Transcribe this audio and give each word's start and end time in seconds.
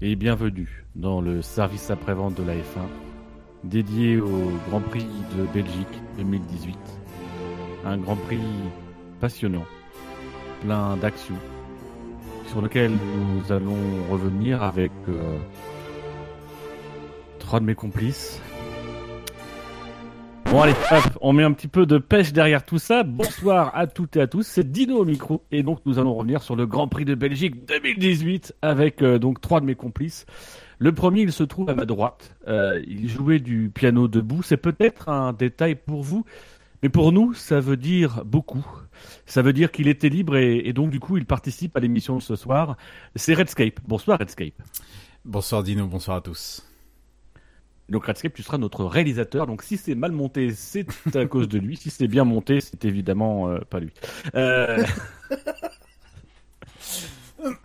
Et 0.00 0.16
bienvenue 0.16 0.84
dans 0.96 1.20
le 1.20 1.40
service 1.40 1.90
après-vente 1.90 2.34
de 2.34 2.42
la 2.42 2.54
F1 2.54 2.88
dédié 3.62 4.18
au 4.18 4.50
Grand 4.68 4.80
Prix 4.80 5.06
de 5.36 5.44
Belgique 5.54 6.02
2018. 6.18 6.76
Un 7.84 7.98
Grand 7.98 8.16
Prix 8.16 8.40
passionnant, 9.20 9.64
plein 10.62 10.96
d'action, 10.96 11.36
sur 12.48 12.60
lequel 12.60 12.90
nous 12.90 13.52
allons 13.52 13.76
revenir 14.10 14.64
avec 14.64 14.90
euh, 15.08 15.38
trois 17.38 17.60
de 17.60 17.64
mes 17.64 17.76
complices. 17.76 18.40
Bon 20.50 20.62
allez, 20.62 20.74
hop, 20.92 21.18
on 21.20 21.32
met 21.32 21.42
un 21.42 21.52
petit 21.52 21.68
peu 21.68 21.86
de 21.86 21.98
pêche 21.98 22.32
derrière 22.32 22.64
tout 22.64 22.78
ça. 22.78 23.02
Bonsoir 23.02 23.72
à 23.74 23.86
toutes 23.86 24.16
et 24.16 24.20
à 24.20 24.26
tous, 24.26 24.46
c'est 24.46 24.70
Dino 24.70 24.98
au 24.98 25.04
micro 25.04 25.42
et 25.50 25.62
donc 25.62 25.80
nous 25.84 25.98
allons 25.98 26.14
revenir 26.14 26.42
sur 26.42 26.54
le 26.54 26.66
Grand 26.66 26.88
Prix 26.88 27.04
de 27.04 27.14
Belgique 27.14 27.66
2018 27.66 28.54
avec 28.62 29.02
euh, 29.02 29.18
donc 29.18 29.40
trois 29.40 29.60
de 29.60 29.66
mes 29.66 29.74
complices. 29.74 30.24
Le 30.78 30.92
premier, 30.92 31.22
il 31.22 31.32
se 31.32 31.42
trouve 31.42 31.68
à 31.68 31.74
ma 31.74 31.84
droite. 31.84 32.36
Euh, 32.48 32.82
il 32.86 33.08
jouait 33.08 33.38
du 33.38 33.70
piano 33.74 34.08
debout. 34.08 34.42
C'est 34.42 34.56
peut-être 34.56 35.08
un 35.08 35.32
détail 35.32 35.74
pour 35.74 36.02
vous, 36.02 36.24
mais 36.82 36.88
pour 36.88 37.12
nous, 37.12 37.34
ça 37.34 37.60
veut 37.60 37.76
dire 37.76 38.24
beaucoup. 38.24 38.64
Ça 39.26 39.42
veut 39.42 39.52
dire 39.52 39.72
qu'il 39.72 39.88
était 39.88 40.08
libre 40.08 40.36
et, 40.36 40.58
et 40.58 40.72
donc 40.72 40.90
du 40.90 41.00
coup, 41.00 41.16
il 41.16 41.26
participe 41.26 41.76
à 41.76 41.80
l'émission 41.80 42.16
de 42.16 42.22
ce 42.22 42.36
soir. 42.36 42.76
C'est 43.14 43.34
Redscape. 43.34 43.80
Bonsoir 43.86 44.18
Redscape. 44.18 44.62
Bonsoir 45.24 45.62
Dino, 45.62 45.86
bonsoir 45.86 46.18
à 46.18 46.20
tous. 46.20 46.65
Donc 47.88 48.06
Redscape, 48.06 48.34
tu 48.34 48.42
seras 48.42 48.58
notre 48.58 48.84
réalisateur. 48.84 49.46
Donc 49.46 49.62
si 49.62 49.76
c'est 49.76 49.94
mal 49.94 50.12
monté, 50.12 50.50
c'est 50.52 50.86
à 51.14 51.26
cause 51.26 51.48
de 51.48 51.58
lui. 51.58 51.76
Si 51.76 51.90
c'est 51.90 52.08
bien 52.08 52.24
monté, 52.24 52.60
c'est 52.60 52.84
évidemment 52.84 53.48
euh, 53.48 53.58
pas 53.70 53.80
lui. 53.80 53.92
Euh, 54.34 54.84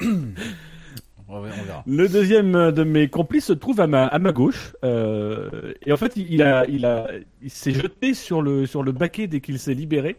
On 1.34 1.40
verra. 1.42 1.84
Le 1.88 2.10
deuxième 2.10 2.72
de 2.72 2.84
mes 2.84 3.08
complices 3.08 3.46
se 3.46 3.54
trouve 3.54 3.80
à 3.80 3.88
ma, 3.88 4.06
à 4.06 4.20
ma 4.20 4.34
gauche. 4.34 4.76
Euh, 4.84 5.74
et 5.86 5.94
en 5.94 5.98
fait, 5.98 6.18
il, 6.18 6.30
il 6.30 6.44
a, 6.44 6.68
il 6.68 6.86
a, 6.86 7.08
il 7.42 7.50
s'est 7.50 7.72
jeté 7.72 8.14
sur 8.14 8.42
le, 8.42 8.66
sur 8.66 8.84
le 8.84 8.92
baquet 8.92 9.28
dès 9.28 9.40
qu'il 9.40 9.58
s'est 9.58 9.74
libéré. 9.74 10.18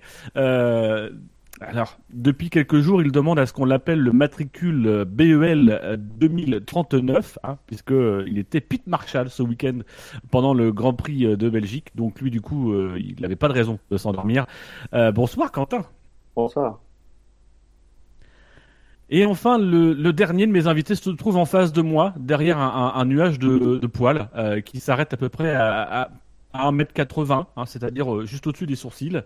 Euh, 1.62 1.66
alors, 1.70 1.98
depuis 2.12 2.50
quelques 2.50 2.80
jours, 2.80 3.02
il 3.02 3.12
demande 3.12 3.38
à 3.38 3.46
ce 3.46 3.52
qu'on 3.52 3.64
l'appelle 3.64 4.00
le 4.00 4.12
matricule 4.12 5.04
BEL 5.06 5.98
2039, 6.18 7.38
hein, 7.44 7.58
puisque 7.66 7.92
euh, 7.92 8.24
il 8.26 8.38
était 8.38 8.60
Pete 8.60 8.86
Marshall 8.86 9.30
ce 9.30 9.42
week-end 9.42 9.78
pendant 10.30 10.54
le 10.54 10.72
Grand 10.72 10.92
Prix 10.94 11.26
euh, 11.26 11.36
de 11.36 11.48
Belgique. 11.48 11.88
Donc 11.94 12.20
lui, 12.20 12.30
du 12.30 12.40
coup, 12.40 12.72
euh, 12.72 12.98
il 12.98 13.20
n'avait 13.20 13.36
pas 13.36 13.48
de 13.48 13.52
raison 13.54 13.78
de 13.90 13.96
s'endormir. 13.96 14.46
Euh, 14.94 15.12
bonsoir, 15.12 15.52
Quentin. 15.52 15.84
Bonsoir. 16.36 16.80
Et 19.10 19.26
enfin, 19.26 19.58
le, 19.58 19.92
le 19.92 20.12
dernier 20.14 20.46
de 20.46 20.52
mes 20.52 20.66
invités 20.68 20.94
se 20.94 21.10
trouve 21.10 21.36
en 21.36 21.44
face 21.44 21.72
de 21.72 21.82
moi, 21.82 22.14
derrière 22.18 22.58
un, 22.58 22.92
un- 22.96 23.00
un 23.00 23.04
nuage 23.04 23.38
de, 23.38 23.76
de 23.76 23.86
poils 23.86 24.28
euh, 24.36 24.60
qui 24.62 24.80
s'arrête 24.80 25.12
à 25.12 25.18
peu 25.18 25.28
près 25.28 25.54
à, 25.54 26.02
à, 26.02 26.08
à 26.52 26.70
1m80, 26.70 27.44
hein, 27.56 27.66
c'est-à-dire 27.66 28.14
euh, 28.14 28.26
juste 28.26 28.46
au-dessus 28.46 28.66
des 28.66 28.76
sourcils. 28.76 29.20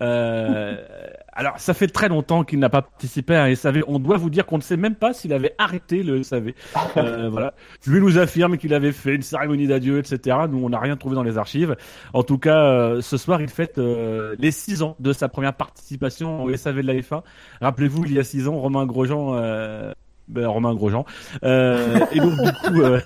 Euh, 0.00 0.76
alors, 1.32 1.58
ça 1.58 1.74
fait 1.74 1.88
très 1.88 2.08
longtemps 2.08 2.44
qu'il 2.44 2.58
n'a 2.58 2.68
pas 2.68 2.82
participé 2.82 3.34
à 3.34 3.44
un 3.44 3.54
SAV. 3.54 3.82
On 3.88 3.98
doit 3.98 4.16
vous 4.16 4.30
dire 4.30 4.46
qu'on 4.46 4.58
ne 4.58 4.62
sait 4.62 4.76
même 4.76 4.94
pas 4.94 5.12
s'il 5.12 5.32
avait 5.32 5.54
arrêté 5.58 6.02
le 6.02 6.22
SAV. 6.22 6.52
Euh, 6.96 7.28
voilà. 7.28 7.52
Lui 7.86 8.00
nous 8.00 8.16
affirme 8.16 8.56
qu'il 8.56 8.72
avait 8.72 8.92
fait 8.92 9.14
une 9.14 9.22
cérémonie 9.22 9.66
d'adieu, 9.66 9.98
etc. 9.98 10.36
Nous, 10.48 10.64
on 10.64 10.70
n'a 10.70 10.78
rien 10.78 10.96
trouvé 10.96 11.14
dans 11.14 11.22
les 11.22 11.36
archives. 11.36 11.76
En 12.14 12.22
tout 12.22 12.38
cas, 12.38 12.62
euh, 12.62 13.00
ce 13.02 13.16
soir, 13.16 13.42
il 13.42 13.48
fête 13.48 13.78
euh, 13.78 14.34
les 14.38 14.50
6 14.50 14.82
ans 14.82 14.96
de 14.98 15.12
sa 15.12 15.28
première 15.28 15.54
participation 15.54 16.44
au 16.44 16.56
SAV 16.56 16.76
de 16.76 16.86
la 16.86 16.94
F1. 16.94 17.22
Rappelez-vous, 17.60 18.04
il 18.06 18.12
y 18.14 18.18
a 18.18 18.24
6 18.24 18.48
ans, 18.48 18.56
Romain 18.56 18.86
Grosjean, 18.86 19.34
euh, 19.34 19.92
ben, 20.28 20.46
Romain 20.46 20.74
Grosjean. 20.74 21.04
Euh, 21.44 22.00
et 22.12 22.20
donc, 22.20 22.32
du 22.32 22.52
coup, 22.52 22.82
euh, 22.82 23.00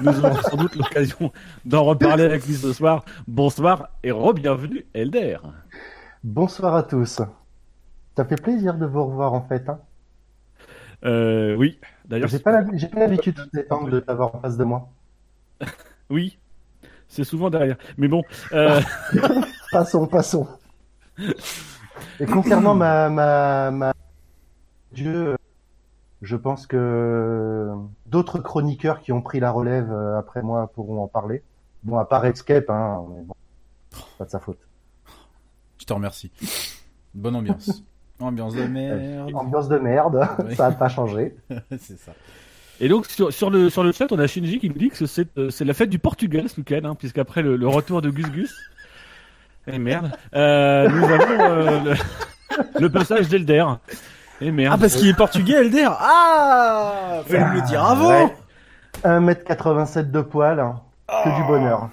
nous 0.00 0.24
aurons 0.24 0.42
sans 0.42 0.56
doute 0.56 0.76
l'occasion 0.76 1.32
d'en 1.64 1.84
reparler 1.84 2.24
avec 2.24 2.46
lui 2.46 2.54
ce 2.54 2.72
soir. 2.72 3.04
Bonsoir 3.26 3.90
et 4.02 4.10
re-bienvenue, 4.10 4.86
Elder. 4.94 5.38
Bonsoir 6.22 6.74
à 6.74 6.82
tous. 6.82 7.20
Ça 8.16 8.24
fait 8.24 8.40
plaisir 8.40 8.74
de 8.74 8.86
vous 8.86 9.04
revoir 9.04 9.32
en 9.32 9.42
fait. 9.42 9.68
Hein. 9.68 9.80
Euh, 11.04 11.54
oui, 11.56 11.78
d'ailleurs, 12.06 12.28
J'ai 12.28 12.38
pas 12.38 12.52
l'habitude 12.52 13.38
de 13.52 14.00
t'avoir 14.00 14.34
en 14.34 14.40
face 14.40 14.56
de 14.56 14.64
moi. 14.64 14.88
oui, 16.10 16.38
c'est 17.08 17.24
souvent 17.24 17.50
derrière. 17.50 17.76
Mais 17.98 18.08
bon, 18.08 18.22
euh, 18.52 18.80
Passons, 19.74 20.06
passons. 20.06 20.46
Et 22.20 22.26
concernant 22.26 22.76
ma, 22.76 23.08
ma, 23.08 23.72
ma... 23.72 23.92
Dieu, 24.92 25.34
je 26.24 26.36
pense 26.36 26.66
que 26.66 27.70
d'autres 28.06 28.38
chroniqueurs 28.38 29.00
qui 29.00 29.12
ont 29.12 29.22
pris 29.22 29.40
la 29.40 29.50
relève 29.50 29.90
euh, 29.92 30.18
après 30.18 30.42
moi 30.42 30.70
pourront 30.74 31.02
en 31.02 31.08
parler. 31.08 31.42
Bon, 31.82 31.98
à 31.98 32.04
part 32.04 32.24
Escape, 32.24 32.70
hein, 32.70 33.02
mais 33.10 33.22
bon, 33.22 33.34
pas 34.18 34.24
de 34.24 34.30
sa 34.30 34.40
faute. 34.40 34.58
Je 35.78 35.84
te 35.84 35.92
remercie. 35.92 36.30
Bonne 37.14 37.36
ambiance. 37.36 37.84
Ambiance 38.20 38.54
de 38.54 38.62
merde. 38.64 39.34
Ambiance 39.34 39.68
de 39.68 39.76
merde, 39.76 40.28
Oui. 40.46 40.54
ça 40.54 40.66
a 40.66 40.72
pas 40.72 40.88
changé. 40.88 41.34
c'est 41.78 41.98
ça. 41.98 42.12
Et 42.80 42.88
donc 42.88 43.06
sur, 43.06 43.32
sur 43.32 43.50
le 43.50 43.70
sur 43.70 43.82
le 43.82 43.92
chat, 43.92 44.10
on 44.12 44.18
a 44.18 44.26
Shinji 44.26 44.60
qui 44.60 44.68
nous 44.68 44.78
dit 44.78 44.88
que 44.88 45.04
c'est 45.06 45.28
euh, 45.36 45.50
c'est 45.50 45.64
la 45.64 45.74
fête 45.74 45.90
du 45.90 45.98
Portugal 45.98 46.48
ce 46.48 46.56
week-end, 46.60 46.80
hein, 46.84 46.94
puisqu'après 46.94 47.42
le, 47.42 47.56
le 47.56 47.68
retour 47.68 48.02
de 48.02 48.10
Gus 48.10 48.30
Gus, 48.30 48.54
et 49.66 49.78
merde, 49.78 50.12
euh, 50.34 50.88
nous 50.88 51.04
avons 51.04 51.40
euh, 51.40 51.80
le, 51.84 51.94
le 52.80 52.90
passage 52.90 53.28
d'Elder. 53.28 53.64
Et 54.40 54.50
merde. 54.50 54.74
Ah, 54.76 54.80
parce 54.80 54.96
qu'il 54.96 55.08
est 55.08 55.14
portugais, 55.16 55.54
Elder 55.64 55.88
Ah 55.98 57.20
Fallait 57.26 57.44
me 57.44 57.54
le 57.54 57.60
dire 57.62 57.84
avant 57.84 58.08
Ouais. 58.08 58.34
1m87 59.04 60.10
de 60.10 60.20
poil, 60.20 60.60
hein. 60.60 60.80
que 61.24 61.36
du 61.40 61.46
bonheur. 61.46 61.88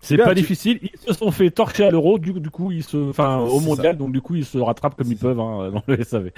c'est 0.00 0.16
pas 0.16 0.28
tu- 0.30 0.34
difficile. 0.36 0.78
Ils 0.82 0.98
se 0.98 1.12
sont 1.12 1.30
fait 1.30 1.50
torcher 1.50 1.86
à 1.86 1.90
l'euro, 1.90 2.18
du, 2.18 2.32
du 2.32 2.50
coup 2.50 2.70
ils 2.72 2.82
se, 2.84 3.10
enfin 3.10 3.36
au 3.38 3.60
mondial, 3.60 3.96
donc 3.96 4.12
du 4.12 4.20
coup 4.20 4.34
ils 4.34 4.44
se 4.44 4.58
rattrapent 4.58 4.94
comme 4.96 5.08
ils 5.08 5.16
peuvent 5.18 5.40
hein, 5.40 5.70
dans 5.74 5.82
le 5.86 6.02
SAV. 6.04 6.30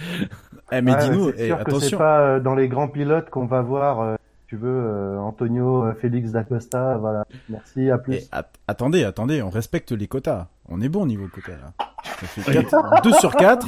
Eh, 0.73 0.81
mais 0.81 0.93
Ouais, 0.95 1.01
c'est 1.01 1.09
eh, 1.09 1.13
sûr 1.13 1.33
que 1.33 1.39
c'est 1.39 1.53
attention. 1.53 1.99
pas 1.99 2.21
euh, 2.21 2.41
dans 2.41 2.55
les 2.55 2.69
grands 2.69 2.89
pilotes 2.89 3.31
qu'on 3.31 3.47
va 3.47 3.61
voir, 3.63 4.01
euh, 4.01 4.15
si 4.43 4.47
tu 4.49 4.57
veux, 4.57 4.69
euh, 4.69 5.19
Antonio, 5.19 5.85
euh, 5.85 5.95
Félix 5.95 6.31
d'Acosta, 6.33 6.97
voilà. 6.99 7.25
Merci, 7.49 7.91
à 7.91 7.99
plus. 7.99 8.17
Eh, 8.17 8.29
at- 8.33 8.51
attendez, 8.69 9.05
attendez, 9.05 9.43
on 9.43 9.51
respecte 9.51 9.93
les 9.93 10.07
quotas. 10.09 10.47
On 10.69 10.81
est 10.81 10.89
bon 10.89 11.03
au 11.03 11.07
niveau 11.07 11.27
quota, 11.29 11.53
là. 11.53 11.87
Ça 12.21 12.27
fait 12.27 12.63
4... 12.65 13.03
2 13.03 13.13
sur 13.15 13.35
4. 13.37 13.67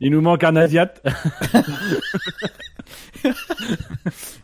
Il 0.00 0.12
nous, 0.12 0.20
manque 0.20 0.44
un 0.44 0.56
Asiat. 0.56 0.94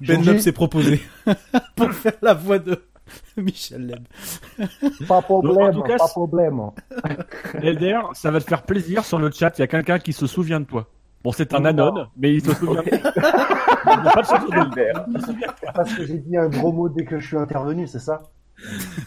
Ben 0.00 0.22
Lop 0.24 0.38
s'est 0.38 0.52
proposé 0.52 1.00
pour 1.76 1.90
faire 1.92 2.16
la 2.22 2.34
voix 2.34 2.58
de 2.58 2.82
Michel 3.36 3.86
Leb. 3.86 4.06
Pas 5.08 5.22
problème, 5.22 5.72
tout 5.72 5.82
cas, 5.82 5.96
pas 5.96 6.08
problème. 6.08 6.60
Elder, 7.54 8.00
ça 8.12 8.30
va 8.30 8.40
te 8.40 8.44
faire 8.44 8.62
plaisir 8.62 9.04
sur 9.04 9.18
le 9.18 9.30
chat. 9.30 9.56
Il 9.58 9.62
y 9.62 9.64
a 9.64 9.66
quelqu'un 9.66 9.98
qui 9.98 10.12
se 10.12 10.26
souvient 10.26 10.60
de 10.60 10.66
toi. 10.66 10.88
Bon, 11.24 11.32
c'est 11.32 11.54
un 11.54 11.64
anon, 11.64 12.06
mais 12.16 12.34
il 12.34 12.44
se 12.44 12.54
souvient. 12.54 12.82
de 12.82 12.88
toi. 12.90 13.12
Il 13.96 14.02
n'y 14.02 14.08
a 14.08 14.12
pas 14.12 14.22
de 14.22 14.26
chance 14.26 14.50
d'Elder. 14.50 14.92
Il 15.08 15.20
se 15.20 15.26
souvient 15.26 15.48
de 15.48 15.60
toi. 15.60 15.72
Parce 15.74 15.94
que 15.94 16.06
j'ai 16.06 16.18
dit 16.18 16.36
un 16.36 16.48
gros 16.48 16.72
mot 16.72 16.88
dès 16.88 17.04
que 17.04 17.18
je 17.18 17.26
suis 17.26 17.38
intervenu, 17.38 17.86
c'est 17.86 18.00
ça? 18.00 18.22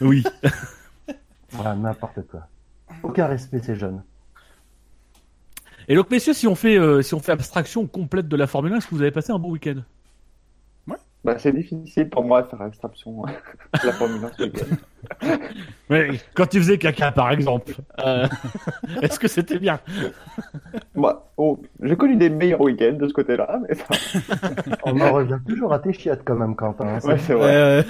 Oui. 0.02 0.24
Voilà, 1.52 1.76
n'importe 1.76 2.26
quoi. 2.28 2.42
Aucun 3.04 3.28
respect, 3.28 3.60
ces 3.60 3.76
jeunes. 3.76 4.04
Et 5.90 5.96
donc, 5.96 6.12
messieurs, 6.12 6.34
si 6.34 6.48
on 6.48 6.54
fait, 6.56 6.78
euh, 6.78 7.02
si 7.02 7.16
on 7.16 7.20
fait 7.20 7.32
abstraction 7.32 7.88
complète 7.88 8.28
de 8.28 8.38
la 8.38 8.46
Formule 8.46 8.74
1, 8.74 8.78
est-ce 8.78 8.88
que 8.88 8.96
vous 8.96 9.02
avez 9.02 9.12
passé 9.12 9.32
un 9.32 9.40
bon 9.40 9.50
week-end? 9.52 9.82
Bah, 11.26 11.38
c'est 11.38 11.52
difficile 11.52 12.10
pour 12.10 12.24
moi 12.24 12.44
de 12.44 12.48
faire 12.48 12.62
abstraction 12.62 13.24
de 13.24 13.86
la 13.86 13.92
Formule 13.92 14.24
1 14.24 14.32
ce 14.38 14.44
week-end. 14.44 14.76
Oui, 15.90 16.22
quand 16.34 16.46
tu 16.46 16.60
faisais 16.60 16.78
caca, 16.78 17.12
par 17.12 17.32
exemple. 17.32 17.74
Euh, 18.00 18.28
Est-ce 19.02 19.20
que 19.20 19.28
c'était 19.28 19.60
bien? 19.60 19.80
Moi, 20.96 21.32
oh, 21.36 21.60
j'ai 21.82 21.98
connu 21.98 22.16
des 22.16 22.30
meilleurs 22.30 22.62
week-ends 22.62 22.98
de 22.98 23.08
ce 23.08 23.14
côté-là, 23.14 23.60
mais 23.68 23.76
ça... 23.76 23.86
On 24.84 25.00
en 25.02 25.12
revient 25.12 25.40
toujours 25.48 25.74
à 25.74 25.80
tes 25.80 25.92
chiottes 25.92 26.22
quand 26.24 26.36
même, 26.36 26.56
Quentin. 26.56 26.88
hein, 26.88 27.00
ouais, 27.04 27.18
c'est 27.18 27.34
vrai. 27.34 27.56
Euh, 27.56 27.84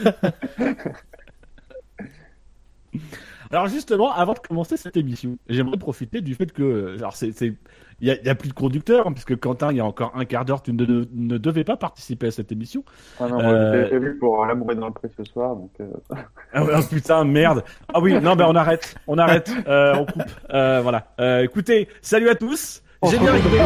Alors 3.52 3.68
justement, 3.68 4.12
avant 4.14 4.34
de 4.34 4.40
commencer 4.40 4.78
cette 4.78 4.96
émission, 4.98 5.38
j'aimerais 5.48 5.78
profiter 5.78 6.22
du 6.22 6.36
fait 6.36 6.52
que, 6.52 6.96
alors 6.98 7.16
c'est, 7.16 7.32
c'est, 7.32 7.56
il 8.02 8.08
y 8.08 8.12
a, 8.28 8.32
a 8.32 8.36
plus 8.36 8.50
de 8.50 8.54
conducteur, 8.54 9.08
hein, 9.08 9.12
puisque 9.14 9.38
Quentin, 9.40 9.72
il 9.72 9.78
y 9.78 9.80
a 9.80 9.86
encore 9.86 10.12
un 10.16 10.26
quart 10.26 10.46
d'heure, 10.46 10.62
tu 10.62 10.74
ne, 10.74 11.06
ne 11.14 11.38
devais 11.38 11.64
pas 11.64 11.78
participer 11.78 12.28
à 12.28 12.32
cette 12.32 12.52
émission. 12.52 12.84
Ah 13.20 13.28
non, 13.28 13.40
Euh, 13.40 13.88
prévu 13.88 14.18
pour 14.18 14.46
l'amour 14.46 14.72
est 14.72 14.76
dans 14.76 14.88
le 14.88 14.94
pré 14.94 15.10
ce 15.16 15.24
soir, 15.24 15.56
donc 15.56 15.72
euh, 15.82 15.88
Ah 16.54 16.64
ouais, 16.64 16.74
oh, 16.78 16.82
putain, 16.90 17.24
merde. 17.26 17.64
Ah 17.94 18.00
oui, 18.00 18.14
non, 18.20 18.36
ben 18.36 18.46
on 18.48 18.56
arrête, 18.56 18.96
on 19.08 19.18
arrête, 19.18 19.52
euh, 19.68 19.96
on 19.96 20.06
coupe. 20.06 20.24
Euh, 20.54 20.80
voilà. 20.82 21.08
Euh, 21.20 21.44
écoutez, 21.44 21.88
salut 22.02 22.30
à 22.30 22.36
tous. 22.36 22.82
J'ai 23.04 23.18
bien 23.20 23.32
rigolé. 23.34 23.60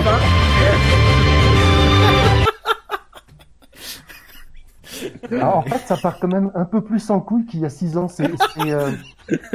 En 5.41 5.61
fait, 5.63 5.77
ça 5.79 5.97
part 5.97 6.19
quand 6.19 6.27
même 6.27 6.51
un 6.55 6.65
peu 6.65 6.81
plus 6.81 7.09
en 7.09 7.19
couille 7.19 7.45
qu'il 7.45 7.59
y 7.61 7.65
a 7.65 7.69
six 7.69 7.97
ans. 7.97 8.07
C'est 8.07 8.29
c'est, 8.55 8.71
euh, 8.71 8.91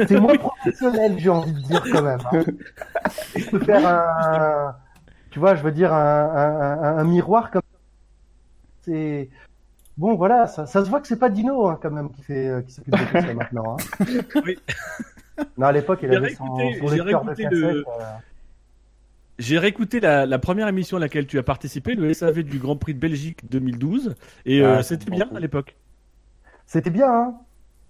c'est 0.07 0.19
moins 0.19 0.35
professionnel, 0.35 1.15
j'ai 1.17 1.29
envie 1.29 1.53
de 1.53 1.59
dire 1.61 1.83
quand 1.91 2.01
même. 2.01 2.19
hein. 2.31 2.43
Je 3.35 3.49
peux 3.49 3.59
faire 3.59 3.87
un, 3.87 4.75
tu 5.31 5.39
vois, 5.39 5.55
je 5.55 5.63
veux 5.63 5.71
dire 5.71 5.93
un, 5.93 6.25
un, 6.35 6.83
un- 6.83 6.97
un 6.97 7.03
miroir 7.03 7.51
comme 7.51 7.61
c'est 8.81 9.29
bon, 9.97 10.15
voilà, 10.15 10.47
ça, 10.47 10.65
ça 10.65 10.83
se 10.83 10.89
voit 10.89 11.01
que 11.01 11.07
c'est 11.07 11.19
pas 11.19 11.29
Dino 11.29 11.67
hein, 11.67 11.77
quand 11.81 11.91
même 11.91 12.09
qui 12.11 12.23
fait, 12.23 12.47
euh, 12.47 12.61
qui 12.61 12.71
s'occupe 12.71 12.93
de 12.93 13.03
tout 13.05 13.27
ça 13.27 13.33
maintenant. 13.33 13.77
Hein. 13.77 14.05
Oui. 14.45 14.57
Non, 15.57 15.67
à 15.67 15.71
l'époque, 15.71 15.99
il 16.03 16.13
avait 16.13 16.33
son, 16.35 16.45
son 16.79 16.87
lecteur 16.89 17.23
de 17.23 17.33
cassette. 17.43 17.51
le- 17.61 17.85
euh, 17.87 18.03
J'ai 19.39 19.57
réécouté 19.57 19.99
la, 20.01 20.25
la 20.25 20.37
première 20.37 20.67
émission 20.67 20.97
à 20.97 20.99
laquelle 20.99 21.25
tu 21.25 21.39
as 21.39 21.43
participé, 21.43 21.95
le 21.95 22.13
SAV 22.13 22.43
du 22.43 22.59
Grand 22.59 22.75
Prix 22.75 22.93
de 22.93 22.99
Belgique 22.99 23.49
2012, 23.49 24.15
et 24.45 24.61
euh, 24.61 24.75
Ah, 24.79 24.83
c'était 24.83 25.09
bien 25.09 25.27
à 25.33 25.39
l'époque. 25.39 25.75
C'était 26.67 26.89
bien, 26.89 27.09
hein. 27.11 27.35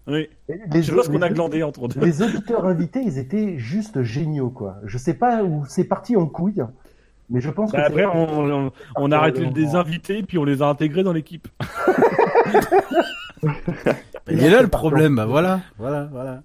Oui. 0.07 0.30
Les, 0.72 0.81
Je 0.84 0.94
vois 0.94 1.04
ce 1.04 1.10
qu'on 1.10 1.22
a 1.22 1.28
les- 1.28 1.34
glandé 1.34 1.62
entre 1.63 1.88
deux. 1.88 2.00
les 2.01 2.22
auditeurs 2.22 2.66
invités, 2.66 3.01
ils 3.04 3.18
étaient 3.18 3.57
juste 3.57 4.01
géniaux, 4.04 4.50
quoi. 4.51 4.78
Je 4.86 4.98
sais 4.98 5.13
pas 5.16 5.44
où 5.44 5.66
c'est 5.68 5.84
parti 5.84 6.16
en 6.16 6.25
couille, 6.28 6.63
mais 7.30 7.42
je 7.42 7.50
pense 7.50 7.72
Bah, 7.72 7.81
que 7.81 7.88
après, 7.88 8.04
c'est- 8.04 8.07
on, 8.18 8.66
on, 8.68 8.72
on 8.96 9.12
a 9.12 9.18
arrêté 9.18 9.46
de 9.46 9.54
les 9.60 9.75
inviter, 9.75 10.24
puis 10.24 10.38
on 10.38 10.46
les 10.46 10.62
a 10.62 10.68
intégrés 10.68 11.04
dans 11.04 11.13
l'équipe. 11.13 11.48
Il 14.31 14.44
est 14.44 14.50
là 14.50 14.62
le 14.62 14.68
problème, 14.68 15.16
bah 15.16 15.25
voilà, 15.25 15.62
voilà, 15.78 16.06
voilà. 16.12 16.42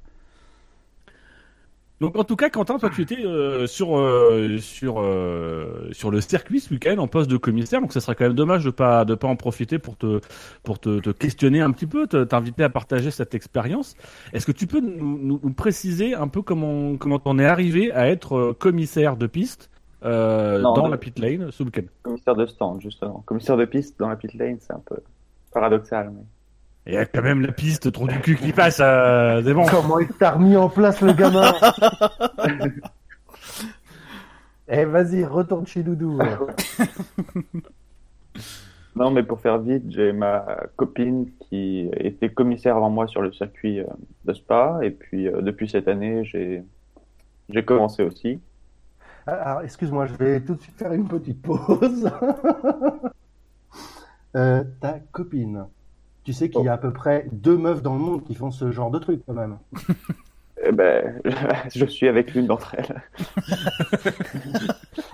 Donc 2.05 2.19
en 2.19 2.25
tout 2.25 2.37
cas, 2.37 2.51
Quentin, 2.51 2.79
toi 2.79 2.91
tu 2.91 3.03
étais 3.03 3.25
euh, 3.25 3.67
sur 3.67 3.99
euh, 3.99 4.59
sur 4.59 5.01
euh, 5.01 5.89
sur 5.93 6.11
le 6.11 6.21
circuit 6.21 6.61
ce 6.61 6.73
week-end 6.73 6.99
en 6.99 7.06
poste 7.09 7.31
de 7.31 7.37
commissaire, 7.37 7.81
donc 7.81 7.93
ça 7.93 8.01
serait 8.01 8.15
quand 8.15 8.25
même 8.25 8.35
dommage 8.35 8.65
de 8.65 8.71
pas 8.71 9.05
de 9.05 9.15
pas 9.15 9.29
en 9.29 9.37
profiter 9.37 9.79
pour 9.79 9.97
te 9.97 10.21
pour 10.62 10.79
te, 10.79 11.01
te 11.01 11.11
questionner 11.11 11.61
un 11.61 11.71
petit 11.71 11.87
peu, 11.87 12.06
te- 12.06 12.25
t'inviter 12.25 12.62
à 12.65 12.69
partager 12.71 13.11
cette 13.11 13.35
expérience. 13.35 13.95
Est-ce 14.33 14.47
que 14.47 14.53
tu 14.53 14.67
peux 14.67 14.81
nous, 14.81 15.19
nous, 15.19 15.41
nous 15.43 15.53
préciser 15.53 16.15
un 16.15 16.29
peu 16.29 16.43
comment 16.43 16.97
comment 16.97 17.19
t'en 17.19 17.39
es 17.39 17.45
arrivé 17.47 17.93
à 17.93 18.09
être 18.09 18.37
euh, 18.37 18.53
commissaire 18.53 19.17
de 19.17 19.27
piste 19.27 19.71
euh, 20.05 20.61
Non, 20.61 20.75
dans 20.75 20.87
de- 20.87 20.91
la 20.91 20.99
pit 20.99 21.19
lane 21.19 21.51
ce 21.51 21.62
week-end? 21.62 21.85
Commissaire 22.03 22.35
de 22.37 22.47
stand, 22.47 22.81
justement. 22.81 23.23
Commissaire 23.27 23.56
de 23.56 23.65
piste 23.65 23.99
dans 23.99 24.09
la 24.09 24.17
pit 24.17 24.33
lane, 24.35 24.59
c'est 24.61 24.73
un 24.73 24.83
peu 24.85 24.97
paradoxal. 25.53 26.11
Mais... 26.15 26.23
Il 26.86 26.92
y 26.94 26.96
a 26.96 27.06
quand 27.06 27.22
même 27.22 27.40
la 27.40 27.52
piste, 27.52 27.90
trop 27.92 28.06
du 28.06 28.20
cul 28.20 28.36
qui 28.36 28.52
passe, 28.52 28.81
euh, 28.81 29.42
c'est 29.42 29.54
bon. 29.54 29.64
Comment 29.66 29.98
il 29.98 30.08
t'a 30.08 30.32
remis 30.32 30.56
en 30.56 30.69
place 30.69 31.00
le 31.00 31.12
gamin 31.14 31.52
Eh 34.69 34.84
vas-y, 34.84 35.25
retourne 35.25 35.66
chez 35.66 35.82
Doudou. 35.82 36.19
Non, 38.96 39.10
mais 39.10 39.25
pour 39.25 39.40
faire 39.40 39.58
vite, 39.58 39.84
j'ai 39.88 40.12
ma 40.12 40.44
copine 40.76 41.28
qui 41.40 41.90
était 41.96 42.28
commissaire 42.28 42.76
avant 42.76 42.90
moi 42.90 43.08
sur 43.08 43.22
le 43.22 43.32
circuit 43.32 43.81
euh, 43.81 43.86
de 44.25 44.32
Spa, 44.32 44.78
et 44.82 44.90
puis 44.90 45.26
euh, 45.26 45.40
depuis 45.40 45.69
cette 45.69 45.88
année, 45.88 46.25
j'ai 46.25 46.62
j'ai 47.48 47.64
commencé 47.64 48.04
aussi. 48.04 48.40
Alors, 49.26 49.62
excuse-moi, 49.62 50.06
je 50.06 50.14
vais 50.14 50.40
tout 50.40 50.54
de 50.54 50.60
suite 50.60 50.76
faire 50.78 50.92
une 50.92 51.08
petite 51.08 51.42
pause. 51.42 52.10
Euh, 54.36 54.64
ta 54.81 54.98
copine. 55.12 55.66
Tu 56.25 56.32
sais 56.32 56.49
qu'il 56.50 56.62
y 56.65 56.69
a 56.69 56.73
à 56.73 56.79
peu 56.79 56.93
près 56.93 57.26
deux 57.32 57.56
meufs 57.59 57.82
dans 57.82 57.94
le 57.94 58.00
monde 58.00 58.25
qui 58.25 58.35
font 58.35 58.50
ce 58.50 58.71
genre 58.73 58.91
de 58.91 58.99
truc 58.99 59.23
quand 59.26 59.35
même. 59.35 59.59
Eh 60.67 60.73
ben, 60.73 61.21
je 61.75 61.85
suis 61.85 62.09
avec 62.09 62.32
l'une 62.32 62.47
d'entre 62.47 62.75
elles. 62.79 63.03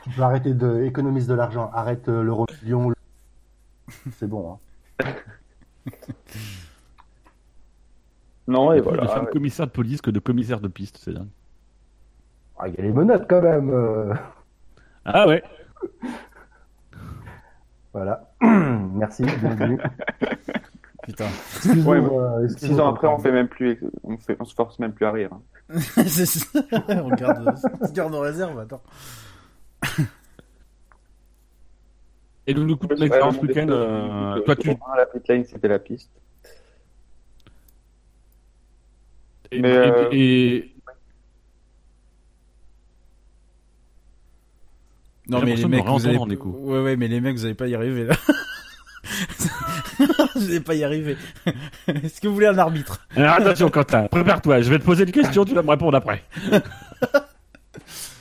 Tu 0.04 0.10
peux 0.14 0.22
arrêter 0.22 0.54
de 0.54 0.84
économiser 0.84 1.26
de 1.26 1.34
l'argent. 1.34 1.72
Arrête 1.74 2.08
euh, 2.08 2.22
l'euro 2.22 2.46
million. 2.62 2.90
le- 2.90 2.94
C'est 4.12 4.28
bon. 4.28 4.58
Hein. 5.02 5.04
Non, 8.46 8.72
et 8.72 8.76
Il 8.76 8.78
y 8.78 8.80
a 8.80 8.82
plus 8.82 8.88
voilà. 8.96 9.02
de 9.02 9.08
femmes 9.08 9.26
commissaires 9.32 9.66
de 9.66 9.72
police 9.72 10.00
que 10.00 10.10
de 10.12 10.20
commissaires 10.20 10.60
de 10.60 10.68
piste, 10.68 10.98
c'est 11.02 11.12
dingue. 11.12 11.28
Ah, 12.58 12.68
Il 12.68 12.74
y 12.74 12.78
a 12.78 12.82
les 12.82 12.92
menottes 12.92 13.26
quand 13.28 13.42
même. 13.42 13.70
euh. 13.70 14.14
Ah 15.04 15.26
ouais. 15.26 15.42
Voilà. 17.92 18.30
Merci. 18.40 19.24
Bienvenue. 19.24 19.80
Putain. 21.10 21.28
Ouais, 21.84 21.98
euh, 21.98 22.48
Six 22.56 22.78
ans 22.78 22.88
après, 22.88 23.08
on 23.08 23.18
fait 23.18 23.32
même 23.32 23.48
plus, 23.48 23.80
on, 24.04 24.16
fait, 24.18 24.36
on 24.38 24.44
se 24.44 24.54
force 24.54 24.78
même 24.78 24.92
plus 24.92 25.06
à 25.06 25.12
rire. 25.12 25.30
hein. 25.32 25.42
C'est 26.06 26.26
ça. 26.26 26.46
on 26.88 27.10
garde, 27.10 27.54
on 27.80 27.88
garde 27.92 28.12
nos 28.12 28.20
réserves, 28.20 28.58
attends. 28.58 28.82
Et 32.46 32.54
donc 32.54 32.66
du 32.66 32.76
coup, 32.76 32.86
ton 32.86 32.96
Ouais, 32.96 33.06
expérience 33.06 33.36
mon 33.36 33.42
week-end, 33.42 33.66
euh, 33.70 34.40
toi 34.40 34.56
tu 34.56 34.68
La 34.96 35.06
pit 35.06 35.28
lane, 35.28 35.44
c'était 35.44 35.68
la 35.68 35.78
piste. 35.78 36.10
et, 39.52 39.60
Mais, 39.60 39.68
et- 39.70 39.74
euh, 39.74 40.08
et- 40.12 40.74
Non 45.28 45.40
mais 45.42 45.54
les 45.54 45.62
de 45.62 45.68
mecs, 45.68 45.84
me 45.84 45.90
vous 45.90 46.06
allez... 46.08 46.18
en. 46.18 46.26
Ouais 46.28 46.82
ouais, 46.82 46.96
mais 46.96 47.06
les 47.06 47.20
mecs, 47.20 47.36
vous 47.36 47.44
allez 47.44 47.54
pas 47.54 47.68
y 47.68 47.74
arriver 47.74 48.04
là. 48.04 48.16
vous 50.40 50.50
allez 50.50 50.60
pas 50.60 50.74
y 50.74 50.84
arriver. 50.84 51.16
Est-ce 51.86 52.20
que 52.20 52.28
vous 52.28 52.34
voulez 52.34 52.46
un 52.46 52.58
arbitre? 52.58 53.06
Alors 53.16 53.34
attention 53.34 53.68
Quentin, 53.70 54.06
prépare-toi, 54.08 54.60
je 54.62 54.70
vais 54.70 54.78
te 54.78 54.84
poser 54.84 55.04
une 55.04 55.12
question, 55.12 55.44
tu 55.44 55.54
vas 55.54 55.62
me 55.62 55.70
répondre 55.70 55.96
après. 55.96 56.22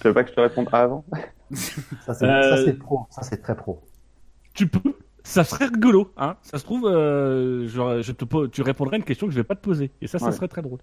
Tu 0.01 0.07
veux 0.07 0.13
pas 0.13 0.23
que 0.23 0.29
je 0.29 0.35
te 0.35 0.41
réponde 0.41 0.67
avant? 0.71 1.03
Ça, 2.05 2.13
c'est 2.13 2.25
Euh, 2.25 2.73
pro. 2.79 3.07
Ça, 3.09 3.23
c'est 3.23 3.41
très 3.41 3.55
pro. 3.55 3.81
Tu 4.53 4.67
peux, 4.67 4.93
ça 5.23 5.43
serait 5.43 5.65
rigolo, 5.65 6.11
hein. 6.17 6.35
Ça 6.41 6.57
se 6.57 6.63
trouve, 6.63 6.85
euh, 6.87 7.67
je, 7.67 8.01
je 8.01 8.11
te, 8.11 8.47
tu 8.47 8.61
répondrais 8.61 8.95
à 8.95 8.97
une 8.97 9.03
question 9.03 9.25
que 9.27 9.33
je 9.33 9.37
vais 9.37 9.43
pas 9.43 9.55
te 9.55 9.61
poser, 9.61 9.91
et 10.01 10.07
ça, 10.07 10.19
ça 10.19 10.27
Ouais. 10.27 10.31
serait 10.31 10.47
très 10.47 10.61
drôle. 10.61 10.79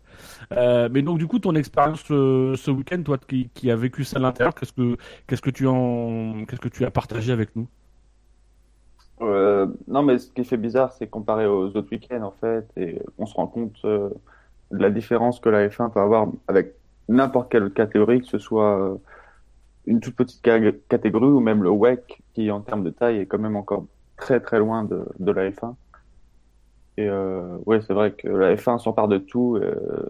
Euh, 0.52 0.88
mais 0.90 1.02
donc 1.02 1.18
du 1.18 1.26
coup, 1.26 1.38
ton 1.38 1.54
expérience 1.54 2.02
euh, 2.10 2.56
ce 2.56 2.70
week-end, 2.70 3.02
toi 3.02 3.18
qui, 3.18 3.48
qui 3.54 3.70
a 3.70 3.76
vécu 3.76 4.04
ça 4.04 4.16
à 4.18 4.20
l'intérieur, 4.20 4.54
qu'est-ce 4.54 4.72
que, 4.72 4.96
qu'est-ce 5.26 5.42
que 5.42 5.50
tu 5.50 5.66
en, 5.66 6.44
qu'est-ce 6.46 6.60
que 6.60 6.68
tu 6.68 6.84
as 6.84 6.90
partagé 6.90 7.32
avec 7.32 7.54
nous? 7.56 7.66
Euh, 9.22 9.66
non, 9.88 10.02
mais 10.02 10.18
ce 10.18 10.30
qui 10.30 10.44
fait 10.44 10.56
bizarre, 10.56 10.92
c'est 10.92 11.06
comparé 11.08 11.46
aux 11.46 11.68
autres 11.76 11.90
week-ends, 11.90 12.22
en 12.22 12.32
fait, 12.32 12.66
et 12.76 13.00
on 13.18 13.26
se 13.26 13.34
rend 13.34 13.46
compte 13.46 13.76
euh, 13.84 14.10
de 14.72 14.78
la 14.78 14.90
différence 14.90 15.40
que 15.40 15.48
la 15.48 15.68
F1 15.68 15.90
peut 15.90 16.00
avoir 16.00 16.28
avec 16.48 16.74
n'importe 17.08 17.50
quelle 17.50 17.72
catégorie, 17.72 18.20
que 18.20 18.26
ce 18.26 18.38
soit 18.38 18.78
euh, 18.78 18.96
une 19.86 20.00
toute 20.00 20.16
petite 20.16 20.42
ca- 20.44 20.72
catégorie 20.88 21.26
ou 21.28 21.40
même 21.40 21.62
le 21.62 21.70
WEC, 21.70 22.22
qui 22.34 22.50
en 22.50 22.60
termes 22.60 22.84
de 22.84 22.90
taille 22.90 23.18
est 23.18 23.26
quand 23.26 23.38
même 23.38 23.56
encore 23.56 23.86
très 24.16 24.40
très 24.40 24.58
loin 24.58 24.84
de, 24.84 25.32
la 25.32 25.50
F1. 25.50 25.74
Et 26.98 27.08
euh, 27.08 27.58
ouais, 27.66 27.80
c'est 27.82 27.92
vrai 27.94 28.12
que 28.12 28.28
la 28.28 28.54
F1 28.56 28.78
s'empare 28.78 29.08
de 29.08 29.18
tout, 29.18 29.60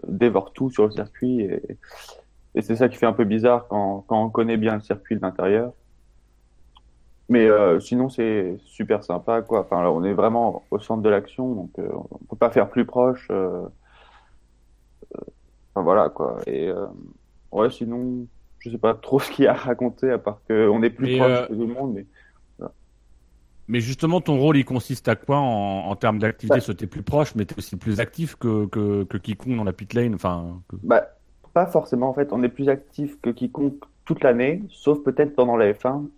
dévore 0.07 0.53
tout 0.53 0.69
sur 0.69 0.85
le 0.85 0.91
circuit, 0.91 1.41
et, 1.41 1.61
et 2.55 2.61
c'est 2.61 2.75
ça 2.75 2.89
qui 2.89 2.97
fait 2.97 3.05
un 3.05 3.13
peu 3.13 3.25
bizarre 3.25 3.67
quand, 3.69 4.03
quand 4.07 4.23
on 4.25 4.29
connaît 4.29 4.57
bien 4.57 4.75
le 4.75 4.81
circuit 4.81 5.15
de 5.15 5.21
l'intérieur. 5.21 5.73
Mais 7.29 7.45
euh, 7.49 7.79
sinon, 7.81 8.09
c'est 8.09 8.57
super 8.65 9.03
sympa, 9.03 9.41
quoi. 9.41 9.61
Enfin, 9.61 9.85
on 9.89 10.03
est 10.03 10.13
vraiment 10.13 10.67
au 10.71 10.79
centre 10.79 11.01
de 11.03 11.09
l'action, 11.09 11.53
donc 11.55 11.71
euh, 11.79 11.89
on 12.11 12.19
peut 12.25 12.37
pas 12.37 12.51
faire 12.51 12.69
plus 12.69 12.85
proche. 12.85 13.27
euh, 13.31 13.67
euh, 15.15 15.19
Enfin, 15.75 15.83
voilà, 15.83 16.09
quoi. 16.09 16.39
Et 16.47 16.71
ouais, 17.51 17.71
sinon, 17.71 18.27
je 18.59 18.69
sais 18.71 18.77
pas 18.79 18.95
trop 18.95 19.19
ce 19.21 19.31
qu'il 19.31 19.45
y 19.45 19.47
a 19.47 19.53
à 19.53 19.55
raconter, 19.55 20.11
à 20.11 20.19
part 20.19 20.41
qu'on 20.47 20.83
est 20.83 20.89
plus 20.91 21.09
Mais, 21.09 21.09
proche 21.09 21.45
que 21.47 21.53
tout 21.53 21.67
le 21.67 21.73
monde. 21.73 21.93
Mais 21.95 22.07
Mais 23.67 23.81
justement, 23.81 24.21
ton 24.21 24.37
rôle, 24.39 24.57
il 24.57 24.63
consiste 24.65 25.07
à 25.09 25.15
quoi 25.17 25.37
en, 25.39 25.89
en 25.89 25.95
termes 25.97 26.19
d'activité? 26.19 26.59
Ouais. 26.59 26.61
Soit 26.61 26.75
t'es 26.75 26.87
plus 26.87 27.03
proche, 27.03 27.35
mais 27.35 27.45
t'es 27.45 27.57
aussi 27.57 27.75
plus 27.75 27.99
actif 27.99 28.35
que, 28.35 28.65
que, 28.67 29.03
que 29.03 29.17
quiconque 29.17 29.57
dans 29.57 29.63
la 29.65 29.73
pit 29.73 29.93
lane. 29.93 30.15
Enfin, 30.15 30.63
que- 30.69 30.77
bah, 30.81 31.07
pas 31.53 31.67
forcément, 31.67 32.09
en 32.09 32.13
fait. 32.13 32.31
On 32.33 32.43
est 32.43 32.49
plus 32.49 32.69
actif 32.69 33.19
que 33.21 33.29
quiconque 33.29 33.83
toute 34.05 34.23
l'année, 34.23 34.63
sauf 34.69 35.03
peut-être 35.03 35.35
pendant 35.35 35.57
la 35.57 35.73
F1. 35.73 36.09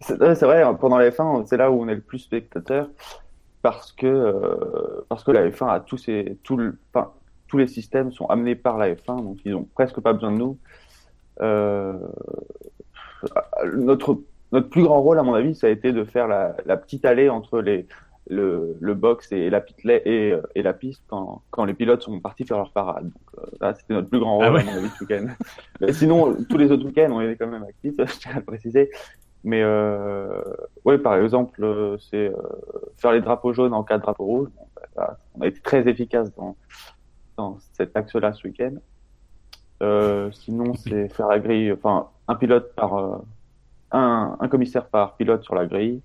C'est 0.00 0.16
vrai, 0.16 0.64
pendant 0.78 0.98
la 0.98 1.10
F1, 1.10 1.46
c'est 1.46 1.56
là 1.56 1.70
où 1.70 1.82
on 1.82 1.88
est 1.88 1.94
le 1.94 2.00
plus 2.00 2.18
spectateur. 2.18 2.88
Parce 3.62 3.90
que, 3.92 4.06
euh, 4.06 5.04
parce 5.08 5.24
que 5.24 5.32
la 5.32 5.48
F1 5.48 5.68
a 5.68 5.80
tous 5.80 5.96
ses, 5.96 6.38
tous 6.44 6.58
les 7.54 7.66
systèmes 7.66 8.12
sont 8.12 8.26
amenés 8.26 8.54
par 8.54 8.78
la 8.78 8.94
F1, 8.94 9.24
donc 9.24 9.38
ils 9.44 9.54
ont 9.54 9.66
presque 9.74 10.00
pas 10.00 10.12
besoin 10.12 10.30
de 10.30 10.36
nous. 10.36 10.58
Euh, 11.40 11.98
notre, 13.74 14.20
notre 14.52 14.68
plus 14.68 14.84
grand 14.84 15.02
rôle, 15.02 15.18
à 15.18 15.22
mon 15.22 15.34
avis, 15.34 15.54
ça 15.54 15.66
a 15.66 15.70
été 15.70 15.92
de 15.92 16.04
faire 16.04 16.28
la 16.28 16.76
petite 16.76 17.04
allée 17.04 17.28
entre 17.28 17.60
les, 17.60 17.88
le, 18.28 18.76
le 18.80 18.94
box 18.94 19.30
et 19.32 19.50
la, 19.50 19.60
pitlay, 19.60 20.02
et, 20.04 20.34
et 20.54 20.62
la 20.62 20.72
piste 20.72 21.02
quand, 21.08 21.42
quand 21.50 21.64
les 21.64 21.74
pilotes 21.74 22.02
sont 22.02 22.18
partis 22.20 22.44
faire 22.44 22.58
leur 22.58 22.72
parade. 22.72 23.04
Donc, 23.04 23.38
euh, 23.38 23.46
là, 23.60 23.74
c'était 23.74 23.94
notre 23.94 24.08
plus 24.08 24.18
grand 24.18 24.36
rôle, 24.36 24.46
Ah 24.46 24.52
ouais. 24.52 24.60
à 24.62 24.64
mon 24.64 24.72
avis, 24.78 24.88
ce 24.90 25.04
week-end. 25.04 25.26
Mais 25.80 25.92
sinon, 25.92 26.36
tous 26.48 26.58
les 26.58 26.70
autres 26.70 26.84
week-ends, 26.84 27.10
on 27.12 27.20
était 27.20 27.36
quand 27.36 27.50
même 27.50 27.62
actifs, 27.62 27.94
je 27.98 28.18
tiens 28.18 28.32
à 28.32 28.36
le 28.36 28.44
préciser. 28.44 28.90
Mais 29.44 29.62
euh, 29.62 30.42
ouais, 30.84 30.98
par 30.98 31.16
exemple, 31.16 31.62
euh, 31.62 31.96
c'est 32.10 32.28
euh, 32.28 32.36
faire 32.96 33.12
les 33.12 33.20
drapeaux 33.20 33.52
jaunes 33.52 33.74
en 33.74 33.84
cas 33.84 33.98
de 33.98 34.02
drapeau 34.02 34.24
rouge. 34.24 34.48
Bon, 34.56 34.66
bah, 34.74 34.82
là, 34.96 35.18
on 35.36 35.42
a 35.42 35.46
été 35.46 35.60
très 35.60 35.86
efficace 35.88 36.34
dans, 36.34 36.56
dans 37.36 37.58
cet 37.74 37.96
axe-là 37.96 38.32
ce 38.32 38.48
week-end. 38.48 38.74
Euh, 39.82 40.30
sinon, 40.32 40.74
c'est 40.74 41.08
faire 41.10 41.28
la 41.28 41.38
grille, 41.38 41.70
enfin, 41.70 42.08
un 42.26 42.34
pilote 42.34 42.74
par 42.74 42.94
euh, 42.94 43.18
un, 43.92 44.36
un 44.40 44.48
commissaire 44.48 44.86
par 44.86 45.16
pilote 45.16 45.44
sur 45.44 45.54
la 45.54 45.66
grille. 45.66 46.00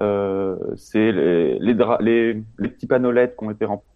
Euh, 0.00 0.56
c'est 0.76 1.12
les, 1.12 1.58
les, 1.58 1.74
dra- 1.74 1.98
les, 2.00 2.42
les 2.58 2.68
petits 2.68 2.86
panneaux 2.86 3.12
LED 3.12 3.36
qui 3.36 3.44
ont 3.44 3.50
été 3.50 3.64
remplis. 3.64 3.88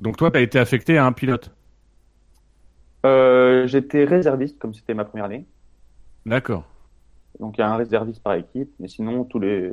Donc 0.00 0.16
toi, 0.16 0.30
t'as 0.30 0.40
été 0.40 0.58
affecté 0.58 0.98
à 0.98 1.06
un 1.06 1.12
pilote. 1.12 1.54
Euh, 3.06 3.66
J'étais 3.66 4.04
réserviste, 4.04 4.58
comme 4.58 4.74
c'était 4.74 4.94
ma 4.94 5.04
première 5.04 5.26
année. 5.26 5.46
D'accord. 6.26 6.64
Donc 7.40 7.56
il 7.56 7.60
y 7.60 7.64
a 7.64 7.70
un 7.72 7.76
réserviste 7.76 8.22
par 8.22 8.34
équipe, 8.34 8.70
mais 8.78 8.88
sinon 8.88 9.24
tous 9.24 9.38
les, 9.40 9.72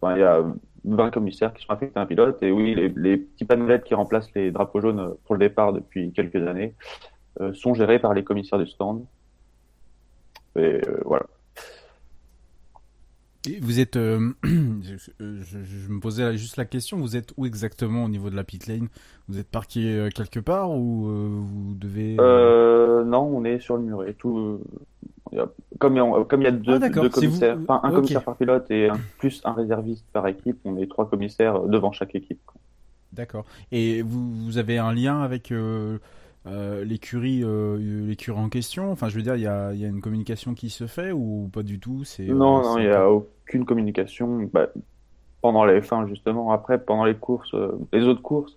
enfin, 0.00 0.16
il 0.16 0.20
y 0.20 0.24
a 0.24 0.42
20 0.84 1.10
commissaires 1.10 1.52
qui 1.52 1.64
sont 1.64 1.72
affectés 1.72 1.98
à 1.98 2.02
un 2.02 2.06
pilote. 2.06 2.42
Et 2.42 2.50
oui, 2.50 2.74
les, 2.74 2.88
les 2.90 3.16
petits 3.18 3.44
panneaux 3.44 3.66
LED 3.66 3.84
qui 3.84 3.94
remplacent 3.94 4.32
les 4.34 4.50
drapeaux 4.50 4.80
jaunes 4.80 5.14
pour 5.24 5.34
le 5.34 5.40
départ 5.40 5.72
depuis 5.72 6.12
quelques 6.12 6.36
années 6.46 6.74
euh, 7.40 7.52
sont 7.54 7.74
gérés 7.74 7.98
par 7.98 8.14
les 8.14 8.24
commissaires 8.24 8.58
du 8.58 8.66
stand. 8.66 9.04
Et 10.56 10.80
voilà. 11.04 11.26
Et 13.48 13.58
vous 13.60 13.80
êtes, 13.80 13.96
euh, 13.96 14.30
je, 14.44 14.94
je- 15.18 15.64
je 15.64 15.88
me 15.92 15.98
posais 15.98 16.22
là 16.22 16.32
juste 16.36 16.56
la 16.56 16.64
question, 16.64 16.98
vous 16.98 17.16
êtes 17.16 17.32
où 17.36 17.44
exactement 17.44 18.04
au 18.04 18.08
niveau 18.08 18.30
de 18.30 18.36
la 18.36 18.44
pit 18.44 18.64
lane? 18.68 18.88
Vous 19.28 19.38
êtes 19.38 19.48
parqué 19.48 19.80
euh, 19.96 20.10
quelque 20.14 20.38
part 20.38 20.70
ou 20.70 21.08
euh, 21.08 21.28
vous 21.28 21.74
devez 21.74 22.16
Euh, 22.20 23.02
non, 23.04 23.22
on 23.22 23.44
est 23.44 23.58
sur 23.58 23.76
le 23.76 23.82
muret. 23.82 24.14
Tout, 24.14 24.60
comme 25.78 25.94
il 25.94 25.96
y 25.96 26.00
a, 26.00 26.24
comme 26.24 26.40
il 26.42 26.44
y 26.44 26.48
a 26.48 26.52
deux, 26.52 26.78
Ah, 26.80 26.88
deux 26.88 27.00
vous- 27.00 27.08
commissaires, 27.10 27.58
enfin 27.62 27.80
un 27.82 27.90
commissaire 27.90 28.22
par 28.22 28.36
pilote 28.36 28.70
et 28.70 28.88
un, 28.90 28.98
plus 29.18 29.40
un 29.44 29.54
réserviste 29.54 30.06
par 30.12 30.26
équipe, 30.28 30.58
on 30.64 30.76
est 30.76 30.86
trois 30.88 31.08
commissaires 31.10 31.60
devant 31.62 31.90
chaque 31.90 32.14
équipe. 32.14 32.40
D'accord. 33.12 33.44
Et 33.72 34.02
vous, 34.02 34.30
vous 34.44 34.58
avez 34.58 34.78
un 34.78 34.92
lien 34.94 35.20
avec 35.20 35.52
euh, 36.46 36.50
euh, 36.80 36.84
l'écurie, 36.84 37.42
euh, 37.44 38.06
l'écurie 38.06 38.38
en 38.38 38.48
question 38.48 38.90
Enfin, 38.90 39.08
je 39.08 39.16
veux 39.16 39.22
dire, 39.22 39.36
il 39.36 39.42
y 39.42 39.46
a, 39.46 39.72
y 39.74 39.84
a 39.84 39.88
une 39.88 40.00
communication 40.00 40.54
qui 40.54 40.70
se 40.70 40.86
fait 40.86 41.12
ou 41.12 41.48
pas 41.52 41.62
du 41.62 41.78
tout 41.78 42.04
C'est 42.04 42.28
euh, 42.28 42.34
Non, 42.34 42.62
non, 42.62 42.78
il 42.78 42.84
n'y 42.84 42.90
a 42.90 43.08
aucune 43.10 43.64
communication. 43.64 44.48
Bah, 44.52 44.68
pendant 45.40 45.64
les 45.64 45.80
F1, 45.80 46.08
justement. 46.08 46.52
Après, 46.52 46.78
pendant 46.82 47.04
les 47.04 47.14
courses, 47.16 47.54
euh, 47.54 47.78
les 47.92 48.02
autres 48.02 48.22
courses, 48.22 48.56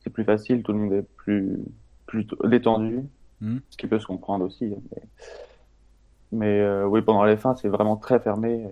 c'est 0.00 0.10
plus 0.10 0.24
facile, 0.24 0.62
tout 0.62 0.72
le 0.72 0.78
monde 0.78 0.92
est 0.92 1.06
plus, 1.16 1.58
plus 2.06 2.26
détendu, 2.44 3.00
Hmm. 3.42 3.58
ce 3.68 3.76
qui 3.76 3.86
peut 3.86 3.98
se 4.00 4.06
comprendre 4.06 4.46
aussi. 4.46 4.64
hein, 4.64 4.80
Mais, 6.32 6.62
mais 6.62 6.82
oui, 6.84 7.02
pendant 7.02 7.22
les 7.24 7.34
F1, 7.36 7.54
c'est 7.56 7.68
vraiment 7.68 7.96
très 7.96 8.18
fermé. 8.18 8.66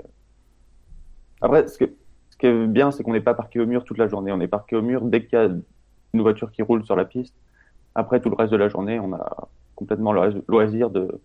Après, 1.42 1.68
ce, 1.68 1.76
que, 1.78 1.84
ce 2.30 2.36
qui 2.38 2.46
est 2.46 2.66
bien, 2.66 2.90
c'est 2.90 3.02
qu'on 3.02 3.12
n'est 3.12 3.20
pas 3.20 3.34
parqué 3.34 3.60
au 3.60 3.66
mur 3.66 3.84
toute 3.84 3.98
la 3.98 4.08
journée. 4.08 4.32
On 4.32 4.40
est 4.40 4.48
parqué 4.48 4.74
au 4.76 4.82
mur 4.82 5.02
dès 5.04 5.24
qu'il 5.26 5.38
y 5.38 5.42
a 5.42 5.48
une 6.14 6.22
voiture 6.22 6.50
qui 6.50 6.62
roule 6.62 6.84
sur 6.84 6.96
la 6.96 7.04
piste. 7.04 7.34
Après, 7.94 8.20
tout 8.20 8.30
le 8.30 8.36
reste 8.36 8.52
de 8.52 8.56
la 8.56 8.68
journée, 8.68 8.98
on 9.00 9.12
a 9.12 9.48
complètement 9.74 10.12
le 10.12 10.42
loisir 10.48 10.90
de, 10.90 11.20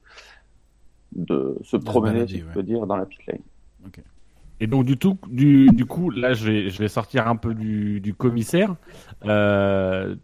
de 1.16 1.58
se 1.64 1.78
promener, 1.78 2.28
si 2.28 2.40
je 2.40 2.46
ouais. 2.46 2.52
peux 2.54 2.64
dire, 2.64 2.86
dans 2.86 2.98
la 2.98 3.06
pit 3.06 3.26
lane. 3.28 3.40
Et 4.62 4.68
donc 4.68 4.84
du 4.84 4.98
tout, 4.98 5.18
du, 5.30 5.68
du 5.68 5.86
coup, 5.86 6.10
là, 6.10 6.34
je 6.34 6.46
vais, 6.46 6.70
je 6.70 6.80
vais 6.80 6.90
sortir 6.90 7.30
un 7.30 7.38
peu 7.38 7.54
du, 7.54 8.02
du 8.02 8.14
commissaire. 8.14 8.76
Euh, 9.24 10.16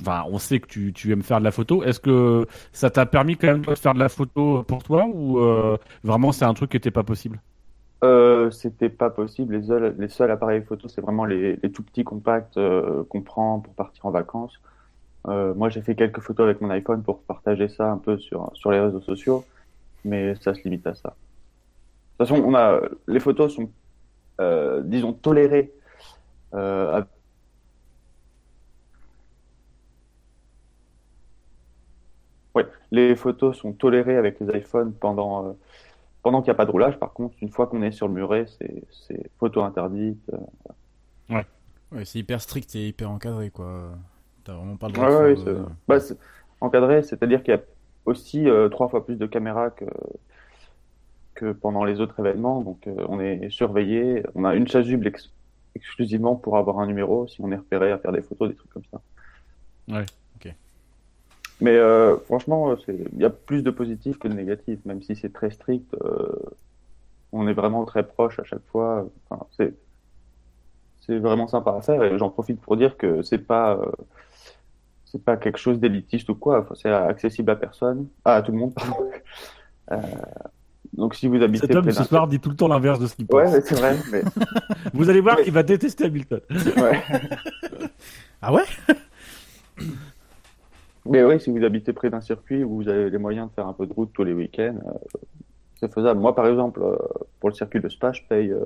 enfin, 0.00 0.24
on 0.30 0.38
sait 0.38 0.60
que 0.60 0.66
tu, 0.66 0.94
tu 0.94 1.12
aimes 1.12 1.22
faire 1.22 1.40
de 1.40 1.44
la 1.44 1.50
photo. 1.50 1.82
Est-ce 1.82 2.00
que 2.00 2.46
ça 2.72 2.88
t'a 2.88 3.04
permis 3.04 3.36
quand 3.36 3.48
même 3.48 3.60
de 3.60 3.74
faire 3.74 3.92
de 3.92 3.98
la 3.98 4.08
photo 4.08 4.62
pour 4.62 4.82
toi 4.82 5.06
ou 5.12 5.38
euh, 5.40 5.76
vraiment 6.04 6.32
c'est 6.32 6.46
un 6.46 6.54
truc 6.54 6.70
qui 6.70 6.78
était 6.78 6.90
pas 6.90 7.02
possible? 7.02 7.38
Euh, 8.02 8.50
c'était 8.50 8.88
pas 8.88 9.10
possible. 9.10 9.56
Les 9.56 9.64
seuls, 9.64 9.94
les 9.98 10.08
seuls 10.08 10.30
appareils 10.30 10.62
photo, 10.62 10.88
c'est 10.88 11.02
vraiment 11.02 11.26
les, 11.26 11.56
les 11.62 11.70
tout 11.70 11.82
petits 11.82 12.02
compacts 12.02 12.56
euh, 12.56 13.04
qu'on 13.10 13.20
prend 13.20 13.60
pour 13.60 13.74
partir 13.74 14.06
en 14.06 14.10
vacances. 14.10 14.58
Euh, 15.28 15.54
moi, 15.54 15.68
j'ai 15.68 15.82
fait 15.82 15.94
quelques 15.94 16.20
photos 16.20 16.44
avec 16.46 16.60
mon 16.60 16.70
iPhone 16.70 17.02
pour 17.02 17.22
partager 17.22 17.68
ça 17.68 17.90
un 17.92 17.98
peu 17.98 18.18
sur, 18.18 18.50
sur 18.54 18.70
les 18.72 18.80
réseaux 18.80 19.00
sociaux, 19.00 19.44
mais 20.04 20.34
ça 20.36 20.54
se 20.54 20.62
limite 20.64 20.86
à 20.86 20.94
ça. 20.94 21.10
De 22.18 22.24
toute 22.24 22.28
façon, 22.28 22.42
on 22.44 22.54
a, 22.54 22.80
les 23.08 23.20
photos 23.20 23.54
sont, 23.54 23.70
euh, 24.40 24.82
disons, 24.84 25.12
tolérées. 25.12 25.72
Euh, 26.54 27.00
à- 27.02 27.06
Ouais, 32.54 32.66
les 32.90 33.16
photos 33.16 33.56
sont 33.56 33.72
tolérées 33.72 34.16
avec 34.16 34.38
les 34.40 34.58
iPhones 34.58 34.92
pendant, 34.94 35.46
euh, 35.48 35.52
pendant 36.22 36.42
qu'il 36.42 36.48
n'y 36.50 36.52
a 36.52 36.56
pas 36.56 36.66
de 36.66 36.70
roulage. 36.70 36.98
Par 36.98 37.12
contre, 37.14 37.36
une 37.40 37.50
fois 37.50 37.66
qu'on 37.66 37.82
est 37.82 37.92
sur 37.92 38.08
le 38.08 38.14
muret, 38.14 38.46
c'est, 38.58 38.84
c'est 38.90 39.30
photo 39.38 39.62
interdite. 39.62 40.20
euh, 40.32 40.38
Ouais, 41.92 42.04
c'est 42.04 42.18
hyper 42.18 42.40
strict 42.40 42.74
et 42.74 42.88
hyper 42.88 43.10
encadré, 43.10 43.50
quoi. 43.50 43.92
T'as 44.44 44.54
vraiment 44.54 44.76
pas 44.76 44.88
le 44.88 44.94
droit 44.94 45.08
de 45.08 45.12
ouais, 45.28 45.36
c'est 45.36 45.50
euh, 45.50 45.64
bah, 45.88 45.98
encadré, 46.60 47.02
c'est-à-dire 47.02 47.42
qu'il 47.42 47.54
y 47.54 47.56
a 47.56 47.62
aussi 48.06 48.48
euh, 48.48 48.68
trois 48.68 48.88
fois 48.88 49.04
plus 49.04 49.16
de 49.16 49.26
caméras 49.26 49.70
que, 49.70 49.84
que 51.34 51.52
pendant 51.52 51.84
les 51.84 52.00
autres 52.00 52.18
événements. 52.20 52.60
Donc, 52.60 52.86
euh, 52.86 52.94
on 53.08 53.20
est 53.20 53.50
surveillé. 53.50 54.22
On 54.34 54.44
a 54.44 54.54
une 54.54 54.68
chasuble 54.68 55.06
ex- 55.06 55.30
exclusivement 55.74 56.36
pour 56.36 56.56
avoir 56.56 56.78
un 56.80 56.86
numéro 56.86 57.26
si 57.26 57.40
on 57.40 57.50
est 57.52 57.56
repéré 57.56 57.92
à 57.92 57.98
faire 57.98 58.12
des 58.12 58.22
photos, 58.22 58.48
des 58.50 58.56
trucs 58.56 58.70
comme 58.70 58.84
ça. 58.90 59.00
Ouais, 59.88 60.04
ok. 60.36 60.54
Mais 61.60 61.76
euh, 61.76 62.16
franchement, 62.24 62.74
il 62.88 63.20
y 63.20 63.24
a 63.24 63.30
plus 63.30 63.62
de 63.62 63.70
positifs 63.70 64.18
que 64.18 64.26
de 64.26 64.34
négatifs, 64.34 64.84
même 64.84 65.00
si 65.02 65.14
c'est 65.14 65.32
très 65.32 65.50
strict. 65.50 65.94
on 67.32 67.48
est 67.48 67.52
vraiment 67.54 67.84
très 67.84 68.06
proche 68.06 68.38
à 68.38 68.44
chaque 68.44 68.64
fois. 68.70 69.06
Enfin, 69.30 69.46
c'est 71.00 71.18
vraiment 71.18 71.48
sympa 71.48 71.72
à 71.72 71.82
faire 71.82 72.02
et 72.04 72.16
j'en 72.18 72.30
profite 72.30 72.60
pour 72.60 72.76
dire 72.76 72.96
que 72.96 73.22
c'est 73.22 73.38
pas 73.38 73.78
c'est 75.12 75.22
pas 75.24 75.36
quelque 75.36 75.58
chose 75.58 75.78
d'élitiste 75.78 76.28
ou 76.30 76.34
quoi. 76.34 76.66
C'est 76.74 76.90
accessible 76.90 77.50
à 77.50 77.56
personne, 77.56 78.08
ah, 78.24 78.36
à 78.36 78.42
tout 78.42 78.52
le 78.52 78.58
monde. 78.58 78.74
Euh, 79.90 79.96
donc 80.94 81.14
si 81.16 81.26
vous 81.26 81.42
habitez 81.42 81.66
Cet 81.66 81.74
homme 81.74 81.82
près 81.82 81.92
ce 81.92 81.98
d'un- 81.98 82.04
soir 82.04 82.28
dit 82.28 82.38
tout 82.38 82.48
le 82.48 82.54
temps 82.56 82.68
l'inverse 82.68 83.00
de 83.00 83.06
ce 83.08 83.16
qu'il 83.16 83.26
pense. 83.26 83.36
Ouais, 83.42 83.50
mais 83.52 83.60
c'est 83.60 83.74
vrai. 83.74 83.96
Mais... 84.12 84.22
Vous 84.94 85.10
allez 85.10 85.20
voir 85.20 85.36
Ouais. 85.36 85.42
qu'il 85.44 85.52
va 85.52 85.64
détester 85.64 86.04
Hamilton. 86.04 86.40
ouais. 86.50 87.02
Ah 88.40 88.52
ouais? 88.54 88.62
Mais 91.04 91.22
oui, 91.24 91.40
si 91.40 91.50
vous 91.50 91.62
habitez 91.64 91.92
près 91.92 92.10
d'un 92.10 92.20
circuit 92.20 92.62
où 92.64 92.76
vous 92.76 92.88
avez 92.88 93.10
les 93.10 93.18
moyens 93.18 93.48
de 93.48 93.54
faire 93.54 93.66
un 93.66 93.72
peu 93.72 93.86
de 93.86 93.92
route 93.92 94.10
tous 94.12 94.24
les 94.24 94.32
week-ends, 94.32 94.76
euh, 94.86 95.16
c'est 95.80 95.92
faisable. 95.92 96.20
Moi, 96.20 96.34
par 96.34 96.46
exemple, 96.46 96.80
euh, 96.82 96.96
pour 97.40 97.48
le 97.50 97.54
circuit 97.54 97.80
de 97.80 97.88
Spa, 97.88 98.12
je 98.12 98.22
paye 98.28 98.52
euh, 98.52 98.64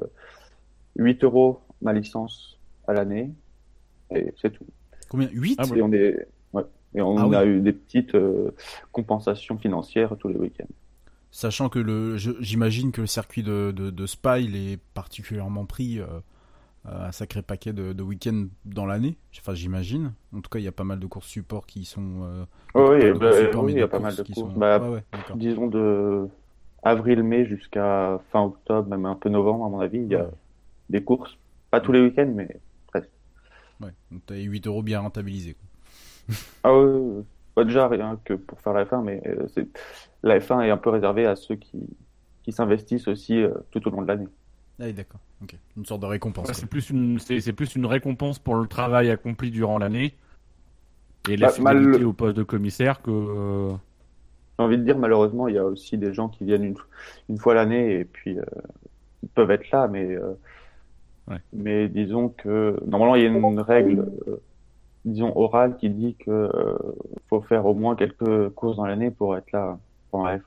8 0.96 1.24
euros 1.24 1.60
ma 1.80 1.92
licence 1.94 2.58
à 2.86 2.92
l'année 2.92 3.30
et 4.14 4.32
c'est 4.40 4.50
tout. 4.50 4.66
Combien? 5.08 5.28
8 5.32 5.58
Ah, 5.60 5.64
Et 5.74 5.82
on, 5.82 5.92
est. 5.92 6.28
et 6.96 7.02
on 7.02 7.16
Ah 7.18 7.28
oui. 7.28 7.36
a 7.36 7.44
eu 7.44 7.60
des 7.60 7.72
petites 7.72 8.14
euh, 8.16 8.50
compensations 8.92 9.56
financières 9.58 10.16
tous 10.18 10.28
les 10.28 10.36
week-ends. 10.36 10.66
Sachant 11.30 11.68
que 11.68 11.78
le, 11.78 12.16
j'imagine 12.16 12.90
que 12.92 13.02
le 13.02 13.06
circuit 13.06 13.42
de, 13.42 13.70
de, 13.70 13.90
de 13.90 14.06
Spa, 14.06 14.38
il 14.40 14.56
est 14.56 14.78
particulièrement 14.94 15.66
pris 15.66 16.00
euh, 16.00 16.06
un 16.86 17.12
sacré 17.12 17.42
paquet 17.42 17.72
de, 17.74 17.92
de 17.92 18.02
week-ends 18.02 18.46
dans 18.64 18.86
l'année. 18.86 19.18
Enfin, 19.40 19.54
j'imagine. 19.54 20.14
En 20.34 20.40
tout 20.40 20.48
cas, 20.48 20.58
il 20.60 20.64
y 20.64 20.68
a 20.68 20.72
pas 20.72 20.84
mal 20.84 20.98
de 20.98 21.06
courses 21.06 21.26
support 21.28 21.66
qui 21.66 21.84
sont. 21.84 22.22
euh, 22.22 22.44
Oh, 22.74 22.90
oui, 22.92 23.12
bah, 23.18 23.32
support, 23.32 23.64
oui, 23.64 23.72
il 23.72 23.78
y 23.78 23.82
a 23.82 23.88
pas 23.88 23.98
mal 23.98 24.16
de 24.16 24.22
courses. 24.22 24.38
sont- 24.52 24.58
Bah, 24.58 24.78
ouais. 24.88 25.02
Disons 25.34 25.66
de 25.66 26.26
avril-mai 26.82 27.44
jusqu'à 27.46 28.18
fin 28.32 28.42
octobre, 28.44 28.88
même 28.88 29.04
un 29.04 29.16
peu 29.16 29.28
novembre, 29.28 29.66
à 29.66 29.68
mon 29.68 29.80
avis, 29.80 29.98
il 29.98 30.08
y 30.08 30.14
a 30.14 30.24
Ouais. 30.24 30.30
des 30.88 31.02
courses. 31.02 31.36
Pas 31.70 31.80
tous 31.80 31.92
les 31.92 32.00
week-ends, 32.00 32.32
mais 32.34 32.48
presque. 32.86 33.10
Ouais. 33.80 33.90
Donc, 34.10 34.22
t'as 34.24 34.36
8 34.36 34.66
euros 34.68 34.82
bien 34.82 35.00
rentabilisés. 35.00 35.54
quoi. 35.54 35.65
Ah 36.62 36.76
ouais. 36.76 37.22
Pas 37.54 37.64
déjà 37.64 37.88
rien 37.88 38.20
que 38.24 38.34
pour 38.34 38.60
faire 38.60 38.72
la 38.74 38.84
F1, 38.84 39.02
mais 39.02 39.22
euh, 39.26 39.46
c'est 39.54 39.66
la 40.22 40.38
F1 40.38 40.62
est 40.62 40.70
un 40.70 40.76
peu 40.76 40.90
réservée 40.90 41.26
à 41.26 41.36
ceux 41.36 41.56
qui, 41.56 41.78
qui 42.42 42.52
s'investissent 42.52 43.08
aussi 43.08 43.40
euh, 43.42 43.50
tout 43.70 43.86
au 43.88 43.90
long 43.90 44.02
de 44.02 44.08
l'année. 44.08 44.28
Ah, 44.78 44.84
oui, 44.84 44.92
d'accord. 44.92 45.20
Ok. 45.42 45.54
Une 45.76 45.86
sorte 45.86 46.02
de 46.02 46.06
récompense. 46.06 46.48
Ouais, 46.48 46.54
c'est 46.54 46.66
plus 46.66 46.90
une, 46.90 47.18
c'est, 47.18 47.40
c'est 47.40 47.52
plus 47.54 47.74
une 47.76 47.86
récompense 47.86 48.38
pour 48.38 48.56
le 48.56 48.66
travail 48.66 49.10
accompli 49.10 49.50
durant 49.50 49.78
l'année 49.78 50.14
et 51.30 51.36
la 51.36 51.48
Bah, 51.48 51.54
mal- 51.60 51.78
fidélité 51.78 52.04
au 52.04 52.12
poste 52.12 52.36
de 52.36 52.42
commissaire 52.42 53.00
que. 53.00 53.10
euh, 53.10 53.70
J'ai 54.58 54.64
envie 54.64 54.76
de 54.78 54.82
dire, 54.82 54.98
malheureusement, 54.98 55.48
il 55.48 55.54
y 55.54 55.58
a 55.58 55.64
aussi 55.64 55.96
des 55.96 56.12
gens 56.12 56.28
qui 56.28 56.44
viennent 56.44 56.64
une, 56.64 56.76
une 57.30 57.38
fois 57.38 57.54
l'année 57.54 58.00
et 58.00 58.04
puis 58.04 58.38
euh, 58.38 58.44
ils 59.22 59.28
peuvent 59.30 59.50
être 59.50 59.70
là, 59.70 59.88
mais, 59.88 60.14
euh, 60.14 60.34
Ouais. 61.28 61.38
mais 61.52 61.88
disons 61.88 62.28
que 62.28 62.78
normalement, 62.86 63.16
il 63.16 63.22
y 63.22 63.26
a 63.26 63.28
une 63.28 63.60
règle, 63.60 64.00
euh, 64.28 64.36
disons, 65.06 65.32
orale 65.36 65.76
qui 65.76 65.88
dit 65.88 66.16
que 66.16 66.30
euh, 66.30 66.76
faut 67.28 67.40
faire 67.40 67.64
au 67.64 67.74
moins 67.74 67.96
quelques 67.96 68.50
courses 68.50 68.76
dans 68.76 68.86
l'année 68.86 69.10
pour 69.10 69.36
être 69.36 69.50
là 69.52 69.78
pendant 70.10 70.26
la 70.26 70.38
F1. 70.38 70.42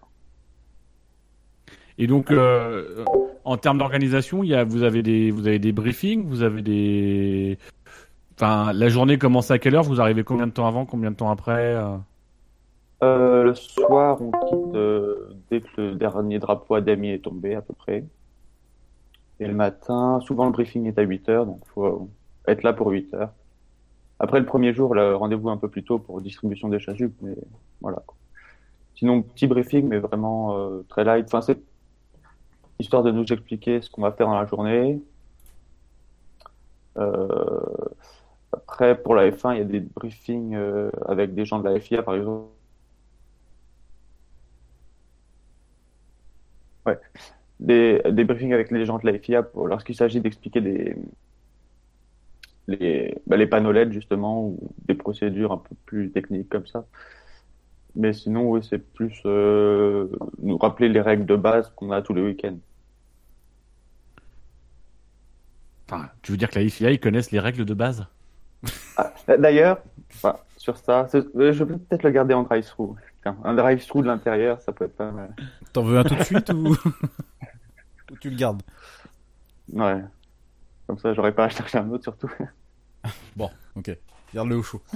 Et 1.98 2.08
donc, 2.08 2.32
euh, 2.32 3.04
en 3.44 3.58
termes 3.58 3.78
d'organisation, 3.78 4.44
il 4.44 4.50
y 4.50 4.56
a, 4.56 4.64
vous 4.64 4.84
avez 4.84 5.02
des, 5.02 5.32
vous 5.32 5.48
avez 5.48 5.60
des 5.60 5.72
briefings, 5.72 6.26
vous 6.26 6.44
avez 6.44 6.62
des, 6.62 7.58
enfin, 8.36 8.72
la 8.74 8.90
journée 8.90 9.18
commence 9.18 9.52
à 9.52 9.60
quelle 9.60 9.76
heure? 9.76 9.84
Vous 9.84 10.00
arrivez 10.00 10.24
combien 10.24 10.48
de 10.48 10.52
temps 10.52 10.68
avant, 10.68 10.86
combien 10.86 11.12
de 11.12 11.16
temps 11.16 11.32
après 11.32 11.76
euh? 11.76 11.98
Euh, 13.02 13.44
le 13.44 13.56
soir, 13.56 14.22
on 14.22 14.32
quitte 14.32 15.42
dès 15.50 15.62
que 15.62 15.82
le 15.82 15.96
dernier 15.96 16.40
drapeau 16.40 16.76
à 16.76 16.80
est 16.80 17.24
tombé, 17.24 17.56
à 17.56 17.62
peu 17.62 17.74
près. 17.74 18.04
Et 19.40 19.48
le 19.48 19.54
matin, 19.54 20.20
souvent 20.26 20.46
le 20.46 20.52
briefing 20.52 20.86
est 20.86 21.00
à 21.00 21.02
8 21.02 21.30
heures, 21.30 21.46
donc 21.46 21.60
faut 21.74 22.10
être 22.48 22.64
là 22.64 22.74
pour 22.74 22.88
8 22.88 23.14
heures. 23.14 23.32
Après 24.20 24.40
le 24.40 24.46
premier 24.46 24.74
jour, 24.74 24.94
rendez-vous 24.96 25.50
un 25.50 25.58
peu 25.58 25.70
plus 25.70 25.84
tôt 25.84 25.98
pour 25.98 26.22
distribution 26.22 26.68
des 26.68 26.80
chasubles, 26.80 27.14
mais 27.22 27.36
voilà. 27.82 28.04
Sinon, 28.96 29.22
petit 29.22 29.48
briefing, 29.48 29.88
mais 29.88 30.00
vraiment 30.00 30.58
euh, 30.58 30.86
très 30.90 31.06
light. 31.06 31.26
Enfin, 31.28 31.42
c'est 31.42 31.58
histoire 32.80 33.04
de 33.04 33.12
nous 33.12 33.26
expliquer 33.32 33.82
ce 33.82 33.90
qu'on 33.90 34.02
va 34.02 34.12
faire 34.12 34.28
dans 34.28 34.40
la 34.40 34.46
journée. 34.46 35.02
Euh, 36.98 37.62
après, 38.52 39.02
pour 39.02 39.16
la 39.16 39.30
F1, 39.32 39.54
il 39.54 39.58
y 39.60 39.62
a 39.62 39.64
des 39.64 39.80
briefings 39.80 40.56
euh, 40.56 40.92
avec 41.08 41.34
des 41.34 41.46
gens 41.46 41.60
de 41.60 41.70
la 41.70 41.80
FIA, 41.80 42.04
par 42.04 42.16
exemple. 42.16 42.48
Ouais. 46.86 47.00
Des, 47.60 48.02
des 48.12 48.24
briefings 48.26 48.54
avec 48.54 48.72
les 48.72 48.86
gens 48.86 49.00
de 49.00 49.06
la 49.10 49.18
FIA 49.18 49.48
lorsqu'il 49.56 49.96
s'agit 49.96 50.22
d'expliquer 50.22 50.62
des, 50.62 50.96
les, 52.70 53.18
bah, 53.28 53.38
les 53.38 53.48
panneaux 53.48 53.72
LED, 53.72 53.92
justement, 53.92 54.46
ou 54.46 54.72
des 54.88 54.96
procédures 54.96 55.52
un 55.52 55.58
peu 55.58 55.76
plus 55.86 56.12
techniques 56.12 56.50
comme 56.50 56.68
ça. 56.68 56.86
Mais 57.96 58.14
sinon, 58.14 58.52
oui, 58.52 58.62
c'est 58.68 58.78
plus 58.78 59.22
euh, 59.26 60.08
nous 60.42 60.58
rappeler 60.58 60.90
les 60.90 61.02
règles 61.02 61.26
de 61.26 61.36
base 61.36 61.72
qu'on 61.76 61.92
a 61.92 62.02
tous 62.02 62.14
les 62.14 62.22
week-ends. 62.22 62.58
Enfin, 65.88 66.10
tu 66.22 66.32
veux 66.32 66.38
dire 66.38 66.50
que 66.50 66.60
la 66.60 66.70
FIA 66.70 66.92
ils 66.92 67.00
connaissent 67.00 67.32
les 67.32 67.40
règles 67.40 67.66
de 67.66 67.74
base? 67.74 68.06
Ah, 68.96 69.12
D'ailleurs, 69.40 69.80
enfin, 70.14 70.36
sur 70.56 70.78
ça, 70.78 71.08
euh, 71.16 71.52
je 71.52 71.64
peux 71.64 71.78
peut-être 71.78 72.04
le 72.04 72.12
garder 72.12 72.34
en 72.34 72.44
drive-through. 72.44 72.96
Un 73.26 73.54
drive-through 73.54 74.04
de 74.04 74.08
l'intérieur, 74.08 74.62
ça 74.62 74.72
peut 74.72 74.86
être 74.86 74.96
pas 74.96 75.12
mal. 75.12 75.36
T'en 75.74 75.84
veux 75.84 75.98
un 75.98 76.04
tout 76.04 76.16
de 76.16 76.24
suite 76.24 76.50
ou... 76.52 76.70
ou 78.12 78.18
tu 78.20 78.30
le 78.30 78.36
gardes? 78.36 78.62
Ouais. 79.74 80.02
Comme 80.88 80.98
ça, 80.98 81.14
j'aurais 81.14 81.34
pas 81.34 81.46
à 81.46 81.50
chercher 81.50 81.78
un 81.78 81.90
autre, 81.92 82.04
surtout. 82.04 82.32
Bon, 83.36 83.50
ok. 83.76 83.98
Garde-le 84.34 84.56
au 84.58 84.64
chaud. 84.64 84.82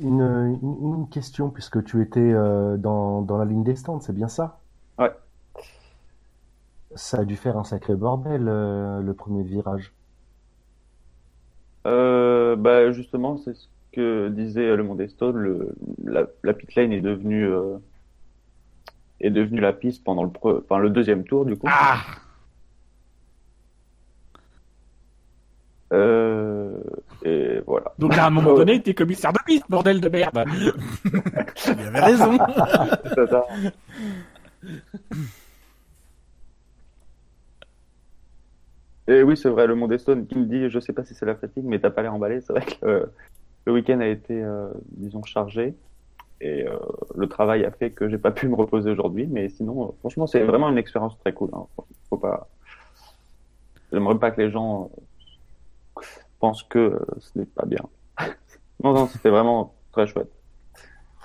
Une, 0.00 0.22
une, 0.62 0.94
une 0.94 1.08
question, 1.10 1.50
puisque 1.50 1.84
tu 1.84 2.00
étais 2.00 2.18
euh, 2.20 2.78
dans, 2.78 3.20
dans 3.20 3.36
la 3.36 3.44
ligne 3.44 3.62
des 3.62 3.76
stands, 3.76 4.00
c'est 4.00 4.14
bien 4.14 4.28
ça? 4.28 4.58
Ouais. 4.98 5.12
Ça 6.94 7.18
a 7.18 7.24
dû 7.24 7.36
faire 7.36 7.58
un 7.58 7.64
sacré 7.64 7.94
bordel, 7.94 8.48
euh, 8.48 9.00
le 9.00 9.12
premier 9.14 9.42
virage. 9.42 9.92
Euh, 11.86 12.56
bah, 12.56 12.90
justement, 12.92 13.36
c'est 13.36 13.54
ce 13.54 13.68
que 13.92 14.28
disait 14.28 14.76
le 14.76 14.82
Monde 14.82 15.06
Stone. 15.08 15.36
Le, 15.36 15.74
la, 16.04 16.26
la 16.42 16.54
pit 16.54 16.74
lane 16.74 16.92
est 16.92 17.00
devenue, 17.00 17.44
euh, 17.46 17.78
est 19.20 19.30
devenue 19.30 19.60
la 19.60 19.72
piste 19.72 20.04
pendant 20.04 20.24
le, 20.24 20.30
pre- 20.30 20.62
enfin, 20.64 20.78
le 20.78 20.90
deuxième 20.90 21.24
tour, 21.24 21.44
du 21.44 21.56
coup. 21.56 21.66
Ah 21.70 22.02
Euh, 25.92 26.72
et 27.24 27.60
voilà. 27.66 27.92
Donc 27.98 28.16
à 28.16 28.26
un 28.26 28.30
moment 28.30 28.54
donné, 28.54 28.80
t'es 28.80 28.94
commissaire 28.94 29.32
de 29.32 29.38
piste, 29.44 29.64
bordel 29.68 30.00
de 30.00 30.08
merde. 30.08 30.44
Il 31.66 31.86
avait 31.86 32.00
raison. 32.00 32.38
C'est 33.14 33.26
ça. 33.28 33.44
Et 39.08 39.24
oui, 39.24 39.36
c'est 39.36 39.48
vrai, 39.48 39.66
le 39.66 39.74
Monde 39.74 39.98
Stone 39.98 40.26
qui 40.26 40.38
me 40.38 40.44
dit, 40.44 40.70
je 40.70 40.78
sais 40.78 40.92
pas 40.92 41.04
si 41.04 41.14
c'est 41.14 41.26
la 41.26 41.34
fatigue, 41.34 41.64
mais 41.64 41.80
t'as 41.80 41.90
pas 41.90 42.02
l'air 42.02 42.14
emballé. 42.14 42.40
C'est 42.42 42.52
vrai 42.52 42.64
que 42.64 42.86
euh, 42.86 43.06
le 43.64 43.72
week-end 43.72 43.98
a 43.98 44.06
été, 44.06 44.40
euh, 44.40 44.68
disons, 44.92 45.24
chargé. 45.24 45.74
Et 46.40 46.66
euh, 46.66 46.78
le 47.16 47.26
travail 47.28 47.64
a 47.64 47.70
fait 47.70 47.90
que 47.90 48.08
j'ai 48.08 48.18
pas 48.18 48.30
pu 48.30 48.48
me 48.48 48.54
reposer 48.54 48.90
aujourd'hui. 48.90 49.26
Mais 49.26 49.48
sinon, 49.48 49.84
euh, 49.84 49.92
franchement, 49.98 50.26
c'est 50.28 50.42
vraiment 50.42 50.68
une 50.68 50.78
expérience 50.78 51.18
très 51.18 51.32
cool. 51.32 51.50
Hein. 51.52 51.66
Faut 52.08 52.16
pas... 52.16 52.48
J'aimerais 53.92 54.18
pas 54.18 54.30
que 54.30 54.40
les 54.40 54.50
gens 54.50 54.90
euh, 56.44 56.48
pensent 56.48 56.62
que 56.64 56.78
euh, 56.78 56.98
ce 57.18 57.38
n'est 57.38 57.46
pas 57.46 57.66
bien. 57.66 57.82
non, 58.82 58.92
non, 58.94 59.06
c'était 59.06 59.30
vraiment 59.30 59.74
très 59.92 60.06
chouette. 60.06 60.30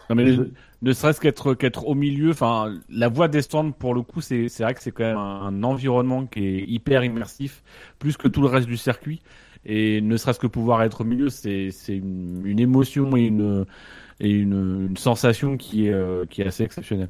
Non 0.10 0.16
mais 0.16 0.24
ne, 0.26 0.46
ne 0.84 0.94
serait-ce 0.94 1.20
qu'être 1.20 1.56
qu'être 1.56 1.88
au 1.88 1.96
milieu, 1.96 2.30
enfin 2.30 2.72
la 2.90 3.08
voie 3.08 3.28
des 3.28 3.42
stands 3.42 3.72
pour 3.72 3.96
le 3.96 4.04
coup 4.04 4.22
c'est 4.22 4.50
c'est 4.50 4.64
vrai 4.64 4.76
que 4.76 4.82
c'est 4.82 4.92
quand 4.92 5.04
même 5.04 5.18
un, 5.18 5.42
un 5.48 5.64
environnement 5.64 6.28
qui 6.28 6.46
est 6.46 6.64
hyper 6.68 7.04
immersif, 7.04 7.64
plus 7.98 8.16
que 8.18 8.28
tout 8.28 8.42
le 8.42 8.48
reste 8.48 8.68
du 8.68 8.78
circuit. 8.78 9.22
Et 9.66 10.02
ne 10.02 10.16
serait-ce 10.18 10.40
que 10.40 10.46
pouvoir 10.48 10.84
être 10.84 11.02
au 11.02 11.04
milieu, 11.06 11.30
c'est 11.30 11.72
c'est 11.72 11.98
une, 11.98 12.46
une 12.46 12.60
émotion 12.60 13.16
et 13.18 13.22
une 13.26 13.66
et 14.20 14.30
une, 14.32 14.88
une 14.92 14.98
sensation 14.98 15.58
qui 15.58 15.88
est 15.88 15.94
euh, 15.94 16.26
qui 16.28 16.42
est 16.42 16.48
assez 16.48 16.64
exceptionnelle. 16.64 17.10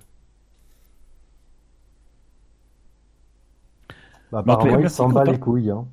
Bah, 4.32 4.44
Bah, 4.46 4.54
apparemment, 4.54 4.80
il 4.80 4.90
s'en 4.90 5.10
bat 5.10 5.24
les 5.26 5.40
couilles. 5.40 5.72
Hein. 5.72 5.88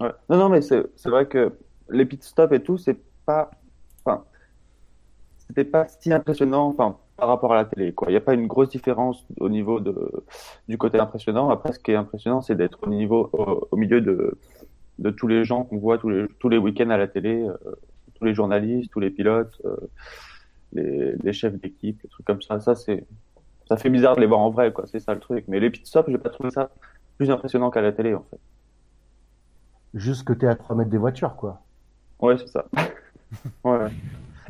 Non, 0.00 0.12
non, 0.28 0.48
mais 0.48 0.60
c'est 0.60 0.86
vrai 1.06 1.26
que 1.26 1.52
les 1.88 2.04
pit 2.04 2.22
stops 2.22 2.52
et 2.52 2.62
tout, 2.62 2.76
c'est 2.76 2.98
pas, 3.24 3.50
enfin, 4.04 4.24
c'était 5.48 5.64
pas 5.64 5.86
si 5.88 6.12
impressionnant, 6.12 6.66
enfin, 6.68 6.98
par 7.16 7.28
rapport 7.28 7.52
à 7.54 7.56
la 7.56 7.64
télé, 7.64 7.92
quoi. 7.92 8.08
Il 8.08 8.10
n'y 8.10 8.18
a 8.18 8.20
pas 8.20 8.34
une 8.34 8.46
grosse 8.46 8.68
différence 8.68 9.24
au 9.40 9.48
niveau 9.48 9.80
de, 9.80 9.94
du 10.68 10.76
côté 10.76 10.98
impressionnant. 10.98 11.48
Après, 11.48 11.72
ce 11.72 11.78
qui 11.78 11.92
est 11.92 11.96
impressionnant, 11.96 12.42
c'est 12.42 12.56
d'être 12.56 12.78
au 12.82 12.90
niveau, 12.90 13.30
au, 13.32 13.68
au 13.70 13.76
milieu 13.76 14.02
de, 14.02 14.36
de 14.98 15.10
tous 15.10 15.28
les 15.28 15.44
gens 15.44 15.64
qu'on 15.64 15.78
voit 15.78 15.96
tous 15.96 16.10
les, 16.10 16.26
tous 16.40 16.50
les 16.50 16.58
week-ends 16.58 16.90
à 16.90 16.98
la 16.98 17.08
télé, 17.08 17.42
euh, 17.42 17.56
tous 18.14 18.24
les 18.26 18.34
journalistes, 18.34 18.90
tous 18.90 19.00
les 19.00 19.10
pilotes, 19.10 19.60
euh, 19.64 19.76
les, 20.72 21.12
les 21.16 21.32
chefs 21.32 21.54
d'équipe, 21.54 22.02
les 22.02 22.08
trucs 22.10 22.26
comme 22.26 22.42
ça. 22.42 22.60
Ça, 22.60 22.74
c'est, 22.74 23.06
ça 23.66 23.78
fait 23.78 23.90
bizarre 23.90 24.16
de 24.16 24.20
les 24.20 24.26
voir 24.26 24.40
en 24.40 24.50
vrai, 24.50 24.72
quoi. 24.72 24.86
C'est 24.86 25.00
ça 25.00 25.14
le 25.14 25.20
truc. 25.20 25.46
Mais 25.48 25.58
les 25.58 25.70
pit 25.70 25.86
stops, 25.86 26.10
j'ai 26.10 26.18
pas 26.18 26.30
trouvé 26.30 26.50
ça 26.50 26.70
plus 27.16 27.30
impressionnant 27.30 27.70
qu'à 27.70 27.80
la 27.80 27.92
télé, 27.92 28.14
en 28.14 28.24
fait. 28.30 28.40
Juste 29.96 30.24
que 30.24 30.34
t'es 30.34 30.46
à 30.46 30.54
3 30.54 30.76
mètres 30.76 30.90
des 30.90 30.98
voitures, 30.98 31.34
quoi. 31.36 31.62
Ouais, 32.20 32.36
c'est 32.36 32.48
ça. 32.48 32.66
ouais. 33.64 33.88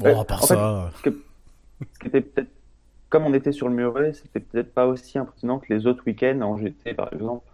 Bon, 0.00 0.20
à 0.20 0.24
part 0.24 0.42
En 0.42 0.46
fait, 0.46 0.54
ça... 0.54 0.90
Ce 0.94 1.98
qui 2.00 2.08
était 2.08 2.20
peut-être, 2.20 2.50
comme 3.08 3.24
on 3.24 3.32
était 3.32 3.52
sur 3.52 3.68
le 3.68 3.74
muret, 3.74 4.12
c'était 4.12 4.40
peut-être 4.40 4.74
pas 4.74 4.86
aussi 4.86 5.18
impressionnant 5.18 5.60
que 5.60 5.72
les 5.72 5.86
autres 5.86 6.02
week-ends 6.04 6.40
en 6.40 6.56
GT, 6.56 6.94
par 6.94 7.12
exemple, 7.12 7.44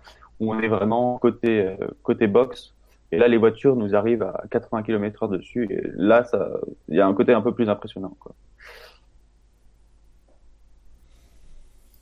où 0.40 0.54
on 0.54 0.58
est 0.60 0.68
vraiment 0.68 1.18
côté, 1.18 1.66
euh, 1.66 1.76
côté 2.02 2.26
box. 2.26 2.72
Et 3.10 3.18
là, 3.18 3.28
les 3.28 3.36
voitures 3.36 3.76
nous 3.76 3.94
arrivent 3.94 4.22
à 4.22 4.42
80 4.50 4.84
km 4.84 5.24
heure 5.24 5.28
dessus. 5.28 5.68
Et 5.70 5.82
là, 5.94 6.24
ça, 6.24 6.48
il 6.88 6.96
y 6.96 7.00
a 7.00 7.06
un 7.06 7.12
côté 7.12 7.34
un 7.34 7.42
peu 7.42 7.52
plus 7.52 7.68
impressionnant, 7.68 8.16
quoi. 8.18 8.32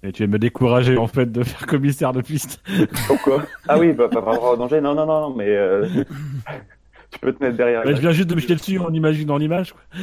Et 0.02 0.12
tu 0.12 0.24
vas 0.24 0.32
me 0.32 0.38
décourager 0.38 0.96
en 0.96 1.06
fait 1.06 1.30
de 1.30 1.42
faire 1.42 1.66
commissaire 1.66 2.12
de 2.12 2.22
piste. 2.22 2.62
Pourquoi? 3.06 3.44
Ah 3.68 3.78
oui, 3.78 3.92
bah, 3.92 4.08
pas 4.08 4.20
vraiment 4.20 4.50
au 4.52 4.56
danger. 4.56 4.80
Non, 4.80 4.94
non, 4.94 5.04
non, 5.06 5.28
non, 5.28 5.36
mais, 5.36 5.48
euh, 5.48 5.86
tu 7.10 7.18
peux 7.20 7.32
te 7.34 7.44
mettre 7.44 7.56
derrière. 7.56 7.84
Bah, 7.84 7.94
je 7.94 8.00
viens 8.00 8.12
juste 8.12 8.30
de 8.30 8.34
me 8.34 8.40
jeter 8.40 8.54
dessus 8.56 8.78
en 8.78 8.92
imaginant 8.94 9.36
l'image. 9.36 9.74
quoi. 9.74 9.82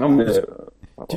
Non, 0.00 0.08
mais, 0.08 0.24
euh, 0.26 0.42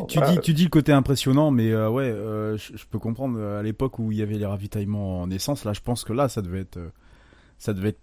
Tu, 0.07 0.19
dis, 0.21 0.39
tu 0.39 0.53
dis 0.53 0.63
le 0.65 0.69
côté 0.69 0.91
impressionnant, 0.91 1.51
mais 1.51 1.71
euh, 1.71 1.89
ouais, 1.89 2.03
euh, 2.03 2.57
je, 2.57 2.77
je 2.77 2.85
peux 2.85 2.99
comprendre. 2.99 3.41
À 3.41 3.63
l'époque 3.63 3.99
où 3.99 4.11
il 4.11 4.17
y 4.17 4.21
avait 4.21 4.37
les 4.37 4.45
ravitaillements 4.45 5.21
en 5.21 5.29
essence, 5.31 5.65
là, 5.65 5.73
je 5.73 5.81
pense 5.81 6.03
que 6.03 6.13
là, 6.13 6.29
ça 6.29 6.41
devait 6.41 6.61
être, 6.61 6.79
ça 7.57 7.73
devait 7.73 7.89
être 7.89 7.99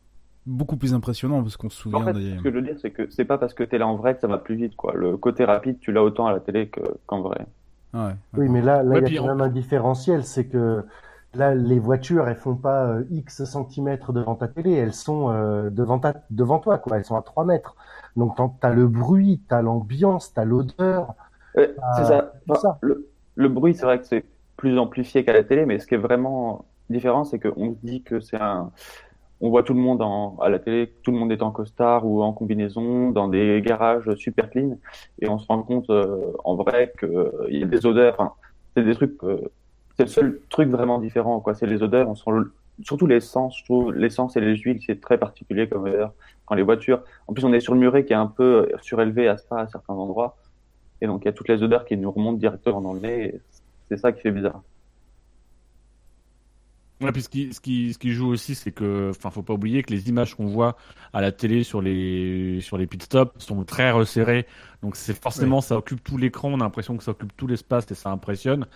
beaucoup 0.47 0.77
plus 0.77 0.95
impressionnant 0.95 1.43
parce 1.43 1.57
qu'on 1.57 1.71
se 1.71 1.77
souvient 1.81 2.01
En 2.01 2.05
fait, 2.05 2.13
des. 2.15 2.37
ce 2.37 2.43
que 2.43 2.51
je 2.51 2.55
veux 2.55 2.63
dire, 2.63 2.77
c'est 2.81 2.91
que 2.91 3.09
c'est 3.11 3.25
pas 3.25 3.39
parce 3.39 3.55
que 3.55 3.65
t'es 3.65 3.79
là 3.79 3.87
en 3.87 3.97
vrai 3.97 4.15
que 4.15 4.21
ça 4.21 4.27
va 4.29 4.39
plus 4.39 4.57
vite, 4.57 4.77
quoi. 4.77 4.93
Le 4.95 5.17
côté 5.17 5.45
rapide, 5.45 5.79
tu 5.81 5.93
l'as 5.93 6.03
autant 6.03 6.27
à 6.27 6.33
la 6.33 6.41
télé 6.41 6.69
que- 6.69 6.81
qu'en 7.07 7.21
vrai. 7.23 7.47
Ouais, 7.95 8.13
Oui, 8.37 8.49
mais 8.49 8.61
là, 8.61 8.83
là, 8.83 8.95
Ouais, 8.97 9.03
il 9.07 9.13
y 9.15 9.17
a 9.17 9.21
quand 9.21 9.25
on- 9.25 9.29
même 9.29 9.41
un 9.41 9.49
différentiel, 9.49 10.25
c'est 10.25 10.47
que 10.47 10.85
là, 11.35 11.55
les 11.55 11.79
voitures, 11.79 12.29
elles 12.29 12.37
font 12.37 12.57
pas 12.57 12.87
euh, 12.87 13.05
X 13.11 13.45
centimètres 13.45 14.13
devant 14.13 14.35
ta 14.35 14.49
télé, 14.49 14.73
elles 14.73 14.93
sont 14.95 15.31
euh, 15.31 15.71
devant 15.71 15.99
ta, 15.99 16.15
devant 16.31 16.59
toi, 16.59 16.79
quoi. 16.79 16.97
Elles 16.99 17.05
sont 17.05 17.17
à 17.17 17.23
3 17.23 17.45
mètres. 17.45 17.77
Donc, 18.17 18.37
t'as 18.61 18.71
le 18.73 18.87
bruit, 18.89 19.41
t'as 19.49 19.63
l'ambiance, 19.63 20.33
t'as 20.35 20.45
l'odeur. 20.45 21.15
Ouais, 21.57 21.75
c'est 21.97 22.05
ça. 22.05 22.33
c'est 22.49 22.57
ça. 22.59 22.79
Le, 22.83 23.09
le 23.37 23.49
bruit, 23.49 23.75
c'est 23.75 23.87
vrai 23.87 24.01
que 24.01 24.07
c'est 24.07 24.25
plus 24.57 24.79
amplifié 24.79 25.25
qu'à 25.25 25.33
la 25.33 25.45
télé, 25.45 25.67
mais 25.67 25.79
ce 25.79 25.87
qui 25.87 25.95
est 25.95 25.99
vraiment 25.99 26.65
différent, 26.91 27.25
c'est 27.25 27.39
qu'on 27.39 27.75
se 27.75 27.79
dit 27.87 28.03
que 28.03 28.21
c'est 28.21 28.41
un. 28.41 28.71
On 29.41 29.51
voit 29.51 29.63
tout 29.63 29.75
le 29.75 29.81
monde 29.81 30.01
en, 30.03 30.37
à 30.41 30.49
la 30.49 30.59
télé, 30.59 30.93
tout 31.03 31.11
le 31.11 31.19
monde 31.19 31.33
est 31.33 31.43
en 31.43 31.51
costard 31.51 32.07
ou 32.07 32.23
en 32.23 32.33
combinaison, 32.33 33.11
dans 33.11 33.29
des 33.29 33.61
garages 33.65 34.15
super 34.17 34.49
clean, 34.51 34.79
et 35.21 35.29
on 35.29 35.39
se 35.39 35.47
rend 35.47 35.63
compte 35.63 35.91
euh, 35.91 36.33
en 36.45 36.55
vrai 36.57 36.93
qu'il 36.99 37.11
y 37.59 37.63
a 37.63 37.67
des 37.67 37.85
odeurs. 37.87 38.37
C'est 38.77 38.85
des 38.85 38.95
trucs. 38.95 39.23
euh, 39.25 39.41
c'est 39.97 40.05
le 40.05 40.09
seul 40.09 40.41
truc 40.51 40.69
vraiment 40.71 40.99
différent, 40.99 41.41
quoi. 41.41 41.55
C'est 41.55 41.67
les 41.67 41.83
odeurs. 41.83 42.09
On 42.09 42.15
sent 42.15 42.31
le- 42.31 42.53
surtout 42.83 43.07
l'essence. 43.07 43.59
Je 43.59 43.65
trouve 43.65 43.93
l'essence 43.95 44.37
et 44.37 44.41
les 44.41 44.57
huiles, 44.57 44.81
c'est 44.85 45.01
très 45.01 45.19
particulier 45.19 45.69
comme 45.69 45.85
odeur. 45.85 46.13
Quand 46.47 46.55
les 46.57 46.63
voitures. 46.63 47.03
En 47.29 47.33
plus, 47.35 47.45
on 47.45 47.53
est 47.53 47.61
sur 47.61 47.75
le 47.75 47.81
muret 47.81 48.05
qui 48.05 48.13
est 48.13 48.17
un 48.17 48.27
peu 48.27 48.69
surélevé 48.83 49.29
à 49.29 49.37
Spa 49.37 49.61
à 49.61 49.67
certains 49.69 49.95
endroits. 49.95 50.37
Et 51.01 51.07
donc, 51.07 51.23
il 51.25 51.27
y 51.27 51.29
a 51.29 51.33
toutes 51.33 51.49
les 51.49 51.63
odeurs 51.63 51.85
qui 51.85 51.97
nous 51.97 52.11
remontent 52.11 52.39
directement 52.39 52.81
dans 52.81 52.95
le 52.95 53.01
nez. 53.01 53.41
C'est 53.91 53.97
ça 53.99 54.13
qui 54.13 54.21
fait 54.23 54.33
bizarre. 54.33 54.63
Ouais, 57.05 57.13
puis 57.13 57.23
ce 57.23 57.29
qui, 57.29 57.53
ce 57.53 57.61
qui, 57.61 57.93
ce 57.93 57.99
qui 57.99 58.13
joue 58.13 58.29
aussi, 58.29 58.55
c'est 58.55 58.73
que, 58.73 59.11
enfin, 59.11 59.31
faut 59.31 59.43
pas 59.43 59.55
oublier 59.55 59.83
que 59.83 59.93
les 59.93 60.09
images 60.09 60.35
qu'on 60.35 60.47
voit 60.47 60.77
à 61.13 61.21
la 61.21 61.33
télé 61.33 61.63
sur 61.63 61.83
les, 61.83 62.61
sur 62.61 62.79
les 62.79 62.87
pit 62.87 63.03
stops 63.03 63.33
sont 63.39 63.63
très 63.65 63.91
resserrées. 63.91 64.47
Donc 64.83 64.97
c'est 64.97 65.21
forcément, 65.21 65.61
ça 65.61 65.77
occupe 65.77 66.03
tout 66.03 66.17
l'écran. 66.17 66.51
On 66.53 66.61
a 66.61 66.65
l'impression 66.65 66.97
que 66.97 67.05
ça 67.05 67.13
occupe 67.13 67.37
tout 67.37 67.47
l'espace 67.47 67.91
et 67.91 67.95
ça 67.95 68.11
impressionne. 68.11 68.67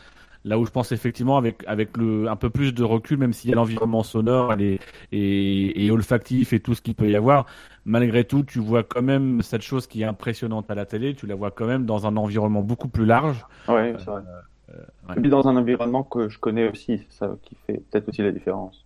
Là 0.44 0.56
où 0.58 0.64
je 0.64 0.70
pense 0.70 0.92
effectivement 0.92 1.36
avec 1.36 1.64
avec 1.66 1.96
le 1.96 2.28
un 2.28 2.36
peu 2.36 2.48
plus 2.48 2.72
de 2.72 2.84
recul, 2.84 3.18
même 3.18 3.32
s'il 3.32 3.50
y 3.50 3.52
a 3.52 3.56
l'environnement 3.56 4.04
sonore 4.04 4.54
et, 4.60 4.78
et, 5.10 5.84
et 5.84 5.90
olfactif 5.90 6.52
et 6.52 6.60
tout 6.60 6.74
ce 6.74 6.80
qu'il 6.80 6.94
peut 6.94 7.10
y 7.10 7.16
avoir, 7.16 7.44
malgré 7.84 8.24
tout, 8.24 8.44
tu 8.44 8.60
vois 8.60 8.84
quand 8.84 9.02
même 9.02 9.42
cette 9.42 9.62
chose 9.62 9.88
qui 9.88 10.02
est 10.02 10.04
impressionnante 10.04 10.70
à 10.70 10.76
la 10.76 10.86
télé. 10.86 11.14
Tu 11.14 11.26
la 11.26 11.34
vois 11.34 11.50
quand 11.50 11.66
même 11.66 11.86
dans 11.86 12.06
un 12.06 12.16
environnement 12.16 12.62
beaucoup 12.62 12.88
plus 12.88 13.04
large. 13.04 13.44
Ouais, 13.66 13.94
c'est 13.98 14.06
vrai. 14.06 14.22
Ouais. 14.68 15.14
Et 15.16 15.20
puis 15.20 15.31
dans 15.31 15.46
un 15.48 15.57
environnement 15.57 16.02
que 16.02 16.28
je 16.28 16.38
connais 16.38 16.68
aussi, 16.68 16.98
c'est 17.09 17.18
ça 17.18 17.37
qui 17.42 17.57
fait 17.66 17.83
peut-être 17.90 18.09
aussi 18.09 18.22
la 18.22 18.33
différence. 18.33 18.85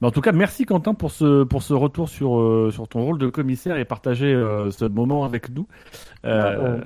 Mais 0.00 0.08
en 0.08 0.10
tout 0.10 0.20
cas, 0.20 0.32
merci 0.32 0.64
Quentin 0.66 0.94
pour 0.94 1.12
ce 1.12 1.44
pour 1.44 1.62
ce 1.62 1.74
retour 1.74 2.08
sur 2.08 2.40
euh, 2.40 2.70
sur 2.72 2.88
ton 2.88 3.04
rôle 3.04 3.18
de 3.18 3.28
commissaire 3.28 3.76
et 3.76 3.84
partager 3.84 4.34
euh, 4.34 4.70
ce 4.72 4.84
moment 4.84 5.24
avec 5.24 5.48
nous. 5.50 5.68
Euh, 6.24 6.80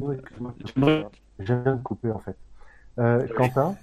Oui, 0.00 0.16
viens 1.40 1.62
de 1.76 1.82
couper 1.82 2.12
en 2.12 2.20
fait. 2.20 2.36
Euh, 2.98 3.26
Quentin, 3.36 3.74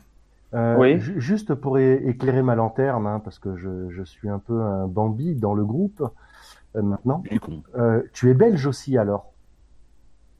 euh, 0.53 0.77
Oui. 0.77 0.99
ju- 1.01 1.19
juste 1.19 1.53
pour 1.53 1.77
éclairer 1.79 2.41
ma 2.43 2.55
lanterne, 2.55 3.07
hein, 3.07 3.19
parce 3.19 3.39
que 3.39 3.57
je, 3.57 3.89
je 3.89 4.03
suis 4.03 4.29
un 4.29 4.39
peu 4.39 4.61
un 4.61 4.87
Bambi 4.87 5.35
dans 5.35 5.53
le 5.53 5.65
groupe 5.65 6.01
euh, 6.77 6.81
maintenant. 6.81 7.23
Euh, 7.75 8.03
tu 8.13 8.29
es 8.29 8.33
belge 8.33 8.65
aussi 8.67 8.97
alors? 8.97 9.33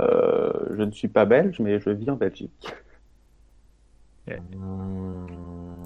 Euh, 0.02 0.52
je 0.78 0.84
ne 0.84 0.92
suis 0.92 1.08
pas 1.08 1.26
belge, 1.26 1.60
mais 1.60 1.80
je 1.80 1.90
vis 1.90 2.10
en 2.10 2.16
Belgique. 2.16 2.74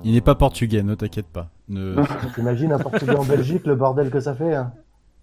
Il 0.04 0.14
n'est 0.14 0.22
pas 0.22 0.36
portugais, 0.36 0.82
ne 0.84 0.96
t'inquiète 0.96 1.28
pas. 1.28 1.50
Ne... 1.70 1.96
T'imagines 2.36 2.72
un 2.74 2.80
Portugais 2.80 3.16
en 3.16 3.24
Belgique, 3.24 3.66
le 3.68 3.76
bordel 3.76 4.10
que 4.10 4.20
ça 4.20 4.34
fait 4.34 4.56
hein 4.56 4.74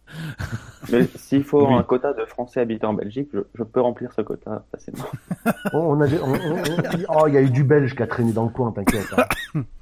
Mais 0.93 1.05
s'il 1.17 1.43
faut 1.45 1.67
Oui. 1.67 1.75
un 1.75 1.83
quota 1.83 2.15
de 2.15 2.25
Français 2.25 2.61
habitant 2.61 2.91
en 2.91 2.95
Belgique, 2.95 3.29
je, 3.35 3.41
je 3.55 3.63
peux 3.63 3.81
remplir 3.81 4.13
ce 4.13 4.23
quota 4.23 4.65
facilement. 4.71 5.05
on, 5.75 5.79
on 5.79 6.01
a 6.01 6.07
des- 6.07 6.19
on- 6.21 6.33
on- 6.33 6.57
on- 6.57 7.23
Oh, 7.23 7.25
il 7.27 7.35
y 7.35 7.37
a 7.37 7.43
eu 7.43 7.51
du 7.51 7.65
belge 7.65 7.95
qui 7.95 8.03
a 8.03 8.07
traîné 8.07 8.33
dans 8.33 8.45
le 8.45 8.51
coin, 8.51 8.73
t'inquiète. 8.73 9.13
hein. 9.55 9.63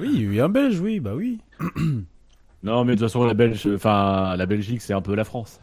Oui, 0.00 0.26
oui, 0.28 0.40
un 0.40 0.48
belge, 0.48 0.80
oui, 0.80 0.98
bah 0.98 1.12
oui. 1.14 1.38
Non, 2.64 2.84
mais 2.84 2.96
de 2.96 2.98
toute 2.98 3.06
façon, 3.08 3.22
la 3.24 3.34
Belge, 3.34 3.68
enfin, 3.76 4.34
la 4.36 4.44
Belgique, 4.46 4.82
c'est 4.82 4.92
un 4.92 5.00
peu 5.00 5.14
la 5.14 5.22
France. 5.22 5.60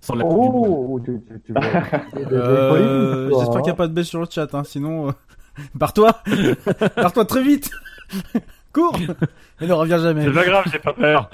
Sans 0.00 0.14
la 0.14 0.24
Coupe 0.24 0.42
du 0.42 0.48
Monde. 0.48 0.86
Oh, 0.88 1.00
tu, 1.00 1.20
Euh, 2.32 3.28
J'espère 3.30 3.48
hein. 3.48 3.54
qu'il 3.56 3.62
n'y 3.64 3.70
a 3.70 3.74
pas 3.74 3.88
de 3.88 3.92
belge 3.92 4.06
sur 4.08 4.20
le 4.20 4.26
chat, 4.30 4.52
hein, 4.54 4.64
sinon... 4.64 5.08
euh, 5.08 5.12
Pars-toi 5.78 6.16
Pars-toi 6.94 7.24
très 7.26 7.42
vite 7.42 7.70
Cours 8.72 8.96
Et 9.60 9.66
ne 9.66 9.72
reviens 9.72 9.98
jamais. 9.98 10.24
C'est 10.24 10.32
pas 10.32 10.44
grave, 10.44 10.64
j'ai 10.72 10.78
pas 10.78 10.92
peur. 10.92 11.30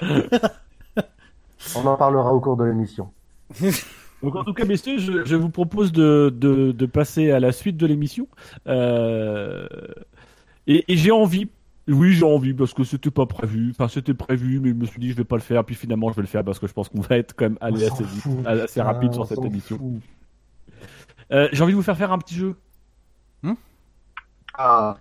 On 1.75 1.85
en 1.85 1.95
parlera 1.97 2.33
au 2.33 2.39
cours 2.39 2.57
de 2.57 2.65
l'émission. 2.65 3.11
Donc 4.23 4.35
en 4.35 4.43
tout 4.43 4.53
cas, 4.53 4.65
messieurs, 4.65 4.97
je, 4.97 5.23
je 5.25 5.35
vous 5.35 5.49
propose 5.49 5.91
de, 5.91 6.33
de, 6.35 6.71
de 6.71 6.85
passer 6.85 7.31
à 7.31 7.39
la 7.39 7.51
suite 7.51 7.77
de 7.77 7.85
l'émission. 7.85 8.27
Euh, 8.67 9.67
et 10.65 10.91
et 10.91 10.97
j'ai 10.97 11.11
envie, 11.11 11.47
oui, 11.87 12.13
j'ai 12.13 12.25
envie 12.25 12.53
parce 12.53 12.73
que 12.73 12.83
c'était 12.83 13.11
pas 13.11 13.25
prévu. 13.25 13.69
Enfin, 13.71 13.87
c'était 13.87 14.13
prévu, 14.13 14.59
mais 14.59 14.69
je 14.69 14.73
me 14.75 14.85
suis 14.85 14.99
dit 14.99 15.11
je 15.11 15.15
vais 15.15 15.23
pas 15.23 15.35
le 15.37 15.41
faire. 15.41 15.63
Puis 15.65 15.75
finalement, 15.75 16.09
je 16.11 16.15
vais 16.15 16.21
le 16.21 16.27
faire 16.27 16.43
parce 16.43 16.59
que 16.59 16.67
je 16.67 16.73
pense 16.73 16.89
qu'on 16.89 17.01
va 17.01 17.17
être 17.17 17.33
quand 17.35 17.45
même 17.45 17.57
allé 17.61 17.85
assez, 17.85 18.03
vite- 18.03 18.21
fout, 18.21 18.45
assez 18.45 18.81
rapide 18.81 19.13
sur 19.13 19.25
cette 19.25 19.37
s'en 19.37 19.43
émission. 19.45 19.77
Euh, 21.31 21.49
j'ai 21.51 21.63
envie 21.63 21.73
de 21.73 21.77
vous 21.77 21.83
faire 21.83 21.97
faire 21.97 22.11
un 22.11 22.17
petit 22.19 22.35
jeu. 22.35 22.55
Ah, 24.59 24.97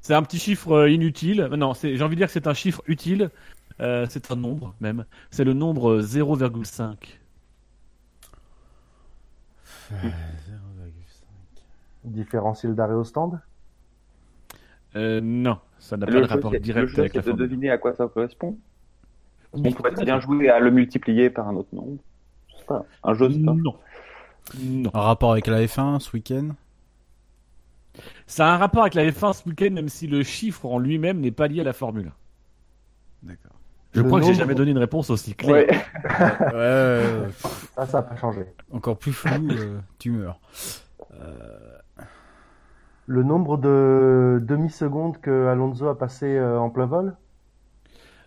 C'est 0.00 0.14
un 0.14 0.22
petit 0.22 0.38
chiffre 0.38 0.72
euh, 0.72 0.90
inutile. 0.90 1.40
Euh, 1.42 1.56
Non, 1.56 1.72
c'est, 1.74 1.96
j'ai 1.96 2.02
envie 2.02 2.16
de 2.16 2.20
dire 2.20 2.26
que 2.26 2.32
c'est 2.32 2.46
un 2.48 2.54
chiffre 2.54 2.82
utile. 2.86 3.30
Euh, 3.80 4.06
c'est 4.10 4.32
un 4.32 4.36
nombre 4.36 4.74
même. 4.80 5.04
C'est 5.30 5.44
le 5.44 5.52
nombre 5.54 5.92
euh, 5.98 6.02
0,5. 6.02 6.96
différentiel 12.04 12.74
d'arrêt 12.74 12.94
au 12.94 13.04
stand? 13.04 13.40
Euh, 14.96 15.20
non, 15.22 15.58
ça 15.78 15.96
n'a 15.96 16.06
pas 16.06 16.12
de 16.12 16.18
jeu, 16.18 16.24
rapport 16.24 16.50
c'est- 16.50 16.56
le 16.58 16.62
direct 16.62 16.88
jeu, 16.88 17.00
avec 17.00 17.14
la 17.14 17.20
de 17.22 17.26
formule. 17.28 17.46
deviner 17.48 17.70
à 17.70 17.78
quoi 17.78 17.94
ça 17.94 18.06
correspond. 18.08 18.58
Oui, 19.54 19.62
On 19.66 19.72
pourrait 19.72 19.92
très 19.92 20.04
bien 20.04 20.20
jouer 20.20 20.48
à 20.50 20.58
le 20.60 20.70
multiplier 20.70 21.30
par 21.30 21.48
un 21.48 21.56
autre 21.56 21.68
nombre. 21.74 21.98
Je 22.48 22.56
sais 22.58 22.64
pas. 22.64 22.84
Un 23.04 23.14
jeu, 23.14 23.30
ça. 23.30 23.36
Non. 23.38 23.56
Non. 24.58 24.90
Un 24.94 25.00
rapport 25.00 25.32
avec 25.32 25.46
la 25.46 25.62
F1 25.66 25.98
ce 26.00 26.10
week-end? 26.12 26.48
Ça 28.26 28.48
a 28.50 28.54
un 28.54 28.58
rapport 28.58 28.82
avec 28.82 28.94
la 28.94 29.04
F1 29.10 29.32
ce 29.32 29.48
week-end, 29.48 29.70
même 29.72 29.88
si 29.88 30.06
le 30.06 30.22
chiffre 30.22 30.64
en 30.66 30.78
lui-même 30.78 31.20
n'est 31.20 31.30
pas 31.32 31.48
lié 31.48 31.60
à 31.60 31.64
la 31.64 31.72
formule. 31.72 32.12
D'accord. 33.22 33.52
Je 33.92 34.00
Le 34.02 34.06
crois 34.06 34.20
que 34.20 34.26
j'ai 34.26 34.34
jamais 34.34 34.54
donné 34.54 34.70
une 34.70 34.78
réponse 34.78 35.08
aussi 35.10 35.34
claire. 35.34 35.52
Ouais. 35.52 35.66
Ouais, 35.66 36.52
ouais, 36.52 37.20
ouais. 37.22 37.28
Ça, 37.74 37.86
ça 37.86 37.98
n'a 37.98 38.02
pas 38.02 38.16
changé. 38.16 38.44
encore 38.70 38.98
plus 38.98 39.12
flou, 39.12 39.48
euh, 39.50 39.78
tu 39.98 40.10
meurs. 40.10 40.38
Le 43.10 43.22
nombre 43.22 43.56
de 43.56 44.38
demi-secondes 44.42 45.18
que 45.20 45.46
Alonso 45.46 45.88
a 45.88 45.96
passé 45.98 46.26
euh, 46.36 46.58
en 46.60 46.68
plein 46.68 46.84
vol? 46.84 47.16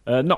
Euh, 0.10 0.24
non. 0.24 0.38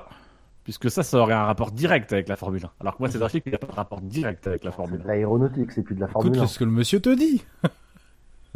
Puisque 0.65 0.91
ça, 0.91 1.01
ça 1.01 1.17
aurait 1.17 1.33
un 1.33 1.45
rapport 1.45 1.71
direct 1.71 2.11
avec 2.11 2.27
la 2.27 2.35
Formule 2.35 2.65
1. 2.65 2.71
Alors 2.81 2.97
que 2.97 2.99
moi, 3.03 3.09
c'est 3.09 3.21
un 3.21 3.27
chiffre 3.29 3.43
qui 3.45 3.51
n'a 3.51 3.57
pas 3.57 3.67
de 3.67 3.71
rapport 3.71 4.01
direct 4.01 4.45
avec 4.47 4.65
la 4.65 4.71
C'est 4.71 4.75
Formule 4.75 5.01
de 5.01 5.07
l'aéronautique, 5.07 5.71
c'est 5.71 5.81
plus 5.81 5.95
de 5.95 6.01
la 6.01 6.07
Écoute 6.07 6.23
Formule 6.23 6.39
1. 6.41 6.47
ce 6.47 6.59
que 6.59 6.63
le 6.65 6.71
monsieur 6.71 6.99
te 6.99 7.09
dit. 7.15 7.43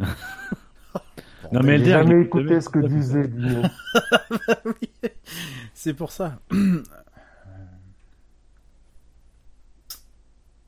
1. 0.00 0.06
Non, 1.52 1.60
mais 1.64 1.78
J'ai 1.78 1.86
jamais 1.86 2.16
il- 2.20 2.26
écouté 2.26 2.60
ce 2.60 2.68
que 2.68 2.80
disait 2.80 3.26
Dino. 3.28 3.62
C'est 5.72 5.94
pour 5.94 6.10
ça. 6.12 6.38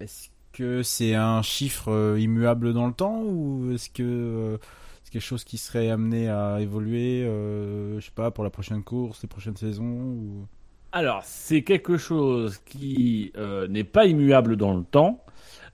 Est-ce 0.01 0.29
que 0.53 0.83
c'est 0.83 1.15
un 1.15 1.43
chiffre 1.43 1.91
euh, 1.93 2.19
immuable 2.19 2.73
dans 2.73 2.87
le 2.87 2.93
temps 2.95 3.21
ou 3.23 3.71
est-ce 3.73 3.91
que 3.91 4.03
euh, 4.03 4.57
c'est 5.11 5.19
quelque 5.19 5.23
chose 5.23 5.45
qui 5.45 5.59
serait 5.59 5.91
amené 5.91 6.29
à 6.29 6.61
évoluer, 6.61 7.25
euh, 7.25 7.99
je 8.01 8.07
sais 8.07 8.13
pas, 8.13 8.31
pour 8.31 8.45
la 8.45 8.51
prochaine 8.51 8.83
course, 8.85 9.23
les 9.23 9.29
prochaines 9.29 9.57
saisons 9.57 9.85
ou... 9.85 10.47
Alors, 10.93 11.23
c'est 11.25 11.63
quelque 11.63 11.97
chose 11.99 12.59
qui 12.65 13.33
euh, 13.37 13.69
n'est 13.69 13.85
pas 13.85 14.07
immuable 14.07 14.57
dans 14.57 14.75
le 14.77 14.83
temps. 14.83 15.25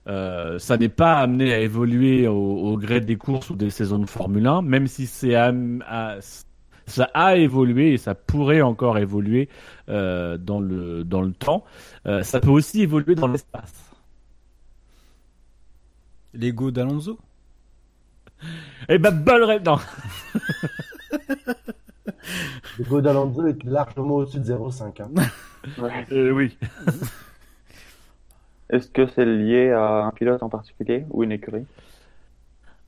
Euh, 0.07 0.59
ça 0.59 0.77
n'est 0.77 0.89
pas 0.89 1.15
amené 1.19 1.53
à 1.53 1.59
évoluer 1.59 2.27
au, 2.27 2.35
au 2.35 2.77
gré 2.77 3.01
des 3.01 3.17
courses 3.17 3.49
ou 3.51 3.55
des 3.55 3.69
saisons 3.71 3.99
de 3.99 4.07
Formule 4.07 4.47
1, 4.47 4.61
même 4.63 4.87
si 4.87 5.07
c'est 5.07 5.35
am- 5.35 5.83
à- 5.87 6.17
ça 6.87 7.05
a 7.13 7.37
évolué 7.37 7.93
et 7.93 7.97
ça 7.97 8.15
pourrait 8.15 8.61
encore 8.61 8.97
évoluer 8.99 9.49
euh, 9.89 10.37
dans 10.37 10.59
le 10.61 11.03
dans 11.05 11.21
le 11.21 11.33
temps. 11.33 11.65
Euh, 12.07 12.23
ça 12.23 12.39
peut 12.41 12.49
aussi 12.51 12.81
évoluer 12.83 13.15
dans 13.15 13.27
l'espace. 13.27 13.73
L'ego 16.33 16.71
d'Alonso? 16.71 17.19
Eh 18.89 18.97
ben, 18.97 19.11
bonne 19.11 19.43
ré- 19.43 19.59
non. 19.59 19.77
Le 22.77 22.83
go 22.85 23.01
d'Alonso 23.01 23.45
est 23.47 23.63
largement 23.63 24.15
au-dessus 24.15 24.39
de 24.39 24.45
0,5. 24.45 25.01
hein. 25.01 25.09
Euh, 26.11 26.31
oui. 26.31 26.57
Est-ce 28.69 28.89
que 28.89 29.07
c'est 29.07 29.25
lié 29.25 29.71
à 29.71 30.03
un 30.05 30.11
pilote 30.11 30.43
en 30.43 30.49
particulier 30.49 31.05
ou 31.09 31.23
une 31.23 31.31
écurie? 31.31 31.65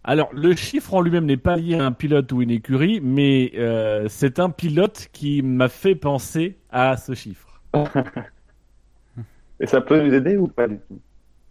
Alors, 0.04 0.30
le 0.34 0.56
chiffre 0.56 0.94
en 0.94 1.02
lui-même 1.02 1.26
n'est 1.26 1.38
pas 1.38 1.56
lié 1.58 1.76
à 1.76 1.86
un 1.86 1.92
pilote 1.92 2.32
ou 2.32 2.42
une 2.42 2.52
écurie, 2.52 3.00
mais 3.02 3.52
euh, 3.56 4.08
c'est 4.10 4.40
un 4.40 4.50
pilote 4.50 5.10
qui 5.14 5.42
m'a 5.42 5.68
fait 5.70 5.96
penser 5.96 6.58
à 6.70 6.96
ce 6.98 7.14
chiffre. 7.14 7.62
Et 9.62 9.68
ça 9.68 9.82
peut 9.82 10.02
nous 10.02 10.14
aider 10.14 10.38
ou 10.38 10.48
pas 10.48 10.68
du 10.68 10.78
tout? 10.78 11.00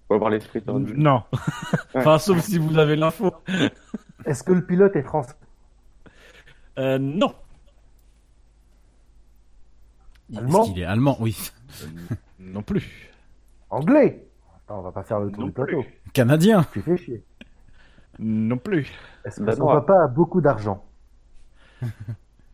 Faut 0.09 0.15
avoir 0.15 0.31
l'esprit 0.31 0.63
tordu. 0.63 0.95
Non. 0.97 1.23
enfin, 1.95 2.19
sauf 2.19 2.41
si 2.41 2.59
vous 2.59 2.79
avez 2.79 2.97
l'info. 2.97 3.35
Est-ce 4.25 4.43
que 4.43 4.53
le 4.53 4.65
pilote 4.65 4.97
est 4.97 5.03
français? 5.03 5.35
Euh, 6.79 6.99
non. 6.99 7.35
Allemand? 10.35 10.63
Est-ce 10.63 10.73
qu'il 10.73 10.83
est 10.83 10.87
allemand? 10.87 11.17
Oui. 11.21 11.37
Non 12.39 12.63
plus. 12.63 13.11
Anglais? 13.69 14.27
Attends, 14.57 14.79
on 14.81 14.83
va 14.83 14.93
pas 14.93 15.03
faire 15.03 15.21
le 15.21 15.31
tour 15.31 15.41
Non 15.41 15.47
du 15.47 15.53
plateau. 15.53 15.85
Canadien? 16.13 16.65
Tu 16.73 16.81
fais 16.81 16.97
chier. 16.97 17.25
Non 18.19 18.57
plus. 18.57 18.91
Est-ce 19.25 19.41
que 19.41 19.45
Bah 19.45 19.57
son 19.57 19.67
papa 19.67 20.05
a 20.05 20.07
beaucoup 20.09 20.41
d'argent? 20.41 20.85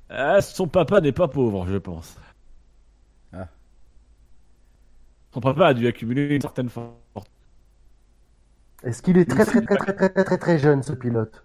Ah, 0.08 0.40
son 0.42 0.66
papa 0.66 1.00
n'est 1.00 1.12
pas 1.12 1.28
pauvre, 1.28 1.66
je 1.66 1.78
pense. 1.78 2.16
Ah. 3.32 3.48
Son 5.32 5.40
papa 5.40 5.68
a 5.68 5.74
dû 5.74 5.86
accumuler 5.86 6.34
une 6.34 6.40
certaine 6.42 6.68
fortune. 6.68 7.33
Est-ce 8.84 9.02
qu'il 9.02 9.18
est 9.18 9.28
très 9.28 9.44
très 9.46 9.62
très 9.62 9.76
très 9.76 9.94
très 9.94 10.08
très 10.10 10.24
très 10.24 10.38
très 10.38 10.58
jeune 10.58 10.82
ce 10.84 10.92
pilote? 10.92 11.44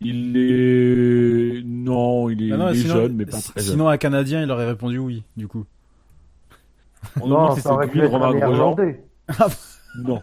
Il 0.00 0.36
est... 0.36 1.62
Non, 1.64 2.28
il 2.30 2.48
est, 2.48 2.52
Ah 2.52 2.56
non, 2.56 2.68
il 2.70 2.76
est 2.76 2.82
sinon, 2.82 2.94
jeune, 2.94 3.16
mais 3.16 3.26
pas 3.26 3.40
très 3.40 3.60
jeune. 3.60 3.70
sinon, 3.72 3.88
un 3.88 3.96
Canadien, 3.98 4.42
il 4.42 4.50
aurait 4.50 4.66
répondu 4.66 4.98
oui, 4.98 5.24
du 5.36 5.48
coup. 5.48 5.64
On 7.20 7.54
si 7.54 7.60
ça 7.60 7.70
c'est 7.70 7.74
aurait 7.74 7.88
pu 7.88 8.00
être 8.00 8.14
un 8.14 8.28
Romain 8.28 8.38
Grosjean. 8.38 8.76
néerlandais. 8.76 9.04
Non. 9.96 10.22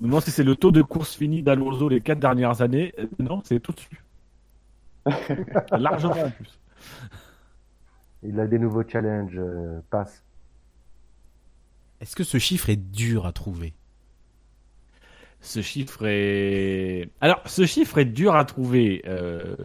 me 0.00 0.06
demande 0.06 0.22
si 0.22 0.30
c'est 0.30 0.44
le 0.44 0.56
taux 0.56 0.70
de 0.72 0.82
course 0.82 1.14
fini 1.14 1.42
d'Alonso 1.42 1.88
les 1.88 2.00
quatre 2.00 2.20
dernières 2.20 2.62
années. 2.62 2.94
Euh, 2.98 3.06
Non, 3.18 3.42
c'est 3.44 3.60
tout 3.60 3.72
dessus. 3.72 4.02
Largement 5.72 6.22
en 6.24 6.30
plus. 6.30 6.58
Il 8.22 8.40
a 8.40 8.46
des 8.46 8.58
nouveaux 8.58 8.82
challenges. 8.88 9.36
euh, 9.38 9.80
passe. 9.90 10.23
Est-ce 12.00 12.16
que 12.16 12.24
ce 12.24 12.38
chiffre 12.38 12.68
est 12.70 12.76
dur 12.76 13.26
à 13.26 13.32
trouver? 13.32 13.74
Ce 15.40 15.60
chiffre 15.62 16.06
est. 16.06 17.08
Alors, 17.20 17.40
ce 17.46 17.66
chiffre 17.66 17.98
est 17.98 18.04
dur 18.06 18.34
à 18.34 18.44
trouver. 18.44 19.02
euh, 19.06 19.56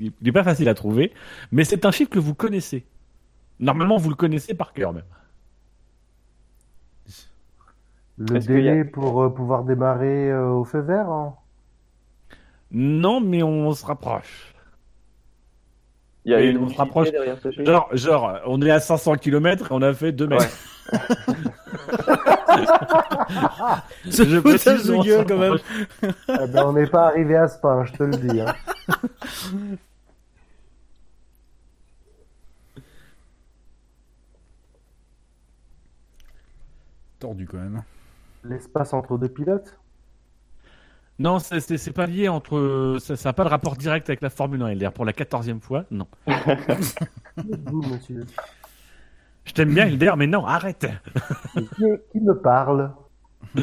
Il 0.00 0.12
n'est 0.22 0.32
pas 0.32 0.44
facile 0.44 0.68
à 0.68 0.74
trouver, 0.74 1.12
mais 1.52 1.64
c'est 1.64 1.84
un 1.84 1.90
chiffre 1.90 2.10
que 2.10 2.18
vous 2.18 2.34
connaissez. 2.34 2.84
Normalement, 3.60 3.96
vous 3.96 4.10
le 4.10 4.16
connaissez 4.16 4.54
par 4.54 4.72
cœur 4.72 4.92
même. 4.92 5.04
Le 8.18 8.36
a- 8.36 8.40
délai 8.40 8.84
pour 8.84 9.22
euh, 9.22 9.30
pouvoir 9.34 9.64
démarrer 9.64 10.30
euh, 10.30 10.50
au 10.50 10.64
feu 10.64 10.80
vert 10.80 11.08
hein? 11.08 11.36
Non, 12.70 13.20
mais 13.20 13.42
on 13.42 13.72
se 13.72 13.84
rapproche. 13.84 14.54
Il 16.28 16.32
y 16.32 16.34
a 16.34 16.40
une 16.42 16.58
on 16.58 16.68
se 16.68 16.76
rapproche. 16.76 17.10
derrière 17.10 17.38
ce 17.42 17.50
chiffre. 17.50 17.64
Genre, 17.64 17.88
genre, 17.94 18.38
on 18.46 18.60
est 18.60 18.70
à 18.70 18.80
500 18.80 19.14
km 19.16 19.64
et 19.64 19.74
on 19.74 19.80
a 19.80 19.94
fait 19.94 20.12
2 20.12 20.26
mètres. 20.26 20.44
Ce 24.10 24.24
Je 24.28 24.38
foutage 24.40 24.84
de 24.84 24.92
on 24.92 25.02
gueule 25.02 25.24
quand 25.26 25.38
même. 25.38 25.56
Eh 26.02 26.46
ben, 26.48 26.64
On 26.66 26.72
n'est 26.74 26.86
pas 26.86 27.06
arrivé 27.06 27.34
à 27.34 27.48
ce 27.48 27.58
pas, 27.58 27.82
je 27.86 27.92
te 27.94 28.02
le 28.02 28.16
dis. 28.16 28.40
hein. 28.42 28.54
Tordu 37.18 37.46
quand 37.46 37.58
même. 37.58 37.82
L'espace 38.44 38.92
entre 38.92 39.18
deux 39.18 39.28
pilotes? 39.28 39.78
Non, 41.18 41.38
c'est- 41.40 41.92
pas 41.92 42.06
lié 42.06 42.28
entre. 42.28 42.96
Ça 43.00 43.14
n'a 43.28 43.32
pas 43.32 43.44
de 43.44 43.48
rapport 43.48 43.76
direct 43.76 44.08
avec 44.08 44.20
la 44.20 44.30
Formule 44.30 44.62
1 44.62 44.68
LDR. 44.68 44.92
Pour 44.92 45.04
la 45.04 45.12
quatorzième 45.12 45.60
fois, 45.60 45.84
non. 45.90 46.06
Vous, 47.36 47.82
monsieur. 47.82 48.24
Je 49.44 49.52
t'aime 49.52 49.72
bien, 49.74 49.86
LDR, 49.86 50.16
mais 50.16 50.26
non, 50.26 50.44
arrête 50.46 50.86
Qui, 51.76 51.84
est- 51.84 52.02
qui 52.12 52.20
me 52.20 52.34
parle? 52.38 52.92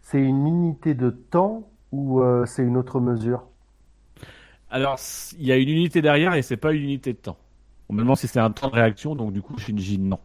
C'est 0.00 0.20
une 0.20 0.46
unité 0.46 0.94
de 0.94 1.10
temps 1.10 1.68
ou 1.90 2.20
euh, 2.20 2.44
c'est 2.46 2.62
une 2.62 2.76
autre 2.76 3.00
mesure? 3.00 3.44
Alors, 4.70 4.98
il 5.38 5.46
y 5.46 5.52
a 5.52 5.56
une 5.56 5.68
unité 5.68 6.02
derrière 6.02 6.34
et 6.34 6.42
c'est 6.42 6.56
pas 6.56 6.72
une 6.72 6.82
unité 6.82 7.12
de 7.12 7.18
temps. 7.18 7.36
On 7.92 7.94
me 7.94 8.00
demande 8.00 8.16
si 8.16 8.26
c'est 8.26 8.40
un 8.40 8.50
temps 8.50 8.70
de 8.70 8.74
réaction, 8.74 9.14
donc 9.14 9.34
du 9.34 9.42
coup, 9.42 9.58
Shinji, 9.58 9.98
non. 9.98 10.18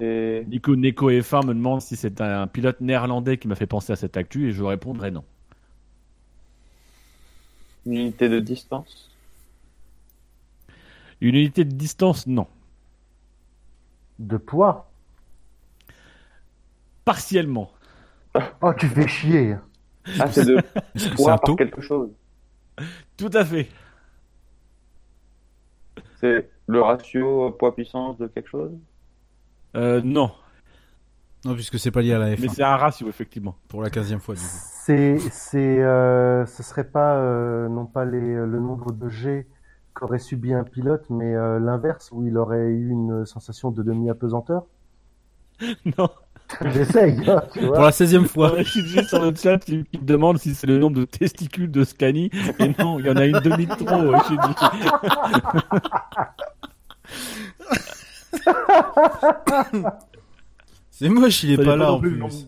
Nico 0.00 0.74
Neko 0.74 1.10
F1 1.10 1.46
me 1.46 1.52
demande 1.52 1.82
si 1.82 1.94
c'est 1.94 2.22
un 2.22 2.46
pilote 2.46 2.80
néerlandais 2.80 3.36
qui 3.36 3.48
m'a 3.48 3.54
fait 3.54 3.66
penser 3.66 3.92
à 3.92 3.96
cette 3.96 4.16
actu 4.16 4.48
et 4.48 4.52
je 4.52 4.62
répondrai 4.62 5.10
non. 5.10 5.24
une 7.84 7.96
unité 7.96 8.30
de 8.30 8.40
distance? 8.40 9.10
Une 11.20 11.34
unité 11.34 11.66
de 11.66 11.74
distance, 11.74 12.26
non. 12.26 12.46
De 14.18 14.38
poids? 14.38 14.90
Partiellement. 17.04 17.72
Oh, 18.62 18.72
tu 18.72 18.88
fais 18.88 19.06
chier 19.06 19.56
Ah, 20.18 20.32
c'est 20.32 20.46
de 20.46 20.64
poids 21.14 21.34
un 21.34 21.36
par 21.36 21.42
taux 21.42 21.56
quelque 21.56 21.82
chose. 21.82 22.08
Tout 23.18 23.30
à 23.34 23.44
fait. 23.44 23.68
C'est 26.20 26.50
le 26.66 26.80
ratio 26.82 27.50
poids-puissance 27.52 28.18
de 28.18 28.26
quelque 28.28 28.48
chose? 28.48 28.72
Euh, 29.76 30.00
non, 30.04 30.32
Non, 31.44 31.54
puisque 31.54 31.78
c'est 31.78 31.90
pas 31.90 32.02
lié 32.02 32.12
à 32.14 32.18
la 32.18 32.30
mais 32.36 32.48
F1 32.48 32.48
c'est 32.48 32.62
un 32.62 32.76
ratio, 32.76 33.08
effectivement. 33.08 33.56
pour 33.68 33.82
la 33.82 33.90
15 33.90 34.16
fois 34.18 34.36
du 34.36 34.48
coup. 34.48 34.60
C'est, 34.84 35.18
c'est, 35.30 35.82
euh, 35.82 36.46
ce 36.46 36.62
serait 36.62 36.88
pas 36.90 37.16
euh, 37.18 37.68
non 37.68 37.86
pas 37.86 38.04
les, 38.04 38.20
le 38.34 38.58
nombre 38.60 38.92
de 38.92 39.08
G 39.08 39.46
qu'aurait 39.94 40.18
subi 40.18 40.52
un 40.54 40.64
pilote, 40.64 41.04
mais 41.10 41.34
euh, 41.34 41.58
l'inverse 41.60 42.10
où 42.12 42.24
il 42.26 42.36
aurait 42.38 42.68
eu 42.68 42.88
une 42.90 43.24
sensation 43.26 43.70
de 43.70 43.82
demi-apesanteur? 43.82 44.66
non. 45.98 46.08
J'essaye, 46.72 47.28
hein, 47.28 47.42
tu 47.52 47.60
Pour 47.60 47.80
la 47.80 47.92
16 47.92 48.24
fois. 48.26 48.54
Je 48.58 48.62
suis 48.64 48.86
juste 48.86 49.08
sur 49.08 49.22
le 49.22 49.34
chat 49.34 49.58
qui 49.58 49.78
me 49.78 49.84
demande 50.02 50.38
si 50.38 50.54
c'est 50.54 50.66
le 50.66 50.78
nombre 50.78 50.96
de 50.96 51.04
testicules 51.04 51.70
de 51.70 51.84
Scani. 51.84 52.30
Et 52.58 52.74
non, 52.78 52.98
il 52.98 53.06
y 53.06 53.10
en 53.10 53.16
a 53.16 53.24
une 53.26 53.38
demi 53.40 53.66
de 53.66 53.74
trop. 53.74 54.12
C'est 60.90 61.08
moche, 61.08 61.42
il 61.44 61.52
est 61.52 61.56
Ça 61.56 61.64
pas 61.64 61.76
là 61.76 61.92
en 61.92 62.00
plus 62.00 62.18
plus. 62.18 62.46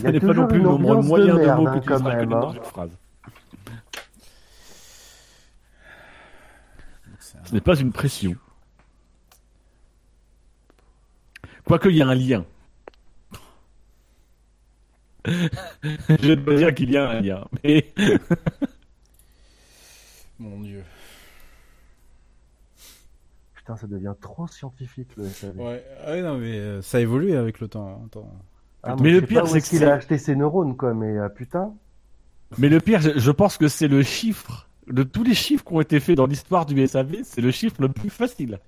ça 0.00 0.12
n'est 0.12 0.20
pas 0.20 0.32
non 0.34 0.46
plus 0.46 0.58
le 0.58 0.64
nombre 0.64 1.02
moyen 1.02 1.34
de 1.34 1.40
de 1.40 1.46
mots 1.46 1.62
merde 1.62 1.64
que 1.64 1.68
hein, 1.70 1.80
tu 1.80 1.88
quand 1.88 1.98
seras 1.98 2.14
même. 2.16 2.28
dans 2.28 2.50
hein. 2.50 2.54
une 2.54 2.64
phrase. 2.64 2.90
C'est 7.18 7.38
un- 7.38 7.44
Ce 7.44 7.54
n'est 7.54 7.60
pas 7.60 7.76
une 7.78 7.92
pression. 7.92 8.36
Quoique 11.64 11.88
il 11.88 11.96
y 11.96 12.02
a 12.02 12.08
un 12.08 12.14
lien. 12.14 12.44
Je 15.26 16.26
vais 16.26 16.36
pas 16.36 16.54
dire 16.56 16.74
qu'il 16.74 16.90
y 16.90 16.96
a 16.96 17.08
un 17.08 17.20
lien, 17.20 17.46
mais 17.62 17.92
Mon 20.38 20.60
dieu. 20.60 20.82
Putain, 23.54 23.76
ça 23.76 23.86
devient 23.86 24.14
trop 24.20 24.48
scientifique 24.48 25.08
le 25.16 25.28
SAV. 25.28 25.56
Ouais, 25.58 25.84
ouais, 26.08 26.22
non, 26.22 26.38
mais 26.38 26.58
euh, 26.58 26.82
ça 26.82 26.98
a 26.98 27.00
évolué 27.00 27.36
avec 27.36 27.60
le 27.60 27.68
temps. 27.68 27.88
hein, 27.88 28.06
Attends. 28.06 28.32
Ah, 28.82 28.96
Mais 29.00 29.12
le 29.12 29.22
pire, 29.22 29.46
c'est 29.46 29.60
qu'il 29.60 29.84
a 29.84 29.94
acheté 29.94 30.18
ses 30.18 30.34
neurones, 30.34 30.76
quoi, 30.76 30.92
mais 30.94 31.16
euh, 31.16 31.28
putain. 31.28 31.72
mais 32.58 32.68
le 32.68 32.80
pire, 32.80 33.00
je, 33.00 33.16
je 33.16 33.30
pense 33.30 33.56
que 33.56 33.68
c'est 33.68 33.86
le 33.86 34.02
chiffre 34.02 34.66
de 34.88 35.04
tous 35.04 35.22
les 35.22 35.34
chiffres 35.34 35.64
qui 35.64 35.72
ont 35.72 35.80
été 35.80 36.00
faits 36.00 36.16
dans 36.16 36.26
l'histoire 36.26 36.66
du 36.66 36.84
SAV, 36.84 37.18
c'est 37.22 37.40
le 37.40 37.52
chiffre 37.52 37.76
le 37.80 37.88
plus 37.88 38.10
facile. 38.10 38.58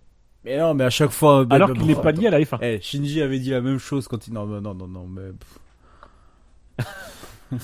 Mais 0.44 0.58
non, 0.58 0.74
mais 0.74 0.84
à 0.84 0.90
chaque 0.90 1.10
fois. 1.10 1.44
Alors 1.50 1.68
bah, 1.70 1.74
qu'il 1.74 1.86
n'est 1.86 1.94
bah, 1.94 2.02
pas 2.02 2.12
lié 2.12 2.28
à 2.28 2.30
la 2.30 2.38
F1. 2.40 2.58
Eh, 2.62 2.80
Shinji 2.80 3.20
avait 3.20 3.40
dit 3.40 3.50
la 3.50 3.60
même 3.62 3.78
chose 3.78 4.06
quand 4.06 4.28
il. 4.28 4.32
Non, 4.34 4.46
non, 4.46 4.60
non, 4.60 4.74
non, 4.74 4.86
non, 4.86 5.06
mais. 5.08 5.30
pff. 5.32 5.58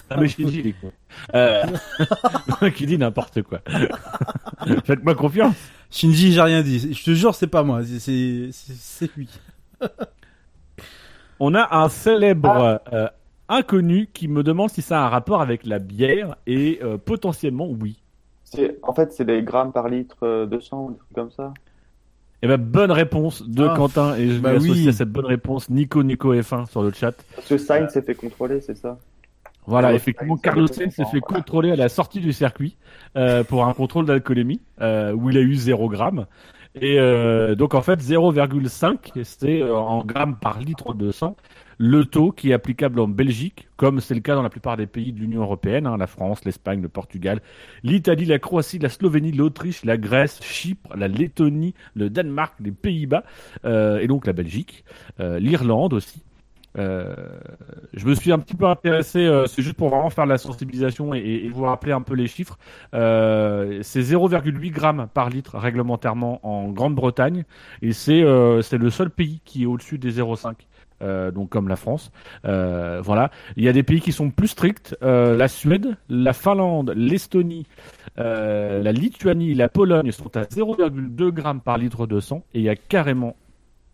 Ah 0.09 0.17
mais 0.19 0.29
Shinji, 0.29 0.61
il 0.61 0.67
est 0.69 0.73
con. 0.81 0.93
Euh... 1.35 1.65
qui 2.77 2.87
dit 2.87 2.99
n'importe 2.99 3.43
quoi. 3.43 3.61
Faites-moi 4.85 5.15
confiance. 5.15 5.57
Shinji, 5.91 6.33
j'ai 6.33 6.43
rien 6.43 6.63
dit. 6.63 6.93
Je 6.95 7.05
te 7.05 7.11
jure, 7.13 7.35
c'est 7.35 7.49
pas 7.49 7.63
moi. 7.63 7.81
c'est- 7.85 9.17
lui. 9.17 9.29
On 11.41 11.55
a 11.55 11.77
un 11.77 11.89
célèbre 11.89 12.81
euh, 12.93 13.09
inconnu 13.49 14.09
qui 14.13 14.29
me 14.29 14.43
demande 14.43 14.71
si 14.71 14.83
ça 14.83 15.03
a 15.03 15.07
un 15.07 15.09
rapport 15.09 15.41
avec 15.41 15.65
la 15.67 15.79
bière 15.79 16.37
et 16.47 16.79
euh, 16.83 16.99
potentiellement 16.99 17.69
oui. 17.69 18.01
C'est 18.45 18.79
en 18.83 18.93
fait 18.93 19.13
c'est 19.13 19.25
des 19.25 19.43
grammes 19.43 19.73
par 19.73 19.89
litre 19.89 20.19
euh, 20.23 20.47
de 20.47 20.61
sang, 20.61 20.91
des 20.91 20.99
trucs 20.99 21.13
comme 21.15 21.31
ça. 21.31 21.55
Et 22.43 22.47
ben 22.49 22.57
bonne 22.57 22.91
réponse 22.91 23.47
de 23.47 23.67
Ah, 23.67 23.75
Quentin 23.77 24.17
et 24.17 24.29
je 24.31 24.39
bah 24.39 24.53
vais 24.53 24.57
associer 24.57 24.85
oui. 24.85 24.89
à 24.89 24.93
cette 24.93 25.11
bonne 25.11 25.27
réponse 25.27 25.69
Nico 25.69 26.03
Nico 26.03 26.35
F1 26.35 26.71
sur 26.71 26.83
le 26.83 26.91
chat. 26.93 27.13
Parce 27.37 27.49
que 27.49 27.59
Sainz 27.59 27.93
s'est 27.93 28.03
fait 28.03 28.15
contrôler, 28.15 28.61
c'est 28.61 28.77
ça? 28.77 28.99
Voilà, 29.67 29.93
effectivement, 29.93 30.37
Carlos 30.37 30.67
Sainz 30.67 30.95
s'est 30.95 31.05
fait 31.05 31.21
contrôler 31.21 31.71
à 31.71 31.77
la 31.77 31.89
sortie 31.91 32.21
du 32.21 32.33
circuit 32.33 32.77
euh, 33.17 33.45
pour 33.45 33.67
un 33.67 33.75
contrôle 33.75 34.07
d'alcoolémie 34.07 34.61
euh, 34.81 35.13
où 35.13 35.31
il 35.31 35.37
a 35.37 35.41
eu 35.43 35.55
0 35.55 35.89
gramme. 35.91 36.27
Et 36.77 37.01
euh, 37.01 37.57
donc 37.57 37.75
en 37.75 37.83
fait 37.83 38.01
0,5 38.01 39.25
c'est 39.25 39.61
euh, 39.61 39.75
en 39.77 40.05
grammes 40.05 40.37
par 40.39 40.61
litre 40.61 40.95
de 40.95 41.11
sang 41.11 41.37
le 41.79 42.05
taux 42.05 42.31
qui 42.31 42.51
est 42.51 42.53
applicable 42.53 43.01
en 43.01 43.09
Belgique, 43.09 43.67
comme 43.77 44.01
c'est 44.01 44.15
le 44.15 44.21
cas 44.21 44.35
dans 44.35 44.43
la 44.43 44.51
plupart 44.51 44.77
des 44.77 44.87
pays 44.87 45.15
de 45.15 45.19
l'Union 45.19 45.41
européenne, 45.41 45.87
hein, 45.87 45.97
la 45.97 46.07
France, 46.07 46.45
l'Espagne, 46.45 46.83
le 46.83 46.91
Portugal, 46.91 47.41
l'Italie, 47.83 48.27
la 48.27 48.39
Croatie, 48.39 48.79
la 48.79 48.91
Slovénie, 48.91 49.33
l'Autriche, 49.33 49.83
la 49.85 49.97
Grèce, 49.97 50.41
Chypre, 50.43 50.95
la 50.95 51.09
Lettonie, 51.09 51.75
le 51.95 52.11
Danemark, 52.11 52.55
les 52.61 52.71
Pays-Bas 52.71 53.25
euh, 53.65 53.99
et 53.99 54.09
donc 54.09 54.27
la 54.27 54.35
Belgique, 54.35 54.85
l'Irlande 55.19 55.95
aussi. 55.95 56.23
Euh, 56.79 57.15
je 57.93 58.07
me 58.07 58.15
suis 58.15 58.31
un 58.33 58.39
petit 58.39 58.55
peu 58.55 58.67
intéressé, 58.67 59.19
euh, 59.19 59.47
c'est 59.47 59.63
juste 59.63 59.77
pour 59.77 59.89
vraiment 59.89 60.11
faire 60.11 60.27
la 60.27 60.39
sensibilisation 60.39 61.15
et, 61.15 61.49
vous 61.53 61.65
rappeler 61.65 61.93
un 61.93 62.03
peu 62.03 62.15
les 62.15 62.27
chiffres. 62.27 62.59
Euh, 62.95 63.81
c'est 63.83 64.03
0,8 64.03 64.71
grammes 64.71 65.09
par 65.13 65.31
litre 65.31 65.59
réglementairement 65.59 66.41
en 66.47 66.69
Grande-Bretagne 66.69 67.45
et 67.83 67.93
c'est 67.93 68.25
c'est 68.63 68.79
le 68.79 68.91
seul 68.91 69.11
pays 69.11 69.41
qui 69.45 69.65
est 69.65 69.67
au-dessus 69.67 69.99
des 69.99 70.21
0,5. 70.21 70.55
Euh, 71.03 71.31
donc 71.31 71.49
comme 71.49 71.69
la 71.69 71.77
France, 71.77 72.13
voilà. 72.45 73.31
Il 73.57 73.65
y 73.65 73.69
a 73.69 73.73
des 73.73 73.83
pays 73.83 74.01
qui 74.01 74.13
sont 74.13 74.31
plus 74.31 74.49
stricts. 74.49 74.97
La 75.01 75.49
Suède, 75.49 75.97
la 76.09 76.33
Finlande, 76.33 76.93
l'Estonie, 76.97 77.67
la 78.17 78.93
Lituanie, 78.93 79.55
la 79.55 79.69
Pologne 79.69 80.13
sont 80.13 80.37
à 80.37 80.43
0,2 80.43 81.31
grammes 81.31 81.61
par 81.61 81.79
litre 81.79 82.07
de 82.07 82.21
sang 82.21 82.45
et 82.55 82.61
il 82.61 82.65
y 82.65 82.69
a 82.69 82.77
carrément 82.77 83.35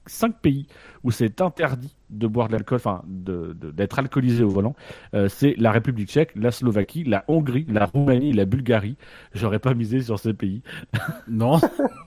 cinq 0.07 0.41
pays 0.41 0.67
où 1.05 1.11
c'est 1.11 1.41
interdit 1.41 1.96
de 2.11 2.27
boire 2.27 2.49
de 2.49 2.53
l'alcool, 2.53 2.77
enfin 2.77 3.03
de- 3.07 3.53
de- 3.61 3.71
d'être 3.71 3.99
alcoolisé 3.99 4.45
au 4.45 4.49
volant, 4.49 4.75
euh, 5.14 5.29
c'est 5.29 5.55
la 5.59 5.73
République 5.73 6.09
tchèque, 6.09 6.31
la 6.37 6.51
Slovaquie, 6.51 7.05
la 7.05 7.25
Hongrie, 7.29 7.66
la 7.69 7.87
Roumanie, 7.87 8.33
la 8.33 8.45
Bulgarie. 8.45 8.97
J'aurais 9.35 9.59
pas 9.59 9.75
misé 9.75 10.01
sur 10.03 10.19
ces 10.19 10.33
pays. 10.35 10.62
Non, 11.29 11.59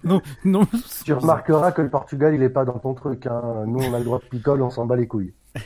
non, 0.04 0.22
non. 0.46 0.62
Tu 1.04 1.14
remarqueras 1.14 1.72
que 1.72 1.82
le 1.82 1.90
Portugal, 1.90 2.34
il 2.34 2.42
est 2.42 2.50
pas 2.50 2.66
dans 2.66 2.80
ton 2.80 2.94
truc. 2.94 3.28
Hein. 3.28 3.66
Nous, 3.68 3.80
on 3.80 3.94
a 3.94 4.00
le 4.00 4.06
droit 4.06 4.20
de 4.20 4.26
picole, 4.26 4.62
on 4.62 4.70
s'en 4.70 4.86
bat 4.86 4.96
les 4.96 5.08
couilles. 5.08 5.34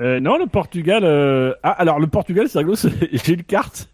Euh, 0.00 0.20
non, 0.20 0.38
le 0.38 0.46
Portugal. 0.46 1.02
euh, 1.02 1.54
Ah, 1.64 1.70
alors 1.72 1.98
le 1.98 2.06
Portugal, 2.06 2.48
c'est 2.48 2.58
rigolo. 2.60 2.76
J'ai 3.12 3.32
une 3.32 3.42
carte 3.42 3.90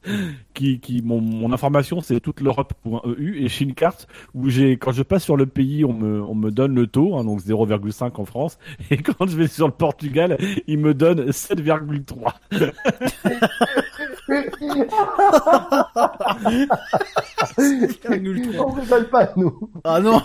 qui, 0.52 0.78
qui 0.78 1.00
mon, 1.02 1.18
mon 1.22 1.50
information, 1.50 2.02
c'est 2.02 2.20
toute 2.20 2.42
l'Europe.eu 2.42 3.42
et 3.42 3.48
j'ai 3.48 3.64
une 3.64 3.72
carte 3.72 4.06
où 4.34 4.50
j'ai, 4.50 4.72
quand 4.76 4.92
je 4.92 5.02
passe 5.02 5.24
sur 5.24 5.38
le 5.38 5.46
pays, 5.46 5.82
on 5.82 5.94
me, 5.94 6.20
on 6.22 6.34
me 6.34 6.50
donne 6.50 6.74
le 6.74 6.87
taux, 6.88 7.16
hein, 7.16 7.24
donc 7.24 7.40
0,5 7.40 8.20
en 8.20 8.26
France, 8.26 8.58
et 8.90 8.98
quand 8.98 9.26
je 9.26 9.34
vais 9.34 9.46
sur 9.46 9.66
le 9.66 9.72
Portugal, 9.72 10.37
il 10.66 10.76
me 10.78 10.92
donne 10.92 11.30
7,3. 11.30 12.34
on 18.58 18.70
rigole 18.72 19.08
pas, 19.10 19.30
nous. 19.37 19.70
Ah 19.84 20.00
non, 20.00 20.20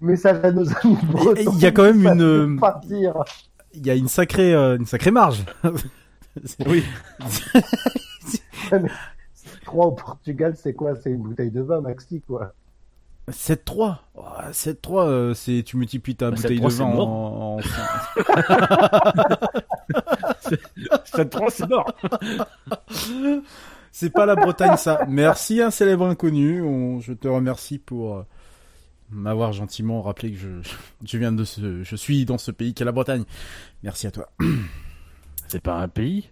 Message 0.00 0.40
à 0.44 0.50
nos 0.52 0.66
amis 0.68 0.96
bretons. 1.10 1.52
Il 1.54 1.60
y 1.60 1.66
a 1.66 1.70
quand 1.72 1.84
même 1.84 2.06
une- 2.06 2.60
Partir. 2.60 3.14
Il 3.74 3.86
y 3.86 3.90
a 3.90 3.94
une 3.94 4.08
sacrée, 4.08 4.52
euh, 4.54 4.76
une 4.76 4.86
sacrée 4.86 5.10
marge. 5.10 5.44
Oui. 6.66 6.84
3 9.64 9.86
au 9.86 9.90
Portugal, 9.92 10.54
c'est 10.56 10.74
quoi? 10.74 10.94
C'est 11.02 11.10
une 11.10 11.22
bouteille 11.22 11.50
de 11.50 11.60
vin, 11.60 11.80
maxi, 11.80 12.20
quoi. 12.26 12.52
7-3. 13.30 13.96
Oh, 14.14 14.22
7-3, 14.52 15.06
euh, 15.08 15.34
c'est 15.34 15.62
tu 15.64 15.76
multiplies 15.76 16.14
ta 16.16 16.30
Bah, 16.30 16.36
bouteille 16.36 16.58
7-3, 16.60 16.68
de 16.68 16.74
vin 16.74 16.84
en, 16.84 17.56
en- 17.56 17.60
7,3, 20.40 21.46
c'est 21.50 21.68
mort. 21.68 21.92
C'est 23.92 24.10
pas 24.10 24.26
la 24.26 24.36
Bretagne 24.36 24.76
ça. 24.76 25.04
Merci 25.08 25.60
un 25.60 25.70
célèbre 25.70 26.06
inconnu. 26.06 26.62
On- 26.62 27.00
je 27.00 27.12
te 27.12 27.26
remercie 27.28 27.78
pour 27.78 28.16
euh, 28.18 28.26
m'avoir 29.10 29.52
gentiment 29.52 30.02
rappelé 30.02 30.32
que 30.32 30.38
je, 30.38 30.48
je 31.04 31.18
viens 31.18 31.32
de 31.32 31.44
ce, 31.44 31.82
je 31.82 31.96
suis 31.96 32.24
dans 32.24 32.38
ce 32.38 32.50
pays 32.50 32.74
qu'est 32.74 32.84
la 32.84 32.92
Bretagne. 32.92 33.24
Merci 33.82 34.06
à 34.06 34.10
toi. 34.10 34.28
C'est 35.48 35.62
pas 35.62 35.80
un 35.80 35.88
pays? 35.88 36.30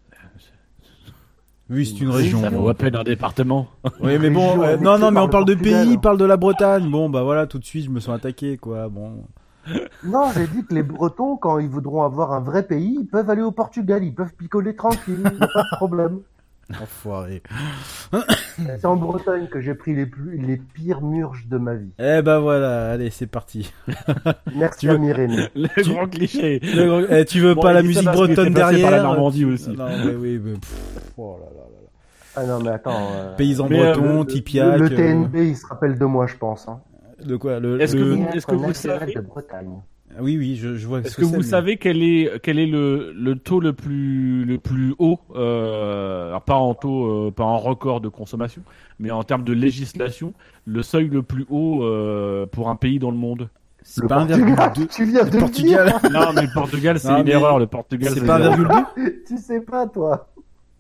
Oui, 1.71 1.85
c'est 1.85 2.01
une 2.03 2.11
région. 2.11 2.41
Ça 2.41 2.49
vaut 2.51 2.69
à 2.69 2.75
peine 2.75 2.97
un 2.97 3.05
département. 3.05 3.69
Oui, 4.01 4.19
mais 4.19 4.31
bon, 4.31 4.61
Région 4.61 4.63
euh, 4.63 4.77
non, 4.79 4.99
non, 4.99 5.11
mais 5.11 5.21
on 5.21 5.25
le 5.25 5.31
parle 5.31 5.45
de 5.45 5.55
pays, 5.55 5.91
il 5.91 5.99
parle 5.99 6.19
de 6.19 6.25
la 6.25 6.37
Bretagne. 6.37 6.89
Bon, 6.91 7.11
bah 7.11 7.23
voilà, 7.23 7.47
tout 7.47 7.59
de 7.59 7.65
suite, 7.65 7.85
je 7.85 7.91
me 7.91 8.01
sens 8.01 8.15
attaqué, 8.15 8.57
quoi. 8.57 8.89
Bon. 8.89 9.25
Non, 10.05 10.31
j'ai 10.35 10.47
dit 10.47 10.65
que 10.65 10.75
les 10.75 10.83
Bretons, 10.83 11.37
quand 11.37 11.59
ils 11.59 11.69
voudront 11.69 12.03
avoir 12.03 12.33
un 12.33 12.41
vrai 12.41 12.63
pays, 12.63 12.97
ils 13.01 13.07
peuvent 13.07 13.29
aller 13.29 13.43
au 13.43 13.51
Portugal, 13.51 14.03
ils 14.03 14.15
peuvent 14.15 14.33
picoler 14.35 14.75
tranquille, 14.75 15.23
pas 15.23 15.63
de 15.63 15.77
problème. 15.77 16.21
Enfoiré. 16.83 17.43
C'est 18.57 18.85
en 18.85 18.97
Bretagne 18.97 19.47
que 19.49 19.61
j'ai 19.61 19.75
pris 19.75 19.95
les 19.95 20.05
plus, 20.07 20.37
les 20.37 20.57
pires 20.59 21.01
murges 21.01 21.47
de 21.49 21.57
ma 21.57 21.75
vie. 21.75 21.93
Eh 21.99 22.21
ben 22.23 22.39
voilà, 22.41 22.91
allez, 22.93 23.11
c'est 23.11 23.27
parti. 23.27 23.73
Merci 24.55 24.81
Tu 24.81 24.89
veux- 24.89 24.95
à 24.95 24.99
Myrène. 24.99 25.49
Le 25.55 25.69
Tu- 25.83 25.91
grand 25.93 26.07
cliché. 26.07 26.61
Eh, 26.63 27.25
tu 27.25 27.41
veux 27.41 27.55
Bon, 27.55 27.63
pas 27.63 27.73
la 27.73 27.83
musique 27.83 28.05
bretonne 28.05 28.53
derrière 28.53 28.83
par 28.83 28.91
la 28.99 29.03
Normandie 29.03 29.45
aussi. 29.47 29.71
Non, 29.71 29.87
mais 30.05 30.15
oui, 30.15 30.41
mais 30.45 30.53
pff, 30.55 31.13
oh 31.17 31.39
là 31.41 31.47
là 31.47 31.63
là 31.63 31.67
là. 31.71 31.89
Ah 32.37 32.45
non, 32.47 32.61
mais 32.63 32.71
attends. 32.71 33.09
euh, 33.13 33.35
Paysans 33.37 33.67
Mais, 33.69 33.81
euh, 33.81 33.93
bretons, 33.95 34.25
le, 34.25 34.77
le 34.79 34.85
euh, 34.85 34.89
TNB, 34.97 35.37
il 35.37 35.57
se 35.57 35.67
rappelle 35.67 35.99
de 35.99 36.05
moi, 36.05 36.27
je 36.27 36.37
pense. 36.37 36.69
Hein. 36.69 36.81
De 37.25 37.37
quoi 37.37 37.59
le, 37.61 37.81
Est-ce 37.81 37.97
que 37.97 38.03
vous- 38.03 38.27
est-ce 38.35 38.47
que 38.47 38.55
vous 38.55 38.75
savez- 38.75 39.15
de 39.15 39.21
Bretagne. 39.21 39.81
Oui, 40.21 40.37
oui, 40.39 40.57
je, 40.57 40.75
je 40.77 40.87
vois. 40.87 41.01
Est-ce 41.01 41.11
ce 41.13 41.17
que 41.21 41.25
vous 41.25 41.37
mais- 41.37 41.43
savez 41.43 41.77
quel 41.77 42.03
est 42.03 42.41
quel 42.43 42.59
est 42.59 42.67
le, 42.67 43.13
le 43.13 43.37
taux 43.37 43.61
le 43.61 43.73
plus 43.73 44.45
le 44.45 44.59
plus 44.59 44.95
haut, 44.99 45.21
euh, 45.37 46.29
alors 46.29 46.43
pas 46.43 46.57
en 46.57 46.75
taux, 46.75 47.27
euh, 47.29 47.31
pas 47.31 47.45
en 47.45 47.59
record 47.59 48.01
de 48.01 48.09
consommation, 48.09 48.63
mais 48.99 49.11
en 49.11 49.23
termes 49.23 49.45
de 49.45 49.53
législation, 49.53 50.33
le 50.65 50.83
seuil 50.83 51.09
le 51.09 51.23
plus 51.23 51.45
haut 51.51 51.85
euh, 51.85 52.47
pour 52.47 52.69
un 52.71 52.77
pays 52.77 52.99
dans 52.99 53.11
le 53.11 53.17
monde? 53.19 53.49
C'est 53.83 54.03
Le 54.03 54.09
pas 54.09 54.25
Portugal, 54.27 54.73
1,2. 54.75 54.87
tu 54.97 55.05
viens 55.05 55.25
de 55.25 55.29
Le 55.29 55.33
le 55.35 55.39
Portugal. 55.39 55.87
dire. 56.03 56.11
Non, 56.11 56.33
mais 56.35 56.43
le 56.43 56.53
Portugal 56.53 56.99
c'est 56.99 57.09
Non, 57.11 57.19
une 57.19 57.25
mais 57.25 57.31
erreur. 57.31 57.59
Le 57.59 57.67
Portugal 57.67 58.13
C'est 58.13 58.27
pas 58.27 58.41
zéro. 58.43 58.55
1,2 58.57 59.13
Tu 59.29 59.37
sais 59.39 59.61
pas, 59.61 59.87
toi. 59.87 60.29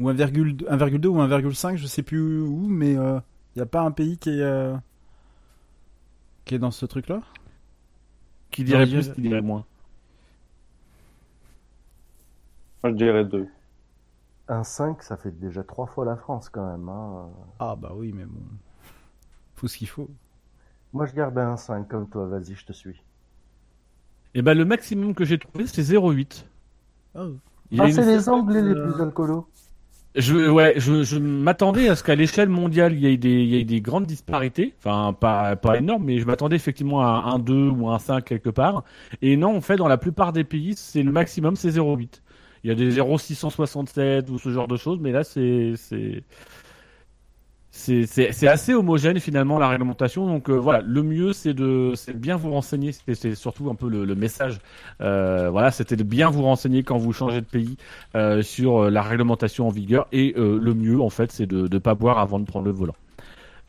ou 0.01 0.11
1,2 0.11 0.65
1,2 0.67 1.07
ou 1.07 1.19
1,5, 1.21 1.77
je 1.77 1.87
sais 1.87 2.03
plus 2.03 2.41
où, 2.41 2.67
mais 2.69 2.93
il 2.93 2.99
euh, 2.99 3.21
y 3.57 3.61
a 3.61 3.67
pas 3.67 3.83
un 3.83 3.93
pays 3.93 4.19
qui 4.19 4.31
est 4.31 4.41
euh, 4.43 4.75
qui 6.45 6.55
est 6.55 6.59
dans 6.59 6.71
ce 6.71 6.87
truc-là? 6.87 7.21
Qui 8.51 8.65
dirait 8.65 8.87
Non, 8.87 8.93
plus, 8.93 9.03
je- 9.03 9.13
qui 9.13 9.21
dirait 9.23 9.41
moins. 9.43 9.65
Moi, 12.83 12.93
je 12.93 12.97
dirais 12.97 13.25
deux. 13.25 13.49
Un 14.49 14.65
5, 14.65 15.03
ça 15.03 15.17
fait 15.17 15.31
déjà 15.39 15.63
trois 15.63 15.87
fois 15.87 16.05
la 16.05 16.17
France, 16.17 16.49
quand 16.49 16.67
même. 16.71 16.89
Hein. 16.89 17.29
Ah 17.59 17.77
bah 17.77 17.93
oui, 17.95 18.13
mais 18.15 18.25
bon, 18.25 18.41
faut 19.57 19.69
ce 19.69 19.77
qu'il 19.77 19.89
faut. 19.89 20.09
Moi, 20.93 21.05
je 21.07 21.15
garde 21.15 21.37
un 21.39 21.57
5 21.57 21.87
comme 21.89 22.09
toi. 22.09 22.27
Vas-y, 22.27 22.55
je 22.55 22.65
te 22.65 22.73
suis. 22.73 23.03
Et 24.35 24.43
ben 24.43 24.55
le 24.57 24.65
maximum 24.65 25.15
que 25.15 25.25
j'ai 25.25 25.39
trouvé 25.39 25.67
c'est 25.67 25.83
0,8. 25.83 26.45
Oh. 27.15 27.33
Il 27.71 27.79
y 27.79 27.81
a 27.81 27.85
Ah, 27.85 27.93
c'est 27.93 28.05
les 28.07 28.29
Anglais 28.29 28.63
les 28.63 28.71
euh, 28.75 28.93
plus 28.93 29.03
alcoolos. 29.03 29.49
Je, 30.19 30.51
ouais, 30.51 30.75
je, 30.79 31.05
je 31.05 31.17
m'attendais 31.17 31.89
à 31.89 31.95
ce 31.95 32.03
qu'à 32.03 32.17
l'échelle 32.17 32.49
mondiale, 32.49 32.93
il 32.93 33.01
y 33.01 33.07
ait 33.07 33.17
des, 33.17 33.31
il 33.31 33.49
y 33.51 33.57
ait 33.57 33.65
des 33.65 33.81
grandes 33.81 34.07
disparités. 34.07 34.75
Enfin, 34.79 35.13
pas, 35.13 35.55
pas 35.55 35.79
énormes, 35.79 36.05
mais 36.05 36.19
je 36.19 36.27
m'attendais 36.27 36.57
effectivement 36.57 37.03
à 37.03 37.31
un 37.33 37.39
2 37.39 37.69
ou 37.69 37.89
un 37.89 38.01
5 38.01 38.25
quelque 38.25 38.51
part. 38.51 38.83
Et 39.23 39.37
non, 39.37 39.57
en 39.57 39.61
fait, 39.61 39.77
dans 39.77 39.87
la 39.87 39.97
plupart 39.97 40.33
des 40.33 40.43
pays, 40.43 40.75
c'est 40.77 41.05
le 41.05 41.13
maximum, 41.13 41.55
c'est 41.55 41.71
0,8. 41.71 42.21
Il 42.65 42.69
y 42.69 42.73
a 42.73 42.75
des 42.75 42.91
0,667 42.91 44.29
ou 44.31 44.39
ce 44.39 44.51
genre 44.51 44.67
de 44.67 44.77
choses, 44.77 44.99
mais 45.01 45.13
là, 45.13 45.23
c'est, 45.23 45.75
c'est, 47.79 48.07
c'est, 48.07 48.07
c'est, 48.07 48.33
c'est 48.33 48.49
assez 48.49 48.75
homogène 48.75 49.21
finalement 49.21 49.59
la 49.59 49.69
réglementation. 49.69 50.27
Donc 50.27 50.51
euh, 50.51 50.55
voilà, 50.55 50.81
le 50.83 51.03
mieux 51.03 51.33
c'est 51.33 51.55
de, 51.55 51.93
c'est 51.95 52.13
de 52.13 52.19
bien 52.19 52.37
vous 52.37 52.51
renseigner. 52.51 52.93
C'est, 52.93 53.15
c'est 53.15 53.35
surtout 53.35 53.71
un 53.71 53.75
peu 53.75 53.89
le, 53.89 54.05
le 54.05 54.15
message. 54.15 54.59
Euh, 55.01 55.49
voilà, 55.51 55.71
c'était 55.71 55.97
de 55.97 56.03
bien 56.03 56.31
vous 56.31 56.43
renseigner 56.43 56.83
quand 56.83 56.99
vous 56.99 57.13
changez 57.13 57.41
de 57.41 57.47
pays 57.47 57.77
euh, 58.15 58.43
sur 58.43 58.85
euh, 58.85 58.91
la 58.91 59.03
réglementation 59.03 59.67
en 59.67 59.71
vigueur. 59.71 60.09
Et 60.13 60.35
euh, 60.37 60.59
le 60.61 60.75
mieux 60.75 61.01
en 61.01 61.11
fait, 61.11 61.33
c'est 61.33 61.47
de 61.47 61.69
ne 61.73 61.79
pas 61.79 61.95
boire 61.95 62.19
avant 62.19 62.39
de 62.41 62.45
prendre 62.45 62.67
le 62.67 62.73
volant. 62.73 62.97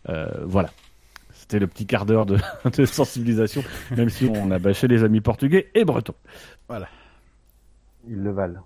Euh, 0.10 0.28
voilà. 0.46 0.70
C'était 1.32 1.60
le 1.60 1.68
petit 1.68 1.86
quart 1.88 2.06
d'heure 2.06 2.26
de, 2.26 2.38
de 2.78 2.86
sensibilisation, 2.86 3.64
même 3.96 4.10
si 4.10 4.26
on 4.26 4.52
a 4.52 4.60
bâché 4.60 4.88
les 4.88 5.04
amis 5.04 5.22
portugais 5.22 5.70
et 5.74 5.86
bretons. 5.86 6.16
Ils 8.08 8.22
le 8.22 8.32
valent. 8.32 8.66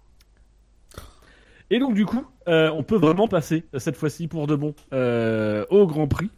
Et 1.69 1.79
donc 1.79 1.95
du 1.95 2.05
coup, 2.05 2.25
euh, 2.47 2.69
on 2.71 2.83
peut 2.83 2.97
vraiment 2.97 3.27
passer 3.27 3.65
euh, 3.73 3.79
cette 3.79 3.95
fois-ci 3.97 4.27
pour 4.27 4.47
de 4.47 4.55
bon 4.55 4.75
euh, 4.93 5.65
au 5.69 5.87
Grand 5.87 6.07
Prix, 6.07 6.31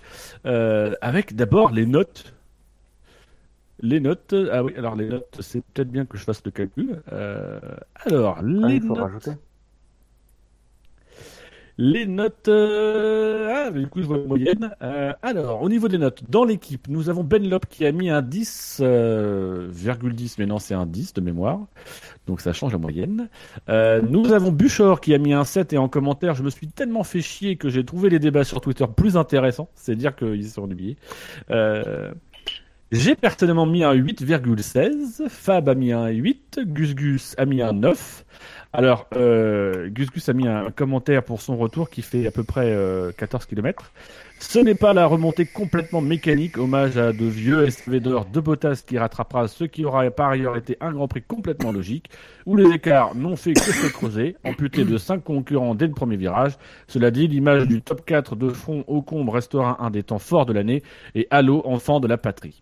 euh, 0.46 0.94
avec 1.02 1.36
d'abord 1.36 1.72
les 1.72 1.86
notes. 1.86 2.34
Les 3.80 4.00
notes. 4.00 4.34
Ah 4.52 4.63
oui, 4.63 4.74
alors 4.78 4.96
les 4.96 5.08
notes, 5.08 5.38
c'est 5.41 5.62
peut-être 5.65 5.89
bien 5.91 6.06
que 6.06 6.18
je 6.18 6.24
fasse 6.24 6.41
le 6.46 6.52
calcul. 6.52 7.02
Alors 7.96 8.41
Ah, 8.62 8.70
les 8.70 8.76
il 8.76 8.82
faut 8.82 8.96
notes. 8.96 8.98
rajouter. 8.98 9.32
Les 11.78 12.06
notes. 12.06 12.48
euh, 12.48 13.66
Ah, 13.68 13.72
du 13.72 13.88
coup, 13.88 14.02
je 14.02 14.08
vois 14.08 14.18
la 14.18 14.24
moyenne. 14.26 14.72
Euh, 14.82 15.12
alors, 15.22 15.62
au 15.62 15.68
niveau 15.68 15.90
des 15.90 15.98
notes, 15.98 16.24
dans 16.30 16.46
l'équipe, 16.46 16.88
nous 16.88 17.10
avons 17.10 17.24
Ben 17.24 17.48
Lop 17.50 17.66
qui 17.68 17.86
a 17.86 17.92
mis 17.92 18.10
un 18.10 18.22
10, 18.22 18.78
euh, 18.82 19.68
virgule 19.70 20.16
10, 20.16 20.38
mais 20.38 20.46
non, 20.46 20.58
c'est 20.60 20.74
un 20.74 20.86
10 20.86 21.14
de 21.14 21.22
mémoire. 21.22 21.60
Donc, 22.28 22.40
ça 22.40 22.54
change 22.54 22.72
la 22.72 22.78
moyenne. 22.78 23.30
Euh, 23.68 24.02
nous 24.02 24.32
avons 24.32 24.52
Buchor 24.54 25.02
qui 25.02 25.14
a 25.14 25.18
mis 25.18 25.34
un 25.34 25.44
7 25.44 25.74
et 25.74 25.78
en 25.78 25.90
commentaire, 25.90 26.34
je 26.36 26.44
me 26.44 26.50
suis 26.50 26.68
tellement 26.68 27.04
fait 27.04 27.22
chier 27.22 27.58
que 27.58 27.68
j'ai 27.70 27.84
trouvé 27.84 28.10
les 28.10 28.20
débats 28.20 28.46
sur 28.46 28.62
Twitter 28.62 28.86
plus 28.96 29.18
intéressants. 29.18 29.70
C'est 29.76 29.96
dire 29.98 30.16
qu'ils 30.16 30.48
sont 30.50 30.64
ennuyés. 30.64 30.98
J'ai 32.92 33.16
personnellement 33.16 33.66
mis 33.66 33.84
un 33.84 33.94
8,16. 33.94 35.28
Fab 35.28 35.68
a 35.70 35.76
mis 35.76 35.92
un 35.92 36.08
8. 36.08 36.60
Gus 36.66 36.96
Gus 36.96 37.36
a 37.38 37.46
mis 37.46 37.62
un 37.62 37.74
9. 37.74 38.26
Alors, 38.78 39.08
euh, 39.16 39.88
Gus 39.90 40.28
a 40.28 40.34
mis 40.34 40.50
un 40.50 40.70
commentaire 40.70 41.24
pour 41.24 41.40
son 41.42 41.56
retour 41.56 41.90
qui 41.90 42.02
fait 42.02 42.28
à 42.28 42.32
peu 42.32 42.44
près 42.44 42.74
euh, 42.74 43.14
14 43.18 43.45
km. 43.45 43.93
Ce 44.41 44.60
n'est 44.60 44.76
pas 44.76 44.93
la 44.93 45.06
remontée 45.06 45.45
complètement 45.45 46.02
mécanique, 46.02 46.58
hommage 46.58 46.97
à 46.97 47.14
de 47.14 47.24
vieux 47.24 47.66
SV 47.66 48.02
de 48.02 48.39
Bottas 48.41 48.84
qui 48.86 48.97
rattrapera 48.97 49.47
ce 49.47 49.64
qui 49.64 49.86
aura 49.86 50.12
par 50.12 50.32
ailleurs 50.32 50.58
été 50.58 50.76
un 50.82 50.91
Grand 50.91 51.08
Prix 51.08 51.22
complètement 51.22 51.72
logique, 51.72 52.10
où 52.45 52.58
les 52.58 52.70
écarts 52.70 53.16
n'ont 53.16 53.38
fait 53.38 53.54
que 53.54 53.62
se 53.62 53.88
creuser, 53.93 54.36
amputé 54.43 54.84
de 54.84 54.97
5 54.97 55.24
concurrents 55.24 55.74
dès 55.74 55.88
le 55.88 55.93
premier 55.93 56.18
virage. 56.18 56.58
Cela 56.89 57.12
dit, 57.12 57.30
l'image 57.30 57.68
du 57.68 57.82
top 57.82 58.06
4 58.06 58.36
de 58.36 58.49
fond 58.49 58.84
au 58.88 59.02
combe 59.02 59.30
restera 59.30 59.82
un 59.86 59.89
des 59.89 60.04
temps 60.04 60.20
forts 60.20 60.45
de 60.45 60.52
l'année, 60.52 60.84
et 61.16 61.28
Halo, 61.32 61.62
enfant 61.64 62.02
de 62.02 62.10
la 62.10 62.18
patrie. 62.18 62.62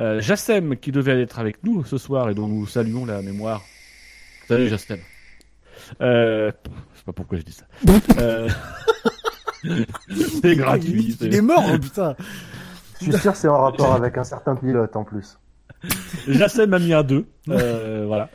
Euh, 0.00 0.20
qui 0.80 0.90
devait 0.90 1.22
être 1.22 1.38
avec 1.38 1.62
nous 1.62 1.84
ce 1.84 1.96
soir 1.96 2.28
et 2.28 2.34
dont 2.34 2.48
nous 2.48 2.66
saluons 2.66 3.06
la 3.06 3.22
mémoire. 3.22 3.62
Salut 4.48 4.68
Jassem. 4.68 4.98
Euh, 6.00 6.50
je 6.94 6.98
sais 6.98 7.04
pas 7.04 7.12
pourquoi 7.12 7.38
je 7.38 7.42
dis 7.44 7.52
ça. 7.52 7.64
Euh, 8.20 8.48
c'est 10.42 10.56
gratuit. 10.56 11.16
Il 11.20 11.32
c'est- 11.32 11.36
est 11.36 11.40
mort, 11.42 11.64
oh, 11.74 11.78
putain. 11.78 12.14
Je 13.00 13.10
suis 13.10 13.18
sûr 13.20 13.32
que 13.32 13.38
c'est 13.38 13.48
en 13.48 13.60
rapport 13.60 13.92
avec 13.94 14.16
un 14.18 14.24
certain 14.24 14.54
pilote 14.56 14.94
en 14.96 15.04
plus. 15.04 15.38
Jassem 16.28 16.72
a 16.74 16.78
mis 16.78 16.92
un 16.92 17.02
2. 17.02 17.26
Euh, 17.48 18.04
voilà. 18.08 18.28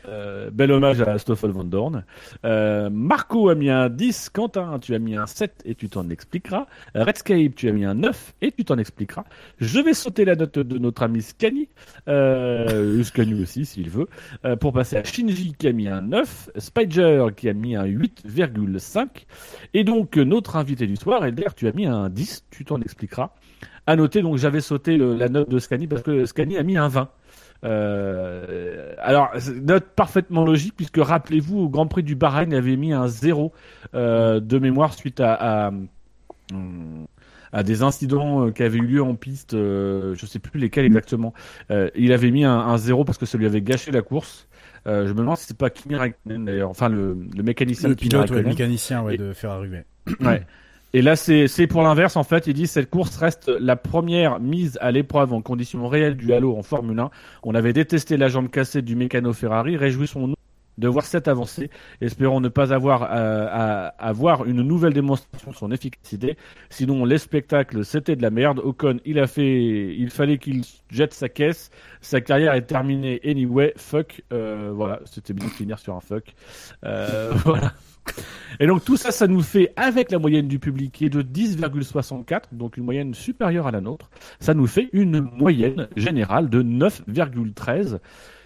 Bel 0.53 0.71
hommage 0.71 1.01
à 1.01 1.17
Stoffel 1.17 1.49
Van 1.49 1.63
Dorn. 1.63 2.05
Euh, 2.45 2.91
Marco 2.91 3.49
a 3.49 3.55
mis 3.55 3.71
un 3.71 3.89
10. 3.89 4.29
Quentin, 4.29 4.77
tu 4.77 4.93
as 4.93 4.99
mis 4.99 5.15
un 5.15 5.25
7 5.25 5.63
et 5.65 5.73
tu 5.73 5.89
t'en 5.89 6.07
expliqueras. 6.11 6.67
Redscape, 6.93 7.55
tu 7.55 7.69
as 7.69 7.71
mis 7.71 7.85
un 7.85 7.95
9 7.95 8.35
et 8.41 8.51
tu 8.51 8.63
t'en 8.63 8.77
expliqueras. 8.77 9.23
Je 9.57 9.79
vais 9.79 9.95
sauter 9.95 10.25
la 10.25 10.35
note 10.35 10.59
de 10.59 10.77
notre 10.77 11.01
ami 11.01 11.23
Scani. 11.23 11.69
Euh, 12.07 13.03
Scani 13.03 13.41
aussi, 13.41 13.65
s'il 13.65 13.89
veut. 13.89 14.07
Euh, 14.45 14.55
pour 14.55 14.73
passer 14.73 14.95
à 14.95 15.03
Shinji 15.03 15.55
qui 15.57 15.67
a 15.67 15.71
mis 15.71 15.87
un 15.87 16.01
9. 16.01 16.51
Spider 16.57 17.27
qui 17.35 17.49
a 17.49 17.53
mis 17.53 17.75
un 17.75 17.85
8,5. 17.85 19.07
Et 19.73 19.83
donc, 19.83 20.17
notre 20.17 20.55
invité 20.55 20.85
du 20.85 20.97
soir, 20.97 21.25
Elder, 21.25 21.47
tu 21.55 21.67
as 21.67 21.71
mis 21.71 21.87
un 21.87 22.09
10. 22.09 22.45
Tu 22.51 22.63
t'en 22.63 22.79
expliqueras. 22.79 23.31
À 23.87 23.95
noter, 23.95 24.21
donc, 24.21 24.37
j'avais 24.37 24.61
sauté 24.61 24.97
la 24.97 25.29
note 25.29 25.49
de 25.49 25.57
Scani 25.57 25.87
parce 25.87 26.03
que 26.03 26.25
Scani 26.25 26.57
a 26.57 26.63
mis 26.63 26.77
un 26.77 26.89
20. 26.89 27.09
Euh, 27.63 28.93
alors, 28.99 29.29
note 29.61 29.85
parfaitement 29.95 30.45
logique, 30.45 30.73
puisque 30.75 30.97
rappelez-vous, 30.97 31.59
au 31.59 31.69
Grand 31.69 31.87
Prix 31.87 32.03
du 32.03 32.15
Bahreïn, 32.15 32.49
il 32.51 32.55
avait 32.55 32.75
mis 32.75 32.93
un 32.93 33.07
0 33.07 33.51
euh, 33.95 34.39
de 34.39 34.59
mémoire 34.59 34.93
suite 34.93 35.19
à, 35.19 35.67
à, 35.67 35.71
à 37.51 37.63
des 37.63 37.83
incidents 37.83 38.47
euh, 38.47 38.51
qui 38.51 38.63
avaient 38.63 38.79
eu 38.79 38.85
lieu 38.87 39.03
en 39.03 39.15
piste, 39.15 39.53
euh, 39.53 40.15
je 40.15 40.25
sais 40.25 40.39
plus 40.39 40.59
lesquels 40.59 40.85
exactement. 40.85 41.33
Il 41.95 42.11
avait 42.11 42.31
mis 42.31 42.43
un, 42.45 42.57
un 42.59 42.77
0 42.77 43.05
parce 43.05 43.17
que 43.17 43.25
ça 43.25 43.37
lui 43.37 43.45
avait 43.45 43.61
gâché 43.61 43.91
la 43.91 44.01
course. 44.01 44.47
Je 44.85 44.91
me 44.91 45.13
demande 45.13 45.37
si 45.37 45.45
c'est 45.45 45.57
pas 45.57 45.69
Kimi 45.69 45.95
Raikkonen 45.95 46.43
d'ailleurs, 46.43 46.69
enfin 46.69 46.89
le, 46.89 47.17
le 47.35 47.43
mécanicien 47.43 47.87
Le 47.87 47.95
pilote, 47.95 48.29
ouais, 48.31 48.41
le 48.41 48.49
mécanicien 48.49 49.01
ouais, 49.01 49.15
de 49.17 49.31
Ferrari. 49.31 49.69
ouais. 49.69 50.45
Et 50.95 51.01
là, 51.01 51.15
c'est 51.15 51.47
c'est 51.47 51.65
pour 51.65 51.81
l'inverse, 51.81 52.15
en 52.17 52.23
fait. 52.23 52.45
Il 52.47 52.53
dit 52.53 52.67
cette 52.67 52.89
course 52.89 53.17
reste 53.17 53.49
la 53.49 53.75
première 53.75 54.39
mise 54.39 54.77
à 54.79 54.91
l'épreuve 54.91 55.33
en 55.33 55.41
conditions 55.41 55.87
réelles 55.87 56.15
du 56.15 56.33
halo 56.33 56.55
en 56.55 56.61
Formule 56.61 56.99
1. 56.99 57.09
On 57.41 57.55
avait 57.55 57.73
détesté 57.73 58.15
la 58.15 58.27
jambe 58.27 58.49
cassée 58.49 58.83
du 58.83 58.95
mécano 58.95 59.33
Ferrari. 59.33 59.75
Réjouissons-nous 59.75 60.35
de 60.77 60.87
voir 60.87 61.05
cette 61.05 61.27
avancée. 61.27 61.69
Espérons 62.01 62.39
ne 62.39 62.49
pas 62.49 62.73
avoir 62.73 63.03
euh, 63.03 63.47
à, 63.49 63.87
à 63.99 64.11
voir 64.13 64.45
une 64.45 64.61
nouvelle 64.61 64.93
démonstration 64.93 65.51
de 65.51 65.55
son 65.55 65.71
efficacité. 65.71 66.37
Sinon, 66.69 67.05
les 67.05 67.17
spectacles, 67.17 67.85
c'était 67.85 68.15
de 68.15 68.21
la 68.21 68.29
merde. 68.29 68.59
Ocon, 68.59 68.99
il 69.05 69.19
a 69.19 69.27
fait, 69.27 69.95
il 69.95 70.09
fallait 70.09 70.37
qu'il 70.37 70.63
jette 70.89 71.13
sa 71.13 71.29
caisse. 71.29 71.69
Sa 72.01 72.21
carrière 72.21 72.53
est 72.53 72.63
terminée 72.63 73.21
anyway. 73.23 73.73
Fuck. 73.77 74.23
Euh, 74.31 74.71
voilà, 74.73 74.99
c'était 75.05 75.33
bien 75.33 75.47
de 75.47 75.51
finir 75.51 75.79
sur 75.79 75.95
un 75.95 76.01
fuck. 76.01 76.33
Euh, 76.83 77.31
voilà. 77.45 77.73
Et 78.59 78.67
donc 78.67 78.83
tout 78.83 78.97
ça, 78.97 79.11
ça 79.11 79.27
nous 79.27 79.41
fait, 79.41 79.71
avec 79.75 80.11
la 80.11 80.19
moyenne 80.19 80.47
du 80.47 80.59
public 80.59 80.91
qui 80.91 81.05
est 81.05 81.09
de 81.09 81.21
10,64, 81.21 82.41
donc 82.51 82.77
une 82.77 82.83
moyenne 82.83 83.13
supérieure 83.13 83.67
à 83.67 83.71
la 83.71 83.81
nôtre, 83.81 84.09
ça 84.39 84.53
nous 84.53 84.67
fait 84.67 84.89
une 84.91 85.21
moyenne 85.21 85.87
générale 85.95 86.49
de 86.49 86.61
9,13. 86.61 87.99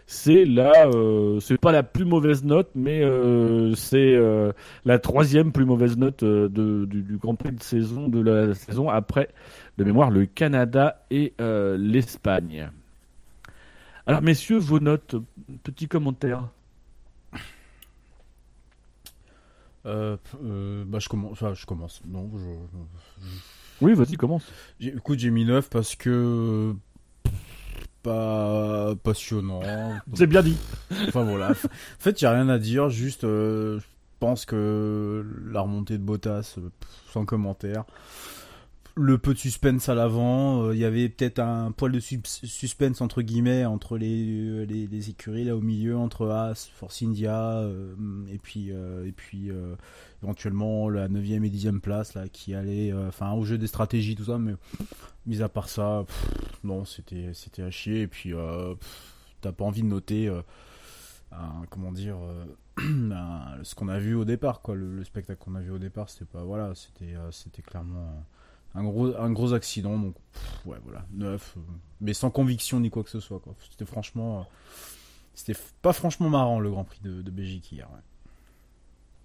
C'est 0.10 0.46
la, 0.46 0.88
euh, 0.88 1.42
c'est 1.42 1.58
pas 1.58 1.74
la 1.74 1.84
plus 1.84 2.06
mauvaise 2.06 2.46
note, 2.46 2.70
mais 2.76 3.04
euh, 3.04 3.76
c'est 3.76 4.16
euh, 4.16 4.54
la 4.86 5.00
troisième 5.00 5.52
plus 5.52 5.66
mauvaise 5.66 5.98
note 5.98 6.24
euh, 6.24 6.48
de, 6.48 6.86
du, 6.86 7.02
du 7.02 7.18
Grand 7.18 7.36
Prix 7.36 7.52
de 7.52 7.62
saison 7.62 8.08
de 8.08 8.22
la 8.22 8.54
saison 8.56 8.90
après, 8.90 9.28
de 9.78 9.84
mémoire, 9.84 10.10
le 10.10 10.26
Canada 10.26 11.06
et 11.12 11.34
euh, 11.42 11.78
l'Espagne. 11.78 12.70
Alors 14.06 14.22
messieurs, 14.22 14.58
vos 14.58 14.80
notes, 14.80 15.18
petit 15.64 15.90
commentaire. 15.90 16.48
Euh, 19.86 20.18
euh, 20.44 20.84
bah, 20.86 21.00
je 21.00 21.10
commence. 21.10 21.32
Enfin, 21.34 21.54
je 21.54 21.66
commence. 21.66 22.02
Non, 22.08 22.30
je, 22.34 23.26
Oui, 23.82 23.94
vas-y, 23.94 24.16
commence. 24.16 24.46
Écoute, 24.80 25.20
j'ai 25.20 25.32
mis 25.32 25.46
9 25.46 25.70
parce 25.70 25.96
que. 25.96 26.74
Pas 28.08 28.96
passionnant. 29.04 29.60
C'est 30.14 30.28
bien 30.28 30.42
dit. 30.42 30.58
Enfin 31.10 31.24
voilà. 31.26 31.50
En 31.66 32.00
fait, 32.00 32.18
j'ai 32.18 32.28
rien 32.28 32.48
à 32.48 32.58
dire. 32.58 32.90
Juste, 32.90 33.26
euh, 33.26 33.80
je 33.80 33.86
pense 34.20 34.46
que 34.46 35.26
la 35.52 35.60
remontée 35.60 35.98
de 35.98 36.04
Bottas, 36.04 36.56
euh, 36.58 36.70
pff, 36.80 36.90
sans 37.12 37.26
commentaire. 37.26 37.84
Le 39.00 39.20
peu 39.20 39.36
de 39.36 39.38
suspense 39.38 39.90
à 39.90 39.94
l'avant, 39.94 40.64
euh, 40.64 40.74
il 40.74 40.80
y 40.80 40.86
avait 40.86 41.08
peut-être 41.08 41.38
un 41.38 41.72
poil 41.72 41.92
de 41.92 42.00
sus- 42.00 42.20
suspense 42.26 43.00
entre 43.00 43.22
guillemets 43.22 43.64
entre 43.64 43.96
les, 43.96 44.66
les, 44.66 45.10
écuries 45.12 45.44
là 45.44 45.56
au 45.56 45.62
milieu, 45.62 45.96
entre 45.96 46.28
As, 46.30 46.68
Force 46.74 47.04
India 47.04 47.60
euh, 47.60 47.94
et 48.32 48.40
puis 48.40 48.72
euh, 48.72 49.06
et 49.06 49.12
puis 49.12 49.52
euh, 49.52 49.76
éventuellement 50.24 50.90
la 50.90 51.10
9 51.10 51.24
et 51.24 51.50
10 51.52 51.80
place 51.80 52.16
là 52.16 52.28
qui 52.28 52.56
allait, 52.56 52.92
euh, 52.92 53.10
enfin 53.10 53.34
au 53.34 53.44
jeu 53.44 53.60
des 53.60 53.68
stratégies 53.68 54.16
tout 54.16 54.26
ça, 54.26 54.40
mais 54.40 54.56
mis 55.28 55.44
à 55.44 55.50
part 55.50 55.70
ça, 55.70 56.04
non 56.64 56.84
c'était 56.84 57.32
c'était 57.36 57.62
à 57.62 57.70
chier 57.70 58.02
et 58.02 58.08
puis 58.08 58.34
euh, 58.34 58.74
t'as 59.42 59.52
pas 59.52 59.66
envie 59.66 59.84
de 59.84 59.88
noter. 59.88 60.28
euh, 60.28 60.42
comment 61.70 61.92
dire 61.92 62.18
euh, 62.80 63.56
ce 63.64 63.76
qu'on 63.76 63.90
a 63.90 64.00
vu 64.00 64.16
au 64.16 64.26
départ 64.26 64.62
quoi 64.62 64.76
le, 64.76 64.96
le 64.96 65.04
spectacle 65.04 65.40
qu'on 65.44 65.56
a 65.56 65.62
vu 65.62 65.72
au 65.72 65.78
départ 65.80 66.10
c'était 66.10 66.26
pas 66.26 66.44
voilà 66.44 66.74
c'était 66.76 67.16
euh, 67.16 67.32
c'était 67.32 67.62
clairement 67.62 68.26
un 68.76 68.84
gros 68.84 69.16
un 69.16 69.32
gros 69.32 69.54
accident 69.54 69.98
donc 69.98 70.16
pff, 70.34 70.66
ouais 70.66 70.78
voilà 70.84 71.06
neuf 71.14 71.56
euh, 71.58 71.62
mais 72.02 72.14
sans 72.14 72.30
conviction 72.30 72.80
ni 72.80 72.90
quoi 72.90 73.04
que 73.04 73.10
ce 73.10 73.20
soit 73.20 73.40
quoi 73.40 73.56
c'était 73.72 73.86
franchement 73.86 74.40
euh, 74.40 74.44
c'était 75.34 75.60
pas 75.82 75.94
franchement 75.94 76.30
marrant 76.30 76.60
le 76.60 76.70
Grand 76.70 76.84
Prix 76.84 77.00
de, 77.04 77.22
de 77.22 77.32
Belgique 77.32 77.72
hier 77.72 77.88
ouais. 77.92 78.02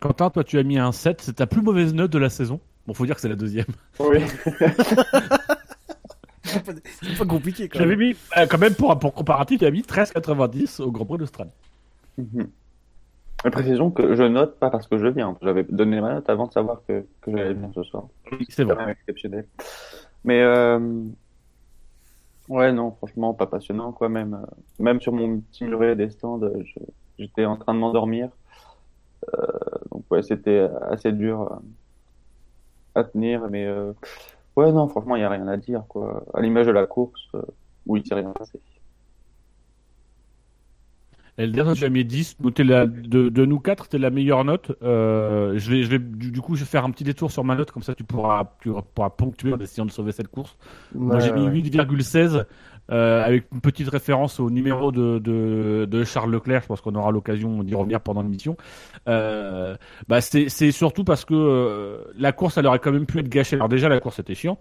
Quentin, 0.03 0.31
toi 0.31 0.43
tu 0.43 0.59
as 0.59 0.65
mis 0.65 0.79
un 0.79 0.91
7, 0.91 1.23
c'est 1.23 1.35
ta 1.35 1.47
plus 1.47 1.63
mauvaise 1.63 1.95
note 1.95 2.11
de 2.11 2.19
la 2.19 2.29
saison. 2.29 2.61
Bon, 2.87 2.95
faut 2.95 3.07
dire 3.07 3.15
que 3.15 3.21
c'est 3.21 3.29
la 3.29 3.37
deuxième. 3.37 3.67
Oui. 4.01 4.19
c'est 6.43 7.17
pas 7.17 7.25
compliqué 7.25 7.69
quand 7.69 7.79
J'avais 7.79 7.95
mis, 7.95 8.17
euh, 8.37 8.47
quand 8.47 8.59
même 8.59 8.75
pour, 8.75 8.99
pour 8.99 9.15
comparatif, 9.15 9.61
j'avais 9.61 9.71
mis 9.71 9.83
13,90 9.83 10.83
au 10.83 10.91
Grand 10.91 11.05
Prix 11.07 11.19
d'Australie. 11.19 11.53
Mhm. 12.19 12.41
Et 12.41 12.49
précisons 13.51 13.91
que 13.91 14.15
je 14.15 14.23
note 14.23 14.59
pas 14.59 14.71
parce 14.71 14.87
que 14.87 14.99
je 14.99 15.07
viens. 15.07 15.37
J'avais 15.43 15.65
donné 15.65 16.01
ma 16.01 16.15
note 16.15 16.29
avant 16.31 16.47
de 16.47 16.53
savoir 16.53 16.83
que, 16.87 17.07
que 17.21 17.31
j'allais 17.31 17.55
venir 17.55 17.71
ce 17.75 17.83
soir. 17.83 18.09
C'est 18.49 18.65
vrai. 18.65 18.75
quand 18.75 18.81
même 18.81 18.91
exceptionnel. 18.91 19.49
Mais 20.25 20.43
euh... 20.43 20.79
ouais, 22.49 22.73
non, 22.73 22.93
franchement, 22.93 23.35
pas 23.35 23.47
passionnant, 23.47 23.93
quoi. 23.93 24.09
Même, 24.09 24.35
euh, 24.35 24.47
même 24.79 25.01
sur 25.01 25.13
mon 25.13 25.41
petit 25.41 25.65
muret 25.65 25.97
des 25.97 26.11
stands, 26.11 26.41
je- 26.41 26.81
j'étais 27.19 27.45
en 27.47 27.57
train 27.57 27.75
de 27.75 27.79
m'endormir. 27.81 28.31
Euh, 29.39 29.47
donc 29.91 30.05
ouais, 30.11 30.23
c'était 30.23 30.69
assez 30.91 31.13
dur 31.13 31.43
euh, 31.53 31.57
à 32.95 33.05
tenir. 33.05 33.49
Mais 33.51 33.67
euh... 33.67 33.93
ouais, 34.57 34.73
non, 34.73 34.89
franchement, 34.89 35.17
il 35.17 35.23
y 35.23 35.25
a 35.25 35.31
rien 35.31 35.49
à 35.49 35.57
dire, 35.57 35.85
quoi. 35.89 36.25
À 36.35 36.41
l'image 36.41 36.67
de 36.67 36.73
la 36.73 36.87
course, 36.87 37.29
euh, 37.35 37.43
oui, 37.87 38.03
c'est 38.07 38.15
rien 38.15 38.33
passé. 38.33 38.61
Elder, 41.39 41.65
as 41.83 41.89
mis 41.89 42.05
10. 42.05 42.37
Donc, 42.41 42.55
t'es 42.55 42.65
la- 42.65 42.87
de, 42.87 43.29
de 43.29 43.45
nous 43.47 43.59
quatre, 43.59 43.89
t'es 43.89 43.99
la 43.99 44.11
meilleure 44.11 44.45
note. 44.45 44.73
Euh, 44.83 45.55
je 45.57 45.71
vais, 45.71 45.83
je 45.83 45.89
vais, 45.89 45.99
du, 45.99 46.31
du 46.31 46.41
coup, 46.41 46.55
je 46.57 46.61
vais 46.61 46.67
faire 46.67 46.85
un 46.85 46.91
petit 46.91 47.05
détour 47.05 47.31
sur 47.31 47.43
ma 47.45 47.55
note, 47.57 47.71
comme 47.71 47.83
ça 47.83 47.95
tu 47.95 48.05
pourras, 48.05 48.53
tu 48.61 48.71
pourras 48.95 49.11
ponctuer 49.11 49.53
en 49.55 49.59
essayant 49.59 49.87
de 49.87 49.91
sauver 49.91 50.13
cette 50.13 50.29
course. 50.29 50.57
Moi, 50.95 51.19
j'ai 51.21 51.33
mis 51.33 51.47
8,16 51.49 52.45
euh, 52.91 53.25
avec 53.25 53.47
une 53.53 53.61
petite 53.61 53.89
référence 53.89 54.41
au 54.41 54.51
numéro 54.51 54.93
de, 54.93 55.19
de, 55.21 55.87
de 55.91 56.05
Charles 56.05 56.31
Leclerc. 56.33 56.63
Je 56.63 56.67
pense 56.67 56.81
qu'on 56.81 56.95
aura 56.97 57.11
l'occasion 57.13 57.63
d'y 57.63 57.75
revenir 57.75 58.01
pendant 58.01 58.23
l'émission. 58.23 58.57
Euh, 59.09 59.77
bah, 60.09 60.21
c'est 60.21 60.49
c'est 60.49 60.71
surtout 60.73 61.05
parce 61.05 61.25
que 61.25 61.35
euh, 61.35 61.99
la 62.19 62.33
course, 62.33 62.59
elle 62.59 62.67
aurait 62.67 62.79
quand 62.81 62.93
même 62.93 63.07
pu 63.07 63.19
être 63.21 63.29
gâchée. 63.29 63.57
Alors 63.57 63.69
déjà, 63.69 63.89
la 63.89 64.01
course 64.01 64.19
était 64.19 64.35
chiante, 64.35 64.59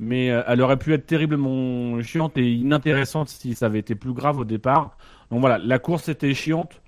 mais 0.00 0.30
euh, 0.30 0.42
elle 0.48 0.62
aurait 0.62 0.78
pu 0.78 0.94
être 0.94 1.06
terriblement 1.06 2.00
chiante 2.02 2.38
et 2.38 2.52
inintéressante 2.52 3.28
si 3.28 3.54
ça 3.54 3.66
avait 3.66 3.78
été 3.78 3.94
plus 3.94 4.14
grave 4.14 4.38
au 4.38 4.44
départ. 4.46 4.96
Donc 5.30 5.40
voilà, 5.40 5.58
la 5.58 5.78
course 5.78 6.08
était 6.08 6.34
chiante. 6.34 6.80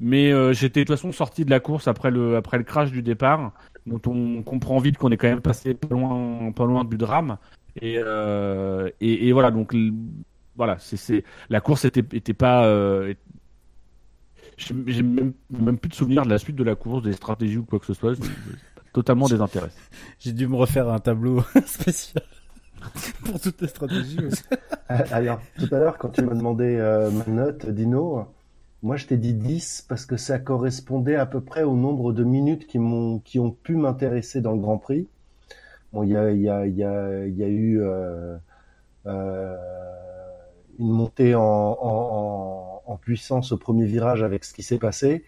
Mais 0.00 0.32
euh, 0.32 0.52
j'étais 0.52 0.80
de 0.80 0.86
toute 0.86 0.96
façon 0.96 1.12
sorti 1.12 1.44
de 1.44 1.50
la 1.50 1.60
course 1.60 1.86
après 1.86 2.10
le 2.10 2.36
après 2.36 2.58
le 2.58 2.64
crash 2.64 2.90
du 2.90 3.02
départ, 3.02 3.52
dont 3.86 4.00
on 4.06 4.42
comprend 4.42 4.78
vite 4.78 4.98
qu'on 4.98 5.10
est 5.12 5.16
quand 5.16 5.28
même 5.28 5.40
passé 5.40 5.74
pas 5.74 5.94
loin 5.94 6.50
pas 6.52 6.64
loin 6.64 6.84
du 6.84 6.96
drame. 6.96 7.36
Et 7.80 7.98
euh, 7.98 8.90
et, 9.00 9.28
et 9.28 9.32
voilà 9.32 9.52
donc 9.52 9.76
voilà 10.56 10.78
c'est 10.80 11.22
la 11.48 11.60
course 11.60 11.84
était 11.84 12.04
était 12.16 12.34
pas 12.34 12.64
euh, 12.64 13.14
j'ai 14.56 15.02
même, 15.02 15.32
même 15.50 15.78
plus 15.78 15.90
de 15.90 15.94
souvenirs 15.94 16.24
de 16.24 16.30
la 16.30 16.38
suite 16.38 16.56
de 16.56 16.64
la 16.64 16.74
course, 16.74 17.02
des 17.02 17.12
stratégies 17.12 17.58
ou 17.58 17.64
quoi 17.64 17.78
que 17.78 17.86
ce 17.86 17.94
soit. 17.94 18.14
Totalement 18.92 19.26
désintéressé. 19.26 19.76
j'ai 20.20 20.32
dû 20.32 20.46
me 20.46 20.56
refaire 20.56 20.88
un 20.88 21.00
tableau 21.00 21.42
spécial 21.66 22.24
pour 23.24 23.40
toutes 23.40 23.60
les 23.60 23.68
stratégies 23.68 24.24
aussi. 24.24 24.42
Euh, 24.90 24.98
Alors, 25.10 25.40
tout 25.58 25.72
à 25.74 25.78
l'heure, 25.78 25.98
quand 25.98 26.10
tu 26.10 26.22
m'as 26.22 26.34
demandé 26.34 26.76
euh, 26.78 27.10
ma 27.10 27.26
note, 27.26 27.66
Dino, 27.66 28.26
moi 28.82 28.96
je 28.96 29.06
t'ai 29.06 29.16
dit 29.16 29.34
10 29.34 29.86
parce 29.88 30.06
que 30.06 30.16
ça 30.16 30.38
correspondait 30.38 31.16
à 31.16 31.26
peu 31.26 31.40
près 31.40 31.62
au 31.62 31.74
nombre 31.74 32.12
de 32.12 32.24
minutes 32.24 32.66
qui 32.66 32.78
m'ont, 32.78 33.18
qui 33.20 33.38
ont 33.38 33.50
pu 33.50 33.76
m'intéresser 33.76 34.40
dans 34.40 34.52
le 34.52 34.60
Grand 34.60 34.78
Prix. 34.78 35.08
Bon, 35.92 36.02
il 36.02 36.10
y 36.10 36.16
a, 36.16 36.30
y 36.32 36.48
a, 36.48 36.66
y 36.66 36.76
y 36.76 36.82
a 37.44 37.48
eu 37.48 37.80
euh, 37.80 38.36
euh, 39.06 39.56
une 40.78 40.90
montée 40.90 41.34
en, 41.34 41.42
en, 41.42 42.82
en, 42.84 42.96
puissance 42.96 43.52
au 43.52 43.58
premier 43.58 43.86
virage 43.86 44.22
avec 44.22 44.44
ce 44.44 44.52
qui 44.52 44.64
s'est 44.64 44.78
passé. 44.78 45.24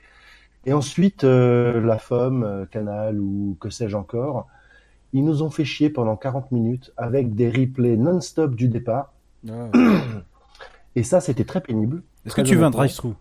Et 0.64 0.72
ensuite, 0.72 1.22
la 1.22 1.98
FOM, 1.98 2.66
Canal 2.72 3.20
ou 3.20 3.57
que 3.61 3.70
sais-je 3.70 3.96
encore, 3.96 4.48
ils 5.12 5.24
nous 5.24 5.42
ont 5.42 5.50
fait 5.50 5.64
chier 5.64 5.90
pendant 5.90 6.16
40 6.16 6.52
minutes 6.52 6.92
avec 6.96 7.34
des 7.34 7.50
replays 7.50 7.96
non-stop 7.96 8.54
du 8.54 8.68
départ. 8.68 9.12
Et 10.96 11.02
ça, 11.02 11.20
c'était 11.20 11.44
très 11.44 11.61
pénible. 11.61 12.02
Est-ce 12.24 12.34
que 12.34 12.42
tu 12.42 12.57
veux 12.57 12.64
un 12.64 12.70
drive-through 12.70 13.14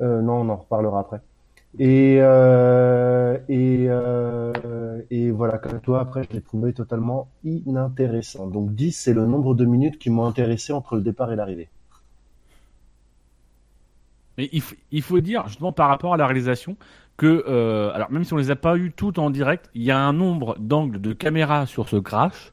Euh, 0.00 0.22
non, 0.22 0.40
on 0.42 0.48
en 0.48 0.56
reparlera 0.56 1.00
après. 1.00 1.20
Et 1.78 2.18
euh, 2.20 3.36
et 3.48 3.86
euh, 3.88 5.02
et 5.10 5.30
voilà, 5.30 5.58
comme 5.58 5.80
toi, 5.80 6.00
après, 6.00 6.22
je 6.24 6.34
l'ai 6.34 6.40
trouvé 6.40 6.72
totalement 6.72 7.28
inintéressant. 7.44 8.46
Donc 8.46 8.74
10, 8.74 8.92
c'est 8.92 9.12
le 9.12 9.26
nombre 9.26 9.54
de 9.54 9.64
minutes 9.64 9.98
qui 9.98 10.08
m'ont 10.08 10.24
intéressé 10.24 10.72
entre 10.72 10.96
le 10.96 11.02
départ 11.02 11.32
et 11.32 11.36
l'arrivée. 11.36 11.68
Mais 14.38 14.48
il, 14.52 14.62
il 14.92 15.02
faut 15.02 15.20
dire, 15.20 15.46
justement, 15.48 15.72
par 15.72 15.88
rapport 15.88 16.14
à 16.14 16.16
la 16.16 16.26
réalisation, 16.26 16.76
que, 17.18 17.44
euh, 17.48 17.92
alors 17.92 18.10
même 18.10 18.24
si 18.24 18.32
on 18.32 18.38
les 18.38 18.50
a 18.50 18.56
pas 18.56 18.78
eu 18.78 18.92
toutes 18.92 19.18
en 19.18 19.28
direct, 19.28 19.68
il 19.74 19.82
y 19.82 19.90
a 19.90 19.98
un 19.98 20.14
nombre 20.14 20.56
d'angles 20.58 21.00
de 21.00 21.12
caméra 21.12 21.66
sur 21.66 21.88
ce 21.88 21.96
crash 21.96 22.52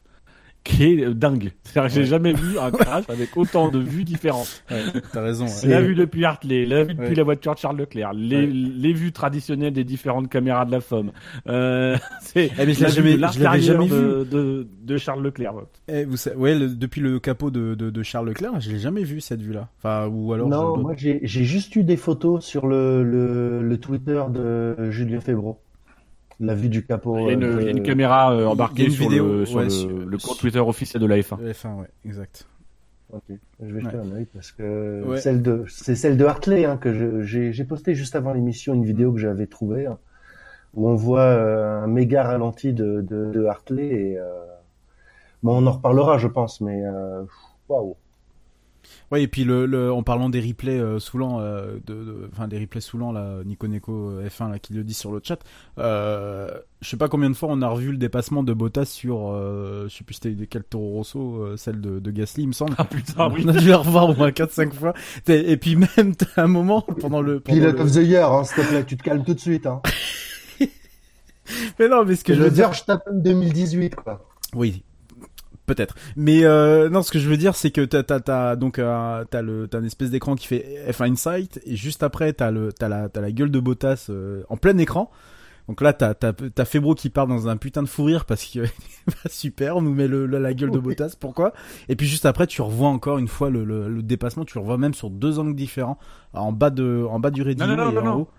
qui 0.65 0.83
est 0.83 1.13
dingue. 1.13 1.51
C'est-à-dire 1.63 1.89
que 1.89 1.95
j'ai 2.01 2.05
jamais 2.05 2.33
vu 2.33 2.59
un 2.59 2.69
crash 2.71 3.05
avec 3.07 3.37
autant 3.37 3.69
de 3.69 3.79
vues 3.79 4.03
différentes. 4.03 4.63
Ouais, 4.69 4.81
T'as 5.13 5.21
raison. 5.21 5.45
ouais. 5.45 5.49
C'est- 5.49 5.67
La 5.69 5.81
vue 5.81 5.95
depuis 5.95 6.25
Hartley, 6.25 6.65
la 6.65 6.83
vue 6.83 6.93
depuis 6.95 7.09
Ouais. 7.09 7.15
la 7.15 7.23
voiture 7.23 7.53
de 7.53 7.59
Charles 7.59 7.77
Leclerc, 7.77 8.11
les, 8.13 8.35
Ouais. 8.35 8.47
les 8.51 8.91
vues 8.93 9.11
traditionnelles 9.13 9.71
des 9.73 9.83
différentes 9.85 10.27
caméras 10.29 10.65
de 10.65 10.71
la 10.71 10.81
FOM. 10.81 11.11
Euh, 11.47 11.95
c'est 12.21 12.51
Eh, 12.59 12.65
mais 12.65 12.73
je 12.73 12.87
jamais- 12.87 13.15
de 13.15 13.27
je 13.27 13.61
jamais 13.61 13.87
de, 13.87 14.27
de, 14.29 14.67
de 14.83 14.97
Charles 14.97 15.23
Leclerc. 15.23 15.53
Eh, 15.87 16.03
vous 16.05 16.17
savez, 16.17 16.35
ouais, 16.35 16.55
le- 16.57 16.69
depuis 16.69 16.99
le 17.01 17.19
capot 17.19 17.51
de, 17.51 17.75
de, 17.75 17.89
de 17.91 18.03
Charles 18.03 18.27
Leclerc, 18.29 18.59
je 18.59 18.71
l'ai 18.71 18.79
jamais 18.79 19.03
vu 19.03 19.21
cette 19.21 19.41
vue-là. 19.41 19.69
Enfin, 19.77 20.07
ou 20.07 20.33
alors. 20.33 20.49
non, 20.49 20.77
moi 20.77 20.93
j'ai 20.97 21.19
j'ai 21.23 21.43
juste 21.43 21.75
eu 21.75 21.83
des 21.83 21.97
photos 21.97 22.43
sur 22.43 22.65
le, 22.67 23.03
le, 23.03 23.61
le 23.61 23.77
Twitter 23.77 24.23
de 24.33 24.89
Julien 24.89 25.19
Febro. 25.19 25.59
La 26.39 26.53
vue 26.55 26.69
du 26.69 26.85
capot. 26.85 27.17
Il 27.17 27.25
y 27.25 27.29
a 27.29 27.33
une, 27.33 27.43
euh, 27.43 27.57
il 27.61 27.65
y 27.65 27.67
a 27.67 27.71
une 27.71 27.83
caméra 27.83 28.33
euh, 28.33 28.45
embarquée 28.45 28.85
une 28.85 28.91
sur, 28.91 29.07
vidéo, 29.07 29.25
le, 29.39 29.45
sur 29.45 29.57
ouais, 29.57 29.63
le, 29.65 29.69
sur- 29.69 29.89
le 29.89 30.05
compte 30.17 30.19
sur- 30.21 30.37
Twitter 30.37 30.59
officiel 30.59 31.01
de 31.01 31.07
la 31.07 31.17
F1. 31.17 31.37
de 31.39 31.51
F1, 31.53 31.75
ouais, 31.79 31.87
exact. 32.05 32.47
Ok, 33.13 33.21
je 33.61 33.73
vais 33.73 33.81
jeter 33.81 33.95
un 33.97 34.11
œil 34.11 34.25
parce 34.33 34.51
que 34.51 35.03
Ouais. 35.05 35.17
celle 35.21 35.41
de 35.43 35.63
c'est 35.69 35.95
celle 35.95 36.17
de 36.17 36.25
Hartley 36.25 36.65
hein, 36.65 36.75
que 36.75 36.91
je- 36.91 37.51
j'ai 37.51 37.63
posté 37.63 37.93
juste 37.95 38.15
avant 38.15 38.33
l'émission 38.33 38.73
une 38.73 38.83
vidéo 38.83 39.13
que 39.13 39.19
j'avais 39.19 39.45
trouvée 39.45 39.85
hein, 39.85 39.99
où 40.73 40.89
on 40.89 40.95
voit 40.95 41.21
euh, 41.21 41.83
un 41.83 41.87
méga 41.87 42.23
ralenti 42.23 42.73
de, 42.73 43.01
de, 43.01 43.31
de 43.31 43.45
Hartley 43.45 43.85
et 43.87 44.17
euh, 44.17 44.23
bon 45.43 45.63
on 45.63 45.67
en 45.67 45.71
reparlera 45.73 46.17
je 46.17 46.27
pense 46.27 46.59
mais 46.61 46.81
euh, 46.83 47.23
waouh 47.69 47.95
Ouais, 49.15 49.23
et 49.23 49.27
puis 49.29 49.45
le, 49.45 49.65
le, 49.65 49.93
en 49.93 50.03
parlant 50.03 50.29
des 50.29 50.41
replays 50.41 50.77
euh, 50.77 50.99
saoulants, 50.99 51.39
euh, 51.39 51.77
de, 51.87 51.93
de- 51.93 52.29
enfin 52.33 52.49
des 52.49 52.59
replays 52.59 52.81
saoulants 52.81 53.13
là, 53.13 53.37
Nico 53.45 53.65
Neko 53.67 54.09
euh, 54.11 54.27
F1 54.27 54.51
là 54.51 54.59
qui 54.59 54.73
le 54.73 54.83
dit 54.83 54.93
sur 54.93 55.11
le 55.13 55.21
chat. 55.23 55.39
Euh, 55.79 56.49
je 56.81 56.89
sais 56.89 56.97
pas 56.97 57.07
combien 57.07 57.29
de 57.29 57.35
fois 57.35 57.47
on 57.49 57.61
a 57.61 57.67
revu 57.69 57.91
le 57.91 57.97
dépassement 57.97 58.43
de 58.43 58.51
Bottas 58.51 58.83
sur, 58.85 59.31
euh, 59.31 59.87
je 59.87 59.95
sais 59.95 60.03
plus 60.03 60.15
c'était 60.15 60.47
quel 60.47 60.65
Toro 60.65 60.95
Rosso, 60.95 61.37
euh, 61.43 61.55
celle 61.55 61.79
de, 61.79 61.99
de 61.99 62.11
Gasly 62.11 62.43
il 62.43 62.47
me 62.47 62.53
semble. 62.53 62.73
Ah 62.77 62.83
putain, 62.83 63.31
oui. 63.31 63.43
On 63.45 63.49
a 63.49 63.53
dû 63.53 63.69
la 63.69 63.77
revoir 63.77 64.09
au 64.09 64.15
moins 64.15 64.31
4-5 64.31 64.73
fois. 64.73 64.93
Et 65.29 65.55
puis 65.55 65.77
même 65.77 66.13
t'as 66.15 66.43
un 66.43 66.47
moment 66.47 66.81
pendant 66.81 67.21
le. 67.21 67.39
Pendant 67.39 67.57
Pilot 67.57 67.71
le... 67.71 67.79
of 67.81 67.91
the 67.93 68.03
Year 68.03 68.29
hein, 68.33 68.43
s'il 68.43 68.63
te 68.63 68.67
plaît 68.67 68.83
tu 68.83 68.97
te 68.97 69.03
calmes 69.03 69.23
tout 69.23 69.33
de 69.33 69.39
suite 69.39 69.65
hein. 69.65 69.81
Mais 71.79 71.87
non, 71.87 72.03
mais 72.05 72.15
ce 72.15 72.23
que 72.23 72.33
je 72.33 72.41
veux 72.41 72.51
dire. 72.51 72.67
Verstappen 72.67 73.13
2018 73.13 73.95
quoi 73.95 74.25
Oui, 74.53 74.83
peut-être. 75.65 75.95
Mais 76.15 76.45
euh, 76.45 76.89
non, 76.89 77.01
ce 77.03 77.11
que 77.11 77.19
je 77.19 77.29
veux 77.29 77.37
dire, 77.37 77.55
c'est 77.55 77.71
que 77.71 77.81
t'as 77.81 78.03
t'as 78.03 78.19
t'as 78.19 78.55
donc 78.55 78.79
euh, 78.79 79.23
t'as 79.29 79.41
le 79.41 79.67
t'as 79.67 79.79
une 79.79 79.85
espèce 79.85 80.09
d'écran 80.11 80.35
qui 80.35 80.47
fait 80.47 80.85
F1 80.89 81.11
Insight 81.13 81.61
et 81.65 81.75
juste 81.75 82.03
après 82.03 82.33
t'as 82.33 82.51
le 82.51 82.71
t'as 82.71 82.87
la 82.87 83.09
t'as 83.09 83.21
la 83.21 83.31
gueule 83.31 83.51
de 83.51 83.59
Bottas 83.59 84.07
euh, 84.09 84.43
en 84.49 84.57
plein 84.57 84.77
écran. 84.77 85.11
Donc 85.67 85.81
là 85.81 85.93
t'as 85.93 86.13
t'as 86.13 86.31
t'as 86.31 86.65
Febro 86.65 86.93
qui 86.93 87.09
part 87.09 87.25
dans 87.25 87.47
un 87.47 87.57
putain 87.57 87.81
de 87.81 87.87
fou 87.87 88.03
rire 88.03 88.25
parce 88.25 88.45
que 88.45 88.59
super, 89.29 89.77
on 89.77 89.81
nous 89.81 89.95
met 89.95 90.07
le, 90.07 90.27
la, 90.27 90.39
la 90.39 90.53
gueule 90.53 90.69
de 90.69 90.77
Bottas. 90.79 91.15
Pourquoi? 91.19 91.53
Et 91.89 91.95
puis 91.95 92.05
juste 92.07 92.25
après 92.27 92.45
tu 92.45 92.61
revois 92.61 92.89
encore 92.89 93.17
une 93.17 93.27
fois 93.27 93.49
le, 93.49 93.63
le, 93.63 93.89
le 93.89 94.03
dépassement. 94.03 94.45
Tu 94.45 94.59
revois 94.59 94.77
même 94.77 94.93
sur 94.93 95.09
deux 95.09 95.39
angles 95.39 95.55
différents, 95.55 95.97
en 96.33 96.51
bas 96.51 96.69
de 96.69 97.05
en 97.09 97.19
bas 97.19 97.31
du 97.31 97.41
radio 97.41 97.65
non, 97.65 97.73
et 97.73 97.77
non, 97.77 97.97
en 97.97 98.01
non. 98.03 98.15
haut. 98.19 98.29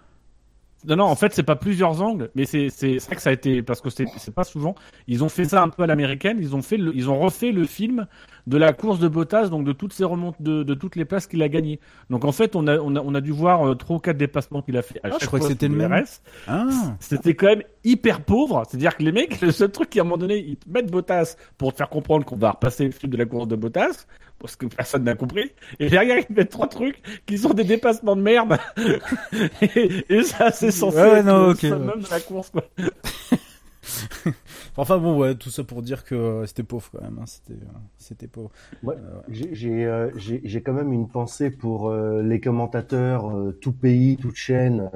Non, 0.85 0.97
non, 0.97 1.05
en 1.05 1.16
fait, 1.16 1.35
c'est 1.35 1.43
pas 1.43 1.57
plusieurs 1.57 2.03
angles, 2.03 2.31
mais 2.35 2.45
c'est 2.45 2.68
vrai 2.68 3.16
que 3.16 3.22
ça 3.22 3.31
a 3.31 3.33
été 3.33 3.62
parce 3.62 3.81
que 3.81 3.91
c'est 3.91 4.07
pas 4.35 4.45
souvent. 4.45 4.74
Ils 5.09 5.24
ont 5.24 5.29
fait 5.29 5.45
ça 5.45 5.62
un 5.62 5.68
peu 5.68 5.83
à 5.83 5.87
l'américaine. 5.87 6.39
Ils 6.41 6.55
ont 6.55 6.62
fait 6.62 6.77
le, 6.77 6.95
ils 6.95 7.11
ont 7.11 7.18
refait 7.18 7.51
le 7.51 7.64
film 7.64 8.07
de 8.47 8.57
la 8.57 8.72
course 8.72 9.01
de 9.01 9.09
Bottas, 9.09 9.49
donc 9.49 9.64
de 9.64 9.72
toutes 9.72 9.93
ces 9.93 10.05
remontes 10.05 10.41
de, 10.41 10.62
de 10.62 10.74
toutes 10.74 10.95
les 10.95 11.05
places 11.05 11.27
qu'il 11.27 11.43
a 11.43 11.49
gagnées. 11.49 11.81
Donc 12.11 12.24
en 12.24 12.31
fait, 12.33 12.55
on 12.55 12.66
a 12.68 12.79
on 12.79 12.95
a 12.95 13.01
on 13.01 13.14
a 13.14 13.20
dû 13.20 13.33
voir 13.33 13.66
euh, 13.66 13.74
trois 13.74 13.97
ou 13.97 13.99
quatre 14.01 14.18
dépassements 14.18 14.62
qu'il 14.62 14.77
a 14.77 14.83
fait. 14.83 15.01
À 15.03 15.09
Ah, 15.09 15.11
je 15.14 15.18
chaque 15.18 15.27
crois 15.27 15.39
que 15.41 15.45
fois 15.47 15.53
c'était 15.53 15.68
le 15.68 15.74
même. 15.74 16.05
Ah. 16.47 16.68
C'était 17.01 17.35
quand 17.35 17.47
même 17.47 17.62
hyper 17.83 18.20
pauvre. 18.22 18.62
C'est-à-dire 18.68 18.97
que 18.97 19.03
les 19.03 19.12
mecs, 19.12 19.41
le 19.41 19.51
seul 19.53 19.70
truc 19.70 19.91
qui 19.91 19.99
à 19.99 20.03
un 20.03 20.05
moment 20.05 20.18
donné, 20.18 20.39
ils 20.39 20.57
te 20.57 20.68
mettent 20.68 20.91
Bottas 20.91 21.37
pour 21.59 21.72
te 21.72 21.79
faire 21.79 21.89
comprendre 21.89 22.24
qu'on 22.24 22.37
va 22.37 22.53
repasser 22.53 22.85
le 22.85 22.93
film 22.93 23.11
de 23.12 23.16
la 23.16 23.24
course 23.24 23.49
de 23.49 23.57
Bottas, 23.57 24.07
parce 24.39 24.57
que 24.57 24.66
personne 24.66 25.05
n'a 25.05 25.14
compris. 25.14 25.53
Et 25.80 25.89
derrière, 25.89 26.18
ils 26.18 26.26
te 26.26 26.32
mettent 26.32 26.51
trois 26.51 26.68
trucs 26.68 27.01
qui 27.26 27.39
sont 27.39 27.55
des 27.55 27.64
dépassements 27.64 28.16
de 28.16 28.22
merde. 28.22 28.59
et, 29.62 30.05
et 30.09 30.22
ça, 30.24 30.51
c'est 30.53 30.70
censé 30.70 30.97
Ouais, 30.97 31.03
ouais, 31.11 31.18
être 31.20 31.24
non, 31.24 31.47
le 31.49 31.53
ok, 31.53 31.59
summum 31.59 32.01
de 32.03 32.11
la 32.11 32.20
course, 32.20 32.51
quoi. 32.51 32.64
Enfin 34.76 34.99
bon, 34.99 35.18
ouais, 35.18 35.34
tout 35.34 35.51
ça 35.51 35.64
pour 35.64 35.82
dire 35.82 36.05
que 36.05 36.14
euh, 36.14 36.47
c'était 36.47 36.62
pauvre 36.62 36.89
quand 36.93 37.03
même. 37.03 37.18
Hein. 37.20 37.26
C'était 37.26 37.55
euh, 37.55 37.66
c'était 37.99 38.26
pauvre. 38.26 38.51
Ouais, 38.82 38.97
Euh, 38.97 39.20
j'ai 39.28 39.55
j'ai 39.55 39.84
euh, 39.87 40.11
j'ai- 40.16 40.41
j'ai 40.45 40.62
quand 40.62 40.72
même 40.72 40.93
une 40.93 41.09
pensée 41.09 41.51
pour 41.51 41.89
euh, 41.89 42.22
les 42.22 42.41
commentateurs, 42.41 43.30
euh, 43.30 43.53
tout 43.61 43.72
pays, 43.72 44.16
toute 44.16 44.37
chaîne, 44.37 44.91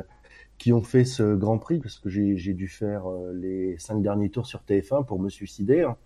qui 0.58 0.72
ont 0.72 0.82
fait 0.82 1.04
ce 1.04 1.34
Grand 1.34 1.58
Prix, 1.58 1.78
parce 1.80 1.98
que 1.98 2.08
j'ai 2.10 2.36
j'ai 2.36 2.54
dû 2.54 2.68
faire 2.68 3.10
euh, 3.10 3.32
les 3.34 3.78
cinq 3.78 4.02
derniers 4.02 4.30
tours 4.30 4.46
sur 4.46 4.62
TF1 4.62 5.04
pour 5.06 5.20
me 5.20 5.30
suicider. 5.30 5.82
hein. 5.82 5.96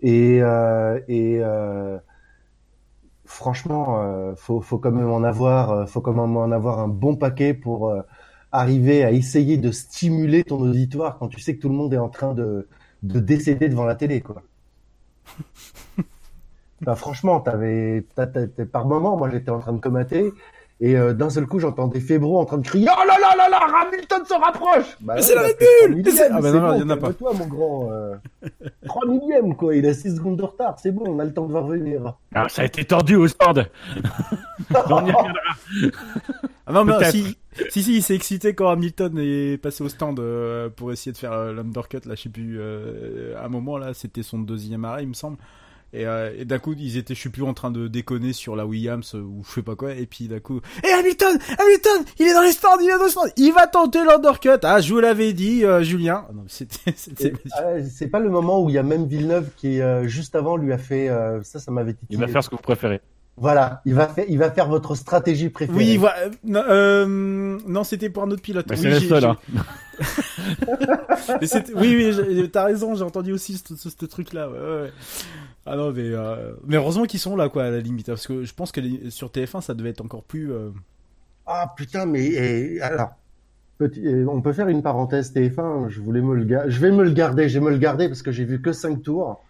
Et, 0.00 0.40
euh, 0.42 1.00
et 1.08 1.38
euh, 1.40 1.98
franchement, 3.28 4.02
euh, 4.02 4.34
faut, 4.36 4.60
faut 4.60 4.78
quand 4.78 4.90
même 4.90 5.10
en 5.10 5.22
avoir, 5.22 5.70
euh, 5.70 5.86
faut 5.86 6.00
quand 6.00 6.12
même 6.14 6.36
en 6.36 6.50
avoir 6.50 6.80
un 6.80 6.88
bon 6.88 7.16
paquet 7.16 7.54
pour 7.54 7.90
euh, 7.90 8.02
arriver 8.52 9.04
à 9.04 9.12
essayer 9.12 9.58
de 9.58 9.70
stimuler 9.70 10.44
ton 10.44 10.60
auditoire 10.60 11.18
quand 11.18 11.28
tu 11.28 11.40
sais 11.40 11.54
que 11.56 11.60
tout 11.62 11.68
le 11.68 11.74
monde 11.74 11.92
est 11.94 11.98
en 11.98 12.08
train 12.08 12.34
de, 12.34 12.68
de 13.02 13.20
décéder 13.20 13.68
devant 13.68 13.84
la 13.84 13.94
télé, 13.96 14.20
quoi. 14.22 14.42
Bah, 16.80 16.94
franchement, 16.94 17.40
t'avais, 17.40 18.02
par 18.72 18.86
moment, 18.86 19.16
moi 19.16 19.30
j'étais 19.30 19.50
en 19.50 19.58
train 19.58 19.72
de 19.72 19.80
commenter 19.80 20.32
et 20.80 20.96
euh, 20.96 21.12
d'un 21.12 21.30
seul 21.30 21.46
coup 21.46 21.58
j'entendais 21.58 22.00
Febro 22.00 22.38
en 22.38 22.44
train 22.44 22.58
de 22.58 22.66
crier 22.66 22.88
Oh 22.90 23.06
là 23.06 23.16
là 23.20 23.36
là 23.36 23.48
là, 23.48 23.58
Hamilton 23.82 24.24
se 24.24 24.34
rapproche 24.34 24.96
Bah 25.00 25.14
Mais 25.16 25.22
c'est 25.22 25.34
la 25.34 25.42
Red 25.42 25.56
Bull 25.90 26.04
Ah 26.30 26.40
bah 26.40 26.52
non, 26.52 26.74
il 26.74 26.80
y 26.80 26.82
en 26.84 26.90
a 26.90 26.96
pas. 26.96 27.06
calme-toi, 27.08 27.32
mon 27.34 27.46
grand. 27.46 27.88
Euh... 27.92 28.14
3 28.84 29.06
millièmes 29.06 29.56
quoi, 29.56 29.74
il 29.74 29.86
a 29.86 29.94
6 29.94 30.16
secondes 30.16 30.36
de 30.36 30.44
retard, 30.44 30.76
c'est 30.78 30.92
bon, 30.92 31.04
on 31.06 31.18
a 31.18 31.24
le 31.24 31.32
temps 31.32 31.46
de 31.46 31.52
voir 31.52 31.66
venir. 31.66 32.14
Ah, 32.34 32.48
ça 32.48 32.62
a 32.62 32.64
été 32.66 32.84
tordu 32.84 33.16
au 33.16 33.26
stand. 33.28 33.66
On 34.70 35.06
y 35.06 35.10
reviendra. 35.10 35.32
Ah 36.68 36.72
non, 36.72 36.84
mais 36.84 37.10
si, 37.10 37.38
si, 37.70 37.82
si, 37.82 37.96
il 37.96 38.02
s'est 38.02 38.14
excité 38.14 38.54
quand 38.54 38.68
Hamilton 38.68 39.18
est 39.18 39.56
passé 39.56 39.82
au 39.82 39.88
stand 39.88 40.20
euh, 40.20 40.68
pour 40.68 40.92
essayer 40.92 41.12
de 41.12 41.16
faire 41.16 41.32
euh, 41.32 41.54
l'undercut, 41.54 42.00
là, 42.04 42.14
je 42.14 42.22
sais 42.22 42.28
plus, 42.28 42.58
euh, 42.60 43.34
à 43.38 43.46
un 43.46 43.48
moment, 43.48 43.78
là, 43.78 43.94
c'était 43.94 44.22
son 44.22 44.38
deuxième 44.38 44.84
arrêt, 44.84 45.02
il 45.04 45.08
me 45.08 45.14
semble. 45.14 45.38
Et, 45.94 46.06
euh, 46.06 46.34
et 46.38 46.44
d'un 46.44 46.58
coup, 46.58 46.74
ils 46.76 46.98
étaient, 46.98 47.14
je 47.14 47.22
sais 47.22 47.28
plus, 47.30 47.42
en 47.42 47.54
train 47.54 47.70
de 47.70 47.88
déconner 47.88 48.32
sur 48.34 48.56
la 48.56 48.66
Williams 48.66 49.14
euh, 49.14 49.20
ou 49.20 49.42
je 49.48 49.54
sais 49.54 49.62
pas 49.62 49.74
quoi. 49.74 49.94
Et 49.94 50.04
puis 50.06 50.28
d'un 50.28 50.38
coup, 50.40 50.60
et 50.84 50.88
Hamilton, 50.92 51.38
Hamilton, 51.58 52.04
il 52.18 52.26
est 52.26 52.34
dans 52.34 52.42
les 52.42 52.52
stands, 52.52 52.78
il 52.80 52.88
est 52.90 52.98
dans 52.98 53.04
les 53.04 53.10
stands, 53.10 53.32
il 53.38 53.52
va 53.52 53.66
tenter 53.66 54.04
l'undercut. 54.04 54.50
Ah, 54.64 54.80
je 54.80 54.92
vous 54.92 55.00
l'avais 55.00 55.32
dit, 55.32 55.64
euh, 55.64 55.82
Julien. 55.82 56.26
Ah 56.28 56.32
non, 56.34 56.44
c'était, 56.46 56.92
ah, 57.52 57.62
c'est 57.90 58.08
pas 58.08 58.20
le 58.20 58.28
moment 58.28 58.62
où 58.62 58.68
il 58.68 58.74
y 58.74 58.78
a 58.78 58.82
même 58.82 59.06
Villeneuve 59.06 59.48
qui 59.56 59.80
euh, 59.80 60.06
juste 60.06 60.34
avant 60.36 60.56
lui 60.56 60.72
a 60.72 60.78
fait 60.78 61.08
euh, 61.08 61.42
ça, 61.42 61.58
ça 61.58 61.70
m'avait 61.70 61.94
titillé. 61.94 62.18
Il 62.18 62.20
va 62.20 62.28
faire 62.28 62.44
ce 62.44 62.50
que 62.50 62.56
vous 62.56 62.62
préférez. 62.62 63.00
Voilà, 63.40 63.82
il 63.84 63.94
va 63.94 64.08
faire, 64.08 64.24
il 64.28 64.36
va 64.36 64.50
faire 64.50 64.68
votre 64.68 64.96
stratégie 64.96 65.48
préférée. 65.48 65.78
Oui, 65.78 65.96
voilà. 65.96 66.16
euh, 66.22 66.30
non, 66.42 66.62
euh, 66.68 67.58
non, 67.68 67.84
c'était 67.84 68.10
pour 68.10 68.24
un 68.24 68.30
autre 68.32 68.42
pilote. 68.42 68.66
Mais 68.68 68.74
Oui, 68.76 68.82
c'est 68.82 68.90
le 68.90 69.00
seul, 69.00 69.24
hein. 69.24 69.36
Mais 71.40 71.46
oui, 71.76 72.12
oui, 72.18 72.50
t'as 72.50 72.64
raison, 72.64 72.94
j'ai 72.96 73.04
entendu 73.04 73.32
aussi 73.32 73.56
ce, 73.56 73.76
ce, 73.76 73.90
ce 73.90 74.06
truc-là. 74.06 74.48
Ouais, 74.50 74.58
ouais. 74.58 74.92
Ah 75.70 75.76
non, 75.76 75.92
mais, 75.92 76.02
euh, 76.12 76.52
mais 76.66 76.76
heureusement 76.76 77.04
qu'ils 77.04 77.20
sont 77.20 77.36
là, 77.36 77.48
quoi, 77.48 77.64
à 77.64 77.70
la 77.70 77.80
limite. 77.80 78.06
Parce 78.06 78.26
que 78.26 78.44
je 78.44 78.54
pense 78.54 78.72
que 78.72 78.80
les- 78.80 79.10
sur 79.10 79.30
TF1, 79.30 79.60
ça 79.60 79.74
devait 79.74 79.90
être 79.90 80.00
encore 80.00 80.22
plus. 80.22 80.50
euh, 80.52 80.70
Ah 81.46 81.72
putain, 81.76 82.06
mais 82.06 82.24
et, 82.26 82.80
alors, 82.80 83.10
petit, 83.78 84.00
et 84.06 84.24
on 84.24 84.40
peut 84.40 84.52
faire 84.52 84.68
une 84.68 84.82
parenthèse 84.82 85.32
TF1. 85.32 85.88
Je 85.88 86.00
voulais 86.00 86.20
me 86.22 86.34
le 86.34 86.44
gar- 86.44 86.68
je 86.70 86.80
vais 86.80 86.90
me 86.90 87.04
le 87.04 87.10
garder, 87.10 87.48
je 87.48 87.58
vais 87.58 87.64
me 87.64 87.70
le 87.70 87.78
garder 87.78 88.08
parce 88.08 88.22
que 88.22 88.32
j'ai 88.32 88.44
vu 88.44 88.60
que 88.62 88.72
5 88.72 89.02
tours. 89.02 89.44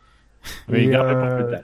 Oui, 0.69 0.79
Et, 0.81 0.87
gardez 0.89 1.13
pour 1.15 1.23
euh, 1.25 1.43
plus 1.45 1.53
tard. 1.53 1.63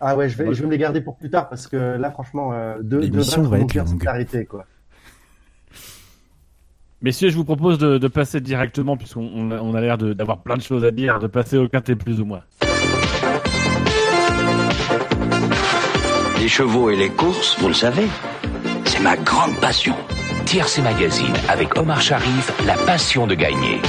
Ah 0.00 0.16
ouais, 0.16 0.28
je 0.28 0.36
vais, 0.36 0.52
je 0.52 0.60
vais 0.60 0.66
me 0.66 0.72
les 0.72 0.78
garder 0.78 1.00
pour 1.00 1.16
plus 1.16 1.30
tard 1.30 1.48
parce 1.48 1.66
que 1.68 1.76
là, 1.76 2.10
franchement, 2.10 2.52
euh, 2.52 2.76
de, 2.78 2.82
de 2.82 2.98
L'émission 2.98 3.42
vaincre 3.42 3.50
va 3.52 3.58
mon 3.58 3.64
être 3.64 3.72
cœur, 3.72 3.84
longue. 3.86 3.98
c'est 4.02 4.08
arrêté 4.08 4.44
quoi. 4.46 4.66
Messieurs, 7.00 7.30
je 7.30 7.36
vous 7.36 7.44
propose 7.44 7.78
de, 7.78 7.98
de 7.98 8.08
passer 8.08 8.40
directement, 8.40 8.96
puisqu'on 8.96 9.28
on 9.34 9.50
a, 9.50 9.60
on 9.60 9.74
a 9.74 9.80
l'air 9.80 9.98
de- 9.98 10.12
d'avoir 10.12 10.38
plein 10.42 10.56
de 10.56 10.62
choses 10.62 10.84
à 10.84 10.90
dire, 10.92 11.18
de 11.18 11.26
passer 11.26 11.56
au 11.56 11.68
quintet 11.68 11.96
plus 11.96 12.20
ou 12.20 12.24
moins. 12.24 12.42
Les 16.42 16.48
chevaux 16.48 16.90
et 16.90 16.96
les 16.96 17.08
courses, 17.08 17.56
vous 17.60 17.68
le 17.68 17.72
savez, 17.72 18.08
c'est 18.84 18.98
ma 18.98 19.16
grande 19.16 19.54
passion. 19.60 19.94
TRC 20.44 20.82
Magazine 20.82 21.32
avec 21.48 21.76
Omar 21.76 22.00
Sharif, 22.00 22.50
la 22.66 22.74
passion 22.74 23.28
de 23.28 23.36
gagner. 23.36 23.80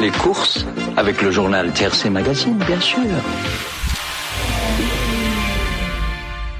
Les 0.00 0.12
courses, 0.12 0.64
avec 0.96 1.20
le 1.20 1.32
journal 1.32 1.72
TRC 1.72 2.08
Magazine, 2.08 2.56
bien 2.58 2.78
sûr. 2.78 3.00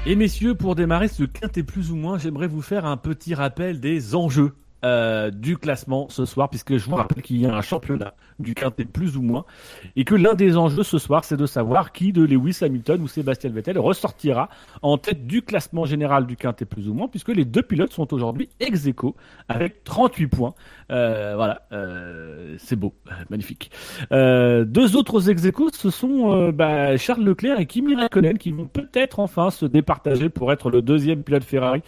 Et 0.05 0.17
messieurs, 0.17 0.53
pour 0.53 0.75
démarrer 0.75 1.07
ce 1.07 1.23
quintet 1.23 1.63
plus 1.63 1.91
ou 1.91 1.95
moins, 1.95 2.17
j'aimerais 2.17 2.47
vous 2.47 2.61
faire 2.61 2.85
un 2.85 2.97
petit 2.97 3.33
rappel 3.33 3.79
des 3.79 4.15
enjeux 4.15 4.51
euh, 4.83 5.31
du 5.31 5.57
classement 5.57 6.07
ce 6.09 6.25
soir, 6.25 6.49
puisque 6.49 6.77
je 6.77 6.89
vous 6.89 6.95
rappelle 6.95 7.21
qu'il 7.21 7.37
y 7.37 7.45
a 7.45 7.53
un 7.53 7.61
championnat 7.61 8.13
du 8.39 8.55
quintet 8.55 8.85
plus 8.85 9.17
ou 9.17 9.21
moins, 9.21 9.45
et 9.95 10.03
que 10.03 10.15
l'un 10.15 10.33
des 10.33 10.57
enjeux 10.57 10.83
ce 10.83 10.97
soir, 10.97 11.23
c'est 11.23 11.37
de 11.37 11.45
savoir 11.45 11.91
qui 11.91 12.11
de 12.13 12.23
Lewis 12.23 12.57
Hamilton 12.61 13.01
ou 13.01 13.07
Sébastien 13.07 13.49
Vettel 13.51 13.77
ressortira 13.77 14.49
en 14.81 14.97
tête 14.97 15.27
du 15.27 15.41
classement 15.41 15.85
général 15.85 16.25
du 16.25 16.35
quintet 16.35 16.65
plus 16.65 16.87
ou 16.87 16.93
moins, 16.93 17.07
puisque 17.07 17.29
les 17.29 17.45
deux 17.45 17.61
pilotes 17.61 17.93
sont 17.93 18.13
aujourd'hui 18.13 18.49
ex 18.59 18.87
aequo 18.87 19.15
avec 19.47 19.83
38 19.83 20.27
points. 20.27 20.53
Euh, 20.91 21.33
voilà, 21.35 21.61
euh, 21.71 22.55
c'est 22.57 22.75
beau, 22.75 22.93
magnifique. 23.29 23.71
Euh, 24.11 24.65
deux 24.65 24.95
autres 24.95 25.29
ex 25.29 25.45
aequo, 25.45 25.69
ce 25.71 25.89
sont 25.89 26.31
euh, 26.31 26.51
bah, 26.51 26.97
Charles 26.97 27.23
Leclerc 27.23 27.59
et 27.59 27.65
Kimi 27.65 27.95
Raikkonen 27.95 28.37
qui 28.37 28.51
vont 28.51 28.67
peut-être 28.67 29.19
enfin 29.19 29.49
se 29.51 29.65
départager 29.65 30.29
pour 30.29 30.51
être 30.51 30.69
le 30.69 30.81
deuxième 30.81 31.23
pilote 31.23 31.43
Ferrari 31.43 31.81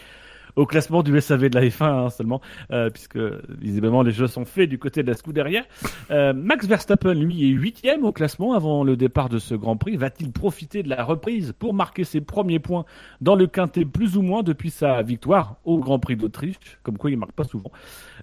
au 0.55 0.65
classement 0.65 1.03
du 1.03 1.19
SAV 1.19 1.49
de 1.49 1.59
la 1.59 1.65
F1 1.65 1.85
hein, 1.85 2.09
seulement, 2.09 2.41
euh, 2.71 2.89
puisque 2.89 3.17
visiblement 3.49 4.03
les 4.03 4.11
jeux 4.11 4.27
sont 4.27 4.45
faits 4.45 4.69
du 4.69 4.77
côté 4.77 5.03
de 5.03 5.07
la 5.07 5.15
Scuderia. 5.15 5.63
Euh, 6.11 6.33
Max 6.33 6.67
Verstappen, 6.67 7.13
lui, 7.13 7.49
est 7.49 7.53
huitième 7.53 8.03
au 8.03 8.11
classement 8.11 8.53
avant 8.53 8.83
le 8.83 8.95
départ 8.95 9.29
de 9.29 9.39
ce 9.39 9.55
Grand 9.55 9.77
Prix. 9.77 9.97
Va-t-il 9.97 10.31
profiter 10.31 10.83
de 10.83 10.89
la 10.89 11.03
reprise 11.03 11.53
pour 11.57 11.73
marquer 11.73 12.03
ses 12.03 12.21
premiers 12.21 12.59
points 12.59 12.85
dans 13.21 13.35
le 13.35 13.47
quintet 13.47 13.85
plus 13.85 14.17
ou 14.17 14.21
moins 14.21 14.43
depuis 14.43 14.69
sa 14.69 15.01
victoire 15.01 15.55
au 15.65 15.77
Grand 15.77 15.99
Prix 15.99 16.15
d'Autriche, 16.15 16.57
comme 16.83 16.97
quoi 16.97 17.11
il 17.11 17.17
marque 17.17 17.33
pas 17.33 17.43
souvent. 17.43 17.71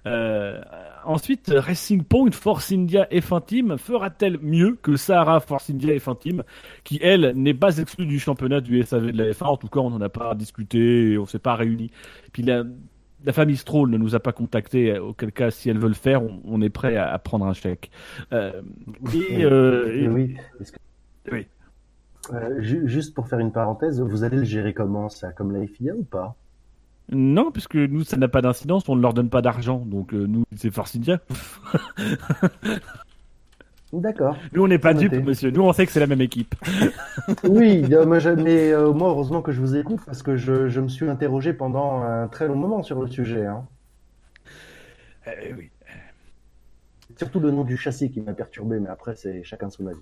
Euh, 0.05 0.59
ensuite, 1.05 1.51
Racing 1.55 2.03
Point, 2.03 2.31
Force 2.31 2.71
India 2.71 3.07
F1 3.11 3.45
Team 3.45 3.77
fera-t-elle 3.77 4.39
mieux 4.39 4.77
que 4.81 4.95
Sahara 4.95 5.39
Force 5.39 5.69
India 5.69 5.93
F1 5.95 6.17
Team, 6.19 6.43
qui 6.83 6.99
elle 7.01 7.33
n'est 7.35 7.53
pas 7.53 7.77
exclue 7.77 8.05
du 8.05 8.19
championnat 8.19 8.61
du 8.61 8.81
SAV 8.83 9.11
de 9.11 9.17
la 9.23 9.31
F1 9.31 9.45
En 9.45 9.57
tout 9.57 9.67
cas, 9.67 9.79
on 9.79 9.89
n'en 9.89 10.01
a 10.01 10.09
pas 10.09 10.33
discuté, 10.35 11.11
et 11.13 11.17
on 11.17 11.25
s'est 11.25 11.39
pas 11.39 11.55
réunis. 11.55 11.91
Puis 12.33 12.43
la, 12.43 12.63
la 13.23 13.33
famille 13.33 13.57
Stroll 13.57 13.89
ne 13.89 13.97
nous 13.97 14.15
a 14.15 14.19
pas 14.19 14.31
contacté, 14.31 14.97
auquel 14.97 15.31
cas, 15.31 15.51
si 15.51 15.69
elle 15.69 15.77
veut 15.79 15.87
le 15.89 15.93
faire, 15.93 16.23
on, 16.23 16.41
on 16.45 16.61
est 16.61 16.69
prêt 16.69 16.95
à, 16.97 17.11
à 17.11 17.19
prendre 17.19 17.45
un 17.45 17.53
chèque. 17.53 17.91
Euh, 18.33 18.61
et, 19.13 19.43
euh, 19.45 19.93
et- 19.95 20.07
oui. 20.07 20.35
Que- 21.25 21.31
oui. 21.35 21.47
Euh, 22.33 22.61
ju- 22.61 22.87
juste 22.87 23.13
pour 23.15 23.27
faire 23.27 23.39
une 23.39 23.51
parenthèse, 23.51 23.99
vous 23.99 24.23
allez 24.23 24.37
le 24.37 24.43
gérer 24.43 24.73
comment 24.73 25.09
ça 25.09 25.31
Comme 25.31 25.51
la 25.51 25.65
FIA 25.65 25.95
ou 25.95 26.03
pas? 26.03 26.35
Non, 27.11 27.51
puisque 27.51 27.75
nous, 27.75 28.03
ça 28.03 28.15
n'a 28.17 28.27
pas 28.29 28.41
d'incidence, 28.41 28.87
on 28.87 28.95
ne 28.95 29.01
leur 29.01 29.13
donne 29.13 29.29
pas 29.29 29.41
d'argent. 29.41 29.83
Donc, 29.85 30.13
euh, 30.13 30.25
nous, 30.27 30.43
c'est 30.55 30.71
Force 30.71 30.95
India. 30.95 31.19
D'accord. 33.93 34.37
Nous, 34.53 34.63
on 34.63 34.67
n'est 34.69 34.79
pas 34.79 34.93
dupes, 34.93 35.11
monsieur. 35.13 35.51
Nous, 35.51 35.61
on 35.61 35.73
sait 35.73 35.85
que 35.85 35.91
c'est 35.91 35.99
la 35.99 36.07
même 36.07 36.21
équipe. 36.21 36.55
Oui, 37.43 37.83
euh, 37.93 38.05
moi, 38.05 38.19
je- 38.19 38.29
mais 38.29 38.71
euh, 38.71 38.93
moi, 38.93 39.09
heureusement 39.09 39.41
que 39.41 39.51
je 39.51 39.59
vous 39.59 39.75
écoute 39.75 39.99
parce 40.05 40.23
que 40.23 40.37
je, 40.37 40.69
je 40.69 40.79
me 40.79 40.87
suis 40.87 41.09
interrogé 41.09 41.51
pendant 41.53 42.01
un 42.01 42.27
très 42.29 42.47
long 42.47 42.55
moment 42.55 42.83
sur 42.83 43.01
le 43.01 43.07
sujet. 43.07 43.45
Hein. 43.45 43.65
Euh, 45.27 45.31
oui. 45.57 45.69
Surtout 47.17 47.41
le 47.41 47.51
nom 47.51 47.63
du 47.65 47.75
châssis 47.75 48.09
qui 48.09 48.21
m'a 48.21 48.33
perturbé, 48.33 48.79
mais 48.79 48.89
après, 48.89 49.15
c'est 49.15 49.43
chacun 49.43 49.69
son 49.69 49.85
avis. 49.87 49.99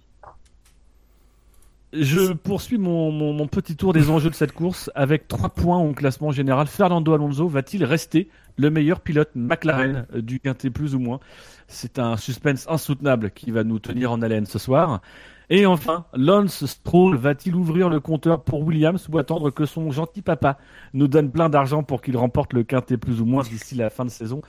Je 1.92 2.34
poursuis 2.34 2.78
mon, 2.78 3.48
petit 3.48 3.76
tour 3.76 3.94
des 3.94 4.12
enjeux 4.12 4.30
de 4.30 4.36
cette 4.36 4.52
course 4.52 4.92
avec 4.94 5.28
trois 5.28 5.50
points 5.50 5.80
au 5.80 5.92
classement 5.94 6.30
général. 6.32 6.68
Fernando 6.68 7.12
Alonso 7.14 7.48
va-t-il 7.48 7.84
rester 7.84 8.30
le 8.58 8.70
meilleur 8.70 9.00
pilote 9.00 9.32
McLaren 9.34 10.06
du 10.14 10.40
quintet 10.40 10.70
plus 10.70 10.94
ou 10.94 11.00
moins? 11.00 11.20
C'est 11.68 11.98
un 11.98 12.16
suspense 12.16 12.68
insoutenable 12.70 13.32
qui 13.32 13.50
va 13.50 13.64
nous 13.64 13.80
tenir 13.80 14.12
en 14.12 14.22
haleine 14.22 14.46
ce 14.46 14.60
soir. 14.60 15.02
Et 15.50 15.66
enfin, 15.66 16.06
Lance 16.14 16.64
Stroll 16.68 17.16
va-t-il 17.16 17.56
ouvrir 17.56 17.90
le 17.90 18.00
compteur 18.00 18.44
pour 18.44 18.62
Williams 18.62 19.10
ou 19.12 19.18
attendre 19.18 19.50
que 19.50 19.66
son 19.66 19.90
gentil 19.90 20.22
papa 20.22 20.60
nous 20.94 21.08
donne 21.08 21.32
plein 21.32 21.50
d'argent 21.50 21.82
pour 21.82 22.04
qu'il 22.04 22.18
remporte 22.18 22.54
le 22.54 22.64
quintet 22.64 22.98
plus 22.98 23.20
ou 23.20 23.26
moins 23.26 23.42
d'ici 23.42 23.74
la 23.74 23.90
fin 23.90 24.06
de 24.06 24.12
saison? 24.12 24.44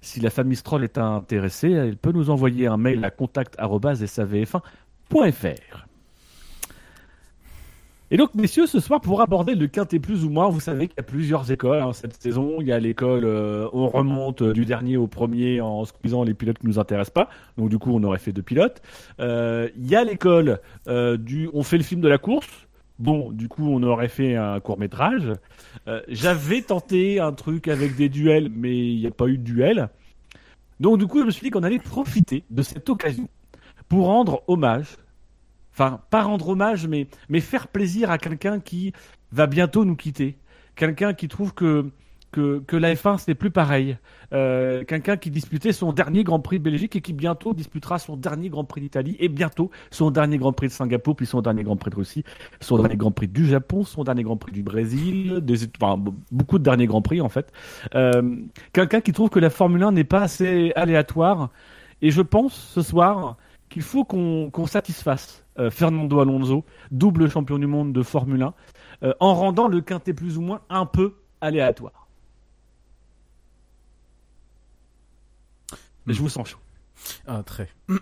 Si 0.00 0.20
la 0.20 0.30
famille 0.30 0.56
Stroll 0.56 0.84
est 0.84 0.96
intéressée, 0.96 1.70
elle 1.70 1.98
peut 1.98 2.12
nous 2.12 2.30
envoyer 2.30 2.66
un 2.66 2.78
mail 2.78 3.04
à 3.04 3.10
contact@savf1.fr. 3.10 5.87
Et 8.10 8.16
donc, 8.16 8.34
messieurs, 8.34 8.66
ce 8.66 8.80
soir, 8.80 9.02
pour 9.02 9.20
aborder 9.20 9.54
le 9.54 9.66
quintet 9.66 9.98
plus 9.98 10.24
ou 10.24 10.30
moins, 10.30 10.48
vous 10.48 10.60
savez 10.60 10.88
qu'il 10.88 10.96
y 10.96 11.00
a 11.00 11.02
plusieurs 11.02 11.50
écoles 11.50 11.82
hein, 11.82 11.92
cette 11.92 12.14
saison. 12.14 12.56
Il 12.60 12.66
y 12.66 12.72
a 12.72 12.78
l'école, 12.78 13.26
euh, 13.26 13.68
on 13.74 13.86
remonte 13.88 14.40
euh, 14.40 14.54
du 14.54 14.64
dernier 14.64 14.96
au 14.96 15.06
premier 15.06 15.60
en 15.60 15.84
squeezant 15.84 16.24
les 16.24 16.32
pilotes 16.32 16.58
qui 16.58 16.66
nous 16.66 16.78
intéressent 16.78 17.12
pas. 17.12 17.28
Donc, 17.58 17.68
du 17.68 17.78
coup, 17.78 17.90
on 17.94 18.02
aurait 18.04 18.18
fait 18.18 18.32
deux 18.32 18.42
pilotes. 18.42 18.80
Euh, 19.20 19.68
il 19.76 19.86
y 19.86 19.94
a 19.94 20.04
l'école 20.04 20.60
du, 20.86 21.50
on 21.52 21.62
fait 21.62 21.76
le 21.76 21.82
film 21.82 22.00
de 22.00 22.08
la 22.08 22.16
course. 22.16 22.48
Bon, 22.98 23.30
du 23.30 23.48
coup, 23.48 23.68
on 23.68 23.82
aurait 23.82 24.08
fait 24.08 24.36
un 24.36 24.58
court 24.58 24.78
métrage. 24.78 25.32
J'avais 26.08 26.62
tenté 26.62 27.20
un 27.20 27.32
truc 27.32 27.68
avec 27.68 27.94
des 27.94 28.08
duels, 28.08 28.50
mais 28.54 28.76
il 28.76 29.00
n'y 29.00 29.06
a 29.06 29.10
pas 29.10 29.26
eu 29.26 29.36
de 29.38 29.44
duel. 29.44 29.88
Donc, 30.80 30.98
du 30.98 31.06
coup, 31.06 31.20
je 31.20 31.26
me 31.26 31.30
suis 31.30 31.42
dit 31.42 31.50
qu'on 31.50 31.62
allait 31.62 31.78
profiter 31.78 32.44
de 32.50 32.62
cette 32.62 32.88
occasion 32.88 33.28
pour 33.88 34.06
rendre 34.06 34.42
hommage 34.48 34.96
enfin 35.78 36.00
pas 36.10 36.22
rendre 36.22 36.48
hommage, 36.48 36.88
mais, 36.88 37.06
faire 37.40 37.68
plaisir 37.68 38.10
à 38.10 38.18
quelqu'un 38.18 38.60
qui 38.60 38.92
va 39.32 39.46
bientôt 39.46 39.84
nous 39.84 39.96
quitter, 39.96 40.36
quelqu'un 40.74 41.14
qui 41.14 41.28
trouve 41.28 41.54
que 41.54 41.92
la 42.32 42.94
F1 42.94 43.18
c'est 43.18 43.34
plus 43.34 43.50
pareil, 43.50 43.96
euh, 44.32 44.84
quelqu'un 44.84 45.16
qui 45.16 45.30
disputait 45.30 45.72
son 45.72 45.92
dernier 45.92 46.24
Grand 46.24 46.40
Prix 46.40 46.58
de 46.58 46.64
Belgique 46.64 46.96
et 46.96 47.00
qui 47.00 47.12
bientôt 47.12 47.54
disputera 47.54 47.98
son 47.98 48.16
dernier 48.16 48.48
Grand 48.48 48.64
Prix 48.64 48.80
d'Italie 48.80 49.16
et 49.20 49.28
bientôt 49.28 49.70
son 49.90 50.10
dernier 50.10 50.36
Grand 50.38 50.52
Prix 50.52 50.66
de 50.66 50.72
Singapour, 50.72 51.14
puis 51.14 51.26
son 51.26 51.42
dernier 51.42 51.62
Grand 51.62 51.76
Prix 51.76 51.90
de 51.90 51.96
Russie, 51.96 52.24
son 52.60 52.78
dernier 52.78 52.96
Grand 52.96 53.12
Prix 53.12 53.28
du 53.28 53.46
Japon, 53.46 53.84
son 53.84 54.02
dernier 54.02 54.24
Grand 54.24 54.36
Prix 54.36 54.52
du 54.52 54.62
Brésil, 54.62 55.40
beaucoup 56.32 56.58
de 56.58 56.64
derniers 56.64 56.86
Grands 56.86 57.02
Prix 57.02 57.20
en 57.20 57.28
fait. 57.28 57.52
Euh, 57.94 58.36
quelqu'un 58.72 59.00
qui 59.00 59.12
trouve 59.12 59.30
que 59.30 59.38
la 59.38 59.50
Formule 59.50 59.84
1 59.84 59.92
n'est 59.92 60.04
pas 60.04 60.22
assez 60.22 60.72
aléatoire 60.74 61.50
et 62.02 62.10
je 62.10 62.22
pense 62.22 62.54
ce 62.54 62.82
soir 62.82 63.36
qu'il 63.68 63.82
faut 63.82 64.04
qu'on 64.04 64.66
satisfasse 64.66 65.44
Fernando 65.70 66.20
Alonso, 66.20 66.64
double 66.90 67.30
champion 67.30 67.58
du 67.58 67.66
monde 67.66 67.92
de 67.92 68.02
Formule 68.02 68.42
1, 68.42 68.54
euh, 69.02 69.14
en 69.20 69.34
rendant 69.34 69.68
le 69.68 69.80
quintet 69.80 70.12
plus 70.12 70.38
ou 70.38 70.40
moins 70.40 70.60
un 70.68 70.86
peu 70.86 71.14
aléatoire. 71.40 72.08
Je 76.06 76.20
vous 76.20 76.28
sens 76.28 76.48
chaud. 76.48 76.58
Ah, 77.26 77.42
très. 77.44 77.68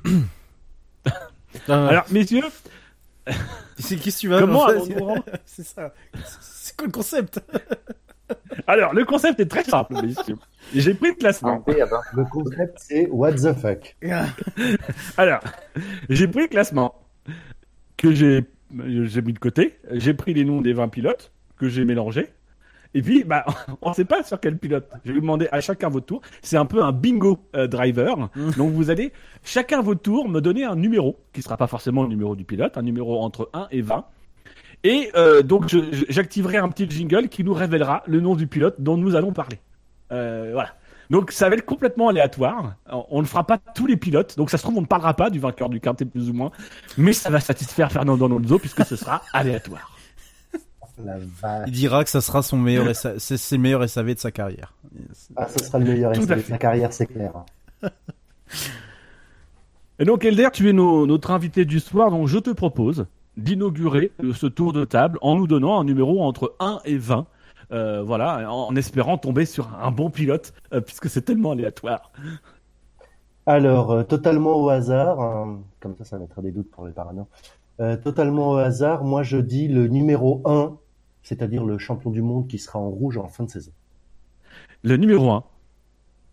Ah, 1.68 1.86
Alors, 1.86 2.04
messieurs, 2.10 2.44
c'est 3.78 3.96
que 3.96 4.10
tu 4.10 4.28
vas 4.28 4.40
comment 4.40 4.64
en 4.64 4.68
fait 4.68 5.40
C'est 5.46 5.64
ça. 5.64 5.94
C'est 6.40 6.76
quoi 6.76 6.86
le 6.86 6.92
concept? 6.92 7.40
Alors, 8.66 8.92
le 8.92 9.04
concept 9.04 9.40
est 9.40 9.46
très 9.46 9.64
simple, 9.64 9.94
messieurs. 10.02 10.36
J'ai 10.74 10.92
pris 10.92 11.10
le 11.10 11.14
classement. 11.14 11.64
Le 11.66 12.24
concept, 12.30 12.78
c'est 12.78 13.08
what 13.08 13.34
the 13.34 13.54
fuck. 13.54 13.96
Alors, 15.16 15.40
j'ai 16.10 16.28
pris 16.28 16.42
le 16.42 16.48
classement 16.48 17.05
que 17.96 18.12
j'ai 18.12 18.44
mis 18.78 19.32
de 19.32 19.38
côté. 19.38 19.78
J'ai 19.92 20.14
pris 20.14 20.34
les 20.34 20.44
noms 20.44 20.60
des 20.60 20.72
20 20.72 20.88
pilotes 20.88 21.32
que 21.58 21.68
j'ai 21.68 21.84
mélangés. 21.84 22.30
Et 22.94 23.02
puis, 23.02 23.24
bah, 23.24 23.44
on 23.82 23.90
ne 23.90 23.94
sait 23.94 24.04
pas 24.04 24.22
sur 24.22 24.40
quel 24.40 24.56
pilote. 24.56 24.88
Je 25.04 25.10
vais 25.10 25.14
vous 25.14 25.20
demander 25.20 25.48
à 25.52 25.60
chacun 25.60 25.88
votre 25.88 26.06
tour. 26.06 26.22
C'est 26.42 26.56
un 26.56 26.64
peu 26.64 26.82
un 26.82 26.92
bingo 26.92 27.38
euh, 27.54 27.66
driver. 27.66 28.30
Donc, 28.56 28.72
vous 28.72 28.90
allez 28.90 29.12
chacun 29.44 29.82
votre 29.82 30.00
tour 30.00 30.28
me 30.28 30.40
donner 30.40 30.64
un 30.64 30.76
numéro 30.76 31.18
qui 31.32 31.42
sera 31.42 31.56
pas 31.56 31.66
forcément 31.66 32.02
le 32.02 32.08
numéro 32.08 32.34
du 32.34 32.44
pilote, 32.44 32.76
un 32.78 32.82
numéro 32.82 33.20
entre 33.20 33.50
1 33.52 33.68
et 33.70 33.82
20. 33.82 34.04
Et 34.84 35.10
euh, 35.14 35.42
donc, 35.42 35.74
j'activerai 36.08 36.58
un 36.58 36.68
petit 36.68 36.88
jingle 36.88 37.28
qui 37.28 37.44
nous 37.44 37.54
révélera 37.54 38.02
le 38.06 38.20
nom 38.20 38.34
du 38.34 38.46
pilote 38.46 38.76
dont 38.78 38.96
nous 38.96 39.16
allons 39.16 39.32
parler. 39.32 39.58
Euh, 40.12 40.50
voilà. 40.52 40.74
Donc 41.10 41.30
ça 41.32 41.48
va 41.48 41.54
être 41.56 41.64
complètement 41.64 42.08
aléatoire. 42.08 42.74
On 43.10 43.20
ne 43.22 43.26
fera 43.26 43.44
pas 43.44 43.58
tous 43.58 43.86
les 43.86 43.96
pilotes. 43.96 44.36
Donc 44.36 44.50
ça 44.50 44.58
se 44.58 44.62
trouve 44.62 44.76
on 44.78 44.80
ne 44.82 44.86
parlera 44.86 45.14
pas 45.14 45.30
du 45.30 45.38
vainqueur 45.38 45.68
du 45.68 45.80
quintet 45.80 46.04
plus 46.04 46.30
ou 46.30 46.32
moins, 46.32 46.50
mais 46.98 47.12
ça 47.12 47.30
va 47.30 47.40
satisfaire 47.40 47.92
Fernando 47.92 48.24
Alonso 48.26 48.58
puisque 48.58 48.84
ce 48.84 48.96
sera 48.96 49.22
aléatoire. 49.32 49.92
La 51.04 51.16
vache. 51.18 51.64
Il 51.66 51.72
dira 51.74 52.04
que 52.04 52.10
ça 52.10 52.20
sera 52.22 52.40
son 52.42 52.56
meilleur 52.56 52.94
SA 52.96 53.18
c'est 53.18 53.36
c'est 53.36 53.56
le 53.56 53.62
meilleur 53.62 53.86
SAV 53.88 54.14
de 54.14 54.18
sa 54.18 54.30
carrière. 54.30 54.72
Ah, 55.36 55.46
ce 55.46 55.62
sera 55.64 55.78
le 55.78 55.84
meilleur 55.84 56.12
Tout 56.12 56.26
à 56.30 56.36
de 56.36 56.40
sa 56.40 56.56
carrière, 56.58 56.92
c'est 56.92 57.06
clair. 57.06 57.32
Et 59.98 60.04
donc 60.04 60.24
Elder, 60.24 60.48
tu 60.52 60.68
es 60.68 60.72
no- 60.72 61.06
notre 61.06 61.30
invité 61.30 61.64
du 61.64 61.80
soir, 61.80 62.10
donc 62.10 62.28
je 62.28 62.38
te 62.38 62.50
propose 62.50 63.06
d'inaugurer 63.36 64.12
ce 64.34 64.46
tour 64.46 64.72
de 64.72 64.84
table 64.84 65.18
en 65.22 65.36
nous 65.36 65.46
donnant 65.46 65.78
un 65.80 65.84
numéro 65.84 66.22
entre 66.22 66.54
1 66.60 66.80
et 66.84 66.96
20. 66.96 67.26
Euh, 67.72 68.02
voilà, 68.02 68.50
en, 68.50 68.68
en 68.68 68.76
espérant 68.76 69.18
tomber 69.18 69.44
sur 69.44 69.74
un 69.74 69.90
bon 69.90 70.10
pilote, 70.10 70.52
euh, 70.72 70.80
puisque 70.80 71.08
c'est 71.08 71.22
tellement 71.22 71.50
aléatoire. 71.52 72.12
Alors, 73.46 73.92
euh, 73.92 74.02
totalement 74.02 74.56
au 74.56 74.68
hasard, 74.68 75.20
hein, 75.20 75.60
comme 75.80 75.96
ça, 75.96 76.04
ça 76.04 76.18
mettra 76.18 76.42
des 76.42 76.50
doutes 76.50 76.70
pour 76.70 76.86
les 76.86 76.92
parano. 76.92 77.28
Euh, 77.80 77.96
totalement 77.96 78.50
au 78.50 78.56
hasard, 78.56 79.04
moi 79.04 79.22
je 79.22 79.36
dis 79.36 79.68
le 79.68 79.86
numéro 79.86 80.42
1, 80.44 80.76
c'est-à-dire 81.22 81.64
le 81.64 81.78
champion 81.78 82.10
du 82.10 82.22
monde 82.22 82.48
qui 82.48 82.58
sera 82.58 82.78
en 82.78 82.88
rouge 82.88 83.18
en 83.18 83.28
fin 83.28 83.44
de 83.44 83.50
saison. 83.50 83.70
Le 84.82 84.96
numéro 84.96 85.30
1. 85.30 85.44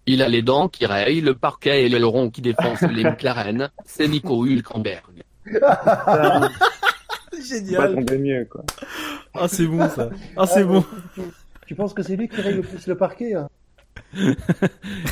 Il 0.06 0.22
a 0.22 0.28
les 0.28 0.42
dents 0.42 0.70
qui 0.70 0.86
rayent, 0.86 1.22
le 1.22 1.36
parquet 1.36 1.86
et 1.86 1.90
l'aileron 1.90 2.30
qui 2.30 2.42
défoncent 2.42 2.82
les 2.92 3.04
McLaren. 3.04 3.70
C'est 3.86 4.08
Nico 4.08 4.46
Hülkenberg. 4.46 5.24
Pas 7.38 7.42
Génial. 7.42 8.20
mieux, 8.20 8.46
quoi. 8.50 8.64
Ah, 9.34 9.48
c'est 9.48 9.66
bon 9.66 9.90
ça. 9.90 10.10
Ah, 10.38 10.46
c'est 10.46 10.64
bon. 10.64 10.86
Tu, 11.16 11.22
tu 11.68 11.76
penses 11.76 11.94
que 11.94 12.04
c'est 12.04 12.16
lui 12.16 12.28
qui 12.28 12.42
règle 12.42 12.58
le 12.58 12.64
plus 12.64 12.88
le 12.88 12.96
parquet 12.96 13.34
hein 13.36 13.50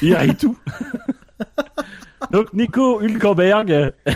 Il 0.02 0.16
raye 0.16 0.36
tout. 0.36 0.58
Donc 2.32 2.54
Nico 2.54 3.02
Hülkenberg, 3.02 3.94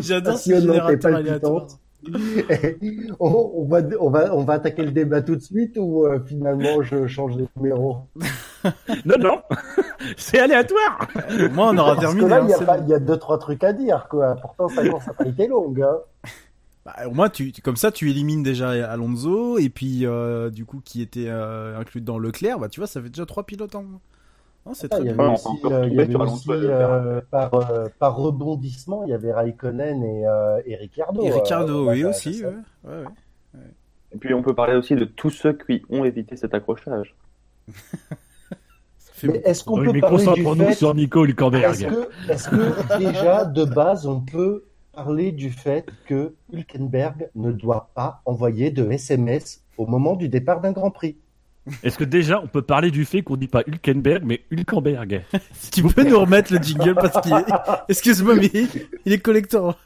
J'adore 0.00 0.38
ce 0.38 0.60
générateur 0.60 1.16
aléatoire. 1.16 1.66
Palpitante. 2.12 3.16
on, 3.20 3.52
on 3.56 3.64
va, 3.66 3.80
on, 4.00 4.10
va, 4.10 4.34
on 4.34 4.44
va 4.44 4.54
attaquer 4.54 4.84
le 4.84 4.90
débat 4.92 5.22
tout 5.22 5.36
de 5.36 5.40
suite 5.42 5.76
ou 5.78 6.04
euh, 6.06 6.20
finalement 6.26 6.82
je 6.82 7.06
change 7.06 7.36
de 7.36 7.46
numéro 7.56 7.98
non 9.04 9.14
non, 9.18 9.42
c'est 10.16 10.38
aléatoire. 10.40 11.06
Moi, 11.52 11.70
on 11.72 11.78
aura 11.78 11.94
Parce 11.96 12.14
que 12.14 12.18
terminé. 12.20 12.28
là, 12.28 12.36
hein, 12.42 12.46
il 12.82 12.88
y, 12.88 12.94
a 12.94 12.98
bon. 12.98 13.04
y 13.04 13.06
deux, 13.06 13.16
trois 13.16 13.38
trucs 13.38 13.62
à 13.62 13.72
dire. 13.72 14.08
quoi. 14.10 14.34
Pourtant, 14.40 14.68
sa 14.68 14.88
course 14.88 15.06
n'a 15.06 15.12
pas 15.12 15.26
été 15.26 15.46
longue. 15.46 15.82
Hein. 15.82 15.98
Bah, 16.84 16.94
au 17.06 17.10
moins, 17.12 17.28
tu, 17.28 17.52
tu- 17.52 17.62
comme 17.62 17.76
ça, 17.76 17.92
tu 17.92 18.10
élimines 18.10 18.42
déjà 18.42 18.70
Alonso 18.90 19.58
et 19.58 19.68
puis 19.68 20.04
euh, 20.06 20.50
du 20.50 20.64
coup 20.64 20.80
qui 20.84 21.00
était 21.02 21.26
euh, 21.28 21.78
inclus 21.78 22.00
dans 22.00 22.18
Leclerc. 22.18 22.58
Bah, 22.58 22.68
tu 22.68 22.80
vois, 22.80 22.86
ça 22.88 23.00
fait 23.00 23.08
déjà 23.08 23.24
trois 23.26 23.44
pilotes 23.44 23.74
en 23.76 23.84
Non, 24.66 24.74
c'est 24.74 24.92
Ah, 24.92 24.96
très 24.96 25.04
il 25.04 25.10
y 25.10 25.14
bien. 25.14 25.24
avait 25.24 25.34
aussi, 25.34 25.48
euh, 25.64 25.86
il 25.86 25.94
y 25.94 26.00
avait 26.00 26.16
aussi 26.16 26.48
euh, 26.50 27.20
par, 27.30 27.54
euh, 27.54 27.86
par 27.98 28.16
rebondissement, 28.16 29.04
il 29.04 29.10
y 29.10 29.12
avait 29.14 29.32
Raikkonen 29.32 30.02
et, 30.02 30.26
euh, 30.26 30.60
et 30.66 30.74
Ricciardo. 30.76 31.22
Et 31.22 31.30
Ricardo, 31.30 31.88
oui 31.88 32.04
aussi. 32.04 32.34
ça- 32.34 32.48
ouais. 32.48 32.54
Ouais, 32.84 32.96
ouais. 33.54 33.60
Et 34.12 34.18
puis 34.18 34.34
on 34.34 34.42
peut 34.42 34.54
parler 34.54 34.74
aussi 34.76 34.96
de 34.96 35.04
tous 35.04 35.30
ceux 35.30 35.52
qui 35.52 35.82
ont 35.90 36.04
évité 36.04 36.36
cet 36.36 36.54
accrochage. 36.54 37.14
Mais 39.22 39.40
est-ce 39.44 39.64
qu'on 39.64 39.76
peut 39.76 39.92
mais 39.92 40.00
parler 40.00 40.18
du 40.18 40.24
concentrons-nous 40.26 40.66
fait 40.66 40.74
sur 40.74 40.94
Nico 40.94 41.24
Est-ce 41.24 41.30
Hülkenberg. 41.30 41.88
que, 41.88 42.32
est-ce 42.32 42.48
que 42.50 42.98
déjà 42.98 43.44
de 43.46 43.64
base 43.64 44.06
on 44.06 44.20
peut 44.20 44.64
parler 44.92 45.32
du 45.32 45.50
fait 45.50 45.86
que 46.04 46.34
Hülkenberg 46.52 47.30
ne 47.34 47.50
doit 47.52 47.90
pas 47.94 48.20
envoyer 48.26 48.70
de 48.70 48.90
SMS 48.90 49.62
au 49.78 49.86
moment 49.86 50.16
du 50.16 50.28
départ 50.28 50.60
d'un 50.60 50.72
Grand 50.72 50.90
Prix? 50.90 51.16
Est-ce 51.82 51.98
que 51.98 52.04
déjà 52.04 52.40
on 52.42 52.46
peut 52.46 52.62
parler 52.62 52.90
du 52.90 53.04
fait 53.04 53.22
qu'on 53.22 53.36
dit 53.36 53.48
pas 53.48 53.62
Hülkenberg 53.66 54.22
mais 54.24 54.42
Hülkenberg? 54.50 55.22
Si 55.52 55.70
tu 55.70 55.82
peux 55.82 56.04
nous 56.04 56.18
remettre 56.18 56.52
le 56.52 56.58
jingle 56.60 56.94
parce 56.94 57.20
qu'il 57.20 57.32
est... 57.32 57.44
Excuse-moi, 57.88 58.36
mais 58.36 58.50
il 59.04 59.12
est 59.12 59.18
collector. 59.18 59.76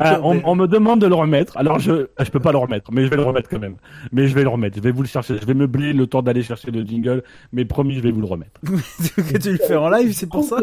Ah, 0.00 0.20
on, 0.22 0.40
on 0.44 0.54
me 0.54 0.66
demande 0.66 1.00
de 1.00 1.06
le 1.06 1.14
remettre, 1.14 1.56
alors 1.56 1.78
je 1.78 2.08
je 2.18 2.30
peux 2.30 2.40
pas 2.40 2.52
le 2.52 2.58
remettre, 2.58 2.92
mais 2.92 3.04
je 3.04 3.10
vais 3.10 3.16
le 3.16 3.22
remettre 3.22 3.48
quand 3.48 3.58
même. 3.58 3.76
Mais 4.12 4.26
je 4.28 4.34
vais 4.34 4.42
le 4.42 4.48
remettre, 4.48 4.76
je 4.76 4.82
vais 4.82 4.90
vous 4.92 5.02
le 5.02 5.08
chercher, 5.08 5.38
je 5.38 5.46
vais 5.46 5.54
meubler 5.54 5.92
le 5.92 6.06
temps 6.06 6.22
d'aller 6.22 6.42
chercher 6.42 6.70
le 6.70 6.82
jingle, 6.82 7.22
mais 7.52 7.64
promis 7.64 7.94
je 7.94 8.00
vais 8.00 8.10
vous 8.10 8.20
le 8.20 8.26
remettre. 8.26 8.60
que 8.62 9.38
tu 9.38 9.52
le 9.52 9.58
fais 9.58 9.76
en 9.76 9.88
live, 9.88 10.12
c'est 10.12 10.28
pour 10.28 10.44
ça. 10.44 10.58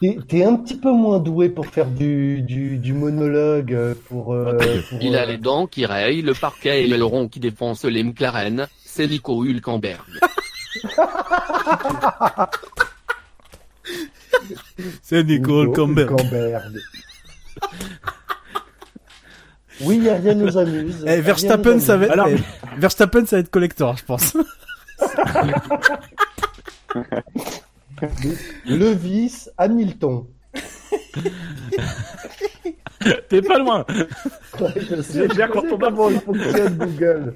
T'es- 0.00 0.44
un 0.44 0.54
petit 0.56 0.76
peu 0.76 0.92
moins 0.92 1.18
doué 1.18 1.48
pour 1.48 1.66
faire 1.66 1.86
du, 1.86 2.40
du, 2.42 2.76
du 2.78 2.92
monologue, 2.92 3.72
euh, 3.74 3.94
pour, 4.08 4.32
euh, 4.32 4.56
pour, 4.88 4.98
Il 5.00 5.16
euh, 5.16 5.22
a 5.22 5.26
les 5.26 5.38
dents 5.38 5.66
qui 5.66 5.86
rayent, 5.86 6.22
le 6.22 6.34
parquet 6.34 6.84
et 6.84 6.86
l'aileron 6.86 7.26
qui 7.28 7.40
défoncent 7.40 7.84
les 7.84 8.04
McLaren. 8.04 8.68
C'est 8.84 9.08
Nico 9.08 9.44
Hülkenberg. 9.44 10.00
C'est 15.02 15.24
Nico 15.24 15.64
Hülkenberg. 15.64 16.10
Hülkenberg. 16.10 16.72
Oui, 19.80 20.00
rien 20.08 20.34
ne 20.34 20.44
nous 20.44 20.56
amuse. 20.58 21.04
Eh, 21.06 21.20
Verstappen, 21.20 21.74
nous 21.74 21.80
ça 21.80 21.96
va 21.96 22.04
amuse. 22.06 22.06
être... 22.06 22.12
Alors- 22.12 22.28
eh, 22.76 22.80
Verstappen, 22.80 23.26
ça 23.26 23.36
va 23.36 23.40
être 23.40 23.50
collector, 23.50 23.96
je 23.96 24.04
pense. 24.04 24.36
Le 28.66 28.92
vice 28.92 29.50
Hamilton. 29.58 30.24
T'es 33.28 33.42
pas 33.42 33.58
loin. 33.58 33.84
Ouais, 34.60 34.72
je 34.76 35.02
sais, 35.02 35.28
bien 35.28 35.48
quand 35.48 35.62
on 35.70 35.78
comment 35.78 36.10
il 36.10 36.20
fonctionne 36.20 36.76
Google. 36.76 37.34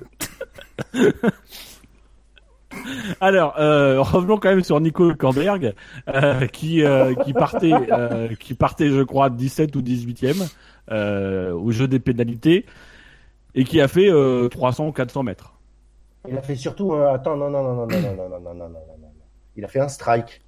Alors, 3.21 3.55
euh, 3.59 4.01
revenons 4.01 4.39
quand 4.39 4.49
même 4.49 4.65
sur 4.65 4.81
Nico 4.81 5.11
Hülkenberg, 5.11 5.75
euh, 6.09 6.47
qui 6.47 6.83
euh, 6.83 7.15
qui 7.15 7.33
partait 7.33 7.73
euh, 7.73 8.29
qui 8.39 8.55
partait 8.55 8.89
je 8.89 9.03
crois 9.03 9.31
17 9.31 9.77
ou 9.77 9.83
18e 9.83 10.51
euh, 10.91 11.53
au 11.53 11.71
jeu 11.71 11.87
des 11.87 12.01
pénalités 12.01 12.67
et 13.55 13.65
qui 13.65 13.81
a 13.81 13.89
fait 13.89 14.11
euh, 14.11 14.49
300 14.49 14.89
ou 14.89 14.93
400 14.93 15.23
mètres. 15.23 15.55
Il 16.29 16.37
a 16.37 16.43
fait 16.43 16.57
surtout. 16.57 16.95
Attends, 16.95 17.37
non, 17.37 17.51
non, 17.51 17.63
non, 17.63 17.75
non, 17.75 17.87
non, 17.87 18.01
non, 18.01 18.15
non, 18.17 18.29
non, 18.29 18.41
non, 18.41 18.41
non, 18.41 18.55
non, 18.55 18.69
non, 18.69 18.99
non. 19.01 19.09
Il 19.57 19.65
a 19.65 19.69
fait 19.69 19.81
un 19.81 19.89
strike. 19.89 20.41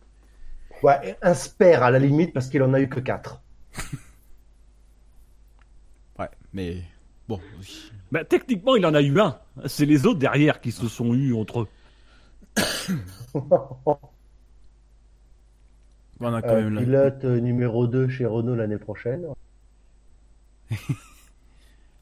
Ouais, 0.85 1.17
un 1.23 1.33
spare 1.35 1.83
à 1.83 1.91
la 1.91 1.99
limite 1.99 2.35
parce 2.35 2.49
qu'il 2.49 2.63
en 2.63 2.75
a 2.75 2.81
eu 2.81 2.89
que 2.89 3.01
4. 3.01 3.41
Ouais, 6.19 6.29
mais... 6.53 6.83
Bon, 7.27 7.41
oui. 7.59 7.91
Bah, 8.13 8.25
techniquement, 8.25 8.77
il 8.77 8.85
en 8.87 8.95
a 8.95 9.01
eu 9.01 9.19
un. 9.19 9.39
C'est 9.67 9.87
les 9.87 10.07
autres 10.07 10.19
derrière 10.19 10.61
qui 10.61 10.71
se 10.73 10.87
sont 10.89 11.15
eus 11.15 11.35
entre 11.35 11.63
eux. 11.63 11.69
on 16.21 16.33
a 16.33 16.43
quand 16.43 16.49
Euh, 16.51 16.63
même... 16.71 16.75
la- 16.75 16.83
pilote 16.83 17.25
numéro 17.25 17.87
2 17.87 18.09
chez 18.09 18.27
Renault 18.27 18.55
l'année 18.55 18.79
prochaine. 18.79 19.27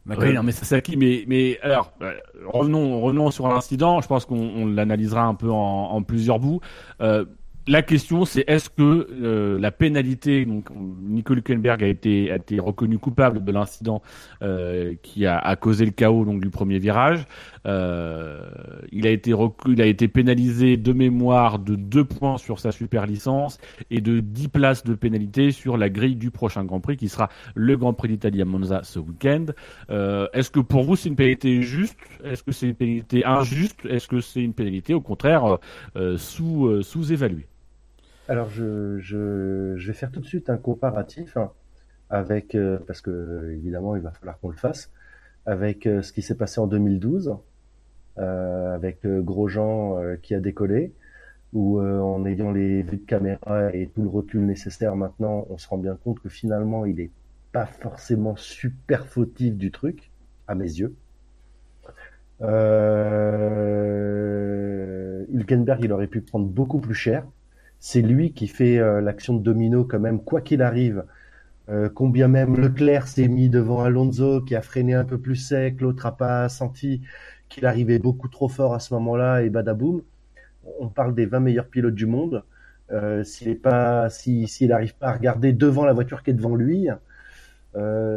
Oui, 0.04 0.32
non, 0.34 0.42
mais 0.42 0.52
qui. 0.82 0.96
Mais, 0.96 1.24
mais 1.28 1.60
alors, 1.62 1.92
euh, 2.02 2.14
revenons, 2.46 3.00
revenons 3.00 3.30
sur 3.30 3.46
l'incident. 3.46 4.00
Je 4.00 4.08
pense 4.08 4.24
qu'on 4.26 4.36
on 4.36 4.66
l'analysera 4.66 5.22
un 5.22 5.34
peu 5.34 5.48
en, 5.48 5.54
en 5.92 6.02
plusieurs 6.02 6.40
bouts. 6.40 6.60
Euh, 7.00 7.24
la 7.68 7.82
question, 7.82 8.24
c'est 8.24 8.44
est-ce 8.48 8.68
que 8.70 9.08
euh, 9.22 9.58
la 9.58 9.70
pénalité, 9.70 10.44
donc 10.44 10.68
Nico 10.74 11.34
Hülkenberg 11.34 11.84
a 11.84 11.86
été, 11.86 12.32
a 12.32 12.38
reconnu 12.60 12.98
coupable 12.98 13.44
de 13.44 13.52
l'incident 13.52 14.02
euh, 14.42 14.94
qui 15.02 15.26
a, 15.26 15.54
causé 15.56 15.84
le 15.84 15.92
chaos 15.92 16.24
donc 16.24 16.40
du 16.40 16.50
premier 16.50 16.80
virage. 16.80 17.24
Euh, 17.66 18.50
il 18.90 19.06
a 19.06 19.10
été 19.10 19.32
il 19.68 19.80
a 19.80 19.86
été 19.86 20.08
pénalisé 20.08 20.76
de 20.76 20.92
mémoire 20.92 21.60
de 21.60 21.76
deux 21.76 22.04
points 22.04 22.36
sur 22.36 22.58
sa 22.58 22.72
super 22.72 23.06
licence 23.06 23.58
et 23.90 24.00
de 24.00 24.18
10 24.18 24.48
places 24.48 24.82
de 24.82 24.94
pénalité 24.94 25.52
sur 25.52 25.76
la 25.76 25.88
grille 25.88 26.16
du 26.16 26.32
prochain 26.32 26.64
Grand 26.64 26.80
Prix 26.80 26.96
qui 26.96 27.08
sera 27.08 27.28
le 27.54 27.76
Grand 27.76 27.92
Prix 27.92 28.08
d'Italie 28.08 28.42
à 28.42 28.44
Monza 28.44 28.80
ce 28.82 28.98
week-end. 28.98 29.46
Est-ce 29.88 30.50
que 30.50 30.60
pour 30.60 30.82
vous 30.82 30.96
c'est 30.96 31.08
une 31.08 31.16
pénalité 31.16 31.62
juste? 31.62 31.96
Est-ce 32.24 32.42
que 32.42 32.50
c'est 32.50 32.66
une 32.66 32.74
pénalité 32.74 33.24
injuste? 33.24 33.86
Est-ce 33.88 34.08
que 34.08 34.20
c'est 34.20 34.42
une 34.42 34.54
pénalité 34.54 34.94
au 34.94 35.00
contraire 35.00 35.58
sous 36.16 36.66
euh, 36.66 36.82
sous-évaluée? 36.82 37.46
Alors, 38.28 38.48
je, 38.50 38.98
je, 38.98 39.74
je 39.76 39.86
vais 39.86 39.92
faire 39.92 40.10
tout 40.10 40.20
de 40.20 40.26
suite 40.26 40.48
un 40.48 40.56
comparatif 40.56 41.36
hein, 41.36 41.50
avec, 42.10 42.54
euh, 42.54 42.78
parce 42.86 43.00
que 43.00 43.50
évidemment, 43.52 43.96
il 43.96 44.02
va 44.02 44.12
falloir 44.12 44.38
qu'on 44.38 44.50
le 44.50 44.56
fasse, 44.56 44.92
avec 45.46 45.86
euh, 45.86 46.02
ce 46.02 46.12
qui 46.12 46.22
s'est 46.22 46.36
passé 46.36 46.60
en 46.60 46.66
2012, 46.68 47.36
euh, 48.18 48.74
avec 48.74 49.06
Grosjean 49.06 50.16
qui 50.22 50.34
a 50.34 50.40
décollé, 50.40 50.92
où 51.52 51.80
en 51.80 52.24
ayant 52.24 52.50
les 52.52 52.82
vues 52.82 52.98
de 52.98 53.06
caméra 53.06 53.74
et 53.74 53.88
tout 53.94 54.02
le 54.02 54.08
recul 54.08 54.46
nécessaire 54.46 54.96
maintenant, 54.96 55.46
on 55.50 55.58
se 55.58 55.68
rend 55.68 55.78
bien 55.78 55.96
compte 56.02 56.20
que 56.20 56.28
finalement, 56.28 56.86
il 56.86 57.00
est 57.00 57.10
pas 57.52 57.66
forcément 57.66 58.36
super 58.36 59.06
fautif 59.06 59.54
du 59.56 59.70
truc, 59.70 60.10
à 60.48 60.54
mes 60.54 60.64
yeux. 60.64 60.94
Hülkenberg, 65.30 65.80
il 65.84 65.92
aurait 65.92 66.06
pu 66.06 66.20
prendre 66.22 66.46
beaucoup 66.46 66.80
plus 66.80 66.94
cher. 66.94 67.24
C'est 67.84 68.00
lui 68.00 68.32
qui 68.32 68.46
fait 68.46 68.78
euh, 68.78 69.00
l'action 69.00 69.34
de 69.34 69.42
domino 69.42 69.84
quand 69.84 69.98
même, 69.98 70.22
quoi 70.22 70.40
qu'il 70.40 70.62
arrive. 70.62 71.04
Euh, 71.68 71.88
combien 71.92 72.28
même 72.28 72.54
Leclerc 72.56 73.08
s'est 73.08 73.26
mis 73.26 73.48
devant 73.48 73.82
Alonso, 73.82 74.40
qui 74.40 74.54
a 74.54 74.62
freiné 74.62 74.94
un 74.94 75.04
peu 75.04 75.18
plus 75.18 75.34
sec, 75.34 75.80
l'autre 75.80 76.06
a 76.06 76.16
pas 76.16 76.48
senti 76.48 77.02
qu'il 77.48 77.66
arrivait 77.66 77.98
beaucoup 77.98 78.28
trop 78.28 78.48
fort 78.48 78.72
à 78.72 78.78
ce 78.78 78.94
moment-là, 78.94 79.42
et 79.42 79.50
badaboum. 79.50 80.02
On 80.78 80.86
parle 80.90 81.12
des 81.16 81.26
20 81.26 81.40
meilleurs 81.40 81.66
pilotes 81.66 81.96
du 81.96 82.06
monde. 82.06 82.44
Euh, 82.92 83.24
s'il 83.24 83.58
pas, 83.58 84.08
n'arrive 84.60 84.94
pas 84.94 85.08
à 85.08 85.12
regarder 85.14 85.52
devant 85.52 85.84
la 85.84 85.92
voiture 85.92 86.22
qui 86.22 86.30
est 86.30 86.34
devant 86.34 86.54
lui, 86.54 86.86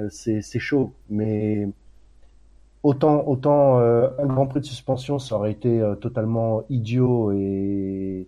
c'est, 0.09 0.59
chaud. 0.59 0.93
Mais 1.09 1.67
autant, 2.83 3.27
autant 3.27 3.79
un 3.79 4.25
Grand 4.27 4.45
Prix 4.45 4.59
de 4.59 4.65
suspension, 4.65 5.17
ça 5.17 5.35
aurait 5.35 5.53
été 5.53 5.81
totalement 6.01 6.65
idiot 6.69 7.31
et 7.31 8.27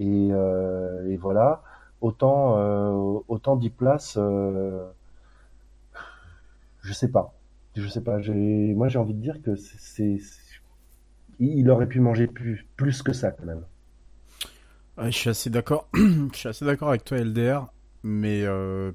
et, 0.00 0.28
euh, 0.32 1.08
et 1.08 1.16
voilà. 1.16 1.62
Autant, 2.00 2.56
euh, 2.56 3.20
autant 3.28 3.56
10 3.56 3.70
places, 3.70 4.14
euh, 4.16 4.86
je 6.80 6.92
sais 6.94 7.08
pas. 7.08 7.34
Je 7.76 7.86
sais 7.86 8.00
pas. 8.00 8.18
Moi, 8.18 8.88
j'ai 8.88 8.98
envie 8.98 9.14
de 9.14 9.20
dire 9.20 9.40
que 9.42 9.54
c'est, 9.54 10.18
il 11.38 11.70
aurait 11.70 11.86
pu 11.86 12.00
manger 12.00 12.26
plus, 12.26 12.66
plus 12.76 13.02
que 13.02 13.12
ça 13.12 13.30
quand 13.30 13.44
même. 13.44 13.64
Ouais, 14.96 15.12
je 15.12 15.18
suis 15.18 15.30
assez 15.30 15.50
d'accord. 15.50 15.88
je 15.94 16.28
suis 16.32 16.48
assez 16.48 16.64
d'accord 16.64 16.88
avec 16.88 17.04
toi, 17.04 17.18
LDR, 17.18 17.70
mais 18.02 18.44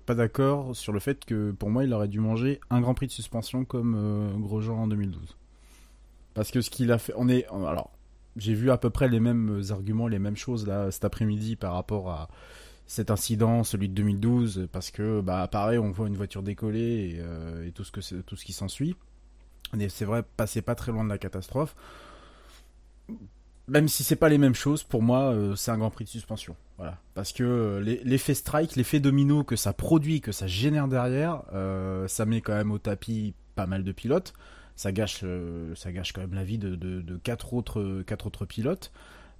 pas 0.06 0.16
d'accord 0.16 0.76
sur 0.76 0.92
le 0.92 1.00
fait 1.00 1.24
que 1.24 1.52
pour 1.52 1.70
moi, 1.70 1.84
il 1.84 1.94
aurait 1.94 2.08
dû 2.08 2.20
manger 2.20 2.60
un 2.72 2.82
Grand 2.82 2.96
Prix 2.96 3.08
de 3.08 3.12
suspension 3.12 3.64
comme 3.64 4.42
Grosjean 4.42 4.78
en 4.78 4.88
2012. 4.88 5.38
Parce 6.34 6.52
que 6.52 6.62
ce 6.62 6.72
qu'il 6.72 6.92
a 6.92 6.98
fait, 6.98 7.14
on 7.16 7.30
est, 7.30 7.46
alors, 7.48 7.92
j'ai 8.38 8.54
vu 8.54 8.72
à 8.72 8.78
peu 8.78 8.90
près 8.90 9.08
les 9.08 9.20
mêmes 9.20 9.62
arguments, 9.70 10.08
les 10.08 10.20
mêmes 10.20 10.38
choses 10.38 10.68
là 10.68 10.92
cet 10.92 11.06
après-midi 11.06 11.56
par 11.56 11.74
rapport 11.74 12.10
à 12.10 12.30
cet 12.88 13.10
incident, 13.10 13.64
celui 13.64 13.90
de 13.90 13.94
2012, 13.94 14.68
parce 14.72 14.92
que 14.92 15.22
bah 15.22 15.48
pareil, 15.48 15.80
on 15.80 15.92
voit 15.92 16.08
une 16.08 16.16
voiture 16.16 16.44
décoller 16.44 17.16
et, 17.16 17.18
euh, 17.20 17.70
tout 17.72 17.84
ce 17.84 17.92
que 17.92 18.22
tout 18.22 18.36
ce 18.36 18.46
qui 18.46 18.54
s'ensuit. 18.54 18.96
C'est 19.90 20.06
vrai, 20.06 20.24
passer 20.38 20.62
pas 20.62 20.76
très 20.76 20.92
loin 20.92 21.04
de 21.04 21.10
la 21.10 21.18
catastrophe. 21.18 21.76
Même 23.68 23.88
si 23.88 24.04
c'est 24.04 24.16
pas 24.16 24.30
les 24.30 24.38
mêmes 24.38 24.54
choses, 24.54 24.84
pour 24.84 25.02
moi, 25.02 25.34
euh, 25.34 25.56
c'est 25.56 25.72
un 25.72 25.78
Grand 25.78 25.90
Prix 25.90 26.06
de 26.06 26.10
suspension. 26.10 26.56
Voilà, 26.78 27.00
parce 27.16 27.34
que 27.34 27.44
euh, 27.44 27.80
l'effet 28.04 28.36
strike, 28.36 28.76
l'effet 28.76 29.00
domino 29.00 29.44
que 29.44 29.56
ça 29.56 29.74
produit, 29.74 30.22
que 30.22 30.32
ça 30.32 30.46
génère 30.46 30.88
derrière, 30.88 31.42
ça 32.08 32.26
met 32.26 32.42
quand 32.42 32.54
même 32.54 32.72
au 32.72 32.78
tapis 32.78 33.34
pas 33.56 33.66
mal 33.66 33.84
de 33.84 33.92
pilotes. 33.92 34.34
Ça 34.76 34.92
gâche, 34.92 35.22
euh, 35.24 35.74
ça 35.76 35.92
gâche 35.92 36.12
quand 36.12 36.22
même 36.22 36.34
la 36.34 36.44
vie 36.44 36.58
de, 36.58 36.76
de, 36.76 37.02
de 37.02 37.18
quatre 37.18 37.54
autres, 37.54 38.04
quatre 38.06 38.28
autres 38.28 38.46
pilotes. 38.46 38.92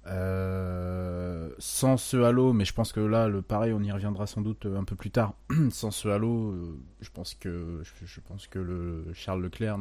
Euh, 0.08 1.50
sans 1.58 1.96
ce 1.96 2.16
halo, 2.16 2.52
mais 2.52 2.64
je 2.64 2.72
pense 2.72 2.92
que 2.92 3.00
là, 3.00 3.26
le 3.28 3.42
pareil, 3.42 3.72
on 3.72 3.82
y 3.82 3.90
reviendra 3.90 4.26
sans 4.26 4.40
doute 4.40 4.66
un 4.66 4.84
peu 4.84 4.94
plus 4.94 5.10
tard. 5.10 5.34
sans 5.70 5.90
ce 5.90 6.08
halo, 6.08 6.52
euh, 6.52 6.78
je 7.00 7.10
pense 7.10 7.34
que 7.34 7.82
je, 7.82 8.06
je 8.06 8.20
pense 8.20 8.46
que 8.46 8.58
le 8.58 9.04
Charles 9.14 9.42
Leclerc 9.42 9.78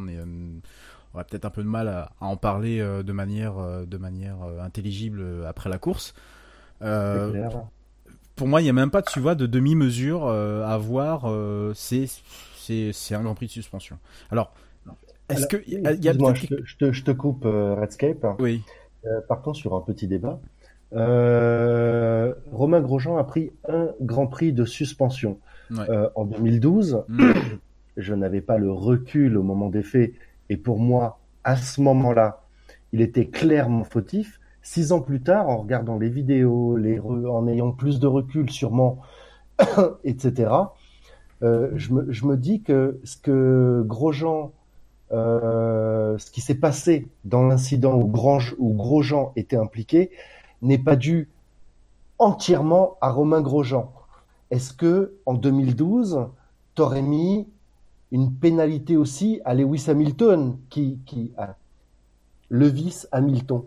aurait 1.14 1.26
peut-être 1.26 1.46
un 1.46 1.52
peu 1.52 1.64
de 1.64 1.68
mal 1.68 1.88
à, 1.88 2.12
à 2.20 2.26
en 2.26 2.38
parler 2.38 2.80
de 2.80 3.14
manière 3.14 3.86
de 3.86 3.98
manière 3.98 4.38
intelligible 4.62 5.46
après 5.46 5.70
la 5.70 5.78
course. 5.78 6.16
Euh, 6.82 7.48
pour 8.36 8.48
moi, 8.48 8.60
il 8.62 8.66
n'y 8.66 8.70
a 8.70 8.74
même 8.74 8.92
pas, 8.92 9.02
tu 9.02 9.20
vois, 9.20 9.36
de 9.36 9.46
demi-mesure 9.46 10.28
à 10.28 10.78
voir. 10.78 11.32
c'est 11.76 12.10
un 13.12 13.22
Grand 13.22 13.36
Prix 13.36 13.46
de 13.46 13.52
suspension. 13.52 14.00
Alors, 14.32 14.54
est-ce 15.30 15.48
que 15.48 15.58
il 15.68 15.82
y 15.82 15.88
a- 15.88 15.94
y 15.94 16.02
je, 16.04 16.48
te, 16.48 16.56
je 16.66 16.78
te- 16.78 16.92
je 16.92 17.04
te 17.04 17.12
coupe 17.12 17.46
euh, 17.46 17.76
Redscape. 17.76 18.26
Oui. 18.40 18.64
Euh, 19.06 19.22
partons 19.28 19.54
sur 19.54 19.76
un 19.76 19.82
petit 19.82 20.08
débat. 20.08 20.40
Euh, 20.94 22.34
Romain 22.52 22.82
Grosjean 22.82 23.18
a 23.18 23.24
pris 23.24 23.52
un 23.68 23.90
Grand 24.02 24.28
Prix 24.28 24.54
de 24.54 24.66
suspension 24.66 25.40
Ouais. 25.72 25.90
Euh, 25.90 26.10
en 26.16 26.26
2012. 26.26 27.04
Mm. 27.08 27.32
Je 27.98 28.14
n'avais 28.14 28.42
pas 28.42 28.58
le 28.60 28.72
recul 28.72 29.36
au 29.38 29.42
moment 29.42 29.70
des 29.70 29.82
faits, 29.82 30.14
et 30.50 30.58
pour 30.58 30.80
moi, 30.80 31.18
à 31.44 31.56
ce 31.56 31.82
moment-là, 31.82 32.44
il 32.94 33.02
était 33.02 33.26
clairement 33.26 33.84
fautif. 33.84 34.40
Six 34.62 34.92
ans 34.92 35.00
plus 35.02 35.22
tard, 35.22 35.50
en 35.50 35.58
regardant 35.58 35.98
les 35.98 36.10
vidéos, 36.10 36.76
les 36.78 36.98
re- 37.00 37.28
en 37.28 37.48
ayant 37.48 37.72
plus 37.72 38.00
de 38.00 38.06
recul 38.08 38.50
sûrement, 38.52 39.00
etc., 40.04 40.52
euh, 41.42 41.72
je, 41.76 41.94
me, 41.94 42.12
je 42.12 42.26
me 42.26 42.38
dis 42.38 42.62
que 42.62 43.00
ce 43.04 43.18
que 43.18 43.82
Grosjean, 43.88 44.52
ce 45.12 46.32
qui 46.32 46.42
s'est 46.42 46.56
passé 46.56 47.08
dans 47.24 47.44
l'incident 47.44 47.96
où, 47.96 48.08
Grosjean 48.08 49.32
était 49.36 49.58
impliqué, 49.58 50.12
n'est 50.62 50.78
pas 50.78 50.96
dû 50.96 51.30
entièrement 52.18 52.98
à 53.02 53.12
Romain 53.12 53.42
Grosjean. 53.42 53.92
Est-ce 54.52 54.74
que 54.74 55.16
en 55.26 55.34
2012, 55.34 56.28
t'aurais 56.76 57.02
mis 57.02 57.48
une 58.12 58.34
pénalité 58.34 58.96
aussi 58.96 59.42
à 59.46 59.54
Lewis 59.54 59.86
Hamilton, 59.88 60.58
qui, 60.70 61.00
Lewis 62.50 63.04
Hamilton, 63.12 63.64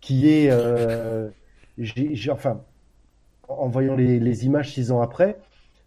qui 0.00 0.28
est, 0.28 0.48
euh, 0.50 1.30
enfin, 2.30 2.60
en 3.48 3.68
voyant 3.68 3.94
les 3.94 4.46
images 4.46 4.72
six 4.72 4.90
ans 4.90 5.00
après, 5.00 5.38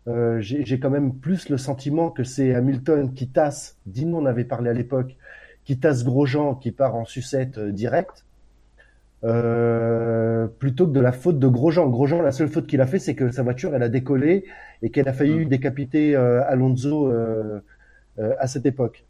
euh, 0.07 0.39
j'ai 0.39 0.79
quand 0.79 0.89
même 0.89 1.13
plus 1.13 1.49
le 1.49 1.57
sentiment 1.57 2.09
que 2.09 2.23
c'est 2.23 2.53
Hamilton 2.55 3.13
qui 3.13 3.27
tasse, 3.27 3.77
Dino 3.85 4.19
en 4.19 4.25
avait 4.25 4.45
parlé 4.45 4.69
à 4.69 4.73
l'époque, 4.73 5.15
qui 5.65 5.77
tasse 5.77 6.05
Grosjean, 6.05 6.55
qui 6.55 6.71
part 6.71 6.95
en 6.95 7.05
sucette 7.05 7.57
euh, 7.57 7.71
directe, 7.71 8.25
euh, 9.23 10.47
plutôt 10.59 10.85
que 10.87 10.91
de 10.91 10.99
la 10.99 11.11
faute 11.11 11.39
de 11.39 11.47
Grosjean. 11.47 11.89
Grosjean, 11.89 12.21
la 12.21 12.31
seule 12.31 12.49
faute 12.49 12.67
qu'il 12.67 12.81
a 12.81 12.87
fait, 12.87 12.99
c'est 12.99 13.15
que 13.15 13.31
sa 13.31 13.43
voiture, 13.43 13.75
elle 13.75 13.83
a 13.83 13.89
décollé 13.89 14.45
et 14.81 14.89
qu'elle 14.91 15.07
a 15.07 15.13
failli 15.13 15.45
décapiter 15.45 16.15
euh, 16.15 16.43
Alonso 16.47 17.07
euh, 17.07 17.59
euh, 18.19 18.33
à 18.39 18.47
cette 18.47 18.65
époque. 18.65 19.03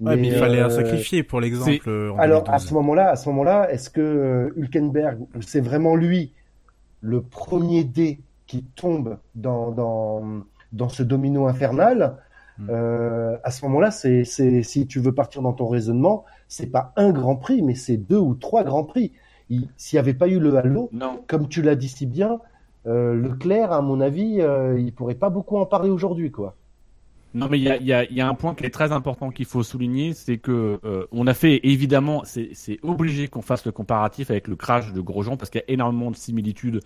Ouais, 0.00 0.16
mais 0.16 0.28
il 0.28 0.34
fallait 0.34 0.60
un 0.60 0.70
sacrifié 0.70 1.22
pour 1.22 1.40
l'exemple. 1.40 1.90
alors 2.18 2.44
2012. 2.44 2.48
à 2.48 2.58
ce 2.58 2.74
moment-là, 2.74 3.10
à 3.10 3.16
ce 3.16 3.28
moment-là, 3.28 3.70
est-ce 3.70 3.90
que 3.90 4.52
Hülkenberg, 4.56 5.18
c'est 5.40 5.60
vraiment 5.60 5.96
lui 5.96 6.32
le 7.02 7.20
premier 7.20 7.84
dé 7.84 8.20
qui 8.46 8.64
tombe 8.76 9.18
dans 9.34 9.70
dans 9.70 10.22
dans 10.72 10.88
ce 10.88 11.02
domino 11.02 11.46
infernal 11.46 12.16
Hmm. 12.58 12.68
euh, 12.70 13.36
À 13.44 13.50
ce 13.50 13.66
moment-là, 13.66 13.90
c'est 13.90 14.24
c'est 14.24 14.62
si 14.62 14.86
tu 14.86 14.98
veux 14.98 15.12
partir 15.12 15.42
dans 15.42 15.52
ton 15.52 15.66
raisonnement, 15.68 16.24
c'est 16.48 16.68
pas 16.68 16.94
un 16.96 17.10
Grand 17.12 17.36
Prix, 17.36 17.60
mais 17.60 17.74
c'est 17.74 17.98
deux 17.98 18.16
ou 18.16 18.34
trois 18.34 18.64
Grands 18.64 18.84
Prix. 18.84 19.12
Il- 19.50 19.68
S'il 19.76 19.98
n'y 19.98 20.00
avait 20.00 20.14
pas 20.14 20.26
eu 20.26 20.38
le 20.40 20.56
halo, 20.56 20.88
Non. 20.90 21.20
comme 21.26 21.48
tu 21.48 21.60
l'as 21.60 21.74
dit 21.74 21.88
si 21.88 22.06
bien, 22.06 22.40
euh, 22.86 23.14
Leclerc, 23.14 23.72
à 23.72 23.82
mon 23.82 24.00
avis, 24.00 24.40
euh, 24.40 24.80
il 24.80 24.94
pourrait 24.94 25.16
pas 25.16 25.28
beaucoup 25.28 25.58
en 25.58 25.66
parler 25.66 25.90
aujourd'hui, 25.90 26.30
quoi. 26.30 26.54
Non, 27.34 27.48
mais 27.50 27.58
il 27.58 27.64
y 27.64 27.70
a, 27.70 27.76
y, 27.76 27.92
a, 27.92 28.10
y 28.10 28.20
a 28.22 28.26
un 28.28 28.34
point 28.34 28.54
qui 28.54 28.64
est 28.64 28.70
très 28.70 28.92
important 28.92 29.30
qu'il 29.30 29.44
faut 29.44 29.62
souligner, 29.62 30.14
c'est 30.14 30.38
que 30.38 30.80
euh, 30.84 31.04
on 31.12 31.26
a 31.26 31.34
fait 31.34 31.60
évidemment, 31.64 32.22
c'est 32.24 32.78
obligé 32.82 33.28
qu'on 33.28 33.42
fasse 33.42 33.66
le 33.66 33.72
comparatif 33.72 34.30
avec 34.30 34.48
le 34.48 34.56
crash 34.56 34.90
de 34.94 35.00
Grosjean 35.02 35.36
parce 35.36 35.50
qu'il 35.50 35.60
y 35.60 35.70
a 35.70 35.70
énormément 35.70 36.10
de 36.10 36.16
similitudes. 36.16 36.80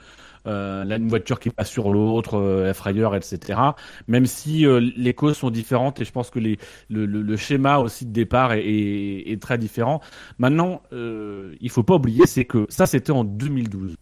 Euh, 0.47 0.85
là, 0.85 0.99
voiture 0.99 1.39
qui 1.39 1.51
passe 1.51 1.71
sur 1.71 1.93
l'autre, 1.93 2.35
euh, 2.35 2.65
la 2.65 2.75
frayeur, 2.75 3.15
etc. 3.15 3.61
Même 4.09 4.27
si 4.27 4.67
euh, 4.67 4.81
les 4.97 5.15
causes 5.15 5.37
sont 5.37 5.51
différentes 5.51 6.01
et 6.01 6.05
je 6.05 6.11
pense 6.13 6.31
que 6.31 6.39
les, 6.41 6.59
le, 6.89 7.07
le, 7.07 7.23
le 7.23 7.37
schéma 7.37 7.79
aussi 7.79 8.07
de 8.07 8.13
départ 8.13 8.53
est, 8.55 8.65
est, 8.67 9.31
est 9.33 9.41
très 9.41 9.59
différent. 9.59 10.01
Maintenant, 10.39 10.83
euh, 10.93 11.55
il 11.61 11.71
faut 11.71 11.83
pas 11.85 11.95
oublier, 11.97 12.27
c'est 12.27 12.47
que 12.47 12.67
ça 12.71 12.87
c'était 12.87 13.13
en 13.13 13.23
2012 13.25 13.97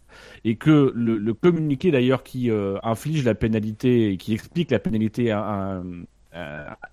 et 0.45 0.55
que 0.55 0.91
le, 0.95 1.17
le 1.17 1.33
communiqué 1.33 1.91
d'ailleurs 1.91 2.23
qui 2.23 2.49
euh, 2.49 2.77
inflige 2.83 3.23
la 3.25 3.35
pénalité 3.35 4.17
qui 4.17 4.33
explique 4.33 4.71
la 4.71 4.79
pénalité 4.79 5.31
à, 5.31 5.41
à 5.41 5.81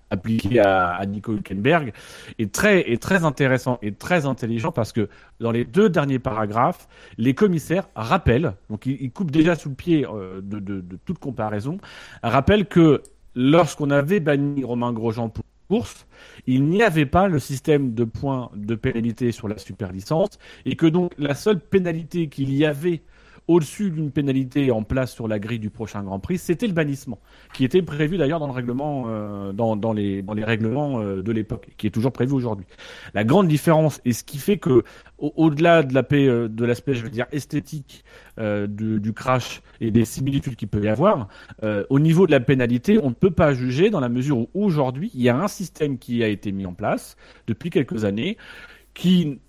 appliqué 0.09 0.59
à, 0.59 0.89
à 0.95 1.05
Nico 1.05 1.33
Hülkenberg 1.33 1.93
est 2.39 2.51
très, 2.51 2.91
est 2.91 3.01
très 3.01 3.23
intéressant 3.23 3.77
et 3.81 3.93
très 3.93 4.25
intelligent 4.25 4.71
parce 4.71 4.91
que 4.91 5.09
dans 5.39 5.51
les 5.51 5.63
deux 5.63 5.89
derniers 5.89 6.19
paragraphes, 6.19 6.87
les 7.17 7.33
commissaires 7.33 7.87
rappellent, 7.95 8.53
donc 8.69 8.85
ils, 8.85 9.11
coupent 9.11 9.31
déjà 9.31 9.55
sous 9.55 9.69
le 9.69 9.75
pied 9.75 10.05
euh, 10.05 10.41
de, 10.41 10.59
de, 10.59 10.81
de 10.81 10.97
toute 11.05 11.19
comparaison, 11.19 11.77
rappellent 12.23 12.65
que 12.65 13.03
lorsqu'on 13.35 13.91
avait 13.91 14.19
banni 14.19 14.63
Romain 14.63 14.91
Grosjean 14.91 15.29
pour 15.29 15.43
course, 15.67 16.07
il 16.45 16.65
n'y 16.65 16.81
avait 16.81 17.05
pas 17.05 17.27
le 17.27 17.39
système 17.39 17.93
de 17.93 18.03
points 18.03 18.49
de 18.55 18.75
pénalité 18.75 19.31
sur 19.31 19.47
la 19.47 19.57
super 19.57 19.91
licence 19.91 20.39
et 20.65 20.75
que 20.75 20.85
donc 20.85 21.11
la 21.17 21.35
seule 21.35 21.59
pénalité 21.59 22.29
qu'il 22.29 22.53
y 22.53 22.65
avait 22.65 23.01
au-dessus 23.47 23.91
d'une 23.91 24.11
pénalité 24.11 24.71
en 24.71 24.83
place 24.83 25.13
sur 25.13 25.27
la 25.27 25.39
grille 25.39 25.59
du 25.59 25.69
prochain 25.69 26.03
Grand 26.03 26.19
Prix, 26.19 26.37
c'était 26.37 26.67
le 26.67 26.73
bannissement, 26.73 27.19
qui 27.53 27.63
était 27.63 27.81
prévu 27.81 28.17
d'ailleurs 28.17 28.39
dans 28.39 28.47
le 28.47 28.53
règlement, 28.53 29.05
euh, 29.07 29.53
dans, 29.53 29.75
dans, 29.75 29.93
les, 29.93 30.21
dans 30.21 30.33
les 30.33 30.43
règlements 30.43 30.99
euh, 31.01 31.21
de 31.23 31.31
l'époque, 31.31 31.69
qui 31.77 31.87
est 31.87 31.91
toujours 31.91 32.11
prévu 32.11 32.33
aujourd'hui. 32.33 32.65
La 33.13 33.23
grande 33.23 33.47
différence 33.47 34.01
et 34.05 34.13
ce 34.13 34.23
qui 34.23 34.37
fait 34.37 34.57
que, 34.57 34.83
au- 35.17 35.33
au-delà 35.37 35.83
de 35.83 35.93
la 35.93 36.03
paix, 36.03 36.27
euh, 36.27 36.47
de 36.49 36.65
l'aspect, 36.65 36.93
je 36.93 37.03
veux 37.03 37.09
dire, 37.09 37.25
esthétique 37.31 38.03
euh, 38.39 38.67
du, 38.67 38.99
du 38.99 39.13
crash 39.13 39.61
et 39.79 39.91
des 39.91 40.05
similitudes 40.05 40.55
qu'il 40.55 40.67
peut 40.67 40.83
y 40.83 40.89
avoir, 40.89 41.27
euh, 41.63 41.85
au 41.89 41.99
niveau 41.99 42.27
de 42.27 42.31
la 42.31 42.39
pénalité, 42.39 42.99
on 43.01 43.09
ne 43.09 43.15
peut 43.15 43.31
pas 43.31 43.53
juger 43.53 43.89
dans 43.89 43.99
la 43.99 44.09
mesure 44.09 44.39
où 44.39 44.49
aujourd'hui 44.53 45.09
il 45.13 45.21
y 45.21 45.29
a 45.29 45.37
un 45.37 45.47
système 45.47 45.97
qui 45.97 46.23
a 46.23 46.27
été 46.27 46.51
mis 46.51 46.65
en 46.65 46.73
place 46.73 47.15
depuis 47.47 47.69
quelques 47.69 48.03
années, 48.05 48.37
qui 48.93 49.39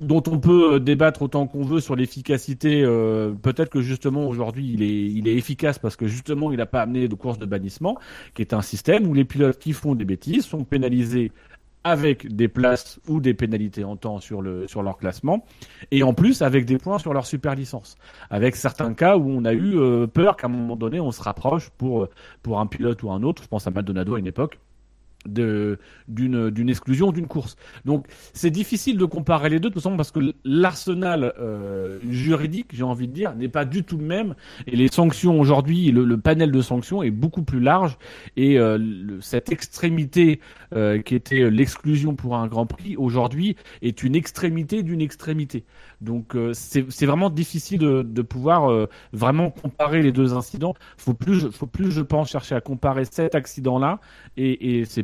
dont 0.00 0.22
on 0.26 0.38
peut 0.38 0.74
euh, 0.74 0.78
débattre 0.78 1.22
autant 1.22 1.46
qu'on 1.46 1.62
veut 1.62 1.80
sur 1.80 1.96
l'efficacité. 1.96 2.82
euh, 2.82 3.32
Peut-être 3.32 3.70
que 3.70 3.80
justement 3.80 4.28
aujourd'hui 4.28 4.70
il 4.72 4.82
est, 4.82 5.04
il 5.04 5.28
est 5.28 5.34
efficace 5.34 5.78
parce 5.78 5.96
que 5.96 6.06
justement 6.06 6.52
il 6.52 6.58
n'a 6.58 6.66
pas 6.66 6.82
amené 6.82 7.08
de 7.08 7.14
course 7.14 7.38
de 7.38 7.46
bannissement, 7.46 7.96
qui 8.34 8.42
est 8.42 8.52
un 8.52 8.62
système 8.62 9.06
où 9.06 9.14
les 9.14 9.24
pilotes 9.24 9.58
qui 9.58 9.72
font 9.72 9.94
des 9.94 10.04
bêtises 10.04 10.44
sont 10.44 10.64
pénalisés 10.64 11.32
avec 11.84 12.34
des 12.34 12.48
places 12.48 12.98
ou 13.06 13.20
des 13.20 13.32
pénalités 13.32 13.84
en 13.84 13.94
temps 13.96 14.18
sur, 14.18 14.42
le, 14.42 14.66
sur 14.66 14.82
leur 14.82 14.98
classement, 14.98 15.44
et 15.92 16.02
en 16.02 16.14
plus 16.14 16.42
avec 16.42 16.64
des 16.64 16.78
points 16.78 16.98
sur 16.98 17.14
leur 17.14 17.24
super 17.26 17.54
licence. 17.54 17.96
Avec 18.28 18.56
certains 18.56 18.92
cas 18.92 19.16
où 19.16 19.30
on 19.30 19.44
a 19.44 19.52
eu 19.52 19.78
euh, 19.78 20.08
peur 20.08 20.36
qu'à 20.36 20.48
un 20.48 20.50
moment 20.50 20.74
donné 20.74 20.98
on 20.98 21.12
se 21.12 21.22
rapproche 21.22 21.70
pour, 21.78 22.08
pour 22.42 22.58
un 22.58 22.66
pilote 22.66 23.02
ou 23.04 23.12
un 23.12 23.22
autre, 23.22 23.44
je 23.44 23.48
pense 23.48 23.68
à 23.68 23.70
Maldonado 23.70 24.16
à 24.16 24.18
une 24.18 24.26
époque, 24.26 24.58
d'une 25.26 26.68
exclusion 26.68 27.12
d'une 27.12 27.26
course. 27.26 27.56
Donc 27.84 28.06
c'est 28.32 28.50
difficile 28.50 28.96
de 28.96 29.04
comparer 29.04 29.48
les 29.48 29.58
deux 29.58 29.70
de 29.70 29.74
toute 29.74 29.82
façon 29.82 29.96
parce 29.96 30.10
que 30.10 30.20
l'arsenal 30.44 31.34
euh, 31.38 31.98
juridique, 32.08 32.68
j'ai 32.72 32.84
envie 32.84 33.08
de 33.08 33.12
dire, 33.12 33.34
n'est 33.34 33.48
pas 33.48 33.64
du 33.64 33.82
tout 33.82 33.98
le 33.98 34.04
même 34.04 34.34
et 34.66 34.76
les 34.76 34.88
sanctions 34.88 35.40
aujourd'hui, 35.40 35.90
le, 35.90 36.04
le 36.04 36.18
panel 36.18 36.52
de 36.52 36.62
sanctions 36.62 37.02
est 37.02 37.10
beaucoup 37.10 37.42
plus 37.42 37.60
large 37.60 37.98
et 38.36 38.58
euh, 38.58 38.78
cette 39.20 39.50
extrémité 39.50 40.40
euh, 40.74 41.00
qui 41.02 41.14
était 41.14 41.50
l'exclusion 41.50 42.14
pour 42.14 42.36
un 42.36 42.46
Grand 42.46 42.66
Prix 42.66 42.96
aujourd'hui 42.96 43.56
est 43.82 44.02
une 44.02 44.14
extrémité 44.14 44.82
d'une 44.82 45.00
extrémité. 45.00 45.64
Donc 46.00 46.36
euh, 46.36 46.52
c'est 46.52 46.84
c'est 46.90 47.06
vraiment 47.06 47.30
difficile 47.30 47.78
de, 47.78 48.02
de 48.02 48.22
pouvoir 48.22 48.70
euh, 48.70 48.88
vraiment 49.12 49.50
comparer 49.50 50.02
les 50.02 50.12
deux 50.12 50.34
incidents. 50.34 50.74
Faut 50.96 51.14
plus, 51.14 51.50
faut 51.50 51.66
plus, 51.66 51.90
je 51.90 52.02
pense, 52.02 52.30
chercher 52.30 52.54
à 52.54 52.60
comparer 52.60 53.04
cet 53.04 53.34
accident-là 53.34 54.00
et, 54.36 54.78
et 54.80 54.84
ces 54.84 55.02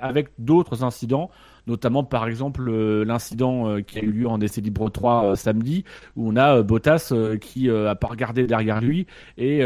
avec 0.00 0.28
d'autres 0.38 0.84
incidents 0.84 1.30
notamment 1.66 2.04
par 2.04 2.26
exemple 2.26 2.68
euh, 2.68 3.04
l'incident 3.04 3.68
euh, 3.68 3.80
qui 3.80 3.98
a 3.98 4.02
eu 4.02 4.10
lieu 4.10 4.28
en 4.28 4.40
essai 4.40 4.60
libre 4.60 4.90
3 4.90 5.24
euh, 5.24 5.34
samedi, 5.36 5.84
où 6.16 6.30
on 6.30 6.36
a 6.36 6.62
Bottas 6.62 7.12
qui 7.40 7.70
a 7.70 7.94
pas 7.94 8.08
regardé 8.08 8.46
derrière 8.46 8.80
lui 8.80 9.06
et 9.38 9.60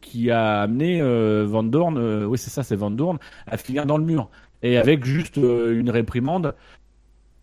qui 0.00 0.30
a 0.30 0.60
amené 0.62 1.02
Van 1.44 1.62
Dorn, 1.62 2.24
oui 2.24 2.38
c'est 2.38 2.50
ça, 2.50 2.62
c'est 2.62 2.76
Van 2.76 2.90
Dorn, 2.90 3.18
à 3.46 3.56
finir 3.56 3.86
dans 3.86 3.98
le 3.98 4.04
mur 4.04 4.30
et 4.62 4.78
avec 4.78 5.04
juste 5.04 5.36
une 5.36 5.90
réprimande 5.90 6.54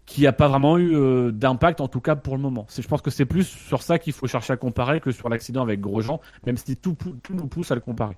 qui 0.05 0.25
a 0.25 0.33
pas 0.33 0.47
vraiment 0.47 0.77
eu 0.77 1.31
d'impact 1.31 1.81
en 1.81 1.87
tout 1.87 2.01
cas 2.01 2.15
pour 2.15 2.35
le 2.35 2.41
moment. 2.41 2.65
Je 2.69 2.87
pense 2.87 3.01
que 3.01 3.11
c'est 3.11 3.25
plus 3.25 3.45
sur 3.45 3.83
ça 3.83 3.99
qu'il 3.99 4.13
faut 4.13 4.27
chercher 4.27 4.53
à 4.53 4.57
comparer 4.57 4.99
que 4.99 5.11
sur 5.11 5.29
l'accident 5.29 5.61
avec 5.61 5.79
Grosjean, 5.79 6.19
même 6.45 6.57
si 6.57 6.75
tout 6.75 6.97
nous 7.29 7.47
pousse 7.47 7.71
à 7.71 7.75
le 7.75 7.81
comparer. 7.81 8.17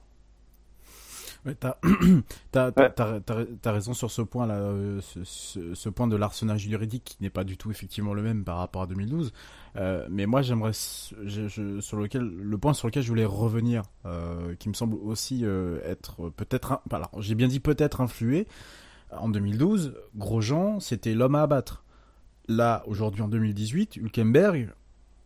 Ouais, 1.46 1.56
t'as, 1.56 1.78
t'as 3.62 3.72
raison 3.72 3.94
sur 3.94 4.12
ce 4.12 4.22
point 4.22 4.46
là, 4.46 4.56
euh, 4.56 5.02
ce, 5.02 5.24
ce, 5.24 5.74
ce 5.74 5.89
point 5.89 6.08
de 6.08 6.16
l'arsenage 6.16 6.62
juridique 6.62 7.04
qui 7.04 7.18
n'est 7.22 7.30
pas 7.32 7.44
du 7.44 7.58
tout 7.58 7.72
effectivement 7.72 8.14
le 8.14 8.22
même 8.22 8.44
par 8.44 8.58
rapport 8.58 8.84
à 8.84 8.88
2012. 8.88 9.34
Euh, 9.78 10.06
mais 10.10 10.26
moi 10.26 10.42
j'aimerais, 10.42 10.74
sur 10.74 11.98
lequel, 11.98 12.22
le 12.24 12.58
point 12.58 12.74
sur 12.74 12.88
lequel 12.88 13.02
je 13.04 13.08
voulais 13.08 13.26
revenir, 13.26 13.84
euh, 14.06 14.56
qui 14.56 14.70
me 14.70 14.74
semble 14.74 14.96
aussi 14.96 15.44
être 15.86 16.30
peut-être, 16.30 16.74
un- 16.74 16.82
alors 16.92 17.10
j'ai 17.20 17.36
bien 17.36 17.48
dit 17.48 17.60
peut-être 17.60 18.02
influé. 18.02 18.48
En 19.12 19.30
2012, 19.30 19.94
Grosjean 20.16 20.80
c'était 20.80 21.14
l'homme 21.14 21.36
à 21.36 21.42
abattre. 21.44 21.84
Là 22.48 22.84
aujourd'hui 22.86 23.22
en 23.22 23.28
2018, 23.28 23.96
Hülkenberg, 23.98 24.70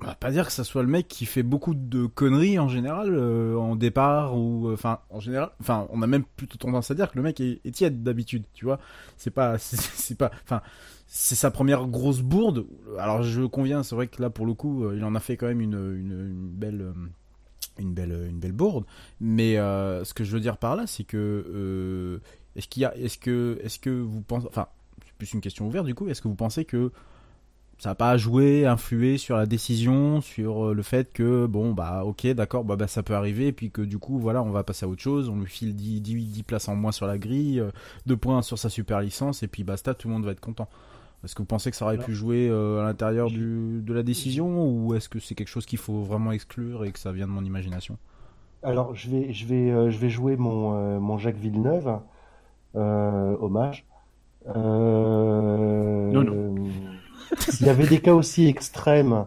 on 0.02 0.06
va 0.06 0.16
pas 0.16 0.32
dire 0.32 0.46
que 0.46 0.52
ça 0.52 0.64
soit 0.64 0.84
le 0.84 0.90
mec 0.90 1.08
qui 1.08 1.26
fait 1.26 1.44
beaucoup 1.44 1.74
de 1.74 2.06
conneries 2.06 2.60
en 2.60 2.68
général 2.68 3.16
euh, 3.16 3.56
en 3.56 3.76
départ 3.76 4.38
ou 4.38 4.72
enfin 4.74 5.00
en 5.10 5.20
général 5.20 5.52
enfin 5.62 5.88
on 5.90 6.02
a 6.02 6.08
même 6.08 6.26
plutôt 6.36 6.58
tendance 6.58 6.92
à 6.92 6.96
dire 6.96 7.12
que 7.12 7.18
le 7.18 7.24
mec 7.24 7.40
est, 7.40 7.72
tiède 7.72 8.04
d'habitude 8.04 8.44
tu 8.54 8.66
vois. 8.66 8.80
C'est 9.18 9.32
pas 9.32 9.58
c'est, 9.58 10.18
pas 10.18 10.32
enfin 10.44 10.62
c'est 11.08 11.36
sa 11.36 11.52
première 11.52 11.88
grosse 11.88 12.22
bourde. 12.22 12.66
Alors 13.00 13.24
je 13.24 13.44
conviens 13.44 13.84
c'est 13.84 13.96
vrai 13.96 14.08
que 14.08 14.22
là 14.22 14.30
pour 14.30 14.46
le 14.46 14.54
coup 14.54 14.84
euh, 14.84 14.96
il 14.98 15.04
en 15.04 15.16
a 15.16 15.20
fait 15.20 15.38
quand 15.38 15.48
même 15.48 15.62
une, 15.62 15.74
une, 15.74 16.50
belle 16.50 16.82
euh, 16.82 16.94
une 17.80 17.94
belle 17.94 18.28
une 18.30 18.40
belle 18.40 18.52
bourde. 18.52 18.86
Mais 19.20 19.58
euh, 19.58 20.04
ce 20.04 20.14
que 20.14 20.24
je 20.24 20.32
veux 20.32 20.42
dire 20.42 20.58
par 20.58 20.76
là 20.76 20.88
c'est 20.88 21.04
que 21.04 21.18
euh, 21.18 22.20
est-ce 22.56 22.68
qu'il 22.68 22.82
y 22.82 22.86
a 22.86 22.96
est-ce 22.98 23.18
que 23.18 23.60
est-ce 23.64 23.80
que 23.80 23.90
vous 23.90 24.22
pensez 24.22 24.48
enfin 24.48 24.68
c'est 25.06 25.14
plus 25.14 25.34
une 25.34 25.42
question 25.42 25.68
ouverte 25.68 25.86
du 25.86 25.96
coup 25.96 26.08
est-ce 26.10 26.22
que 26.22 26.28
vous 26.28 26.36
pensez 26.36 26.66
que 26.66 26.92
ça 27.78 27.90
n'a 27.90 27.96
pas 27.96 28.18
joué, 28.18 28.66
influé 28.66 29.18
sur 29.18 29.36
la 29.38 29.46
décision, 29.46 30.22
sur 30.22 30.68
euh, 30.68 30.74
le 30.74 30.82
fait 30.84 31.12
que, 31.14 31.46
bon, 31.46 31.74
bah, 31.74 32.04
ok, 32.06 32.28
d'accord, 32.28 32.64
bah, 32.64 32.76
bah, 32.76 32.88
ça 32.88 33.04
peut 33.04 33.16
arriver, 33.16 33.48
et 33.48 33.52
puis 33.52 33.72
que 33.72 33.82
du 33.82 33.98
coup, 34.00 34.18
voilà, 34.20 34.42
on 34.44 34.52
va 34.52 34.64
passer 34.64 34.86
à 34.86 34.90
autre 34.90 35.02
chose, 35.02 35.30
on 35.30 35.40
lui 35.40 35.48
file 35.48 35.76
10, 35.76 36.02
10, 36.02 36.16
10 36.28 36.44
places 36.44 36.68
en 36.70 36.76
moins 36.76 36.92
sur 36.92 37.08
la 37.08 37.18
grille, 37.18 37.64
2 38.06 38.18
points 38.18 38.42
sur 38.42 38.58
sa 38.58 38.70
super 38.70 39.02
licence, 39.02 39.44
et 39.44 39.48
puis 39.48 39.64
basta, 39.64 39.94
tout 39.94 40.08
le 40.08 40.14
monde 40.14 40.26
va 40.26 40.32
être 40.32 40.40
content. 40.40 40.68
Est-ce 41.24 41.34
que 41.34 41.42
vous 41.42 41.48
pensez 41.48 41.72
que 41.72 41.78
ça 41.78 41.86
aurait 41.86 41.96
Alors, 41.96 42.06
pu 42.06 42.14
jouer 42.14 42.48
euh, 42.50 42.82
à 42.82 42.84
l'intérieur 42.84 43.32
de 43.32 43.94
la 43.94 44.04
décision, 44.04 44.68
ou 44.70 44.94
est-ce 44.94 45.10
que 45.10 45.20
c'est 45.20 45.34
quelque 45.36 45.48
chose 45.48 45.66
qu'il 45.66 45.80
faut 45.80 46.04
vraiment 46.04 46.32
exclure 46.32 46.86
et 46.86 46.92
que 46.92 47.00
ça 47.00 47.12
vient 47.12 47.26
de 47.28 47.32
mon 47.32 47.44
imagination? 47.44 47.98
Alors, 48.64 48.96
je 48.96 49.10
vais, 49.10 49.34
je 49.34 49.46
vais, 49.46 49.72
euh, 49.72 49.90
je 49.92 49.98
vais 49.98 50.10
jouer 50.10 50.38
mon, 50.38 50.76
euh, 50.76 51.00
mon 51.00 51.18
Jacques 51.18 51.38
Villeneuve, 51.38 52.00
euh, 52.76 53.38
hommage. 53.40 53.86
Euh, 54.48 56.12
Non, 56.12 56.24
non. 56.24 56.56
Il 57.60 57.66
y 57.66 57.70
avait 57.70 57.88
des 57.88 58.00
cas 58.00 58.14
aussi 58.14 58.48
extrêmes. 58.48 59.26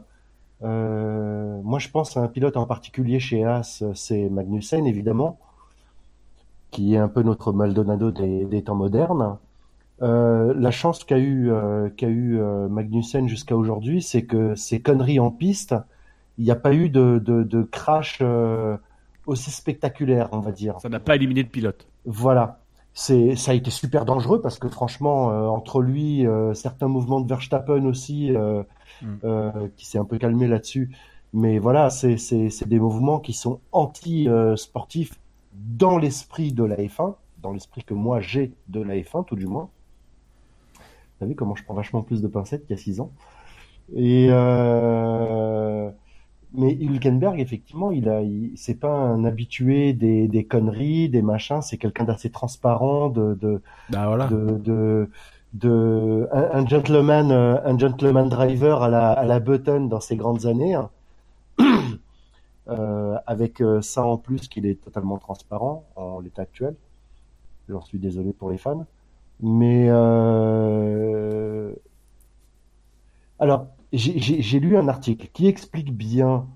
Euh, 0.62 1.61
moi, 1.62 1.78
je 1.78 1.88
pense 1.88 2.16
à 2.16 2.20
un 2.20 2.28
pilote 2.28 2.57
en 2.57 2.66
particulier 2.66 3.20
chez 3.20 3.44
Haas, 3.44 3.82
c'est 3.94 4.28
Magnussen, 4.28 4.86
évidemment, 4.86 5.38
qui 6.70 6.94
est 6.94 6.99
un 6.99 7.09
peu 7.09 7.22
notre 7.22 7.53
Maldonado 7.53 8.11
des, 8.11 8.44
des 8.44 8.62
temps 8.62 8.74
modernes. 8.74 9.38
Euh, 10.01 10.55
la 10.57 10.70
chance 10.70 11.03
qu'a 11.05 11.18
eu, 11.18 11.51
euh, 11.51 11.88
qu'a 11.90 12.09
eu 12.09 12.38
euh, 12.38 12.68
Magnussen 12.68 13.28
jusqu'à 13.28 13.57
aujourd'hui, 13.57 14.01
c'est 14.03 14.22
que 14.22 14.55
ces 14.55 14.80
conneries 14.80 15.18
en 15.18 15.30
piste, 15.30 15.74
il 16.38 16.44
n'y 16.44 16.51
a 16.53 16.57
pas 16.57 16.72
eu 16.72 16.88
de, 16.88 17.20
de, 17.24 17.42
de 17.42 17.62
crash 17.62 18.18
euh, 18.22 18.76
aussi 19.26 19.51
spectaculaire, 19.51 20.28
on 20.32 20.38
va 20.38 20.53
dire. 20.53 20.76
Ça 20.80 20.88
n'a 20.88 21.01
pas 21.01 21.16
éliminé 21.16 21.42
de 21.42 21.49
pilote. 21.49 21.88
Voilà. 22.05 22.61
C'est, 23.01 23.36
ça 23.36 23.53
a 23.53 23.55
été 23.55 23.70
super 23.70 24.05
dangereux 24.05 24.40
parce 24.40 24.59
que 24.59 24.68
franchement, 24.68 25.30
euh, 25.30 25.46
entre 25.46 25.80
lui, 25.82 26.26
euh, 26.26 26.53
certains 26.55 26.88
mouvements 26.88 27.20
de 27.20 27.28
Verstappen 27.28 27.84
aussi, 27.86 28.34
euh, 28.34 28.62
Mm. 29.03 29.16
euh, 29.24 29.68
qui 29.76 29.86
s'est 29.86 29.99
un 29.99 30.05
peu 30.05 30.18
calmé 30.18 30.49
là-dessus. 30.49 30.90
Mais 31.32 31.59
voilà, 31.61 31.90
c'est, 31.90 32.16
c'est, 32.16 32.51
c'est 32.51 32.68
des 32.68 32.80
mouvements 32.80 33.20
qui 33.20 33.32
sont 33.32 33.61
anti-sportifs 33.72 35.20
dans 35.53 35.99
l'esprit 35.99 36.53
de 36.53 36.64
la 36.64 36.76
F1, 36.76 37.16
dans 37.42 37.53
l'esprit 37.53 37.84
que 37.84 37.94
moi 37.94 38.20
j'ai 38.20 38.53
de 38.68 38.80
la 38.82 38.96
F1, 38.96 39.24
tout 39.24 39.36
du 39.36 39.46
moins. 39.46 39.70
Vous 40.74 41.24
savez 41.24 41.34
comment 41.34 41.55
je 41.55 41.64
prends 41.64 41.74
vachement 41.74 42.03
plus 42.03 42.22
de 42.22 42.28
pincettes 42.28 42.66
qu'il 42.66 42.76
y 42.76 42.78
a 42.78 42.82
six 42.82 43.01
ans. 43.01 43.11
Et 43.94 44.28
euh, 44.30 45.90
mais 46.55 46.72
Hülkenberg, 46.74 47.40
effectivement, 47.40 47.90
il 47.90 48.09
a, 48.09 48.22
il- 48.22 48.53
c'est 48.57 48.74
pas 48.74 48.90
un 48.90 49.24
habitué 49.24 49.92
des, 49.92 50.28
des 50.28 50.44
conneries, 50.44 51.09
des 51.09 51.22
machins. 51.22 51.61
C'est 51.62 51.78
quelqu'un 51.78 52.05
d'assez 52.05 52.30
transparent, 52.30 53.09
de, 53.11 53.34
de, 53.34 53.62
Bah 53.88 54.07
voilà. 54.07 54.28
de, 54.28 54.59
de, 54.59 55.11
de- 55.55 56.28
un, 56.32 56.61
un 56.62 56.66
gentleman, 56.66 57.32
euh, 57.32 57.59
un 57.64 57.78
gentleman 57.78 58.28
driver 58.28 58.82
à 58.82 58.88
la, 58.88 59.12
à 59.12 59.24
la 59.26 59.40
Button 59.40 59.86
dans 59.86 60.01
ses 60.01 60.16
grandes 60.16 60.46
années. 60.46 60.74
hein. 60.74 60.90
Euh, 62.68 63.18
avec 63.26 63.62
euh, 63.62 63.80
ça 63.80 64.05
en 64.05 64.18
plus 64.18 64.46
qu'il 64.49 64.66
est 64.66 64.80
totalement 64.84 65.16
transparent 65.18 65.86
en 65.96 66.20
l'état 66.20 66.42
actuel. 66.42 66.74
J'en 67.68 67.82
suis 67.82 67.99
désolé 67.99 68.32
pour 68.32 68.51
les 68.51 68.59
fans. 68.59 68.86
Mais 69.40 69.86
euh, 69.90 71.72
alors, 73.38 73.66
j'ai- 73.93 74.61
lu 74.61 74.76
un 74.76 74.89
article 74.89 75.28
qui 75.32 75.47
explique 75.47 75.97
bien 75.97 76.47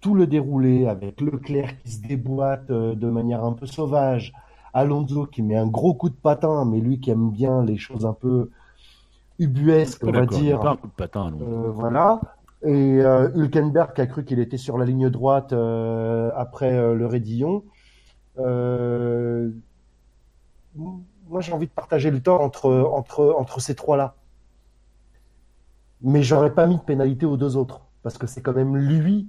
tout 0.00 0.14
le 0.14 0.26
déroulé 0.26 0.86
avec 0.86 1.20
Leclerc 1.20 1.78
qui 1.78 1.90
se 1.90 2.06
déboîte 2.06 2.70
euh, 2.70 2.94
de 2.94 3.08
manière 3.08 3.44
un 3.44 3.52
peu 3.52 3.66
sauvage, 3.66 4.32
Alonso 4.72 5.26
qui 5.26 5.42
met 5.42 5.56
un 5.56 5.66
gros 5.66 5.94
coup 5.94 6.08
de 6.10 6.14
patin, 6.14 6.64
mais 6.64 6.80
lui 6.80 7.00
qui 7.00 7.10
aime 7.10 7.30
bien 7.30 7.64
les 7.64 7.76
choses 7.76 8.06
un 8.06 8.12
peu 8.12 8.50
ubuesques, 9.38 10.04
on 10.06 10.12
va 10.12 10.26
dire. 10.26 10.60
Pas 10.60 10.70
un 10.70 10.76
coup 10.76 10.86
de 10.88 10.92
patin, 10.92 11.30
non. 11.30 11.38
Euh, 11.40 11.70
voilà. 11.70 12.20
Et 12.62 13.00
euh, 13.00 13.30
Hülkenberg 13.34 13.94
qui 13.94 14.00
a 14.00 14.06
cru 14.06 14.24
qu'il 14.24 14.38
était 14.38 14.56
sur 14.56 14.78
la 14.78 14.84
ligne 14.84 15.10
droite 15.10 15.52
euh, 15.52 16.30
après 16.36 16.94
le 16.94 17.06
Rédillon. 17.06 17.64
Moi, 21.28 21.40
j'ai 21.40 21.52
envie 21.52 21.66
de 21.66 21.72
partager 21.72 22.10
le 22.10 22.20
entre, 22.28 22.70
entre, 22.92 23.34
entre 23.38 23.60
ces 23.60 23.74
trois-là. 23.74 24.14
Mais 26.02 26.22
j'aurais 26.22 26.52
pas 26.54 26.66
mis 26.66 26.76
de 26.76 26.82
pénalité 26.82 27.26
aux 27.26 27.36
deux 27.36 27.56
autres. 27.56 27.80
Parce 28.02 28.18
que 28.18 28.26
c'est 28.26 28.40
quand 28.40 28.52
même 28.54 28.76
lui. 28.76 29.28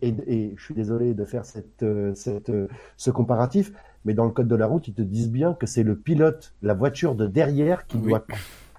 Et, 0.00 0.14
et 0.26 0.54
je 0.56 0.64
suis 0.64 0.74
désolé 0.74 1.14
de 1.14 1.24
faire 1.24 1.44
cette, 1.44 1.82
euh, 1.82 2.14
cette, 2.14 2.48
euh, 2.48 2.68
ce 2.96 3.10
comparatif. 3.10 3.72
Mais 4.04 4.14
dans 4.14 4.24
le 4.24 4.30
code 4.30 4.48
de 4.48 4.56
la 4.56 4.66
route, 4.66 4.88
ils 4.88 4.94
te 4.94 5.02
disent 5.02 5.30
bien 5.30 5.54
que 5.54 5.66
c'est 5.66 5.82
le 5.82 5.94
pilote, 5.96 6.54
la 6.62 6.74
voiture 6.74 7.14
de 7.14 7.26
derrière 7.26 7.86
qui 7.86 7.98
Oui. 7.98 8.08
doit, 8.08 8.24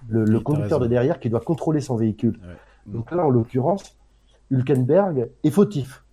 le, 0.09 0.26
le 0.26 0.32
Oui, 0.32 0.38
t'as 0.39 0.43
conducteur 0.43 0.80
de 0.80 0.88
derrière 0.88 1.20
qui 1.20 1.30
doit 1.30 1.39
contrôler 1.39 1.80
son 1.80 1.95
véhicule. 1.95 2.39
Ouais. 2.43 2.55
Donc 2.88 3.11
là, 3.11 3.26
en 3.26 3.30
l'occurrence, 3.30 3.95
Hülkenberg 4.51 5.30
est 5.43 5.51
fautif. 5.51 6.03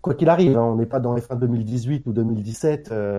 Quoi 0.00 0.14
qu'il 0.14 0.28
arrive, 0.28 0.56
hein, 0.56 0.62
on 0.62 0.76
n'est 0.76 0.86
pas 0.86 1.00
dans 1.00 1.14
F1 1.16 1.38
2018 1.38 2.06
ou 2.06 2.12
2017. 2.12 2.90
euh, 2.92 3.18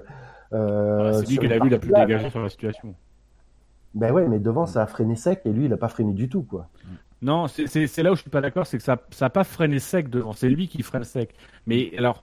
euh, 0.53 1.09
Ah, 1.09 1.13
c'est 1.13 1.27
lui 1.29 1.37
qui 1.37 1.47
le 1.47 1.55
l'a 1.57 1.63
vu 1.63 1.69
la 1.69 1.77
plus 1.77 1.91
dégagée 1.91 2.29
sur 2.29 2.41
la 2.41 2.49
situation. 2.49 2.95
Ben 3.93 4.11
ouais, 4.11 4.27
mais 4.27 4.39
devant, 4.39 4.65
ça 4.65 4.83
a 4.83 4.87
freiné 4.87 5.15
sec 5.15 5.41
et 5.45 5.51
lui, 5.51 5.65
il 5.65 5.73
a 5.73 5.77
pas 5.77 5.87
freiné 5.89 6.13
du 6.13 6.29
tout, 6.29 6.43
quoi. 6.43 6.69
Non, 7.21 7.47
c'est- 7.47 7.97
là 8.01 8.11
où 8.11 8.15
je 8.15 8.21
suis 8.21 8.29
pas 8.29 8.39
d'accord, 8.41 8.65
c'est 8.65 8.77
que 8.77 8.83
ça 8.83 8.97
ça 9.11 9.25
a 9.25 9.29
pas 9.29 9.43
freiné 9.43 9.79
sec 9.79 10.09
devant, 10.09 10.31
c'est 10.33 10.47
lui 10.49 10.67
qui 10.69 10.81
freine 10.83 11.03
sec. 11.03 11.33
Mais 11.67 11.91
alors, 11.97 12.21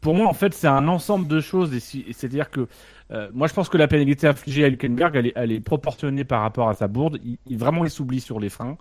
pour 0.00 0.14
moi, 0.14 0.28
en 0.28 0.32
fait, 0.34 0.54
c'est 0.54 0.68
un 0.68 0.88
ensemble 0.88 1.28
de 1.28 1.40
choses. 1.40 1.76
si- 1.78 2.06
C'est-à-dire 2.12 2.50
que 2.50 2.68
euh, 3.12 3.30
moi, 3.34 3.48
je 3.48 3.54
pense 3.54 3.68
que 3.68 3.78
la 3.78 3.88
pénalité 3.88 4.26
infligée 4.28 4.64
à 4.64 4.68
Hülkenberg, 4.68 5.16
elle 5.16 5.26
est, 5.28 5.32
elle 5.36 5.52
est 5.52 5.60
proportionnée 5.60 6.24
par 6.24 6.42
rapport 6.42 6.68
à 6.68 6.74
sa 6.74 6.88
bourde. 6.88 7.18
Il, 7.24 7.38
il- 7.46 7.58
vraiment, 7.58 7.84
il 7.84 7.90
s'oublie 7.90 8.20
sur 8.20 8.40
les 8.40 8.48
freins. 8.48 8.78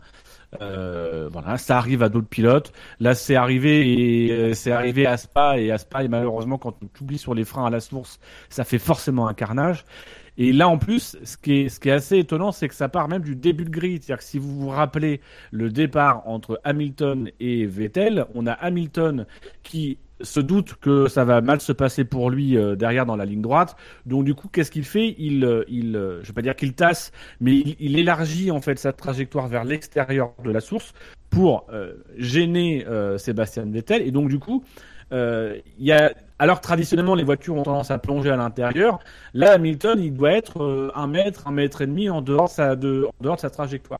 Euh, 0.61 1.29
voilà, 1.31 1.57
ça 1.57 1.77
arrive 1.77 2.03
à 2.03 2.09
d'autres 2.09 2.27
pilotes. 2.27 2.73
Là, 2.99 3.15
c'est 3.15 3.35
arrivé 3.35 4.27
et 4.27 4.31
euh, 4.31 4.53
c'est 4.53 4.71
arrivé 4.71 5.05
à 5.05 5.17
Spa 5.17 5.59
et 5.59 5.71
à 5.71 5.77
Spa 5.77 6.03
et 6.03 6.07
malheureusement, 6.09 6.57
quand 6.57 6.73
tu 6.93 7.03
oublies 7.03 7.17
sur 7.17 7.33
les 7.33 7.45
freins 7.45 7.65
à 7.65 7.69
la 7.69 7.79
source, 7.79 8.19
ça 8.49 8.63
fait 8.63 8.79
forcément 8.79 9.27
un 9.27 9.33
carnage. 9.33 9.85
Et 10.43 10.53
là, 10.53 10.67
en 10.67 10.79
plus, 10.79 11.17
ce 11.23 11.37
qui 11.37 11.53
est, 11.53 11.69
ce 11.69 11.79
qui 11.79 11.89
est 11.89 11.91
assez 11.91 12.17
étonnant, 12.17 12.51
c'est 12.51 12.67
que 12.67 12.73
ça 12.73 12.89
part 12.89 13.07
même 13.07 13.21
du 13.21 13.35
début 13.35 13.63
de 13.63 13.69
grille. 13.69 13.99
C'est-à-dire 14.01 14.17
que 14.17 14.23
si 14.23 14.39
vous 14.39 14.59
vous 14.59 14.69
rappelez 14.69 15.21
le 15.51 15.69
départ 15.69 16.23
entre 16.25 16.59
Hamilton 16.63 17.29
et 17.39 17.67
Vettel, 17.67 18.25
on 18.33 18.47
a 18.47 18.53
Hamilton 18.53 19.27
qui 19.61 19.99
se 20.19 20.39
doute 20.39 20.73
que 20.81 21.07
ça 21.07 21.25
va 21.25 21.41
mal 21.41 21.61
se 21.61 21.71
passer 21.71 22.05
pour 22.05 22.31
lui 22.31 22.57
euh, 22.57 22.75
derrière 22.75 23.05
dans 23.05 23.15
la 23.15 23.25
ligne 23.25 23.43
droite. 23.43 23.75
Donc 24.07 24.25
du 24.25 24.33
coup, 24.33 24.47
qu'est-ce 24.47 24.71
qu'il 24.71 24.83
fait? 24.83 25.13
Il, 25.19 25.45
euh, 25.45 25.63
il, 25.67 25.95
euh, 25.95 26.23
je 26.23 26.29
vais 26.29 26.33
pas 26.33 26.41
dire 26.41 26.55
qu'il 26.55 26.73
tasse, 26.73 27.11
mais 27.39 27.57
il, 27.57 27.75
il 27.79 27.99
élargit 27.99 28.49
en 28.49 28.61
fait 28.61 28.79
sa 28.79 28.93
trajectoire 28.93 29.47
vers 29.47 29.63
l'extérieur 29.63 30.33
de 30.43 30.49
la 30.49 30.59
source 30.59 30.91
pour 31.31 31.65
euh, 31.71 31.93
gêner 32.17 32.85
euh, 32.87 33.17
Sébastien 33.17 33.65
Vettel. 33.65 34.01
Et 34.01 34.11
donc 34.11 34.29
du 34.29 34.37
coup, 34.37 34.63
euh, 35.11 35.57
y 35.79 35.91
a 35.91 36.11
alors 36.39 36.59
traditionnellement 36.61 37.13
les 37.15 37.23
voitures 37.23 37.55
ont 37.55 37.63
tendance 37.63 37.91
à 37.91 37.97
plonger 37.99 38.31
à 38.31 38.35
l'intérieur. 38.35 38.99
Là, 39.35 39.51
Hamilton, 39.53 39.99
il 40.01 40.13
doit 40.13 40.31
être 40.31 40.63
euh, 40.63 40.91
un 40.95 41.05
mètre, 41.07 41.47
un 41.47 41.51
mètre 41.51 41.81
et 41.83 41.87
demi 41.87 42.09
en 42.09 42.21
dehors 42.21 42.45
de 42.47 42.49
sa, 42.51 42.75
de, 42.75 43.05
en 43.07 43.23
dehors 43.23 43.35
de 43.35 43.41
sa 43.41 43.49
trajectoire. 43.51 43.99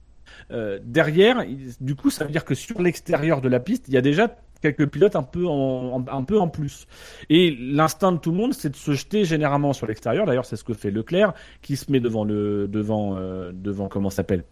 Euh, 0.52 0.80
derrière, 0.84 1.44
il- 1.44 1.74
du 1.80 1.96
coup, 1.96 2.10
ça 2.10 2.26
veut 2.26 2.32
dire 2.32 2.44
que 2.46 2.56
sur 2.56 2.82
l'extérieur 2.82 3.42
de 3.42 3.48
la 3.50 3.60
piste, 3.60 3.86
il 3.90 3.94
y 3.94 3.98
a 3.98 4.02
déjà 4.02 4.36
quelques 4.62 4.88
pilotes 4.88 5.16
un 5.16 5.22
peu 5.24 5.46
en, 5.48 6.04
un 6.12 6.24
peu 6.24 6.40
en 6.40 6.48
plus. 6.48 6.88
Et 7.30 7.56
l'instinct 7.60 8.12
de 8.14 8.18
tout 8.18 8.32
le 8.32 8.38
monde, 8.38 8.54
c'est 8.54 8.70
de 8.70 8.76
se 8.76 8.92
jeter 8.94 9.24
généralement 9.24 9.74
sur 9.74 9.86
l'extérieur. 9.88 10.26
D'ailleurs, 10.26 10.46
c'est 10.46 10.56
ce 10.56 10.64
que 10.64 10.74
fait 10.74 10.90
Leclerc, 10.92 11.34
qui 11.62 11.76
se 11.78 11.92
met 11.92 12.00
devant 12.00 12.24
le 12.24 12.68
devant 12.68 13.18
euh, 13.18 13.52
devant 13.54 13.88
comment 13.88 14.10
s'appelle? 14.10 14.44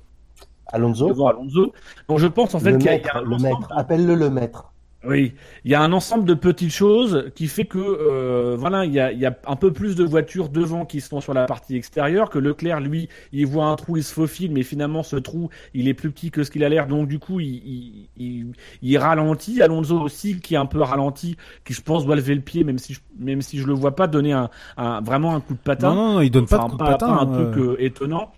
Alonso, 0.68 1.08
devant 1.10 1.28
Alonso. 1.30 1.74
Donc 2.08 2.20
je 2.20 2.28
pense 2.28 2.54
en 2.54 2.60
fait 2.60 2.78
qu'il 2.78 2.86
y 2.86 2.90
a- 2.90 2.92
maître, 2.94 3.22
le 3.24 3.38
maître. 3.38 3.68
Appelle-le 3.76 4.14
le 4.16 4.30
maître. 4.30 4.72
Oui, 5.06 5.34
il 5.64 5.72
y 5.72 5.76
a 5.76 5.82
un 5.82 5.94
ensemble 5.94 6.26
de 6.26 6.34
petites 6.34 6.74
choses 6.74 7.32
qui 7.34 7.48
fait 7.48 7.64
que 7.64 7.80
euh, 7.80 8.58
voilà, 8.60 8.84
il 8.84 8.92
y 8.92 9.00
a, 9.00 9.14
il 9.14 9.20
y 9.20 9.26
a 9.26 9.34
un 9.48 9.56
peu 9.56 9.72
plus 9.72 9.96
de 9.96 10.04
voitures 10.04 10.50
devant 10.50 10.86
qui 10.86 11.00
sont 11.00 11.22
sur 11.22 11.34
la 11.34 11.46
partie 11.46 11.78
extérieure, 11.78 12.30
que 12.30 12.38
Leclerc 12.38 12.82
lui, 12.82 13.08
il 13.32 13.48
voit 13.48 13.68
un 13.68 13.76
trou, 13.78 13.96
il 13.96 14.04
se 14.04 14.14
faufile, 14.14 14.52
mais 14.52 14.64
finalement 14.64 15.02
ce 15.02 15.16
trou, 15.16 15.50
il 15.74 15.88
est 15.88 15.94
plus 15.94 16.12
petit 16.12 16.32
que 16.32 16.44
ce 16.44 16.52
qu'il 16.52 16.66
a 16.66 16.70
l'air, 16.70 16.88
donc 16.88 17.08
du 17.08 17.18
coup 17.18 17.40
il, 17.40 18.10
il, 18.82 18.98
ralentit. 18.98 19.62
Alonso 19.62 19.98
aussi 20.02 20.42
qui 20.42 20.56
est 20.56 20.58
un 20.58 20.66
peu 20.66 20.82
ralenti, 20.82 21.38
qui 21.64 21.72
je 21.72 21.82
pense 21.82 22.06
doit 22.06 22.18
lever 22.18 22.36
le 22.36 22.42
pied, 22.42 22.66
même 22.66 22.78
si 22.78 22.94
je, 22.94 23.00
même 23.18 23.42
si 23.42 23.58
je 23.58 23.68
le 23.68 23.74
vois 23.74 23.96
pas 23.96 24.08
donner 24.08 24.34
un, 24.34 24.50
un 24.76 25.00
vraiment 25.00 25.34
un 25.34 25.40
coup 25.40 25.54
de 25.54 25.60
patin. 25.60 25.96
Non, 25.96 26.08
non, 26.08 26.14
non, 26.16 26.22
il 26.22 26.30
donne 26.30 26.46
pas 26.46 26.58
de 26.58 26.64
coup 26.64 26.78
de 26.78 26.84
patin. 26.84 27.08
pas 27.08 27.14
un 27.14 27.34
euh. 27.34 27.52
truc 27.52 27.64
euh, 27.64 27.76
étonnant. 27.80 28.34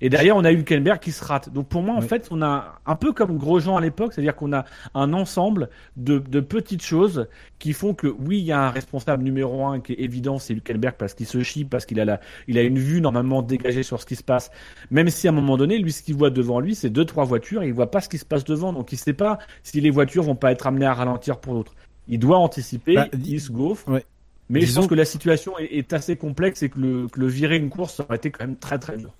Et 0.00 0.08
derrière, 0.10 0.36
on 0.36 0.44
a 0.44 0.52
Hülkenberg 0.52 1.00
qui 1.00 1.12
se 1.12 1.24
rate. 1.24 1.52
Donc 1.52 1.68
pour 1.68 1.82
moi, 1.82 1.94
en 1.94 2.00
Oui. 2.00 2.06
fait, 2.08 2.28
on 2.30 2.42
a 2.42 2.78
un 2.86 2.96
peu 2.96 3.12
comme 3.12 3.36
Grosjean 3.38 3.76
à 3.76 3.80
l'époque, 3.80 4.12
c'est-à-dire 4.12 4.36
qu'on 4.36 4.52
a 4.52 4.64
un 4.94 5.12
ensemble 5.12 5.70
de, 5.96 6.18
de 6.18 6.40
petites 6.40 6.82
choses 6.82 7.26
qui 7.58 7.72
font 7.72 7.94
que 7.94 8.06
oui, 8.06 8.38
il 8.38 8.44
y 8.44 8.52
a 8.52 8.60
un 8.60 8.70
responsable 8.70 9.22
numéro 9.22 9.64
un 9.66 9.80
qui 9.80 9.92
est 9.92 10.00
évident, 10.00 10.38
c'est 10.38 10.52
Hülkenberg 10.54 10.94
parce 10.98 11.14
qu'il 11.14 11.26
se 11.26 11.42
chie, 11.42 11.64
parce 11.64 11.86
qu'il 11.86 11.98
a 12.00 12.04
la, 12.04 12.20
il 12.48 12.58
a 12.58 12.62
une 12.62 12.78
vue 12.78 13.00
normalement 13.00 13.42
dégagée 13.42 13.82
sur 13.82 14.00
ce 14.00 14.06
qui 14.06 14.16
se 14.16 14.22
passe. 14.24 14.50
Même 14.90 15.08
si 15.08 15.26
à 15.28 15.30
un 15.30 15.34
moment 15.34 15.56
donné, 15.56 15.78
lui, 15.78 15.92
ce 15.92 16.02
qu'il 16.02 16.14
voit 16.16 16.30
devant 16.30 16.60
lui, 16.60 16.74
c'est 16.74 16.90
deux 16.90 17.04
trois 17.04 17.24
voitures, 17.24 17.62
et 17.62 17.68
il 17.68 17.72
voit 17.74 17.90
pas 17.90 18.00
ce 18.00 18.08
qui 18.08 18.18
se 18.18 18.24
passe 18.24 18.44
devant, 18.44 18.72
donc 18.72 18.92
il 18.92 18.98
sait 18.98 19.12
pas 19.14 19.38
si 19.62 19.80
les 19.80 19.90
voitures 19.90 20.22
vont 20.24 20.36
pas 20.36 20.52
être 20.52 20.66
amenées 20.66 20.86
à 20.86 20.94
ralentir 20.94 21.38
pour 21.38 21.54
l'autre. 21.54 21.74
Il 22.08 22.18
doit 22.18 22.38
anticiper, 22.38 22.94
Bah, 22.94 23.08
il 23.12 23.40
se 23.40 23.50
gaufre. 23.50 23.88
Ouais. 23.88 24.04
Mais 24.48 24.60
je 24.60 24.72
pense 24.72 24.86
que 24.86 24.94
la 24.94 25.04
situation 25.04 25.58
est, 25.58 25.64
est 25.78 25.92
assez 25.92 26.16
complexe 26.16 26.62
et 26.62 26.68
que 26.68 26.78
le, 26.78 27.08
que 27.08 27.18
le 27.18 27.26
virer 27.26 27.56
une 27.56 27.68
course 27.68 27.98
aurait 27.98 28.16
été 28.16 28.30
quand 28.30 28.44
même 28.46 28.56
très 28.56 28.78
très 28.78 28.96
dur. 28.96 29.10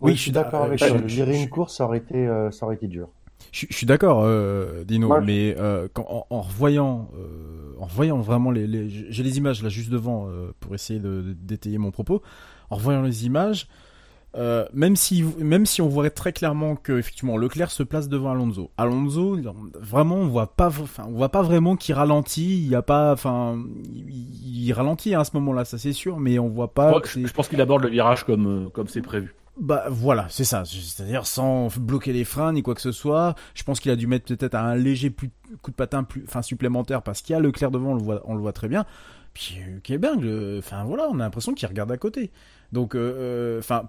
Oui, 0.00 0.10
Oui, 0.12 0.16
je 0.16 0.22
suis 0.22 0.30
d'accord 0.32 0.62
euh, 0.62 0.66
avec 0.66 0.78
toi. 0.78 0.88
je- 1.06 1.22
une 1.42 1.48
course, 1.48 1.76
ça 1.76 1.84
aurait 1.84 1.98
été, 1.98 2.26
euh, 2.26 2.50
ça 2.50 2.66
aurait 2.66 2.74
été 2.76 2.86
dur. 2.86 3.08
Je, 3.52 3.66
je 3.70 3.74
suis 3.76 3.86
d'accord, 3.86 4.22
euh, 4.24 4.84
Dino, 4.84 5.08
mais 5.24 5.54
euh, 5.58 5.88
quand, 5.92 6.06
en, 6.08 6.26
en 6.34 6.40
revoyant, 6.42 7.08
euh, 7.16 7.74
en 7.80 7.86
revoyant 7.86 8.18
vraiment 8.18 8.50
les, 8.50 8.66
les 8.66 8.88
j'ai 8.88 9.22
les 9.22 9.38
images 9.38 9.62
là 9.62 9.68
juste 9.68 9.90
devant 9.90 10.28
euh, 10.28 10.52
pour 10.60 10.74
essayer 10.74 11.00
de, 11.00 11.22
de- 11.22 11.32
d'étayer 11.32 11.78
mon 11.78 11.90
propos. 11.90 12.22
En 12.70 12.76
revoyant 12.76 13.02
les 13.02 13.24
images, 13.26 13.68
euh, 14.36 14.66
même 14.74 14.96
si 14.96 15.24
même 15.38 15.64
si 15.64 15.80
on 15.80 15.88
voit 15.88 16.10
très 16.10 16.32
clairement 16.32 16.76
que 16.76 16.98
effectivement 16.98 17.36
Leclerc 17.38 17.70
se 17.70 17.82
place 17.82 18.08
devant 18.08 18.30
Alonso. 18.32 18.70
Alonso, 18.76 19.38
vraiment, 19.80 20.16
on 20.16 20.26
voit 20.26 20.48
pas, 20.48 20.66
enfin, 20.68 21.04
on 21.08 21.12
voit 21.12 21.30
pas 21.30 21.42
vraiment 21.42 21.76
qu'il 21.76 21.94
ralentit. 21.94 22.58
Il 22.62 22.68
y 22.68 22.74
a 22.74 22.82
pas, 22.82 23.12
enfin, 23.12 23.58
il, 23.94 24.66
il 24.66 24.72
ralentit 24.72 25.14
à 25.14 25.24
ce 25.24 25.30
moment-là, 25.34 25.64
ça 25.64 25.78
c'est 25.78 25.92
sûr, 25.92 26.18
mais 26.18 26.38
on 26.38 26.48
voit 26.48 26.74
pas. 26.74 27.00
Que 27.00 27.08
je, 27.08 27.26
je 27.26 27.32
pense 27.32 27.48
qu'il 27.48 27.60
aborde 27.60 27.82
le 27.82 27.88
virage 27.90 28.24
comme 28.24 28.70
comme 28.72 28.88
c'est 28.88 29.02
prévu. 29.02 29.34
Bah 29.58 29.86
voilà, 29.88 30.26
c'est 30.28 30.44
ça. 30.44 30.64
C'est-à-dire 30.64 31.26
sans 31.26 31.68
bloquer 31.78 32.12
les 32.12 32.24
freins 32.24 32.52
ni 32.52 32.62
quoi 32.62 32.74
que 32.74 32.80
ce 32.80 32.92
soit. 32.92 33.34
Je 33.54 33.62
pense 33.62 33.80
qu'il 33.80 33.90
a 33.90 33.96
dû 33.96 34.06
mettre 34.06 34.26
peut-être 34.34 34.54
un 34.54 34.74
léger 34.76 35.10
coup 35.62 35.70
de 35.70 35.76
patin 35.76 36.04
plus, 36.04 36.24
enfin 36.26 36.42
supplémentaire 36.42 37.02
parce 37.02 37.22
qu'il 37.22 37.32
y 37.32 37.36
a 37.36 37.40
Leclerc 37.40 37.70
devant, 37.70 37.92
on 37.92 37.94
le 37.94 38.02
voit, 38.02 38.22
on 38.24 38.34
le 38.34 38.40
voit 38.40 38.52
très 38.52 38.68
bien. 38.68 38.84
Puis 39.32 39.58
euh, 39.60 39.76
Hülkenberg, 39.76 40.24
euh, 40.24 40.58
enfin 40.58 40.84
voilà, 40.84 41.08
on 41.10 41.14
a 41.20 41.24
l'impression 41.24 41.54
qu'il 41.54 41.68
regarde 41.68 41.90
à 41.90 41.96
côté. 41.96 42.30
Donc, 42.72 42.94
euh, 42.94 43.58
enfin, 43.58 43.88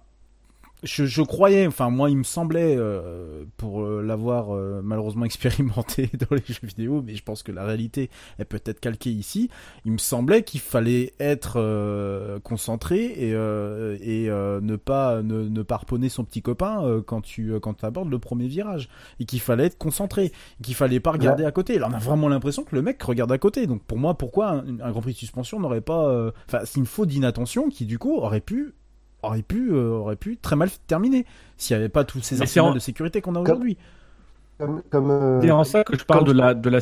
je, 0.83 1.05
je 1.05 1.21
croyais, 1.23 1.65
enfin 1.65 1.89
moi 1.89 2.09
il 2.09 2.17
me 2.17 2.23
semblait, 2.23 2.75
euh, 2.77 3.45
pour 3.57 3.83
euh, 3.83 4.01
l'avoir 4.01 4.55
euh, 4.55 4.81
malheureusement 4.83 5.25
expérimenté 5.25 6.09
dans 6.13 6.35
les 6.35 6.43
jeux 6.47 6.67
vidéo, 6.67 7.01
mais 7.05 7.15
je 7.15 7.23
pense 7.23 7.43
que 7.43 7.51
la 7.51 7.65
réalité 7.65 8.09
est 8.37 8.45
peut-être 8.45 8.79
calquée 8.79 9.09
ici, 9.09 9.49
il 9.85 9.91
me 9.91 9.97
semblait 9.97 10.43
qu'il 10.43 10.59
fallait 10.59 11.13
être 11.19 11.55
euh, 11.57 12.39
concentré 12.39 13.05
et, 13.05 13.33
euh, 13.33 13.97
et 14.01 14.29
euh, 14.29 14.61
ne 14.61 14.75
pas 14.75 15.23
ne, 15.23 15.43
ne 15.49 15.61
pas 15.63 15.75
harponner 15.75 16.09
son 16.09 16.23
petit 16.23 16.41
copain 16.41 16.83
euh, 16.83 17.01
quand 17.01 17.21
tu 17.21 17.53
euh, 17.53 17.59
quand 17.59 17.73
tu 17.75 17.85
abordes 17.85 18.09
le 18.09 18.19
premier 18.19 18.47
virage 18.47 18.89
et 19.19 19.25
qu'il 19.25 19.39
fallait 19.39 19.65
être 19.65 19.77
concentré, 19.77 20.31
qu'il 20.61 20.75
fallait 20.75 20.99
pas 20.99 21.11
regarder 21.11 21.43
à 21.43 21.51
côté. 21.51 21.79
Là 21.79 21.87
on 21.89 21.93
a 21.93 21.99
vraiment 21.99 22.29
l'impression 22.29 22.63
que 22.63 22.75
le 22.75 22.81
mec 22.81 23.01
regarde 23.01 23.31
à 23.31 23.37
côté. 23.37 23.65
Donc 23.67 23.83
pour 23.83 23.97
moi 23.97 24.15
pourquoi 24.15 24.49
un, 24.49 24.79
un 24.79 24.91
Grand 24.91 25.01
Prix 25.01 25.13
de 25.13 25.17
suspension 25.17 25.59
n'aurait 25.59 25.81
pas, 25.81 26.07
euh, 26.07 26.31
enfin 26.47 26.59
c'est 26.65 26.79
une 26.79 26.85
faute 26.85 27.09
d'inattention 27.09 27.69
qui 27.69 27.85
du 27.85 27.97
coup 27.97 28.15
aurait 28.17 28.41
pu 28.41 28.73
aurait 29.27 29.41
pu 29.43 29.71
euh, 29.71 29.91
aurait 29.99 30.15
pu 30.15 30.37
très 30.37 30.55
mal 30.55 30.69
terminer 30.87 31.25
s'il 31.57 31.75
n'y 31.75 31.79
avait 31.81 31.89
pas 31.89 32.03
tous 32.03 32.21
ces 32.21 32.59
en- 32.59 32.73
de 32.73 32.79
sécurité 32.79 33.21
qu'on 33.21 33.35
a 33.35 33.39
aujourd'hui. 33.39 33.77
Comme, 34.59 34.81
comme, 34.89 35.11
euh, 35.11 35.41
C'est 35.41 35.51
en 35.51 35.63
ça 35.63 35.83
que 35.83 35.97
je 35.97 36.03
parle 36.03 36.25
de 36.25 36.31
la 36.31 36.53
de 36.53 36.69
la. 36.69 36.79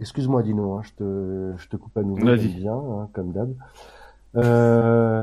Excuse-moi, 0.00 0.42
Dino, 0.42 0.72
hein, 0.74 0.82
je, 0.82 0.90
te, 0.92 1.52
je 1.56 1.68
te 1.68 1.76
coupe 1.76 1.96
à 1.96 2.02
nouveau, 2.02 2.26
Vas-y. 2.26 2.48
bien, 2.48 2.74
hein, 2.74 3.08
comme 3.12 3.32
d'hab. 3.32 3.54
Euh, 4.36 5.22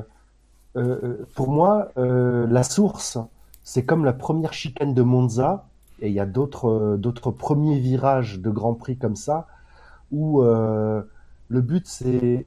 euh, 0.78 1.18
pour 1.36 1.52
moi, 1.52 1.90
euh, 1.98 2.48
la 2.50 2.64
source, 2.64 3.18
c'est 3.64 3.84
comme 3.86 4.06
la 4.06 4.14
première 4.14 4.54
chicane 4.54 4.94
de 4.94 5.02
Monza, 5.02 5.68
et 6.02 6.08
il 6.08 6.14
y 6.14 6.22
a 6.22 6.26
d'autres 6.26 6.96
d'autres 6.98 7.32
premiers 7.32 7.80
virages 7.80 8.40
de 8.40 8.50
Grand 8.50 8.74
Prix 8.74 8.98
comme 8.98 9.18
ça, 9.18 9.48
où 10.12 10.42
euh, 10.44 11.02
le 11.50 11.62
but, 11.62 11.86
c'est 11.88 12.46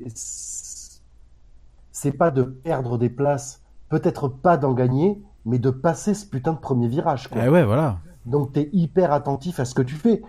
c'est 1.92 2.12
pas 2.12 2.30
de 2.30 2.42
perdre 2.42 2.98
des 2.98 3.08
places, 3.10 3.62
peut-être 3.94 4.26
pas 4.26 4.56
d'en 4.56 4.72
gagner, 4.72 5.22
mais 5.44 5.60
de 5.60 5.70
passer 5.70 6.14
ce 6.14 6.26
putain 6.26 6.52
de 6.52 6.58
premier 6.58 6.88
virage. 6.88 7.28
Quoi. 7.28 7.42
Eh 7.44 7.48
ouais 7.48 7.62
voilà. 7.62 7.98
Donc 8.26 8.52
tu 8.52 8.58
es 8.58 8.68
hyper 8.72 9.12
attentif 9.12 9.60
à 9.60 9.64
ce 9.64 9.72
que 9.72 9.82
tu 9.82 9.94
fais. 9.94 10.20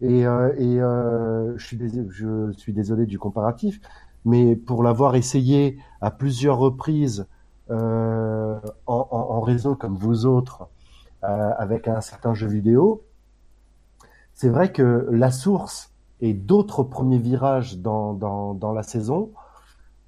Et, 0.00 0.24
euh, 0.24 0.54
et 0.56 0.80
euh, 0.80 1.58
je, 1.58 1.66
suis 1.66 1.76
désolé, 1.76 2.06
je 2.10 2.52
suis 2.52 2.72
désolé 2.72 3.06
du 3.06 3.18
comparatif, 3.18 3.80
mais 4.24 4.54
pour 4.54 4.84
l'avoir 4.84 5.16
essayé 5.16 5.78
à 6.00 6.12
plusieurs 6.12 6.58
reprises 6.58 7.26
euh, 7.70 8.60
en, 8.86 9.08
en, 9.10 9.16
en 9.16 9.40
réseau 9.40 9.74
comme 9.74 9.96
vous 9.96 10.24
autres, 10.24 10.68
avec 11.22 11.88
un 11.88 12.00
certain 12.00 12.32
jeu 12.32 12.46
vidéo, 12.46 13.02
c'est 14.34 14.48
vrai 14.48 14.70
que 14.70 15.08
la 15.10 15.32
source 15.32 15.92
et 16.20 16.32
d'autres 16.32 16.84
premiers 16.84 17.18
virages 17.18 17.78
dans, 17.78 18.12
dans, 18.12 18.54
dans 18.54 18.72
la 18.72 18.84
saison, 18.84 19.32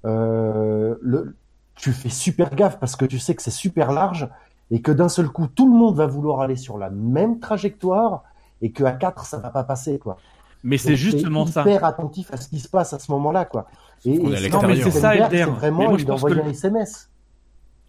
le, 0.05 1.35
tu 1.81 1.91
fais 1.91 2.09
super 2.09 2.53
gaffe 2.55 2.79
parce 2.79 2.95
que 2.95 3.05
tu 3.05 3.17
sais 3.19 3.33
que 3.35 3.41
c'est 3.41 3.49
super 3.51 3.91
large 3.91 4.29
et 4.69 4.81
que 4.81 4.91
d'un 4.91 5.09
seul 5.09 5.29
coup 5.29 5.47
tout 5.47 5.71
le 5.71 5.77
monde 5.77 5.95
va 5.95 6.05
vouloir 6.05 6.41
aller 6.41 6.55
sur 6.55 6.77
la 6.77 6.89
même 6.91 7.39
trajectoire 7.39 8.23
et 8.61 8.71
que 8.71 8.83
à 8.83 8.91
4 8.91 9.25
ça 9.25 9.39
va 9.39 9.49
pas 9.49 9.63
passer 9.63 9.97
quoi. 9.97 10.17
Mais 10.63 10.77
c'est 10.77 10.95
justement 10.95 11.45
t'es 11.45 11.53
ça. 11.53 11.61
hyper 11.61 11.83
attentif 11.83 12.31
à 12.31 12.37
ce 12.37 12.47
qui 12.49 12.59
se 12.59 12.69
passe 12.69 12.93
à 12.93 12.99
ce 12.99 13.11
moment-là 13.11 13.45
quoi. 13.45 13.67
Et, 14.05 14.13
et 14.13 14.49
Non, 14.49 14.61
mais 14.67 14.79
c'est 14.79 14.91
ça, 14.91 15.15
Elder. 15.15 15.27
c'est 15.29 15.45
Mais 15.45 15.51
vraiment 15.51 15.83
moi, 15.89 15.97
je 15.97 16.03
il 16.03 16.05
pense 16.05 16.23
envoie 16.23 16.35
que 16.35 16.39
un 16.39 16.49
SMS. 16.49 17.09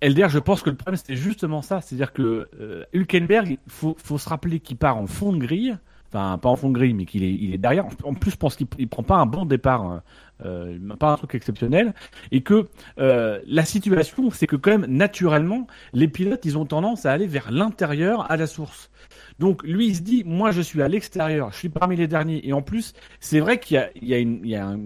Elder, 0.01 0.26
je 0.30 0.38
pense 0.38 0.62
que 0.62 0.70
le 0.70 0.76
problème 0.76 0.97
c'était 0.97 1.14
justement 1.16 1.61
ça, 1.62 1.80
c'est-à-dire 1.82 2.12
que 2.14 2.49
euh, 2.59 2.84
Hülkenberg, 2.93 3.51
il 3.51 3.59
faut, 3.72 3.95
faut 4.03 4.18
se 4.18 4.28
rappeler 4.28 4.59
qu'il 4.61 4.76
part 4.78 4.97
en 4.97 5.07
fond 5.07 5.32
de 5.32 5.39
grille, 5.39 5.77
enfin 6.09 6.39
pas 6.39 6.48
en 6.48 6.56
fond 6.56 6.70
de 6.70 6.74
grille, 6.74 6.94
mais 6.94 7.05
qu'il 7.05 7.23
est, 7.23 7.32
il 7.32 7.52
est 7.55 7.59
derrière. 7.59 7.86
En 8.05 8.14
plus, 8.14 8.31
je 8.32 8.36
pense 8.36 8.56
qu'il 8.56 8.66
il 8.78 8.89
prend 8.89 9.02
pas 9.02 9.16
un 9.16 9.27
bon 9.27 9.44
départ, 9.44 9.82
hein. 9.82 10.02
Euh, 10.44 10.78
pas 10.98 11.12
un 11.12 11.16
truc 11.16 11.34
exceptionnel, 11.34 11.94
et 12.30 12.42
que 12.42 12.68
euh, 12.98 13.40
la 13.46 13.64
situation, 13.64 14.30
c'est 14.30 14.46
que 14.46 14.56
quand 14.56 14.70
même 14.70 14.86
naturellement, 14.86 15.66
les 15.92 16.09
pilotes, 16.09 16.44
ils 16.44 16.59
ont 16.59 16.66
tendance 16.66 17.06
à 17.06 17.12
aller 17.12 17.26
vers 17.26 17.50
l'intérieur, 17.50 18.30
à 18.30 18.36
la 18.36 18.46
source. 18.46 18.90
Donc 19.38 19.62
lui, 19.62 19.88
il 19.88 19.96
se 19.96 20.02
dit, 20.02 20.22
moi, 20.24 20.50
je 20.50 20.60
suis 20.60 20.82
à 20.82 20.88
l'extérieur, 20.88 21.52
je 21.52 21.59
suis 21.59 21.68
parmi 21.68 21.96
les 21.96 22.09
derniers, 22.09 22.46
et 22.46 22.52
en 22.52 22.62
plus, 22.62 22.94
c'est 23.20 23.40
vrai 23.40 23.59
qu'il 23.60 23.76
y 23.76 23.78
a, 23.78 23.90
il 23.94 24.09
y 24.09 24.14
a 24.14 24.18
une, 24.18 24.40
il 24.44 24.50
y 24.50 24.56
a 24.56 24.66
un, 24.66 24.80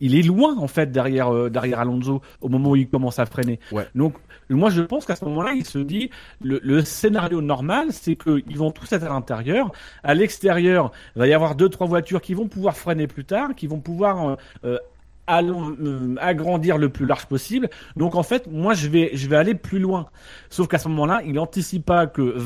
il 0.00 0.14
est 0.16 0.22
loin 0.22 0.56
en 0.58 0.68
fait 0.68 0.90
derrière 0.92 1.32
euh, 1.34 1.50
derrière 1.50 1.80
Alonso 1.80 2.22
au 2.40 2.48
moment 2.48 2.70
où 2.70 2.76
il 2.76 2.88
commence 2.88 3.18
à 3.18 3.26
freiner. 3.26 3.58
Ouais. 3.72 3.86
Donc 3.94 4.14
moi 4.50 4.70
je 4.70 4.82
pense 4.82 5.04
qu'à 5.06 5.16
ce 5.16 5.24
moment-là 5.26 5.52
il 5.54 5.64
se 5.64 5.78
dit 5.78 6.10
le, 6.42 6.60
le 6.62 6.82
scénario 6.82 7.40
normal 7.42 7.88
c'est 7.90 8.16
qu'ils 8.16 8.56
vont 8.56 8.70
tous 8.70 8.90
être 8.92 9.04
à 9.04 9.08
l'intérieur, 9.10 9.72
à 10.02 10.14
l'extérieur 10.14 10.92
il 11.16 11.18
va 11.18 11.26
y 11.26 11.34
avoir 11.34 11.54
deux 11.54 11.68
trois 11.68 11.86
voitures 11.86 12.20
qui 12.20 12.34
vont 12.34 12.48
pouvoir 12.48 12.76
freiner 12.76 13.06
plus 13.06 13.24
tard, 13.24 13.54
qui 13.56 13.66
vont 13.66 13.80
pouvoir 13.80 14.28
euh, 14.28 14.36
euh, 14.64 14.78
allons- 15.26 15.76
euh, 15.80 16.14
agrandir 16.20 16.78
le 16.78 16.88
plus 16.88 17.04
large 17.04 17.26
possible. 17.26 17.68
Donc 17.96 18.14
en 18.14 18.22
fait 18.22 18.46
moi 18.50 18.74
je 18.74 18.88
vais 18.88 19.10
je 19.14 19.28
vais 19.28 19.36
aller 19.36 19.54
plus 19.54 19.78
loin. 19.80 20.06
Sauf 20.48 20.68
qu'à 20.68 20.78
ce 20.78 20.88
moment-là 20.88 21.22
il 21.26 21.38
anticipe 21.38 21.84
pas 21.84 22.06
que 22.06 22.36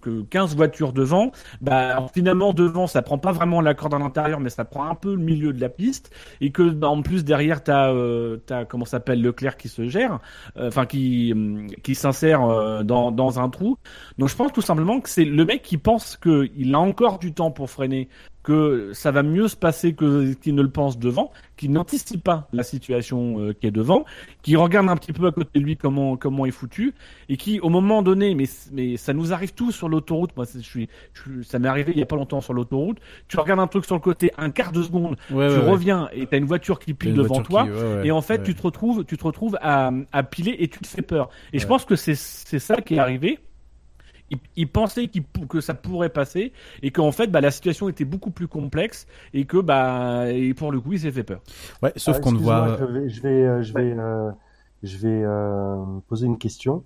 que 0.00 0.22
15 0.22 0.56
voitures 0.56 0.92
devant, 0.92 1.32
bah 1.60 2.06
finalement 2.12 2.52
devant 2.52 2.86
ça 2.86 3.02
prend 3.02 3.18
pas 3.18 3.32
vraiment 3.32 3.60
la 3.60 3.74
corde 3.74 3.94
à 3.94 3.98
l'intérieur 3.98 4.40
mais 4.40 4.50
ça 4.50 4.64
prend 4.64 4.84
un 4.84 4.94
peu 4.94 5.14
le 5.14 5.22
milieu 5.22 5.52
de 5.52 5.60
la 5.60 5.68
piste 5.68 6.10
et 6.40 6.50
que 6.50 6.70
bah, 6.70 6.88
en 6.88 7.02
plus 7.02 7.24
derrière 7.24 7.62
t'as 7.62 7.92
euh, 7.92 8.38
t'as 8.46 8.64
comment 8.64 8.84
s'appelle 8.84 9.22
Leclerc 9.22 9.56
qui 9.56 9.68
se 9.68 9.88
gère 9.88 10.18
euh, 10.56 10.68
enfin 10.68 10.86
qui 10.86 11.32
hum, 11.32 11.68
qui 11.82 11.94
s'insère 11.94 12.42
euh, 12.44 12.82
dans 12.82 13.10
dans 13.10 13.40
un 13.40 13.48
trou. 13.48 13.76
Donc 14.18 14.28
je 14.28 14.36
pense 14.36 14.52
tout 14.52 14.62
simplement 14.62 15.00
que 15.00 15.08
c'est 15.08 15.24
le 15.24 15.44
mec 15.44 15.62
qui 15.62 15.76
pense 15.76 16.16
que 16.16 16.48
il 16.56 16.74
a 16.74 16.80
encore 16.80 17.18
du 17.18 17.32
temps 17.32 17.50
pour 17.50 17.70
freiner 17.70 18.08
que 18.42 18.92
ça 18.94 19.10
va 19.10 19.22
mieux 19.22 19.48
se 19.48 19.56
passer 19.56 19.94
que 19.94 20.32
qu'il 20.32 20.54
ne 20.54 20.62
le 20.62 20.70
pense 20.70 20.98
devant, 20.98 21.30
qu'il 21.56 21.72
n'anticipe 21.72 22.24
pas 22.24 22.48
la 22.52 22.62
situation 22.62 23.38
euh, 23.38 23.52
qui 23.52 23.66
est 23.66 23.70
devant, 23.70 24.04
qui 24.42 24.56
regarde 24.56 24.88
un 24.88 24.96
petit 24.96 25.12
peu 25.12 25.26
à 25.26 25.32
côté 25.32 25.58
de 25.58 25.64
lui 25.64 25.76
comment 25.76 26.16
comment 26.16 26.46
est 26.46 26.50
foutu 26.50 26.94
et 27.28 27.36
qui 27.36 27.60
au 27.60 27.68
moment 27.68 28.02
donné, 28.02 28.34
mais 28.34 28.46
mais 28.72 28.96
ça 28.96 29.12
nous 29.12 29.32
arrive 29.32 29.52
tous 29.52 29.72
sur 29.72 29.88
l'autoroute. 29.90 30.34
Moi, 30.36 30.46
je 30.52 30.60
suis, 30.60 30.88
je- 31.12 31.42
ça 31.42 31.58
m'est 31.58 31.68
arrivé 31.68 31.92
il 31.94 31.98
y 31.98 32.02
a 32.02 32.06
pas 32.06 32.16
longtemps 32.16 32.40
sur 32.40 32.54
l'autoroute. 32.54 32.98
Tu 33.28 33.38
regardes 33.38 33.60
un 33.60 33.66
truc 33.66 33.84
sur 33.84 33.94
le 33.96 34.00
côté, 34.00 34.30
un 34.38 34.50
quart 34.50 34.72
de 34.72 34.82
seconde, 34.82 35.16
Ouais, 35.30 35.48
tu 35.48 35.54
ouais, 35.54 35.58
ouais. 35.64 35.70
reviens 35.70 36.08
et 36.12 36.26
t'as 36.26 36.38
une 36.38 36.44
voiture 36.46 36.78
qui 36.78 36.94
pile 36.94 37.14
devant 37.14 37.42
toi. 37.42 37.64
qui- 37.64 37.70
ouais, 37.70 37.76
ouais, 37.96 38.06
et 38.06 38.10
en 38.12 38.22
fait, 38.22 38.38
ouais. 38.38 38.44
tu 38.44 38.54
te 38.54 38.62
retrouves, 38.62 39.04
tu 39.04 39.16
te 39.18 39.24
retrouves 39.24 39.58
à, 39.60 39.90
à 40.12 40.22
piler 40.22 40.56
et 40.58 40.68
tu 40.68 40.78
te 40.78 40.86
fais 40.86 41.02
peur. 41.02 41.28
Et 41.52 41.58
je 41.58 41.66
pense 41.66 41.84
que 41.84 41.96
c'est 41.96 42.14
c'est 42.14 42.58
ça 42.60 42.76
qui 42.80 42.94
est 42.94 42.98
arrivé. 42.98 43.38
Il, 44.32 44.38
il 44.54 44.68
pensait 44.68 45.08
pou- 45.32 45.46
que 45.46 45.60
ça 45.60 45.74
pourrait 45.74 46.08
passer 46.08 46.52
et 46.82 46.92
qu'en 46.92 47.10
fait, 47.10 47.26
bah, 47.26 47.40
la 47.40 47.50
situation 47.50 47.88
était 47.88 48.04
beaucoup 48.04 48.30
plus 48.30 48.46
complexe 48.46 49.08
et 49.34 49.44
que 49.44 49.56
bah, 49.56 50.30
et 50.30 50.54
pour 50.54 50.70
le 50.70 50.80
coup, 50.80 50.92
il 50.92 51.00
s'est 51.00 51.10
fait 51.10 51.24
peur. 51.24 51.40
Ouais, 51.82 51.92
sauf 51.96 52.16
Ah, 52.18 52.20
qu'on 52.20 52.30
ne 52.32 52.38
voit. 52.38 52.76
Je 52.78 52.84
vais, 52.84 53.08
je 53.08 53.22
vais, 53.22 53.28
euh, 53.44 53.62
je 53.62 53.72
vais, 53.74 53.92
euh, 53.98 54.30
je 54.84 54.96
vais 54.98 55.22
euh, 55.24 55.84
poser 56.08 56.26
une 56.26 56.38
question. 56.38 56.84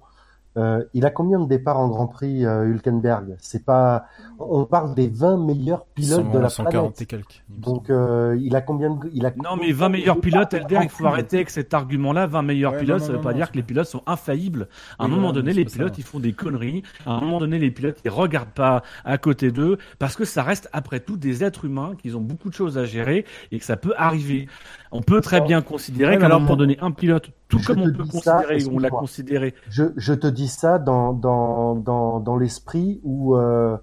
Euh, 0.56 0.84
il 0.94 1.04
a 1.04 1.10
combien 1.10 1.40
de 1.40 1.48
départs 1.48 1.78
en 1.80 1.88
Grand 1.88 2.06
Prix 2.06 2.46
euh, 2.46 2.64
Hülkenberg? 2.66 3.34
C'est 3.38 3.64
pas. 3.64 4.06
On 4.38 4.64
parle 4.66 4.94
des 4.94 5.08
20 5.08 5.36
meilleurs 5.38 5.84
pilotes 5.86 6.30
de 6.30 6.38
la 6.38 6.48
140 6.48 6.72
planète. 6.94 7.02
et 7.02 7.06
quelques. 7.06 7.42
il 7.48 7.60
Donc 7.60 7.90
euh, 7.90 8.36
il 8.40 8.54
a 8.54 8.60
combien 8.60 8.90
de 8.90 9.10
il 9.12 9.26
a 9.26 9.32
Non, 9.42 9.56
mais 9.56 9.72
20 9.72 9.88
meilleurs 9.88 10.20
pilotes, 10.20 10.54
Elder, 10.54 10.80
il 10.82 10.88
faut 10.88 11.06
arrêter 11.06 11.36
avec 11.38 11.50
cet 11.50 11.74
argument-là. 11.74 12.26
20 12.26 12.42
meilleurs 12.42 12.72
Ouais, 12.72 12.78
pilotes, 12.80 13.00
non, 13.00 13.06
ça 13.06 13.12
non, 13.12 13.18
veut 13.18 13.22
pas 13.24 13.32
non, 13.32 13.36
dire 13.38 13.50
que 13.50 13.56
les 13.56 13.62
pilotes 13.62 13.86
sont 13.86 14.02
infaillibles. 14.06 14.68
À 14.98 15.04
un 15.04 15.08
Oui, 15.08 15.14
moment 15.14 15.32
donné, 15.32 15.52
les 15.52 15.66
ça. 15.68 15.76
pilotes, 15.76 15.98
ils 15.98 16.04
font 16.04 16.20
des 16.20 16.32
conneries. 16.32 16.82
À 17.06 17.12
un 17.12 17.20
moment 17.20 17.40
donné, 17.40 17.58
les 17.58 17.70
pilotes, 17.70 17.98
ils 18.04 18.10
regardent 18.10 18.50
pas 18.50 18.82
à 19.04 19.18
côté 19.18 19.50
d'eux 19.50 19.78
parce 19.98 20.14
que 20.16 20.24
ça 20.24 20.42
reste 20.42 20.68
après 20.72 21.00
tout 21.00 21.16
des 21.16 21.42
êtres 21.42 21.64
humains 21.64 21.92
qui 22.00 22.14
ont 22.14 22.20
beaucoup 22.20 22.48
de 22.48 22.54
choses 22.54 22.78
à 22.78 22.84
gérer 22.84 23.24
et 23.50 23.58
que 23.58 23.64
ça 23.64 23.76
peut 23.76 23.94
arriver. 23.96 24.48
On 24.92 25.02
peut 25.02 25.20
très 25.20 25.40
bien 25.40 25.62
considérer 25.62 26.18
qu'à 26.18 26.26
un 26.26 26.38
moment 26.38 26.56
donné, 26.56 26.76
un 26.80 26.92
pilote, 26.92 27.30
tout 27.48 27.58
je 27.58 27.66
comme 27.66 27.80
on 27.80 27.84
te 27.84 27.96
peut 27.96 28.02
dis 28.04 28.20
ça, 28.20 28.42
considérer, 28.42 28.64
on 28.74 28.78
l'a 28.78 28.90
considéré. 28.90 29.54
Je, 29.68 29.84
je 29.96 30.14
te 30.14 30.26
dis 30.26 30.48
ça 30.48 30.78
dans 30.78 31.12
dans 31.12 31.74
dans 31.74 32.20
dans 32.20 32.36
l'esprit 32.36 33.00
où 33.04 33.36
euh, 33.36 33.76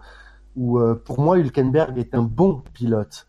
où 0.55 0.79
euh, 0.79 0.95
pour 0.95 1.19
moi 1.21 1.37
Hülkenberg 1.39 1.97
est 1.97 2.13
un 2.15 2.23
bon 2.23 2.61
pilote, 2.73 3.27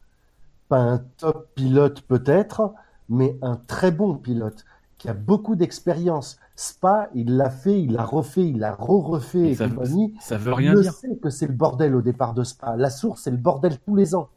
pas 0.68 0.78
un 0.80 0.98
top 1.18 1.48
pilote 1.54 2.00
peut-être, 2.02 2.72
mais 3.09 3.38
un 3.42 3.56
très 3.56 3.90
bon 3.92 4.16
pilote 4.16 4.64
qui 4.98 5.09
a 5.09 5.14
beaucoup 5.14 5.56
d'expérience. 5.56 6.38
Spa, 6.54 7.09
il 7.14 7.36
l'a 7.36 7.50
fait, 7.50 7.80
il 7.82 7.92
l'a 7.94 8.04
refait, 8.04 8.46
il 8.46 8.59
l'a 8.59 8.72
re-refait 8.74 9.38
Et 9.40 9.50
et 9.50 9.54
ça- 9.54 9.68
compagnie. 9.68 10.14
Ça 10.20 10.36
veut 10.38 10.52
Il 10.52 10.54
rien 10.54 10.74
le 10.74 10.82
dire. 10.82 10.92
sait 10.92 11.16
que 11.16 11.28
c'est 11.30 11.46
le 11.46 11.54
bordel 11.54 11.94
au 11.96 12.02
départ 12.02 12.34
de 12.34 12.44
Spa. 12.44 12.76
La 12.76 12.90
source, 12.90 13.22
c'est 13.22 13.30
le 13.30 13.36
bordel 13.36 13.78
tous 13.78 13.96
les 13.96 14.14
ans. 14.14 14.28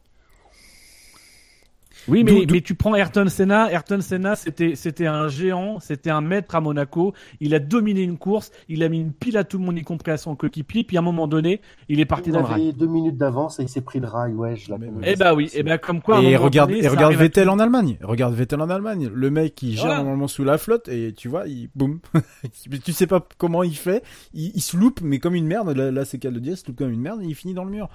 Oui, 2.08 2.22
mais, 2.24 2.46
mais 2.50 2.60
tu 2.60 2.74
prends 2.74 2.94
Ayrton 2.94 3.26
Senna. 3.28 3.70
Ayrton 3.72 4.00
Senna, 4.00 4.36
c'était, 4.36 4.76
c'était 4.76 5.06
un 5.06 5.28
géant, 5.28 5.80
c'était 5.80 6.10
un 6.10 6.20
maître 6.20 6.54
à 6.54 6.60
Monaco. 6.60 7.12
Il 7.40 7.54
a 7.54 7.58
dominé 7.58 8.02
une 8.02 8.16
course, 8.18 8.50
il 8.68 8.82
a 8.84 8.88
mis 8.88 9.00
une 9.00 9.12
pile 9.12 9.36
à 9.36 9.44
tout 9.44 9.58
le 9.58 9.64
monde, 9.64 9.76
y 9.78 9.82
compris 9.82 10.12
à 10.12 10.16
son 10.16 10.36
coéquipier. 10.36 10.84
Puis 10.84 10.96
à 10.96 11.00
un 11.00 11.02
moment 11.02 11.26
donné, 11.26 11.60
il 11.88 11.98
est 12.00 12.04
parti 12.04 12.30
Il 12.30 12.32
dans 12.34 12.40
le 12.40 12.44
rail. 12.46 12.62
avait 12.62 12.72
deux 12.72 12.86
minutes 12.86 13.16
d'avance 13.16 13.58
et 13.58 13.64
il 13.64 13.68
s'est 13.68 13.80
pris 13.80 13.98
le 14.00 14.06
rail. 14.06 14.32
Ouais, 14.34 14.54
je 14.56 14.70
la 14.70 14.78
Mais- 14.78 14.86
connais. 14.88 15.12
Eh 15.12 15.16
bah 15.16 15.34
oui, 15.34 15.50
eh 15.54 15.62
bah 15.62 15.78
comme 15.78 16.00
quoi. 16.00 16.20
Et 16.22 16.36
regarde, 16.36 16.70
donné, 16.70 16.84
et 16.84 16.88
regarde 16.88 17.14
Vettel 17.14 17.48
en 17.48 17.58
Allemagne. 17.58 17.98
Regarde 18.02 18.34
Vettel 18.34 18.60
en 18.60 18.70
Allemagne. 18.70 19.10
Le 19.12 19.30
mec, 19.30 19.60
il 19.62 19.72
gère 19.74 19.86
Voilà. 19.86 19.98
normalement 19.98 20.28
sous 20.28 20.44
la 20.44 20.58
flotte 20.58 20.88
et 20.88 21.12
tu 21.12 21.28
vois, 21.28 21.46
il 21.48 21.68
boum. 21.74 21.98
tu 22.84 22.92
sais 22.92 23.06
pas 23.06 23.26
comment 23.38 23.62
il 23.62 23.76
fait. 23.76 24.02
Il, 24.32 24.52
il 24.54 24.60
se 24.62 24.76
loupe, 24.76 25.00
mais 25.02 25.18
comme 25.18 25.34
une 25.34 25.46
merde. 25.46 25.70
Là, 25.76 25.90
là 25.90 26.04
c'est 26.04 26.18
qu'à 26.18 26.30
le 26.30 26.40
dire, 26.40 26.52
il 26.52 26.56
se 26.56 26.66
loupe 26.66 26.76
comme 26.76 26.90
une 26.92 27.00
merde 27.00 27.20
et 27.22 27.26
il 27.26 27.34
finit 27.34 27.54
dans 27.54 27.64
le 27.64 27.70
mur. 27.70 27.88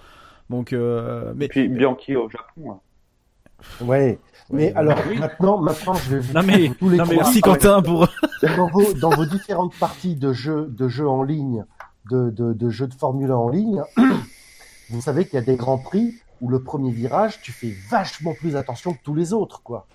Donc, 0.49 0.73
euh, 0.73 1.31
mais 1.35 1.45
Et 1.45 1.47
puis 1.47 1.69
Bianchi 1.69 2.15
au 2.17 2.29
Japon. 2.29 2.71
hein. 2.71 2.79
Ouais. 3.81 4.19
Mais 4.51 4.73
alors 4.73 4.97
oui. 5.09 5.17
maintenant, 5.17 5.57
maintenant, 5.61 5.93
je 5.93 6.15
vais 6.15 6.19
vous 6.19 6.33
Non 6.33 6.43
mais, 6.43 6.69
tous 6.77 6.89
les 6.89 6.97
non 6.97 7.05
mais 7.05 7.13
trois. 7.13 7.23
merci 7.23 7.41
Quentin 7.41 7.81
pour. 7.81 8.07
dans 8.57 8.67
vos, 8.67 8.93
dans 8.93 9.09
vos 9.11 9.25
différentes 9.25 9.73
parties 9.75 10.15
de 10.15 10.33
jeux, 10.33 10.67
de 10.69 10.87
jeux 10.89 11.07
en 11.07 11.23
ligne, 11.23 11.63
de, 12.09 12.29
de, 12.29 12.51
de 12.53 12.69
jeux 12.69 12.87
de 12.87 12.93
Formule 12.93 13.31
1 13.31 13.35
en 13.35 13.49
ligne, 13.49 13.81
vous 14.89 15.01
savez 15.01 15.25
qu'il 15.25 15.35
y 15.35 15.37
a 15.41 15.45
des 15.45 15.55
grands 15.55 15.77
prix 15.77 16.15
où 16.41 16.49
le 16.49 16.61
premier 16.63 16.91
virage, 16.91 17.41
tu 17.41 17.51
fais 17.51 17.73
vachement 17.89 18.33
plus 18.33 18.55
attention 18.55 18.93
que 18.93 18.99
tous 19.03 19.15
les 19.15 19.31
autres, 19.31 19.61
quoi. 19.63 19.87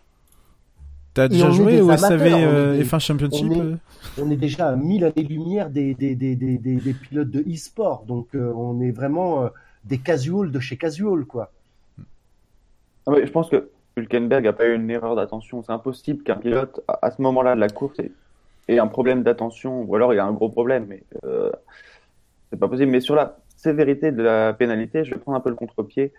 T'as 1.12 1.28
déjà 1.28 1.51
joué 1.51 1.80
au 1.80 1.94
SAV 1.97 2.22
euh, 2.26 2.76
des- 2.76 2.84
F1 2.84 2.98
Championship 3.01 3.47
on 3.51 3.55
est- 3.55 3.60
euh 3.60 3.76
On 4.22 4.30
est 4.30 4.36
déjà 4.36 4.68
à 4.68 4.76
mille 4.76 5.05
années-lumière 5.05 5.70
des, 5.70 5.94
des, 5.94 6.14
des, 6.14 6.36
des, 6.36 6.59
des, 6.59 6.76
des 6.76 6.93
pilotes 6.93 7.30
de 7.30 7.40
e-sport, 7.40 8.05
donc 8.06 8.28
euh, 8.34 8.52
on 8.55 8.80
est 8.80 8.90
vraiment 8.90 9.44
euh, 9.44 9.48
des 9.84 9.98
casuals 9.98 10.51
de 10.52 10.60
chez 10.60 10.76
casual, 10.76 11.24
quoi. 11.24 11.52
Ah 13.06 13.12
ouais, 13.12 13.26
je 13.26 13.32
pense 13.32 13.48
que 13.50 13.70
Hülkenberg 13.96 14.46
a 14.46 14.52
pas 14.52 14.66
eu 14.66 14.74
une 14.74 14.90
erreur 14.90 15.16
d'attention. 15.16 15.62
C'est 15.62 15.72
impossible 15.72 16.22
qu'un 16.22 16.36
pilote, 16.36 16.80
à, 16.88 17.06
à 17.06 17.10
ce 17.10 17.22
moment-là 17.22 17.54
de 17.54 17.60
la 17.60 17.68
course, 17.68 17.98
ait, 17.98 18.10
ait 18.68 18.78
un 18.78 18.88
problème 18.88 19.22
d'attention, 19.22 19.82
ou 19.82 19.94
alors 19.94 20.12
il 20.12 20.16
y 20.16 20.20
a 20.20 20.24
un 20.24 20.32
gros 20.32 20.48
problème, 20.48 20.86
mais 20.88 21.02
euh, 21.24 21.50
c'est 22.50 22.58
pas 22.58 22.68
possible. 22.68 22.90
Mais 22.90 23.00
sur 23.00 23.14
la 23.14 23.38
sévérité 23.56 24.12
de 24.12 24.22
la 24.22 24.52
pénalité, 24.52 25.04
je 25.04 25.14
vais 25.14 25.20
prendre 25.20 25.38
un 25.38 25.40
peu 25.40 25.50
le 25.50 25.56
contre-pied. 25.56 26.12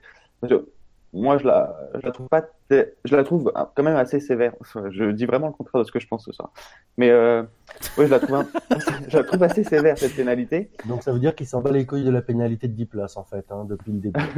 Moi, 1.14 1.38
je 1.38 1.48
la, 1.48 1.76
je 1.96 2.06
la 2.06 2.12
trouve 2.12 2.28
pas, 2.28 2.44
je 2.70 3.16
la 3.16 3.24
trouve 3.24 3.52
quand 3.76 3.84
même 3.84 3.96
assez 3.96 4.20
sévère. 4.20 4.54
Je 4.90 5.12
dis 5.12 5.26
vraiment 5.26 5.48
le 5.48 5.54
contraire 5.54 5.82
de 5.82 5.88
ce 5.88 5.92
que 5.92 6.00
je 6.00 6.08
pense 6.08 6.26
ce 6.26 6.32
soir. 6.34 6.52
Mais 6.98 7.10
euh, 7.10 7.44
ouais, 7.98 8.06
je 8.08 8.12
la 8.12 8.20
trouve, 8.20 8.36
un- 8.36 8.48
je 9.08 9.18
la 9.18 9.24
trouve 9.24 9.42
assez 9.44 9.64
sévère 9.64 9.98
cette 9.98 10.16
pénalité. 10.16 10.70
Donc 10.86 11.04
ça 11.04 11.14
veut 11.14 11.20
dire 11.20 11.34
qu'il 11.34 11.48
s'en 11.48 11.62
bat 11.62 11.72
les 11.72 11.86
couilles 11.86 12.04
de 12.04 12.12
la 12.12 12.22
pénalité 12.22 12.68
de 12.68 12.74
10 12.74 12.86
places, 12.88 13.16
en 13.18 13.24
fait, 13.24 13.46
hein, 13.52 13.66
depuis 13.70 13.94
le 13.94 14.00
début. 14.00 14.20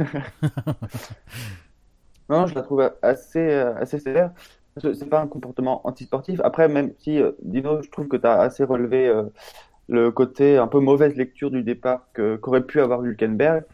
Non, 2.30 2.46
je 2.46 2.54
la 2.54 2.62
trouve 2.62 2.92
assez, 3.02 3.38
euh, 3.40 3.74
assez 3.76 3.98
sévère. 3.98 4.32
C'est 4.94 5.08
pas 5.10 5.20
un 5.20 5.26
comportement 5.28 5.86
antisportif. 5.86 6.40
Après, 6.44 6.68
même 6.68 6.94
si, 6.98 7.20
euh, 7.20 7.32
Dino, 7.42 7.82
je 7.82 7.90
trouve 7.90 8.08
que 8.08 8.16
tu 8.16 8.26
as 8.26 8.40
assez 8.40 8.64
relevé 8.64 9.08
euh, 9.08 9.24
le 9.88 10.12
côté 10.12 10.58
un 10.58 10.68
peu 10.68 10.80
mauvaise 10.80 11.16
lecture 11.16 11.50
du 11.50 11.62
départ 11.64 12.08
qu'aurait 12.14 12.64
pu 12.66 12.80
avoir 12.80 13.04
Hülkenberg. 13.04 13.64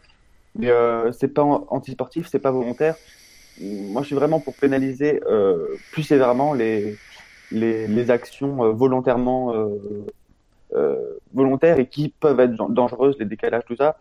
Mais 0.55 0.71
euh, 0.71 1.11
c'est 1.13 1.29
pas 1.29 1.43
an- 1.43 1.67
antisportif, 1.69 2.27
c'est 2.29 2.39
pas 2.39 2.51
volontaire. 2.51 2.97
Moi, 3.61 4.03
je 4.03 4.07
suis 4.07 4.15
vraiment 4.15 4.41
pour 4.41 4.55
pénaliser 4.55 5.21
plus 5.91 6.03
sévèrement 6.03 6.53
les, 6.53 6.99
les, 7.51 7.87
les 7.87 8.11
actions 8.11 8.73
volontairement 8.73 9.53
volontaires 11.33 11.79
et 11.79 11.87
qui 11.87 12.09
peuvent 12.09 12.39
être 12.39 12.55
dan- 12.55 12.73
dangereuses, 12.73 13.17
les 13.19 13.25
décalages, 13.25 13.63
tout 13.65 13.75
ça, 13.75 13.97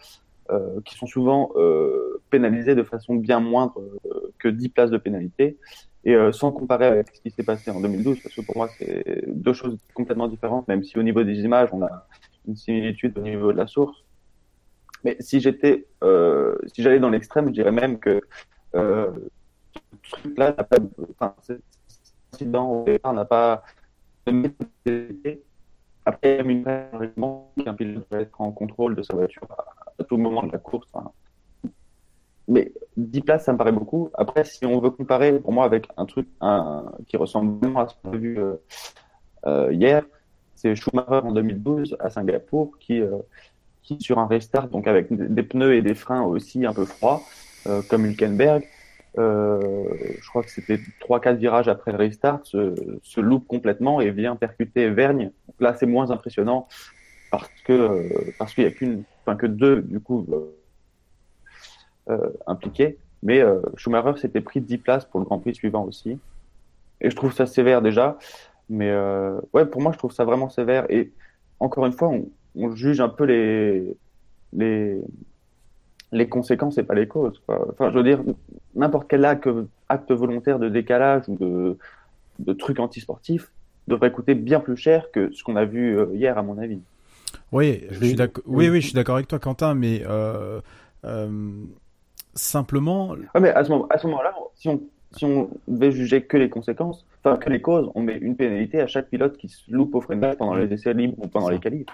euh, 0.50 0.80
qui 0.84 0.94
sont 0.94 1.06
souvent 1.06 1.50
euh, 1.56 2.22
pénalisés 2.30 2.74
de 2.74 2.82
façon 2.82 3.16
bien 3.16 3.40
moindre 3.40 3.80
euh, 4.06 4.32
que 4.38 4.48
10 4.48 4.68
places 4.68 4.90
de 4.90 4.98
pénalité. 4.98 5.58
Et 6.04 6.14
sans 6.30 6.52
comparer 6.52 6.86
avec 6.86 7.08
ce 7.12 7.20
qui 7.20 7.32
s'est 7.32 7.42
passé 7.42 7.68
en 7.72 7.80
2012, 7.80 8.20
parce 8.22 8.32
que 8.32 8.40
pour 8.40 8.56
moi, 8.56 8.68
c'est 8.78 9.24
deux 9.26 9.52
choses 9.52 9.76
complètement 9.92 10.28
différentes, 10.28 10.68
même 10.68 10.84
si 10.84 10.96
au 11.00 11.02
niveau 11.02 11.24
des 11.24 11.40
images, 11.40 11.70
on 11.72 11.82
a 11.82 12.06
une 12.46 12.54
similitude 12.54 13.18
au 13.18 13.22
niveau 13.22 13.50
de 13.50 13.56
la 13.56 13.66
source. 13.66 14.04
Mais 15.02 15.16
si 15.18 15.40
j'étais, 15.40 15.88
si 16.68 16.80
j'allais 16.80 17.00
dans 17.00 17.10
l'extrême, 17.10 17.48
je 17.48 17.54
dirais 17.54 17.72
même 17.72 17.98
que 17.98 18.20
ce 18.72 20.10
truc-là 20.12 20.54
enfin, 21.10 21.34
cet 21.42 21.60
incident 22.34 22.70
au 22.70 22.84
départ 22.84 23.12
n'a 23.12 23.24
pas. 23.24 23.64
Après, 26.04 26.38
il 26.38 26.62
y 26.62 26.68
a 26.68 27.64
qu'un 27.64 27.74
pilote 27.74 28.06
doit 28.08 28.20
être 28.20 28.40
en 28.40 28.52
contrôle 28.52 28.94
de 28.94 29.02
sa 29.02 29.14
voiture 29.14 29.48
tout 30.04 30.16
moment 30.16 30.42
de 30.42 30.52
la 30.52 30.58
course. 30.58 30.88
Enfin, 30.92 31.10
mais 32.48 32.72
10 32.96 33.20
places, 33.22 33.44
ça 33.44 33.52
me 33.52 33.58
paraît 33.58 33.72
beaucoup. 33.72 34.10
Après, 34.14 34.44
si 34.44 34.64
on 34.66 34.78
veut 34.80 34.90
comparer, 34.90 35.38
pour 35.38 35.52
moi, 35.52 35.64
avec 35.64 35.88
un 35.96 36.06
truc 36.06 36.28
qui 37.06 37.16
ressemble 37.16 37.58
vraiment 37.60 37.80
à 37.80 37.88
ce 37.88 37.94
qu'on 38.02 38.12
a 38.12 38.16
vu 38.16 38.38
euh, 38.38 38.54
euh, 39.46 39.72
hier, 39.72 40.04
c'est 40.54 40.74
Schumacher 40.74 41.26
en 41.26 41.32
2012 41.32 41.96
à 41.98 42.08
Singapour 42.08 42.78
qui, 42.78 43.00
euh, 43.00 43.16
qui 43.82 44.00
sur 44.00 44.18
un 44.18 44.26
restart, 44.26 44.68
donc 44.68 44.86
avec 44.86 45.12
des 45.12 45.42
pneus 45.42 45.74
et 45.74 45.82
des 45.82 45.94
freins 45.94 46.22
aussi 46.22 46.64
un 46.64 46.72
peu 46.72 46.84
froids, 46.84 47.22
comme 47.90 48.06
Hülkenberg, 48.06 48.62
je 49.16 50.28
crois 50.28 50.44
que 50.44 50.50
c'était 50.50 50.78
3-4 51.00 51.36
virages 51.36 51.66
après 51.66 51.90
le 51.90 51.98
restart, 51.98 52.40
se, 52.44 53.20
loupe 53.20 53.48
complètement 53.48 54.00
et 54.00 54.12
vient 54.12 54.36
percuter 54.36 54.88
Vergne. 54.88 55.32
Là, 55.58 55.74
c'est 55.74 55.86
moins 55.86 56.12
impressionnant 56.12 56.68
parce 57.40 57.62
que 57.62 57.72
euh, 57.72 58.32
parce 58.38 58.54
qu'il 58.54 58.64
y 58.64 58.66
a 58.66 58.70
qu'une, 58.70 59.04
enfin 59.22 59.36
que 59.36 59.46
deux 59.46 59.82
du 59.82 60.00
coup 60.00 60.26
euh, 60.32 62.12
euh, 62.12 62.30
impliqués. 62.46 62.98
Mais 63.22 63.42
Schumacher 63.76 64.20
s'était 64.20 64.42
pris 64.42 64.60
10 64.60 64.78
places 64.78 65.04
pour 65.06 65.18
le 65.18 65.26
Grand 65.26 65.40
Prix 65.40 65.54
suivant 65.54 65.84
aussi. 65.84 66.18
Et 67.00 67.10
je 67.10 67.16
trouve 67.16 67.32
ça 67.32 67.46
sévère 67.46 67.82
déjà. 67.82 68.18
Mais 68.68 68.94
ouais, 69.52 69.64
pour 69.66 69.80
moi, 69.80 69.90
je 69.90 69.98
trouve 69.98 70.12
ça 70.12 70.24
vraiment 70.24 70.48
sévère. 70.48 70.86
Et 70.90 71.10
encore 71.58 71.86
une 71.86 71.92
fois, 71.92 72.12
on, 72.54 72.76
juge 72.76 73.00
un 73.00 73.08
peu 73.08 73.24
les, 73.24 73.96
les, 74.52 75.00
les 76.12 76.28
conséquences 76.28 76.78
et 76.78 76.84
pas 76.84 76.94
les 76.94 77.08
causes. 77.08 77.42
Enfin, 77.48 77.90
je 77.90 77.96
veux 77.96 78.04
dire, 78.04 78.22
n'importe 78.76 79.08
quel 79.08 79.24
acte, 79.24 79.48
acte 79.88 80.12
volontaire 80.12 80.60
de 80.60 80.68
décalage 80.68 81.28
ou 81.28 81.36
de, 81.36 81.78
de 82.38 82.52
truc 82.52 82.78
antisportif 82.78 83.50
devrait 83.88 84.12
coûter 84.12 84.34
bien 84.34 84.60
plus 84.60 84.76
cher 84.76 85.10
que 85.10 85.32
ce 85.32 85.42
qu'on 85.42 85.56
a 85.56 85.64
vu 85.64 85.98
hier, 86.14 86.38
à 86.38 86.42
mon 86.42 86.58
avis. 86.58 86.80
Oui, 87.52 87.82
Je 87.90 88.04
suis 88.04 88.14
d'accord. 88.14 88.44
Oui, 88.46 88.68
oui, 88.68 88.80
je 88.80 88.86
suis 88.86 88.94
d'accord 88.94 89.16
avec 89.16 89.28
toi, 89.28 89.38
Quentin, 89.38 89.74
mais 89.74 90.02
euh, 90.06 90.60
euh, 91.04 91.28
simplement, 92.34 93.10
Ouais, 93.10 93.40
mais 93.40 93.50
à 93.50 93.64
ce 93.64 93.70
moment, 93.70 93.88
moment-là, 94.04 94.34
si 94.54 94.68
on, 94.68 94.80
si 95.16 95.24
on 95.24 95.48
devait 95.68 95.92
juger 95.92 96.22
que 96.22 96.36
les 96.36 96.48
conséquences, 96.50 97.04
enfin 97.24 97.36
que 97.36 97.48
les 97.50 97.60
causes, 97.60 97.90
on 97.94 98.02
met 98.02 98.16
une 98.18 98.36
pénalité 98.36 98.80
à 98.80 98.86
chaque 98.86 99.08
pilote 99.08 99.36
qui 99.36 99.48
se 99.48 99.62
loupe 99.70 99.94
au 99.94 100.00
freinage 100.00 100.36
pendant 100.36 100.54
les 100.54 100.72
essais 100.72 100.92
libres 100.92 101.14
ou 101.18 101.28
pendant 101.28 101.48
les 101.48 101.58
qualifs. 101.58 101.86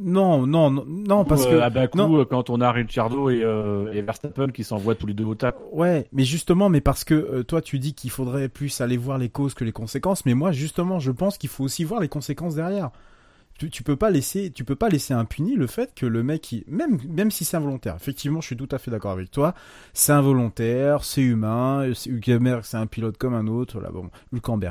non, 0.00 0.46
non, 0.46 0.70
non, 0.70 0.84
non, 0.86 1.24
parce 1.24 1.44
Ou, 1.44 1.50
que 1.50 1.54
euh, 1.56 1.62
à 1.62 1.70
Bakou, 1.70 1.98
non. 1.98 2.18
euh, 2.18 2.24
quand 2.24 2.48
on 2.50 2.60
a 2.62 2.72
Ricciardo 2.72 3.28
et, 3.28 3.42
euh, 3.44 3.92
et 3.92 4.00
Verstappen 4.00 4.48
qui 4.48 4.64
s'envoient 4.64 4.94
tous 4.94 5.06
les 5.06 5.14
deux 5.14 5.24
au 5.24 5.34
tac. 5.34 5.54
Ouais, 5.72 6.06
mais 6.12 6.24
justement, 6.24 6.68
mais 6.70 6.80
parce 6.80 7.04
que 7.04 7.14
euh, 7.14 7.42
toi 7.44 7.60
tu 7.60 7.78
dis 7.78 7.92
qu'il 7.94 8.10
faudrait 8.10 8.48
plus 8.48 8.80
aller 8.80 8.96
voir 8.96 9.18
les 9.18 9.28
causes 9.28 9.52
que 9.54 9.64
les 9.64 9.72
conséquences, 9.72 10.24
mais 10.24 10.32
moi 10.34 10.50
justement 10.50 10.98
je 10.98 11.10
pense 11.12 11.36
qu'il 11.36 11.50
faut 11.50 11.62
aussi 11.64 11.84
voir 11.84 12.00
les 12.00 12.08
conséquences 12.08 12.54
derrière. 12.54 12.90
Tu, 13.58 13.82
peux 13.82 13.96
pas 13.96 14.10
laisser, 14.10 14.50
tu 14.50 14.64
peux 14.64 14.76
pas 14.76 14.88
laisser 14.88 15.14
impuni 15.14 15.54
le 15.56 15.66
fait 15.66 15.94
que 15.94 16.04
le 16.04 16.22
mec, 16.22 16.54
même 16.68 16.98
même 17.08 17.30
si 17.30 17.44
c'est 17.44 17.56
involontaire, 17.56 17.96
effectivement, 17.96 18.40
je 18.40 18.46
suis 18.48 18.56
tout 18.56 18.68
à 18.70 18.78
fait 18.78 18.90
d'accord 18.90 19.12
avec 19.12 19.30
toi, 19.30 19.54
c'est 19.94 20.12
involontaire, 20.12 21.04
c'est 21.04 21.22
humain, 21.22 21.90
c'est- 21.94 22.10
un 22.76 22.86
pilote 22.86 23.16
comme 23.16 23.34
un 23.34 23.46
autre, 23.46 23.80
là 23.80 23.90
bon, 23.90 24.10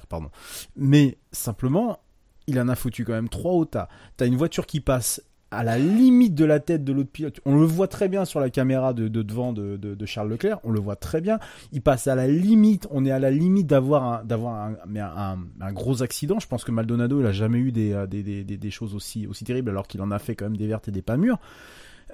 pardon, 0.06 0.30
mais 0.76 1.18
simplement 1.32 2.00
il 2.48 2.60
en 2.60 2.68
a 2.68 2.76
foutu 2.76 3.06
quand 3.06 3.14
même 3.14 3.30
trois 3.30 3.54
au 3.54 3.66
tas. 3.66 3.90
T'as 4.18 4.28
une 4.28 4.36
voiture 4.36 4.68
qui 4.68 4.80
passe 4.80 5.22
à 5.52 5.64
la 5.64 5.78
limite 5.78 6.36
de 6.36 6.44
la 6.44 6.60
tête 6.60 6.84
de 6.84 6.92
l'autre 6.92 7.12
pilote. 7.12 7.40
On 7.46 7.56
le 7.58 7.66
voit 7.66 7.88
très 7.88 8.10
bien 8.10 8.26
sur 8.26 8.40
la 8.40 8.50
caméra 8.50 8.94
de, 8.94 9.08
de 9.08 9.22
devant 9.22 9.54
de, 9.54 9.78
de, 9.78 9.96
de 9.96 10.06
Charles 10.06 10.30
Leclerc. 10.30 10.60
On 10.64 10.72
le 10.72 10.80
voit 10.80 10.96
très 10.96 11.22
bien. 11.22 11.40
Il 11.72 11.82
passe 11.82 12.08
à 12.08 12.16
la 12.16 12.28
limite. 12.28 12.88
On 12.92 13.06
est 13.06 13.12
à 13.12 13.20
la 13.20 13.32
limite 13.32 13.68
d'avoir 13.68 14.04
un, 14.04 14.24
d'avoir 14.24 14.72
un, 14.90 15.72
gros 15.72 16.04
accident. 16.04 16.40
Je 16.40 16.48
pense 16.48 16.64
que 16.64 16.72
Maldonado, 16.72 17.22
il 17.22 17.26
a 17.26 17.32
jamais 17.32 17.60
eu 17.60 17.72
des, 17.72 17.94
euh, 17.94 18.08
des, 18.08 18.24
des, 18.24 18.44
des, 18.44 18.58
des 18.58 18.72
choses 18.72 18.96
aussi, 18.96 19.28
aussi 19.28 19.44
terribles 19.46 19.70
alors 19.70 19.88
qu'il 19.88 20.02
en 20.02 20.12
a 20.12 20.20
fait 20.20 20.36
quand 20.36 20.46
même 20.46 20.58
des 20.58 20.68
vertes 20.68 20.88
et 20.88 20.92
des 20.92 21.02
pas 21.02 21.18
mûres. 21.18 21.40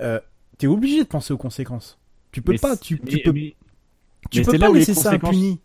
Euh, 0.02 0.20
T'es 0.58 0.68
obligé 0.68 1.00
de 1.02 1.08
penser 1.08 1.34
aux 1.34 1.38
conséquences. 1.40 1.98
Tu 2.32 2.42
peux 2.44 2.52
Mais 2.52 2.58
pas, 2.60 2.78
tu, 2.78 3.02
mais- 3.04 3.18
peux, 3.24 3.32
mais- 3.32 3.56
tu 4.30 4.44
peux 4.44 4.60
pas 4.60 4.70
laisser 4.72 4.94
ça 4.94 5.12
impuni. 5.12 5.60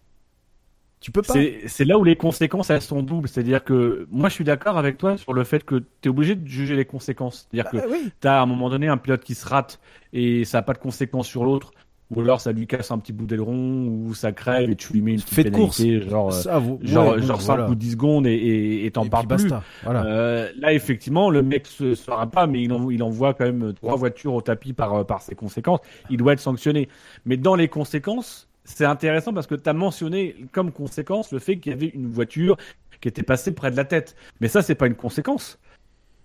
Tu 1.01 1.13
peux 1.13 1.23
pas. 1.23 1.35
C'est 1.67 1.85
là 1.85 1.99
où 1.99 2.05
les 2.05 2.17
conséquences 2.17 2.71
elles 2.71 2.81
sont 2.83 3.03
doubles. 3.03 3.29
C'est-à-dire 3.29 3.63
que 3.63 4.07
moi 4.11 4.29
je 4.29 4.35
suis 4.35 4.45
d'accord 4.45 4.79
avec 4.79 4.97
toi 4.99 5.17
sur 5.19 5.33
le 5.35 5.45
fait 5.45 5.65
que 5.65 5.77
tu 5.79 5.85
es 6.05 6.09
obligé 6.09 6.35
de 6.35 6.47
juger 6.49 6.75
les 6.75 6.85
conséquences. 6.87 7.47
C'est-à-dire 7.51 7.71
que 7.71 7.77
Bah 7.77 7.85
oui. 7.91 8.11
tu 8.21 8.27
as 8.27 8.39
à 8.41 8.43
un 8.43 8.47
moment 8.47 8.71
donné 8.71 8.89
un 8.89 8.97
pilote 8.97 9.23
qui 9.23 9.35
se 9.35 9.47
rate 9.47 9.79
et 10.13 10.45
ça 10.45 10.59
n'a 10.59 10.63
pas 10.63 10.73
de 10.73 10.79
conséquences 10.79 11.29
sur 11.29 11.45
l'autre. 11.45 11.73
Ou 12.15 12.21
alors 12.21 12.41
ça 12.41 12.53
lui 12.53 12.69
casse 12.69 12.93
un 12.93 12.99
petit 12.99 13.13
bout 13.13 13.27
d'aileron 13.27 13.89
ou 13.89 14.15
ça 14.15 14.31
crève 14.31 14.71
et 14.71 14.77
tu 14.77 14.93
lui 14.93 15.03
mets 15.03 15.11
une 15.15 15.17
petite 15.21 15.35
Fait 15.35 15.43
de 15.45 15.51
course. 15.51 15.79
pénalité 15.79 16.09
genre, 16.09 16.29
euh, 16.29 16.31
Ça, 16.31 16.59
vous- 16.61 16.79
genre, 16.83 17.09
ouais, 17.15 17.21
bon, 17.21 17.27
genre 17.27 17.41
5 17.43 17.55
voilà. 17.57 17.69
ou 17.71 17.75
10 17.75 17.91
secondes 17.91 18.27
et- 18.29 18.89
t'en 18.95 19.03
Et 19.05 19.09
parles 19.11 19.27
plus. 19.27 19.49
Voilà. 19.83 20.05
Euh, 20.07 20.49
là, 20.57 20.73
effectivement, 20.73 21.31
le 21.31 21.43
mec 21.43 21.67
se 21.67 21.97
sera 21.97 22.29
pas, 22.31 22.47
mais 22.47 22.63
il, 22.63 22.73
en- 22.73 22.91
il 22.91 23.03
envoie 23.03 23.35
quand 23.35 23.45
même 23.45 23.73
trois 23.75 23.97
voitures 23.97 24.35
au 24.35 24.41
tapis 24.41 24.73
par, 24.73 24.95
euh, 24.95 25.03
par 25.05 25.21
ses 25.21 25.35
conséquences. 25.35 25.81
Il 26.09 26.17
doit 26.19 26.33
être 26.35 26.39
sanctionné. 26.41 26.89
Mais 27.25 27.37
dans 27.37 27.57
les 27.57 27.67
conséquences, 27.67 28.49
c'est 28.67 28.85
intéressant 28.85 29.33
parce 29.33 29.47
que 29.47 29.55
tu 29.55 29.69
as 29.69 29.73
mentionné 29.73 30.37
comme 30.53 30.71
conséquence 30.73 31.33
le 31.33 31.39
fait 31.39 31.57
qu'il 31.59 31.73
y 31.73 31.75
avait 31.75 31.89
une 31.89 32.09
voiture 32.11 32.57
qui 33.01 33.09
était 33.09 33.23
passée 33.23 33.55
près 33.55 33.71
de 33.71 33.77
la 33.77 33.85
tête. 33.85 34.15
Mais 34.41 34.49
ça, 34.49 34.61
c'est 34.63 34.75
pas 34.75 34.87
une 34.87 34.95
conséquence. 34.97 35.59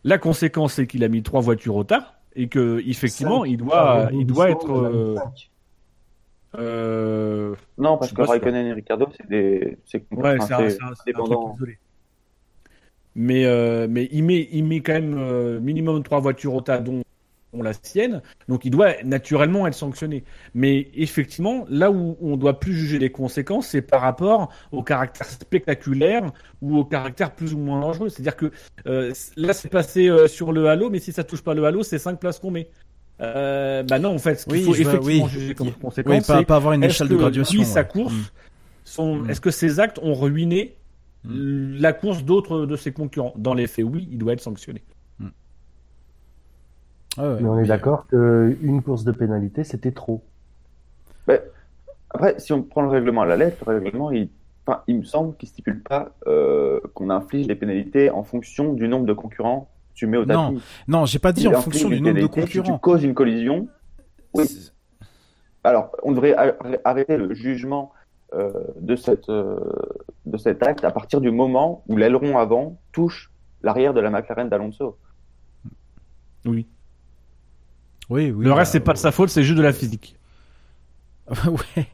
La 0.04 0.18
conséquence, 0.18 0.74
c'est 0.74 0.88
qu'il 0.88 1.04
a 1.04 1.08
mis 1.08 1.22
trois 1.24 1.42
voitures 1.42 1.76
au 1.76 1.84
tas 1.84 2.20
et 2.36 2.48
que 2.48 2.82
effectivement, 2.88 3.46
il 3.46 3.58
doit, 3.58 4.10
il 4.12 4.26
doit 4.26 4.50
être. 4.50 4.72
Euh, 4.72 5.16
euh, 6.58 7.56
Non, 7.78 7.98
parce 7.98 8.12
que. 8.12 8.22
Raikkonen 8.22 8.66
et 8.68 8.74
Ricardo, 8.74 9.08
c'est 9.16 9.28
des, 9.30 9.78
c'est 9.86 10.04
Ouais, 10.12 10.38
enfin, 10.40 10.46
c'est 10.48 10.54
un, 10.54 10.58
c'est 10.58 10.70
c'est 10.70 10.76
un- 10.76 10.78
c'est 10.78 10.84
un 10.84 10.94
truc 10.94 11.06
dépendant. 11.06 11.54
isolé. 11.56 11.78
Mais, 13.16 13.46
euh, 13.46 13.88
mais 13.90 14.08
il 14.12 14.24
met, 14.24 14.48
il 14.52 14.64
met 14.64 14.80
quand 14.80 14.94
même 14.94 15.16
euh, 15.18 15.60
minimum 15.60 16.02
trois 16.04 16.20
voitures 16.20 16.54
au 16.56 16.62
tas, 16.62 16.80
dont, 16.80 17.04
dont 17.54 17.64
la 17.64 17.74
sienne. 17.74 18.22
Donc 18.48 18.66
il 18.66 18.70
doit 18.72 18.94
naturellement 19.04 19.68
être 19.68 19.74
sanctionné. 19.74 20.24
Mais 20.54 20.90
effectivement, 20.94 21.66
là 21.70 21.92
où 21.92 22.18
on 22.22 22.38
doit 22.38 22.60
plus 22.60 22.74
juger 22.74 23.00
les 23.00 23.12
conséquences, 23.12 23.68
c'est 23.68 23.82
par 23.82 24.02
rapport 24.02 24.50
au 24.72 24.84
caractère 24.84 25.28
spectaculaire 25.28 26.32
ou 26.62 26.78
au 26.78 26.86
caractère 26.86 27.32
plus 27.36 27.54
ou 27.54 27.58
moins 27.58 27.82
dangereux. 27.82 28.10
C'est-à-dire 28.10 28.36
que 28.36 28.52
euh, 28.88 29.14
là, 29.36 29.54
c'est 29.54 29.70
passé 29.70 30.08
euh, 30.10 30.28
sur 30.28 30.52
le 30.54 30.68
halo, 30.70 30.90
mais 30.90 31.00
si 31.00 31.12
ça 31.12 31.24
touche 31.24 31.42
pas 31.42 31.54
le 31.54 31.66
halo, 31.66 31.84
c'est 31.84 32.00
cinq 32.00 32.20
places 32.20 32.40
qu'on 32.40 32.52
met. 32.52 32.70
Euh, 33.22 33.84
bah 33.84 34.00
non, 34.00 34.16
en 34.16 34.18
fait, 34.18 34.36
ce 34.36 34.46
qu'il 34.46 34.54
Oui, 34.56 34.64
faut 34.64 34.74
effectivement 34.76 35.26
oui. 35.26 35.30
juger 35.30 35.54
comme 35.54 35.68
Oui, 35.68 35.74
conséquence, 35.80 36.26
pas, 36.26 36.38
c'est 36.40 36.46
pas 36.46 36.56
avoir 36.56 36.74
une 36.74 36.84
échelle 36.84 37.08
de 37.08 37.16
graduation. 37.16 37.60
lui, 37.60 37.66
sa 37.66 37.82
ouais. 37.82 37.88
course, 37.88 38.14
Mm. 38.14 38.26
sont, 38.84 39.16
Mm. 39.18 39.30
est-ce 39.30 39.42
que 39.42 39.52
ces 39.52 39.80
actes 39.80 40.00
ont 40.02 40.16
ruiné 40.16 40.76
la 41.24 41.94
course 41.94 42.24
d'autres 42.24 42.66
de 42.66 42.76
ses 42.76 42.92
concurrents? 42.92 43.34
Dans 43.38 43.54
les 43.54 43.68
faits, 43.68 43.86
oui, 43.86 44.08
il 44.12 44.18
doit 44.18 44.34
être 44.34 44.42
sanctionné. 44.42 44.82
Ah 47.18 47.30
ouais, 47.30 47.38
Mais 47.42 47.50
on 47.50 47.60
est 47.60 47.68
d'accord 47.68 48.08
qu'une 48.08 48.82
course 48.84 49.04
de 49.04 49.12
pénalité, 49.12 49.64
c'était 49.64 49.92
trop. 49.92 50.24
Après, 52.14 52.38
si 52.40 52.52
on 52.52 52.62
prend 52.62 52.82
le 52.82 52.90
règlement 52.90 53.22
à 53.22 53.26
la 53.26 53.38
lettre, 53.38 53.64
le 53.72 53.78
règlement, 53.80 54.12
il, 54.12 54.30
enfin, 54.68 54.82
il 54.88 54.98
me 54.98 55.04
semble 55.04 55.36
qu'il 55.38 55.48
stipule 55.48 55.82
pas 55.82 56.12
euh, 56.28 56.82
qu'on 56.94 57.10
inflige 57.10 57.48
des 57.48 57.56
pénalités 57.56 58.10
en 58.10 58.24
fonction 58.24 58.74
du 58.74 58.90
nombre 58.90 59.06
de 59.06 59.14
concurrents 59.14 59.70
que 59.94 59.96
tu 60.00 60.08
mets 60.08 60.18
au 60.18 60.26
tapis. 60.26 60.38
Non, 60.38 60.62
Non, 60.90 61.06
j'ai 61.06 61.20
pas 61.20 61.32
dit 61.32 61.44
Il 61.44 61.56
en 61.56 61.62
fonction 61.62 61.88
du 61.88 62.02
nombre 62.02 62.08
de 62.08 62.28
pénalité 62.28 62.42
Si 62.42 62.58
concurrents. 62.58 62.74
tu 62.78 62.82
causes 62.82 63.04
une 63.04 63.14
collision, 63.14 63.70
oui. 64.34 64.72
Alors, 65.64 65.96
on 66.04 66.12
devrait 66.12 66.36
arrêter 66.84 67.16
le 67.18 67.34
jugement 67.34 67.94
euh, 68.34 68.52
de, 68.80 68.96
cette, 68.96 69.30
euh, 69.30 69.58
de 70.26 70.38
cet 70.38 70.64
acte 70.64 70.84
à 70.84 70.92
partir 70.92 71.22
du 71.22 71.32
moment 71.32 71.84
où 71.88 71.96
l'aileron 71.96 72.38
avant 72.40 72.78
touche 72.92 73.32
l'arrière 73.62 73.94
de 73.94 74.02
la 74.02 74.10
McLaren 74.10 74.50
d'Alonso. 74.50 74.98
Oui. 76.46 76.68
Oui, 78.12 78.30
oui. 78.30 78.44
le 78.44 78.50
bah, 78.50 78.58
reste, 78.58 78.74
c'est 78.74 78.82
pas 78.82 78.92
de 78.92 78.98
sa 78.98 79.12
faute, 79.12 79.30
c'est 79.30 79.44
juste 79.44 79.58
de 79.58 79.64
la 79.64 79.72
physique. 79.72 80.18
ouais. 81.30 81.88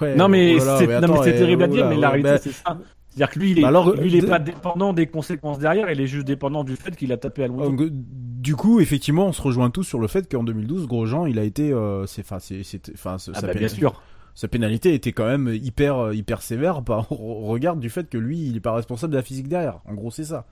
ouais. 0.00 0.16
non, 0.16 0.28
mais 0.28 0.56
oh 0.58 0.76
c'est 0.78 0.84
eh, 0.84 1.36
terrible 1.36 1.62
à 1.64 1.66
oh 1.66 1.72
dire, 1.72 1.84
là, 1.84 1.90
mais 1.90 1.96
la 1.96 2.08
réalité, 2.08 2.30
bah, 2.30 2.38
c'est 2.38 2.52
ça. 2.52 2.78
C'est-à-dire 3.10 3.34
que 3.34 3.38
lui, 3.38 3.50
il 3.50 3.58
est, 3.58 3.62
Bah 3.62 3.68
alors, 3.68 3.94
lui, 3.94 4.08
il 4.08 4.16
est 4.16 4.22
de- 4.22 4.26
pas 4.26 4.38
dépendant 4.38 4.94
des 4.94 5.06
conséquences 5.06 5.58
derrière, 5.58 5.90
il 5.90 6.00
est 6.00 6.06
juste 6.06 6.26
dépendant 6.26 6.64
du 6.64 6.76
fait 6.76 6.96
qu'il 6.96 7.12
a 7.12 7.18
tapé 7.18 7.42
à 7.42 7.44
Alonso. 7.46 7.70
Donc, 7.70 7.88
du 7.90 8.56
coup, 8.56 8.80
effectivement, 8.80 9.26
on 9.26 9.32
se 9.32 9.42
rejoint 9.42 9.68
tous 9.68 9.84
sur 9.84 9.98
le 9.98 10.06
fait 10.06 10.30
qu'en 10.30 10.42
2012, 10.42 10.86
Grosjean, 10.86 11.26
il 11.26 11.38
a 11.38 11.42
été, 11.42 11.70
euh, 11.70 12.06
c'est, 12.06 12.22
enfin, 12.22 12.38
c'est, 12.40 12.62
enfin, 12.94 13.16
Ah 13.34 13.40
sa, 13.40 13.46
bah, 13.46 13.52
bien 13.52 13.68
sûr. 13.68 14.02
sa 14.34 14.48
pénalité 14.48 14.94
était 14.94 15.12
quand 15.12 15.26
même 15.26 15.48
hyper, 15.48 15.98
euh, 15.98 16.14
hyper 16.14 16.40
sévère 16.40 16.82
par 16.82 17.12
au 17.20 17.46
regard 17.46 17.76
du 17.76 17.90
fait 17.90 18.08
que 18.08 18.16
lui, 18.16 18.38
il 18.38 18.56
est 18.56 18.60
pas 18.60 18.72
responsable 18.72 19.12
de 19.12 19.18
la 19.18 19.22
physique 19.22 19.48
derrière. 19.48 19.80
En 19.86 19.94
gros, 19.94 20.10
c'est 20.10 20.24
ça. 20.24 20.46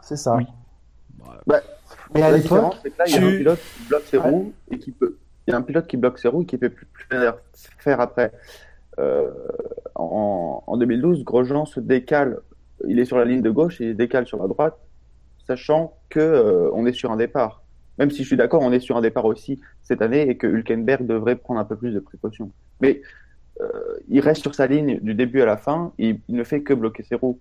C'est 0.00 0.16
ça. 0.16 0.36
Oui. 0.36 0.44
Mais 2.14 2.22
à 2.22 2.30
l'époque, 2.30 2.74
il 3.06 3.12
y 3.12 3.16
a 3.16 3.24
un 3.24 3.36
pilote 3.36 3.58
qui 3.58 3.88
bloque 3.88 4.04
ses 4.04 4.18
roues 4.18 4.52
et 4.70 4.78
qui 4.78 4.90
peut. 4.90 5.16
Il 5.46 5.50
y 5.50 5.54
a 5.54 5.56
un 5.56 5.62
pilote 5.62 5.86
qui 5.86 5.96
bloque 5.96 6.18
ses 6.18 6.28
roues 6.28 6.42
et 6.42 6.46
qui 6.46 6.56
peut 6.56 6.70
plus, 6.70 6.86
faire, 7.10 7.36
faire 7.78 8.00
après. 8.00 8.32
Euh, 8.98 9.30
en, 9.94 10.62
en 10.66 10.76
2012, 10.76 11.24
Grosjean 11.24 11.64
se 11.64 11.80
décale. 11.80 12.40
Il 12.86 12.98
est 12.98 13.04
sur 13.04 13.16
la 13.16 13.24
ligne 13.24 13.42
de 13.42 13.50
gauche 13.50 13.80
et 13.80 13.86
il 13.86 13.92
se 13.92 13.96
décale 13.96 14.26
sur 14.26 14.38
la 14.38 14.48
droite, 14.48 14.78
sachant 15.46 15.96
que 16.08 16.20
euh, 16.20 16.70
on 16.74 16.86
est 16.86 16.92
sur 16.92 17.10
un 17.10 17.16
départ. 17.16 17.62
Même 17.98 18.10
si 18.10 18.22
je 18.22 18.28
suis 18.28 18.36
d'accord, 18.36 18.62
on 18.62 18.72
est 18.72 18.80
sur 18.80 18.96
un 18.96 19.00
départ 19.00 19.24
aussi 19.24 19.60
cette 19.82 20.02
année 20.02 20.28
et 20.28 20.36
que 20.36 20.46
Hülkenberg 20.46 21.06
devrait 21.06 21.36
prendre 21.36 21.60
un 21.60 21.64
peu 21.64 21.76
plus 21.76 21.92
de 21.92 22.00
précautions. 22.00 22.50
Mais 22.80 23.02
euh, 23.60 23.68
il 24.08 24.20
reste 24.20 24.42
sur 24.42 24.54
sa 24.54 24.66
ligne 24.66 24.98
du 25.00 25.14
début 25.14 25.40
à 25.40 25.46
la 25.46 25.56
fin 25.56 25.92
et 25.98 26.18
il 26.28 26.34
ne 26.34 26.44
fait 26.44 26.62
que 26.62 26.74
bloquer 26.74 27.02
ses 27.02 27.14
roues. 27.14 27.38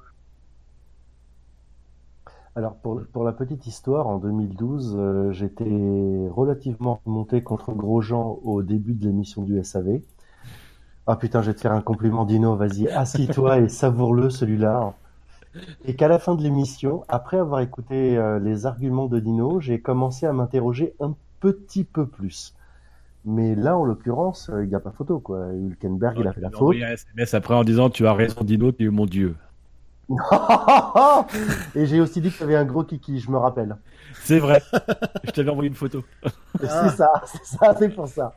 Alors 2.56 2.76
pour, 2.76 3.02
pour 3.14 3.24
la 3.24 3.32
petite 3.32 3.66
histoire, 3.66 4.08
en 4.08 4.18
2012, 4.18 4.96
euh, 5.00 5.32
j'étais 5.32 5.64
relativement 6.30 7.02
remonté 7.06 7.44
contre 7.44 7.72
Grosjean 7.74 8.40
au 8.44 8.62
début 8.62 8.94
de 8.94 9.06
l'émission 9.06 9.42
du 9.44 9.64
SAV. 9.64 10.02
Ah 11.08 11.16
putain, 11.16 11.42
je 11.42 11.48
vais 11.52 11.56
te 11.56 11.62
faire 11.62 11.72
un 11.72 11.82
compliment 11.82 12.26
Dino, 12.26 12.56
vas-y, 12.56 12.88
assis-toi 12.90 13.60
et 13.60 13.70
savoure-le 13.70 14.30
celui-là. 14.30 14.94
Et 15.86 15.96
qu'à 15.96 16.08
la 16.08 16.20
fin 16.20 16.36
de 16.36 16.44
l'émission, 16.44 17.04
après 17.10 17.38
avoir 17.38 17.62
écouté 17.62 18.18
euh, 18.18 18.40
les 18.40 18.66
arguments 18.66 19.08
de 19.08 19.20
Dino, 19.20 19.60
j'ai 19.60 19.82
commencé 19.82 20.26
à 20.26 20.34
m'interroger 20.34 20.94
un 21.00 21.16
petit 21.40 21.84
peu 21.84 22.08
plus. 22.08 22.56
Mais 23.26 23.56
là, 23.56 23.78
en 23.78 23.86
l'occurrence, 23.86 24.50
euh, 24.50 24.64
il 24.64 24.70
n'y 24.70 24.76
a 24.76 24.80
pas 24.80 24.92
photo, 24.92 25.20
quoi. 25.20 25.54
Hülkenberg, 25.54 26.20
il 26.20 26.28
a 26.28 26.34
fait 26.34 26.42
la 26.42 26.50
Il 26.50 26.54
faute. 26.54 26.62
envoyé 26.62 26.84
un 26.86 26.92
SMS 26.94 27.34
après 27.34 27.56
en 27.56 27.64
disant 27.64 27.90
Tu 27.90 28.08
as 28.08 28.14
raison, 28.14 28.44
Dino, 28.44 28.72
tu 28.72 28.86
es 28.86 28.90
mon 28.90 29.06
dieu. 29.06 29.36
et 31.76 31.86
j'ai 31.86 32.02
aussi 32.02 32.22
dit 32.22 32.32
que 32.32 32.38
tu 32.38 32.44
avais 32.44 32.56
un 32.56 32.66
gros 32.66 32.84
kiki, 32.84 33.20
je 33.20 33.32
me 33.32 33.38
rappelle. 33.38 33.76
C'est 34.24 34.40
vrai. 34.40 34.62
Je 35.24 35.32
t'avais 35.32 35.50
envoyé 35.50 35.70
une 35.70 35.76
photo. 35.76 36.04
C'est 36.60 36.68
ça, 36.90 37.12
c'est 37.26 37.46
ça, 37.46 37.76
c'est 37.78 37.90
pour 37.90 38.08
ça. 38.08 38.36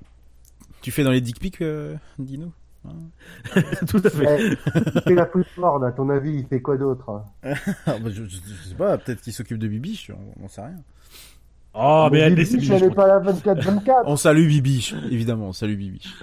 Tu 0.82 0.90
fais 0.90 1.02
dans 1.02 1.10
les 1.10 1.20
dick 1.20 1.40
pics, 1.40 1.62
euh, 1.62 1.96
Dino 2.18 2.52
Tout 3.88 4.02
à 4.04 4.10
fait. 4.10 4.38
Eh, 4.52 4.56
il 4.94 5.00
fait 5.02 5.14
la 5.14 5.24
plus 5.26 5.44
forte, 5.44 5.82
à 5.84 5.92
ton 5.92 6.10
avis, 6.10 6.34
il 6.40 6.46
fait 6.46 6.60
quoi 6.60 6.76
d'autre? 6.76 7.22
Ah, 7.42 7.54
bah, 7.86 8.10
je, 8.10 8.24
je- 8.24 8.36
je 8.36 8.68
sais 8.68 8.74
pas, 8.74 8.98
peut-être 8.98 9.22
qu'il 9.22 9.32
s'occupe 9.32 9.58
de 9.58 9.66
Bibiche, 9.68 10.10
on, 10.10 10.44
on 10.44 10.48
sait 10.48 10.60
rien. 10.60 10.76
Oh, 11.72 12.08
mais 12.12 12.18
elle 12.20 12.34
Bibiche, 12.34 12.70
elle 12.70 12.84
est 12.84 12.90
pas 12.90 13.06
la 13.08 13.20
24-24. 13.20 14.02
On 14.04 14.16
salue 14.16 14.46
Bibiche, 14.46 14.94
évidemment, 15.10 15.48
on 15.48 15.52
salue 15.52 15.76
Bibiche. 15.76 16.14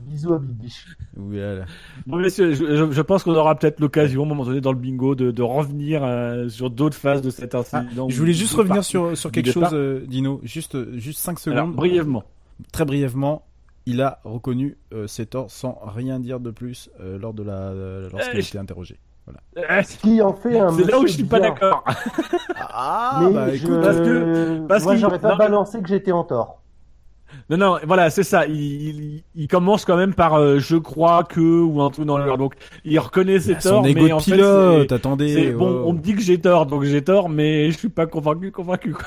Bisous 0.00 0.34
à 0.34 0.38
Bibiche. 0.38 0.86
Voilà. 1.16 1.64
Bon, 2.06 2.16
messieurs, 2.18 2.52
je, 2.54 3.00
pense 3.02 3.22
qu'on 3.24 3.34
aura 3.34 3.54
peut-être 3.54 3.80
l'occasion, 3.80 4.22
à 4.22 4.24
un 4.24 4.28
moment 4.28 4.44
donné, 4.44 4.60
dans 4.60 4.72
le 4.72 4.78
bingo, 4.78 5.14
de, 5.14 5.30
de 5.30 5.42
revenir 5.42 6.02
euh, 6.04 6.48
sur 6.48 6.70
d'autres 6.70 6.96
phases 6.96 7.22
de 7.22 7.30
cet 7.30 7.54
Ah, 7.54 7.58
incident. 7.58 8.08
je 8.08 8.18
voulais 8.18 8.32
juste 8.32 8.54
revenir 8.54 8.84
sur, 8.84 9.16
sur 9.16 9.32
quelque 9.32 9.50
chose, 9.50 9.68
euh, 9.72 10.04
Dino, 10.06 10.40
juste, 10.44 10.94
juste 10.96 11.18
5 11.20 11.38
secondes. 11.38 11.58
Alors, 11.58 11.68
brièvement. 11.70 12.24
Très 12.72 12.84
brièvement, 12.84 13.42
il 13.86 14.00
a 14.02 14.20
reconnu 14.24 14.76
euh, 14.92 15.06
ses 15.06 15.26
torts 15.26 15.50
sans 15.50 15.78
rien 15.84 16.18
dire 16.20 16.40
de 16.40 16.50
plus 16.50 16.90
euh, 17.00 17.18
lors 17.18 17.34
de 17.34 17.42
la 17.42 17.52
euh, 17.70 18.08
lorsqu'il 18.10 18.36
a 18.36 18.38
Euh, 18.38 18.40
été 18.46 18.58
interrogé. 18.58 18.98
Voilà. 19.26 19.40
Euh, 19.78 19.82
Ce 19.82 19.96
qui 19.98 20.22
en 20.22 20.32
fait 20.34 20.58
un 20.58 20.70
C'est 20.72 20.84
là 20.90 21.00
où 21.00 21.06
je 21.06 21.12
suis 21.12 21.24
pas 21.24 21.40
d'accord. 21.40 21.84
Ah 22.56 23.20
Mais 23.22 23.32
bah 23.32 23.48
je... 23.54 23.64
écoute, 23.64 23.80
parce 23.82 23.96
que- 23.98 24.66
parce 24.66 24.84
moi, 24.84 24.96
j'aurais 24.96 25.18
pas 25.18 25.30
non. 25.32 25.36
balancé 25.36 25.80
que 25.82 25.88
j'étais 25.88 26.12
en 26.12 26.24
tort. 26.24 26.62
Non, 27.50 27.56
non, 27.56 27.78
voilà, 27.86 28.10
c'est 28.10 28.22
ça. 28.24 28.46
Il, 28.46 28.54
il, 28.60 29.22
il 29.34 29.48
commence 29.48 29.84
quand 29.84 29.96
même 29.96 30.14
par 30.14 30.34
euh, 30.34 30.58
je 30.58 30.76
crois 30.76 31.24
que 31.24 31.40
ou 31.40 31.80
un 31.82 31.90
truc 31.90 32.06
dans 32.06 32.18
le 32.18 32.24
genre. 32.26 32.38
Donc, 32.38 32.54
il 32.84 32.98
reconnaît 32.98 33.38
ses 33.40 33.54
bah, 33.54 33.60
son 33.60 33.68
torts, 33.70 33.86
égo 33.86 34.02
mais 34.02 34.08
de 34.08 34.14
en 34.14 34.18
fait, 34.20 34.32
pilote, 34.32 34.88
c'est- 34.88 34.94
attendez. 34.94 35.52
bon. 35.52 35.68
oh. 35.68 35.88
On 35.88 35.92
me 35.92 35.98
dit 35.98 36.14
que 36.14 36.22
j'ai 36.22 36.40
tort, 36.40 36.66
donc 36.66 36.84
j'ai 36.84 37.02
tort, 37.02 37.28
mais 37.28 37.70
je 37.70 37.78
suis 37.78 37.88
pas 37.88 38.06
convaincu, 38.06 38.50
convaincu. 38.52 38.92
Quoi. 38.94 39.06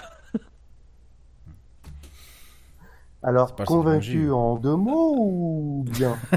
Alors, 3.22 3.54
convaincu 3.56 4.32
en 4.32 4.56
deux 4.56 4.76
mots 4.76 5.16
ou 5.18 5.86
bien? 5.92 6.16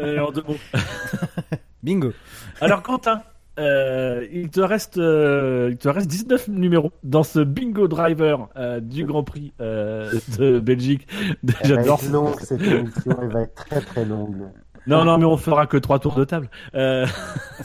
Euh, 0.00 0.18
en 0.20 0.32
deux 0.32 0.42
mots. 0.42 0.56
Bingo. 1.82 2.12
Alors, 2.60 2.82
Quentin. 2.82 3.22
Euh, 3.58 4.26
il 4.32 4.50
te 4.50 4.60
reste 4.60 4.98
euh, 4.98 5.68
il 5.70 5.76
te 5.76 5.88
reste 5.88 6.08
19 6.08 6.48
numéros 6.48 6.90
dans 7.04 7.22
ce 7.22 7.38
bingo 7.38 7.86
driver 7.86 8.48
euh, 8.56 8.80
du 8.80 9.04
Grand 9.04 9.22
Prix 9.22 9.52
euh, 9.60 10.12
de 10.38 10.58
Belgique. 10.58 11.06
Elle 11.42 11.50
va 11.52 11.58
J'adore. 11.62 12.00
être 12.02 12.10
longue 12.10 12.40
cette 12.40 12.62
émission, 12.62 13.16
elle 13.22 13.28
va 13.28 13.42
être 13.42 13.54
très 13.54 13.80
très 13.80 14.04
longue. 14.04 14.48
Non, 14.86 15.04
non, 15.04 15.16
mais 15.18 15.24
on 15.24 15.36
fera 15.36 15.66
que 15.66 15.76
trois 15.76 15.98
tours 15.98 16.14
de 16.16 16.24
table. 16.24 16.50
Euh, 16.74 17.06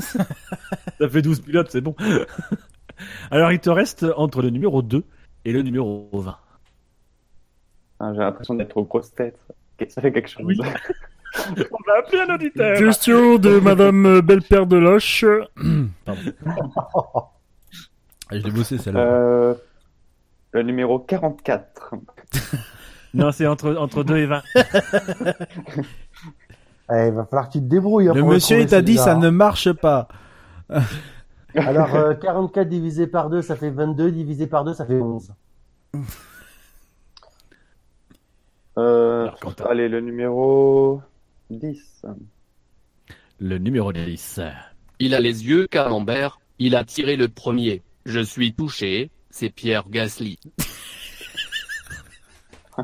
Ça 0.99 1.09
fait 1.09 1.21
12 1.21 1.41
pilotes, 1.41 1.69
c'est 1.69 1.81
bon. 1.81 1.95
Alors, 3.31 3.51
il 3.51 3.59
te 3.59 3.69
reste 3.69 4.05
entre 4.15 4.41
le 4.41 4.49
numéro 4.51 4.81
2 4.81 5.03
et 5.45 5.51
le 5.51 5.61
numéro 5.61 6.09
20. 6.13 6.37
Ah, 7.99 8.13
J'ai 8.13 8.19
l'impression 8.19 8.53
d'être 8.55 8.77
aux 8.77 8.85
grosses 8.85 9.13
têtes. 9.13 9.39
Ça 9.89 10.01
fait 10.01 10.11
quelque 10.11 10.29
chose. 10.29 10.45
Oui. 10.45 10.59
On 11.37 11.77
va 11.87 11.99
appeler 11.99 12.21
un 12.27 12.33
auditeur. 12.35 12.77
Question 12.77 13.37
de 13.37 13.59
Madame 13.59 14.21
Belle 14.21 14.41
Père 14.41 14.65
de 14.65 14.77
Loche. 14.77 15.25
Pardon. 16.05 16.21
Je 18.31 18.37
l'ai 18.37 18.51
bossé 18.51 18.77
celle-là. 18.77 18.99
Euh, 18.99 19.53
le 20.51 20.63
numéro 20.63 20.99
44. 20.99 21.95
Non, 23.15 23.31
c'est 23.31 23.47
entre, 23.47 23.75
entre 23.75 24.03
2 24.03 24.17
et 24.17 24.25
20. 24.27 24.41
Eh, 26.91 27.07
il 27.07 27.13
va 27.13 27.23
falloir 27.25 27.47
que 27.47 27.53
tu 27.53 27.59
te 27.59 27.65
débrouilles. 27.65 28.09
hein, 28.09 28.13
Le 28.15 28.21
pour 28.21 28.31
monsieur 28.31 28.59
il 28.59 28.65
t'a 28.67 28.81
dit 28.81 28.97
ça 28.97 29.13
hein. 29.13 29.19
ne 29.19 29.29
marche 29.29 29.71
pas. 29.73 30.07
Alors, 31.55 31.93
euh, 31.95 32.15
44 32.15 32.67
divisé 32.67 33.05
par 33.05 33.29
2, 33.29 33.43
ça 33.43 33.55
fait 33.55 33.69
22, 33.69 34.11
divisé 34.11 34.47
par 34.47 34.63
2, 34.63 34.73
ça 34.73 34.87
fait 34.87 34.99
11. 34.99 35.31
Euh, 38.77 39.23
Alors, 39.23 39.39
Quentin. 39.39 39.65
allez, 39.69 39.87
le 39.89 39.99
numéro 40.01 41.01
10. 41.49 42.05
Le 43.39 43.57
numéro 43.57 43.91
10. 43.91 44.41
Il 44.99 45.15
a 45.15 45.19
les 45.19 45.47
yeux 45.47 45.67
camembert, 45.67 46.39
il 46.59 46.75
a 46.75 46.83
tiré 46.83 47.15
le 47.15 47.27
premier. 47.27 47.81
Je 48.05 48.19
suis 48.19 48.53
touché, 48.53 49.09
c'est 49.29 49.49
Pierre 49.49 49.89
Gasly. 49.89 50.39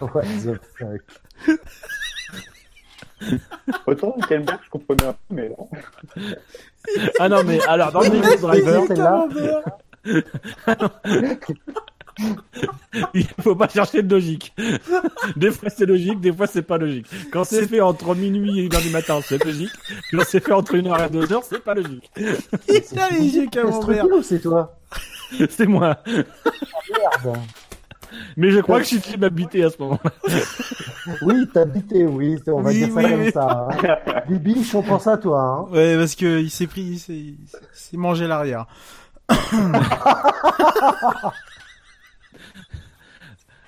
What 0.00 0.22
the 0.22 0.58
fuck? 0.76 1.02
Autant 3.86 4.14
Hülkenberg, 4.16 4.60
je 4.64 4.70
comprenais 4.70 5.06
un 5.06 5.12
peu, 5.12 5.34
mais 5.34 5.48
non. 5.48 5.68
Ah 7.18 7.28
non, 7.28 7.42
mais 7.44 7.60
alors, 7.66 7.90
dans 7.90 8.00
le 8.00 8.36
driver, 8.38 8.84
C'est 8.86 8.94
celle-là 8.94 9.28
il 13.14 13.26
faut 13.40 13.54
pas 13.54 13.68
chercher 13.68 14.02
de 14.02 14.14
logique. 14.14 14.54
Des 15.36 15.50
fois 15.50 15.70
c'est 15.70 15.86
logique, 15.86 16.20
des 16.20 16.32
fois 16.32 16.46
c'est 16.46 16.62
pas 16.62 16.78
logique. 16.78 17.06
Quand 17.32 17.44
c'est 17.44 17.66
fait 17.66 17.80
entre 17.80 18.14
minuit 18.14 18.60
et 18.60 18.68
1h 18.68 18.82
du 18.82 18.90
matin, 18.90 19.20
c'est 19.24 19.42
logique. 19.44 19.70
Quand 20.12 20.22
c'est 20.26 20.40
fait 20.44 20.52
entre 20.52 20.76
1h 20.76 21.06
et 21.06 21.10
2h, 21.26 21.40
c'est 21.48 21.62
pas 21.62 21.74
logique. 21.74 22.10
Il 22.16 22.98
a 22.98 23.10
les 23.10 23.36
yeux 23.36 23.46
camembert. 23.50 24.06
c'est 24.22 24.40
toi 24.40 24.76
C'est 25.50 25.66
moi. 25.66 25.98
Merde. 26.06 27.36
Mais 28.38 28.50
je 28.50 28.60
crois 28.60 28.78
que 28.78 28.84
je 28.84 28.88
suis 28.88 29.00
fait 29.00 29.16
m'habiter 29.18 29.62
à 29.64 29.70
ce 29.70 29.76
moment-là. 29.80 30.10
Oui, 31.22 31.46
t'as 31.52 31.66
buté, 31.66 32.06
oui, 32.06 32.38
on 32.46 32.62
va 32.62 32.70
Oui, 32.70 32.76
dire 32.78 32.88
ça 32.88 32.94
oui, 33.00 33.10
comme 33.10 33.20
oui. 33.20 33.32
ça. 33.32 33.68
Hein. 33.70 34.22
Bibi, 34.28 34.64
je 34.64 34.72
comprends 34.72 34.98
ça, 34.98 35.18
toi. 35.18 35.40
Hein. 35.42 35.66
Ouais, 35.74 35.96
parce 35.96 36.14
que 36.14 36.40
il 36.40 36.50
s'est 36.50 36.66
pris, 36.66 36.80
il 36.82 36.98
s'est, 36.98 37.12
il 37.12 37.36
s'est 37.74 37.96
mangé 37.98 38.26
l'arrière. 38.26 38.66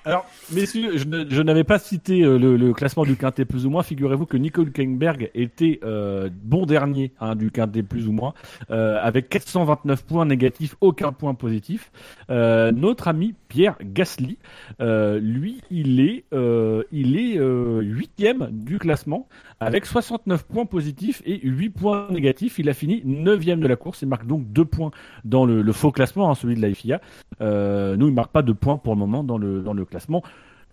Alors, 0.03 0.25
messieurs, 0.51 0.97
je, 0.97 1.41
n'avais 1.41 1.63
pas 1.63 1.77
cité 1.77 2.23
euh, 2.23 2.37
le, 2.37 2.73
classement 2.73 3.03
du 3.03 3.15
quintet 3.15 3.45
plus 3.45 3.67
ou 3.67 3.69
moins. 3.69 3.83
Figurez-vous 3.83 4.25
que 4.25 4.35
Nico 4.35 4.63
Hülkenberg 4.63 5.29
était 5.35 5.79
euh, 5.83 6.29
bon 6.43 6.65
dernier 6.65 7.11
hein, 7.19 7.35
du 7.35 7.51
quintet 7.51 7.83
plus 7.83 8.07
ou 8.07 8.11
moins, 8.11 8.33
euh, 8.71 8.97
avec 9.01 9.29
429 9.29 10.03
points 10.03 10.25
négatifs, 10.25 10.75
aucun 10.81 11.11
point 11.11 11.35
positif. 11.35 11.91
Euh, 12.31 12.71
notre 12.71 13.09
ami 13.09 13.35
Pierre 13.51 13.75
Gasly, 13.83 14.37
euh, 14.79 15.19
lui, 15.19 15.61
il 15.69 15.99
est, 15.99 16.23
euh, 16.31 16.83
il 16.93 17.17
est 17.19 17.37
euh, 17.37 17.81
huitième 17.81 18.47
du 18.49 18.79
classement, 18.79 19.27
avec 19.59 19.85
69 19.85 20.45
points 20.45 20.65
positifs 20.65 21.21
et 21.25 21.45
8 21.45 21.69
points 21.71 22.07
négatifs. 22.11 22.59
Il 22.59 22.69
a 22.69 22.73
fini 22.73 23.01
neuvième 23.03 23.59
de 23.59 23.67
la 23.67 23.75
course. 23.75 24.03
Il 24.03 24.07
marque 24.07 24.25
donc 24.25 24.49
deux 24.53 24.63
points 24.63 24.91
dans 25.25 25.45
le, 25.45 25.61
le 25.61 25.73
faux 25.73 25.91
classement, 25.91 26.31
hein, 26.31 26.35
celui 26.35 26.55
de 26.55 26.61
la 26.61 26.73
FIA. 26.73 27.01
Euh, 27.41 27.97
nous, 27.97 28.07
il 28.07 28.13
marque 28.13 28.31
pas 28.31 28.41
de 28.41 28.53
points 28.53 28.77
pour 28.77 28.93
le 28.93 28.99
moment 28.99 29.21
dans 29.21 29.37
le, 29.37 29.61
dans 29.61 29.73
le 29.73 29.83
classement 29.83 30.23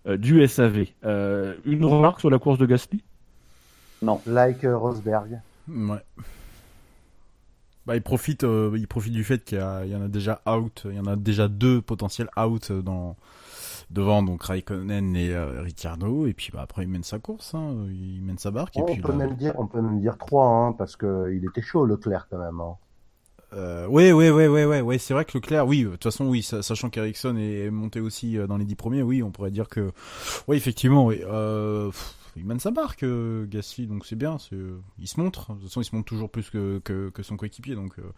euh, 0.07 0.17
du 0.17 0.47
SAV. 0.47 0.87
Euh, 1.05 1.55
une 1.65 1.85
remarque 1.85 2.21
sur 2.21 2.31
la 2.31 2.39
course 2.39 2.59
de 2.59 2.67
Gasly? 2.67 3.03
Like 4.25 4.63
euh, 4.63 4.79
Rosberg. 4.79 5.41
Ouais. 5.69 5.99
Bah, 7.89 7.97
il 7.97 8.03
profite, 8.03 8.45
euh, 8.45 8.71
il 8.77 8.87
profite 8.87 9.15
du 9.15 9.25
fait 9.25 9.43
qu'il 9.45 9.59
y, 9.59 9.97
en 9.97 10.03
a 10.03 10.09
déjà 10.09 10.43
out, 10.47 10.83
il 10.85 10.95
y 10.95 11.01
en 11.01 11.07
a 11.07 11.17
déjà 11.17 11.49
deux 11.49 11.81
potentiels 11.81 12.29
out 12.37 12.71
dans 12.71 13.17
devant 13.91 14.23
donc 14.23 14.43
Raikkonen 14.43 15.17
et 15.17 15.31
euh, 15.35 15.63
Ricciardo 15.63 16.27
et 16.27 16.35
puis 16.35 16.51
bah 16.53 16.61
après 16.61 16.83
il 16.83 16.89
mène 16.89 17.03
sa 17.03 17.19
course, 17.19 17.55
hein, 17.55 17.75
il 17.89 18.21
mène 18.23 18.37
sa 18.37 18.51
barque 18.51 18.77
et 18.77 18.81
Oh, 18.83 18.87
on, 18.87 18.93
puis 18.93 19.01
peut 19.01 19.09
là- 19.13 19.17
même 19.17 19.35
dire, 19.37 19.55
on 19.59 19.67
peut 19.67 19.81
même 19.81 20.01
dire 20.01 20.19
3, 20.19 20.47
hein, 20.47 20.73
parce 20.77 20.97
que 20.97 21.33
il 21.35 21.43
était 21.47 21.63
chaud, 21.63 21.87
Leclerc, 21.87 22.29
quand 22.31 22.37
même. 22.39 22.61
Hein. 22.61 22.77
Euh, 23.55 23.87
ouais, 23.87 24.13
ouais, 24.13 24.29
ouais, 24.31 24.47
ouais, 24.49 24.67
ouais, 24.67 24.83
ouais, 24.83 24.99
c'est 24.99 25.15
vrai 25.15 25.25
que 25.25 25.39
Leclerc, 25.39 25.67
oui, 25.67 25.85
de 25.85 25.89
toute 25.93 26.05
façon, 26.05 26.27
oui, 26.27 26.43
sa- 26.43 26.61
sachant 26.63 26.91
qu'Ericsson 26.91 27.35
est 27.39 27.71
monté 27.71 27.99
aussi 28.01 28.37
euh, 28.37 28.47
dans 28.47 28.59
les 28.59 28.67
dix 28.67 28.75
premiers, 28.75 29.03
oui, 29.03 29.23
on 29.23 29.31
pourrait 29.31 29.51
dire 29.51 29.69
que, 29.71 29.91
oui, 30.49 30.59
effectivement, 30.59 31.07
oui, 31.07 31.23
euh, 31.25 31.87
pff, 31.87 32.15
il 32.39 32.47
mène 32.47 32.61
sa 32.61 32.71
barque, 32.71 33.03
euh, 33.03 33.47
Gasly, 33.47 33.87
donc 33.87 34.07
c'est 34.07 34.17
bien, 34.17 34.39
c'est, 34.39 34.55
euh, 34.55 34.81
il 34.99 35.09
se 35.09 35.21
montre, 35.21 35.53
de 35.55 35.59
toute 35.61 35.69
façon, 35.69 35.81
il 35.81 35.85
se 35.85 35.95
montre 35.95 36.07
toujours 36.09 36.31
plus 36.31 36.51
que, 36.51 36.81
que, 36.85 37.11
que 37.11 37.23
son 37.23 37.37
coéquipier, 37.37 37.75
donc, 37.75 37.99
euh, 37.99 38.13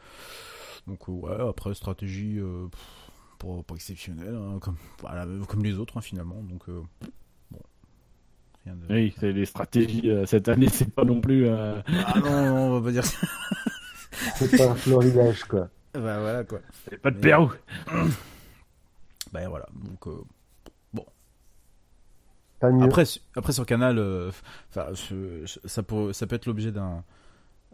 donc, 0.87 1.09
euh, 1.09 1.13
ouais, 1.13 1.49
après, 1.49 1.75
stratégie, 1.75 2.39
euh, 2.39 2.67
pff, 2.69 3.65
pas, 3.67 3.75
exceptionnelle, 3.75 4.35
hein, 4.37 4.59
comme, 4.61 4.77
voilà, 5.01 5.27
comme 5.49 5.65
les 5.65 5.79
autres, 5.79 5.97
hein, 5.97 6.01
finalement, 6.03 6.43
donc, 6.43 6.69
euh, 6.69 6.81
bon, 7.51 7.61
rien 8.65 8.77
de... 8.77 8.93
Oui, 8.95 9.15
c'est 9.19 9.33
les 9.33 9.47
stratégies 9.47 10.11
euh, 10.11 10.27
cette 10.27 10.49
année, 10.49 10.69
c'est 10.69 10.93
pas 10.93 11.05
non 11.05 11.21
plus. 11.21 11.47
euh, 11.47 11.81
Ah 12.07 12.21
non, 12.21 12.31
non, 12.47 12.57
on 12.57 12.81
va 12.81 12.87
pas 12.87 12.93
dire 12.93 13.05
ça. 13.05 13.27
C'est 14.35 14.55
pas 14.59 14.71
un 14.71 14.75
florilège, 14.75 15.45
quoi. 15.45 15.71
bah 15.95 16.21
voilà, 16.21 16.45
quoi. 16.45 16.61
c'est 16.85 16.99
pas 16.99 17.11
de 17.11 17.19
Pérou. 17.19 17.51
Bah 19.33 19.49
voilà, 19.49 19.67
donc, 19.73 20.07
euh, 20.09 20.23
Pas 22.61 22.71
mieux. 22.71 22.85
Après, 22.85 23.05
après 23.37 23.53
sur 23.53 23.65
Canal, 23.67 23.99
euh, 23.99 24.31
ça, 24.71 25.83
peut, 25.83 26.13
ça 26.13 26.27
peut 26.27 26.37
être 26.37 26.47
l'objet 26.47 26.73
d'un 26.73 27.03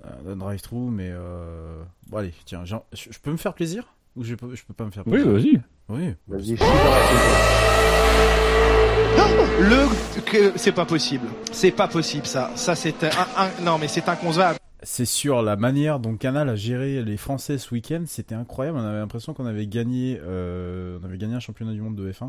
euh, 0.05 0.23
d'un 0.25 0.37
drive-through, 0.37 0.91
mais 0.91 1.11
euh, 1.11 1.83
bon, 2.09 2.19
allez, 2.19 2.35
tiens, 2.45 2.65
je, 2.65 2.77
je 2.93 3.19
peux 3.19 3.33
me 3.33 3.37
faire 3.39 3.55
plaisir 3.55 3.95
ou 4.15 4.23
je 4.25 4.35
peux, 4.35 4.55
je 4.55 4.63
peux 4.65 4.75
pas 4.75 4.85
me 4.85 4.91
faire 4.91 5.03
Oui, 5.07 5.23
plaisir 5.23 5.61
vas-y. 5.89 5.99
Oui. 6.07 6.15
Vas-y, 6.29 6.55
dans 6.57 6.67
la 6.67 6.77
Le 9.61 10.57
c'est 10.57 10.73
pas 10.73 10.85
possible. 10.85 11.27
C'est 11.53 11.71
pas 11.71 11.89
possible 11.89 12.27
ça. 12.27 12.51
Ça 12.57 12.75
c'est 12.75 13.05
un, 13.05 13.09
un- 13.37 13.63
non 13.65 13.79
mais 13.79 13.89
c'est 13.89 14.09
inconcevable. 14.09 14.59
C'est 14.83 15.07
sur 15.07 15.43
la 15.43 15.57
manière 15.57 15.99
dont 15.99 16.17
Canal 16.17 16.49
a 16.51 16.55
géré 16.57 17.03
les 17.03 17.17
Français 17.17 17.57
ce 17.59 17.73
week-end, 17.75 18.05
c'était 18.07 18.35
incroyable. 18.35 18.79
On 18.79 18.83
avait 18.85 18.99
l'impression 18.99 19.33
qu'on 19.35 19.47
avait 19.47 19.67
gagné, 19.67 20.21
euh, 20.23 20.99
on 21.01 21.05
avait 21.07 21.17
gagné 21.19 21.35
un 21.35 21.41
championnat 21.41 21.73
du 21.73 21.81
monde 21.81 21.97
de 21.97 22.13
F1. 22.13 22.29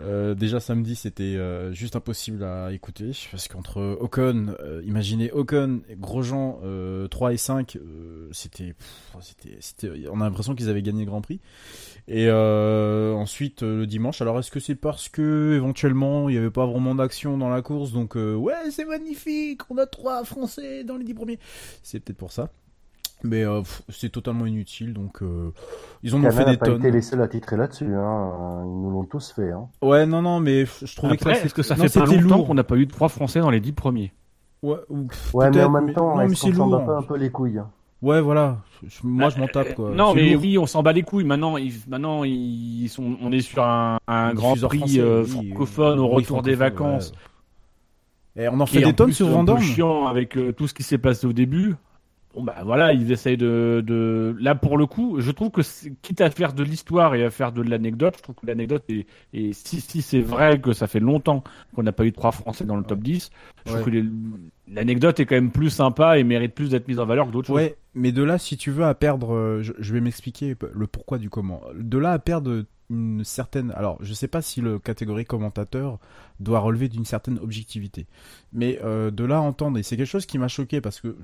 Euh, 0.00 0.34
déjà 0.34 0.58
samedi, 0.58 0.96
c'était 0.96 1.22
euh, 1.22 1.72
juste 1.72 1.96
impossible 1.96 2.44
à 2.44 2.72
écouter 2.72 3.12
parce 3.30 3.48
qu'entre 3.48 3.80
Ocon, 4.00 4.54
euh, 4.60 4.82
imaginez 4.84 5.30
Ocon, 5.32 5.82
Grosjean 5.98 6.60
euh, 6.64 7.08
3 7.08 7.34
et 7.34 7.36
5, 7.36 7.76
euh, 7.76 8.28
c'était, 8.32 8.74
on 10.10 10.20
a 10.20 10.24
l'impression 10.24 10.54
qu'ils 10.54 10.70
avaient 10.70 10.82
gagné 10.82 11.00
le 11.00 11.10
Grand 11.10 11.20
Prix. 11.20 11.40
Et 12.08 12.30
ensuite 12.30 13.62
le 13.62 13.86
dimanche, 13.86 14.20
alors 14.22 14.38
est-ce 14.38 14.50
que 14.50 14.60
c'est 14.60 14.74
parce 14.74 15.08
que 15.08 15.54
éventuellement 15.54 16.28
il 16.28 16.32
n'y 16.32 16.38
avait 16.38 16.50
pas 16.50 16.66
vraiment 16.66 16.94
d'action 16.94 17.38
dans 17.38 17.48
la 17.48 17.62
course, 17.62 17.92
donc 17.92 18.16
ouais 18.16 18.70
c'est 18.70 18.84
magnifique, 18.84 19.62
on 19.70 19.78
a 19.78 19.86
trois 19.86 20.24
Français 20.24 20.84
dans 20.84 20.96
les 20.96 21.04
10 21.04 21.14
premiers. 21.14 21.38
C'est 21.82 22.00
peut-être 22.00 22.18
pour 22.18 22.32
ça. 22.32 22.50
Mais 23.24 23.44
euh, 23.44 23.62
c'est 23.88 24.08
totalement 24.10 24.46
inutile, 24.46 24.92
donc 24.94 25.22
euh, 25.22 25.52
ils 26.02 26.14
en 26.14 26.24
ont 26.24 26.30
fait 26.30 26.44
des 26.44 26.56
pas 26.56 26.66
tonnes. 26.66 26.78
été 26.80 26.90
les 26.90 27.02
seuls 27.02 27.22
à 27.22 27.28
titrer 27.28 27.56
là-dessus. 27.56 27.94
Hein. 27.94 28.62
Ils 28.64 28.80
nous 28.82 28.90
l'ont 28.90 29.04
tous 29.04 29.32
fait. 29.32 29.52
Hein. 29.52 29.68
Ouais, 29.80 30.06
non, 30.06 30.22
non, 30.22 30.40
mais 30.40 30.64
je 30.66 30.96
trouvais 30.96 31.14
Après, 31.14 31.34
que 31.40 31.46
est-ce 31.46 31.54
que 31.54 31.62
ça 31.62 31.76
non, 31.76 31.84
fait 31.86 31.98
pas 32.00 32.06
longtemps 32.06 32.42
qu'on 32.44 32.54
n'a 32.54 32.64
pas 32.64 32.76
eu 32.76 32.86
de 32.86 32.90
trois 32.92 33.08
Français 33.08 33.40
dans 33.40 33.50
les 33.50 33.60
dix 33.60 33.72
premiers 33.72 34.12
Ouais, 34.62 34.76
ou- 34.88 35.06
Ouais, 35.34 35.50
mais 35.50 35.62
en 35.62 35.70
même 35.70 35.92
temps, 35.92 36.10
non, 36.10 36.16
mais 36.16 36.32
est-ce 36.32 36.34
c'est 36.42 36.50
qu'on 36.50 36.56
s'en 36.56 36.68
bat 36.68 36.80
pas 36.80 36.96
un 36.98 37.02
peu 37.02 37.16
les 37.16 37.30
couilles 37.30 37.58
hein? 37.58 37.68
Ouais, 38.00 38.20
voilà. 38.20 38.58
Je- 38.84 38.98
moi, 39.04 39.28
je 39.28 39.38
m'en 39.38 39.46
tape, 39.46 39.74
quoi. 39.74 39.90
Euh, 39.90 39.94
Non, 39.94 40.12
mais 40.14 40.32
lourd. 40.32 40.42
oui, 40.42 40.58
on 40.58 40.66
s'en 40.66 40.82
bat 40.82 40.92
les 40.92 41.02
couilles. 41.02 41.22
Maintenant, 41.24 41.56
ils, 41.56 41.72
maintenant, 41.86 42.24
ils 42.24 42.88
sont, 42.88 43.16
on 43.22 43.30
est 43.30 43.40
sur 43.40 43.62
un, 43.62 43.98
grand 44.34 44.54
prix 44.56 44.78
français, 44.78 44.98
euh, 45.00 45.22
oui, 45.24 45.30
francophone 45.50 46.00
au 46.00 46.08
retour 46.08 46.42
des 46.42 46.56
vacances. 46.56 47.12
ouais. 48.36 48.44
Et 48.44 48.48
on 48.48 48.58
en 48.60 48.66
fait 48.66 48.80
des 48.80 48.86
en 48.86 48.92
tonnes 48.92 49.06
plus 49.08 49.14
sur 49.14 49.28
Vendôme. 49.28 49.60
chiant 49.60 50.06
avec 50.06 50.36
euh, 50.36 50.52
tout 50.52 50.66
ce 50.66 50.74
qui 50.74 50.82
s'est 50.82 50.98
passé 50.98 51.26
au 51.28 51.32
début. 51.32 51.76
Bon 52.34 52.42
bah 52.42 52.56
voilà, 52.64 52.94
ils 52.94 53.12
essayent 53.12 53.36
de, 53.36 53.82
de... 53.86 54.34
là 54.40 54.54
pour 54.54 54.78
le 54.78 54.86
coup, 54.86 55.20
je 55.20 55.30
trouve 55.30 55.50
que 55.50 55.60
quitte 56.00 56.22
à 56.22 56.30
faire 56.30 56.54
de 56.54 56.62
l'histoire 56.62 57.14
et 57.14 57.24
à 57.24 57.30
faire 57.30 57.52
de 57.52 57.60
l'anecdote, 57.60 58.14
je 58.16 58.22
trouve 58.22 58.36
que 58.36 58.46
l'anecdote 58.46 58.84
est, 58.88 59.06
et 59.34 59.52
si 59.52 59.82
si 59.82 60.00
c'est 60.00 60.20
vrai 60.22 60.58
que 60.58 60.72
ça 60.72 60.86
fait 60.86 60.98
longtemps 61.00 61.44
qu'on 61.74 61.82
n'a 61.82 61.92
pas 61.92 62.06
eu 62.06 62.12
trois 62.12 62.32
Français 62.32 62.64
dans 62.64 62.76
le 62.76 62.84
top 62.84 63.00
10, 63.00 63.28
je 63.66 63.70
Ouais. 63.72 63.80
trouve 63.80 63.84
que 63.92 63.96
les- 63.98 64.04
l'anecdote 64.68 65.20
est 65.20 65.26
quand 65.26 65.34
même 65.34 65.50
plus 65.50 65.68
sympa 65.68 66.18
et 66.18 66.24
mérite 66.24 66.54
plus 66.54 66.70
d'être 66.70 66.88
mise 66.88 66.98
en 67.00 67.04
valeur 67.04 67.26
que 67.26 67.32
d'autres 67.32 67.48
choses. 67.48 67.56
Ouais, 67.56 67.76
mais 67.94 68.12
de 68.12 68.22
là, 68.22 68.38
si 68.38 68.56
tu 68.56 68.70
veux, 68.70 68.84
à 68.84 68.94
perdre, 68.94 69.34
euh, 69.34 69.62
je, 69.62 69.72
je 69.78 69.92
vais 69.92 70.00
m'expliquer 70.00 70.54
le 70.72 70.86
pourquoi 70.86 71.18
du 71.18 71.28
comment. 71.28 71.60
De 71.78 71.98
là 71.98 72.12
à 72.12 72.18
perdre 72.18 72.64
une 72.88 73.24
certaine, 73.24 73.72
alors 73.72 73.98
je 74.00 74.12
sais 74.14 74.28
pas 74.28 74.42
si 74.42 74.60
le 74.60 74.78
catégorie 74.78 75.24
commentateur 75.24 75.98
doit 76.40 76.60
relever 76.60 76.88
d'une 76.88 77.04
certaine 77.06 77.38
objectivité, 77.38 78.06
mais 78.52 78.78
euh, 78.84 79.10
de 79.10 79.24
là 79.24 79.36
à 79.36 79.40
entendre, 79.40 79.78
et 79.78 79.82
c'est 79.82 79.96
quelque 79.96 80.06
chose 80.06 80.26
qui 80.26 80.38
m'a 80.38 80.48
choqué 80.48 80.80
parce 80.82 81.00
que 81.00 81.16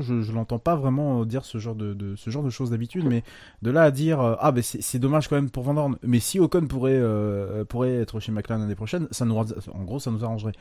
Je, 0.00 0.22
je 0.22 0.32
l'entends 0.32 0.58
pas 0.58 0.74
vraiment 0.74 1.24
dire 1.24 1.44
ce 1.44 1.58
genre 1.58 1.74
de, 1.74 2.16
choses 2.50 2.70
d'habitude, 2.70 3.04
mais 3.04 3.22
de 3.62 3.70
là 3.70 3.82
à 3.82 3.90
dire 3.90 4.20
euh, 4.20 4.34
ah 4.40 4.52
ben 4.52 4.62
c'est 4.62 4.98
dommage 4.98 5.28
quand 5.28 5.36
même 5.36 5.50
pour 5.50 5.62
Van 5.62 5.74
Dorn, 5.74 5.96
mais 6.02 6.20
si 6.20 6.40
Ocon 6.40 6.66
pourrait 6.66 6.92
euh, 6.94 7.64
pourrait 7.64 7.94
être 7.94 8.20
chez 8.20 8.32
McLaren 8.32 8.62
l'année 8.62 8.74
prochaine, 8.74 9.08
en 9.20 9.84
gros 9.84 9.98
ça 9.98 10.10
nous 10.10 10.24
arrangerait. 10.24 10.52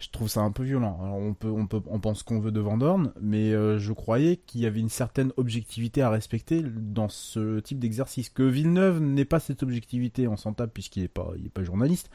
Je 0.00 0.10
trouve 0.10 0.28
ça 0.28 0.42
un 0.42 0.52
peu 0.52 0.62
violent. 0.62 0.96
On 1.02 1.34
peut, 1.34 1.48
on 1.50 1.66
peut, 1.66 1.80
on 1.86 1.98
pense 1.98 2.22
qu'on 2.22 2.38
veut 2.38 2.52
de 2.52 2.60
Van 2.60 2.78
Dorn, 2.78 3.12
mais 3.20 3.52
euh, 3.52 3.80
je 3.80 3.92
croyais 3.92 4.36
qu'il 4.36 4.60
y 4.60 4.66
avait 4.66 4.78
une 4.78 4.88
certaine 4.88 5.32
objectivité 5.36 6.02
à 6.02 6.08
respecter 6.10 6.62
dans 6.62 7.08
ce 7.08 7.58
type 7.58 7.80
d'exercice. 7.80 8.28
Que 8.28 8.44
Villeneuve 8.44 9.00
n'ait 9.00 9.24
pas 9.24 9.40
cette 9.40 9.64
objectivité, 9.64 10.28
on 10.28 10.36
s'en 10.36 10.52
tape 10.52 10.72
puisqu'il 10.72 11.02
n'est 11.02 11.08
pas, 11.08 11.32
il 11.36 11.46
est 11.46 11.50
pas 11.50 11.64
journaliste. 11.64 12.10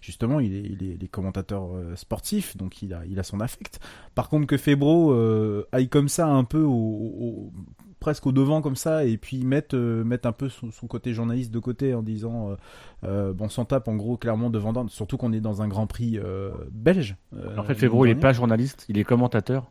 Justement, 0.00 0.40
il 0.40 0.52
est, 0.52 0.62
il 0.62 0.82
est, 0.82 0.94
il 0.96 1.04
est 1.04 1.08
commentateur 1.08 1.76
euh, 1.76 1.94
sportif, 1.94 2.56
donc 2.56 2.82
il 2.82 2.92
a, 2.92 3.06
il 3.06 3.20
a 3.20 3.22
son 3.22 3.38
affect. 3.38 3.78
Par 4.16 4.28
contre, 4.28 4.48
que 4.48 4.56
Febro 4.56 5.12
euh, 5.12 5.64
aille 5.70 5.88
comme 5.88 6.08
ça 6.08 6.26
un 6.26 6.42
peu 6.42 6.62
au, 6.62 6.72
au- 6.72 7.52
presque 8.00 8.26
au 8.26 8.32
devant 8.32 8.62
comme 8.62 8.76
ça 8.76 9.04
et 9.04 9.16
puis 9.18 9.44
mettre, 9.44 9.76
euh, 9.76 10.04
mettre 10.04 10.28
un 10.28 10.32
peu 10.32 10.48
son, 10.48 10.70
son 10.70 10.86
côté 10.86 11.12
journaliste 11.14 11.50
de 11.52 11.58
côté 11.58 11.94
en 11.94 12.02
disant 12.02 12.50
euh, 12.50 12.56
euh, 13.04 13.32
bon, 13.32 13.46
on 13.46 13.48
s'en 13.48 13.64
tape 13.64 13.88
en 13.88 13.96
gros 13.96 14.16
clairement 14.16 14.50
de 14.50 14.58
Van 14.58 14.72
Dorn, 14.72 14.88
surtout 14.88 15.16
qu'on 15.16 15.32
est 15.32 15.40
dans 15.40 15.62
un 15.62 15.68
Grand 15.68 15.86
Prix 15.86 16.18
euh, 16.18 16.50
belge. 16.72 17.16
euh, 17.34 17.56
En 17.56 17.64
fait, 17.64 17.74
Febro, 17.74 18.04
il 18.06 18.10
est 18.10 18.14
dernière. 18.14 18.20
pas 18.20 18.32
journaliste, 18.32 18.84
il 18.88 18.98
est 18.98 19.04
commentateur. 19.04 19.70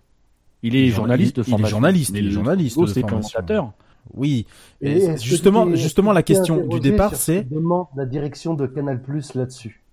Il 0.64 0.76
est 0.76 0.90
journaliste 0.90 1.38
de 1.38 1.44
il 1.48 1.60
est 1.62 1.66
formation. 1.66 1.68
journaliste, 1.68 2.16
il 2.16 2.28
est 2.28 2.32
journaliste 2.32 2.86
de 2.86 2.94
c'est 2.94 3.02
formation. 3.02 3.40
commentateur. 3.40 3.74
Oui, 4.14 4.46
Et 4.82 4.98
Et 4.98 5.04
est-ce 5.06 5.30
que 5.30 5.30
justement, 5.30 5.76
justement 5.76 6.14
la 6.14 6.24
question 6.24 6.66
du 6.66 6.80
départ, 6.80 7.16
c'est 7.16 7.48
la 7.96 8.06
direction 8.06 8.54
de 8.54 8.66
Canal 8.68 9.02
Plus 9.02 9.34
là-dessus? 9.36 9.84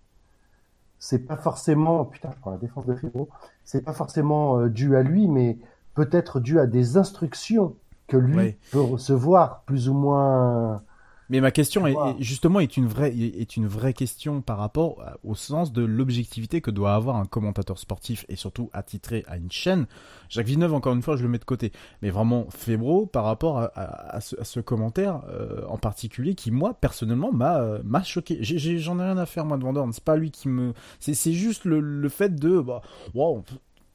C'est 0.98 1.26
pas 1.26 1.36
forcément, 1.36 2.04
putain, 2.04 2.30
je 2.34 2.40
prends 2.40 2.50
la 2.50 2.58
défense 2.58 2.86
de 2.86 2.94
Fibro. 2.94 3.28
C'est 3.64 3.82
pas 3.84 3.92
forcément 3.92 4.66
dû 4.68 4.96
à 4.96 5.02
lui, 5.02 5.28
mais 5.28 5.58
peut-être 5.94 6.40
dû 6.40 6.58
à 6.58 6.66
des 6.66 6.96
instructions 6.96 7.76
que 8.06 8.16
lui 8.16 8.36
Ouais. 8.36 8.58
peut 8.70 8.80
recevoir, 8.80 9.62
plus 9.64 9.88
ou 9.88 9.94
moins. 9.94 10.82
Mais 11.30 11.40
ma 11.40 11.50
question 11.50 11.86
est, 11.86 11.94
justement 12.20 12.60
est 12.60 12.76
une 12.76 12.86
vraie 12.86 13.10
est 13.16 13.56
une 13.56 13.66
vraie 13.66 13.94
question 13.94 14.42
par 14.42 14.58
rapport 14.58 15.02
au 15.24 15.34
sens 15.34 15.72
de 15.72 15.82
l'objectivité 15.82 16.60
que 16.60 16.70
doit 16.70 16.94
avoir 16.94 17.16
un 17.16 17.24
commentateur 17.24 17.78
sportif 17.78 18.26
et 18.28 18.36
surtout 18.36 18.68
attitré 18.74 19.24
à 19.26 19.38
une 19.38 19.50
chaîne. 19.50 19.86
Jacques 20.28 20.46
Villeneuve 20.46 20.74
encore 20.74 20.92
une 20.92 21.00
fois 21.00 21.16
je 21.16 21.22
le 21.22 21.30
mets 21.30 21.38
de 21.38 21.44
côté, 21.46 21.72
mais 22.02 22.10
vraiment 22.10 22.44
Febro 22.50 23.06
par 23.06 23.24
rapport 23.24 23.58
à, 23.58 23.64
à- 23.74 24.16
à 24.16 24.20
ce, 24.20 24.38
à 24.38 24.44
ce 24.44 24.60
commentaire 24.60 25.22
euh, 25.30 25.62
en 25.66 25.78
particulier 25.78 26.34
qui 26.34 26.50
moi 26.50 26.74
personnellement 26.74 27.32
m'a 27.32 27.56
euh, 27.58 27.78
m'a 27.84 28.02
choqué. 28.02 28.38
J'en 28.42 28.98
ai, 28.98 29.04
rien 29.04 29.16
à 29.16 29.24
faire 29.24 29.46
moi 29.46 29.56
de 29.56 29.62
Van 29.64 29.72
Dorn, 29.72 29.94
c'est 29.94 30.04
pas 30.04 30.16
lui 30.16 30.30
qui 30.30 30.48
me 30.50 30.74
c'est 31.00 31.14
c'est 31.14 31.32
juste 31.32 31.64
le, 31.64 31.80
le 31.80 32.08
fait 32.10 32.34
de 32.36 32.60
bah, 32.60 32.82
wow, 33.14 33.42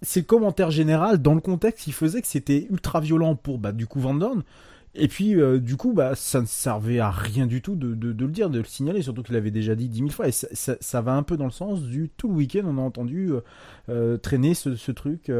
c'est 0.01 0.21
le 0.21 0.25
commentaire 0.25 0.71
général 0.71 1.21
dans 1.21 1.33
le 1.33 1.41
contexte 1.41 1.83
qui 1.83 1.91
faisait 1.91 2.21
que 2.21 2.27
c'était 2.27 2.67
ultra 2.69 2.99
violent 2.99 3.35
pour 3.35 3.59
bah 3.59 3.71
du 3.71 3.87
coup 3.87 3.99
Van 3.99 4.13
Dorn. 4.13 4.43
Et 4.95 5.07
puis, 5.07 5.39
euh, 5.39 5.59
du 5.59 5.77
coup, 5.77 5.93
bah, 5.93 6.15
ça 6.15 6.41
ne 6.41 6.47
servait 6.47 6.99
à 6.99 7.11
rien 7.11 7.45
du 7.45 7.61
tout 7.61 7.75
de, 7.75 7.93
de, 7.93 8.25
le 8.25 8.31
dire, 8.31 8.49
de 8.49 8.57
le 8.57 8.65
signaler, 8.65 9.03
surtout 9.03 9.21
qu'il 9.21 9.35
l'avait 9.35 9.51
déjà 9.51 9.75
dit 9.75 9.87
dix 9.87 10.01
mille 10.01 10.11
fois. 10.11 10.27
Et 10.27 10.31
ça, 10.31 11.01
va 11.01 11.13
un 11.13 11.21
peu 11.21 11.37
dans 11.37 11.45
le 11.45 11.51
sens 11.51 11.83
du 11.83 12.09
tout 12.09 12.27
le 12.27 12.33
week-end, 12.33 12.63
on 12.65 12.77
a 12.79 12.81
entendu 12.81 13.31
euh, 13.31 13.41
euh, 13.89 14.17
traîner 14.17 14.55
ce, 14.55 14.75
ce 14.75 14.91
truc. 14.91 15.31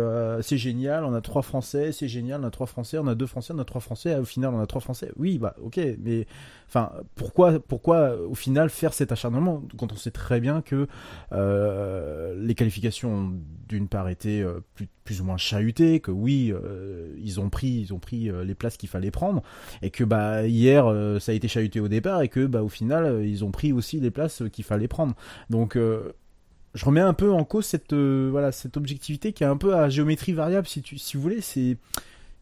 c'est 0.41 0.57
génial, 0.57 1.03
on 1.03 1.15
a 1.15 1.22
trois 1.22 1.41
Français, 1.41 1.91
c'est 1.91 2.07
génial, 2.07 2.41
on 2.41 2.48
a 2.48 2.52
trois 2.52 2.68
Français, 2.68 2.99
on 2.99 3.07
a 3.07 3.15
deux 3.15 3.26
Français, 3.26 3.53
on 3.56 3.60
a 3.60 3.65
trois 3.65 3.81
Français. 3.81 4.15
Au 4.18 4.26
final, 4.26 4.53
on 4.53 4.60
a 4.60 4.68
trois 4.68 4.81
Français. 4.81 5.11
Oui, 5.18 5.40
bah, 5.40 5.56
ok, 5.64 5.80
mais 6.03 6.27
enfin, 6.70 6.91
pourquoi, 7.16 7.60
pourquoi 7.60 8.16
au 8.22 8.36
final 8.36 8.70
faire 8.70 8.94
cet 8.94 9.12
acharnement 9.12 9.64
quand 9.78 9.91
on 9.91 9.96
sait 9.96 10.12
très 10.12 10.40
bien 10.40 10.62
que 10.62 10.88
euh, 11.32 12.36
les 12.38 12.56
qualifications 12.56 13.14
ont 13.14 13.34
d'une 13.68 13.88
part 13.88 14.10
été 14.10 14.41
euh, 14.41 14.60
plus, 15.04 15.22
ou 15.22 15.24
moins 15.24 15.38
chahutées, 15.38 16.00
que 16.00 16.12
oui, 16.12 16.52
euh, 16.54 17.16
ils 17.20 17.40
ont 17.40 17.50
pris, 17.50 17.70
ils 17.70 17.94
ont 17.94 18.00
pris 18.00 18.30
euh, 18.30 18.44
les 18.44 18.56
places 18.56 18.78
qu'il 18.78 18.90
fallait 18.90 19.12
prendre 19.12 19.41
et 19.82 19.91
que 19.91 20.04
bah 20.04 20.46
hier 20.46 20.86
ça 21.20 21.32
a 21.32 21.36
été 21.36 21.48
chahuté 21.48 21.80
au 21.80 21.88
départ 21.88 22.22
et 22.22 22.30
que 22.30 22.46
bah 22.46 22.64
au 22.64 22.70
final 22.70 23.26
ils 23.26 23.44
ont 23.44 23.52
pris 23.52 23.72
aussi 23.72 24.00
les 24.00 24.12
places 24.12 24.44
qu'il 24.52 24.64
fallait 24.64 24.88
prendre. 24.88 25.16
Donc 25.50 25.76
je 25.76 26.86
remets 26.86 27.02
un 27.02 27.14
peu 27.14 27.32
en 27.32 27.44
cause 27.44 27.66
cette 27.66 27.94
voilà 27.94 28.52
cette 28.52 28.78
objectivité 28.78 29.34
qui 29.34 29.44
est 29.44 29.48
un 29.48 29.58
peu 29.58 29.76
à 29.76 29.90
géométrie 29.90 30.34
variable 30.34 30.68
si 30.68 30.82
tu 30.82 30.98
si 30.98 31.18
vous 31.18 31.24
voulez 31.24 31.41
c'est 31.41 31.78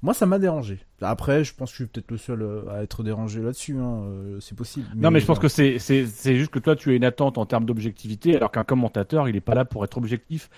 moi 0.02 0.14
ça 0.14 0.26
m'a 0.26 0.40
dérangé. 0.40 0.80
Après 1.02 1.44
je 1.44 1.54
pense 1.54 1.70
que 1.70 1.78
je 1.78 1.84
suis 1.84 1.92
peut-être 1.92 2.12
le 2.12 2.18
seul 2.18 2.42
euh, 2.42 2.70
à 2.70 2.84
être 2.84 3.04
dérangé 3.04 3.42
là-dessus 3.42 3.78
hein, 3.78 4.02
euh, 4.04 4.40
c'est 4.40 4.56
possible. 4.56 4.88
non, 4.96 5.12
mais 5.12 5.20
je 5.20 5.26
pense 5.26 5.40
que 5.40 5.48
c'est, 5.48 5.78
juste 5.80 6.52
que 6.52 6.60
toi, 6.60 6.76
tu 6.76 6.90
as 6.92 6.94
une 6.94 7.04
attente 7.04 7.38
en 7.38 7.46
termes 7.46 7.66
d'objectivité, 7.66 8.36
alors 8.36 8.52
qu'un 8.52 8.64
commentateur, 8.64 9.30
il 9.30 9.36
est 9.36 9.42
pas 9.42 9.54
là 9.54 9.66
pour 9.66 9.84
être 9.84 9.98
objectif. 9.98 10.50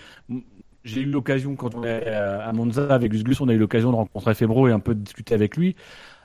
J'ai 0.82 1.02
eu 1.02 1.06
l'occasion, 1.06 1.56
quand 1.56 1.74
on 1.74 1.84
est 1.84 2.08
à 2.08 2.46
à 2.46 2.52
Monza 2.52 2.94
avec 2.94 3.12
Gus 3.12 3.22
Gus, 3.22 3.40
on 3.40 3.48
a 3.48 3.52
eu 3.52 3.58
l'occasion 3.58 3.90
de 3.90 3.96
rencontrer 3.96 4.34
Febro 4.34 4.66
et 4.68 4.72
un 4.72 4.80
peu 4.80 4.94
de 4.94 5.00
discuter 5.00 5.34
avec 5.34 5.56
lui. 5.56 5.76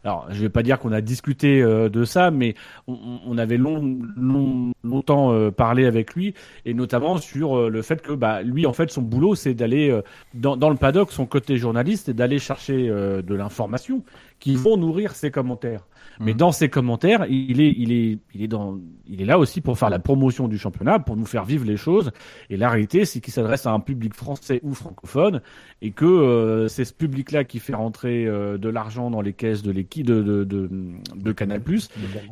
Alors, 0.06 0.28
je 0.30 0.40
vais 0.40 0.50
pas 0.50 0.62
dire 0.62 0.78
qu'on 0.78 0.92
a 0.92 1.02
discuté 1.02 1.64
euh, 1.64 1.90
de 1.90 2.06
ça, 2.06 2.30
mais 2.30 2.54
on, 2.86 3.38
avait 3.40 3.58
long, 3.58 3.98
long- 4.16 4.72
longtemps 4.84 5.34
euh, 5.34 5.50
parlé 5.50 5.88
avec 5.88 6.14
lui, 6.14 6.36
et 6.64 6.76
notamment 6.76 7.18
sur 7.18 7.58
euh, 7.58 7.70
le 7.70 7.82
fait 7.82 8.04
que 8.04 8.14
bah, 8.14 8.44
lui, 8.44 8.68
en 8.68 8.74
fait, 8.74 8.92
son 8.92 9.02
boulot, 9.02 9.34
c'est 9.34 9.56
d'aller 9.56 10.00
dans, 10.36 10.70
le 10.70 10.76
paddock, 10.76 11.12
son 11.12 11.26
côté 11.26 11.58
journaliste, 11.58 12.08
et 12.08 12.14
d'aller 12.14 12.38
chercher 12.38 12.88
de 12.88 13.36
l'information 13.36 14.04
qui 14.40 14.56
vont 14.56 14.78
nourrir 14.78 15.16
ses 15.16 15.32
commentaires. 15.32 15.82
Mais 16.24 16.34
Mhm. 16.34 16.38
dans 16.38 16.52
ses 16.52 16.70
commentaires, 16.70 17.26
il 17.30 17.62
est, 17.62 17.74
il 17.78 17.92
est, 17.92 18.20
il 18.34 18.44
est 18.44 18.48
dans, 18.48 18.78
il 19.08 19.22
est 19.22 19.26
là 19.26 19.38
aussi 19.40 19.62
pour 19.62 19.78
faire 19.78 19.90
la 19.90 20.00
promotion 20.00 20.48
du 20.48 20.58
championnat, 20.58 21.00
pour 21.00 21.16
nous 21.18 21.26
faire 21.26 21.46
vivre 21.46 21.66
les 21.66 21.78
choses. 21.78 22.12
Et 22.50 22.58
la 22.58 22.70
réalité, 22.70 23.06
c'est 23.06 23.22
qu'il 23.22 23.34
s'adresse 23.34 23.66
à 23.66 23.72
un 23.72 23.80
public 23.80 24.14
français 24.14 24.60
ou 24.64 24.74
francophone, 24.74 25.42
et 25.82 25.92
que 25.92 26.06
euh, 26.06 26.68
c'est 26.68 26.86
ce 26.86 26.94
public-là 26.94 27.44
qui 27.44 27.60
fait 27.60 27.74
rentrer 27.76 28.26
euh, 28.26 28.58
de 28.58 28.70
l'argent 28.70 29.10
dans 29.12 29.22
les 29.22 29.34
caisses 29.34 29.64
de 29.64 29.72
l'équipe 29.72 30.06
de, 30.06 30.22
de, 30.22 30.44
de, 30.44 30.70
de 31.16 31.32
Canal+. 31.32 31.62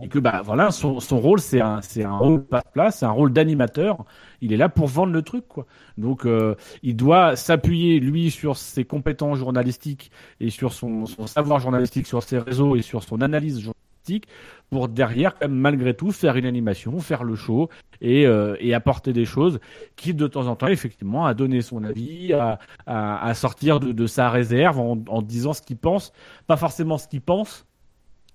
Et 0.02 0.08
que 0.08 0.20
bah 0.20 0.42
voilà, 0.44 0.72
son, 0.72 1.00
son 1.00 1.20
rôle, 1.20 1.40
c'est 1.40 1.62
un, 1.62 1.82
c'est 1.82 2.04
un 2.04 2.18
rôle 2.18 2.44
passe-place, 2.46 3.00
c'est 3.00 3.06
un 3.06 3.12
rôle 3.12 3.34
d'animateur. 3.34 4.06
Il 4.44 4.52
est 4.52 4.58
là 4.58 4.68
pour 4.68 4.88
vendre 4.88 5.14
le 5.14 5.22
truc, 5.22 5.48
quoi. 5.48 5.66
Donc, 5.98 6.26
euh, 6.26 6.56
il 6.84 6.98
doit 6.98 7.38
s'appuyer 7.38 8.02
lui 8.02 8.30
sur 8.30 8.58
ses 8.58 8.84
compétences 8.84 9.38
journalistiques 9.38 10.12
et 10.42 10.50
sur 10.50 10.74
son, 10.74 11.06
savoir 11.06 11.60
journalistique, 11.60 12.08
sur 12.08 12.22
ses 12.22 12.40
réseaux 12.40 12.76
et 12.76 12.82
sur 12.82 13.04
son 13.04 13.22
analyse 13.22 13.62
journalistique 13.62 14.28
pour 14.70 14.90
derrière, 14.90 15.36
quand 15.36 15.48
même, 15.48 15.58
malgré 15.58 15.94
tout, 15.94 16.12
faire 16.12 16.36
une 16.36 16.46
animation, 16.46 17.00
faire 17.00 17.24
le 17.24 17.36
show 17.36 17.70
et, 18.02 18.28
euh, 18.28 18.58
apporter 18.76 19.14
des 19.14 19.24
choses 19.24 19.62
qui, 19.96 20.14
de 20.14 20.28
temps 20.28 20.48
en 20.48 20.58
temps, 20.58 20.68
effectivement, 20.68 21.26
a 21.26 21.34
donné 21.34 21.62
son 21.62 21.86
avis, 21.86 22.34
à, 22.34 22.60
à, 22.86 23.26
à 23.26 23.34
sortir 23.34 23.80
de, 23.80 24.08
sa 24.08 24.30
réserve 24.30 24.78
en 24.80 25.22
disant 25.22 25.54
ce 25.54 25.62
qu'il 25.62 25.78
pense, 25.78 26.12
pas 26.48 26.58
forcément 26.58 26.98
ce 26.98 27.08
qu'il 27.08 27.22
pense, 27.22 27.66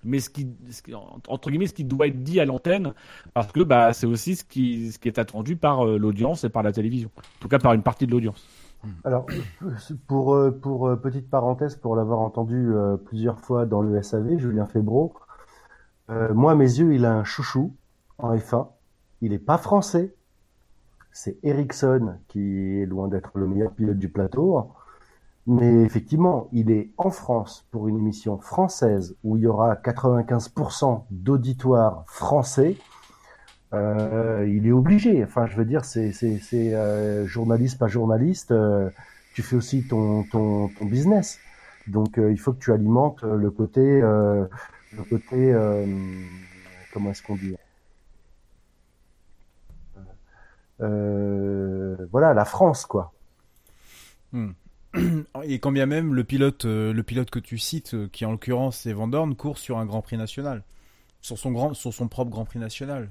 mais 0.03 0.19
ce 0.19 0.29
qui, 0.29 0.47
entre 1.27 1.49
guillemets, 1.49 1.67
ce 1.67 1.73
qui 1.73 1.83
doit 1.83 2.07
être 2.07 2.23
dit 2.23 2.39
à 2.39 2.45
l'antenne, 2.45 2.93
parce 3.33 3.51
que 3.51 3.61
bah, 3.61 3.93
c'est 3.93 4.05
aussi 4.05 4.35
ce 4.35 4.43
qui, 4.43 4.91
est 5.03 5.19
attendu 5.19 5.55
par 5.55 5.85
euh, 5.85 5.97
l'audience 5.97 6.43
et 6.43 6.49
par 6.49 6.63
la 6.63 6.71
télévision. 6.71 7.09
En 7.17 7.41
tout 7.41 7.47
cas, 7.47 7.59
par 7.59 7.73
une 7.73 7.83
partie 7.83 8.07
de 8.07 8.11
l'audience. 8.11 8.47
Alors, 9.03 9.25
pour, 10.07 10.35
euh, 10.35 10.57
euh, 10.65 10.95
petite 10.95 11.29
parenthèse, 11.29 11.75
pour 11.75 11.95
l'avoir 11.95 12.19
entendu 12.19 12.71
plusieurs 13.05 13.39
fois 13.39 13.65
dans 13.65 13.81
le 13.81 14.01
SAV, 14.01 14.37
Julien 14.37 14.67
Febro, 14.67 15.13
moi, 16.33 16.53
à 16.53 16.55
mes 16.55 16.79
yeux, 16.79 16.93
il 16.93 17.05
a 17.05 17.13
un 17.13 17.23
chouchou 17.23 17.75
en 18.17 18.35
F1. 18.35 18.67
Il 19.21 19.31
est 19.31 19.37
pas 19.37 19.59
français. 19.59 20.15
C'est 21.11 21.37
Ericsson 21.43 22.15
qui 22.27 22.81
est 22.81 22.85
loin 22.87 23.07
d'être 23.07 23.37
le 23.37 23.47
meilleur 23.47 23.71
pilote 23.73 23.99
du 23.99 24.09
plateau. 24.09 24.71
Mais 25.47 25.83
effectivement, 25.83 26.47
il 26.51 26.69
est 26.71 26.91
en 26.97 27.09
France 27.11 27.65
pour 27.71 27.87
une 27.87 27.97
émission 27.97 28.37
française 28.37 29.15
où 29.23 29.37
il 29.37 29.43
y 29.43 29.47
aura 29.47 29.75
95% 29.75 31.05
d'auditoire 31.11 32.03
français. 32.07 32.77
Euh, 33.73 34.45
il 34.49 34.67
est 34.67 34.71
obligé. 34.71 35.23
Enfin, 35.23 35.45
je 35.47 35.55
veux 35.57 35.65
dire, 35.65 35.85
c'est 35.85 36.13
euh, 36.53 37.25
journaliste 37.27 37.77
pas 37.79 37.87
journaliste. 37.87 38.51
euh, 38.51 38.89
tu 39.33 39.43
fais 39.43 39.55
aussi 39.55 39.87
ton 39.87 40.23
ton 40.23 40.69
ton 40.69 40.85
business. 40.85 41.39
Donc, 41.87 42.17
euh, 42.19 42.31
il 42.31 42.39
faut 42.39 42.53
que 42.53 42.59
tu 42.59 42.71
alimentes 42.73 43.23
le 43.23 43.49
côté 43.51 43.81
euh, 43.81 44.45
le 44.93 45.03
côté 45.03 45.53
euh, 45.53 45.85
comment 46.93 47.11
est-ce 47.11 47.23
qu'on 47.23 47.35
dit 47.35 47.55
Voilà, 52.11 52.33
la 52.33 52.45
France, 52.45 52.85
quoi. 52.85 53.13
Hmm. 54.31 54.51
Et 55.43 55.59
quand 55.59 55.71
bien 55.71 55.85
même 55.85 56.13
le 56.15 56.23
pilote, 56.23 56.65
euh, 56.65 56.93
le 56.93 57.03
pilote 57.03 57.29
que 57.29 57.39
tu 57.39 57.57
cites, 57.57 57.93
euh, 57.93 58.07
qui 58.11 58.25
en 58.25 58.31
l'occurrence 58.31 58.85
est 58.85 58.93
Van 58.93 59.07
Dorn, 59.07 59.35
court 59.35 59.57
sur 59.57 59.77
un 59.77 59.85
Grand 59.85 60.01
Prix 60.01 60.17
national, 60.17 60.63
sur 61.21 61.37
son 61.37 61.51
grand, 61.51 61.73
sur 61.73 61.93
son 61.93 62.07
propre 62.07 62.31
Grand 62.31 62.45
Prix 62.45 62.59
national. 62.59 63.09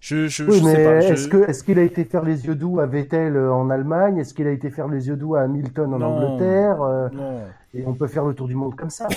Je, 0.00 0.28
je, 0.28 0.44
Oui, 0.44 0.58
je 0.58 0.64
mais 0.64 0.74
sais 0.74 0.84
pas. 0.84 1.00
je- 1.00 1.48
est-ce 1.50 1.64
qu'il 1.64 1.78
a 1.78 1.82
été 1.82 2.04
faire 2.04 2.22
les 2.22 2.46
yeux 2.46 2.54
doux 2.54 2.80
à 2.80 2.86
Vettel 2.86 3.34
euh, 3.36 3.52
en 3.52 3.70
Allemagne? 3.70 4.18
Est-ce 4.18 4.34
qu'il 4.34 4.46
a 4.46 4.50
été 4.50 4.70
faire 4.70 4.88
les 4.88 5.08
yeux 5.08 5.16
doux 5.16 5.34
à 5.34 5.40
Hamilton 5.42 5.94
en 5.94 5.98
Non. 5.98 6.06
Angleterre 6.06 6.78
Non. 7.12 7.40
Et 7.74 7.84
on 7.86 7.94
peut 7.94 8.06
faire 8.06 8.24
le 8.24 8.34
tour 8.34 8.46
du 8.46 8.54
monde 8.54 8.74
comme 8.76 8.90
ça? 8.90 9.08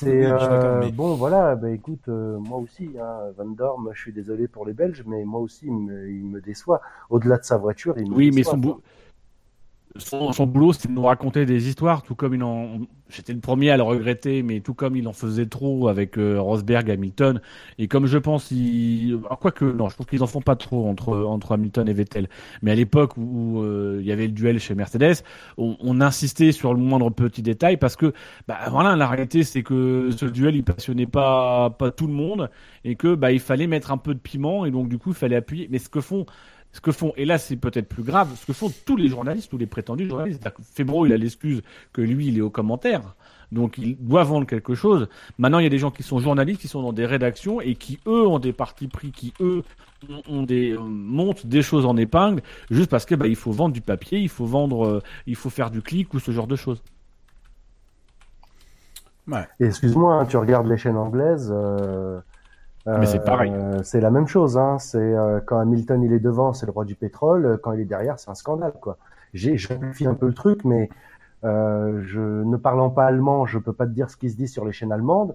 Oui, 0.00 0.06
C'est 0.06 0.26
euh, 0.26 0.78
mais- 0.80 0.92
bon, 0.92 1.14
voilà. 1.16 1.56
Bah 1.56 1.70
écoute, 1.72 2.08
euh, 2.08 2.38
moi 2.38 2.58
aussi, 2.58 2.88
hein, 3.02 3.32
Van 3.36 3.46
Dorn, 3.46 3.88
je 3.92 4.00
suis 4.00 4.12
désolé 4.12 4.46
pour 4.46 4.64
les 4.64 4.72
Belges, 4.72 5.02
mais 5.04 5.24
moi 5.24 5.40
aussi, 5.40 5.66
il 5.66 5.72
me, 5.72 6.08
il 6.08 6.24
me 6.24 6.40
déçoit. 6.40 6.80
Au-delà 7.10 7.38
de 7.38 7.42
sa 7.44 7.56
voiture, 7.56 7.94
il 7.98 8.08
me 8.08 8.14
Oui, 8.14 8.30
mais 8.30 8.36
déçoit, 8.42 8.52
son, 8.54 8.60
quoi. 8.60 8.72
bou- 8.74 8.80
son, 9.96 10.32
son 10.32 10.46
boulot, 10.46 10.72
c'est 10.72 10.88
de 10.88 10.92
nous 10.92 11.02
raconter 11.02 11.46
des 11.46 11.68
histoires, 11.68 12.02
tout 12.02 12.14
comme 12.14 12.34
il 12.34 12.42
en. 12.42 12.80
J'étais 13.08 13.32
le 13.32 13.40
premier 13.40 13.70
à 13.70 13.78
le 13.78 13.82
regretter, 13.82 14.42
mais 14.42 14.60
tout 14.60 14.74
comme 14.74 14.94
il 14.94 15.08
en 15.08 15.14
faisait 15.14 15.46
trop 15.46 15.88
avec 15.88 16.18
euh, 16.18 16.38
Rosberg, 16.38 16.90
Hamilton, 16.90 17.40
et 17.78 17.88
comme 17.88 18.06
je 18.06 18.18
pense, 18.18 18.50
il. 18.50 19.18
alors, 19.24 19.38
Quoique, 19.38 19.64
non, 19.64 19.88
je 19.88 19.94
trouve 19.94 20.06
qu'ils 20.06 20.22
en 20.22 20.26
font 20.26 20.42
pas 20.42 20.56
trop 20.56 20.86
entre, 20.88 21.16
entre 21.16 21.52
Hamilton 21.52 21.88
et 21.88 21.94
Vettel. 21.94 22.28
Mais 22.62 22.72
à 22.72 22.74
l'époque 22.74 23.16
où 23.16 23.62
euh, 23.62 23.98
il 24.00 24.06
y 24.06 24.12
avait 24.12 24.26
le 24.26 24.32
duel 24.32 24.60
chez 24.60 24.74
Mercedes, 24.74 25.22
on, 25.56 25.76
on 25.80 26.00
insistait 26.00 26.52
sur 26.52 26.74
le 26.74 26.80
moindre 26.80 27.10
petit 27.10 27.42
détail 27.42 27.78
parce 27.78 27.96
que, 27.96 28.12
bah 28.46 28.58
voilà, 28.70 28.94
la 28.94 29.08
réalité, 29.08 29.42
c'est 29.42 29.62
que 29.62 30.10
ce 30.10 30.26
duel, 30.26 30.56
il 30.56 30.64
passionnait 30.64 31.06
pas, 31.06 31.70
pas 31.70 31.90
tout 31.90 32.06
le 32.06 32.12
monde, 32.12 32.50
et 32.84 32.94
que, 32.96 33.14
bah, 33.14 33.32
il 33.32 33.40
fallait 33.40 33.66
mettre 33.66 33.90
un 33.90 33.98
peu 33.98 34.14
de 34.14 34.20
piment, 34.20 34.66
et 34.66 34.70
donc, 34.70 34.88
du 34.88 34.98
coup, 34.98 35.10
il 35.10 35.16
fallait 35.16 35.36
appuyer. 35.36 35.68
Mais 35.70 35.78
ce 35.78 35.88
que 35.88 36.00
font 36.00 36.26
ce 36.72 36.80
que 36.80 36.92
font, 36.92 37.12
et 37.16 37.24
là 37.24 37.38
c'est 37.38 37.56
peut-être 37.56 37.88
plus 37.88 38.02
grave, 38.02 38.28
ce 38.36 38.46
que 38.46 38.52
font 38.52 38.70
tous 38.84 38.96
les 38.96 39.08
journalistes, 39.08 39.50
tous 39.50 39.58
les 39.58 39.66
prétendus 39.66 40.08
journalistes. 40.08 40.46
Febro, 40.74 41.06
il 41.06 41.12
a 41.12 41.16
l'excuse 41.16 41.62
que 41.92 42.00
lui, 42.02 42.28
il 42.28 42.38
est 42.38 42.42
au 42.42 42.50
commentaire. 42.50 43.14
Donc 43.50 43.78
il 43.78 43.96
doit 43.96 44.24
vendre 44.24 44.46
quelque 44.46 44.74
chose. 44.74 45.08
Maintenant, 45.38 45.58
il 45.58 45.62
y 45.62 45.66
a 45.66 45.70
des 45.70 45.78
gens 45.78 45.90
qui 45.90 46.02
sont 46.02 46.18
journalistes, 46.18 46.60
qui 46.60 46.68
sont 46.68 46.82
dans 46.82 46.92
des 46.92 47.06
rédactions 47.06 47.62
et 47.62 47.74
qui, 47.76 47.98
eux, 48.06 48.26
ont 48.26 48.38
des 48.38 48.52
partis 48.52 48.88
pris, 48.88 49.10
qui, 49.10 49.32
eux, 49.40 49.62
ont- 50.10 50.22
ont 50.28 50.42
des, 50.42 50.72
euh, 50.72 50.80
montent 50.80 51.46
des 51.46 51.62
choses 51.62 51.86
en 51.86 51.96
épingle, 51.96 52.42
juste 52.70 52.90
parce 52.90 53.06
que 53.06 53.14
bah, 53.14 53.26
il 53.26 53.36
faut 53.36 53.50
vendre 53.50 53.72
du 53.72 53.80
papier, 53.80 54.18
il 54.18 54.28
faut 54.28 54.44
vendre, 54.44 54.84
euh, 54.86 55.02
il 55.26 55.34
faut 55.36 55.48
faire 55.48 55.70
du 55.70 55.80
clic 55.80 56.12
ou 56.12 56.18
ce 56.18 56.30
genre 56.30 56.46
de 56.46 56.56
choses. 56.56 56.82
Excuse-moi, 59.60 60.14
hein, 60.14 60.26
tu 60.26 60.36
regardes 60.36 60.66
les 60.66 60.76
chaînes 60.78 60.96
anglaises. 60.96 61.50
euh, 61.54 62.20
Mais 62.98 63.06
c'est 63.06 63.24
pareil. 63.24 63.52
euh, 63.54 63.82
c'est 63.82 64.00
la 64.00 64.10
même 64.10 64.26
chose. 64.26 64.56
Hein. 64.56 64.78
C'est 64.78 64.98
euh, 64.98 65.40
quand 65.44 65.58
Hamilton 65.58 66.02
il 66.02 66.12
est 66.12 66.20
devant, 66.20 66.52
c'est 66.52 66.66
le 66.66 66.72
roi 66.72 66.84
du 66.84 66.94
pétrole. 66.94 67.44
euh, 67.44 67.56
Quand 67.62 67.72
il 67.72 67.80
est 67.80 67.84
derrière, 67.84 68.18
c'est 68.18 68.30
un 68.30 68.34
scandale, 68.34 68.72
quoi. 68.80 68.96
J'ai, 69.34 69.56
un 70.06 70.14
peu 70.14 70.26
le 70.26 70.32
truc, 70.34 70.64
mais 70.64 70.88
euh, 71.44 72.00
je 72.06 72.20
ne 72.20 72.56
parlant 72.56 72.88
pas 72.90 73.04
allemand, 73.04 73.44
je 73.46 73.58
peux 73.58 73.74
pas 73.74 73.84
te 73.86 73.90
dire 73.92 74.10
ce 74.10 74.16
qui 74.16 74.30
se 74.30 74.36
dit 74.36 74.48
sur 74.48 74.64
les 74.64 74.72
chaînes 74.72 74.90
allemandes, 74.92 75.34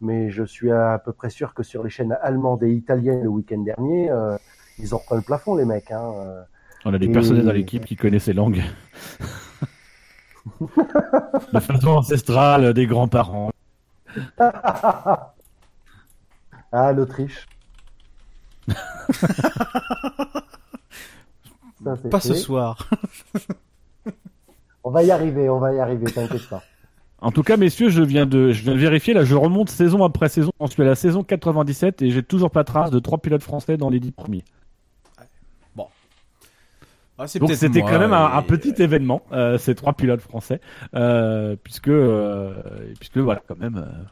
mais 0.00 0.30
je 0.30 0.44
suis 0.44 0.72
à, 0.72 0.98
peu 1.04 1.12
près 1.12 1.28
sûr 1.30 1.52
que 1.52 1.62
sur 1.62 1.84
les 1.84 1.90
chaînes 1.90 2.16
allemandes 2.22 2.62
et 2.62 2.72
italiennes 2.72 3.22
le 3.22 3.28
week-end 3.28 3.58
dernier, 3.58 4.10
euh, 4.10 4.36
ils 4.78 4.94
ont 4.94 4.98
repeint 4.98 5.16
le 5.16 5.22
plafond, 5.22 5.54
les 5.56 5.64
mecs. 5.66 5.90
Hein. 5.90 6.10
euh. 6.16 6.42
On 6.86 6.94
a 6.94 6.98
des 6.98 7.06
Et- 7.06 7.12
personnels 7.12 7.44
dans 7.44 7.52
l'équipe 7.52 7.84
qui 7.84 7.96
connaissent 7.96 8.24
ces 8.24 8.32
langues. 8.32 8.62
de 11.52 11.60
façon 11.60 11.88
ancestrale 11.88 12.72
des 12.72 12.86
grands-parents. 12.86 13.50
Ah, 16.76 16.92
l'Autriche. 16.92 17.46
Ça, 21.84 21.96
Pas 22.10 22.20
ce 22.20 22.34
soir. 22.34 22.88
On 24.82 24.90
va 24.90 25.02
y 25.02 25.10
arriver, 25.10 25.48
on 25.48 25.58
va 25.60 25.72
y 25.72 25.78
arriver, 25.78 26.06
t'inquiète 26.06 26.48
pas. 26.48 26.62
En 27.20 27.30
tout 27.30 27.42
cas, 27.42 27.56
messieurs, 27.56 27.90
je 27.90 28.02
viens 28.02 28.26
de, 28.26 28.50
je 28.50 28.62
viens 28.64 28.74
de 28.74 28.78
vérifier. 28.78 29.14
Là, 29.14 29.24
je 29.24 29.34
remonte 29.36 29.70
saison 29.70 30.02
après 30.04 30.28
saison. 30.28 30.50
On 30.58 30.66
suis 30.66 30.82
à 30.82 30.86
la 30.86 30.94
saison 30.96 31.22
97 31.22 32.02
et 32.02 32.10
j'ai 32.10 32.22
toujours 32.22 32.50
pas 32.50 32.64
trace 32.64 32.90
de 32.90 32.98
trois 32.98 33.18
pilotes 33.18 33.42
français 33.42 33.76
dans 33.76 33.88
les 33.88 34.00
dix 34.00 34.10
premiers. 34.12 34.44
Ah, 37.16 37.28
c'est 37.28 37.38
Donc 37.38 37.52
c'était 37.52 37.78
moi, 37.78 37.90
quand 37.92 38.00
même 38.00 38.12
un, 38.12 38.28
et- 38.28 38.36
un 38.38 38.42
petit 38.42 38.74
événement, 38.82 39.22
euh, 39.30 39.56
ces 39.56 39.76
trois 39.76 39.92
pilotes 39.92 40.20
français, 40.20 40.60
euh, 40.96 41.54
puisque, 41.62 41.86
euh, 41.86 42.54
puisque 42.98 43.18
voilà, 43.18 43.40
quand 43.46 43.56
même, 43.56 43.76
euh, 43.76 44.02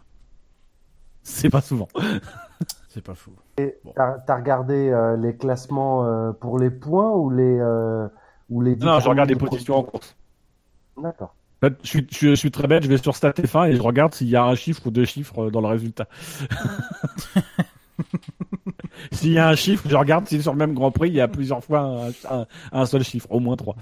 c'est 1.24 1.50
pas 1.50 1.60
souvent. 1.62 1.88
C'est 2.92 3.02
pas 3.02 3.14
fou. 3.14 3.30
Et 3.56 3.78
t'as 3.96 4.18
t'as 4.18 4.36
regardé 4.36 4.90
euh, 4.90 5.16
les 5.16 5.34
classements 5.34 6.04
euh, 6.04 6.32
pour 6.32 6.58
les 6.58 6.68
points 6.70 7.10
ou 7.12 7.30
les 7.30 7.58
euh, 7.58 8.06
ou 8.50 8.60
les 8.60 8.76
Non, 8.76 9.00
je 9.00 9.08
regarde 9.08 9.30
les 9.30 9.36
positions 9.36 9.76
en 9.76 9.82
course. 9.82 10.14
D'accord. 11.00 11.34
En 11.62 11.68
fait, 11.68 11.74
je, 11.82 11.88
suis, 11.88 12.06
je, 12.10 12.14
suis- 12.16 12.28
je 12.30 12.34
suis 12.34 12.50
très 12.50 12.66
bête, 12.66 12.82
je 12.82 12.88
vais 12.88 12.98
sur 12.98 13.12
StatF1 13.12 13.70
et 13.70 13.76
je 13.76 13.80
regarde 13.82 14.12
s'il 14.14 14.28
y 14.28 14.36
a 14.36 14.44
un 14.44 14.54
chiffre 14.56 14.86
ou 14.86 14.90
deux 14.90 15.04
chiffres 15.06 15.48
dans 15.48 15.60
le 15.62 15.68
résultat. 15.68 16.06
s'il 19.12 19.32
y 19.32 19.38
a 19.38 19.48
un 19.48 19.54
chiffre, 19.54 19.88
je 19.88 19.96
regarde 19.96 20.26
si 20.26 20.42
sur 20.42 20.52
le 20.52 20.58
même 20.58 20.74
Grand 20.74 20.90
Prix, 20.90 21.08
il 21.08 21.14
y 21.14 21.20
a 21.20 21.28
plusieurs 21.28 21.62
fois 21.64 21.80
un, 21.80 22.08
un- 22.40 22.46
un 22.72 22.86
seul 22.86 23.02
chiffre, 23.04 23.28
au 23.30 23.40
moins 23.40 23.56
trois. 23.56 23.76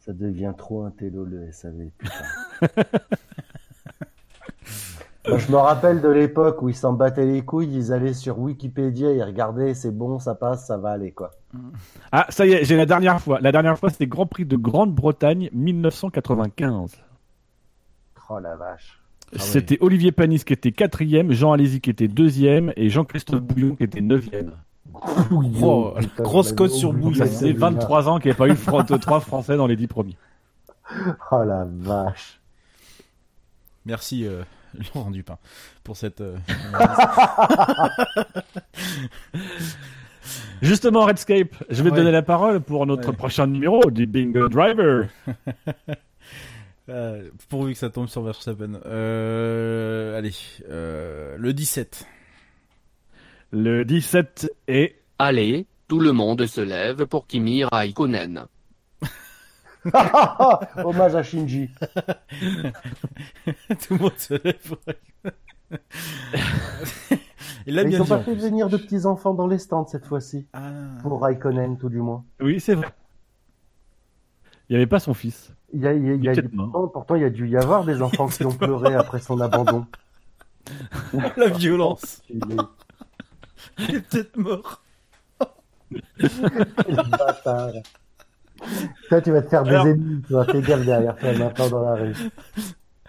Ça 0.00 0.12
devient 0.12 0.52
trop 0.56 0.84
un 0.84 0.90
télo 0.90 1.24
le 1.24 1.50
SAV. 1.52 1.90
putain. 1.98 2.14
Moi, 5.28 5.38
je 5.38 5.50
me 5.50 5.56
rappelle 5.56 6.00
de 6.00 6.08
l'époque 6.08 6.62
où 6.62 6.68
ils 6.68 6.74
s'en 6.74 6.92
battaient 6.92 7.26
les 7.26 7.44
couilles, 7.44 7.70
ils 7.72 7.92
allaient 7.92 8.14
sur 8.14 8.38
Wikipédia, 8.38 9.12
ils 9.12 9.22
regardaient, 9.22 9.74
c'est 9.74 9.90
bon, 9.90 10.18
ça 10.18 10.34
passe, 10.34 10.66
ça 10.66 10.76
va 10.76 10.90
aller 10.90 11.12
quoi. 11.12 11.32
Ah, 12.12 12.26
ça 12.28 12.46
y 12.46 12.52
est, 12.52 12.64
j'ai 12.64 12.76
la 12.76 12.86
dernière 12.86 13.20
fois. 13.20 13.40
La 13.40 13.50
dernière 13.50 13.78
fois, 13.78 13.90
c'était 13.90 14.06
Grand 14.06 14.26
Prix 14.26 14.44
de 14.44 14.56
Grande-Bretagne 14.56 15.50
1995. 15.52 16.92
Oh 18.28 18.38
la 18.38 18.56
vache. 18.56 19.00
C'était 19.34 19.78
Olivier 19.80 20.12
Panis 20.12 20.44
qui 20.44 20.52
était 20.52 20.72
quatrième, 20.72 21.32
Jean 21.32 21.52
Alési 21.52 21.80
qui 21.80 21.90
était 21.90 22.08
deuxième 22.08 22.72
et 22.76 22.88
Jean-Christophe 22.88 23.42
Bouillon 23.42 23.74
qui 23.74 23.82
était 23.84 24.00
neuvième. 24.00 24.52
Oh, 24.94 25.92
Putain, 25.98 26.22
grosse 26.22 26.52
l'avais 26.52 26.68
sur 26.68 26.92
Bouillon. 26.92 27.14
Ça 27.14 27.26
faisait 27.26 27.48
celui-là. 27.48 27.70
23 27.70 28.08
ans 28.08 28.18
qu'il 28.18 28.30
n'y 28.30 28.36
avait 28.40 28.54
pas 28.54 28.94
eu 28.94 28.98
trois 29.00 29.20
Français 29.20 29.56
dans 29.56 29.66
les 29.66 29.76
dix 29.76 29.88
premiers. 29.88 30.16
Oh 31.32 31.42
la 31.42 31.66
vache. 31.68 32.40
Merci 33.84 34.26
euh, 34.26 34.44
Laurent 34.94 35.10
Dupin 35.10 35.38
pour 35.84 35.96
cette. 35.96 36.20
euh, 36.20 36.36
Justement, 40.62 41.04
Redscape, 41.04 41.54
je 41.68 41.82
vais 41.82 41.90
te 41.90 41.94
Ouais. 41.94 42.00
donner 42.00 42.12
la 42.12 42.22
parole 42.22 42.60
pour 42.60 42.86
notre 42.86 43.10
Ouais. 43.10 43.16
prochain 43.16 43.46
numéro 43.46 43.90
du 43.90 44.06
Bingo 44.06 44.48
Driver. 44.48 45.08
euh, 46.88 47.28
pourvu 47.48 47.72
que 47.74 47.78
ça 47.78 47.90
tombe 47.90 48.08
sur 48.08 48.22
Verstappen. 48.22 48.80
Euh, 48.86 50.16
allez, 50.18 50.32
euh, 50.68 51.36
le 51.38 51.52
17. 51.52 52.06
Le 53.52 53.84
17 53.84 54.50
est 54.66 54.96
Allez, 55.18 55.66
tout 55.88 56.00
le 56.00 56.12
monde 56.12 56.44
se 56.46 56.60
lève 56.60 57.06
pour 57.06 57.26
Kimi 57.26 57.64
Raikkonen. 57.64 58.46
Hommage 60.84 61.14
à 61.14 61.22
Shinji. 61.22 61.70
Tout 63.44 63.94
le 63.94 63.98
monde 63.98 64.16
se 64.18 64.34
lève. 64.42 64.74
Il 67.66 67.74
ils 67.76 68.00
ont 68.00 68.04
dit. 68.04 68.08
pas 68.08 68.20
fait 68.20 68.34
venir 68.34 68.68
de 68.68 68.76
petits 68.76 69.06
enfants 69.06 69.34
dans 69.34 69.46
les 69.48 69.58
stands 69.58 69.86
cette 69.86 70.06
fois-ci. 70.06 70.46
Ah. 70.52 70.70
Pour 71.02 71.20
Raikkonen 71.22 71.76
tout 71.78 71.88
du 71.88 71.98
moins. 72.00 72.24
Oui, 72.40 72.60
c'est 72.60 72.74
vrai. 72.74 72.86
Il 74.68 74.72
n'y 74.72 74.76
avait 74.76 74.86
pas 74.86 75.00
son 75.00 75.14
fils. 75.14 75.52
Il 75.72 75.80
y 75.80 75.86
a, 75.86 75.92
il 75.92 76.04
y 76.06 76.10
a- 76.10 76.14
il 76.14 76.24
y 76.24 76.28
a 76.28 76.32
Il 76.32 76.38
est 76.38 76.42
du- 76.42 76.48
peut-être 76.48 76.54
mort. 76.54 76.92
pourtant, 76.92 77.14
il 77.16 77.22
y 77.22 77.24
a 77.24 77.30
dû 77.30 77.48
y 77.48 77.56
avoir 77.56 77.84
des 77.84 78.02
enfants 78.02 78.28
qui 78.28 78.44
ont 78.44 78.52
pleuré 78.52 78.94
après 78.94 79.18
son 79.20 79.40
abandon. 79.40 79.86
La 81.36 81.48
violence. 81.48 82.22
Il 82.30 82.36
est- 82.38 82.56
Il 83.88 83.94
est 83.96 84.00
peut-être 84.08 84.36
mort. 84.36 84.82
Toi, 89.08 89.20
tu 89.20 89.30
vas 89.32 89.42
te 89.42 89.48
faire 89.48 89.62
des 89.64 89.70
Alors- 89.70 89.86
ennemis, 89.86 90.22
tu 90.26 90.32
vas 90.32 90.44
fais 90.44 90.60
gaffe 90.62 90.84
derrière 90.84 91.16
toi 91.16 91.32
maintenant 91.32 91.68
dans 91.68 91.82
la 91.82 91.94
rue. 91.94 92.12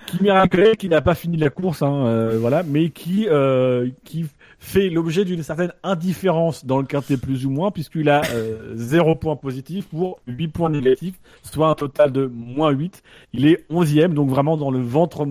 Kimi 0.07 0.31
Raikkonen 0.31 0.75
qui 0.77 0.87
n'a 0.87 1.01
pas 1.01 1.15
fini 1.15 1.35
la 1.35 1.49
course, 1.49 1.81
hein, 1.81 2.05
euh, 2.05 2.37
voilà, 2.39 2.63
mais 2.63 2.89
qui, 2.91 3.27
euh, 3.29 3.89
qui 4.05 4.25
fait 4.57 4.89
l'objet 4.89 5.25
d'une 5.25 5.43
certaine 5.43 5.73
indifférence 5.83 6.65
dans 6.65 6.77
le 6.79 6.85
quintet 6.85 7.17
plus 7.17 7.45
ou 7.45 7.49
moins, 7.49 7.71
puisqu'il 7.71 8.09
a 8.09 8.21
euh, 8.31 8.71
0 8.75 9.15
points 9.15 9.35
positifs 9.35 9.87
pour 9.89 10.19
8 10.27 10.47
points 10.47 10.69
négatifs, 10.69 11.15
soit 11.43 11.67
un 11.69 11.75
total 11.75 12.13
de 12.13 12.25
moins 12.25 12.69
8. 12.69 13.03
Il 13.33 13.45
est 13.47 13.65
11e, 13.69 14.13
donc 14.13 14.29
vraiment 14.29 14.55
dans 14.55 14.71
le 14.71 14.79
ventre 14.79 15.27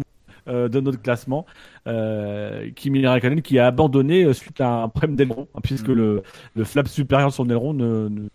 euh, 0.48 0.68
de 0.68 0.80
notre 0.80 1.00
classement. 1.00 1.46
Euh, 1.86 2.68
Kimi 2.76 3.06
Raikkonen 3.06 3.40
qui 3.40 3.58
a 3.58 3.66
abandonné 3.68 4.24
euh, 4.24 4.34
suite 4.34 4.60
à 4.60 4.82
un 4.82 4.88
problème 4.90 5.16
d'aileron, 5.16 5.48
hein, 5.54 5.60
puisque 5.62 5.88
le, 5.88 6.22
le 6.54 6.64
flap 6.64 6.86
supérieur 6.86 7.30
de 7.30 7.34
son 7.34 7.48
aileron 7.48 7.72
ne, 7.72 8.08
ne- 8.10 8.28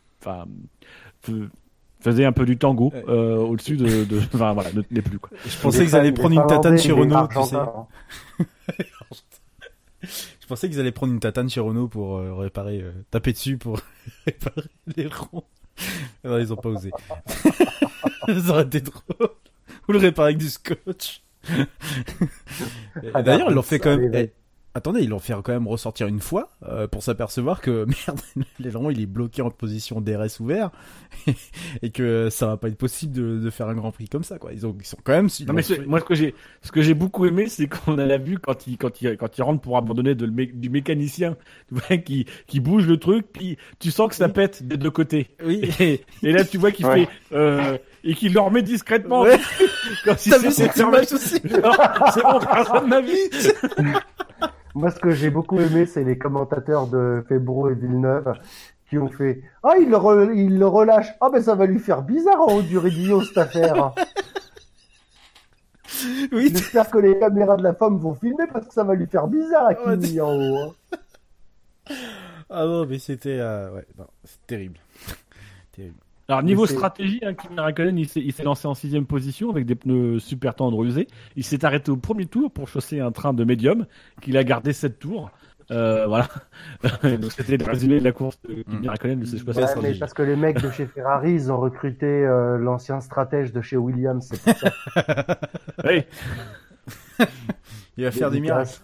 faisait 2.02 2.26
un 2.26 2.32
peu 2.32 2.46
du 2.46 2.58
tango 2.58 2.92
euh, 3.08 3.38
au-dessus 3.38 3.78
de, 3.78 4.04
de, 4.04 4.20
enfin 4.34 4.54
voilà, 4.54 4.72
ne 4.74 4.82
tenait 4.82 5.02
plus 5.02 5.20
quoi. 5.20 5.30
Je 5.46 5.58
pensais 5.58 5.86
qu'ils 5.86 5.96
allaient 5.96 6.12
prendre 6.12 6.40
une 6.40 6.48
tatane 6.48 6.78
chez 6.78 6.92
Renault, 6.92 7.28
tu 7.28 7.44
sais. 7.44 7.56
Je 10.42 10.48
pensais 10.48 10.68
qu'ils 10.68 10.80
allaient 10.80 10.92
prendre 10.92 11.14
une 11.14 11.20
tatane 11.20 11.50
chez 11.50 11.60
Renault 11.60 11.88
pour 11.88 12.18
euh, 12.18 12.34
réparer, 12.34 12.82
euh, 12.82 12.92
taper 13.12 13.34
dessus 13.34 13.58
pour 13.58 13.80
réparer 14.26 14.68
les 14.96 15.08
ronds. 15.08 15.44
Non, 16.24 16.38
ils 16.40 16.52
ont 16.52 16.58
pas 16.58 16.70
osé. 16.70 16.92
Ça 18.28 18.50
aurait 18.50 18.64
été 18.64 18.82
drôle. 18.82 19.30
Ou 19.88 19.94
le 19.94 20.00
réparer 20.00 20.30
avec 20.30 20.38
du 20.38 20.50
scotch. 20.50 21.24
Et 23.02 23.12
D'ailleurs, 23.24 23.50
ils 23.50 23.56
l'ont 23.56 23.62
fait 23.62 23.80
quand 23.80 23.98
même. 23.98 24.28
Attendez, 24.74 25.02
ils 25.02 25.10
l'ont 25.10 25.20
fait 25.20 25.34
quand 25.44 25.50
même 25.54 25.68
ressortir 25.68 26.08
une 26.08 26.20
fois 26.22 26.50
euh, 26.68 26.88
pour 26.88 27.04
s'apercevoir 27.04 27.62
que 27.62 27.86
merde, 28.08 28.20
l'aileron 28.60 28.90
il 28.90 29.02
est 29.02 29.06
bloqué 29.06 29.42
en 29.42 29.50
position 29.50 30.02
DRS 30.02 30.40
ouvert 30.40 30.72
et 31.82 31.90
que 31.92 32.30
ça 32.30 32.48
va 32.48 32.58
pas 32.58 32.68
être 32.70 32.78
possible 32.78 33.14
de, 33.14 33.38
de 33.40 33.50
faire 33.50 33.68
un 33.68 33.74
Grand 33.76 33.92
Prix 33.92 34.08
comme 34.10 34.24
ça 34.24 34.38
quoi. 34.38 34.54
Ils 34.54 34.66
ont, 34.66 34.76
ils 34.80 34.86
sont 34.86 34.98
quand 35.04 35.14
même. 35.14 35.28
ils 35.40 35.46
Non 35.48 35.54
mais 35.54 35.64
moi 35.86 36.00
ce 36.00 36.06
que 36.06 36.16
j'ai 36.16 36.36
ce 36.62 36.72
que 36.72 36.82
j'ai 36.82 36.94
beaucoup 36.94 37.26
aimé 37.26 37.48
c'est 37.48 37.68
qu'on 37.68 37.98
a 37.98 38.18
vu 38.18 38.40
quand 38.40 38.68
il 38.68 38.78
quand 38.78 39.02
il 39.02 39.18
quand 39.18 39.38
il 39.38 39.42
rentre 39.42 39.62
pour 39.62 39.78
abandonner 39.78 40.16
de 40.16 40.26
le 40.26 40.32
mé- 40.32 40.52
du 40.54 40.70
mécanicien 40.70 41.36
tu 41.70 41.76
vois, 41.76 41.98
qui 41.98 42.26
qui 42.48 42.60
bouge 42.60 42.88
le 42.88 42.98
truc 42.98 43.26
puis 43.32 43.58
tu 43.80 43.92
sens 43.92 44.10
que 44.10 44.16
ça 44.16 44.30
pète 44.30 44.64
des 44.68 44.78
deux 44.78 44.92
côtés. 44.92 45.30
Oui. 45.46 45.70
Et, 45.80 46.02
et 46.24 46.32
là 46.32 46.44
tu 46.46 46.58
vois 46.58 46.72
qu'il 46.72 46.86
Ouais. 46.86 47.06
fait 47.06 47.10
euh, 47.36 47.78
et 48.04 48.16
qu'il 48.16 48.34
le 48.34 48.40
remet 48.40 48.64
discrètement. 48.64 49.22
Ouais. 49.22 49.40
T'as 50.06 50.38
vu 50.40 50.52
cette 50.52 50.76
image 50.78 51.12
aussi 51.14 51.40
C'est 51.40 51.52
bon, 52.24 52.40
personne 52.40 52.84
de 52.86 52.90
ma 52.90 53.02
vie. 53.02 53.30
Moi, 54.76 54.90
ce 54.92 55.00
que 55.00 55.12
j'ai 55.12 55.30
beaucoup 55.30 55.60
aimé, 55.60 55.86
c'est 55.86 56.04
les 56.04 56.18
commentateurs 56.18 56.88
de 56.88 57.24
Febro 57.28 57.70
et 57.70 57.76
Villeneuve 57.76 58.34
qui 58.90 58.98
ont 58.98 59.10
fait 59.10 59.42
Ah, 59.64 59.74
il 59.80 59.90
le, 59.90 59.98
re- 59.98 60.34
il 60.36 60.58
le 60.58 60.68
relâche. 60.68 61.08
Ah, 61.22 61.30
ben 61.32 61.42
ça 61.42 61.56
va 61.56 61.66
lui 61.66 61.80
faire 61.80 62.02
bizarre 62.02 62.42
en 62.42 62.56
haut 62.56 62.62
du 62.62 62.78
radio, 62.78 63.22
cette 63.22 63.38
affaire. 63.38 63.94
Oui. 66.32 66.50
J'espère 66.54 66.90
que 66.90 66.98
les 66.98 67.20
caméras 67.20 67.58
de 67.58 67.64
la 67.64 67.74
femme 67.74 67.98
vont 68.00 68.16
filmer 68.16 68.46
parce 68.52 68.66
que 68.68 68.74
ça 68.74 68.84
va 68.84 68.96
lui 68.96 69.08
faire 69.08 69.28
bizarre 69.28 69.68
à 69.68 69.76
Kimi 69.76 70.20
en 70.22 70.34
haut. 70.36 70.74
hein. 71.00 71.96
Ah 72.50 72.66
non, 72.66 72.86
mais 72.86 72.98
c'était 73.00 73.38
euh, 73.40 73.72
ouais, 73.74 73.86
non, 73.98 74.08
c'est 74.24 74.46
terrible. 74.48 74.78
Alors 76.32 76.44
niveau 76.44 76.66
stratégie, 76.66 77.20
hein, 77.26 77.34
Kimi 77.34 77.60
Raikkonen 77.60 77.98
il 77.98 78.08
s'est 78.08 78.44
lancé 78.44 78.66
en 78.66 78.74
sixième 78.74 79.06
position 79.06 79.50
avec 79.50 79.66
des 79.66 79.76
pneus 79.76 80.20
super 80.20 80.56
tendres 80.56 80.82
usés. 80.86 81.08
Il 81.36 81.44
s'est 81.44 81.66
arrêté 81.66 81.92
au 81.92 81.98
premier 81.98 82.26
tour 82.26 82.50
pour 82.50 82.70
chausser 82.70 83.02
un 83.02 83.12
train 83.12 83.34
de 83.34 83.44
médium 83.44 83.86
qu'il 84.22 84.38
a 84.38 84.46
gardé 84.46 84.72
sept 84.72 84.98
tours. 84.98 85.30
Euh, 85.72 86.08
voilà. 86.08 86.30
Donc 87.04 87.34
c'était 87.34 87.58
le 87.58 87.66
résumé 87.66 88.00
de 88.00 88.06
la 88.06 88.14
course 88.14 88.40
de 88.44 88.64
Kimi 88.64 88.88
Mm. 88.88 88.90
Raikkonen 88.90 89.20
de 89.20 89.26
ses 89.26 89.40
choix 89.40 89.54
Ouais, 89.54 89.66
mais 89.82 89.94
parce 89.96 90.14
que 90.14 90.24
les 90.24 90.38
mecs 90.38 90.62
de 90.62 90.72
chez 90.72 90.86
Ferrari, 90.86 91.34
ils 91.34 91.52
ont 91.52 91.60
recruté 91.60 92.06
euh, 92.06 92.58
l'ancien 92.58 93.02
stratège 93.02 93.52
de 93.52 93.60
chez 93.60 93.76
Williams. 93.76 94.30
C'est 94.32 94.42
pour 94.42 94.58
ça. 94.58 94.72
Oui. 95.84 96.06
Il 97.98 98.06
va 98.06 98.12
faire 98.12 98.32
des 98.32 98.40
miracles. 98.40 98.80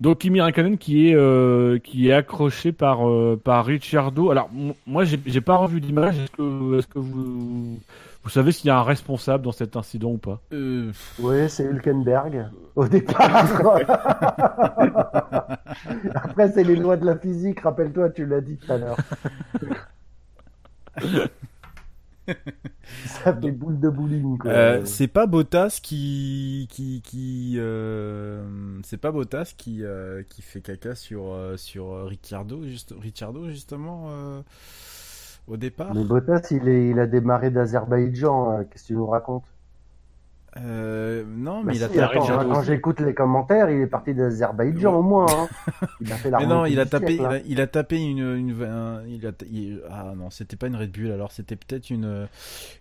Donc 0.00 0.18
Kimi 0.18 0.40
Raikkonen 0.40 0.76
qui 0.76 1.08
est 1.08 1.14
euh, 1.14 1.78
qui 1.78 2.08
est 2.08 2.12
accroché 2.12 2.72
par 2.72 3.08
euh, 3.08 3.40
par 3.42 3.64
Ricciardo. 3.64 4.30
Alors 4.30 4.50
moi 4.86 5.04
j'ai 5.04 5.18
j'ai 5.24 5.40
pas 5.40 5.56
revu 5.56 5.80
d'image. 5.80 6.18
Est-ce 6.18 6.32
que 6.32 6.78
est-ce 6.78 6.86
que 6.86 6.98
vous 6.98 7.78
vous 8.26 8.30
savez 8.30 8.50
s'il 8.50 8.66
y 8.66 8.70
a 8.70 8.78
un 8.78 8.82
responsable 8.82 9.44
dans 9.44 9.52
cet 9.52 9.76
incident 9.76 10.10
ou 10.10 10.18
pas? 10.18 10.40
Euh, 10.52 10.90
Oui, 11.20 11.48
c'est 11.48 11.62
Hülkenberg 11.62 12.48
au 12.74 12.88
départ. 12.88 13.30
Après, 16.14 16.50
c'est 16.50 16.64
les 16.64 16.74
lois 16.74 16.96
de 16.96 17.06
la 17.06 17.16
physique. 17.16 17.60
Rappelle-toi, 17.60 18.10
tu 18.10 18.26
l'as 18.26 18.40
dit 18.40 18.56
tout 18.56 18.72
à 18.72 18.78
l'heure. 18.78 18.96
Ça 23.04 23.34
fait 23.34 23.50
boule 23.52 23.78
de 23.80 23.88
bowling. 23.88 24.38
Euh, 24.46 24.84
c'est 24.84 25.08
pas 25.08 25.26
Bottas 25.26 25.80
qui 25.82 26.68
qui 26.70 27.02
qui 27.02 27.54
euh, 27.58 28.80
c'est 28.84 28.96
pas 28.96 29.10
Bottas 29.12 29.54
qui 29.56 29.82
euh, 29.82 30.22
qui 30.28 30.42
fait 30.42 30.60
caca 30.60 30.94
sur 30.94 31.32
euh, 31.32 31.56
sur 31.56 31.92
euh, 31.92 32.04
Ricciardo 32.04 32.62
juste 32.64 32.94
Ricciardo 32.98 33.48
justement 33.48 34.06
euh, 34.10 34.42
au 35.48 35.56
départ? 35.56 35.94
Mais 35.94 36.04
Bottas, 36.04 36.48
il, 36.52 36.68
est, 36.68 36.90
il 36.90 36.98
a 37.00 37.06
démarré 37.06 37.50
d'Azerbaïdjan. 37.50 38.58
euh, 38.60 38.64
Qu'est-ce 38.64 38.84
que 38.84 38.86
tu 38.88 38.94
nous 38.94 39.06
racontes? 39.06 39.44
Euh, 40.58 41.24
non, 41.28 41.58
Bah 41.60 41.66
mais 41.72 41.76
il 41.76 41.84
a 41.84 41.88
si, 41.88 41.96
tapé. 41.96 42.18
attends, 42.18 42.30
hein, 42.40 42.46
Quand 42.50 42.62
j'écoute 42.62 43.00
les 43.00 43.12
commentaires, 43.14 43.68
il 43.70 43.80
est 43.82 43.86
parti 43.86 44.14
d'Azerbaïdjan 44.14 44.94
au 44.94 45.02
moins. 45.02 45.26
hein. 45.28 45.48
Il 46.00 46.10
a 46.12 46.16
fait 46.16 46.30
la 46.30 46.38
Mais 46.38 46.46
non, 46.46 46.64
il 46.64 46.80
a 46.80 46.86
tapé, 46.86 47.08
siècle, 47.16 47.22
il 47.22 47.26
hein. 47.26 47.30
a, 47.30 47.38
il 47.46 47.60
a 47.60 47.66
tapé 47.66 47.96
une, 47.98 48.18
une, 48.36 48.62
un- 48.64 49.02
il 49.06 49.26
a, 49.26 49.32
il- 49.50 49.82
ah 49.90 50.14
non, 50.16 50.30
c'était 50.30 50.56
pas 50.56 50.68
une 50.68 50.76
Red 50.76 50.90
Bull, 50.92 51.10
alors 51.12 51.30
c'était 51.32 51.56
peut-être 51.56 51.90
une, 51.90 52.26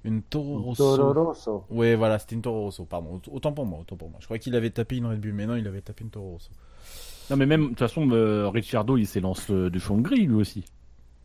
une 0.06 0.22
Toro 0.22 0.60
Rosso. 0.60 0.96
Toro 0.96 1.24
Rosso. 1.26 1.64
Ouais, 1.70 1.96
voilà, 1.96 2.18
c'était 2.20 2.36
une 2.36 2.42
Toro 2.42 2.62
Rosso, 2.62 2.86
pardon. 2.86 3.20
Autant 3.32 3.52
pour 3.52 3.66
moi, 3.66 3.80
autant 3.82 3.96
pour 3.98 4.10
moi. 4.10 4.20
Je 4.22 4.26
crois 4.26 4.38
qu'il 4.38 4.56
avait 4.56 4.70
tapé 4.70 4.98
une 4.98 5.08
Red 5.08 5.20
Bull, 5.20 5.34
mais 5.34 5.46
non, 5.46 5.56
il 5.56 5.68
avait 5.68 5.82
tapé 5.82 6.04
une 6.04 6.10
Toro 6.12 6.32
Rosso. 6.32 6.50
Non 7.30 7.38
mais 7.38 7.48
même 7.48 7.64
de 7.64 7.68
toute 7.70 7.80
façon 7.80 8.08
euh, 8.12 8.48
Ricciardo 8.50 8.98
il 8.98 9.08
s'élance 9.08 9.50
euh, 9.50 9.72
du 9.72 9.80
fond 9.80 9.98
de 9.98 10.04
grille 10.04 10.28
lui 10.28 10.36
aussi. 10.36 10.64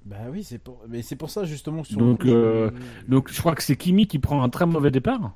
Bah 0.07 0.17
oui, 0.33 0.43
c'est 0.43 0.57
pour, 0.59 0.81
mais 0.89 1.03
c'est 1.03 1.15
pour 1.17 1.29
ça 1.29 1.45
justement. 1.45 1.83
que 1.83 1.89
sur 1.89 1.99
Donc, 1.99 2.25
euh, 2.25 2.71
Donc 3.07 3.31
je 3.31 3.39
crois 3.39 3.55
que 3.55 3.63
c'est 3.63 3.77
Kimi 3.77 4.07
qui 4.07 4.19
prend 4.19 4.43
un 4.43 4.49
très 4.49 4.65
mauvais 4.65 4.91
départ. 4.91 5.35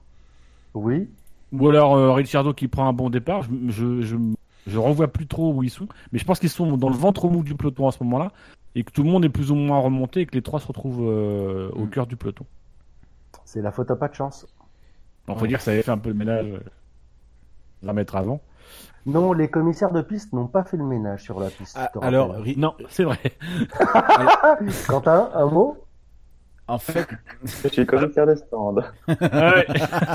Oui. 0.75 1.09
Ou 1.53 1.69
alors 1.69 1.95
euh, 1.97 2.13
Ricciardo 2.13 2.53
qui 2.53 2.69
prend 2.69 2.89
un 2.89 2.93
bon 2.93 3.11
départ. 3.11 3.43
Je, 3.43 3.51
je, 3.69 4.01
je, 4.03 4.17
je 4.67 4.79
revois 4.79 5.09
plus 5.09 5.27
trop 5.27 5.53
où 5.53 5.63
ils 5.63 5.71
sont. 5.71 5.87
Mais 6.13 6.19
je 6.19 6.25
pense 6.25 6.41
qu'ils 6.41 6.49
sont 6.51 6.77
dans 6.77 6.89
le 6.89 6.97
ventre 6.97 7.29
mou 7.29 7.43
du 7.43 7.55
peloton 7.55 7.87
à 7.89 7.93
ce 7.93 8.03
moment-là. 8.05 8.33
Et 8.75 8.83
que 8.83 8.91
tout 8.91 9.05
le 9.05 9.11
monde 9.11 9.25
est 9.25 9.29
plus 9.29 9.51
ou 9.53 9.55
moins 9.55 9.79
remonté 9.79 10.21
et 10.23 10.27
que 10.27 10.35
les 10.35 10.43
trois 10.43 10.59
se 10.59 10.67
retrouvent 10.67 11.09
euh, 11.09 11.71
au 11.75 11.87
cœur 11.87 12.07
du 12.09 12.17
peloton. 12.17 12.45
C'est 13.45 13.63
la 13.63 13.71
faute 13.71 13.91
à 13.91 13.97
pas 13.97 14.09
de 14.09 14.15
chance. 14.15 14.47
On 15.29 15.37
peut 15.37 15.47
dire 15.47 15.59
que 15.59 15.65
ça 15.65 15.71
avait 15.71 15.83
fait 15.83 15.93
un 15.93 15.99
peu 15.99 16.09
le 16.09 16.17
ménage 16.17 16.47
euh, 16.47 16.59
20 17.83 17.93
mètres 17.93 18.17
avant. 18.17 18.41
Non, 19.07 19.33
les 19.33 19.49
commissaires 19.49 19.93
de 19.93 20.03
piste 20.03 20.33
n'ont 20.33 20.47
pas 20.49 20.65
fait 20.65 20.77
le 20.77 20.85
ménage 20.85 21.23
sur 21.23 21.39
la 21.39 21.51
piste. 21.51 21.77
Ah, 21.79 21.91
alors. 22.03 22.33
Ri- 22.35 22.57
Non, 22.59 22.75
c'est 22.89 23.05
vrai. 23.05 23.19
Quentin, 24.89 25.31
un 25.35 25.47
mot? 25.47 25.77
En 26.67 26.79
fait, 26.79 27.07
Je 27.45 27.69
suis 27.69 27.87
commissaire 27.87 28.27
des 28.27 28.37
stands. 28.37 28.77
Ah 29.09 29.55
ouais, 29.55 29.67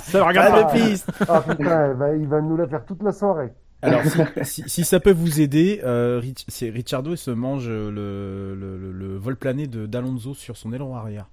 ça 0.04 0.26
regarde 0.26 0.66
Ah, 0.68 0.74
pistes. 0.74 1.12
Ah 1.28 1.42
putain, 1.42 1.92
il 1.92 1.98
va, 1.98 2.16
il 2.16 2.28
va 2.28 2.42
nous 2.42 2.58
la 2.58 2.68
faire 2.68 2.86
toute 2.86 3.04
la 3.04 3.12
soirée. 3.12 3.50
Alors, 3.82 4.02
si, 4.04 4.44
si, 4.44 4.64
si 4.70 4.84
ça 4.84 5.00
peut 5.00 5.14
vous 5.14 5.40
aider, 5.40 5.80
euh, 5.84 6.20
Rich- 6.20 6.44
c'est 6.50 6.70
Ricciardo 6.70 7.12
il 7.12 7.18
se 7.18 7.32
mange 7.32 7.70
le, 7.70 7.90
le, 8.56 8.78
le, 8.78 8.92
le 8.92 9.18
vol 9.18 9.38
plané 9.38 9.68
de 9.68 9.86
d'Alonso 9.86 10.34
sur 10.34 10.58
son 10.58 10.74
aileron 10.74 10.96
arrière. 10.96 11.30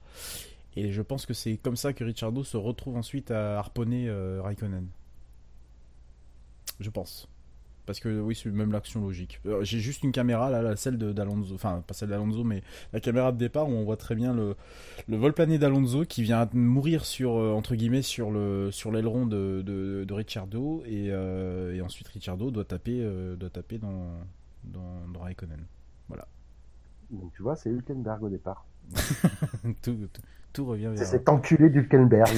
Et 0.76 0.92
je 0.92 1.02
pense 1.02 1.26
que 1.26 1.34
c'est 1.34 1.56
comme 1.56 1.76
ça 1.76 1.92
que 1.92 2.04
Ricciardo 2.04 2.44
se 2.44 2.56
retrouve 2.56 2.96
ensuite 2.96 3.30
à 3.30 3.58
harponner 3.58 4.08
euh, 4.08 4.40
Raikkonen. 4.42 4.86
Je 6.78 6.90
pense. 6.90 7.28
Parce 7.86 8.00
que 8.00 8.20
oui, 8.20 8.34
c'est 8.34 8.50
même 8.50 8.72
l'action 8.72 9.00
logique. 9.00 9.40
Euh, 9.46 9.62
J'ai 9.62 9.78
juste 9.78 10.02
une 10.02 10.10
caméra 10.12 10.50
là, 10.50 10.74
celle 10.76 10.98
d'Alonso, 10.98 11.54
enfin 11.54 11.84
pas 11.86 11.94
celle 11.94 12.08
d'Alonso, 12.08 12.42
mais 12.42 12.62
la 12.92 13.00
caméra 13.00 13.30
de 13.32 13.38
départ 13.38 13.68
où 13.68 13.72
on 13.72 13.84
voit 13.84 13.96
très 13.96 14.16
bien 14.16 14.34
le, 14.34 14.56
le 15.08 15.16
vol 15.16 15.32
plané 15.32 15.58
d'Alonso 15.58 16.04
qui 16.04 16.22
vient 16.22 16.48
mourir 16.52 17.04
sur 17.04 17.36
euh, 17.36 17.52
entre 17.52 17.76
guillemets 17.76 18.02
sur 18.02 18.30
le 18.32 18.70
sur 18.72 18.90
l'aileron 18.90 19.26
de, 19.26 19.62
de, 19.64 20.04
de 20.04 20.14
Ricciardo 20.14 20.82
et, 20.84 21.10
euh, 21.10 21.74
et 21.74 21.80
ensuite 21.80 22.08
Ricciardo 22.08 22.50
doit 22.50 22.64
taper 22.64 23.00
euh, 23.00 23.36
doit 23.36 23.50
taper 23.50 23.78
dans 23.78 24.10
dans, 24.64 25.06
dans 25.12 25.20
Raikkonen. 25.20 25.64
Voilà. 26.08 26.26
Donc 27.10 27.32
tu 27.34 27.42
vois, 27.42 27.54
c'est 27.54 27.70
Hülkenberg 27.70 28.22
au 28.24 28.28
départ. 28.28 28.66
tout, 29.82 29.94
tout, 30.12 30.22
tout 30.52 30.64
revient 30.66 30.90
C'est 30.94 31.00
vers 31.00 31.08
cet 31.08 31.28
enculé 31.28 31.70
d'Hülkenberg. 31.70 32.36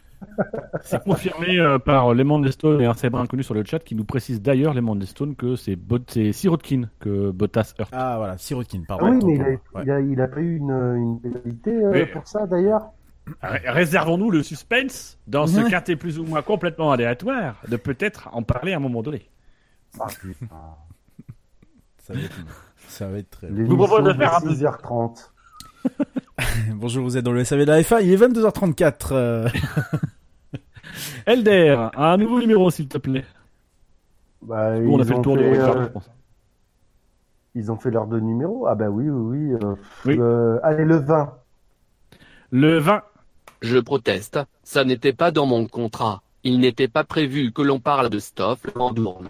C'est 0.83 1.03
confirmé 1.05 1.59
euh, 1.61 1.79
par 1.79 2.13
Les 2.15 2.25
Stone 2.51 2.81
et 2.81 2.87
un 2.87 2.95
célèbre 2.95 3.21
inconnu 3.21 3.43
sur 3.43 3.55
le 3.55 3.63
chat 3.65 3.79
qui 3.79 3.95
nous 3.95 4.05
précise 4.05 4.41
d'ailleurs, 4.43 4.75
Les 4.75 5.07
Stone, 5.07 5.37
que 5.37 5.57
c'est 5.57 5.77
Bot- 5.77 6.05
c'est 6.11 6.33
Sirotkin 6.33 6.89
que 7.01 7.31
Bottas 7.31 7.75
heurte. 7.81 7.91
Ah 7.95 8.15
voilà, 8.19 8.37
Sirotkin, 8.39 8.81
Ah 8.85 8.97
pardon. 8.97 9.11
oui, 9.11 9.17
autant 9.17 9.27
mais 9.29 9.35
il 9.35 9.41
a, 9.41 9.45
moi. 9.45 9.51
Ouais. 9.75 9.83
il, 9.85 9.91
a, 9.91 10.01
il 10.01 10.21
a 10.21 10.29
pas 10.29 10.41
eu 10.41 10.57
une, 10.57 10.71
une 10.71 11.21
pénalité 11.21 11.71
euh, 11.71 11.91
Oui. 11.93 12.07
pour 12.13 12.27
ça 12.27 12.47
d'ailleurs? 12.47 12.91
Ré- 13.43 13.63
Réservons-nous 13.71 14.31
le 14.31 14.43
suspense 14.43 15.19
dans 15.27 15.47
ce 15.47 15.61
Ouais. 15.61 15.71
quintet 15.71 15.97
plus 15.97 16.19
ou 16.19 16.25
moins 16.25 16.43
complètement 16.43 16.91
aléatoire 16.93 17.57
de 17.69 17.77
peut-être 17.77 18.29
en 18.33 18.43
parler 18.43 18.73
à 18.73 18.77
un 18.77 18.81
moment 18.81 19.03
donné. 19.03 19.29
Ah. 20.01 20.07
Ça 21.99 22.13
va 22.13 22.21
être, 22.21 22.37
ça 22.89 23.09
va 23.09 23.19
être 23.19 23.31
très. 23.31 23.51
Les 23.51 23.65
vous 23.65 23.77
propose 23.77 24.05
de 24.05 24.13
faire 24.13 24.35
un 24.37 24.41
peu- 24.41 24.51
6h30. 24.53 25.31
Bonjour, 26.75 27.05
vous 27.05 27.17
êtes 27.17 27.25
dans 27.25 27.33
le 27.33 27.45
SAV 27.45 27.61
de 27.61 27.65
la 27.67 27.83
FA. 27.83 28.03
Il 28.03 28.11
est 28.13 28.17
22h34. 28.17 29.09
euh. 29.13 29.49
Elder, 31.27 31.89
un 31.97 32.17
nouveau 32.17 32.41
numéro 32.41 32.71
s'il 32.71 32.89
te 32.89 32.99
plaît. 32.99 33.25
Bah, 34.43 34.73
on 34.77 35.01
a 35.01 35.05
fait 35.05 35.15
le 35.15 35.23
tour 35.23 35.37
de 35.37 35.43
fait, 35.43 35.51
Ricardo, 35.53 35.81
euh, 35.81 35.85
je 35.85 35.89
pense. 35.89 36.11
Ils 37.55 37.73
ont 37.73 37.77
fait 37.77 37.91
leurs 37.91 38.07
deux 38.07 38.21
numéros. 38.21 38.67
Ah 38.67 38.75
bah 38.75 38.89
oui, 38.89 39.09
oui, 39.09 39.39
oui. 39.53 39.59
euh, 39.63 39.75
Oui. 40.05 40.17
euh, 40.19 40.59
allez, 40.63 40.85
le 40.85 40.97
20. 40.97 41.35
Le 42.51 42.79
20. 42.79 43.03
Je 43.63 43.79
proteste, 43.79 44.39
ça 44.63 44.85
n'était 44.85 45.13
pas 45.15 45.31
dans 45.31 45.47
mon 45.47 45.67
contrat. 45.67 46.23
Il 46.43 46.61
n'était 46.61 46.89
pas 46.89 47.05
prévu 47.05 47.53
que 47.53 47.63
l'on 47.63 47.81
parle 47.81 48.11
de 48.11 48.19
Stoff 48.19 48.61
Van 48.75 48.93
Dorn. 48.93 49.29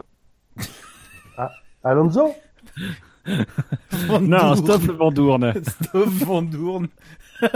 Alonso? 1.85 2.35
Non, 4.21 4.55
stop 4.57 4.83
le 4.83 4.93
Vandourne. 4.93 5.53
Stop 5.83 6.09
Vandourne. 6.09 6.89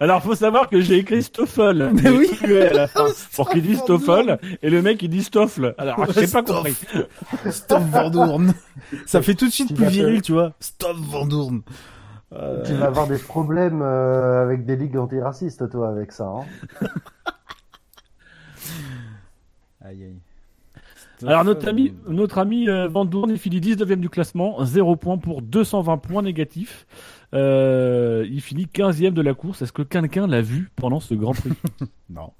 Alors, 0.00 0.22
faut 0.22 0.34
savoir 0.34 0.68
que 0.68 0.80
j'ai 0.80 0.98
écrit 0.98 1.22
Stoffel. 1.22 1.90
Mais 1.94 2.08
oui. 2.10 2.28
tué 2.38 2.62
à 2.68 2.72
la 2.72 2.86
fin. 2.88 3.06
Pour 3.34 3.48
qu'il 3.50 3.62
dise 3.62 3.78
Stoffel. 3.80 4.38
Et 4.62 4.70
le 4.70 4.82
mec, 4.82 5.02
il 5.02 5.10
dit 5.10 5.22
Stoffel. 5.22 5.74
Alors, 5.78 6.04
j'ai 6.12 6.22
pas 6.22 6.42
Stoff. 6.42 6.46
compris. 6.46 6.76
Stop 7.50 7.82
Vandourne. 7.90 8.54
Ça 9.06 9.20
fait 9.22 9.34
tout 9.34 9.46
de 9.46 9.52
suite 9.52 9.74
plus 9.74 9.86
viril, 9.86 10.14
faire- 10.14 10.22
tu 10.22 10.32
vois. 10.32 10.52
Stop 10.60 10.96
Vandourne. 10.96 11.62
Euh, 12.32 12.62
Tu 12.64 12.74
vas 12.74 12.86
avoir 12.86 13.08
des 13.08 13.18
problèmes 13.18 13.82
euh, 13.82 14.42
avec 14.44 14.64
des 14.64 14.76
ligues 14.76 14.96
antiracistes, 14.96 15.68
toi, 15.70 15.88
avec 15.88 16.12
ça. 16.12 16.26
Hein. 16.26 16.86
Aïe 19.84 20.04
aïe. 20.04 20.18
Alors, 21.26 21.44
notre 21.44 21.68
ami, 21.68 21.94
notre 22.06 22.38
ami 22.38 22.68
euh, 22.68 22.88
Van 22.88 23.04
Doorn, 23.04 23.30
il 23.30 23.38
finit 23.38 23.60
19ème 23.60 24.00
du 24.00 24.08
classement. 24.08 24.64
0 24.64 24.96
points 24.96 25.18
pour 25.18 25.42
220 25.42 25.98
points 25.98 26.22
négatifs. 26.22 26.86
Euh, 27.34 28.26
il 28.28 28.40
finit 28.40 28.66
15ème 28.66 29.12
de 29.12 29.22
la 29.22 29.34
course. 29.34 29.62
Est-ce 29.62 29.72
que 29.72 29.82
quelqu'un 29.82 30.26
l'a 30.26 30.40
vu 30.40 30.70
pendant 30.76 31.00
ce 31.00 31.14
Grand 31.14 31.32
Prix? 31.32 31.52
Non. 32.10 32.32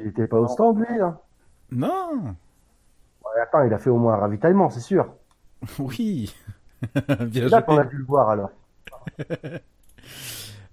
Il 0.00 0.08
était 0.08 0.26
pas 0.26 0.38
au 0.38 0.48
stand, 0.48 0.78
lui. 0.78 1.00
Hein. 1.00 1.16
Non. 1.70 2.34
Ouais, 3.24 3.40
attends, 3.40 3.62
il 3.62 3.72
a 3.72 3.78
fait 3.78 3.90
au 3.90 3.98
moins 3.98 4.14
un 4.14 4.18
ravitaillement, 4.18 4.70
c'est 4.70 4.80
sûr. 4.80 5.14
Oui. 5.78 6.34
Bien 7.06 7.28
C'est 7.32 7.48
là 7.48 7.62
qu'on 7.62 7.78
a 7.78 7.84
pu 7.84 7.96
le 7.96 8.04
voir, 8.04 8.30
alors. 8.30 8.50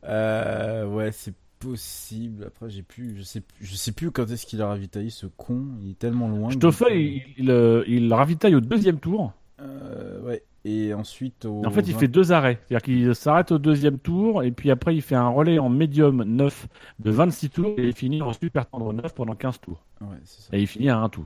Euh, 0.07 0.85
ouais, 0.85 1.11
c'est 1.11 1.33
possible. 1.69 2.43
Après, 2.47 2.69
j'ai 2.69 2.81
plus, 2.83 3.15
je 3.17 3.23
sais, 3.23 3.41
plus- 3.41 3.65
je 3.65 3.75
sais 3.75 3.91
plus 3.91 4.11
quand 4.11 4.29
est-ce 4.29 4.45
qu'il 4.45 4.61
a 4.61 4.67
ravitaillé 4.67 5.09
ce 5.09 5.25
con. 5.27 5.63
Il 5.81 5.91
est 5.91 5.99
tellement 5.99 6.27
loin. 6.27 6.49
que- 6.49 6.55
Stoffel, 6.55 6.97
il, 6.97 7.23
il, 7.37 7.49
euh, 7.51 7.83
il 7.87 8.13
ravitaille 8.13 8.55
au 8.55 8.61
deuxième 8.61 8.99
tour. 8.99 9.33
Euh, 9.61 10.21
ouais. 10.23 10.43
Et 10.67 10.93
ensuite, 10.95 11.45
au 11.45 11.63
En 11.65 11.69
fait, 11.69 11.81
il 11.87 11.93
fait 11.93 12.07
deux 12.07 12.31
arrêts. 12.31 12.59
C'est-à-dire 12.67 12.81
qu'il 12.83 13.15
s'arrête 13.15 13.51
au 13.51 13.59
deuxième 13.59 13.99
tour, 13.99 14.41
et 14.43 14.51
puis 14.51 14.71
après, 14.71 14.95
il 14.95 15.01
fait 15.03 15.13
un 15.15 15.27
relais 15.29 15.59
en 15.59 15.69
médium 15.69 16.23
9 16.23 16.67
de 16.99 17.11
26 17.11 17.49
tours, 17.51 17.73
et 17.77 17.87
il 17.89 17.93
finit 17.93 18.21
en 18.23 18.33
super 18.33 18.65
tendre 18.67 18.91
9 18.91 19.13
pendant 19.13 19.35
15 19.35 19.59
tours. 19.61 19.83
Ouais, 20.01 20.07
c'est 20.23 20.41
ça. 20.41 20.57
Et 20.57 20.61
il 20.61 20.67
finit 20.67 20.89
à 20.89 20.97
un 20.99 21.07
tour. 21.09 21.25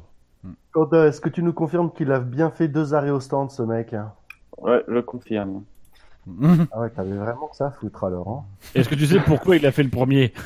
Euh, 0.76 1.08
Est-ce 1.08 1.22
que 1.22 1.30
tu 1.30 1.42
nous 1.42 1.54
confirmes 1.54 1.92
qu'il 1.94 2.12
a 2.12 2.20
bien 2.20 2.50
fait 2.52 2.68
deux 2.68 2.94
arrêts 2.94 3.12
au 3.12 3.20
stand, 3.22 3.50
ce 3.52 3.62
mec? 3.62 3.96
Ouais, 4.58 4.84
je 4.88 5.00
confirme. 5.00 5.64
Ah 6.72 6.82
ouais, 6.82 6.90
t'avais 6.90 7.16
vraiment 7.16 7.48
que 7.48 7.56
ça 7.56 7.68
à 7.68 7.72
foutre, 7.72 8.04
alors. 8.04 8.28
Hein 8.30 8.44
Est-ce 8.76 8.90
que 8.90 8.96
tu 8.96 9.06
sais 9.06 9.20
pourquoi 9.20 9.56
il 9.58 9.66
a 9.66 9.72
fait 9.72 9.84
le 9.84 9.90
premier 9.90 10.34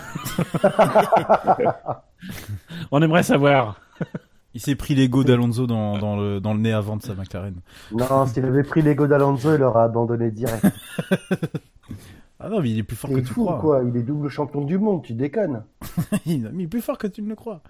On 2.91 3.01
aimerait 3.01 3.23
savoir. 3.23 3.79
Il 4.53 4.61
s'est 4.61 4.75
pris 4.75 4.93
l'ego 4.95 5.23
d'Alonso 5.23 5.65
dans, 5.65 5.97
dans, 5.97 6.15
le, 6.15 6.39
dans 6.39 6.53
le 6.53 6.59
nez 6.59 6.73
avant 6.73 6.97
de 6.97 7.01
sa 7.01 7.15
McLaren. 7.15 7.55
non, 7.91 8.25
s'il 8.27 8.45
avait 8.45 8.63
pris 8.63 8.81
l'ego 8.81 9.07
d'Alonso, 9.07 9.53
il 9.53 9.59
l'aurait 9.59 9.83
abandonné 9.83 10.31
direct. 10.31 10.65
Ah 12.45 12.49
non, 12.49 12.59
mais 12.61 12.71
il 12.71 12.79
est 12.79 12.83
plus 12.83 12.97
fort 12.97 13.09
Il 13.09 13.15
que 13.17 13.21
est 13.21 13.23
tu 13.23 13.33
fou, 13.33 13.45
crois. 13.45 13.59
quoi. 13.59 13.81
Il 13.87 13.95
est 13.95 14.03
double 14.03 14.27
champion 14.27 14.65
du 14.65 14.77
monde, 14.77 15.01
tu 15.01 15.13
déconnes. 15.13 15.63
il 16.25 16.51
il 16.53 16.61
est 16.63 16.67
plus 16.67 16.81
fort 16.81 16.97
que 16.97 17.07
tu 17.07 17.21
ne 17.21 17.29
le 17.29 17.35
crois. 17.35 17.61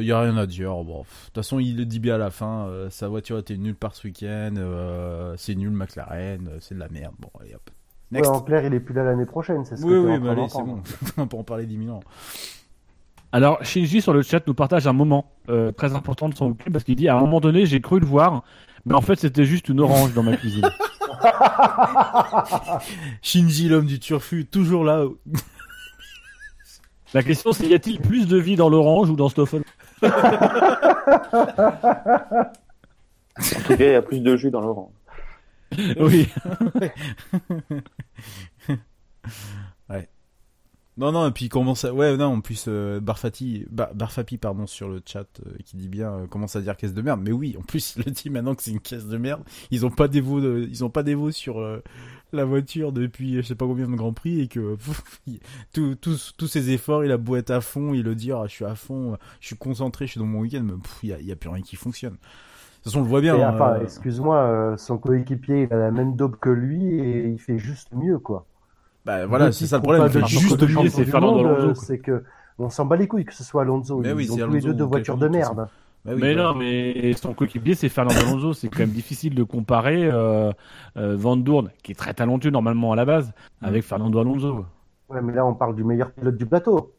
Il 0.00 0.06
y 0.06 0.12
a 0.12 0.20
rien 0.20 0.36
à 0.36 0.46
dire. 0.46 0.70
Bon, 0.70 1.00
de 1.00 1.04
toute 1.26 1.34
façon, 1.34 1.58
il 1.58 1.76
le 1.76 1.84
dit 1.84 2.00
bien 2.00 2.16
à 2.16 2.18
la 2.18 2.30
fin. 2.30 2.66
euh, 2.68 2.90
sa 2.90 3.08
voiture 3.08 3.38
était 3.38 3.56
nulle 3.56 3.76
par 3.76 3.94
ce 3.94 4.06
week-end. 4.06 4.54
euh, 4.56 5.34
c'est 5.36 5.54
nul 5.54 5.70
McLaren. 5.70 6.48
euh, 6.48 6.58
c'est 6.60 6.74
de 6.74 6.80
la 6.80 6.88
merde. 6.88 7.14
Bon, 7.18 7.30
allez 7.40 7.54
hop. 7.54 7.70
Ouais, 8.10 8.18
Next. 8.18 8.30
en 8.30 8.40
clair, 8.40 8.64
il 8.64 8.72
est 8.72 8.80
plus 8.80 8.94
là 8.94 9.04
l'année 9.04 9.26
prochaine, 9.26 9.64
c'est 9.66 9.76
ce 9.76 9.82
oui, 9.84 9.90
que 9.90 9.98
oui, 9.98 10.18
mais 10.20 10.30
allez, 10.30 10.48
c'est 10.48 10.62
bon. 10.62 10.80
On 11.18 11.26
peut 11.26 11.36
en 11.36 11.44
parler 11.44 11.66
10 11.66 11.84
000 11.84 11.94
ans. 11.96 12.00
Alors, 13.32 13.62
Shinji 13.62 14.00
sur 14.00 14.14
le 14.14 14.22
chat 14.22 14.46
nous 14.46 14.54
partage 14.54 14.86
un 14.86 14.94
moment 14.94 15.30
euh, 15.50 15.72
très 15.72 15.94
important 15.94 16.30
de 16.30 16.34
son 16.34 16.48
week 16.48 16.72
parce 16.72 16.84
qu'il 16.84 16.96
dit 16.96 17.08
à 17.08 17.16
un 17.16 17.20
moment 17.20 17.40
donné, 17.40 17.66
j'ai 17.66 17.82
cru 17.82 18.00
le 18.00 18.06
voir, 18.06 18.42
mais 18.86 18.94
en 18.94 19.02
fait, 19.02 19.16
c'était 19.16 19.44
juste 19.44 19.68
une 19.68 19.80
orange 19.80 20.14
dans 20.14 20.22
ma 20.22 20.36
cuisine. 20.38 20.66
Shinji, 23.22 23.68
l'homme 23.68 23.86
du 23.86 23.98
turfu, 23.98 24.46
toujours 24.46 24.84
là. 24.84 25.04
La 27.14 27.22
question, 27.22 27.52
c'est 27.52 27.66
y 27.66 27.74
a-t-il 27.74 28.00
plus 28.00 28.26
de 28.26 28.36
vie 28.36 28.56
dans 28.56 28.68
l'orange 28.68 29.08
ou 29.10 29.16
dans 29.16 29.28
Stoffel? 29.28 29.62
En 30.02 30.08
tout 33.66 33.76
cas, 33.76 33.84
il 33.86 33.92
y 33.92 33.94
a 33.94 34.02
plus 34.02 34.20
de 34.20 34.36
jus 34.36 34.50
dans 34.50 34.60
l'orange. 34.60 34.92
Oui. 36.00 36.28
ouais. 39.90 40.08
Non, 40.96 41.12
non, 41.12 41.28
et 41.28 41.30
puis 41.30 41.48
comment 41.48 41.74
ça. 41.76 41.94
Ouais, 41.94 42.16
non, 42.16 42.26
en 42.26 42.40
plus, 42.40 42.64
euh, 42.66 42.98
Barfati, 43.00 43.66
Bar- 43.70 43.94
Barfapi, 43.94 44.36
pardon, 44.38 44.66
sur 44.66 44.88
le 44.88 45.00
chat, 45.06 45.26
euh, 45.46 45.50
qui 45.64 45.76
dit 45.76 45.88
bien, 45.88 46.12
euh, 46.12 46.26
commence 46.26 46.56
à 46.56 46.60
dire 46.60 46.76
caisse 46.76 46.94
de 46.94 47.02
merde. 47.02 47.20
Mais 47.22 47.30
oui, 47.30 47.54
en 47.58 47.62
plus, 47.62 47.94
il 47.96 48.02
le 48.06 48.10
dit 48.10 48.30
maintenant 48.30 48.54
que 48.56 48.62
c'est 48.64 48.72
une 48.72 48.80
caisse 48.80 49.06
de 49.06 49.16
merde. 49.16 49.44
Ils 49.70 49.86
ont 49.86 49.90
pas 49.90 50.08
d'évo, 50.08 50.40
de- 50.40 50.66
ils 50.68 50.84
ont 50.84 50.90
pas 50.90 51.04
d'évo 51.04 51.30
sur 51.30 51.60
euh, 51.60 51.82
la 52.32 52.44
voiture 52.44 52.92
depuis 52.92 53.36
je 53.36 53.42
sais 53.42 53.54
pas 53.54 53.66
combien 53.66 53.88
de 53.88 53.94
Grands 53.96 54.12
Prix 54.12 54.40
et 54.40 54.48
que 54.48 54.74
pff, 54.76 55.02
il- 55.26 55.40
tout- 55.72 55.94
tous 56.00 56.34
tous 56.36 56.46
ses 56.46 56.70
efforts, 56.70 57.04
il 57.04 57.10
a 57.12 57.16
beau 57.16 57.36
être 57.36 57.50
à 57.50 57.60
fond, 57.60 57.94
il 57.94 58.02
le 58.04 58.14
dit, 58.14 58.32
ah, 58.32 58.44
je 58.46 58.52
suis 58.52 58.64
à 58.64 58.74
fond, 58.74 59.16
je 59.40 59.46
suis 59.46 59.56
concentré, 59.56 60.06
je 60.06 60.12
suis 60.12 60.20
dans 60.20 60.26
mon 60.26 60.40
week-end, 60.40 60.62
mais 60.64 60.74
pff, 60.74 60.98
il 61.02 61.26
y 61.26 61.32
a, 61.32 61.36
plus 61.36 61.48
rien 61.50 61.62
qui 61.62 61.76
fonctionne. 61.76 62.12
De 62.12 62.16
toute 62.16 62.84
façon, 62.84 63.00
on 63.00 63.02
le 63.02 63.08
voit 63.08 63.20
bien. 63.20 63.36
Et, 63.36 63.42
hein, 63.42 63.52
enfin, 63.54 63.72
euh, 63.74 63.82
excuse-moi, 63.82 64.36
euh, 64.36 64.76
son 64.76 64.98
coéquipier, 64.98 65.62
il 65.64 65.72
a 65.72 65.78
la 65.78 65.90
même 65.90 66.14
dope 66.16 66.38
que 66.40 66.50
lui 66.50 66.94
et 67.00 67.28
il 67.28 67.38
fait 67.38 67.58
juste 67.58 67.88
mieux, 67.92 68.18
quoi. 68.18 68.46
bah 69.04 69.26
voilà, 69.26 69.50
c'est 69.52 69.66
ça 69.66 69.76
le 69.76 69.82
problème. 69.82 70.04
Il 70.06 70.10
fait 70.12 70.26
juste 70.26 70.60
mieux, 70.62 70.82
du 70.82 70.90
c'est 70.90 71.04
Fernando 71.04 71.40
Alonso. 71.46 71.74
C'est 71.80 71.98
que 71.98 72.24
on 72.58 72.70
s'en 72.70 72.84
bat 72.86 72.96
les 72.96 73.06
couilles 73.08 73.24
que 73.24 73.34
ce 73.34 73.44
soit 73.44 73.62
Alonso. 73.62 73.98
Mais 74.00 74.12
oui, 74.12 74.24
Ils 74.24 74.32
ont 74.32 74.46
tous 74.46 74.52
les 74.52 74.60
deux 74.60 74.74
deux 74.74 74.84
voitures 74.84 75.16
de 75.16 75.28
merde. 75.28 75.68
Bah 76.04 76.12
oui, 76.14 76.20
mais 76.20 76.34
bah, 76.34 76.42
non, 76.42 76.54
mais 76.54 77.12
son 77.14 77.34
coéquipier, 77.34 77.74
c'est 77.74 77.88
Fernando 77.88 78.18
Alonso. 78.20 78.52
C'est 78.52 78.68
quand 78.68 78.80
même 78.80 78.90
difficile 78.90 79.34
de 79.34 79.42
comparer 79.42 80.04
euh, 80.04 80.52
euh, 80.96 81.16
Van 81.16 81.36
Doorn, 81.36 81.70
qui 81.82 81.92
est 81.92 81.96
très 81.96 82.14
talentueux 82.14 82.50
normalement 82.50 82.92
à 82.92 82.96
la 82.96 83.04
base, 83.04 83.32
avec 83.60 83.82
Fernando 83.82 84.18
Alonso. 84.18 84.64
Ouais, 85.08 85.20
mais 85.22 85.32
là, 85.32 85.44
on 85.44 85.54
parle 85.54 85.74
du 85.74 85.84
meilleur 85.84 86.12
pilote 86.12 86.36
du 86.36 86.46
plateau. 86.46 86.94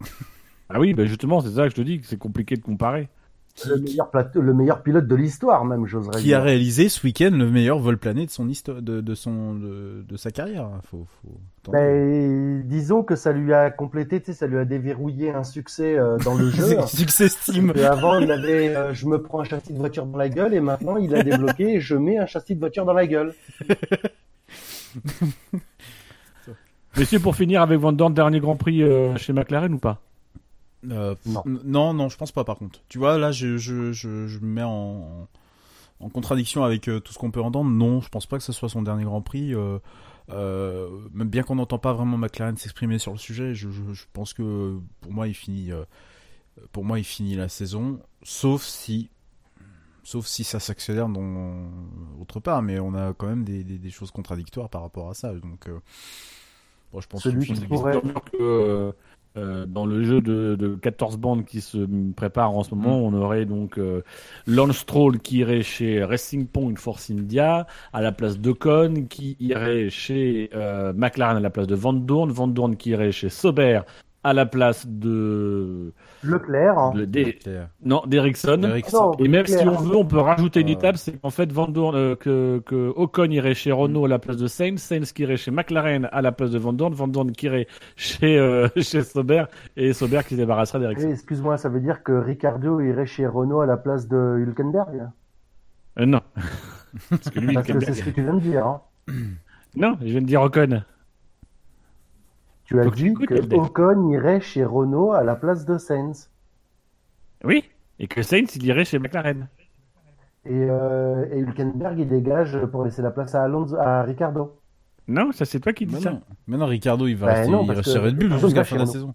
Ah 0.70 0.80
oui, 0.80 0.94
bah 0.94 1.04
justement, 1.04 1.42
c'est 1.42 1.50
ça 1.50 1.64
que 1.64 1.68
je 1.68 1.74
te 1.74 1.82
dis, 1.82 2.00
que 2.00 2.06
c'est 2.06 2.18
compliqué 2.18 2.56
de 2.56 2.62
comparer. 2.62 3.10
Le 3.68 3.76
meilleur, 3.78 4.10
plateau, 4.10 4.40
le 4.40 4.52
meilleur 4.52 4.82
pilote 4.82 5.06
de 5.06 5.14
l'histoire, 5.14 5.64
même, 5.64 5.86
j'oserais 5.86 6.18
qui 6.18 6.24
dire. 6.24 6.38
a 6.38 6.42
réalisé 6.42 6.88
ce 6.88 7.06
week-end 7.06 7.30
le 7.32 7.48
meilleur 7.48 7.78
vol 7.78 7.98
plané 7.98 8.26
de 8.26 8.30
son 8.30 8.48
histoire, 8.48 8.82
de, 8.82 9.00
de 9.00 9.14
son, 9.14 9.54
de, 9.54 10.04
de 10.08 10.16
sa 10.16 10.32
carrière. 10.32 10.64
hein. 10.64 10.80
Faut. 10.90 11.06
Ben, 11.70 12.62
disons 12.66 13.04
que 13.04 13.14
ça 13.14 13.32
lui 13.32 13.52
a 13.54 13.70
complété, 13.70 14.20
tu 14.20 14.26
sais, 14.26 14.32
ça 14.38 14.48
lui 14.48 14.58
a 14.58 14.64
déverrouillé 14.64 15.30
un 15.30 15.44
succès 15.44 15.96
euh, 15.96 16.18
dans 16.18 16.34
le 16.34 16.50
jeu. 16.50 16.76
Succès 16.88 17.28
Steam. 17.28 17.72
Et 17.76 17.84
avant, 17.84 18.18
il 18.18 18.30
avait, 18.32 18.74
euh, 18.74 18.92
je 18.92 19.06
me 19.06 19.22
prends 19.22 19.40
un 19.40 19.44
châssis 19.44 19.72
de 19.72 19.78
voiture 19.78 20.04
dans 20.04 20.18
la 20.18 20.28
gueule, 20.28 20.52
et 20.52 20.60
maintenant, 20.60 20.96
il 20.96 21.14
a 21.14 21.22
débloqué, 21.22 21.80
je 21.80 21.94
mets 21.94 22.18
un 22.18 22.26
châssis 22.26 22.56
de 22.56 22.60
voiture 22.60 22.84
dans 22.84 22.92
la 22.92 23.06
gueule. 23.06 23.34
Messieurs, 26.96 27.20
pour 27.20 27.34
finir 27.34 27.62
avec 27.62 27.78
Van 27.78 27.92
Dorn, 27.92 28.14
dernier 28.14 28.40
Grand 28.40 28.56
Prix 28.56 28.82
euh, 28.82 29.16
chez 29.16 29.32
McLaren 29.32 29.72
ou 29.74 29.78
pas? 29.78 30.00
Euh, 30.90 31.14
Non. 31.26 31.42
non, 31.64 31.94
non, 31.94 32.08
je 32.08 32.16
pense 32.16 32.32
pas 32.32 32.44
par 32.44 32.56
contre. 32.56 32.80
Tu 32.88 32.98
vois, 32.98 33.18
là, 33.18 33.32
je, 33.32 33.56
je, 33.56 33.92
je, 33.92 34.26
je 34.26 34.38
me 34.40 34.46
mets 34.46 34.62
en, 34.62 35.28
en 36.00 36.08
contradiction 36.08 36.64
avec 36.64 36.88
euh, 36.88 37.00
tout 37.00 37.12
ce 37.12 37.18
qu'on 37.18 37.30
peut 37.30 37.40
entendre. 37.42 37.70
Non, 37.70 38.00
je 38.00 38.08
pense 38.08 38.26
pas 38.26 38.36
que 38.38 38.44
ce 38.44 38.52
soit 38.52 38.68
son 38.68 38.82
dernier 38.82 39.04
Grand 39.04 39.22
Prix. 39.22 39.54
Euh, 39.54 39.78
euh, 40.30 40.88
même 41.12 41.28
bien 41.28 41.42
qu'on 41.42 41.56
n'entend 41.56 41.78
pas 41.78 41.92
vraiment 41.92 42.16
McLaren 42.16 42.56
s'exprimer 42.56 42.98
sur 42.98 43.12
le 43.12 43.18
sujet, 43.18 43.54
je, 43.54 43.68
je, 43.70 43.92
je 43.92 44.04
pense 44.14 44.32
que 44.32 44.78
pour 45.02 45.12
moi, 45.12 45.28
il 45.28 45.34
finit, 45.34 45.70
euh, 45.70 45.84
pour 46.72 46.84
moi, 46.84 46.98
il 46.98 47.04
finit 47.04 47.34
la 47.36 47.48
saison, 47.50 48.00
sauf 48.22 48.62
si, 48.62 49.10
sauf 50.02 50.26
si 50.26 50.42
ça 50.44 50.60
s'accélère 50.60 51.08
dans 51.10 51.54
autre 52.20 52.40
part. 52.40 52.62
Mais 52.62 52.78
on 52.78 52.94
a 52.94 53.12
quand 53.12 53.26
même 53.26 53.44
des, 53.44 53.64
des, 53.64 53.78
des 53.78 53.90
choses 53.90 54.10
contradictoires 54.10 54.68
par 54.70 54.80
rapport 54.82 55.10
à 55.10 55.14
ça. 55.14 55.34
Donc, 55.34 55.68
euh, 55.68 55.78
bon, 56.92 57.00
je 57.02 57.06
pense 57.06 57.22
Celui 57.22 57.44
qu'il 57.46 57.58
qui 57.60 57.66
pourrait- 57.66 58.00
que 58.32 58.94
euh, 59.36 59.66
dans 59.66 59.84
le 59.84 60.04
jeu 60.04 60.20
de, 60.20 60.54
de 60.54 60.76
14 60.76 61.16
bandes 61.16 61.44
qui 61.44 61.60
se 61.60 61.78
prépare 62.12 62.52
en 62.52 62.62
ce 62.62 62.74
moment, 62.74 62.98
on 62.98 63.12
aurait 63.14 63.46
donc 63.46 63.78
euh, 63.78 64.02
Lance 64.46 64.78
Stroll 64.78 65.18
qui 65.18 65.38
irait 65.38 65.62
chez 65.62 66.04
Racing 66.04 66.46
Point 66.46 66.76
Force 66.76 67.10
India 67.10 67.66
à 67.92 68.00
la 68.00 68.12
place 68.12 68.38
d'Ocon, 68.38 69.06
qui 69.08 69.36
irait 69.40 69.90
chez 69.90 70.50
euh, 70.54 70.92
McLaren 70.92 71.36
à 71.36 71.40
la 71.40 71.50
place 71.50 71.66
de 71.66 71.74
Van 71.74 71.92
Dorn, 71.92 72.30
Van 72.30 72.46
Dorn 72.46 72.76
qui 72.76 72.90
irait 72.90 73.10
chez 73.10 73.28
Sauber 73.28 73.80
à 74.24 74.32
la 74.32 74.46
place 74.46 74.86
de, 74.86 75.92
Leclerc. 76.22 76.78
hein. 76.78 76.92
de- 76.94 77.34
non 77.84 78.02
d'Ericsson. 78.06 78.60
Et 79.18 79.28
même 79.28 79.46
si 79.46 79.56
on 79.66 79.72
veut, 79.76 79.96
on 79.96 80.04
peut 80.06 80.18
rajouter 80.18 80.60
une 80.60 80.68
Euh. 80.68 80.72
étape, 80.72 80.96
c'est 80.96 81.12
qu'en 81.20 81.30
fait, 81.30 81.52
Van 81.52 81.68
Dorn, 81.68 81.94
euh, 81.94 82.16
que, 82.16 82.60
que 82.64 82.92
Ocon 82.96 83.30
irait 83.30 83.54
chez 83.54 83.70
Renault 83.70 84.06
à 84.06 84.08
la 84.08 84.18
place 84.18 84.38
de 84.38 84.46
Sainz, 84.46 84.80
Sainz 84.80 85.12
qui 85.12 85.22
irait 85.22 85.36
chez 85.36 85.50
McLaren 85.50 86.08
à 86.10 86.22
la 86.22 86.32
place 86.32 86.50
de 86.50 86.58
Van 86.58 86.72
Dorn, 86.72 86.94
Van 86.94 87.06
Dorn 87.06 87.30
qui 87.32 87.46
irait 87.46 87.66
chez, 87.96 88.38
euh, 88.38 88.66
chez 88.76 89.02
Sauber, 89.02 89.44
et 89.76 89.92
Sauber 89.92 90.20
qui 90.26 90.34
se 90.34 90.40
débarrasserait 90.40 90.80
d'Ericsson. 90.80 91.10
Excuse-moi, 91.10 91.56
ça 91.58 91.68
veut 91.68 91.80
dire 91.80 92.02
que 92.02 92.12
Ricardo 92.12 92.80
irait 92.80 93.06
chez 93.06 93.26
Renault 93.26 93.60
à 93.60 93.66
la 93.66 93.76
place 93.76 94.08
de 94.08 94.36
Hülkenberg? 94.38 95.08
Euh, 96.00 96.06
non. 96.06 96.20
Parce 97.10 97.28
que 97.30 97.40
lui, 97.40 97.54
Parce 97.54 97.66
que 97.66 97.72
Hülkenberg- 97.72 97.84
c'est 97.86 97.92
ce 97.94 98.04
que 98.04 98.10
tu 98.10 98.22
viens 98.22 98.34
de 98.34 98.40
dire. 98.40 98.66
hein. 98.66 98.80
Non, 99.76 99.96
je 100.00 100.06
viens 100.06 100.20
de 100.22 100.26
dire 100.26 100.40
Ocon. 100.42 100.82
Tu 102.64 102.80
as 102.80 102.86
dit 102.86 103.12
que. 103.14 103.54
Ocon 103.54 104.10
irait 104.10 104.40
chez 104.40 104.64
Renault 104.64 105.12
à 105.12 105.22
la 105.22 105.34
place 105.36 105.64
de 105.66 105.76
Sainz. 105.78 106.30
Oui. 107.44 107.64
Et 107.98 108.06
que 108.08 108.22
Sainz, 108.22 108.56
il 108.56 108.66
irait 108.66 108.84
chez 108.84 108.98
McLaren. 108.98 109.48
Et, 110.46 110.50
euh, 110.70 111.24
et 111.30 111.38
Hülkenberg, 111.38 111.98
il 111.98 112.08
dégage 112.08 112.58
pour 112.72 112.84
laisser 112.84 113.02
la 113.02 113.10
place 113.10 113.34
à, 113.34 113.42
Alonso, 113.42 113.76
à 113.76 114.02
Ricardo. 114.02 114.58
Non, 115.08 115.32
ça 115.32 115.44
c'est 115.44 115.60
toi 115.60 115.72
qui 115.72 115.86
dis 115.86 115.94
Mais 115.94 116.00
ça. 116.00 116.10
non. 116.12 116.20
Mais 116.46 116.56
non, 116.56 116.66
Ricardo, 116.66 117.06
il 117.06 117.16
va 117.16 117.26
Bah 117.28 117.32
rester, 117.34 117.52
non, 117.52 117.64
il 117.64 117.70
reste 117.72 117.92
chez 117.92 117.98
Red 117.98 118.16
Bull 118.16 118.32
jusqu'à 118.38 118.58
la 118.60 118.64
fin 118.64 118.76
va 118.76 118.82
de 118.82 118.86
la 118.86 118.92
saison. 118.92 119.14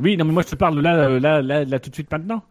Oui, 0.00 0.16
non, 0.16 0.24
mais 0.24 0.32
moi 0.32 0.42
je 0.42 0.48
te 0.48 0.56
parle 0.56 0.80
là, 0.80 0.96
euh, 1.08 1.20
là, 1.20 1.42
là, 1.42 1.64
là, 1.64 1.78
tout 1.78 1.90
de 1.90 1.94
suite 1.94 2.10
maintenant. 2.10 2.42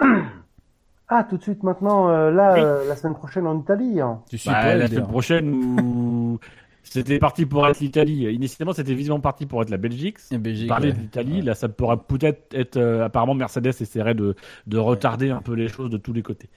Ah, 1.07 1.25
tout 1.29 1.37
de 1.37 1.41
suite 1.41 1.63
maintenant, 1.63 2.09
euh, 2.09 2.31
là, 2.31 2.53
Oui. 2.53 2.59
euh, 2.61 2.87
la 2.87 2.95
semaine 2.95 3.15
prochaine 3.15 3.45
en 3.47 3.59
Italie. 3.59 3.99
hein. 3.99 4.21
Tu 4.29 4.37
suis 4.37 4.49
Bah, 4.49 4.61
pas, 4.61 4.75
la 4.75 4.87
semaine 4.87 5.07
prochaine 5.07 5.53
où 5.53 6.39
c'était 6.83 7.19
parti 7.19 7.45
pour 7.45 7.67
être 7.67 7.79
l'Italie. 7.79 8.25
Initialement, 8.33 8.73
c'était 8.73 8.93
visiblement 8.93 9.19
parti 9.21 9.45
pour 9.45 9.61
être 9.61 9.69
la 9.69 9.77
Belgique. 9.77 10.17
Et 10.31 10.37
Belgique, 10.37 10.67
Parler 10.67 10.89
ouais. 10.89 10.93
de 10.95 10.99
l'Italie, 11.01 11.41
là, 11.41 11.53
ça 11.55 11.69
pourra 11.69 12.05
peut-être 12.05 12.53
être. 12.53 12.77
euh, 12.77 13.05
apparemment, 13.05 13.33
Mercedes 13.35 13.67
essaierait 13.79 14.15
de, 14.15 14.35
de 14.67 14.77
retarder 14.77 15.29
un 15.29 15.41
peu 15.41 15.53
les 15.53 15.67
choses 15.67 15.89
de 15.89 15.97
tous 15.97 16.13
les 16.13 16.23
côtés. 16.23 16.49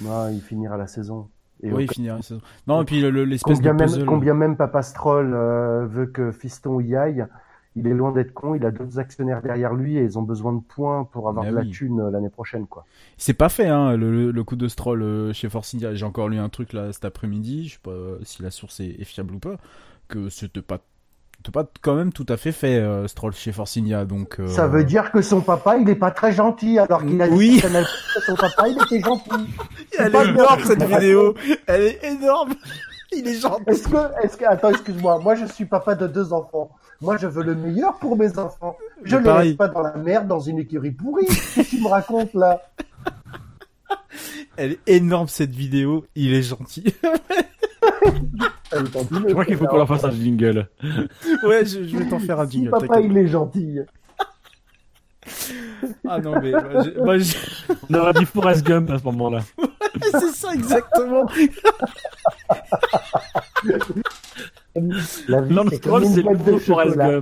Bah, 0.00 0.28
il 0.32 0.40
finira 0.40 0.76
la 0.76 0.86
saison. 0.86 1.28
Et 1.62 1.72
Oui, 1.72 1.84
il 1.84 1.90
finira 1.92 2.16
la 2.16 2.22
saison. 2.22 2.40
Non, 2.66 2.82
et 2.82 2.84
puis 2.84 3.00
le- 3.00 3.10
le- 3.10 3.24
l'espèce 3.24 3.60
de 3.60 3.68
combien, 3.70 3.86
même, 3.86 3.94
puzzle. 3.94 4.06
combien 4.06 4.34
même 4.34 4.56
Papa 4.56 4.82
Stroll 4.82 5.32
euh, 5.34 5.86
veut 5.86 6.06
que 6.06 6.32
Fiston 6.32 6.80
y 6.80 6.96
aille, 6.96 7.24
il 7.76 7.86
est 7.86 7.94
loin 7.94 8.12
d'être 8.12 8.32
con. 8.32 8.54
Il 8.54 8.64
a 8.64 8.70
d'autres 8.70 8.98
actionnaires 8.98 9.42
derrière 9.42 9.74
lui 9.74 9.96
et 9.96 10.02
ils 10.02 10.18
ont 10.18 10.22
besoin 10.22 10.52
de 10.52 10.60
points 10.60 11.04
pour 11.04 11.28
avoir 11.28 11.44
Mais 11.44 11.50
de 11.50 11.56
la 11.56 11.64
thune 11.64 12.00
euh, 12.00 12.10
l'année 12.10 12.30
prochaine. 12.30 12.66
quoi. 12.66 12.84
C'est 13.16 13.34
pas 13.34 13.48
fait, 13.48 13.68
hein, 13.68 13.96
le, 13.96 14.44
coup 14.44 14.56
de 14.56 14.68
Stroll 14.68 15.02
euh, 15.02 15.32
chez 15.32 15.48
Force 15.48 15.74
India. 15.74 15.94
J'ai 15.94 16.04
encore 16.04 16.28
lu 16.28 16.38
un 16.38 16.48
truc 16.48 16.72
là 16.72 16.92
cet 16.92 17.04
après-midi, 17.04 17.68
je 17.68 17.74
sais 17.74 17.80
pas 17.82 17.90
euh, 17.90 18.18
si 18.22 18.42
la 18.42 18.50
source 18.50 18.80
est, 18.80 19.00
est 19.00 19.04
fiable 19.04 19.34
ou 19.34 19.38
pas, 19.38 19.56
que 20.08 20.28
c'était 20.28 20.62
pas, 20.62 20.78
pas 21.52 21.66
quand 21.82 21.94
même 21.94 22.12
tout 22.12 22.26
à 22.28 22.36
fait 22.36 22.52
fait 22.52 22.76
euh, 22.76 23.06
Stroll 23.08 23.32
chez 23.32 23.52
Force 23.52 23.76
India. 23.76 24.04
Donc, 24.04 24.40
euh, 24.40 24.48
Ça 24.48 24.66
veut 24.66 24.84
dire 24.84 25.10
que 25.10 25.22
son 25.22 25.40
papa, 25.40 25.76
il 25.76 25.88
est 25.88 25.94
pas 25.94 26.10
très 26.10 26.32
gentil, 26.32 26.78
alors 26.78 27.04
qu'il 27.04 27.20
a 27.20 27.28
dit 27.28 27.34
Oui. 27.34 27.58
Canal+ 27.60 27.84
que 27.84 28.20
son 28.22 28.34
papa, 28.34 28.68
il 28.68 28.76
était 28.82 29.00
gentil. 29.00 29.30
Elle 29.98 30.14
est 30.14 30.28
énorme 30.28 30.60
cette 30.64 30.82
vidéo, 30.82 31.34
elle 31.66 31.82
est 31.82 32.04
énorme. 32.04 32.54
Il 33.16 33.26
est 33.28 33.34
gentil. 33.40 33.62
Est-ce 33.68 33.88
que, 33.88 34.24
est-ce 34.24 34.36
que, 34.36 34.44
attends, 34.44 34.70
excuse-moi, 34.70 35.18
moi 35.20 35.34
je 35.34 35.46
suis 35.46 35.64
papa 35.66 35.94
de 35.94 36.06
deux 36.06 36.32
enfants. 36.32 36.70
Moi 37.00 37.16
je 37.16 37.26
veux 37.26 37.42
le 37.42 37.54
meilleur 37.54 37.98
pour 37.98 38.16
mes 38.16 38.38
enfants. 38.38 38.76
Je 39.02 39.16
Mais 39.16 39.38
les 39.42 39.48
laisse 39.50 39.56
pas 39.56 39.68
dans 39.68 39.82
la 39.82 39.94
merde, 39.96 40.26
dans 40.28 40.40
une 40.40 40.58
écurie 40.58 40.90
pourrie. 40.92 41.26
Qu'est-ce 41.26 41.62
que 41.70 41.76
tu 41.76 41.82
me 41.82 41.88
racontes 41.88 42.34
là? 42.34 42.62
Elle 44.56 44.72
est 44.72 44.80
énorme 44.86 45.28
cette 45.28 45.50
vidéo, 45.54 46.04
il 46.14 46.32
est 46.34 46.42
gentil. 46.42 46.94
Je 48.72 49.30
crois 49.32 49.44
qu'il 49.44 49.56
faut 49.56 49.66
qu'on 49.66 49.76
leur 49.76 49.88
fasse 49.88 50.04
un 50.04 50.10
jingle. 50.10 50.68
ouais, 51.42 51.64
je, 51.64 51.84
je 51.84 51.96
vais 51.96 52.08
t'en 52.08 52.18
faire 52.20 52.40
un 52.40 52.46
Si 52.46 52.52
jingle. 52.52 52.70
papa 52.70 53.00
il 53.00 53.16
est 53.18 53.26
gentil. 53.28 53.80
Ah 56.08 56.18
non, 56.20 56.34
mais 56.40 56.52
moi, 57.02 57.18
j'ai- 57.18 57.36
On 57.90 57.94
aurait 57.94 58.12
dit 58.14 58.24
Forrest 58.26 58.64
Gump 58.64 58.90
à 58.90 58.98
ce 58.98 59.04
moment-là. 59.04 59.40
c'est 60.02 60.34
ça 60.34 60.54
exactement. 60.54 61.26
La 65.28 65.40
vie, 65.40 65.56
c'est 65.70 65.80
comme 65.80 66.02
une 66.04 66.22
boîte 66.22 66.44
de 66.44 66.58
chocolat. 66.58 67.20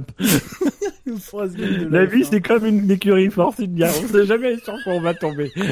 La 1.90 2.04
vie, 2.06 2.22
F1. 2.22 2.28
c'est 2.30 2.40
comme 2.40 2.64
une 2.64 2.90
écurie 2.90 3.28
Force 3.30 3.60
India. 3.60 3.88
On 3.88 4.08
sait 4.08 4.24
jamais 4.26 4.56
sur 4.58 4.74
quoi 4.84 4.94
on 4.94 5.00
va 5.00 5.14
tomber. 5.14 5.52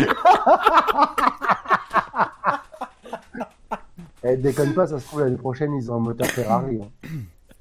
Eh, 4.22 4.36
déconne 4.36 4.74
pas, 4.74 4.86
ça 4.86 4.98
se 4.98 5.06
trouve 5.06 5.20
l'année 5.20 5.36
prochaine 5.38 5.72
ils 5.74 5.90
ont 5.90 5.94
un 5.94 6.00
moteur 6.00 6.26
Ferrari. 6.26 6.78
hein. 6.82 6.88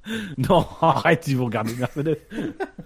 Non, 0.50 0.66
arrête, 0.82 1.28
ils 1.28 1.38
vont 1.38 1.46
regarder 1.46 1.74
Mercedes. 1.76 2.18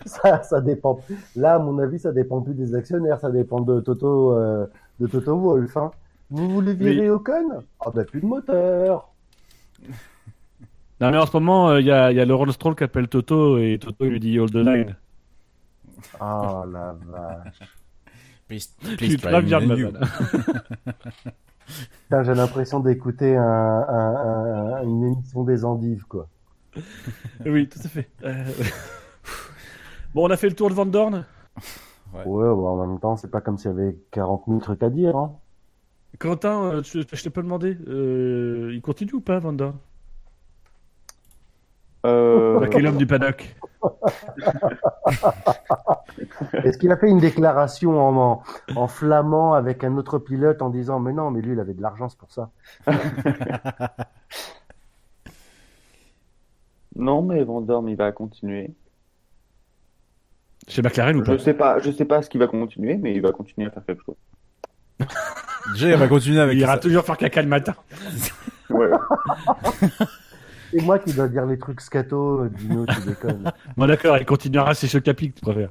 Ça, 0.06 0.44
ça 0.44 0.60
dépend. 0.62 1.00
Là, 1.36 1.56
à 1.56 1.60
mon 1.60 1.80
avis, 1.80 1.98
ça 1.98 2.12
dépend 2.12 2.42
plus 2.42 2.54
des 2.54 2.76
actionnaires, 2.76 3.20
ça 3.20 3.32
dépend 3.32 3.62
de 3.62 3.80
Toto, 3.80 4.34
euh, 4.34 4.66
de 5.00 5.08
Toto 5.08 5.38
Wolff. 5.38 5.76
hein. 5.78 5.92
Vous 6.34 6.50
voulez 6.50 6.74
virer 6.74 7.12
Ocon 7.12 7.64
Ah 7.80 7.92
bah 7.94 8.04
plus 8.06 8.20
de 8.20 8.26
moteur. 8.26 9.10
Non, 11.00 11.12
mais 11.12 11.18
en 11.18 11.26
ce 11.28 11.38
moment, 11.38 11.70
euh, 11.70 11.80
il 11.80 11.86
y, 11.86 11.92
a, 11.92 12.12
y 12.12 12.20
a 12.20 12.52
Stroll 12.52 12.76
qui 12.76 12.84
appelle 12.84 13.08
Toto 13.08 13.60
et 13.60 13.78
Toto 13.80 14.06
lui 14.06 14.20
dit 14.20 14.40
Hold 14.40 14.52
the 14.52 14.56
line. 14.56 14.96
Ah 16.20 16.64
la 16.72 16.96
vache. 17.06 17.60
Please, 18.48 18.68
Tu 18.82 18.96
please 18.98 19.16
te 19.18 19.22
try 19.22 19.32
laves 19.32 19.46
bien 19.46 19.60
me 19.60 19.68
de 19.68 19.74
and 19.74 19.78
you. 19.78 19.92
madame. 19.92 20.10
Putain, 22.04 22.24
j'ai 22.24 22.34
l'impression 22.34 22.80
d'écouter 22.80 23.36
un, 23.38 23.44
un- 23.44 24.16
un- 24.16 24.74
un- 24.78 24.84
une 24.84 25.04
émission 25.14 25.44
des 25.44 25.64
endives, 25.64 26.04
quoi. 26.06 26.28
Oui, 27.46 27.70
tout 27.70 27.80
à 27.84 27.88
fait. 27.88 28.10
Euh, 28.24 28.44
Bon, 30.16 30.28
on 30.28 30.32
a 30.32 30.38
fait 30.38 30.50
le 30.50 30.56
tour 30.56 30.70
de 30.70 30.74
Van 30.76 30.86
Dorn? 30.88 31.26
Ouais, 32.14 32.24
bah, 32.26 32.52
en 32.52 32.86
même 32.88 33.00
temps, 33.00 33.18
c'est 33.18 33.30
pas 33.32 33.42
comme 33.42 33.58
s'il 33.60 33.70
y 33.72 33.74
avait 33.74 33.96
40 34.12 34.44
000 34.48 34.60
trucs 34.60 34.82
à 34.84 34.90
dire. 34.90 35.16
Hein. 35.16 35.34
Quentin, 36.20 36.64
euh, 36.66 36.82
tu- 36.82 37.04
je 37.12 37.24
t'ai 37.24 37.30
pas 37.30 37.42
demandé, 37.42 37.78
euh, 37.88 38.72
il 38.74 38.82
continue 38.82 39.14
ou 39.14 39.22
pas, 39.22 39.40
Van 39.40 39.54
Dorn 39.54 39.76
Euh, 42.06 42.68
du 42.98 43.08
paddock. 43.08 43.56
Est-ce 46.66 46.78
qu'il 46.78 46.92
a 46.92 46.98
fait 46.98 47.10
une 47.10 47.20
déclaration 47.20 47.98
en, 48.00 48.16
en, 48.18 48.44
en 48.76 48.88
flamand 48.88 49.54
avec 49.54 49.84
un 49.86 49.96
autre 49.98 50.20
pilote 50.20 50.62
en 50.62 50.70
disant 50.70 51.00
Mais 51.00 51.14
non, 51.14 51.32
mais 51.32 51.42
lui, 51.42 51.54
il 51.54 51.60
avait 51.60 51.74
de 51.74 51.82
l'argent, 51.82 52.10
c'est 52.10 52.18
pour 52.20 52.32
ça? 52.32 52.52
Non, 56.96 57.24
mais 57.24 57.44
Van 57.44 57.60
Dorn, 57.62 57.88
il 57.90 57.96
va 57.96 58.12
continuer. 58.12 58.72
Chez 60.68 60.82
McLaren 60.84 61.18
ou 61.18 61.24
pas? 61.24 61.34
Je 61.34 61.38
sais 61.40 61.56
pas, 61.56 61.80
je 61.80 61.90
sais 61.92 62.06
pas 62.06 62.22
ce 62.22 62.30
qu'il 62.30 62.40
va 62.40 62.46
continuer, 62.48 62.98
mais 62.98 63.16
il 63.16 63.22
va 63.22 63.32
continuer 63.32 63.68
à 63.68 63.72
faire 63.72 63.84
quelque 63.84 64.04
chose. 64.06 64.16
Déjà, 65.74 65.90
il 65.92 65.96
va 65.98 66.08
continuer 66.08 66.40
avec 66.40 66.56
Il 66.56 66.62
ira 66.62 66.74
ça. 66.74 66.80
toujours 66.80 67.04
faire 67.06 67.18
caca 67.18 67.42
le 67.42 67.48
matin. 67.48 67.76
Ouais. 68.70 68.90
Et 70.72 70.82
moi 70.82 70.98
qui 70.98 71.14
dois 71.14 71.28
dire 71.28 71.46
les 71.46 71.60
trucs 71.60 71.80
scato, 71.82 72.40
euh, 72.46 72.50
Dino, 72.50 72.86
tu 72.88 73.02
déconnes. 73.02 73.52
Bon, 73.78 73.86
d'accord, 73.86 74.18
il 74.18 74.26
continuera 74.26 74.74
chez 74.74 74.88
Chocapi, 74.88 75.32
que 75.32 75.36
tu 75.40 75.42
préfères. 75.42 75.70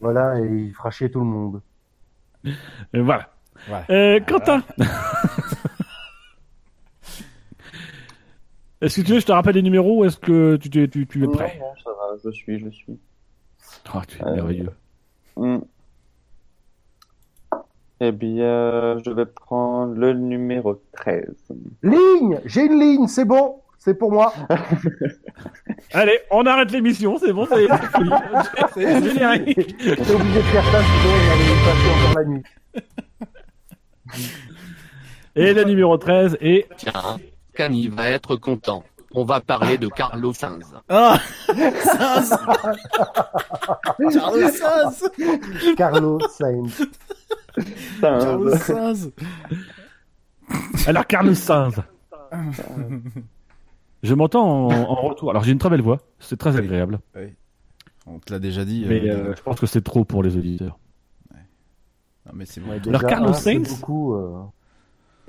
Voilà, 0.00 0.38
et 0.40 0.46
il 0.46 0.72
fera 0.74 0.90
chier 0.90 1.10
tout 1.10 1.18
le 1.20 1.26
monde. 1.26 1.60
Et 2.44 3.00
voilà. 3.00 3.28
Voilà. 3.66 3.84
Euh, 3.90 4.20
Quentin 4.26 4.62
Est-ce 8.80 9.00
que 9.00 9.06
tu 9.06 9.08
veux 9.10 9.16
que 9.16 9.22
je 9.22 9.26
te 9.26 9.32
rappelle 9.32 9.56
les 9.56 9.62
numéros 9.62 10.00
ou 10.00 10.04
est-ce 10.04 10.16
que 10.18 10.56
tu, 10.56 10.70
tu, 10.70 10.88
tu, 10.88 11.06
tu 11.06 11.24
es 11.24 11.28
prêt? 11.28 11.58
non, 11.60 11.72
ça 11.82 11.90
va, 11.90 12.16
je 12.24 12.30
suis, 12.30 12.60
je 12.60 12.68
suis. 12.70 12.98
Oh, 13.94 13.98
tu 14.06 14.18
es 14.18 14.24
Euh, 14.24 14.34
merveilleux. 14.36 14.70
Hmm. 15.36 15.58
Eh 18.00 18.12
bien, 18.12 18.98
je 19.04 19.10
vais 19.10 19.26
prendre 19.26 19.94
le 19.94 20.12
numéro 20.12 20.80
13. 20.92 21.24
Ligne 21.82 22.40
J'ai 22.44 22.66
une 22.66 22.78
ligne, 22.78 23.08
c'est 23.08 23.24
bon, 23.24 23.56
c'est 23.78 23.94
pour 23.94 24.12
moi. 24.12 24.32
Allez, 25.92 26.20
on 26.30 26.46
arrête 26.46 26.70
l'émission, 26.70 27.18
c'est 27.18 27.32
bon, 27.32 27.46
c'est 27.46 27.66
c'est 27.68 27.98
fini. 27.98 28.10
C'est 28.74 29.02
générique. 29.02 29.58
Obligé 29.58 30.36
de 30.36 30.42
faire 30.42 30.64
ça, 30.64 30.80
sinon 30.80 31.12
on 31.12 31.30
allait 31.32 31.58
passer 31.64 31.90
encore 31.90 32.14
la 32.18 32.24
nuit. 32.24 32.42
Et 35.34 35.52
le 35.54 35.64
numéro 35.64 35.96
13 35.96 36.38
est... 36.40 36.68
Tiens, 36.76 37.18
Camille 37.54 37.88
va 37.88 38.10
être 38.10 38.36
content. 38.36 38.84
On 39.14 39.24
va 39.24 39.40
parler 39.40 39.78
de 39.78 39.88
Carlos 39.88 40.34
Sainz. 40.34 40.66
Ah 40.88 41.18
Sainz 41.46 42.36
Carlos 44.12 44.48
Sainz 44.50 45.10
Carlos 45.76 46.18
Sainz. 46.30 46.86
Carlos 48.00 48.56
Sainz 48.56 49.10
Alors, 50.86 51.06
Carlos 51.06 51.34
Sainz. 51.34 51.76
Je 54.02 54.14
m'entends 54.14 54.68
en, 54.68 54.70
en 54.72 54.94
retour. 55.08 55.30
Alors, 55.30 55.42
j'ai 55.42 55.50
une 55.52 55.58
très 55.58 55.70
belle 55.70 55.82
voix, 55.82 55.98
c'est 56.20 56.36
très 56.38 56.56
agréable. 56.56 57.00
Oui. 57.16 57.34
On 58.06 58.18
te 58.20 58.32
l'a 58.32 58.38
déjà 58.38 58.64
dit. 58.64 58.84
Mais 58.88 59.00
euh, 59.10 59.30
euh, 59.30 59.34
je 59.36 59.42
pense 59.42 59.58
que 59.58 59.66
c'est 59.66 59.82
trop 59.82 60.04
pour 60.04 60.22
les 60.22 60.36
auditeurs. 60.36 60.78
Non, 62.26 62.32
mais 62.34 62.46
c'est 62.46 62.60
bon. 62.60 62.68
Ouais, 62.70 62.80
Alors, 62.86 63.00
déjà, 63.02 63.08
Carlos 63.14 63.32
c'est 63.32 63.54
Sainz 63.54 63.68
beaucoup, 63.80 64.14
euh, 64.14 64.42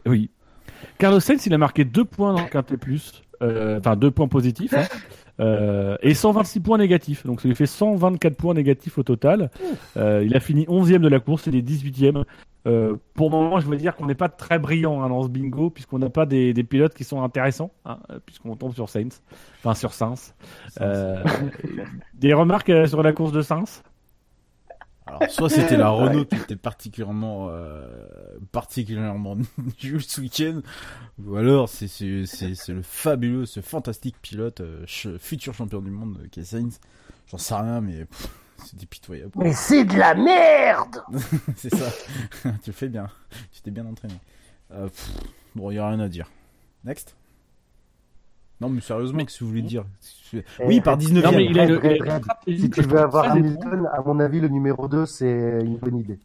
Oui. 0.05 0.29
Carlos 0.99 1.19
Sainz, 1.19 1.45
il 1.47 1.53
a 1.53 1.57
marqué 1.57 1.83
deux 1.83 2.05
points 2.05 2.33
dans 2.33 2.41
le 2.43 2.47
Quintet 2.49 2.77
Plus. 2.77 3.23
Euh, 3.41 3.79
Enfin, 3.79 3.95
deux 3.95 4.11
points 4.11 4.27
positifs. 4.27 4.73
hein. 4.73 4.83
Euh, 5.39 5.95
et 6.01 6.13
126 6.13 6.59
points 6.59 6.77
négatifs. 6.77 7.25
Donc 7.25 7.41
ça 7.41 7.47
lui 7.47 7.55
fait 7.55 7.65
124 7.65 8.35
points 8.35 8.53
négatifs 8.53 8.97
au 8.97 9.03
total. 9.03 9.49
Euh, 9.97 10.23
il 10.25 10.35
a 10.35 10.39
fini 10.39 10.65
11e 10.65 10.99
de 10.99 11.07
la 11.07 11.19
course, 11.19 11.47
il 11.47 11.55
est 11.55 11.61
18e. 11.61 12.23
Euh, 12.67 12.97
pour 13.13 13.29
le 13.29 13.37
moment, 13.37 13.59
je 13.59 13.67
veux 13.67 13.77
dire 13.77 13.95
qu'on 13.95 14.05
n'est 14.05 14.15
pas 14.15 14.27
très 14.27 14.59
brillant 14.59 15.01
hein, 15.01 15.09
dans 15.09 15.23
ce 15.23 15.29
bingo, 15.29 15.69
puisqu'on 15.69 15.99
n'a 15.99 16.09
pas 16.09 16.25
des, 16.25 16.53
des 16.53 16.63
pilotes 16.63 16.93
qui 16.93 17.03
sont 17.03 17.23
intéressants, 17.23 17.71
hein, 17.85 17.99
puisqu'on 18.25 18.55
tombe 18.55 18.73
sur 18.73 18.89
Sainz, 18.89 19.21
enfin 19.59 19.73
sur 19.73 19.93
Sainz. 19.93 20.33
Euh, 20.81 21.23
des 22.13 22.33
remarques 22.33 22.69
euh, 22.69 22.85
sur 22.85 23.01
la 23.01 23.13
course 23.13 23.31
de 23.31 23.41
Sainz? 23.41 23.81
Alors, 25.09 25.29
soit 25.31 25.49
c'était 25.49 25.77
la 25.77 25.89
Renault 25.89 26.25
qui 26.25 26.35
était 26.35 26.55
particulièrement, 26.55 27.47
euh, 27.49 28.07
particulièrement 28.51 29.35
nulle 29.83 30.03
ce 30.03 30.21
week-end, 30.21 30.61
ou 31.23 31.35
alors 31.35 31.67
c'est 31.69 31.87
c'est 31.87 32.25
c'est 32.25 32.53
c'est 32.55 32.73
le 32.73 32.81
fabuleux, 32.83 33.45
ce 33.45 33.61
fantastique 33.61 34.15
pilote, 34.21 34.61
euh, 34.61 34.85
ch- 34.85 35.17
futur 35.17 35.53
champion 35.53 35.81
du 35.81 35.89
monde, 35.91 36.19
euh, 36.23 36.27
qui 36.29 36.45
Sainz. 36.45 36.79
J'en 37.27 37.37
sais 37.37 37.55
rien, 37.55 37.81
mais 37.81 38.05
pff, 38.05 38.27
c'est 38.65 38.75
dépitoyable. 38.79 39.31
Mais 39.35 39.53
c'est 39.53 39.83
de 39.85 39.95
la 39.97 40.13
merde 40.15 41.01
c'est 41.55 41.73
ça. 41.73 41.91
tu 42.63 42.69
le 42.69 42.73
fais 42.73 42.89
bien. 42.89 43.07
Tu 43.51 43.61
t'es 43.61 43.71
bien 43.71 43.85
entraîné. 43.85 44.15
Euh, 44.71 44.85
pff, 44.87 45.09
bon, 45.55 45.71
il 45.71 45.75
y 45.75 45.79
a 45.79 45.87
rien 45.87 45.99
à 45.99 46.07
dire. 46.09 46.29
Next? 46.85 47.15
Non, 48.61 48.69
mais 48.69 48.81
sérieusement, 48.81 49.19
qu'est-ce 49.23 49.39
que 49.39 49.43
vous 49.45 49.49
voulez 49.51 49.61
dire? 49.61 49.85
Oui, 50.65 50.81
par 50.81 50.97
19 50.97 51.23
Non, 51.23 51.31
mais 51.31 51.45
il 51.45 51.59
Red, 51.59 51.71
Red, 51.71 52.01
Red. 52.01 52.23
Si 52.57 52.69
tu 52.69 52.81
veux 52.81 52.99
avoir 52.99 53.31
Hamilton, 53.31 53.87
à 53.91 54.01
mon 54.01 54.19
avis, 54.19 54.39
le 54.39 54.47
numéro 54.47 54.87
2, 54.87 55.05
c'est 55.05 55.59
une 55.63 55.77
bonne 55.77 55.97
idée. 55.97 56.19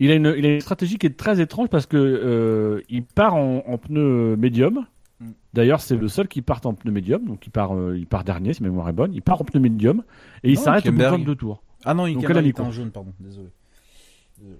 Il 0.00 0.10
a 0.10 0.14
une, 0.14 0.32
il 0.36 0.46
a 0.46 0.54
une 0.54 0.60
stratégie 0.60 0.96
qui 0.96 1.06
est 1.06 1.16
très 1.16 1.40
étrange 1.40 1.68
parce 1.68 1.86
que 1.86 1.96
euh, 1.96 2.82
il 2.88 3.02
part 3.02 3.34
en, 3.34 3.64
en 3.66 3.78
pneu 3.78 4.36
médium. 4.36 4.86
Mm. 5.20 5.30
D'ailleurs, 5.54 5.80
c'est 5.80 5.96
le 5.96 6.08
seul 6.08 6.28
qui 6.28 6.40
part 6.40 6.60
en 6.64 6.74
pneu 6.74 6.92
médium, 6.92 7.24
donc 7.24 7.46
il 7.46 7.50
part, 7.50 7.74
euh, 7.74 7.98
il 7.98 8.06
part 8.06 8.22
dernier, 8.22 8.54
si 8.54 8.62
ma 8.62 8.68
mémoire 8.68 8.88
est 8.88 8.92
bonne. 8.92 9.12
Il 9.12 9.22
part 9.22 9.40
en 9.40 9.44
pneu 9.44 9.60
médium 9.60 10.04
et 10.44 10.50
il 10.50 10.58
s'arrête 10.58 10.86
au 10.86 10.92
bout 10.92 10.98
de. 10.98 11.04
22 11.04 11.34
tours. 11.34 11.62
Ah 11.84 11.94
non, 11.94 12.06
il 12.06 12.14
Donc, 12.14 12.28
mis 12.28 12.60
en 12.60 12.70
jaune, 12.70 12.90
pardon. 12.90 13.12
Désolé. 13.18 13.48
Désolé. 14.38 14.58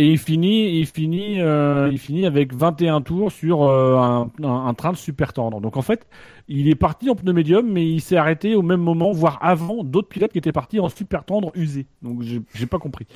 Et 0.00 0.06
il 0.12 0.16
finit, 0.18 0.78
il 0.78 0.86
finit, 0.86 1.42
euh, 1.42 1.90
il 1.92 1.98
finit 1.98 2.24
avec 2.24 2.54
21 2.54 3.02
tours 3.02 3.30
sur 3.30 3.64
euh, 3.64 3.96
un, 3.98 4.30
un- 4.42 4.66
un 4.66 4.72
train 4.72 4.92
de 4.92 4.96
super 4.96 5.34
tendre. 5.34 5.60
Donc 5.60 5.76
en 5.76 5.82
fait, 5.82 6.06
il 6.48 6.68
est 6.68 6.74
parti 6.74 7.10
en 7.10 7.14
pneu 7.14 7.34
médium, 7.34 7.70
mais 7.70 7.86
il 7.86 8.00
s'est 8.00 8.16
arrêté 8.16 8.54
au 8.54 8.62
même 8.62 8.80
moment, 8.80 9.12
voire 9.12 9.38
avant 9.42 9.84
d'autres 9.84 10.08
pilotes 10.08 10.32
qui 10.32 10.38
étaient 10.38 10.52
partis 10.52 10.80
en 10.80 10.88
super 10.88 11.24
tendre 11.24 11.52
usé. 11.54 11.86
Donc 12.00 12.22
j'ai 12.22 12.66
pas 12.66 12.78
compris. 12.78 13.06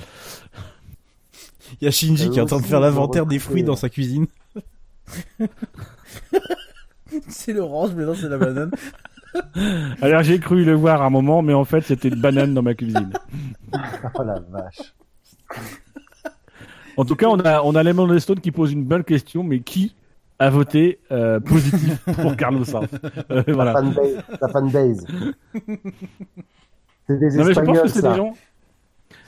Il 1.81 1.85
y 1.87 1.89
a 1.89 1.91
Shinji 1.91 2.29
qui 2.29 2.39
est 2.39 2.43
en 2.43 2.47
train 2.47 2.61
de 2.61 2.67
faire 2.67 2.81
l'inventaire 2.81 3.25
des 3.25 3.39
fruits 3.39 3.63
dans 3.63 3.77
sa 3.77 3.89
cuisine. 3.89 4.27
c'est 7.29 7.55
l'orange, 7.55 7.93
mais 7.97 8.05
non, 8.05 8.15
c'est 8.15 8.29
la 8.29 8.37
banane. 8.37 8.73
Alors 10.03 10.23
j'ai 10.23 10.39
cru 10.39 10.65
le 10.67 10.75
voir 10.75 11.01
à 11.01 11.07
un 11.07 11.11
moment, 11.11 11.41
mais 11.41 11.55
en 11.55 11.65
fait 11.65 11.81
c'était 11.81 12.09
une 12.09 12.21
banane 12.21 12.53
dans 12.53 12.63
ma 12.63 12.75
cuisine. 12.75 13.13
Oh 13.73 14.23
la 14.23 14.39
vache. 14.51 14.95
En 16.97 17.05
tout 17.05 17.17
cas, 17.17 17.27
on 17.29 17.39
a, 17.41 17.63
on 17.63 17.75
a 17.75 17.83
Lemon 17.83 18.19
Stone 18.19 18.41
qui 18.41 18.51
pose 18.53 18.73
une 18.73 18.85
bonne 18.85 19.05
question, 19.05 19.43
mais 19.43 19.61
qui 19.61 19.95
a 20.39 20.51
voté 20.51 20.99
euh, 21.13 21.41
positif 21.41 21.99
pour 22.21 22.37
Carlos 22.39 22.65
Sainz 22.65 22.89
Euh, 23.31 23.43
La 23.47 23.53
Voilà. 23.55 23.73
fanbase. 23.73 24.17
La 24.41 24.49
fanbase. 24.49 25.07
C'est 27.07 27.19
des 27.19 27.37
Non, 27.37 27.45
mais 27.45 27.53
je 27.55 27.61
pense 27.61 27.77
Espagnols, 27.77 27.83
que 27.83 27.89
c'est 27.89 28.01
ça. 28.01 28.11
des 28.11 28.17
gens. 28.17 28.35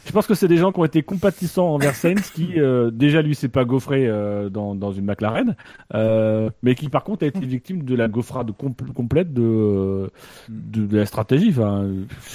Je 0.07 0.13
pense 0.13 0.27
que 0.29 0.35
c'est 0.35 0.47
des 0.49 0.57
gens 0.57 0.71
qui 0.71 0.79
ont 0.79 0.85
été 0.85 1.03
compatissants 1.03 1.67
envers 1.75 1.95
Sainz, 1.95 2.31
qui 2.31 2.61
euh, 2.61 2.91
déjà 2.93 3.23
lui 3.23 3.35
s'est 3.35 3.49
pas 3.49 3.65
gaufré 3.65 4.07
euh, 4.07 4.49
dans, 4.49 4.77
dans 4.77 4.93
une 4.93 5.05
McLaren, 5.05 5.57
euh, 5.95 6.49
mais 6.63 6.77
qui 6.77 6.89
par 6.89 7.03
contre 7.03 7.25
a 7.25 7.27
été 7.27 7.41
victime 7.41 7.83
de 7.83 7.95
la 7.97 8.07
gaufrade 8.07 8.51
compl- 8.53 8.93
complète 8.95 9.33
de, 9.35 10.09
de, 10.49 10.87
de 10.87 10.97
la 10.97 11.07
stratégie. 11.07 11.49
Enfin, 11.51 11.89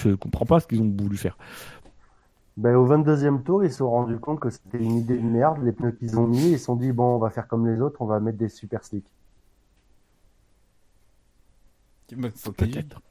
je 0.04 0.10
comprends 0.16 0.46
pas 0.46 0.60
ce 0.60 0.68
qu'ils 0.68 0.82
ont 0.82 0.94
voulu 0.98 1.16
faire. 1.16 1.38
Ben, 2.58 2.76
au 2.76 2.88
22e 2.88 3.44
tour, 3.44 3.64
ils 3.64 3.72
se 3.72 3.78
sont 3.78 3.90
rendus 3.90 4.20
compte 4.20 4.40
que 4.40 4.50
c'était 4.50 4.78
une 4.78 4.98
idée 4.98 5.18
de 5.18 5.24
merde, 5.26 5.64
les 5.64 5.72
pneus 5.72 5.92
qu'ils 5.94 6.20
ont 6.20 6.28
mis, 6.28 6.52
ils 6.52 6.60
se 6.60 6.66
sont 6.66 6.76
dit, 6.76 6.92
bon, 6.92 7.16
on 7.16 7.18
va 7.18 7.30
faire 7.30 7.48
comme 7.48 7.66
les 7.68 7.82
autres, 7.82 8.02
on 8.02 8.06
va 8.06 8.20
mettre 8.20 8.38
des 8.38 8.50
super 8.50 8.84
slicks. 8.84 9.10
Peut-être. 12.58 13.02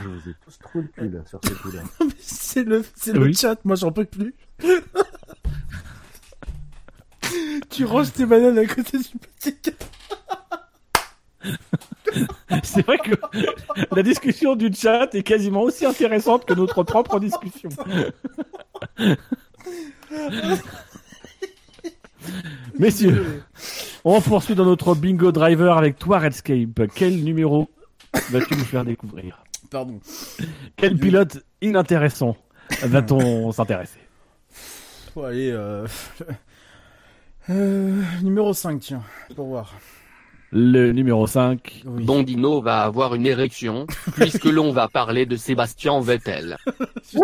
Je 0.00 0.08
vous 0.08 0.28
ai 0.28 0.34
tous 0.44 0.58
trouvé 0.58 0.82
le 0.84 0.88
cul, 0.88 1.08
là, 1.08 1.24
sur 1.24 1.40
ce 1.44 1.54
coup-là. 1.54 1.82
c'est 2.18 2.64
le, 2.64 2.84
c'est 2.94 3.12
le 3.12 3.32
chat, 3.32 3.64
moi 3.64 3.76
j'en 3.76 3.92
peux 3.92 4.04
plus. 4.04 4.34
tu 7.70 7.84
ranges 7.84 8.12
tes 8.12 8.26
bananes 8.26 8.58
à 8.58 8.66
côté 8.66 8.98
du 8.98 9.16
petit 9.36 9.56
C'est 12.62 12.84
vrai 12.86 12.98
que 12.98 13.14
la 13.94 14.02
discussion 14.02 14.56
du 14.56 14.72
chat 14.72 15.14
est 15.14 15.22
quasiment 15.22 15.62
aussi 15.62 15.86
intéressante 15.86 16.44
que 16.44 16.54
notre 16.54 16.82
propre 16.82 17.20
discussion. 17.20 17.68
Messieurs, 22.78 23.42
on 24.04 24.20
poursuit 24.20 24.54
dans 24.54 24.64
notre 24.64 24.94
bingo 24.94 25.32
driver 25.32 25.76
avec 25.76 25.98
toi, 25.98 26.18
Redscape. 26.18 26.82
Quel 26.94 27.24
numéro 27.24 27.68
vas-tu 28.30 28.54
nous 28.54 28.64
faire 28.64 28.84
découvrir? 28.84 29.42
Pardon. 29.70 30.00
Quel 30.76 30.96
pilote 30.96 31.38
inintéressant 31.60 32.36
va-t-on 32.82 33.52
s'intéresser? 33.52 34.00
Faut 35.14 35.24
aller, 35.24 35.50
euh... 35.50 35.86
euh, 37.50 38.02
numéro 38.22 38.52
5, 38.52 38.80
tiens, 38.80 39.02
pour 39.34 39.46
voir. 39.46 39.74
Le 40.50 40.92
numéro 40.92 41.26
5. 41.26 41.82
Oui. 41.86 42.04
Bondino 42.04 42.62
va 42.62 42.82
avoir 42.82 43.14
une 43.14 43.26
érection, 43.26 43.86
puisque 44.14 44.46
l'on 44.46 44.72
va 44.72 44.88
parler 44.88 45.26
de 45.26 45.36
Sébastien 45.36 46.00
Vettel. 46.00 46.56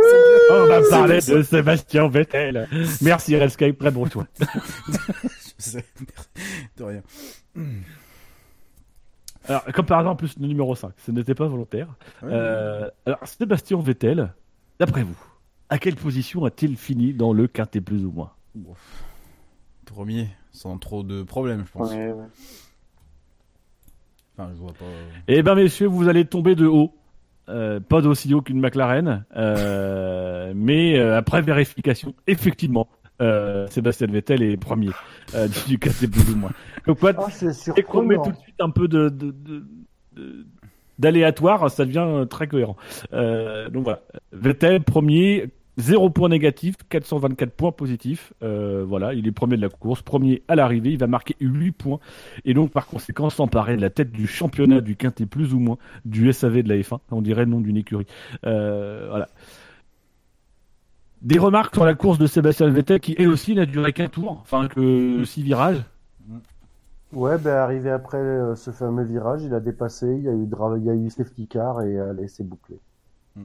On 0.51 0.67
va 0.67 0.81
parler 0.91 1.21
de 1.21 1.43
Sébastien 1.43 2.09
Vettel. 2.09 2.69
Merci 3.01 3.37
Redscape, 3.37 3.79
très 3.79 3.91
bon 3.91 4.07
sais. 5.65 5.85
De 6.77 6.85
rien. 6.85 7.03
Alors, 9.47 9.65
comme 9.75 9.87
par 9.87 10.01
exemple, 10.01 10.25
plus 10.25 10.39
le 10.39 10.47
numéro 10.47 10.75
5, 10.75 10.93
ce 10.99 11.11
n'était 11.11 11.35
pas 11.35 11.47
volontaire. 11.47 11.89
Euh, 12.23 12.91
alors, 13.07 13.27
Sébastien 13.27 13.79
Vettel, 13.81 14.35
d'après 14.79 15.03
vous, 15.03 15.19
à 15.71 15.79
quelle 15.79 15.97
position 15.97 16.45
a-t-il 16.45 16.77
fini 16.77 17.15
dans 17.15 17.33
le 17.33 17.47
quintet 17.47 17.81
plus 17.81 18.05
ou 18.05 18.11
moins? 18.11 18.33
Premier, 19.87 20.29
sans 20.53 20.79
trop 20.79 21.03
de 21.03 21.23
problèmes, 21.23 21.65
je 21.67 21.73
pense. 21.73 21.91
Ouais, 21.91 22.13
ouais. 22.13 22.25
Enfin, 24.37 24.51
je 24.55 24.61
vois 24.61 24.73
pas. 24.73 24.85
Eh 25.29 25.43
ben, 25.43 25.55
messieurs, 25.55 25.87
vous 25.87 26.09
allez 26.09 26.25
tomber 26.25 26.55
de 26.55 26.67
haut. 26.67 26.93
Euh, 27.51 27.79
pas 27.79 28.01
d'aussi 28.01 28.33
haut 28.33 28.41
qu'une 28.41 28.59
McLaren, 28.59 29.25
euh, 29.37 30.53
mais 30.57 30.99
euh, 30.99 31.17
après 31.19 31.43
vérification, 31.43 32.15
effectivement, 32.27 32.89
euh, 33.21 33.67
Sébastien 33.69 34.07
Vettel 34.07 34.43
est 34.43 34.57
premier 34.57 34.89
euh, 35.35 35.47
du 35.69 35.79
quintet 35.79 36.09
plus 36.09 36.33
ou 36.33 36.37
moins. 36.37 36.53
Donc 36.87 37.01
quoi, 37.01 37.13
Oh, 37.19 37.83
qu'on 37.83 38.03
met 38.03 38.17
tout 38.17 38.33
de 38.33 38.37
suite 38.39 38.55
un 38.61 38.71
peu 38.71 38.89
de, 38.89 39.11
de, 39.11 39.31
de- 39.31 39.65
de- 40.17 40.47
d'aléatoire, 40.99 41.71
ça 41.71 41.85
devient 41.85 42.27
très 42.31 42.47
cohérent. 42.49 42.77
Euh, 43.13 43.69
donc 43.69 43.85
voilà, 43.85 44.01
Vettel 44.33 44.83
premier, 44.83 45.51
0 45.77 46.11
points 46.11 46.29
négatifs, 46.29 46.77
424 46.89 47.51
points 47.51 47.73
positifs. 47.73 48.33
Euh, 48.43 48.85
voilà, 48.87 49.13
il 49.15 49.27
est 49.27 49.33
premier 49.33 49.57
de 49.57 49.63
la 49.63 49.69
course, 49.69 50.03
premier 50.03 50.43
à 50.49 50.55
l'arrivée, 50.55 50.91
il 50.91 50.99
va 50.99 51.07
marquer 51.07 51.37
8 51.41 51.73
points 51.73 51.99
et 52.45 52.55
donc 52.55 52.71
par 52.71 52.87
conséquent 52.87 53.29
s'emparer 53.31 53.77
de 53.77 53.81
la 53.81 53.91
tête 53.91 54.13
du 54.13 54.27
championnat 54.27 54.81
du 54.81 54.97
quintet 54.97 55.27
plus 55.27 55.53
ou 55.55 55.59
moins 55.59 55.79
du 56.05 56.33
SAV 56.33 56.63
de 56.63 56.69
la 56.69 56.77
F1, 56.77 56.99
on 57.11 57.23
dirait 57.23 57.45
le 57.45 57.51
nom 57.51 57.61
d'une 57.61 57.77
écurie. 57.77 58.07
Euh, 58.47 59.07
voilà. 59.09 59.29
Des 61.23 61.39
remarques 61.39 61.75
sur 61.75 61.85
la 61.85 61.95
course 61.95 62.19
de 62.19 62.27
Sébastien 62.27 62.69
Vettel 62.69 63.01
qui 63.01 63.15
elle 63.19 63.29
aussi 63.29 63.55
n'a 63.55 63.65
duré 63.67 63.93
qu'un 63.93 64.09
tour, 64.09 64.39
enfin 64.43 64.69
que 64.69 65.25
6 65.25 65.43
virages. 65.43 65.83
Ouais, 67.13 67.39
ben, 67.39 67.55
arrivé 67.55 67.91
après 67.91 68.19
euh, 68.19 68.57
ce 68.57 68.73
fameux 68.73 69.05
virage, 69.05 69.43
il 69.45 69.55
a 69.55 69.61
dépassé, 69.61 70.07
il 70.07 70.25
y 70.25 70.29
a 70.29 70.33
eu, 70.33 70.47
dra- 70.47 70.77
il 70.77 70.85
y 70.85 70.91
a 70.91 70.95
eu 70.95 71.09
safety 71.11 71.47
car 71.47 71.81
et 71.83 71.99
allez, 71.99 72.27
c'est 72.29 72.43
bouclé. 72.43 72.81
Mm. 73.37 73.43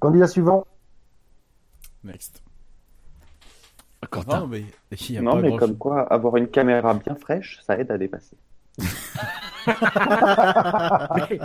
Candidat 0.00 0.26
suivant. 0.26 0.66
Next. 2.04 2.42
Quentin. 4.10 4.40
Non, 4.40 4.46
mais 4.48 4.64
il 4.90 5.12
y 5.12 5.18
a 5.18 5.22
Non, 5.22 5.32
pas 5.32 5.40
mais 5.42 5.56
comme 5.56 5.76
quoi, 5.78 6.02
avoir 6.12 6.36
une 6.36 6.48
caméra 6.48 6.92
bien 6.94 7.14
fraîche, 7.14 7.60
ça 7.64 7.78
aide 7.78 7.90
à 7.90 7.98
dépasser. 7.98 8.36
mais, 8.78 8.86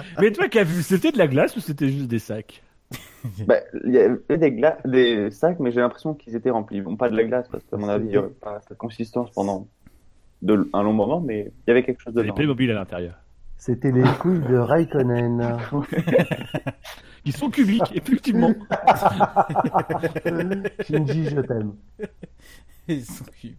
mais 0.20 0.32
toi 0.32 0.48
qui 0.50 0.60
as 0.60 0.64
vu, 0.64 0.82
c'était 0.82 1.12
de 1.12 1.18
la 1.18 1.28
glace 1.28 1.56
ou 1.56 1.60
c'était 1.60 1.90
juste 1.90 2.08
des 2.08 2.20
sacs? 2.20 2.64
Bah, 3.46 3.58
Il 3.86 3.94
y 3.94 4.00
avait 4.00 4.38
des, 4.38 4.52
gla- 4.52 4.78
des 4.90 5.30
sacs, 5.32 5.60
mais 5.60 5.72
j'ai 5.72 5.82
l'impression 5.82 6.14
qu'ils 6.14 6.36
étaient 6.36 6.50
remplis. 6.50 6.82
Bon, 6.82 6.96
pas 6.96 7.10
de 7.10 7.18
la 7.18 7.24
glace, 7.26 7.48
parce 7.52 7.64
qu'à 7.66 7.78
mon 7.78 7.90
avis, 7.90 8.06
il 8.06 8.12
n'y 8.12 8.18
aurait 8.18 8.30
pas 8.30 8.62
cette 8.68 8.78
consistance 8.78 9.30
pendant 9.32 9.68
de, 10.42 10.70
un 10.74 10.84
long 10.84 10.94
moment, 10.94 11.20
mais 11.22 11.52
il 11.68 11.70
y 11.70 11.72
avait 11.72 11.84
quelque 11.84 12.02
chose 12.02 12.16
Les 12.16 12.24
dedans. 12.24 12.34
Playmobil 12.34 12.72
à 12.72 12.76
l'intérieur. 12.76 13.16
C'était 13.58 13.92
les 13.92 14.04
couilles 14.20 14.40
de 14.48 14.56
Raikkonen. 14.56 15.58
Ils 17.26 17.36
sont 17.36 17.50
cubiques, 17.50 17.92
effectivement. 17.94 18.54
Shinji, 20.88 21.26
je 21.30 21.42
t'aime. 21.42 21.74
Ils 22.88 23.04
sont 23.04 23.26
cubiques. 23.26 23.58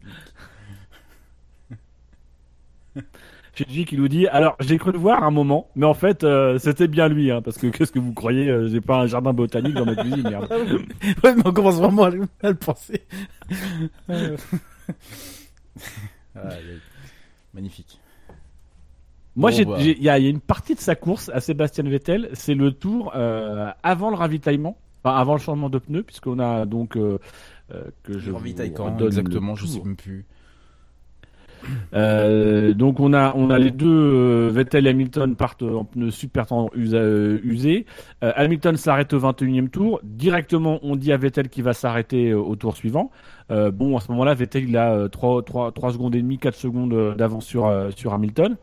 Shinji 3.55 3.85
qui 3.85 3.97
nous 3.99 4.09
dit 4.09 4.27
alors 4.29 4.57
j'ai 4.61 4.79
cru 4.79 4.93
le 4.93 4.99
voir 4.99 5.23
un 5.25 5.31
moment, 5.33 5.69
mais 5.75 5.85
en 5.85 5.95
fait 5.95 6.23
euh, 6.25 6.59
c'était 6.59 6.87
bien 6.89 7.09
lui, 7.09 7.31
hein, 7.33 7.43
parce 7.43 7.59
que 7.59 7.67
qu'est-ce 7.67 7.91
que 7.93 7.99
vous 7.99 8.13
croyez 8.15 8.49
euh, 8.49 8.69
J'ai 8.69 8.81
pas 8.81 9.01
un 9.01 9.07
jardin 9.07 9.33
botanique 9.33 9.75
dans 9.75 9.85
ma 9.85 9.97
cuisine, 9.97 10.23
merde. 10.23 10.49
ouais, 11.25 11.35
mais 11.35 11.43
on 11.45 11.53
commence 11.53 11.77
vraiment 11.77 12.05
à, 12.05 12.11
le- 12.11 12.29
à 12.43 12.51
le 12.51 12.55
penser. 12.55 13.03
Ah, 16.37 16.51
Magnifique. 17.53 17.99
Moi, 19.39 19.53
Bon, 19.53 19.71
bah. 19.71 19.77
il 19.81 20.03
y, 20.03 20.09
a 20.09 20.19
il 20.19 20.25
y 20.25 20.27
a 20.27 20.31
une 20.31 20.41
partie 20.41 20.75
de 20.75 20.81
sa 20.81 20.97
course 20.97 21.31
à 21.33 21.41
Sébastien 21.41 21.85
Vettel, 21.85 22.29
c'est 22.33 22.55
le 22.55 22.73
tour 22.73 23.13
euh, 23.15 23.71
avant 23.85 24.11
le 24.11 24.17
ravitaillement, 24.17 24.77
enfin 25.05 25.17
avant 25.17 25.35
le 25.35 25.39
changement 25.39 25.71
de 25.71 25.79
pneus, 25.79 26.03
puisqu'on 26.03 26.41
a 26.41 26.67
donc 26.67 26.97
euh, 26.97 27.19
euh, 27.73 27.85
que 28.03 28.19
je 28.19 28.33
ravitaille 28.33 28.73
quand 28.75 28.99
exactement, 28.99 29.55
je 29.55 29.67
sais 29.67 29.81
même 29.81 29.95
plus. 29.95 30.27
Euh, 31.93 32.73
donc 32.73 33.01
on 33.01 33.13
a 33.13 33.33
on 33.37 33.51
a 33.51 33.59
les 33.59 33.71
deux 33.71 33.87
euh, 33.89 34.49
Vettel 34.53 34.87
et 34.87 34.91
Hamilton 34.91 35.35
partent 35.35 35.63
en 35.63 35.85
pneus 35.85 36.11
super 36.11 36.47
tendres 36.47 36.71
euh, 36.77 37.39
usés. 37.43 37.87
Euh, 38.25 38.33
Hamilton 38.37 38.77
s'arrête 38.77 39.13
au 39.13 39.21
21e 39.21 39.69
tour. 39.69 40.01
Directement, 40.05 40.79
on 40.83 40.97
dit 40.97 41.13
à 41.13 41.17
Vettel 41.17 41.49
qu'il 41.49 41.65
va 41.65 41.75
s'arrêter 41.75 42.31
euh, 42.31 42.39
au 42.39 42.57
tour 42.57 42.77
suivant. 42.77 43.11
Euh, 43.51 43.71
bon, 43.71 43.97
à 43.97 44.01
ce 44.01 44.11
moment-là, 44.13 44.35
Vettel 44.35 44.69
il 44.69 44.77
a 44.77 44.93
euh, 44.93 45.09
3, 45.09 45.43
3, 45.43 45.73
3 45.73 45.93
secondes 45.93 46.15
et 46.15 46.23
demie, 46.23 46.39
4 46.39 46.55
secondes 46.55 47.17
d'avance 47.17 47.45
sur, 47.47 47.67
euh, 47.67 47.91
sur 47.95 48.13
Hamilton. 48.15 48.57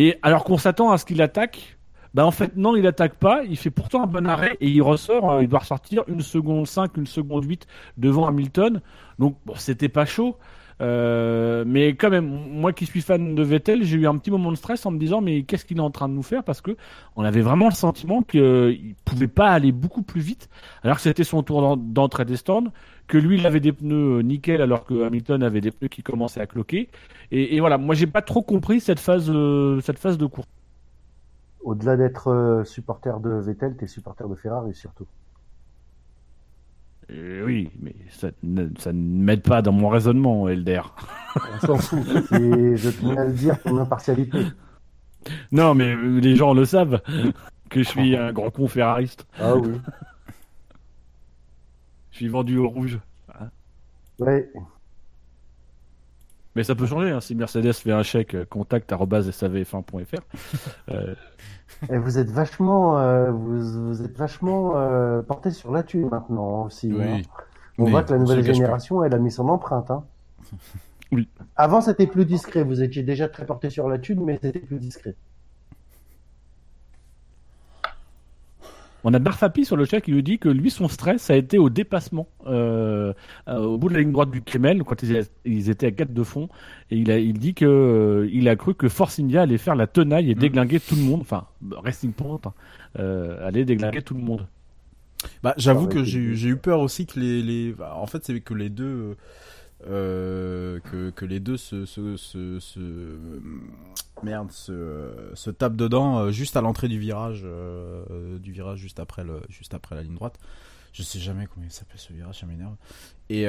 Et 0.00 0.16
alors 0.22 0.44
qu'on 0.44 0.58
s'attend 0.58 0.92
à 0.92 0.96
ce 0.96 1.04
qu'il 1.04 1.20
attaque, 1.20 1.76
bah 2.14 2.24
en 2.24 2.30
fait 2.30 2.56
non, 2.56 2.76
il 2.76 2.86
attaque 2.86 3.14
pas. 3.16 3.42
Il 3.42 3.56
fait 3.56 3.70
pourtant 3.72 4.04
un 4.04 4.06
bon 4.06 4.28
arrêt 4.28 4.56
et 4.60 4.68
il 4.68 4.80
ressort. 4.80 5.28
euh, 5.28 5.42
il 5.42 5.48
doit 5.48 5.58
ressortir 5.58 6.04
une 6.06 6.20
seconde 6.20 6.68
5, 6.68 6.96
une 6.96 7.06
seconde 7.08 7.44
8 7.44 7.66
devant 7.96 8.28
Hamilton. 8.28 8.80
Donc 9.18 9.36
c'était 9.56 9.88
pas 9.88 10.06
chaud. 10.06 10.36
Euh, 10.80 11.64
mais 11.66 11.96
quand 11.96 12.10
même, 12.10 12.26
moi 12.26 12.72
qui 12.72 12.86
suis 12.86 13.00
fan 13.02 13.34
de 13.34 13.42
Vettel, 13.42 13.82
j'ai 13.82 13.96
eu 13.96 14.06
un 14.06 14.16
petit 14.16 14.30
moment 14.30 14.52
de 14.52 14.56
stress 14.56 14.86
en 14.86 14.92
me 14.92 14.98
disant 14.98 15.20
mais 15.20 15.42
qu'est-ce 15.42 15.64
qu'il 15.64 15.78
est 15.78 15.80
en 15.80 15.90
train 15.90 16.08
de 16.08 16.14
nous 16.14 16.22
faire? 16.22 16.44
Parce 16.44 16.60
que 16.60 16.76
on 17.16 17.24
avait 17.24 17.40
vraiment 17.40 17.66
le 17.66 17.74
sentiment 17.74 18.22
qu'il 18.22 18.94
pouvait 19.04 19.28
pas 19.28 19.50
aller 19.50 19.72
beaucoup 19.72 20.02
plus 20.02 20.20
vite, 20.20 20.48
alors 20.82 20.96
que 20.96 21.02
c'était 21.02 21.24
son 21.24 21.42
tour 21.42 21.60
d'en- 21.62 21.76
d'entrée 21.76 22.24
des 22.24 22.36
stands, 22.36 22.70
que 23.08 23.18
lui 23.18 23.38
il 23.38 23.46
avait 23.46 23.60
des 23.60 23.72
pneus 23.72 24.18
euh, 24.18 24.22
nickel 24.22 24.62
alors 24.62 24.84
que 24.84 25.02
Hamilton 25.04 25.42
avait 25.42 25.60
des 25.60 25.72
pneus 25.72 25.88
qui 25.88 26.02
commençaient 26.02 26.40
à 26.40 26.46
cloquer. 26.46 26.88
Et, 27.30 27.58
voilà, 27.60 27.76
moi 27.78 27.94
j'ai 27.94 28.06
pas 28.06 28.22
trop 28.22 28.42
compris 28.42 28.80
cette 28.80 29.00
phase, 29.00 29.28
euh, 29.30 29.80
cette 29.80 29.98
phase 29.98 30.16
de 30.16 30.26
course. 30.26 30.46
Au-delà 31.60 31.96
d'être 31.96 32.28
euh, 32.28 32.64
supporter 32.64 33.20
de 33.20 33.30
Vettel, 33.30 33.76
t'es 33.76 33.86
supporter 33.86 34.28
de 34.28 34.34
Ferrari 34.34 34.74
surtout. 34.74 35.06
Euh, 37.10 37.42
oui, 37.46 37.70
mais 37.80 37.94
ça, 38.10 38.28
ne- 38.42 38.68
ça 38.78 38.92
ne 38.92 39.00
m'aide 39.00 39.42
pas 39.42 39.62
dans 39.62 39.72
mon 39.72 39.88
raisonnement, 39.88 40.48
Elder. 40.48 40.82
On 41.36 41.66
s'en 41.66 41.76
fout. 41.78 42.06
Et 42.32 42.76
je 42.76 42.90
tenais 42.90 43.18
à 43.18 43.24
le 43.24 43.32
dire 43.32 43.58
pour 43.60 43.72
l'impartialité. 43.76 44.38
Non, 45.52 45.74
mais 45.74 45.96
les 45.96 46.36
gens 46.36 46.52
le 46.54 46.64
savent 46.64 47.00
que 47.70 47.82
je 47.82 47.88
suis 47.88 48.14
un 48.16 48.32
grand 48.32 48.50
con 48.50 48.68
ferrariste. 48.68 49.26
Ah 49.40 49.56
oui. 49.56 49.72
Je 52.10 52.16
suis 52.16 52.28
vendu 52.28 52.58
au 52.58 52.68
rouge. 52.68 52.98
Ouais. 54.18 54.50
Mais 56.56 56.64
ça 56.64 56.74
peut 56.74 56.86
changer, 56.86 57.10
hein. 57.10 57.20
si 57.20 57.34
Mercedes 57.36 57.72
fait 57.74 57.92
un 57.92 58.02
chèque, 58.02 58.34
euh, 58.34 58.44
contact 58.44 58.90
arobase 58.90 59.30
savf1.fr. 59.30 60.20
Euh, 60.90 61.14
Et 61.90 61.98
vous 61.98 62.18
êtes 62.18 62.30
vachement, 62.30 62.98
euh, 62.98 63.30
vous, 63.30 63.86
vous 63.88 64.02
êtes 64.02 64.16
vachement 64.16 64.72
euh, 64.76 65.22
porté 65.22 65.50
sur 65.50 65.70
la 65.72 65.82
thune 65.82 66.08
maintenant 66.08 66.64
aussi. 66.64 66.92
Oui. 66.92 67.02
hein. 67.02 67.22
On 67.78 67.84
Oui, 67.84 67.90
voit 67.90 68.02
que 68.02 68.12
la 68.12 68.18
nouvelle 68.18 68.42
génération, 68.42 69.04
elle 69.04 69.14
a 69.14 69.18
mis 69.18 69.30
son 69.30 69.48
empreinte. 69.48 69.90
Hein. 69.90 70.04
Oui. 71.12 71.28
Avant, 71.56 71.80
c'était 71.80 72.06
plus 72.06 72.26
discret. 72.26 72.62
Vous 72.64 72.82
étiez 72.82 73.02
déjà 73.02 73.28
très 73.28 73.46
porté 73.46 73.70
sur 73.70 73.88
la 73.88 73.98
thune, 73.98 74.24
mais 74.24 74.38
c'était 74.42 74.58
plus 74.58 74.78
discret. 74.78 75.16
On 79.04 79.14
a 79.14 79.18
Barfapi 79.20 79.64
sur 79.64 79.76
le 79.76 79.84
chat 79.84 80.00
qui 80.00 80.10
nous 80.12 80.22
dit 80.22 80.38
que 80.38 80.48
lui, 80.48 80.70
son 80.70 80.88
stress 80.88 81.30
a 81.30 81.36
été 81.36 81.56
au 81.56 81.70
dépassement, 81.70 82.26
euh, 82.46 83.12
euh, 83.48 83.58
au 83.58 83.78
bout 83.78 83.88
de 83.88 83.94
la 83.94 84.00
ligne 84.00 84.10
droite 84.12 84.30
du 84.30 84.42
Kemel, 84.42 84.82
quand 84.82 85.02
ils, 85.44 85.70
étaient 85.70 85.86
à 85.86 85.90
4 85.92 86.12
de 86.12 86.22
fond. 86.24 86.48
Et 86.90 86.96
il, 86.96 87.10
a, 87.12 87.18
il 87.18 87.38
dit 87.38 87.54
que 87.54 87.64
euh, 87.64 88.28
il 88.32 88.48
a 88.48 88.56
cru 88.56 88.74
que 88.74 88.88
Force 88.88 89.20
India 89.20 89.42
allait 89.42 89.58
faire 89.58 89.76
la 89.76 89.86
tenaille 89.86 90.30
et 90.30 90.34
Mm. 90.34 90.38
déglinguer 90.38 90.80
tout 90.80 90.96
le 90.96 91.02
monde. 91.02 91.20
Enfin, 91.20 91.46
Racing 91.70 92.12
Point 92.12 92.40
hein, 92.44 92.52
euh, 92.98 93.46
allait 93.46 93.64
déglinguer 93.64 94.02
tout 94.02 94.14
le 94.14 94.20
monde. 94.20 94.46
Bah, 95.42 95.54
j'avoue 95.56 95.86
Ah 95.90 95.94
que 95.94 96.04
j'ai 96.04 96.18
eu- 96.20 96.36
j'ai 96.36 96.48
eu 96.50 96.56
peur 96.56 96.80
aussi 96.80 97.06
que 97.06 97.18
les, 97.18 97.42
les... 97.42 97.72
bah, 97.72 97.94
en 97.96 98.06
fait 98.06 98.24
c'est 98.24 98.40
que 98.40 98.54
les 98.54 98.68
deux 98.68 99.16
euh, 99.86 100.80
que, 101.14 101.24
les 101.24 101.38
deux 101.38 101.56
se, 101.56 101.84
merde 104.24 104.50
se, 104.50 105.50
tapent 105.50 105.76
dedans 105.76 106.18
euh, 106.18 106.30
juste 106.32 106.56
à 106.56 106.60
l'entrée 106.60 106.88
du 106.88 106.98
virage 106.98 107.42
euh, 107.44 108.40
du 108.40 108.50
virage 108.50 108.80
juste 108.80 108.98
après 108.98 109.22
le 109.22 109.40
juste 109.48 109.74
après 109.74 109.94
la 109.94 110.02
ligne 110.02 110.16
droite. 110.16 110.38
Je 110.92 111.04
sais 111.04 111.20
jamais 111.20 111.46
comment 111.46 111.64
il 111.64 111.70
s'appelle 111.70 112.00
ce 112.00 112.12
virage, 112.12 112.40
ça 112.40 112.46
m'énerve. 112.46 112.74
Et 113.28 113.46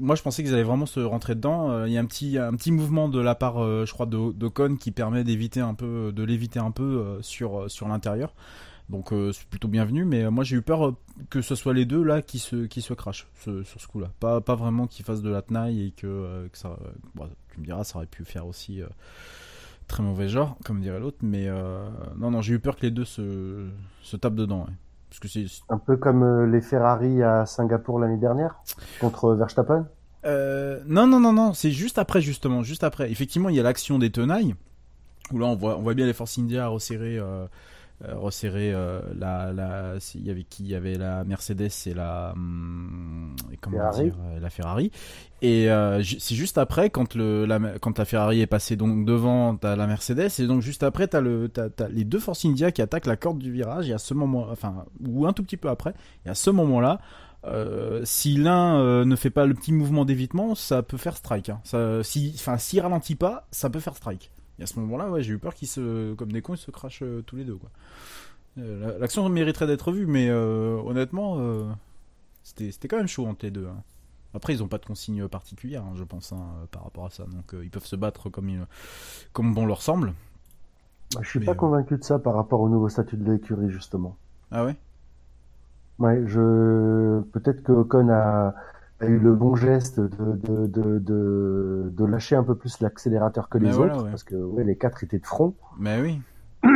moi, 0.00 0.14
je 0.14 0.22
pensais 0.22 0.42
qu'ils 0.42 0.54
allaient 0.54 0.62
vraiment 0.62 0.86
se 0.86 1.00
rentrer 1.00 1.34
dedans. 1.34 1.84
Il 1.84 1.92
y 1.92 1.98
a 1.98 2.00
un 2.00 2.06
petit, 2.06 2.38
un 2.38 2.54
petit 2.54 2.70
mouvement 2.70 3.08
de 3.08 3.20
la 3.20 3.34
part, 3.34 3.56
je 3.84 3.92
crois, 3.92 4.06
de 4.06 4.32
d'Ocon 4.32 4.76
qui 4.76 4.92
permet 4.92 5.24
d'éviter 5.24 5.60
un 5.60 5.74
peu, 5.74 6.12
de 6.14 6.22
l'éviter 6.22 6.60
un 6.60 6.70
peu 6.70 7.18
sur 7.22 7.68
sur 7.70 7.88
l'intérieur. 7.88 8.34
Donc 8.88 9.12
euh, 9.12 9.32
c'est 9.32 9.46
plutôt 9.48 9.68
bienvenu. 9.68 10.04
Mais 10.04 10.24
euh, 10.24 10.30
moi, 10.30 10.44
j'ai 10.44 10.56
eu 10.56 10.62
peur 10.62 10.86
euh, 10.88 10.96
que 11.30 11.40
ce 11.42 11.54
soit 11.54 11.74
les 11.74 11.84
deux 11.86 12.02
là 12.02 12.22
qui 12.22 12.38
se 12.38 12.66
qui 12.66 12.82
se 12.82 12.94
crachent 12.94 13.26
ce- 13.44 13.62
sur 13.64 13.80
ce 13.80 13.86
coup-là. 13.88 14.10
Pas 14.20 14.40
pas 14.40 14.54
vraiment 14.54 14.86
qu'ils 14.86 15.04
fassent 15.04 15.22
de 15.22 15.30
la 15.30 15.42
tenaille 15.42 15.86
et 15.88 15.90
que, 15.90 16.06
euh, 16.06 16.48
que 16.48 16.58
ça. 16.58 16.76
bon, 17.14 17.28
tu 17.52 17.60
me 17.60 17.64
diras, 17.64 17.84
ça 17.84 17.96
aurait 17.98 18.06
pu 18.06 18.24
faire 18.24 18.46
aussi. 18.46 18.82
euh, 18.82 18.86
Très 19.88 20.02
mauvais 20.02 20.28
genre, 20.28 20.56
comme 20.64 20.80
dirait 20.80 20.98
l'autre, 20.98 21.18
mais 21.22 21.48
non, 22.18 22.32
non, 22.32 22.42
j'ai 22.42 22.54
eu 22.54 22.58
peur 22.58 22.74
que 22.74 22.82
les 22.82 22.90
deux 22.90 23.04
se, 23.04 23.68
se 24.02 24.16
tapent 24.16 24.34
dedans. 24.34 24.62
ouais. 24.62 24.72
Parce 25.08 25.20
que 25.20 25.28
c'est, 25.28 25.46
Un 25.68 25.78
peu 25.78 25.96
comme 25.96 26.50
les 26.50 26.60
Ferrari 26.60 27.22
à 27.22 27.46
Singapour 27.46 28.00
l'année 28.00 28.16
dernière 28.18 28.56
contre 28.98 29.34
Verstappen? 29.34 29.86
Non, 30.24 31.06
non, 31.06 31.20
non, 31.20 31.32
non, 31.32 31.54
c'est 31.54 31.70
juste 31.70 31.98
après, 31.98 32.20
justement, 32.20 32.64
juste 32.64 32.82
après. 32.82 33.12
Effectivement, 33.12 33.48
il 33.48 33.54
y 33.54 33.60
a 33.60 33.62
l'action 33.62 34.00
des 34.00 34.10
tenailles, 34.10 34.56
où 35.32 35.38
là, 35.38 35.46
on 35.46 35.54
voit, 35.54 35.76
on 35.78 35.82
voit 35.82 35.94
bien 35.94 36.06
les 36.06 36.12
Force 36.12 36.36
India 36.36 36.66
resserrer, 36.66 37.20
resserrer 38.04 38.72
euh, 38.74 39.00
la, 39.18 39.52
la, 39.52 39.94
il 40.14 40.26
y 40.26 40.30
avait 40.30 40.44
qui 40.44 40.64
Il 40.64 40.70
y 40.70 40.74
avait 40.74 40.94
la 40.94 41.24
Mercedes 41.24 41.70
et 41.86 41.94
la, 41.94 42.32
hum, 42.34 43.34
comment 43.60 43.78
Ferrari. 43.78 44.04
dire, 44.04 44.14
euh, 44.24 44.40
la 44.40 44.50
Ferrari. 44.50 44.90
Et 45.42 45.70
euh, 45.70 46.02
c'est 46.02 46.34
juste 46.34 46.58
après, 46.58 46.90
quand 46.90 47.14
le, 47.14 47.46
la, 47.46 47.58
quand 47.80 47.98
la 47.98 48.04
Ferrari 48.04 48.40
est 48.40 48.46
passée 48.46 48.76
donc 48.76 49.04
devant, 49.04 49.56
t'as 49.56 49.76
la 49.76 49.86
Mercedes, 49.86 50.30
et 50.38 50.46
donc 50.46 50.62
juste 50.62 50.82
après, 50.82 51.08
t'as 51.08 51.20
le, 51.20 51.48
t'as, 51.48 51.68
t'as 51.70 51.88
les 51.88 52.04
deux 52.04 52.18
Force 52.18 52.44
India 52.44 52.70
qui 52.72 52.82
attaquent 52.82 53.06
la 53.06 53.16
corde 53.16 53.38
du 53.38 53.52
virage. 53.52 53.88
Et 53.88 53.92
à 53.92 53.98
ce 53.98 54.14
moment, 54.14 54.46
enfin, 54.50 54.84
ou 55.06 55.26
un 55.26 55.32
tout 55.32 55.42
petit 55.42 55.56
peu 55.56 55.68
après, 55.68 55.94
et 56.24 56.28
à 56.28 56.34
ce 56.34 56.50
moment-là. 56.50 57.00
Euh, 57.44 58.00
si 58.04 58.36
l'un 58.36 58.80
euh, 58.80 59.04
ne 59.04 59.14
fait 59.14 59.30
pas 59.30 59.46
le 59.46 59.54
petit 59.54 59.72
mouvement 59.72 60.04
d'évitement, 60.04 60.56
ça 60.56 60.82
peut 60.82 60.96
faire 60.96 61.16
strike. 61.16 61.50
Hein. 61.50 61.60
Ça, 61.62 62.02
si, 62.02 62.32
enfin, 62.34 62.58
s'il 62.58 62.80
ralentit 62.80 63.14
pas, 63.14 63.46
ça 63.52 63.70
peut 63.70 63.78
faire 63.78 63.94
strike. 63.94 64.32
Et 64.58 64.62
à 64.62 64.66
ce 64.66 64.78
moment-là, 64.80 65.10
ouais, 65.10 65.22
j'ai 65.22 65.34
eu 65.34 65.38
peur 65.38 65.54
qu'ils 65.54 65.68
se, 65.68 66.14
comme 66.14 66.32
des 66.32 66.42
cons, 66.42 66.54
ils 66.54 66.58
se 66.58 66.70
crachent 66.70 67.02
euh, 67.02 67.22
tous 67.26 67.36
les 67.36 67.44
deux. 67.44 67.56
Quoi. 67.56 67.70
Euh, 68.58 68.92
la- 68.94 68.98
L'action 68.98 69.28
mériterait 69.28 69.66
d'être 69.66 69.92
vue, 69.92 70.06
mais 70.06 70.28
euh, 70.30 70.78
honnêtement, 70.84 71.38
c'était, 72.42 72.70
c'était 72.72 72.88
quand 72.88 72.98
même 72.98 73.08
chaud 73.08 73.26
entre 73.26 73.44
les 73.46 73.50
deux. 73.50 73.66
hein. 73.66 73.82
Après, 74.34 74.52
ils 74.54 74.62
ont 74.62 74.68
pas 74.68 74.78
de 74.78 74.86
consigne 74.86 75.28
particulière, 75.28 75.82
hein, 75.84 75.94
je 75.96 76.04
pense, 76.04 76.32
hein, 76.32 76.44
par 76.70 76.84
rapport 76.84 77.06
à 77.06 77.10
ça. 77.10 77.24
Donc, 77.24 77.54
ils 77.62 77.70
peuvent 77.70 77.86
se 77.86 77.96
battre 77.96 78.30
comme, 78.30 78.48
ils- 78.50 78.66
comme 79.32 79.54
bon 79.54 79.66
leur 79.66 79.82
semble. 79.82 80.14
Bah, 81.10 81.18
je 81.24 81.28
suis 81.28 81.40
Mais, 81.40 81.44
pas 81.44 81.56
convaincu 81.56 81.98
de 81.98 82.04
ça 82.04 82.20
par 82.20 82.34
rapport 82.36 82.60
au 82.60 82.68
nouveau 82.68 82.88
statut 82.88 83.16
de 83.16 83.28
l'écurie 83.32 83.70
justement. 83.70 84.18
Ah 84.50 84.64
ouais? 84.64 84.76
Ouais, 85.98 86.22
je 86.26 87.22
peut-être 87.32 87.62
que 87.62 87.72
Ocon 87.72 88.08
a, 88.10 88.54
a 89.00 89.06
eu 89.06 89.18
le 89.18 89.34
bon 89.34 89.54
geste 89.56 90.00
de, 90.00 90.08
de, 90.36 90.66
de, 90.66 90.98
de, 90.98 91.92
de 91.92 92.04
lâcher 92.04 92.36
un 92.36 92.42
peu 92.42 92.54
plus 92.54 92.80
l'accélérateur 92.80 93.48
que 93.48 93.58
les 93.58 93.70
voilà, 93.70 93.94
autres, 93.94 94.04
ouais. 94.04 94.10
parce 94.10 94.24
que 94.24 94.34
ouais, 94.36 94.64
les 94.64 94.76
quatre 94.76 95.04
étaient 95.04 95.18
de 95.18 95.26
front. 95.26 95.54
Mais 95.78 96.00
oui. 96.00 96.20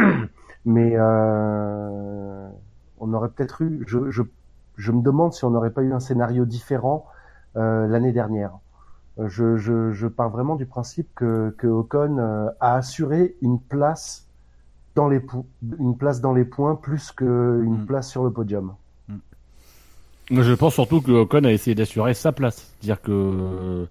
Mais 0.67 0.93
euh, 0.97 2.49
on 2.99 3.13
aurait 3.15 3.31
peut-être 3.31 3.63
eu. 3.63 3.83
Je, 3.87 4.11
je, 4.11 4.23
je 4.77 4.93
me 4.93 5.03
demande 5.03 5.33
si 5.33 5.45
on 5.45 5.51
n'aurait 5.51 5.71
pas 5.73 5.83
eu 5.83 5.93
un 5.93 6.01
scénario 6.01 6.45
différent 6.45 7.07
euh, 7.57 7.87
l'année 7.87 8.13
dernière. 8.13 8.53
Euh, 9.19 9.29
Je, 9.29 9.57
je, 9.57 9.93
je 9.93 10.07
pars 10.07 10.29
vraiment 10.31 10.57
du 10.57 10.67
principe 10.67 11.09
que, 11.15 11.55
que 11.59 11.67
Ocon 11.67 12.19
a 12.61 12.75
assuré 12.77 13.37
une 13.41 13.59
place 13.61 14.27
dans 14.95 15.09
les 15.09 15.23
une 15.79 15.97
place 15.97 16.21
dans 16.21 16.33
les 16.35 16.45
points 16.45 16.75
plus 16.77 17.13
qu'une 17.13 17.83
Mm. 17.83 17.87
place 17.87 18.09
sur 18.09 18.25
le 18.25 18.31
podium. 18.33 18.75
Je 20.31 20.52
pense 20.55 20.74
surtout 20.74 21.01
que 21.01 21.11
Ocon 21.12 21.44
a 21.44 21.52
essayé 21.52 21.74
d'assurer 21.74 22.15
sa 22.15 22.32
place. 22.32 22.74
C'est-à-dire 22.81 23.02
que 23.02 23.86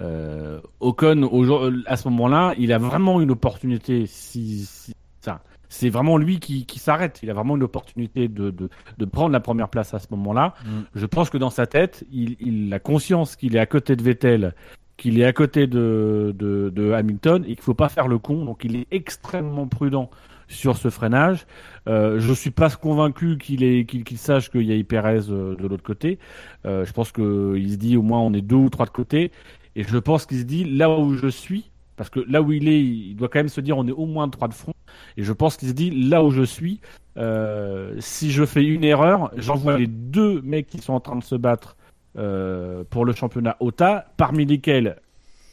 euh, 0.00 0.60
Ocon, 0.80 1.22
aujourd- 1.30 1.70
à 1.86 1.96
ce 1.96 2.08
moment-là, 2.08 2.54
il 2.58 2.72
a 2.72 2.78
vraiment 2.78 3.20
une 3.20 3.30
opportunité. 3.30 4.06
Si, 4.06 4.64
si- 4.66 4.94
ça, 5.20 5.40
c'est 5.68 5.88
vraiment 5.90 6.16
lui 6.16 6.38
qui, 6.40 6.66
qui 6.66 6.78
s'arrête. 6.78 7.20
Il 7.22 7.30
a 7.30 7.34
vraiment 7.34 7.56
une 7.56 7.62
opportunité 7.62 8.28
de, 8.28 8.50
de, 8.50 8.68
de 8.98 9.04
prendre 9.04 9.30
la 9.32 9.40
première 9.40 9.68
place 9.68 9.94
à 9.94 9.98
ce 9.98 10.06
moment-là. 10.12 10.54
Mm. 10.64 10.68
Je 10.94 11.06
pense 11.06 11.30
que 11.30 11.38
dans 11.38 11.50
sa 11.50 11.66
tête, 11.66 12.04
il, 12.12 12.36
il 12.40 12.72
a 12.72 12.78
conscience 12.78 13.36
qu'il 13.36 13.56
est 13.56 13.60
à 13.60 13.66
côté 13.66 13.96
de 13.96 14.02
Vettel 14.02 14.54
qu'il 14.96 15.20
est 15.20 15.24
à 15.24 15.32
côté 15.32 15.68
de, 15.68 16.34
de, 16.36 16.72
de 16.74 16.90
Hamilton 16.92 17.44
et 17.44 17.54
qu'il 17.54 17.60
faut 17.62 17.72
pas 17.74 17.88
faire 17.88 18.08
le 18.08 18.18
con. 18.18 18.44
Donc 18.44 18.64
il 18.64 18.74
est 18.74 18.88
extrêmement 18.90 19.68
prudent 19.68 20.10
sur 20.48 20.76
ce 20.76 20.90
freinage. 20.90 21.46
Euh, 21.88 22.18
je 22.18 22.32
suis 22.32 22.50
pas 22.50 22.70
convaincu 22.70 23.38
qu'il 23.38 23.86
qu'il 23.86 24.04
qu'il 24.04 24.18
sache 24.18 24.50
qu'il 24.50 24.62
y 24.62 24.78
a 24.78 24.84
Perez 24.84 25.30
euh, 25.30 25.54
de 25.54 25.66
l'autre 25.66 25.82
côté. 25.82 26.18
Euh, 26.66 26.84
je 26.84 26.92
pense 26.92 27.12
que 27.12 27.54
il 27.56 27.72
se 27.72 27.76
dit 27.76 27.96
au 27.96 28.02
moins 28.02 28.20
on 28.20 28.32
est 28.32 28.40
deux 28.40 28.56
ou 28.56 28.70
trois 28.70 28.86
de 28.86 28.90
côté. 28.90 29.30
Et 29.76 29.84
je 29.84 29.98
pense 29.98 30.26
qu'il 30.26 30.38
se 30.38 30.44
dit 30.44 30.64
là 30.64 30.90
où 30.90 31.14
je 31.14 31.28
suis, 31.28 31.70
parce 31.96 32.10
que 32.10 32.20
là 32.28 32.42
où 32.42 32.50
il 32.52 32.68
est, 32.68 32.82
il 32.82 33.14
doit 33.14 33.28
quand 33.28 33.38
même 33.38 33.48
se 33.48 33.60
dire 33.60 33.78
on 33.78 33.86
est 33.86 33.92
au 33.92 34.06
moins 34.06 34.28
trois 34.28 34.48
de 34.48 34.54
front. 34.54 34.74
Et 35.16 35.22
je 35.22 35.32
pense 35.32 35.56
qu'il 35.56 35.68
se 35.68 35.74
dit 35.74 35.90
là 35.90 36.24
où 36.24 36.30
je 36.30 36.42
suis, 36.42 36.80
euh, 37.16 37.94
si 37.98 38.30
je 38.30 38.44
fais 38.44 38.64
une 38.64 38.84
erreur, 38.84 39.30
j'envoie 39.36 39.78
les 39.78 39.86
deux 39.86 40.40
mecs 40.42 40.66
qui 40.66 40.78
sont 40.78 40.92
en 40.92 41.00
train 41.00 41.16
de 41.16 41.24
se 41.24 41.34
battre 41.34 41.76
euh, 42.16 42.84
pour 42.88 43.04
le 43.04 43.12
championnat 43.12 43.56
OTA, 43.60 44.06
parmi 44.16 44.44
lesquels 44.44 44.96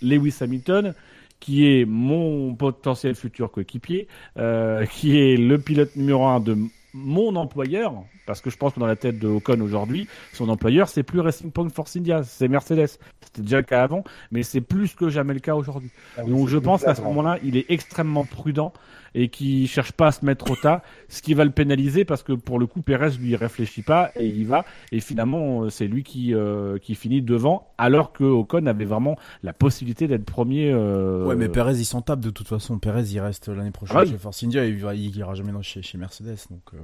Lewis 0.01 0.37
Hamilton, 0.41 0.93
qui 1.39 1.67
est 1.67 1.85
mon 1.85 2.55
potentiel 2.55 3.15
futur 3.15 3.51
coéquipier, 3.51 4.07
euh, 4.37 4.85
qui 4.91 5.19
est 5.19 5.37
le 5.37 5.57
pilote 5.59 5.95
numéro 5.95 6.25
un 6.25 6.39
de 6.39 6.57
mon 6.93 7.35
employeur, 7.35 7.93
parce 8.25 8.39
que 8.39 8.49
je 8.49 8.55
pense 8.57 8.73
que 8.73 8.79
dans 8.79 8.85
la 8.85 8.95
tête 8.95 9.19
de 9.19 9.27
Ocon 9.27 9.59
aujourd'hui, 9.59 10.07
son 10.31 10.47
employeur, 10.47 10.87
c'est 10.87 11.03
plus 11.03 11.19
Racing 11.19 11.51
Point 11.51 11.69
Force 11.69 11.97
India, 11.97 12.23
c'est 12.23 12.47
Mercedes. 12.47 12.97
C'était 13.21 13.41
déjà 13.41 13.57
le 13.57 13.63
cas 13.63 13.83
avant, 13.83 14.05
mais 14.31 14.43
c'est 14.43 14.61
plus 14.61 14.95
que 14.95 15.09
jamais 15.09 15.33
le 15.33 15.41
cas 15.41 15.55
aujourd'hui. 15.55 15.91
Ah 16.17 16.21
oui, 16.23 16.31
Donc 16.31 16.47
je 16.47 16.57
pense 16.57 16.83
qu'à 16.83 16.95
ce 16.95 17.01
moment-là, 17.01 17.37
il 17.43 17.57
est 17.57 17.65
extrêmement 17.69 18.23
prudent 18.23 18.71
et 19.17 19.29
qui 19.29 19.65
cherche 19.65 19.93
pas 19.93 20.07
à 20.07 20.11
se 20.11 20.23
mettre 20.25 20.51
au 20.51 20.55
tas, 20.55 20.83
ce 21.09 21.21
qui 21.23 21.33
va 21.33 21.43
le 21.45 21.49
pénaliser 21.51 22.05
parce 22.05 22.21
que 22.21 22.33
pour 22.33 22.59
le 22.59 22.67
coup, 22.67 22.81
Perez 22.83 23.11
lui 23.17 23.29
il 23.29 23.35
réfléchit 23.35 23.81
pas 23.81 24.11
et 24.15 24.27
il 24.27 24.37
y 24.37 24.43
va 24.43 24.65
et 24.91 24.99
finalement 24.99 25.63
euh, 25.63 25.69
c'est 25.69 25.87
lui 25.87 26.03
qui 26.03 26.33
euh, 26.35 26.77
qui 26.77 26.93
finit 26.95 27.21
devant 27.21 27.71
alors 27.77 28.11
que 28.13 28.23
Ocon 28.25 28.65
avait 28.67 28.85
vraiment 28.85 29.17
la 29.41 29.53
possibilité 29.53 30.07
d'être 30.07 30.25
premier. 30.25 30.69
euh, 30.71 31.25
Ouais, 31.25 31.35
mais 31.35 31.49
Perez, 31.49 31.79
il 31.79 31.85
s'en 31.85 32.01
tape 32.01 32.19
de 32.19 32.29
toute 32.29 32.47
façon. 32.47 32.77
Perez, 32.77 33.03
il 33.11 33.19
reste 33.21 33.47
l'année 33.47 33.71
prochaine 33.71 33.97
Ah 33.99 34.05
chez 34.05 34.17
Force 34.17 34.43
India 34.43 34.65
et 34.65 34.69
il, 34.69 35.15
ira 35.17 35.33
jamais 35.33 35.51
dans- 35.53 35.61
chez, 35.61 35.81
chez 35.81 35.97
Mercedes. 35.97 36.35
Donc, 36.51 36.61
euh, 36.73 36.77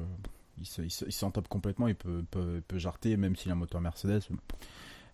il 0.59 0.65
se- 0.65 0.81
il 0.81 0.89
se- 0.91 1.05
il 1.05 1.11
s'en 1.11 1.31
tape 1.31 1.47
complètement. 1.49 1.87
Il 1.89 1.95
peut, 1.95 2.23
peut, 2.31 2.53
il 2.55 2.61
peut 2.61 2.77
jarter, 2.77 3.17
même 3.17 3.35
s'il 3.35 3.51
a 3.51 3.55
un 3.55 3.57
moteur 3.57 3.81
Mercedes. 3.81 4.21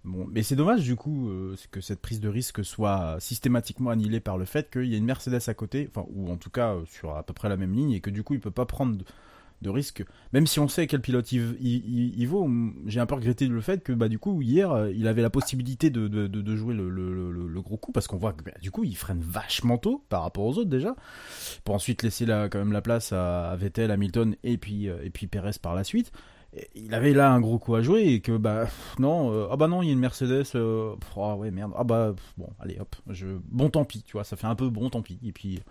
Bon, 0.03 0.26
mais 0.32 0.44
c'est 0.44 0.56
dommage 0.56 0.84
du 0.84 0.95
coup 0.95 1.30
euh, 1.30 1.56
que 1.72 1.82
cette 1.82 2.02
prise 2.02 2.22
de 2.22 2.30
risque 2.30 2.64
soit 2.64 3.18
systématiquement 3.19 3.90
annihilée 3.90 4.19
par 4.19 4.38
le 4.38 4.45
fait 4.45 4.69
qu'il 4.69 4.86
y 4.86 4.95
a 4.95 4.98
une 4.98 5.06
Mercedes 5.06 5.41
à 5.48 5.53
côté, 5.53 5.90
enfin 5.90 6.07
ou 6.14 6.32
en 6.32 6.38
tout 6.38 6.49
cas 6.49 6.76
euh, 6.76 6.86
sur 6.86 7.15
à 7.15 7.24
peu 7.24 7.34
près 7.34 7.49
la 7.49 7.57
même 7.57 7.74
ligne 7.74 7.91
et 7.91 7.99
que 7.99 8.10
du 8.10 8.24
coup 8.24 8.34
il 8.34 8.40
peut 8.40 8.52
pas 8.52 8.65
prendre 8.65 8.98
de, 9.61 9.69
risque. 9.69 10.06
Même 10.32 10.48
si 10.48 10.61
on 10.61 10.69
sait 10.69 10.88
quel 10.88 11.02
pilote 11.02 11.30
il, 11.32 12.26
vaut, 12.28 12.49
j'ai 12.86 13.02
un 13.02 13.06
peu 13.06 13.15
regretté 13.15 13.48
le 13.48 13.60
fait 13.60 13.84
que 13.84 13.91
bah 13.91 14.07
du 14.07 14.18
coup 14.18 14.41
hier 14.41 14.72
euh, 14.72 14.91
il 14.91 15.07
avait 15.07 15.24
la 15.24 15.30
possibilité 15.30 15.90
de, 15.90 16.07
de, 16.07 16.56
jouer 16.56 16.74
le, 16.74 17.61
gros 17.61 17.76
coup 17.76 17.91
parce 17.91 18.07
qu'on 18.07 18.18
voit 18.18 18.32
que 18.32 18.44
bah, 18.44 18.52
du 18.61 18.72
coup 18.72 18.86
il 18.86 18.95
freine 18.95 19.19
vachement 19.19 19.78
tôt 19.78 20.06
par 20.07 20.22
rapport 20.22 20.45
aux 20.45 20.57
autres 20.57 20.69
déjà 20.69 20.95
pour 21.65 21.76
ensuite 21.76 22.03
laisser 22.03 22.26
la, 22.26 22.48
quand 22.48 22.60
même 22.60 22.72
la 22.72 22.82
place 22.82 23.11
à, 23.11 23.49
à 23.49 23.56
Vettel, 23.57 23.91
Hamilton 23.91 24.36
et 24.44 24.57
puis 24.57 24.86
et 24.86 25.10
puis 25.10 25.28
Perez 25.28 25.57
par 25.61 25.76
la 25.76 25.84
suite. 25.84 26.14
Il 26.76 26.94
avait 26.95 27.14
là 27.14 27.32
un 27.32 27.40
gros 27.40 27.60
coup 27.60 27.76
à 27.76 27.82
jouer 27.82 28.03
et 28.07 28.19
que 28.22 28.36
bah 28.36 28.61
pff, 28.64 28.95
non 28.99 29.32
euh, 29.34 29.48
ah 29.52 29.57
bah 29.57 29.68
non 29.68 29.82
il 29.84 29.88
y 29.88 29.90
a 29.90 29.94
une 29.94 29.99
Mercedes 29.99 30.44
euh, 30.56 30.95
pff, 30.95 31.10
ah 31.18 31.36
ouais 31.36 31.52
merde 31.52 31.72
ah 31.76 31.84
bah 31.84 32.14
pff, 32.15 32.34
bon 32.38 32.49
allez 32.60 32.78
hop 32.80 32.95
je 33.10 33.28
bon 33.52 33.69
tant 33.69 33.84
pis 33.86 34.02
tu 34.03 34.14
vois 34.14 34.24
ça 34.24 34.36
fait 34.38 34.48
un 34.48 34.56
peu 34.56 34.69
bon 34.69 34.90
tant 34.90 35.02
pis 35.02 35.19
et 35.24 35.32
puis 35.34 35.61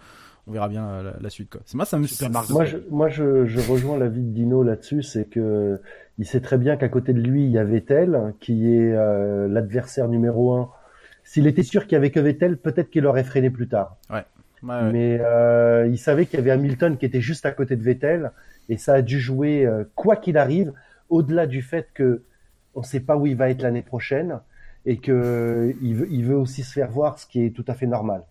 on 0.46 0.52
verra 0.52 0.68
bien 0.68 0.86
la, 0.86 1.02
la- 1.02 1.16
la 1.20 1.30
suite 1.30 1.50
quoi 1.50 1.62
c'est 1.64 1.76
moi 1.76 1.86
ça 1.86 1.98
me 1.98 2.06
ça- 2.06 2.28
Moi, 2.52 2.64
je, 2.66 2.76
moi 2.90 3.08
je, 3.08 3.46
je 3.46 3.58
rejoins 3.68 3.98
l'avis 3.98 4.22
de 4.22 4.30
Dino 4.32 4.62
là-dessus, 4.62 5.02
c'est 5.02 5.24
que 5.24 5.80
il 6.18 6.26
sait 6.26 6.40
très 6.40 6.56
bien 6.58 6.76
qu'à 6.76 6.88
côté 6.88 7.12
de 7.12 7.20
lui, 7.20 7.44
il 7.44 7.50
y 7.50 7.58
a 7.58 7.64
Vettel, 7.64 8.34
qui 8.40 8.72
est 8.72 8.92
euh, 8.94 9.48
l'adversaire 9.48 10.08
numéro 10.08 10.52
un. 10.54 10.70
S'il 11.24 11.46
était 11.48 11.64
sûr 11.64 11.82
qu'il 11.84 11.92
y 11.92 11.96
avait 11.96 12.10
que 12.12 12.20
Vettel, 12.20 12.56
peut-être 12.58 12.90
qu'il 12.90 13.04
aurait 13.06 13.24
freiné 13.24 13.50
plus 13.50 13.66
tard. 13.68 13.96
ouais, 14.10 14.24
ouais, 14.62 14.68
ouais. 14.68 14.92
Mais 14.92 15.18
euh, 15.20 15.86
il 15.88 15.98
savait 15.98 16.26
qu'il 16.26 16.38
y 16.38 16.42
avait 16.42 16.50
Hamilton 16.50 16.96
qui 16.96 17.06
était 17.06 17.20
juste 17.20 17.46
à 17.46 17.52
côté 17.52 17.76
de 17.76 17.82
Vettel, 17.82 18.32
et 18.68 18.76
ça 18.78 18.94
a 18.94 19.02
dû 19.02 19.20
jouer 19.20 19.66
euh, 19.66 19.84
quoi 19.94 20.16
qu'il 20.16 20.38
arrive, 20.38 20.72
au-delà 21.08 21.46
du 21.46 21.62
fait 21.62 21.88
que 21.94 22.22
on 22.74 22.80
ne 22.80 22.84
sait 22.84 23.00
pas 23.00 23.16
où 23.16 23.26
il 23.26 23.36
va 23.36 23.48
être 23.50 23.62
l'année 23.62 23.82
prochaine, 23.82 24.40
et 24.84 24.98
que 24.98 25.74
il 25.80 25.94
veut, 25.94 26.08
il 26.10 26.24
veut 26.24 26.36
aussi 26.36 26.62
se 26.62 26.72
faire 26.72 26.90
voir, 26.90 27.18
ce 27.18 27.26
qui 27.26 27.44
est 27.44 27.50
tout 27.50 27.64
à 27.68 27.74
fait 27.74 27.86
normal. 27.86 28.22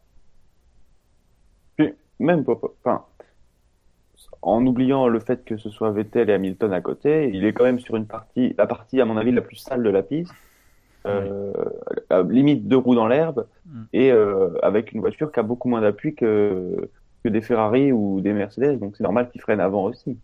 Puis, 1.77 1.93
même 2.19 2.43
enfin, 2.47 3.05
en 4.41 4.65
oubliant 4.65 5.07
le 5.07 5.19
fait 5.19 5.43
que 5.43 5.57
ce 5.57 5.69
soit 5.69 5.91
Vettel 5.91 6.29
et 6.29 6.33
Hamilton 6.33 6.71
à 6.73 6.81
côté, 6.81 7.29
il 7.33 7.45
est 7.45 7.53
quand 7.53 7.63
même 7.63 7.79
sur 7.79 7.95
une 7.95 8.05
partie, 8.05 8.53
la 8.57 8.67
partie 8.67 9.01
à 9.01 9.05
mon 9.05 9.17
avis 9.17 9.31
la 9.31 9.41
plus 9.41 9.55
sale 9.55 9.83
de 9.83 9.89
la 9.89 10.03
piste, 10.03 10.33
euh, 11.05 11.53
à 12.09 12.21
limite 12.23 12.67
deux 12.67 12.77
roues 12.77 12.95
dans 12.95 13.07
l'herbe, 13.07 13.45
Mm. 13.65 13.83
et 13.93 14.11
euh, 14.11 14.49
avec 14.61 14.91
une 14.91 14.99
voiture 15.01 15.31
qui 15.31 15.39
a 15.39 15.43
beaucoup 15.43 15.69
moins 15.69 15.81
d'appui 15.81 16.13
que, 16.13 16.89
que 17.23 17.29
des 17.29 17.41
Ferrari 17.41 17.91
ou 17.91 18.21
des 18.21 18.31
Mercedes, 18.33 18.77
donc 18.79 18.95
c'est 18.95 19.03
normal 19.03 19.29
qu'ils 19.31 19.41
freinent 19.41 19.59
avant 19.59 19.85
aussi. 19.85 20.17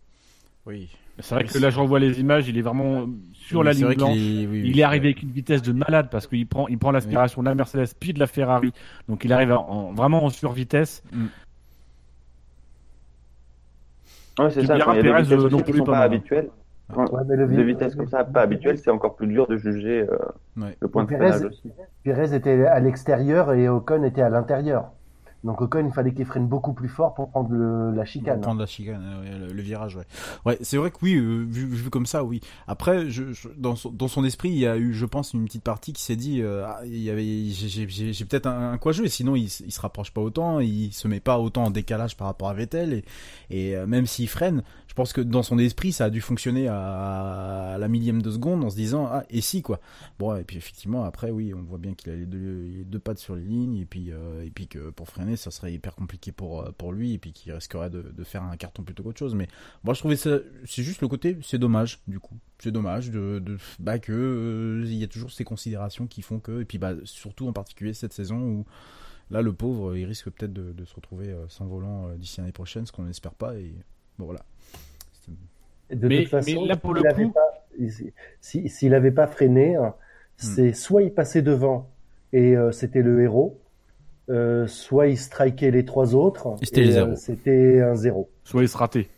oui 0.66 0.88
C'est 1.18 1.34
vrai 1.34 1.44
que 1.44 1.58
là, 1.58 1.70
je 1.70 1.78
revois 1.80 1.98
les 1.98 2.20
images, 2.20 2.48
il 2.48 2.56
est 2.56 2.62
vraiment 2.62 3.06
sur 3.32 3.60
Oui, 3.60 3.66
la 3.66 3.72
ligne 3.72 3.88
qu'il 3.88 3.96
blanche. 3.96 4.16
est- 4.16 4.46
oui, 4.46 4.62
Il 4.64 4.78
est 4.78 4.82
arrivé 4.84 5.08
avec 5.08 5.22
une 5.22 5.30
vitesse 5.32 5.60
de 5.62 5.72
malade 5.72 6.06
parce 6.10 6.26
qu'il 6.28 6.46
prend, 6.46 6.68
il 6.68 6.78
prend 6.78 6.92
l'aspiration 6.92 7.42
de 7.42 7.48
la 7.48 7.54
Mercedes 7.56 7.88
puis 7.98 8.12
de 8.12 8.20
la 8.20 8.26
Ferrari. 8.28 8.72
Donc 9.08 9.24
il 9.24 9.32
arrive 9.32 9.52
en, 9.52 9.92
vraiment 9.92 10.24
en 10.24 10.30
survitesse. 10.30 11.02
Ouais, 14.38 14.50
c'est 14.50 14.64
ça, 14.64 14.76
il 14.76 14.78
y 14.78 14.82
a 14.82 15.02
des 15.02 15.12
vitesses 15.22 15.32
euh, 15.44 15.48
qui 15.50 15.62
plus, 15.64 15.78
sont 15.78 15.84
pas 15.84 15.92
pas 15.92 15.98
mal. 15.98 16.14
habituelles. 16.14 16.48
Quand- 16.92 17.10
Ouais, 17.12 17.22
mais 17.26 17.36
le 17.36 17.46
des 17.46 17.56
vi- 17.62 17.66
vitesses 17.66 17.94
comme 17.94 18.08
ça 18.08 18.24
pas 18.24 18.42
habituelles, 18.42 18.78
c'est 18.78 18.90
encore 18.90 19.14
plus 19.16 19.26
dur 19.26 19.46
de 19.46 19.56
juger 19.56 20.02
euh, 20.08 20.16
Ouais. 20.56 20.76
le 20.80 20.88
point 20.88 21.04
de 21.04 21.08
freinage 21.08 21.42
aussi. 21.44 21.70
Perez 22.04 22.34
était 22.34 22.64
à 22.66 22.80
l'extérieur 22.80 23.52
et 23.52 23.68
Ocon 23.68 24.02
était 24.04 24.22
à 24.22 24.28
l'intérieur. 24.30 24.90
Donc 25.44 25.60
Ocon, 25.60 25.84
il 25.84 25.92
fallait 25.92 26.12
qu'il 26.14 26.24
freine 26.24 26.46
beaucoup 26.46 26.72
plus 26.72 26.86
fort 26.88 27.14
pour 27.14 27.28
prendre 27.30 27.50
le- 27.50 27.90
la 27.90 28.02
Pour 28.02 28.06
chicane. 28.06 28.40
prendre 28.40 28.60
la 28.60 28.66
chicane, 28.66 29.02
euh, 29.04 29.48
le, 29.48 29.52
le 29.52 29.60
virage, 29.62 29.96
ouais. 29.96 30.04
Ouais, 30.46 30.56
c'est 30.60 30.76
vrai 30.76 30.92
que 30.92 30.98
oui, 31.02 31.16
euh, 31.16 31.44
vu, 31.48 31.66
vu 31.66 31.90
comme 31.90 32.06
ça, 32.06 32.22
oui. 32.22 32.40
Après, 32.68 33.10
je, 33.10 33.32
je- 33.32 33.48
dans, 33.58 33.74
son, 33.74 33.90
dans 33.90 34.06
son 34.06 34.24
esprit, 34.24 34.50
il 34.50 34.58
y 34.58 34.68
a 34.68 34.76
eu, 34.76 34.92
je 34.94 35.04
pense, 35.04 35.32
une 35.34 35.44
petite 35.46 35.64
partie 35.64 35.92
qui 35.92 36.02
s'est 36.04 36.14
dit, 36.14 36.40
euh, 36.42 36.62
ah, 36.68 36.78
il 36.84 36.96
y 37.02 37.10
avait, 37.10 37.24
j'ai- 37.24 38.24
peut-être 38.24 38.46
un, 38.46 38.74
un 38.74 38.78
quoi 38.78 38.92
jouer, 38.92 39.08
sinon 39.08 39.34
il, 39.34 39.46
il 39.46 39.72
se 39.72 39.80
rapproche 39.80 40.12
pas 40.12 40.20
autant, 40.20 40.60
il 40.60 40.92
se 40.92 41.08
met 41.08 41.18
pas 41.18 41.40
autant 41.40 41.64
en 41.64 41.70
décalage 41.70 42.16
par 42.16 42.28
rapport 42.28 42.48
à 42.48 42.54
Vettel, 42.54 42.92
et, 42.92 43.04
et 43.50 43.76
euh, 43.76 43.84
même 43.88 44.06
s'il 44.06 44.28
freine, 44.28 44.62
je 44.92 44.94
pense 44.94 45.14
que 45.14 45.22
dans 45.22 45.42
son 45.42 45.58
esprit, 45.58 45.90
ça 45.90 46.04
a 46.04 46.10
dû 46.10 46.20
fonctionner 46.20 46.68
à, 46.68 47.78
la 47.80 47.88
millième 47.88 48.20
de 48.20 48.30
seconde 48.30 48.62
en 48.62 48.68
se 48.68 48.76
disant, 48.76 49.08
ah, 49.10 49.24
et 49.30 49.40
si, 49.40 49.62
quoi. 49.62 49.80
Bon, 50.18 50.36
et 50.36 50.44
puis 50.44 50.58
effectivement, 50.58 51.04
après, 51.04 51.30
oui, 51.30 51.54
on 51.54 51.62
voit 51.62 51.78
bien 51.78 51.94
qu'il 51.94 52.12
a 52.12 52.14
les 52.14 52.26
deux, 52.26 52.98
pattes 52.98 53.16
sur 53.16 53.34
les 53.34 53.42
lignes, 53.42 53.78
et 53.78 53.86
puis, 53.86 54.12
euh, 54.12 54.44
et 54.44 54.50
puis 54.50 54.68
que 54.68 54.90
pour 54.90 55.08
freiner, 55.08 55.36
ça 55.36 55.50
serait 55.50 55.72
hyper 55.72 55.94
compliqué 55.94 56.30
pour, 56.30 56.60
euh, 56.60 56.72
pour 56.76 56.92
lui, 56.92 57.14
et 57.14 57.18
puis 57.18 57.32
qu'il 57.32 57.54
risquerait 57.54 57.88
de, 57.88 58.22
faire 58.22 58.42
un 58.42 58.54
carton 58.58 58.82
plutôt 58.82 59.02
qu'autre 59.02 59.18
chose. 59.18 59.34
Mais 59.34 59.48
moi, 59.82 59.94
je 59.94 60.00
trouvais 60.00 60.16
ça, 60.16 60.36
c'est 60.66 60.82
juste 60.82 61.00
le 61.00 61.08
côté, 61.08 61.38
c'est 61.42 61.58
dommage, 61.58 62.00
du 62.06 62.20
coup. 62.20 62.36
C'est 62.58 62.70
dommage 62.70 63.10
de, 63.10 63.38
de 63.38 63.56
bah, 63.78 63.98
que, 63.98 64.12
euh, 64.12 64.84
il 64.84 64.96
y 64.96 65.04
a 65.04 65.08
toujours 65.08 65.32
ces 65.32 65.44
considérations 65.44 66.06
qui 66.06 66.20
font 66.20 66.38
que, 66.38 66.60
et 66.60 66.66
puis, 66.66 66.76
bah, 66.76 66.92
surtout 67.04 67.48
en 67.48 67.54
particulier 67.54 67.94
cette 67.94 68.12
saison 68.12 68.36
où, 68.42 68.66
là, 69.30 69.40
le 69.40 69.54
pauvre, 69.54 69.96
il 69.96 70.04
risque 70.04 70.28
peut-être 70.28 70.52
de, 70.52 70.74
de 70.74 70.84
se 70.84 70.94
retrouver 70.94 71.34
sans 71.48 71.64
volant 71.64 72.14
d'ici 72.16 72.40
l'année 72.40 72.52
prochaine, 72.52 72.84
ce 72.84 72.92
qu'on 72.92 73.04
n'espère 73.04 73.32
pas, 73.32 73.56
et 73.56 73.74
bon, 74.18 74.26
voilà. 74.26 74.44
De 75.92 76.08
Mais- 76.08 76.18
toute 76.22 76.28
façon, 76.28 76.60
mais 76.62 76.68
là, 76.68 76.76
pour 76.76 76.94
s'il 76.94 77.02
le 77.04 77.10
avait 77.10 77.24
coup- 77.24 77.30
pas- 77.32 77.62
freiné, 79.26 79.76
hein, 79.76 79.94
c'est 80.36 80.72
soit 80.72 81.02
il 81.02 81.12
passait 81.12 81.42
devant 81.42 81.88
et 82.32 82.56
euh, 82.56 82.72
c'était 82.72 83.02
le 83.02 83.22
héros, 83.22 83.60
euh, 84.30 84.66
soit 84.66 85.08
il 85.08 85.18
strikait 85.18 85.70
les 85.70 85.84
trois 85.84 86.14
autres 86.14 86.56
Et 86.62 86.98
euh, 86.98 87.14
c'était 87.16 87.80
un 87.80 87.94
zéro. 87.94 88.30
Soit 88.44 88.62
il 88.62 88.68
se 88.68 88.76
ratait. 88.76 89.08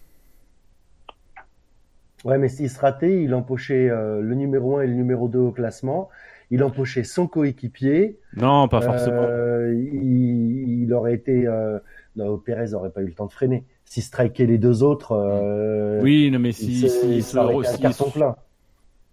Ouais, 2.24 2.38
mais 2.38 2.48
s'il 2.48 2.70
se 2.70 2.80
ratait, 2.80 3.22
il 3.22 3.34
empochait 3.34 3.90
euh, 3.90 4.20
le 4.22 4.34
numéro 4.34 4.78
1 4.78 4.82
et 4.82 4.86
le 4.86 4.94
numéro 4.94 5.28
2 5.28 5.38
au 5.38 5.52
classement. 5.52 6.08
Il 6.50 6.62
empochait 6.62 7.04
son 7.04 7.26
coéquipier. 7.26 8.18
Non, 8.36 8.66
pas 8.68 8.80
forcément. 8.80 9.22
Euh, 9.22 9.74
il, 9.74 10.82
il 10.84 10.92
aurait 10.94 11.14
été. 11.14 11.46
Euh... 11.46 11.78
Non, 12.16 12.38
Pérez 12.38 12.68
n'aurait 12.70 12.90
pas 12.90 13.02
eu 13.02 13.06
le 13.06 13.12
temps 13.12 13.26
de 13.26 13.32
freiner. 13.32 13.64
S'il 13.94 14.02
strikait 14.02 14.46
les 14.46 14.58
deux 14.58 14.82
autres. 14.82 15.12
Euh... 15.12 16.00
Oui, 16.02 16.28
non, 16.32 16.40
mais 16.40 16.50
si, 16.50 16.88
si, 16.88 17.22
si- 17.22 17.80
carton 17.80 18.10
plein. 18.10 18.34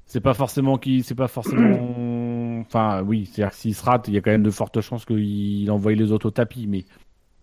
c'est 0.08 0.22
pas 0.22 0.34
forcément 0.34 0.80
qui, 0.80 1.03
c'est 1.03 1.14
pas 1.14 1.28
forcément. 1.28 2.62
enfin, 2.62 3.03
oui, 3.03 3.30
c'est-à-dire 3.32 3.52
que 3.52 3.58
s'il 3.62 3.76
se 3.76 3.84
rate, 3.86 4.08
il 4.08 4.16
y 4.16 4.18
a 4.18 4.22
quand 4.22 4.32
même 4.32 4.41
de 4.41 4.49
fortes 4.49 4.82
chances 4.82 5.06
qu'il 5.06 5.70
envoie 5.70 5.94
les 5.94 6.12
autres 6.12 6.26
au 6.30 6.32
tapis. 6.32 6.66
Mais 6.68 6.86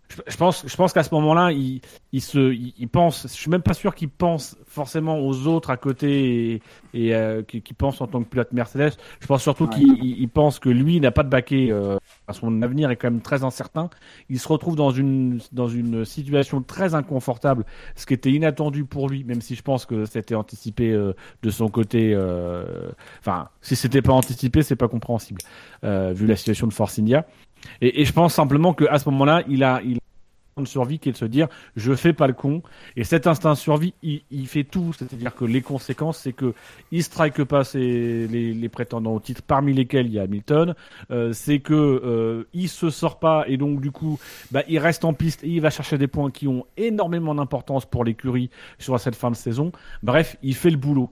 je, 0.09 0.17
je 0.27 0.37
pense, 0.37 0.65
je 0.67 0.75
pense 0.75 0.93
qu'à 0.93 1.05
ce 1.05 1.15
moment-là, 1.15 1.53
il, 1.53 1.81
il 2.13 2.21
se, 2.23 2.53
il, 2.53 2.75
il 2.77 2.89
pense. 2.89 3.23
Je 3.23 3.33
suis 3.35 3.51
même 3.51 3.63
pas 3.63 3.75
sûr 3.75 3.95
qu'il 3.95 4.09
pense 4.09 4.57
forcément 4.67 5.21
aux 5.21 5.47
autres 5.47 5.71
à 5.71 5.77
côté 5.77 6.55
et, 6.55 6.63
et 6.95 7.15
euh, 7.15 7.43
qu'il 7.43 7.63
pense 7.77 8.01
en 8.01 8.09
tant 8.09 8.21
que 8.25 8.29
pilote 8.29 8.51
Mercedes. 8.53 8.95
Je 9.21 9.27
pense 9.29 9.43
surtout 9.43 9.67
Ouais. 9.67 9.75
qu'il 9.77 10.05
il- 10.05 10.21
il 10.23 10.29
pense 10.29 10.59
que 10.59 10.71
lui 10.71 10.99
n'a 10.99 11.13
pas 11.13 11.23
de 11.23 11.29
baquet 11.29 11.69
euh, 11.71 11.99
son 12.33 12.63
avenir 12.63 12.91
est 12.91 12.97
quand 12.97 13.11
même 13.11 13.21
très 13.21 13.45
incertain. 13.45 13.91
Il 14.29 14.39
se 14.39 14.49
retrouve 14.49 14.77
dans 14.77 14.91
une 14.91 15.41
dans 15.53 15.69
une 15.69 16.05
situation 16.05 16.63
très 16.63 16.95
inconfortable, 16.95 17.65
ce 17.97 18.07
qui 18.07 18.15
était 18.15 18.31
inattendu 18.31 18.85
pour 18.85 19.09
lui, 19.09 19.25
même 19.25 19.41
si 19.41 19.55
je 19.55 19.63
pense 19.63 19.87
que 19.87 20.05
c'était 20.05 20.35
anticipé 20.35 20.91
euh, 20.93 21.13
de 21.43 21.51
son 21.51 21.69
côté. 21.69 22.13
euh, 22.15 22.91
Enfin, 23.21 23.49
si 23.61 23.77
c'était 23.77 24.03
pas 24.03 24.13
anticipé, 24.13 24.63
c'est 24.63 24.77
pas 24.77 24.89
compréhensible 24.89 25.41
euh, 25.85 26.13
vu 26.15 26.27
la 26.27 26.37
situation 26.37 26.67
de 26.67 26.73
Force 26.73 26.99
India. 26.99 27.27
Et, 27.81 28.01
et 28.01 28.05
je 28.05 28.13
pense 28.13 28.35
simplement 28.35 28.73
qu'à 28.75 28.99
ce 28.99 29.09
moment-là, 29.11 29.43
il 29.49 29.65
a 29.65 29.81
il 29.85 29.99
de 30.63 30.69
survie 30.69 30.99
qui 30.99 31.09
est 31.09 31.13
de 31.13 31.17
se 31.17 31.25
dire 31.25 31.49
je 31.77 31.95
fais 31.95 32.13
pas 32.13 32.27
le 32.27 32.33
con. 32.33 32.63
Et 32.97 33.05
cet 33.05 33.27
instinct 33.27 33.53
de 33.53 33.59
survie 33.59 33.95
il, 34.03 34.47
fait 34.47 34.65
tout. 34.65 34.93
C'est-à-dire 34.97 35.35
que 35.35 35.45
les 35.45 35.63
conséquences 35.63 36.19
c'est 36.19 36.33
que 36.33 36.55
il 36.91 37.03
strike 37.03 37.45
pas 37.45 37.63
les, 37.75 38.69
prétendants 38.69 39.15
au 39.15 39.21
titre 39.21 39.43
parmi 39.43 39.73
lesquels 39.73 40.07
il 40.07 40.13
y 40.13 40.19
a 40.19 40.23
Hamilton. 40.23 40.75
Euh, 41.11 41.33
c'est 41.33 41.61
que 41.61 41.75
euh, 41.75 42.49
il 42.53 42.69
se 42.69 42.91
sort 42.91 43.19
pas 43.19 43.45
et 43.47 43.57
donc 43.57 43.81
du 43.81 43.91
coup 43.91 44.19
bah, 44.51 44.63
il 44.69 44.79
reste 44.79 45.05
en 45.05 45.13
piste 45.13 45.43
et 45.45 45.49
il 45.49 45.61
va 45.61 45.71
chercher 45.71 45.99
des 45.99 46.07
points 46.07 46.31
qui 46.31 46.49
ont 46.49 46.65
énormément 46.77 47.35
d'importance 47.35 47.87
pour 47.87 48.05
l'écurie 48.05 48.51
sur 48.79 48.99
cette 49.01 49.17
fin 49.17 49.31
de 49.31 49.37
saison. 49.37 49.73
Bref 50.03 50.37
il 50.43 50.55
fait 50.55 50.71
le 50.71 50.77
boulot. 50.77 51.11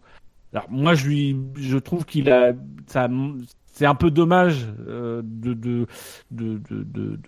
Alors 0.53 0.67
moi 0.71 0.95
je 0.95 1.07
lui 1.07 1.37
je 1.57 1.79
trouve 1.79 2.05
qu'il 2.05 2.31
a 2.31 2.53
ça 2.87 3.09
c'est 3.77 3.87
un 3.87 3.95
peu 3.95 4.11
dommage 4.11 4.67
euh, 4.89 5.21
de 5.23 5.53
de 5.53 5.87
de, 6.31 6.59
de, 6.71 6.83
de 6.85 7.19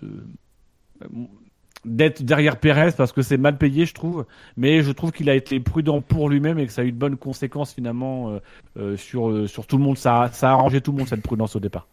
d'être 1.84 2.22
derrière 2.22 2.56
Pérez 2.58 2.90
parce 2.96 3.12
que 3.12 3.22
c'est 3.22 3.36
mal 3.38 3.56
payé, 3.58 3.86
je 3.86 3.94
trouve. 3.94 4.24
Mais 4.56 4.82
je 4.82 4.90
trouve 4.92 5.12
qu'il 5.12 5.30
a 5.30 5.34
été 5.34 5.60
prudent 5.60 6.00
pour 6.00 6.28
lui-même 6.28 6.58
et 6.58 6.66
que 6.66 6.72
ça 6.72 6.82
a 6.82 6.84
eu 6.84 6.92
de 6.92 6.98
bonnes 6.98 7.16
conséquences 7.16 7.72
finalement 7.72 8.30
euh, 8.30 8.38
euh, 8.78 8.96
sur 8.96 9.30
euh, 9.30 9.46
sur 9.46 9.66
tout 9.66 9.78
le 9.78 9.84
monde. 9.84 9.96
Ça 9.98 10.22
a, 10.22 10.28
ça 10.30 10.50
a 10.50 10.52
arrangé 10.52 10.80
tout 10.80 10.92
le 10.92 10.98
monde 10.98 11.08
cette 11.08 11.22
prudence 11.22 11.56
au 11.56 11.60
départ. 11.60 11.86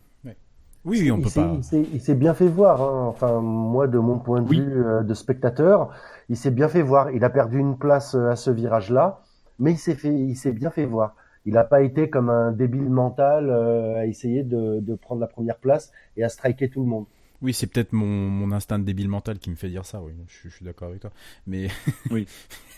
Oui, 0.88 1.00
oui, 1.02 1.12
on 1.12 1.18
il 1.18 1.24
peut 1.24 1.30
s'est- 1.30 1.42
pas. 1.42 1.54
Il 1.58 1.64
s'est- 1.64 1.88
il 1.94 2.00
s'est 2.00 2.14
bien 2.14 2.36
fait 2.36 2.48
voir. 2.48 2.80
hein. 2.82 3.08
Enfin, 3.08 3.42
moi, 3.42 3.88
de 3.88 3.98
mon 3.98 4.20
point 4.20 4.42
de 4.42 4.48
Oui. 4.48 4.60
vue 4.60 4.86
euh, 4.86 5.02
de 5.02 5.14
spectateur, 5.16 5.90
il 6.30 6.38
s'est 6.38 6.52
bien 6.52 6.68
fait 6.68 6.84
voir. 6.84 7.10
Il 7.10 7.24
a 7.24 7.32
perdu 7.32 7.58
une 7.58 7.76
place 7.76 8.14
euh, 8.14 8.30
à 8.30 8.36
ce 8.36 8.52
virage-là, 8.52 9.22
mais 9.58 9.72
il 9.72 9.78
s'est 9.80 9.96
fait, 9.96 10.14
il 10.14 10.36
s'est 10.36 10.52
bien 10.52 10.70
fait 10.70 10.86
voir. 10.86 11.16
Il 11.48 11.54
n'a 11.54 11.64
pas 11.64 11.82
été 11.82 12.10
comme 12.12 12.30
un 12.30 12.52
débile 12.52 12.90
mental 12.92 13.50
euh, 13.50 13.96
à 13.98 14.06
essayer 14.06 14.44
de, 14.44 14.80
de 14.80 14.94
prendre 14.96 15.22
la 15.22 15.28
première 15.28 15.58
place 15.58 15.92
et 16.18 16.24
à 16.24 16.30
striker 16.30 16.70
tout 16.70 16.82
le 16.82 16.88
monde. 16.88 17.06
Oui, 17.46 17.54
c'est 17.54 17.68
peut-être 17.68 17.94
mon, 17.94 18.06
mon 18.08 18.52
instinct 18.52 18.80
de 18.80 18.84
débile 18.86 19.08
mental 19.08 19.38
qui 19.40 19.50
me 19.52 19.56
fait 19.56 19.70
dire 19.70 19.86
ça, 19.86 20.02
oui. 20.02 20.14
Je, 20.28 20.34
suis- 20.34 20.50
je 20.50 20.56
suis 20.56 20.66
d'accord 20.66 20.90
avec 20.90 21.02
toi. 21.02 21.12
Mais. 21.48 21.70
Oui. 22.10 22.28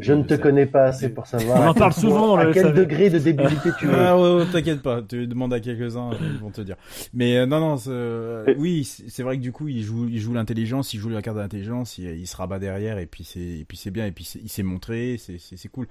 Je 0.00 0.12
ne 0.12 0.22
te 0.22 0.34
Ça- 0.34 0.38
connais 0.38 0.66
pas 0.66 0.84
assez 0.84 1.08
pour 1.08 1.26
savoir. 1.26 1.58
On 1.60 1.64
en 1.66 1.70
à 1.70 1.72
quel 1.74 1.78
parle 1.80 1.92
souvent 1.92 2.26
dans 2.28 2.36
à 2.36 2.46
quel 2.52 2.66
SAV. 2.66 2.74
degré 2.76 3.10
de 3.10 3.18
débilité 3.18 3.70
tu 3.78 3.86
es. 3.90 3.94
Ah 3.94 4.18
ouais, 4.18 4.34
ouais, 4.36 4.46
t'inquiète 4.50 4.82
pas, 4.82 5.02
tu 5.02 5.26
demandes 5.26 5.52
à 5.52 5.60
quelques-uns, 5.60 6.10
ils 6.20 6.38
vont 6.38 6.50
te 6.50 6.60
dire. 6.60 6.76
Mais 7.14 7.36
euh, 7.38 7.46
non, 7.46 7.60
non, 7.60 7.76
c'est- 7.76 7.90
euh, 7.90 8.54
oui, 8.58 8.84
c'est 8.84 9.22
vrai 9.22 9.36
que 9.36 9.42
du 9.42 9.52
coup, 9.52 9.68
il 9.68 9.82
joue, 9.82 10.08
il 10.08 10.18
joue 10.20 10.34
l'intelligence, 10.34 10.94
il 10.94 11.00
joue 11.00 11.08
la 11.08 11.22
carte 11.22 11.36
de 11.36 11.42
l'intelligence, 11.42 11.98
il, 11.98 12.06
il 12.06 12.26
se 12.26 12.36
rabat 12.36 12.58
derrière 12.58 12.98
et 12.98 13.06
puis 13.06 13.24
c'est, 13.24 13.40
et 13.40 13.64
puis 13.66 13.76
c'est 13.76 13.90
bien, 13.90 14.06
et 14.06 14.12
puis 14.12 14.28
il 14.42 14.48
s'est 14.48 14.62
montré, 14.62 15.16
c'est, 15.18 15.38
c'est, 15.38 15.56
c'est 15.56 15.68
cool. 15.68 15.86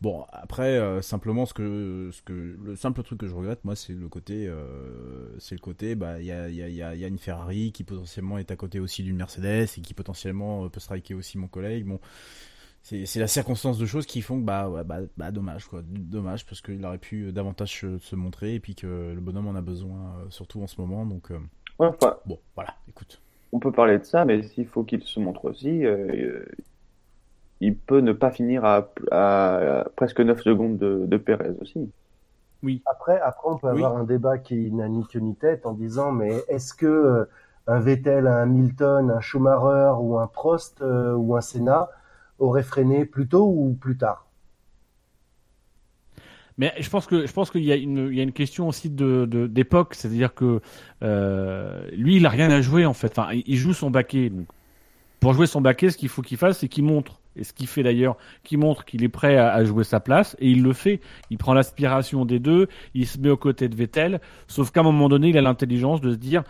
Bon, 0.00 0.24
après, 0.32 0.76
euh, 0.78 1.02
simplement, 1.02 1.46
ce 1.46 1.54
que, 1.54 2.10
ce 2.12 2.22
que, 2.22 2.56
le 2.64 2.76
simple 2.76 3.02
truc 3.02 3.18
que 3.20 3.26
je 3.28 3.34
regrette, 3.34 3.64
moi, 3.64 3.76
c'est 3.76 3.92
le 3.94 4.08
côté, 4.08 4.46
euh, 4.46 5.28
c'est 5.38 5.54
le 5.54 5.60
côté, 5.60 5.94
bah, 5.94 6.20
il 6.20 6.26
y 6.26 6.32
a, 6.32 6.48
il 6.48 6.54
y 6.56 6.62
a, 6.62 6.68
il 6.68 6.74
y 6.74 6.82
a, 6.82 6.94
il 6.94 7.00
y 7.00 7.04
a 7.04 7.08
une 7.08 7.18
Ferrari 7.18 7.72
qui 7.72 7.84
potentiellement 7.84 8.38
est 8.38 8.50
à 8.50 8.56
côté 8.56 8.80
aussi 8.80 9.02
d'une 9.02 9.16
Mercedes 9.16 9.66
et 9.76 9.80
qui 9.80 9.94
potentiellement 9.94 10.64
euh, 10.64 10.68
peut 10.68 10.80
striker 10.80 11.14
aussi 11.14 11.38
mon 11.38 11.48
collègue. 11.48 11.84
Bon, 11.86 12.00
c'est 12.86 13.04
c'est 13.04 13.18
la 13.18 13.26
circonstance 13.26 13.78
de 13.78 13.86
choses 13.86 14.06
qui 14.06 14.22
font 14.22 14.38
que 14.40 14.44
bah, 14.44 14.68
ouais, 14.70 14.84
bah, 14.84 15.00
bah 15.16 15.32
dommage 15.32 15.66
quoi 15.66 15.82
dommage 15.84 16.46
parce 16.46 16.60
qu'il 16.62 16.84
aurait 16.86 16.98
pu 16.98 17.32
davantage 17.32 17.80
se, 17.98 18.14
montrer 18.16 18.54
et 18.54 18.60
puis 18.60 18.74
que 18.76 19.12
le 19.12 19.20
bonhomme 19.20 19.48
en 19.48 19.56
a 19.56 19.60
besoin 19.60 20.18
euh, 20.20 20.30
surtout 20.30 20.62
en 20.62 20.66
ce 20.68 20.80
moment 20.80 21.04
donc 21.04 21.30
euh, 21.32 21.38
Ouais, 21.78 21.88
enfin, 21.88 22.16
bon 22.26 22.40
voilà 22.54 22.74
écoute 22.88 23.20
on 23.52 23.58
peut 23.58 23.72
parler 23.72 23.98
de 23.98 24.04
ça, 24.04 24.24
mais 24.24 24.42
s'il 24.42 24.66
faut 24.68 24.84
qu'il 24.84 25.02
se 25.02 25.18
montre 25.20 25.46
aussi, 25.46 25.84
euh, 25.84 25.96
euh, 26.12 26.44
il 27.60 27.76
peut 27.78 28.00
ne 28.00 28.12
pas 28.12 28.30
finir 28.30 28.64
à, 28.64 28.88
à- 29.10 29.80
à 29.80 29.84
presque 29.96 30.20
9 30.20 30.40
secondes 30.42 30.78
de, 30.78 31.04
de 31.06 31.16
Pérez 31.18 31.50
aussi. 31.60 31.90
Après, 32.86 33.20
après, 33.20 33.48
on 33.48 33.58
peut 33.58 33.68
Oui. 33.70 33.80
avoir 33.80 33.96
un 33.96 34.04
débat 34.04 34.38
qui 34.38 34.70
n'a 34.72 34.88
ni 34.88 35.06
queue 35.06 35.20
ni 35.20 35.34
tête 35.36 35.66
en 35.66 35.72
disant, 35.72 36.12
mais 36.12 36.44
est-ce 36.48 36.74
que 36.74 36.86
euh, 36.86 37.24
un 37.66 37.80
Vettel, 37.80 38.26
un 38.26 38.42
Hamilton, 38.42 39.10
un 39.10 39.20
Schumacher 39.20 39.92
ou 40.00 40.18
un 40.18 40.26
Prost 40.26 40.82
euh, 40.82 41.14
ou 41.14 41.36
un 41.36 41.40
Senna 41.40 41.88
aurait 42.38 42.62
freiné 42.62 43.04
plus 43.04 43.28
tôt 43.28 43.46
ou 43.46 43.74
plus 43.74 43.96
tard? 43.96 44.26
Mais 46.58 46.72
je 46.80 46.88
pense 46.88 47.06
que 47.06 47.26
je 47.26 47.32
pense 47.32 47.50
qu'il 47.50 47.64
y 47.64 47.72
a 47.72 47.76
une 47.76 48.08
il 48.10 48.16
y 48.16 48.20
a 48.20 48.22
une 48.22 48.32
question 48.32 48.68
aussi 48.68 48.88
de 48.88 49.26
d'époque, 49.50 49.94
c'est-à-dire 49.94 50.34
que 50.34 50.60
euh, 51.02 51.86
lui 51.92 52.16
il 52.16 52.24
a 52.26 52.30
rien 52.30 52.50
à 52.50 52.60
jouer 52.62 52.86
en 52.86 52.94
fait. 52.94 53.18
Enfin, 53.18 53.32
il- 53.46 53.56
joue 53.56 53.74
son 53.74 53.90
baquet. 53.90 54.32
Pour 55.20 55.34
jouer 55.34 55.46
son 55.46 55.60
baquet, 55.60 55.90
ce 55.90 55.98
qu'il 55.98 56.08
faut 56.10 56.22
qu'il 56.22 56.38
fasse, 56.38 56.58
c'est 56.60 56.68
qu'il 56.68 56.84
montre. 56.84 57.20
Et 57.36 57.44
ce 57.44 57.52
qu'il 57.52 57.66
fait 57.66 57.82
d'ailleurs, 57.82 58.16
qu'il 58.44 58.58
montre 58.58 58.84
qu'il 58.84 59.04
est 59.04 59.08
prêt 59.10 59.36
à, 59.36 59.52
à 59.52 59.64
jouer 59.64 59.84
sa 59.84 60.00
place, 60.00 60.36
et 60.40 60.50
il 60.50 60.62
le 60.62 60.72
fait. 60.72 61.00
Il 61.30 61.38
prend 61.38 61.54
l'aspiration 61.54 62.24
des 62.26 62.38
deux, 62.40 62.68
il 62.94 63.06
se 63.06 63.18
met 63.18 63.30
aux 63.30 63.36
côtés 63.36 63.68
de 63.68 63.74
Vettel, 63.76 64.20
sauf 64.48 64.70
qu'à 64.70 64.80
un 64.80 64.84
moment 64.84 65.08
donné, 65.08 65.30
il 65.30 65.38
a 65.38 65.42
l'intelligence 65.42 66.00
de 66.00 66.12
se 66.12 66.16
dire, 66.16 66.44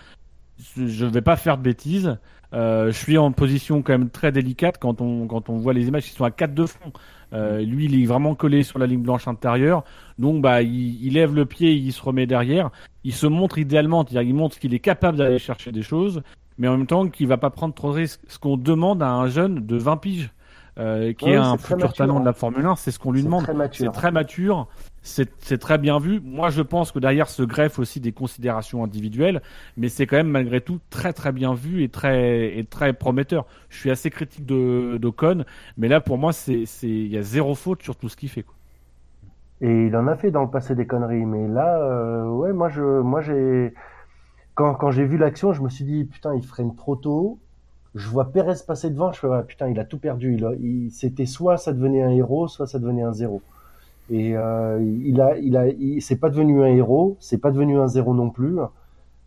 je 0.77 1.07
vais 1.07 1.23
pas 1.23 1.37
faire 1.37 1.59
de 1.59 1.63
bêtises. 1.63 2.19
Euh, 2.55 2.87
je 2.93 2.97
suis 2.97 3.19
en 3.19 3.33
position 3.33 3.83
quand 3.83 3.93
même 3.93 4.09
très 4.11 4.31
délicate 4.33 4.79
quand 4.79 5.01
on 5.01 5.27
quand 5.27 5.49
on 5.51 5.57
voit 5.57 5.73
les 5.73 5.89
images 5.89 6.05
qui 6.05 6.11
sont 6.11 6.25
à 6.25 6.31
4 6.31 6.55
de 6.55 6.67
front. 6.67 6.93
Euh, 7.33 7.61
lui, 7.61 7.87
il 7.87 8.01
est 8.01 8.07
vraiment 8.07 8.35
collé 8.37 8.63
sur 8.63 8.79
la 8.79 8.87
ligne 8.87 9.03
blanche 9.03 9.27
intérieure. 9.27 9.83
Donc, 10.19 10.41
bah, 10.43 10.63
il, 10.63 11.05
il 11.05 11.15
lève 11.15 11.35
le 11.35 11.45
pied, 11.45 11.73
il 11.75 11.93
se 11.93 12.01
remet 12.03 12.27
derrière. 12.27 12.71
Il 13.05 13.13
se 13.13 13.27
montre 13.27 13.59
idéalement, 13.59 14.05
c'est-à-dire 14.05 14.29
il 14.31 14.35
montre 14.35 14.59
qu'il 14.59 14.75
est 14.75 14.79
capable 14.79 15.19
d'aller 15.19 15.39
chercher 15.41 15.73
des 15.73 15.83
choses, 15.83 16.23
mais 16.59 16.69
en 16.69 16.77
même 16.77 16.87
temps 16.87 17.09
qu'il 17.09 17.27
va 17.27 17.37
pas 17.37 17.51
prendre 17.51 17.75
trop 17.75 17.91
de 17.91 17.97
risques. 17.97 18.21
Ce 18.29 18.39
qu'on 18.39 18.57
demande 18.57 19.03
à 19.03 19.11
un 19.11 19.27
jeune 19.29 19.67
de 19.67 19.77
20 19.77 19.97
piges, 19.97 20.31
euh, 20.79 21.13
qui 21.15 21.25
Ouais, 21.25 21.33
est 21.33 21.37
un 21.37 21.57
futur 21.57 21.79
mature, 21.79 21.93
talent 21.95 22.17
hein. 22.19 22.21
de 22.21 22.27
la 22.27 22.33
Formule 22.33 22.65
1, 22.67 22.77
c'est 22.77 22.91
ce 22.91 22.99
qu'on 22.99 23.11
lui 23.11 23.21
C'est 23.21 23.27
demande. 23.27 23.43
très 23.45 23.55
mature. 23.55 23.87
C'est 23.87 23.93
très 23.99 24.11
mature, 24.13 24.69
c'est 25.07 25.59
très 25.59 25.79
bien 25.79 25.99
vu. 25.99 26.21
Moi, 26.21 26.51
je 26.51 26.63
pense 26.63 26.93
que 26.93 26.99
derrière 26.99 27.29
se 27.29 27.43
greffe 27.43 27.79
aussi 27.79 28.01
des 28.01 28.13
considérations 28.13 28.85
individuelles, 28.85 29.43
mais 29.77 29.89
c'est 29.89 30.07
quand 30.07 30.17
même 30.17 30.29
malgré 30.29 30.61
tout 30.61 30.81
très 30.91 31.13
très 31.13 31.33
bien 31.33 31.55
vu 31.55 31.83
et 31.83 31.89
très 31.89 32.65
très 32.71 32.93
prometteur. 32.93 33.47
Je 33.69 33.79
suis 33.79 33.91
assez 33.91 34.11
critique 34.11 34.47
de 34.47 34.99
d'Ocon, 34.99 35.45
mais 35.77 35.89
là 35.89 36.01
pour 36.01 36.19
moi 36.19 36.33
c'est 36.33 36.65
il 36.83 37.09
y 37.09 37.17
a 37.19 37.23
zéro 37.23 37.55
faute 37.55 37.83
sur 37.83 37.97
tout 37.97 38.09
ce 38.09 38.17
qu'il 38.17 38.29
fait. 38.29 38.45
Et 39.61 39.87
il 39.87 39.97
en 39.97 40.07
a 40.07 40.17
fait 40.17 40.31
dans 40.31 40.43
le 40.43 40.51
passé 40.51 40.75
des 40.75 40.87
conneries, 40.87 41.25
mais 41.25 41.49
là, 41.49 41.79
euh, 41.81 42.29
ouais, 42.29 42.53
moi, 42.53 42.69
je, 42.69 42.83
moi, 42.83 43.23
j'ai, 43.23 43.73
quand, 44.55 44.75
quand 44.75 44.91
j'ai 44.91 45.07
vu 45.07 45.19
l'action, 45.19 45.53
je 45.53 45.63
me 45.63 45.69
suis 45.71 45.85
dit, 45.85 46.05
putain, 46.07 46.35
il 46.35 46.45
freine 46.45 46.77
trop 46.77 46.97
tôt. 46.97 47.41
Je 47.95 48.09
vois 48.11 48.33
Pérez 48.33 48.55
passer 48.67 48.91
devant, 48.91 49.13
je 49.13 49.21
fais, 49.21 49.29
ouais, 49.29 49.45
putain, 49.45 49.69
il 49.69 49.81
a 49.81 49.85
tout 49.87 49.99
perdu. 49.99 50.39
Il, 50.61 50.91
c'était 50.93 51.27
soit 51.27 51.59
ça 51.59 51.73
devenait 51.73 52.03
un 52.03 52.11
héros, 52.11 52.49
soit 52.49 52.67
ça 52.67 52.79
devenait 52.79 53.03
un 53.03 53.13
zéro. 53.15 53.43
Et 54.11 54.37
euh, 54.37 54.79
il 55.05 55.21
a, 55.21 55.37
il 55.39 55.57
a, 55.57 55.67
il, 55.69 56.01
c'est 56.01 56.17
pas 56.17 56.31
devenu 56.31 56.63
un 56.63 56.67
héros, 56.69 57.17
c'est 57.21 57.39
pas 57.39 57.51
devenu 57.51 57.79
un 57.79 57.89
zéro 57.89 58.15
non 58.15 58.31
plus. 58.31 58.57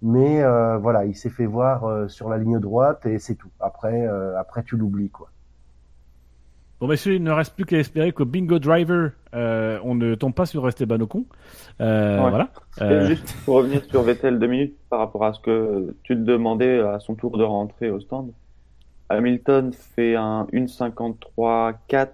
Mais 0.02 0.42
euh, 0.42 0.78
voilà, 0.78 1.06
il 1.06 1.16
s'est 1.16 1.30
fait 1.30 1.46
voir 1.46 1.84
euh, 1.86 2.08
sur 2.08 2.30
la 2.30 2.38
ligne 2.38 2.60
droite 2.60 3.06
et 3.06 3.20
c'est 3.20 3.36
tout. 3.36 3.50
Après, 3.60 4.08
euh, 4.08 4.40
après 4.40 4.64
tu 4.64 4.78
l'oublies 4.78 5.10
quoi. 5.10 5.30
Bon 6.80 6.88
messieurs, 6.88 7.16
il 7.16 7.24
ne 7.24 7.32
reste 7.32 7.56
plus 7.56 7.66
qu'à 7.66 7.78
espérer 7.78 8.14
qu'au 8.14 8.24
Bingo 8.24 8.58
Driver, 8.58 9.12
euh, 9.34 9.80
on 9.84 9.96
ne 9.96 10.16
tombe 10.16 10.34
pas 10.34 10.46
sur 10.46 10.66
Esteban 10.66 11.02
Ocon. 11.02 11.26
Euh, 11.82 12.24
Ouais. 12.24 12.30
Voilà. 12.30 12.50
Euh, 12.82 13.08
Juste 13.08 13.36
pour 13.44 13.56
revenir 13.56 13.84
sur 13.84 14.02
Vettel 14.04 14.40
deux 14.40 14.48
minutes 14.48 14.78
par 14.90 15.00
rapport 15.00 15.26
à 15.26 15.34
ce 15.34 15.42
que 15.42 15.94
tu 16.04 16.16
te 16.16 16.22
demandais 16.22 16.80
à 16.80 17.00
son 17.02 17.16
tour 17.16 17.38
de 17.38 17.44
rentrer 17.44 17.90
au 17.90 18.00
stand. 18.00 18.32
Hamilton 19.10 19.74
fait 19.74 20.16
un 20.16 20.46
1.53.4 20.54 22.08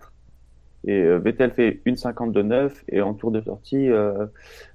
et 0.85 1.01
euh, 1.01 1.17
Vettel 1.17 1.51
fait 1.51 1.81
1.52.9 1.85 2.71
et 2.89 3.01
en 3.01 3.13
tour 3.15 3.31
de 3.31 3.41
sortie, 3.41 3.89
euh, 3.89 4.27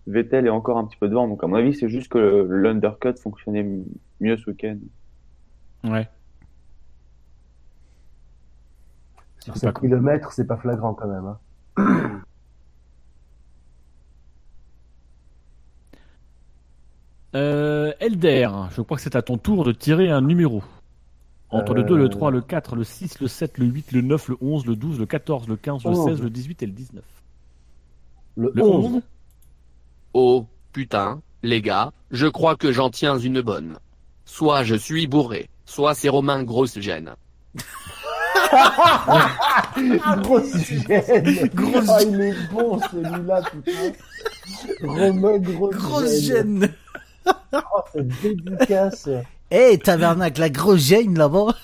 Vettel 0.07 0.47
est 0.47 0.51
encore 0.51 0.77
un 0.77 0.85
petit 0.85 0.97
peu 0.97 1.09
devant. 1.09 1.29
Donc 1.29 1.43
à 1.45 1.47
mon 1.47 1.57
avis, 1.57 1.75
c'est 1.75 1.89
juste 1.89 2.09
que 2.09 2.47
l'undercut 2.51 3.15
fonctionnait 3.17 3.67
mieux 4.21 4.37
ce 4.37 4.51
week-end. 4.51 4.79
ouais. 5.85 6.09
Sur 9.39 9.55
C'est 9.55 9.61
7 9.61 9.73
pas 9.73 9.81
kilomètres, 9.81 10.33
c'est 10.33 10.47
pas 10.47 10.57
flagrant 10.57 10.93
quand 10.93 11.09
même. 11.09 11.25
Hein. 11.25 12.21
Euh, 17.37 17.93
Elder, 18.01 18.49
je 18.73 18.83
crois 18.83 18.97
que 18.97 19.03
c'est 19.03 19.15
à 19.15 19.23
ton 19.23 19.39
tour 19.39 19.65
de 19.65 19.71
tirer 19.71 20.11
un 20.11 20.21
numéro. 20.21 20.65
Entre 21.53 21.75
le 21.75 21.83
2, 21.83 21.97
le 21.97 22.05
Euh. 22.05 22.09
3, 22.09 22.31
le 22.31 22.41
4, 22.41 22.77
le 22.77 22.85
6, 22.85 23.21
le 23.21 23.27
7, 23.29 23.59
le 23.59 23.67
8, 23.67 23.93
le 23.93 24.01
9, 24.03 24.29
le 24.29 24.37
11, 24.41 24.67
le 24.67 24.77
12, 24.77 24.99
le 25.01 25.07
14, 25.07 25.49
le 25.49 25.57
15, 25.57 25.85
le 25.85 25.91
Oh. 25.91 26.09
16, 26.09 26.23
le 26.23 26.31
18 26.31 26.63
et 26.63 26.67
le 26.67 26.73
19. 26.73 27.03
Le, 28.37 28.53
Le 28.55 28.63
11. 28.63 28.85
11 28.95 29.03
Oh, 30.15 30.47
putain, 30.73 31.21
les 31.43 31.61
gars, 31.63 31.93
je 32.11 32.27
crois 32.27 32.57
que 32.57 32.71
j'en 32.73 32.91
tiens 32.91 33.19
une 33.19 33.41
bonne. 33.41 33.77
Soit 34.25 34.63
je 34.65 34.75
suis 34.77 35.07
bourré, 35.09 35.49
soit 35.65 35.95
c'est 35.95 36.09
Romain 36.09 36.43
grosse 36.45 36.79
gêne. 36.81 37.15
Grosse 40.23 40.57
gêne. 40.57 41.49
Grosse 41.55 41.89
Ah, 41.89 42.03
il 42.03 42.21
est 42.21 42.53
bon 42.53 42.79
celui-là, 42.81 43.43
putain. 43.43 43.93
Romain, 44.83 45.39
grosse, 45.39 45.75
grosse 45.77 46.21
gêne 46.23 46.73
Oh, 47.53 47.59
cette 47.93 48.09
dédicace. 48.23 49.09
Hé, 49.51 49.79
tabernacle, 49.79 50.41
la 50.41 50.51
grosse 50.51 50.81
gêne 50.81 51.17
là-bas. 51.19 51.55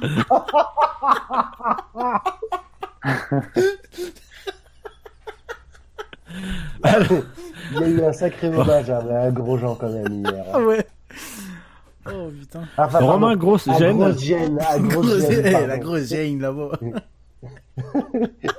Il 7.72 7.80
y 7.80 7.84
a 7.84 7.88
eu 7.88 8.04
un 8.04 8.12
sacré 8.12 8.48
hommage 8.48 8.90
à 8.90 8.98
un 9.00 9.30
gros 9.30 9.58
Jean 9.58 9.74
quand 9.74 9.90
même 9.90 10.24
hier. 10.24 10.44
Ah 10.52 10.60
ouais. 10.60 10.86
Oh 12.10 12.30
putain. 12.38 12.62
Enfin, 12.76 12.98
Romain, 13.00 13.28
pardon, 13.28 13.36
grosse 13.36 13.68
à 13.68 13.78
gêne. 13.78 13.98
grosse 13.98 14.22
gêne, 14.22 14.58
à 14.60 14.78
grosse 14.78 15.20
gêne, 15.28 15.46
Eh, 15.46 15.66
la 15.66 15.78
grosse 15.78 16.08
gêne 16.08 16.40
là-bas. 16.40 16.70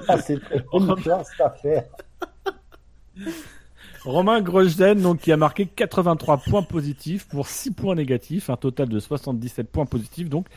Ah, 0.08 0.18
c'est 0.22 0.40
très 0.40 0.62
peur 0.62 1.26
cette 1.26 1.42
affaire. 1.46 1.84
Romain 4.10 4.42
Grosjean, 4.42 4.96
donc, 4.96 5.20
qui 5.20 5.32
a 5.32 5.38
marqué 5.38 5.68
83 5.68 6.38
points 6.38 6.64
positifs 6.64 7.28
pour 7.28 7.48
6 7.48 7.72
points 7.72 7.94
négatifs, 7.94 8.50
un 8.50 8.58
total 8.58 8.90
de 8.90 9.00
77 9.00 9.70
points 9.70 9.86
positifs. 9.86 10.30
Donc, 10.30 10.48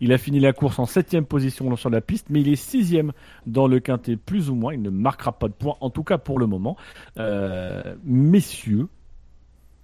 il 0.00 0.14
a 0.14 0.18
fini 0.18 0.40
la 0.40 0.54
course 0.54 0.78
en 0.78 0.86
septième 0.86 1.26
position 1.26 1.76
sur 1.76 1.90
la 1.90 2.00
piste, 2.00 2.28
mais 2.30 2.40
il 2.40 2.48
est 2.48 2.56
sixième 2.56 3.12
dans 3.46 3.66
le 3.66 3.80
quintet, 3.80 4.16
plus 4.16 4.48
ou 4.48 4.54
moins. 4.54 4.72
Il 4.72 4.80
ne 4.80 4.88
marquera 4.88 5.32
pas 5.32 5.48
de 5.48 5.52
points, 5.52 5.76
en 5.80 5.90
tout 5.90 6.04
cas 6.04 6.16
pour 6.16 6.38
le 6.38 6.46
moment. 6.46 6.78
Euh, 7.18 7.96
messieurs, 8.02 8.88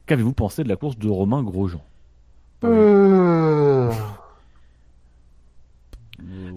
qu'avez-vous 0.06 0.32
pensé 0.32 0.64
de 0.64 0.68
la 0.68 0.76
course 0.76 0.98
de 0.98 1.08
Romain 1.08 1.42
Grosjean? 1.42 1.82
Euh, 2.64 3.92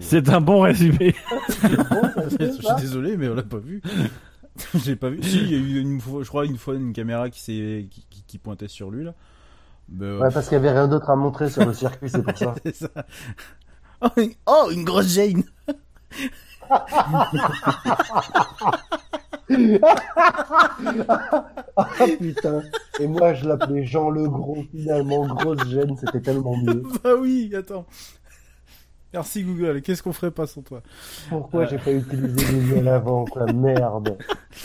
C'est 0.00 0.30
un 0.30 0.40
bon 0.40 0.60
résumé. 0.60 1.14
Je 1.62 2.50
suis 2.50 2.74
désolé, 2.80 3.18
mais 3.18 3.28
on 3.28 3.34
l'a 3.34 3.42
pas 3.42 3.58
vu. 3.58 3.82
J'ai 4.74 4.96
pas 4.96 5.08
vu. 5.10 5.22
Si, 5.22 5.38
il 5.38 5.50
y 5.50 5.54
a 5.54 5.58
eu 5.58 5.80
une 5.80 6.00
fois, 6.00 6.22
je 6.22 6.28
crois, 6.28 6.44
une 6.46 6.58
fois 6.58 6.74
une 6.74 6.92
caméra 6.92 7.30
qui 7.30 7.40
s'est, 7.40 7.86
qui, 7.90 8.04
qui- 8.10 8.22
qui 8.26 8.38
pointait 8.38 8.68
sur 8.68 8.90
lui, 8.90 9.04
là. 9.04 9.14
Mais, 9.88 10.06
euh, 10.06 10.18
Ouais, 10.20 10.30
parce 10.32 10.46
qu'il 10.48 10.54
y 10.56 10.60
avait 10.60 10.70
rien 10.72 10.88
d'autre 10.88 11.10
à 11.10 11.16
montrer 11.16 11.50
sur 11.50 11.64
le 11.66 11.72
circuit, 11.74 12.08
c'est 12.10 12.22
pour 12.22 12.36
ça. 12.36 12.54
ça. 12.74 12.88
Oh, 14.02 14.08
une, 14.16 14.32
oh, 14.46 14.68
une 14.72 14.84
grosse 14.84 15.08
gêne. 15.08 15.44
Ah 21.76 22.06
putain. 22.18 22.62
Et 23.00 23.06
moi, 23.06 23.34
je 23.34 23.46
l'appelais 23.48 23.84
Jean 23.84 24.10
le 24.10 24.28
Gros, 24.28 24.58
finalement, 24.70 25.26
grosse 25.26 25.66
gêne, 25.68 25.96
c'était 25.98 26.20
tellement 26.20 26.56
mieux. 26.56 26.82
Bah 27.04 27.14
oui, 27.18 27.52
attends. 27.56 27.86
Merci 29.12 29.42
Google. 29.44 29.82
Qu'est-ce 29.82 30.02
qu'on 30.02 30.12
ferait 30.12 30.30
pas 30.30 30.46
sans 30.46 30.62
toi 30.62 30.82
Pourquoi 31.28 31.66
j'ai 31.66 31.78
pas 31.78 31.92
utilisé 31.92 32.46
Google 32.52 32.88
avant, 32.88 33.24
quoi, 33.26 33.52
merde. 33.52 34.16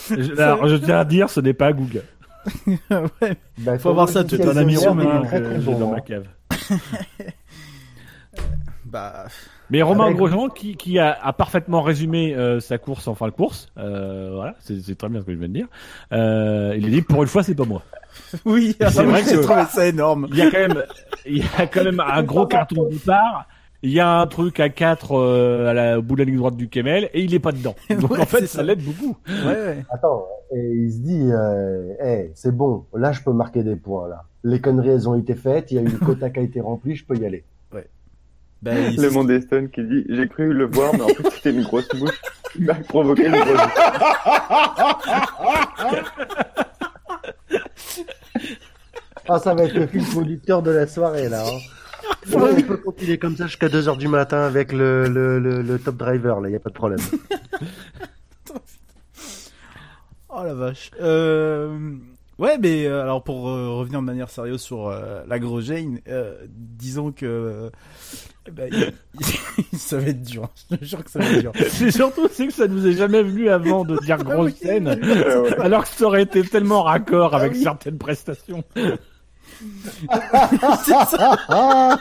Je- 0.09 0.39
Alors, 0.41 0.67
je 0.67 0.75
tiens 0.77 0.99
à 0.99 1.05
dire, 1.05 1.29
ce 1.29 1.39
n'est 1.41 1.53
pas 1.53 1.73
Google. 1.73 2.03
ouais. 2.89 3.35
Bah, 3.57 3.77
Faut 3.77 3.89
avoir 3.89 4.07
ça, 4.07 4.23
ton 4.23 4.29
tu 4.29 4.37
logiciel 4.37 4.55
t'en 4.55 4.61
as 4.61 4.63
mis 4.63 4.75
solaire, 4.77 4.91
sur 4.93 5.01
il 5.01 5.07
est 5.07 5.13
main, 5.13 5.25
très, 5.25 5.39
que 5.41 5.45
très 5.45 5.59
j'ai 5.61 5.65
bon, 5.73 5.79
dans 5.79 5.87
hein. 5.89 5.95
ma 5.95 6.01
cave. 6.01 6.27
Bah. 8.85 9.25
Mais 9.69 9.81
Romain 9.81 10.05
Avec- 10.05 10.15
Grosjean 10.15 10.47
qui, 10.47 10.77
qui 10.77 10.97
a, 10.97 11.11
a 11.21 11.33
parfaitement 11.33 11.81
résumé 11.81 12.33
euh, 12.35 12.61
sa 12.61 12.77
course 12.77 13.05
en 13.09 13.15
fin 13.15 13.25
de 13.25 13.31
course, 13.33 13.67
euh, 13.77 14.31
voilà, 14.33 14.55
c'est 14.61 14.97
très 14.97 15.09
bien 15.09 15.19
ce 15.19 15.25
que 15.25 15.33
je 15.33 15.37
viens 15.37 15.49
de 15.49 15.53
dire. 15.53 15.67
Euh, 16.13 16.73
il 16.77 16.87
est 16.87 16.91
dit 16.91 17.01
pour 17.01 17.21
une 17.21 17.27
fois 17.27 17.43
c'est 17.43 17.53
pas 17.53 17.65
moi. 17.65 17.81
Oui, 18.45 18.77
C'est 18.79 19.03
vrai 19.03 19.23
j'ai 19.25 19.35
que- 19.35 19.41
trouvé 19.41 19.63
ça 19.69 19.85
énorme. 19.87 20.27
Il 20.31 20.37
y 20.37 20.41
a 20.41 20.49
quand 20.49 20.59
même, 20.59 20.83
il 21.25 21.37
y 21.39 21.45
a 21.57 21.67
quand 21.67 21.83
même 21.83 21.99
un 21.99 22.23
gros 22.23 22.47
carton 22.47 22.85
de 22.85 22.91
départ. 22.93 23.45
Il 23.83 23.91
y 23.91 23.99
a 23.99 24.19
un 24.19 24.25
truc 24.27 24.59
à 24.59 24.69
4 24.69 25.15
à 25.67 25.73
la, 25.73 25.99
au 25.99 26.01
bout 26.01 26.15
de 26.15 26.21
la 26.21 26.25
ligne 26.25 26.37
droite 26.37 26.55
du 26.57 26.67
Kemel 26.67 27.09
et 27.13 27.21
il 27.21 27.33
est 27.33 27.39
pas 27.39 27.51
dedans. 27.51 27.75
Donc 27.89 28.11
Ouais, 28.11 28.19
en 28.19 28.25
fait 28.25 28.39
c'est 28.39 28.47
ça 28.47 28.57
ça. 28.57 28.63
l'aide 28.63 28.81
beaucoup. 28.83 29.15
Ouais, 29.27 29.45
ouais. 29.45 29.85
Attends, 29.91 30.25
et 30.55 30.59
il 30.59 30.91
se 30.91 30.97
dit, 30.99 31.29
euh, 31.31 31.93
hey, 31.99 32.31
c'est 32.33 32.55
bon, 32.55 32.85
là 32.95 33.11
je 33.11 33.21
peux 33.21 33.33
marquer 33.33 33.63
des 33.63 33.75
points 33.75 34.07
là. 34.07 34.23
Les 34.43 34.59
conneries 34.61 34.89
elles 34.89 35.07
ont 35.07 35.15
été 35.15 35.35
faites, 35.35 35.71
il 35.71 35.75
y 35.75 35.77
a 35.77 35.81
eu 35.83 35.87
le 35.89 35.97
quota 35.99 36.29
qui 36.31 36.39
a 36.39 36.43
été 36.43 36.59
rempli, 36.59 36.95
je 36.95 37.05
peux 37.05 37.15
y 37.17 37.25
aller. 37.25 37.43
Bah, 38.63 38.71
il- 38.73 38.99
Le 38.99 39.11
monde 39.11 39.39
Stone 39.39 39.69
qui 39.69 39.83
dit 39.83 40.03
J'ai 40.09 40.27
cru 40.27 40.51
le 40.51 40.65
voir, 40.65 40.91
mais 40.95 41.03
en 41.03 41.07
fait 41.09 41.29
c'était 41.35 41.51
une 41.51 41.61
grosse 41.61 41.87
mouche 41.93 42.19
qui 42.51 42.63
m'a 42.63 42.73
provoqué 42.73 43.27
une 43.27 43.33
grosse 43.33 43.61
Ah 49.29 49.39
ça 49.39 49.53
va 49.53 49.63
être 49.65 49.73
le 49.73 49.87
film 49.87 50.05
conducteur 50.13 50.61
de 50.61 50.71
la 50.71 50.87
soirée 50.87 51.29
là. 51.29 51.43
Hein. 51.45 51.57
Ouais, 52.33 52.51
on 52.57 52.61
peut 52.61 52.77
continuer 52.77 53.17
comme 53.17 53.35
ça 53.37 53.47
jusqu'à 53.47 53.67
2h 53.69 53.97
du 53.97 54.07
matin 54.07 54.41
avec 54.41 54.71
le, 54.73 55.07
le, 55.07 55.39
le, 55.39 55.61
le 55.61 55.79
top 55.79 55.95
driver 55.95 56.41
là, 56.41 56.49
y 56.49 56.55
a 56.55 56.59
pas 56.59 56.69
de 56.69 56.75
problème. 56.75 56.99
Oh 60.29 60.43
la 60.43 60.53
vache. 60.53 60.91
Euh... 61.01 61.95
Ouais, 62.37 62.59
mais 62.59 62.85
euh, 62.85 63.01
alors 63.01 63.23
pour 63.23 63.49
euh, 63.49 63.69
revenir 63.69 63.99
de 64.01 64.05
manière 64.05 64.29
sérieuse 64.29 64.61
sur 64.61 64.89
euh, 64.89 65.23
la 65.27 65.39
grosse 65.39 65.63
Jane, 65.65 65.99
euh, 66.07 66.35
disons 66.49 67.11
que 67.11 67.25
euh, 67.25 67.69
bah, 68.51 68.63
il- 68.71 68.93
il- 69.71 69.77
ça 69.79 69.97
va 69.97 70.07
être 70.09 70.21
dur. 70.21 70.43
hein. 70.43 70.49
Je 70.69 70.75
te 70.75 70.85
jure 70.85 71.03
que 71.03 71.09
ça 71.09 71.17
va 71.19 71.25
être 71.31 71.39
dur. 71.39 71.51
C'est 71.69 71.89
surtout 71.89 72.27
c'est 72.31 72.45
que 72.47 72.53
ça 72.53 72.67
nous 72.67 72.85
est 72.85 72.93
jamais 72.93 73.23
venu 73.23 73.49
avant 73.49 73.85
de 73.85 73.97
dire 74.05 74.17
grosse 74.23 74.51
oui. 74.51 74.57
scène, 74.61 74.87
alors 75.59 75.83
que 75.83 75.89
ça 75.95 76.05
aurait 76.05 76.21
été 76.23 76.43
tellement 76.43 76.83
raccord 76.83 77.33
avec 77.33 77.53
oui. 77.53 77.63
certaines 77.63 77.97
prestations. 77.97 78.63
C'est 80.83 81.05
ça. 81.17 81.97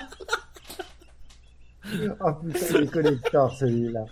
Oh 2.21 2.33
putain, 2.45 2.67
il 2.71 2.77
est 2.83 2.91
collector 2.91 3.53
celui-là. 3.57 4.05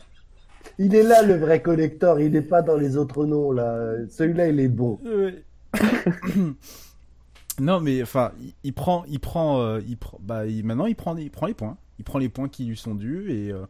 Il 0.79 0.95
est 0.95 1.03
là 1.03 1.23
le 1.23 1.37
vrai 1.37 1.61
collector, 1.63 2.21
il 2.21 2.35
est 2.37 2.43
pas 2.43 2.63
dans 2.63 2.77
les 2.77 2.97
autres 2.97 3.27
noms 3.27 3.51
là. 3.53 3.95
Celui-là 4.11 4.49
il 4.49 4.61
est 4.61 4.69
bon. 4.69 4.99
Ouais. 5.05 5.43
non, 7.61 7.81
mais 7.81 8.01
enfin, 8.03 8.33
il, 8.41 8.53
il 8.65 8.73
prend, 8.73 9.05
il 9.09 9.19
prend, 9.21 9.61
euh, 9.61 9.81
il 9.87 9.97
prend, 9.97 10.19
bah, 10.23 10.47
il- 10.47 10.65
maintenant 10.65 10.87
il 10.87 10.95
prend, 10.97 11.17
il 11.17 11.31
prend 11.31 11.47
les 11.47 11.55
points. 11.55 11.77
Il 11.99 12.05
prend 12.05 12.19
les 12.19 12.29
points 12.29 12.49
qui 12.49 12.65
lui 12.65 12.77
sont 12.77 12.95
dus 12.95 13.31
et 13.33 13.53
euh, 13.53 13.67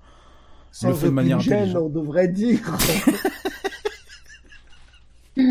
Sans 0.73 0.89
le 0.89 0.95
fait 0.95 1.07
de 1.07 1.13
manière 1.13 1.41
gêne, 1.41 1.77
on 1.77 1.89
devrait 1.89 2.29
dire. 2.29 2.61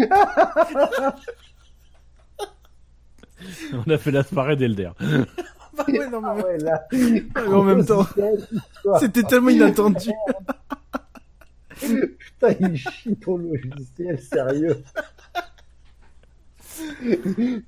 On 3.87 3.89
a 3.91 3.97
fait 3.97 4.11
la 4.11 4.23
soirée 4.23 4.55
d'Elder. 4.55 4.91
Bah 4.99 5.83
ouais, 5.87 6.09
non, 6.09 6.21
mais- 6.21 6.27
Ah 6.27 6.35
ouais, 6.35 6.57
là. 6.59 6.83
mais 6.91 7.23
en 7.53 7.63
même 7.63 7.85
temps, 7.85 8.05
c'était 8.99 9.23
tellement 9.23 9.49
inattendu. 9.49 10.11
Putain, 11.79 12.55
il 12.59 12.77
chie 12.77 13.15
ton 13.17 13.37
logiciel, 13.37 14.19
sérieux. 14.19 14.77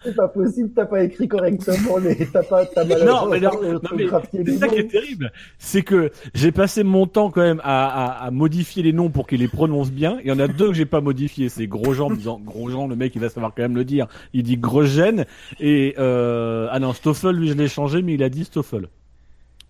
C'est 0.04 0.16
pas 0.16 0.28
possible, 0.28 0.72
t'as 0.76 0.86
pas 0.86 1.04
écrit 1.04 1.28
correctement 1.28 1.98
les, 1.98 2.28
t'as 2.28 2.44
pas, 2.44 2.66
t'as 2.66 2.84
mal 2.86 3.06
Non, 3.06 3.28
mais 3.30 3.40
non, 3.40 3.52
non, 3.62 3.80
mais 3.96 4.06
c'est 4.32 4.58
ça 4.58 4.68
qui 4.68 4.78
est 4.78 4.88
terrible. 4.88 5.32
C'est 5.60 5.84
que 5.84 6.12
j'ai 6.34 6.52
passé 6.52 6.84
mon 6.84 7.08
temps 7.08 7.30
quand 7.30 7.42
même 7.42 7.62
à, 7.64 7.88
à, 7.88 8.26
à 8.26 8.32
modifier 8.32 8.84
les 8.84 8.94
noms 8.94 9.10
pour 9.10 9.28
qu'ils 9.28 9.40
les 9.40 9.48
prononcent 9.48 9.92
bien. 9.92 10.20
Il 10.24 10.28
y 10.28 10.32
en 10.32 10.40
a 10.40 10.48
deux 10.48 10.70
que 10.70 10.74
j'ai 10.74 10.86
pas 10.86 11.02
modifiés. 11.02 11.50
C'est 11.50 11.68
Grosjean, 11.68 12.12
disant 12.12 12.40
Grosjean, 12.40 12.88
le 12.88 12.96
mec, 12.96 13.16
il 13.16 13.22
va 13.22 13.30
savoir 13.30 13.54
quand 13.56 13.64
même 13.64 13.76
le 13.76 13.86
dire. 13.86 14.08
Il 14.34 14.44
dit 14.44 14.58
Grosjean. 14.58 15.26
Et, 15.60 15.96
euh, 15.98 16.68
ah 16.72 16.80
non, 16.80 16.94
Stoffel, 16.94 17.36
lui, 17.36 17.50
je 17.50 17.54
l'ai 17.54 17.68
changé, 17.68 18.02
mais 18.02 18.14
il 18.14 18.24
a 18.24 18.30
dit 18.30 18.46
Stoffel. 18.46 18.88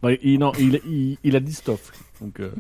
Ouais, 0.04 0.20
il, 0.24 0.40
non, 0.40 0.52
il, 0.60 0.82
il, 0.86 1.18
il 1.24 1.36
a 1.36 1.40
dit 1.40 1.54
Stoff. 1.54 1.92
Donc, 2.22 2.40
euh, 2.40 2.52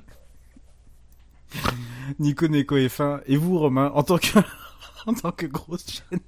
Nico 2.19 2.47
Neko 2.47 2.77
F1 2.77 3.21
et 3.27 3.37
vous 3.37 3.59
Romain 3.59 3.91
en 3.93 4.03
tant 4.03 4.17
que 4.17 4.39
en 5.05 5.13
tant 5.13 5.31
que 5.31 5.45
grosse 5.45 5.85
chaîne. 5.89 6.19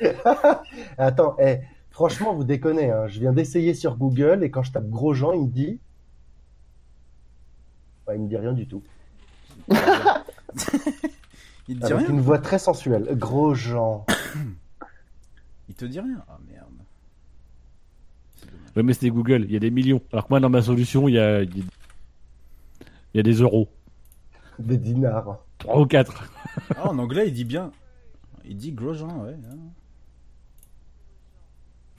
Attends, 0.98 1.36
eh, 1.38 1.58
franchement, 1.90 2.34
vous 2.34 2.44
déconnez, 2.44 2.90
hein. 2.90 3.06
Je 3.08 3.20
viens 3.20 3.32
d'essayer 3.32 3.74
sur 3.74 3.96
Google 3.96 4.42
et 4.44 4.50
quand 4.50 4.62
je 4.62 4.72
tape 4.72 4.88
Grosjean, 4.88 5.32
il 5.32 5.42
me 5.42 5.48
dit. 5.48 5.80
Ouais, 8.06 8.16
il 8.16 8.22
me 8.22 8.28
dit 8.28 8.36
rien 8.36 8.52
du 8.52 8.66
tout. 8.66 8.82
Il 11.68 11.78
te 11.78 11.86
dit 11.86 11.92
Avec 11.92 12.06
rien 12.06 12.14
une 12.16 12.20
voix 12.20 12.38
très 12.38 12.58
sensuelle. 12.58 13.08
Grosjean. 13.12 14.04
Il 15.68 15.74
te 15.76 15.84
dit 15.84 16.00
rien? 16.00 16.22
Ah 16.28 16.38
merde. 16.50 16.66
ouais, 18.76 18.82
mais 18.82 18.92
c'était 18.92 19.10
Google. 19.10 19.44
Il 19.44 19.52
y 19.52 19.56
a 19.56 19.60
des 19.60 19.70
millions. 19.70 20.00
Alors 20.12 20.24
que 20.26 20.30
moi, 20.30 20.40
dans 20.40 20.50
ma 20.50 20.60
solution, 20.62 21.06
il 21.08 21.14
y 21.14 21.18
a, 21.20 21.42
il 21.42 21.58
y 21.58 21.60
a- 21.60 21.64
il 23.14 23.18
y 23.18 23.20
a 23.20 23.22
des 23.22 23.34
euros. 23.34 23.68
Des 24.58 24.78
dinars. 24.78 25.38
Trois 25.58 25.78
ou 25.80 25.86
quatre. 25.86 26.28
Ah, 26.76 26.88
en 26.90 26.98
anglais, 26.98 27.28
il 27.28 27.34
dit 27.34 27.44
bien. 27.44 27.70
Il 28.44 28.56
dit 28.56 28.72
Grosjean, 28.72 29.24
ouais. 29.24 29.36
hein. 29.50 29.56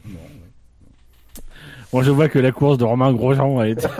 Bon, 0.05 0.11
ouais. 0.11 1.41
Moi, 1.93 2.03
je 2.03 2.11
vois 2.11 2.27
que 2.27 2.39
la 2.39 2.51
course 2.51 2.77
de 2.77 2.83
Romain 2.83 3.13
Grosjean 3.13 3.59
a 3.59 3.67
été. 3.67 3.87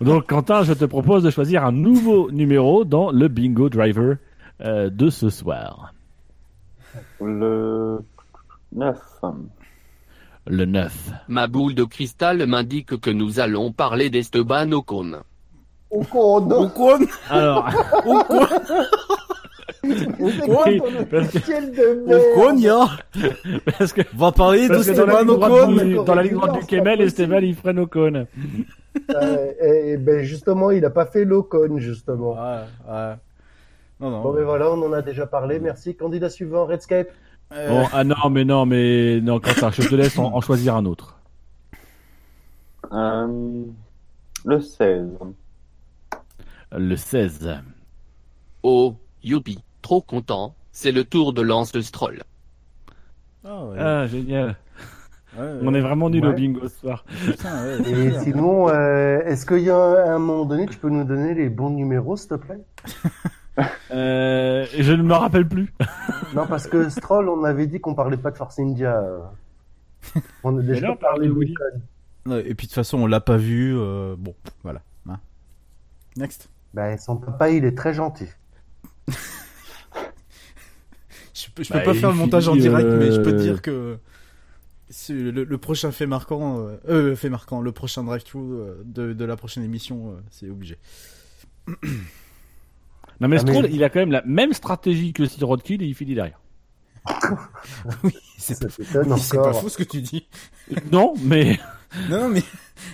Donc, 0.00 0.26
Quentin, 0.28 0.64
je 0.64 0.72
te 0.72 0.84
propose 0.84 1.22
de 1.22 1.30
choisir 1.30 1.64
un 1.64 1.72
nouveau 1.72 2.30
numéro 2.30 2.84
dans 2.84 3.10
le 3.12 3.28
Bingo 3.28 3.68
Driver 3.68 4.16
euh, 4.60 4.90
de 4.90 5.10
ce 5.10 5.30
soir. 5.30 5.94
Le 7.20 8.00
9. 8.72 8.98
Le 10.48 10.64
9. 10.64 11.10
Ma 11.28 11.46
boule 11.46 11.74
de 11.76 11.84
cristal 11.84 12.44
m'indique 12.46 12.98
que 13.00 13.10
nous 13.10 13.38
allons 13.38 13.72
parler 13.72 14.10
d'Esteban 14.10 14.72
Ocon. 14.72 15.22
Ocon. 15.92 16.50
Ocon 16.50 16.98
Alors, 17.30 17.68
quoi 18.02 18.48
Oui, 19.84 20.78
ton 20.78 20.84
parce 21.10 21.28
que- 21.28 21.34
logiciel 21.38 21.72
de 21.72 22.04
merde 22.06 22.22
Ocon, 22.36 22.56
ya 22.56 22.86
Parce 23.78 23.92
que, 23.92 24.00
On 24.14 24.18
va 24.18 24.32
parler 24.32 24.68
de 24.68 24.74
parce 24.74 24.86
droite 24.88 25.28
Ocon 25.28 25.72
du, 25.72 25.94
dans 25.94 26.14
la 26.14 26.22
ligne 26.22 26.34
droite 26.34 26.60
du 26.60 26.66
Kemel. 26.66 27.00
Esteban, 27.00 27.38
il 27.38 27.54
freine 27.54 27.78
Ocon. 27.80 28.26
Euh, 29.14 29.52
et, 29.60 29.96
ben 29.96 30.22
justement, 30.22 30.70
il 30.70 30.84
a 30.84 30.90
pas 30.90 31.06
fait 31.06 31.24
l'Ocon, 31.24 31.78
justement. 31.78 32.34
Ouais, 32.34 32.60
ouais. 32.88 33.14
Non, 34.00 34.10
non. 34.10 34.22
Bon, 34.22 34.32
mais 34.32 34.42
voilà, 34.42 34.70
on 34.70 34.82
en 34.82 34.92
a 34.92 35.02
déjà 35.02 35.26
parlé. 35.26 35.58
Merci. 35.60 35.94
Candidat 35.96 36.28
suivant, 36.30 36.66
Redscape. 36.66 37.08
Euh, 37.54 37.68
Bon, 37.68 37.86
ah 37.92 38.04
non, 38.04 38.30
mais 38.30 38.44
non, 38.44 38.66
mais 38.66 39.20
non, 39.20 39.38
quand 39.40 39.52
ça, 39.52 39.70
je 39.70 39.86
te 39.86 39.94
laisse 39.94 40.18
en, 40.18 40.34
en 40.34 40.40
choisir 40.40 40.74
un 40.76 40.86
autre. 40.86 41.16
Euh, 42.92 43.62
le 44.44 44.60
16. 44.60 45.06
Le 46.76 46.96
16. 46.96 47.60
Oh, 48.62 48.96
youpi, 49.22 49.58
trop 49.82 50.00
content, 50.00 50.54
c'est 50.72 50.92
le 50.92 51.04
tour 51.04 51.32
de 51.32 51.42
Lance 51.42 51.78
Stroll. 51.80 52.22
Ah, 53.44 53.64
ouais. 53.66 53.76
Ah, 53.78 54.06
génial. 54.06 54.56
Ouais, 55.36 55.42
ouais. 55.42 55.58
On 55.62 55.74
est 55.74 55.80
vraiment 55.80 56.10
nul 56.10 56.24
au 56.26 56.32
bingo 56.32 56.68
ce 56.68 56.78
soir. 56.80 57.04
Putain, 57.24 57.78
Et 57.86 58.18
sinon, 58.20 58.68
euh, 58.68 59.20
est-ce 59.24 59.46
qu'il 59.46 59.60
y 59.60 59.70
a 59.70 59.76
un, 59.76 60.14
un 60.16 60.18
moment 60.18 60.44
donné, 60.44 60.66
tu 60.66 60.78
peux 60.78 60.90
nous 60.90 61.04
donner 61.04 61.34
les 61.34 61.48
bons 61.48 61.70
numéros, 61.70 62.16
s'il 62.16 62.28
te 62.30 62.34
plaît? 62.34 62.60
Euh, 63.90 64.64
je 64.78 64.92
ne 64.94 65.02
me 65.02 65.12
rappelle 65.12 65.46
plus. 65.46 65.74
Non, 66.34 66.46
parce 66.46 66.66
que 66.66 66.88
Stroll, 66.88 67.28
on 67.28 67.44
avait 67.44 67.66
dit 67.66 67.78
qu'on 67.80 67.94
parlait 67.94 68.16
pas 68.16 68.30
de 68.30 68.38
Force 68.38 68.58
India. 68.58 69.04
On 70.42 70.56
a 70.58 70.62
déjà 70.62 70.86
là, 70.86 70.92
on 70.92 70.96
parlé 70.96 71.28
de 71.28 71.34
de 71.34 71.38
Willy. 71.38 71.54
Et 72.48 72.54
puis 72.54 72.66
de 72.66 72.70
toute 72.70 72.72
façon, 72.72 72.98
on 73.00 73.06
l'a 73.06 73.20
pas 73.20 73.36
vu. 73.36 73.76
euh, 73.76 74.16
Bon, 74.18 74.34
voilà. 74.62 74.80
hein. 75.10 75.18
Next. 76.16 76.48
Ben, 76.74 76.96
son 76.98 77.16
papa, 77.16 77.50
il 77.50 77.64
est 77.64 77.76
très 77.76 77.94
gentil. 77.94 78.28
Je 81.34 81.48
peux, 81.54 81.62
je 81.62 81.72
Bah, 81.72 81.80
peux 81.80 81.84
pas 81.86 81.94
faire 81.94 82.10
le 82.10 82.16
montage 82.16 82.48
en 82.48 82.56
direct, 82.56 82.88
mais 82.98 83.10
je 83.10 83.20
peux 83.20 83.30
te 83.32 83.36
euh, 83.36 83.42
dire 83.42 83.62
que 83.62 83.98
c'est 84.90 85.14
le, 85.14 85.44
le 85.44 85.58
prochain 85.58 85.90
fait 85.92 86.06
marquant, 86.06 86.58
euh, 86.60 86.76
euh, 86.88 87.16
fait 87.16 87.30
marquant, 87.30 87.60
le 87.62 87.72
prochain 87.72 88.04
drive-thru 88.04 88.40
euh, 88.40 88.74
de, 88.84 89.12
de 89.14 89.24
la 89.24 89.36
prochaine 89.36 89.64
émission, 89.64 90.10
euh, 90.12 90.20
c'est 90.30 90.50
obligé. 90.50 90.78
Non, 93.20 93.28
mais 93.28 93.38
Ah, 93.38 93.44
mais- 93.44 93.70
il 93.70 93.82
a 93.84 93.88
quand 93.90 94.00
même 94.00 94.12
la 94.12 94.22
même 94.26 94.52
stratégie 94.52 95.12
que 95.14 95.24
Sirotkill 95.26 95.82
et 95.82 95.86
il 95.86 95.94
finit 95.94 96.14
derrière. 96.14 96.41
C'est 98.38 98.54
Ça 98.54 98.68
t'étonne 98.68 99.12
oui, 99.12 99.20
c'est 99.20 99.36
pas 99.36 99.48
encore. 99.48 99.60
faux 99.60 99.68
ce 99.68 99.78
que 99.78 99.82
tu 99.84 100.00
dis. 100.02 100.26
Non, 100.90 101.14
mais 101.22 101.58
Non, 102.08 102.22
non, 102.22 102.28
mais 102.28 102.42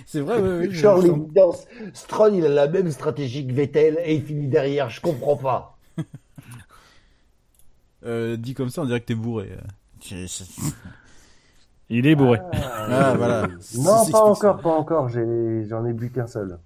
c'est 0.05 0.19
vrai, 0.19 0.41
ouais, 0.41 0.57
ouais, 0.59 0.67
je- 0.71 1.01
l'évidence, 1.01 1.65
Stroll, 1.93 2.35
il 2.35 2.45
a 2.45 2.49
la 2.49 2.67
même 2.67 2.91
stratégie 2.91 3.47
que 3.47 3.53
Vettel 3.53 3.97
et 4.03 4.15
il 4.15 4.23
finit 4.23 4.47
derrière, 4.47 4.89
je 4.89 4.99
comprends 5.01 5.37
pas. 5.37 5.77
euh, 8.05 8.35
dit 8.37 8.53
comme 8.53 8.69
ça, 8.69 8.81
on 8.81 8.85
dirait 8.85 8.99
que 8.99 9.05
t'es 9.05 9.15
bourré. 9.15 9.51
il 11.89 12.07
est 12.07 12.15
bourré. 12.15 12.39
Ah, 12.53 13.13
voilà. 13.17 13.47
Non, 13.77 14.05
pas 14.11 14.23
encore, 14.23 14.59
pas 14.59 14.69
encore. 14.69 15.09
J'ai, 15.09 15.65
j'en 15.67 15.85
ai 15.85 15.93
bu 15.93 16.09
qu'un 16.09 16.27
seul. 16.27 16.57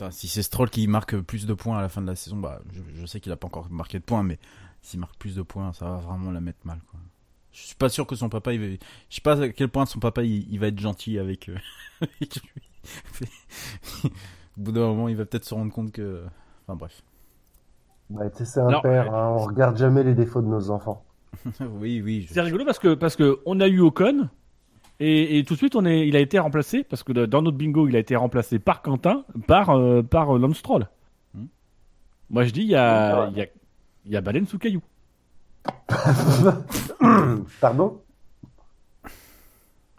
Putain, 0.00 0.10
si 0.12 0.28
c'est 0.28 0.42
Stroll 0.42 0.70
qui 0.70 0.86
marque 0.86 1.18
plus 1.20 1.44
de 1.46 1.52
points 1.52 1.78
à 1.78 1.82
la 1.82 1.90
fin 1.90 2.00
de 2.00 2.06
la 2.06 2.16
saison, 2.16 2.36
bah, 2.38 2.60
je, 2.72 2.80
je 3.00 3.04
sais 3.06 3.20
qu'il 3.20 3.30
a 3.32 3.36
pas 3.36 3.46
encore 3.48 3.70
marqué 3.70 3.98
de 3.98 4.04
points, 4.04 4.22
mais 4.22 4.38
s'il 4.80 4.98
marque 4.98 5.16
plus 5.18 5.34
de 5.36 5.42
points, 5.42 5.74
ça 5.74 5.84
va 5.90 5.96
vraiment 5.98 6.30
la 6.30 6.40
mettre 6.40 6.60
mal, 6.64 6.80
quoi. 6.90 6.98
Je 7.52 7.60
suis 7.66 7.74
pas 7.74 7.88
sûr 7.90 8.06
que 8.06 8.14
son 8.14 8.28
papa, 8.30 8.52
il 8.54 8.60
va... 8.60 8.66
je 9.10 9.14
sais 9.14 9.20
pas 9.20 9.42
à 9.42 9.48
quel 9.50 9.68
point 9.68 9.84
son 9.84 9.98
papa, 9.98 10.22
il, 10.22 10.50
il 10.50 10.58
va 10.58 10.68
être 10.68 10.78
gentil 10.78 11.18
avec, 11.18 11.48
euh, 11.50 11.56
avec 12.00 12.36
lui. 12.36 13.28
Au 14.04 14.60
bout 14.62 14.72
d'un 14.72 14.86
moment, 14.86 15.08
il 15.08 15.16
va 15.16 15.26
peut-être 15.26 15.44
se 15.44 15.52
rendre 15.52 15.72
compte 15.72 15.92
que, 15.92 16.24
enfin 16.66 16.76
bref. 16.76 17.02
Sais, 18.34 18.44
c'est 18.44 18.60
un 18.60 18.70
Non. 18.70 18.80
père. 18.80 19.12
Hein, 19.14 19.34
on 19.36 19.44
regarde 19.44 19.76
jamais 19.76 20.02
les 20.02 20.14
défauts 20.14 20.40
de 20.42 20.46
nos 20.46 20.70
enfants. 20.70 21.04
oui, 21.60 22.00
oui. 22.02 22.22
je- 22.28 22.34
C'est 22.34 22.40
rigolo 22.40 22.64
parce 22.64 22.78
que 22.78 22.94
parce 22.94 23.16
que 23.16 23.40
on 23.46 23.60
a 23.60 23.68
eu 23.68 23.80
Ocon 23.80 24.28
et, 25.00 25.38
et 25.38 25.44
tout 25.44 25.54
de 25.54 25.58
suite 25.58 25.74
on 25.76 25.84
est, 25.84 26.06
il 26.06 26.14
a 26.14 26.20
été 26.20 26.38
remplacé 26.38 26.84
parce 26.84 27.02
que 27.02 27.12
dans 27.12 27.42
notre 27.42 27.56
bingo 27.56 27.88
il 27.88 27.96
a 27.96 27.98
été 27.98 28.14
remplacé 28.16 28.58
par 28.58 28.82
Quentin, 28.82 29.24
par 29.46 29.70
euh, 29.70 30.02
par 30.02 30.36
euh, 30.36 30.38
Lance 30.38 30.58
Stroll. 30.58 30.86
Hmm. 31.34 31.46
Moi 32.30 32.44
je 32.44 32.50
dis 32.52 32.60
il 32.62 32.68
y 32.68 32.76
a 32.76 33.28
il 33.32 33.38
y 33.38 33.42
a 33.42 33.46
il 34.06 34.12
y 34.12 34.16
a 34.16 34.20
baleine 34.20 34.46
sous 34.46 34.58
caillou. 34.58 34.82
Pardon? 37.60 38.00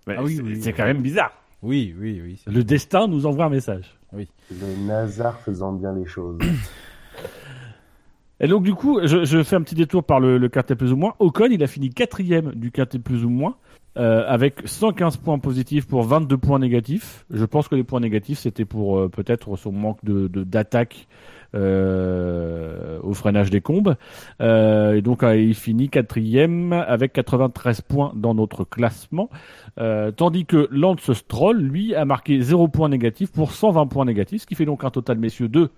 Ouais, 0.07 0.15
Ah 0.17 0.23
oui, 0.23 0.35
c'est- 0.37 0.41
oui, 0.41 0.61
c'est 0.61 0.69
oui. 0.71 0.75
quand 0.77 0.85
même 0.85 1.01
bizarre. 1.01 1.31
Oui, 1.61 1.95
oui, 1.99 2.19
oui. 2.23 2.41
c'est- 2.43 2.51
Le 2.51 2.63
destin 2.63 3.07
nous 3.07 3.25
envoie 3.25 3.45
un 3.45 3.49
message. 3.49 3.97
Le 4.13 4.25
Nazar 4.87 5.39
faisant 5.39 5.73
bien 5.73 5.93
les 5.93 6.05
choses. 6.05 6.39
Et 8.39 8.47
donc 8.47 8.63
du 8.63 8.73
coup, 8.73 8.99
je, 9.03 9.23
je 9.23 9.43
fais 9.43 9.55
un 9.55 9.61
petit 9.61 9.75
détour 9.75 10.03
par 10.03 10.19
le, 10.19 10.39
le 10.39 10.49
quintet 10.49 10.75
plus 10.75 10.91
ou 10.91 10.95
moins. 10.97 11.13
Ocon, 11.19 11.47
il 11.51 11.63
a 11.63 11.67
fini 11.67 11.91
quatrième 11.91 12.51
du 12.55 12.71
quintet 12.71 12.97
plus 12.97 13.23
ou 13.23 13.29
moins, 13.29 13.55
euh, 13.97 14.23
avec 14.27 14.61
115 14.65 15.17
points 15.17 15.39
positifs 15.39 15.87
pour 15.87 16.03
22 16.03 16.37
points 16.37 16.59
négatifs. 16.59 17.25
Je 17.29 17.45
pense 17.45 17.67
que 17.67 17.75
les 17.75 17.83
points 17.83 17.99
négatifs, 17.99 18.39
c'était 18.39 18.65
pour 18.65 18.97
euh, 18.97 19.09
peut-être 19.09 19.55
son 19.57 19.71
manque 19.71 20.03
de 20.03 20.27
d'attaque 20.27 21.07
euh, 21.53 22.99
au 23.03 23.13
freinage 23.13 23.49
des 23.49 23.61
combes. 23.61 23.95
Euh, 24.41 24.93
et 24.93 25.01
donc 25.01 25.23
euh, 25.23 25.35
il 25.35 25.55
finit 25.55 25.89
quatrième 25.89 26.73
avec 26.73 27.13
93 27.13 27.81
points 27.81 28.13
dans 28.15 28.33
notre 28.33 28.63
classement. 28.63 29.29
Euh, 29.77 30.11
tandis 30.11 30.45
que 30.45 30.67
Lance 30.71 31.11
Stroll, 31.11 31.57
lui, 31.57 31.93
a 31.95 32.05
marqué 32.05 32.41
0 32.41 32.69
points 32.69 32.89
négatifs 32.89 33.31
pour 33.31 33.51
120 33.51 33.87
points 33.87 34.05
négatifs, 34.05 34.43
ce 34.43 34.47
qui 34.47 34.55
fait 34.55 34.65
donc 34.65 34.83
un 34.83 34.89
total, 34.89 35.17
messieurs, 35.17 35.49
de 35.49 35.69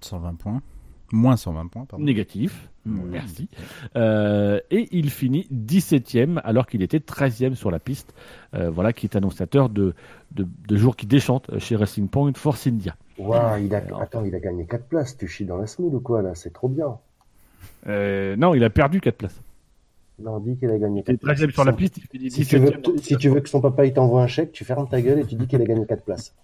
120 0.00 0.34
points. 0.34 0.62
Moins 1.10 1.36
120 1.36 1.66
points, 1.68 1.84
pardon. 1.86 2.04
négatif. 2.04 2.68
Oui. 2.86 3.00
Merci. 3.10 3.48
Euh, 3.96 4.60
et 4.70 4.88
il 4.92 5.10
finit 5.10 5.46
17ème 5.52 6.40
alors 6.44 6.66
qu'il 6.66 6.82
était 6.82 6.98
13ème 6.98 7.54
sur 7.54 7.70
la 7.70 7.78
piste. 7.78 8.14
Euh, 8.54 8.70
voilà 8.70 8.92
qui 8.92 9.06
est 9.06 9.16
annonciateur 9.16 9.68
de, 9.68 9.94
de, 10.32 10.46
de 10.66 10.76
jours 10.76 10.96
qui 10.96 11.06
déchantent 11.06 11.58
chez 11.58 11.76
Racing 11.76 12.08
Point 12.08 12.32
Force 12.34 12.66
India. 12.66 12.94
Waouh, 13.18 13.64
il 13.64 13.74
a, 13.74 13.82
attends, 14.00 14.24
il 14.24 14.34
a 14.34 14.40
gagné 14.40 14.64
4 14.66 14.84
places. 14.84 15.16
Tu 15.16 15.26
chies 15.28 15.44
dans 15.44 15.56
la 15.58 15.66
semoule 15.66 15.94
ou 15.94 16.00
quoi, 16.00 16.22
là? 16.22 16.34
C'est 16.34 16.52
trop 16.52 16.68
bien. 16.68 16.96
Euh, 17.86 18.36
non, 18.36 18.54
il 18.54 18.62
a 18.64 18.70
perdu 18.70 19.00
4 19.00 19.16
places. 19.16 19.40
Non, 20.20 20.36
on 20.36 20.40
dit 20.40 20.56
qu'il 20.56 20.70
a 20.70 20.78
gagné 20.78 21.00
Il 21.06 21.18
4 21.18 21.30
est 21.40 21.46
13ème 21.46 21.50
sur 21.52 21.64
la 21.64 21.72
piste, 21.72 21.96
il 21.98 22.02
finit 22.06 22.30
Si 22.30 22.44
tu, 22.46 22.58
veux, 22.58 22.70
17ème. 22.70 22.98
si 23.02 23.16
tu 23.16 23.28
veux 23.28 23.40
que 23.40 23.48
son 23.48 23.60
papa 23.60 23.86
il 23.86 23.92
t'envoie 23.92 24.22
un 24.22 24.26
chèque, 24.26 24.52
tu 24.52 24.64
fermes 24.64 24.88
ta 24.88 25.00
gueule 25.00 25.20
et 25.20 25.24
tu 25.24 25.36
dis 25.36 25.46
qu'il 25.46 25.60
a 25.60 25.64
gagné 25.64 25.86
4 25.86 26.02
places. 26.02 26.34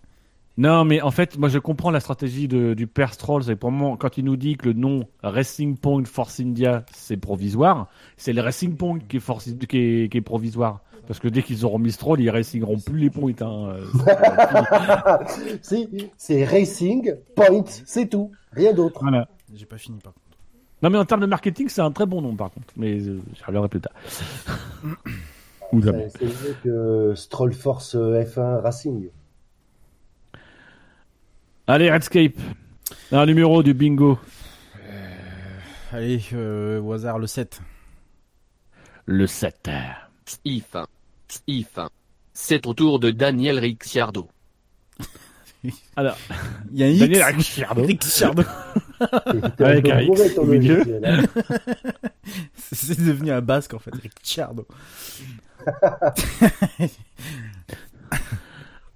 Non, 0.57 0.84
mais 0.84 1.00
en 1.00 1.10
fait, 1.10 1.36
moi 1.36 1.49
je 1.49 1.58
comprends 1.58 1.91
la 1.91 1.99
stratégie 2.00 2.47
de, 2.47 2.74
du 2.74 2.86
père 2.86 3.12
Stroll. 3.12 3.42
C'est 3.42 3.57
pour 3.57 3.73
moi, 3.73 3.97
quand 3.99 4.18
il 4.18 4.24
nous 4.24 4.36
dit 4.36 4.57
que 4.57 4.66
le 4.66 4.73
nom 4.73 5.08
Racing 5.23 5.76
Point 5.76 6.05
Force 6.05 6.39
India 6.39 6.84
c'est 6.92 7.16
provisoire, 7.16 7.89
c'est 8.16 8.33
le 8.33 8.41
Racing 8.41 8.76
Point 8.76 9.00
qui 9.00 9.16
est, 9.16 9.20
force, 9.20 9.50
qui 9.68 9.78
est, 9.78 10.12
qui 10.12 10.16
est 10.16 10.23
provisoire. 10.23 10.81
Parce 11.07 11.18
que 11.20 11.28
dès 11.28 11.42
qu'ils 11.42 11.66
auront 11.66 11.78
mis 11.78 11.92
Stroll, 11.92 12.20
ils 12.20 12.31
racingeront 12.31 12.78
plus 12.78 12.99
les 12.99 13.10
points. 13.10 13.33
Hein. 13.41 13.74
Si, 15.62 15.89
c'est 16.16 16.44
Racing 16.44 17.15
Point, 17.34 17.65
c'est 17.84 18.08
tout. 18.08 18.31
Rien 18.52 18.73
d'autre. 18.73 19.00
voilà. 19.02 19.28
J'ai 19.55 19.66
pas 19.66 19.76
fini 19.76 19.99
par 19.99 20.12
contre. 20.12 20.24
Non, 20.83 20.91
mais 20.91 20.99
en 20.99 21.05
termes 21.05 21.20
de 21.20 21.26
marketing, 21.26 21.68
c'est 21.68 21.81
un 21.81 21.91
très 21.91 22.07
bon 22.07 22.23
nom 22.23 22.34
par 22.34 22.50
contre. 22.50 22.73
Mais 22.76 23.00
euh, 23.00 23.20
je 23.39 23.44
reviendrai 23.44 23.68
plus 23.68 23.81
tard. 23.81 23.92
Ou. 25.73 25.83
C'est 25.83 25.92
mieux 26.23 26.57
que 26.62 27.15
Stroll 27.15 27.52
Force 27.52 27.97
euh, 27.97 28.23
F1 28.23 28.60
Racing. 28.60 29.08
Allez, 31.67 31.91
Redscape. 31.91 32.39
Un 33.12 33.26
numéro 33.26 33.62
du 33.62 33.75
bingo. 33.75 34.18
Allez, 35.93 36.20
euh, 36.33 36.81
au 36.81 36.93
hasard, 36.93 37.18
le 37.18 37.26
7. 37.26 37.60
Le 39.07 39.26
7. 39.26 39.70
If. 40.44 40.76
If. 41.47 41.78
C'est 42.33 42.67
au 42.67 42.75
tour 42.75 42.99
de 42.99 43.10
Daniel 43.10 43.59
Ricciardo. 43.59 44.28
Il 45.65 45.73
Alors, 45.97 46.17
y 46.73 46.83
a 46.83 46.86
un 46.86 46.91
X. 46.91 47.01
Daniel 47.01 47.23
Ricciardo. 47.36 47.83
Ricciardo. 47.84 48.43
T'es 49.57 49.65
Avec 49.65 49.89
un 49.89 50.01
X 50.01 50.39
au 50.39 50.44
milieu. 50.44 50.83
hein. 51.05 51.23
C'est 52.73 53.01
devenu 53.01 53.31
un 53.31 53.41
basque 53.41 53.75
en 53.75 53.78
fait, 53.78 53.94
Ricciardo. 53.94 54.67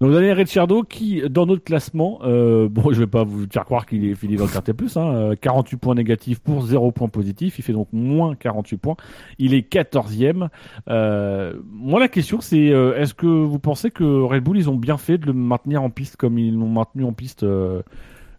Donc 0.00 0.12
Daniel 0.12 0.34
Ricciardo 0.36 0.84
qui, 0.84 1.22
dans 1.28 1.44
notre 1.44 1.64
classement, 1.64 2.20
euh, 2.22 2.68
bon, 2.68 2.92
je 2.92 3.00
vais 3.00 3.06
pas 3.08 3.24
vous 3.24 3.46
faire 3.50 3.64
croire 3.64 3.84
qu'il 3.84 4.04
est 4.04 4.14
fini 4.14 4.36
dans 4.36 4.44
le 4.44 4.50
quartier 4.50 4.72
plus, 4.72 4.96
hein, 4.96 5.12
euh, 5.12 5.34
48 5.34 5.76
points 5.76 5.94
négatifs 5.96 6.38
pour 6.38 6.62
0 6.62 6.92
points 6.92 7.08
positifs, 7.08 7.58
il 7.58 7.62
fait 7.62 7.72
donc 7.72 7.88
moins 7.92 8.36
48 8.36 8.76
points. 8.76 8.96
Il 9.38 9.54
est 9.54 9.68
14e. 9.72 10.48
Euh, 10.88 11.54
moi, 11.68 11.98
la 11.98 12.06
question, 12.08 12.40
c'est 12.40 12.70
euh, 12.70 12.96
est-ce 12.96 13.12
que 13.14 13.26
vous 13.26 13.58
pensez 13.58 13.90
que 13.90 14.04
Red 14.04 14.44
Bull, 14.44 14.56
ils 14.58 14.70
ont 14.70 14.76
bien 14.76 14.98
fait 14.98 15.18
de 15.18 15.26
le 15.26 15.32
maintenir 15.32 15.82
en 15.82 15.90
piste 15.90 16.16
comme 16.16 16.38
ils 16.38 16.54
l'ont 16.54 16.68
maintenu 16.68 17.02
en 17.04 17.12
piste 17.12 17.42
euh, 17.42 17.82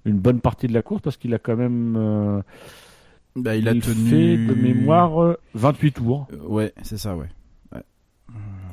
une 0.06 0.18
bonne 0.18 0.40
partie 0.40 0.68
de 0.68 0.74
la 0.74 0.82
course? 0.82 1.02
Parce 1.02 1.18
qu'il 1.18 1.34
a 1.34 1.40
quand 1.40 1.58
même 1.58 1.96
euh, 1.98 2.42
Bah, 3.36 3.58
il 3.58 3.68
a 3.68 3.74
il 3.74 3.82
tenu. 3.82 4.10
fait 4.10 4.38
de 4.38 4.54
mémoire 4.54 5.22
euh, 5.22 5.38
28 5.56 5.92
tours. 5.92 6.28
Euh, 6.32 6.38
ouais, 6.48 6.74
c'est 6.84 6.98
ça, 6.98 7.18
ouais. 7.18 7.28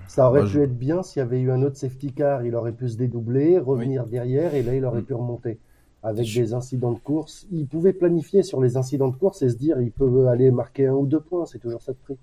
Ça 0.08 0.28
aurait 0.28 0.40
Bah, 0.40 0.46
pu 0.46 0.52
je- 0.52 0.60
être 0.60 0.78
bien 0.78 1.02
s'il 1.02 1.20
y 1.20 1.22
avait 1.22 1.40
eu 1.40 1.50
un 1.50 1.62
autre 1.62 1.76
safety 1.76 2.12
car, 2.12 2.44
il 2.44 2.54
aurait 2.54 2.72
pu 2.72 2.88
se 2.88 2.96
dédoubler, 2.96 3.58
revenir 3.58 4.06
derrière 4.06 4.54
et 4.54 4.62
là 4.62 4.74
il 4.74 4.84
aurait 4.84 5.00
Mm. 5.02 5.04
pu 5.06 5.14
remonter. 5.14 5.58
avec 6.02 6.32
des 6.32 6.54
incidents 6.54 6.92
de 6.92 7.00
course. 7.00 7.48
Il 7.50 7.66
pouvait 7.66 7.92
planifier 7.92 8.44
sur 8.44 8.60
les 8.62 8.76
incidents 8.76 9.08
de 9.08 9.16
course 9.16 9.42
et 9.42 9.48
se 9.50 9.56
dire 9.56 9.80
il 9.80 9.90
peut 9.90 10.28
aller 10.28 10.52
marquer 10.52 10.86
un 10.86 10.92
ou 10.94 11.04
deux 11.04 11.18
points, 11.18 11.46
c'est 11.46 11.58
toujours 11.58 11.82
ça 11.82 11.92
de 11.92 11.98
prix. 11.98 12.16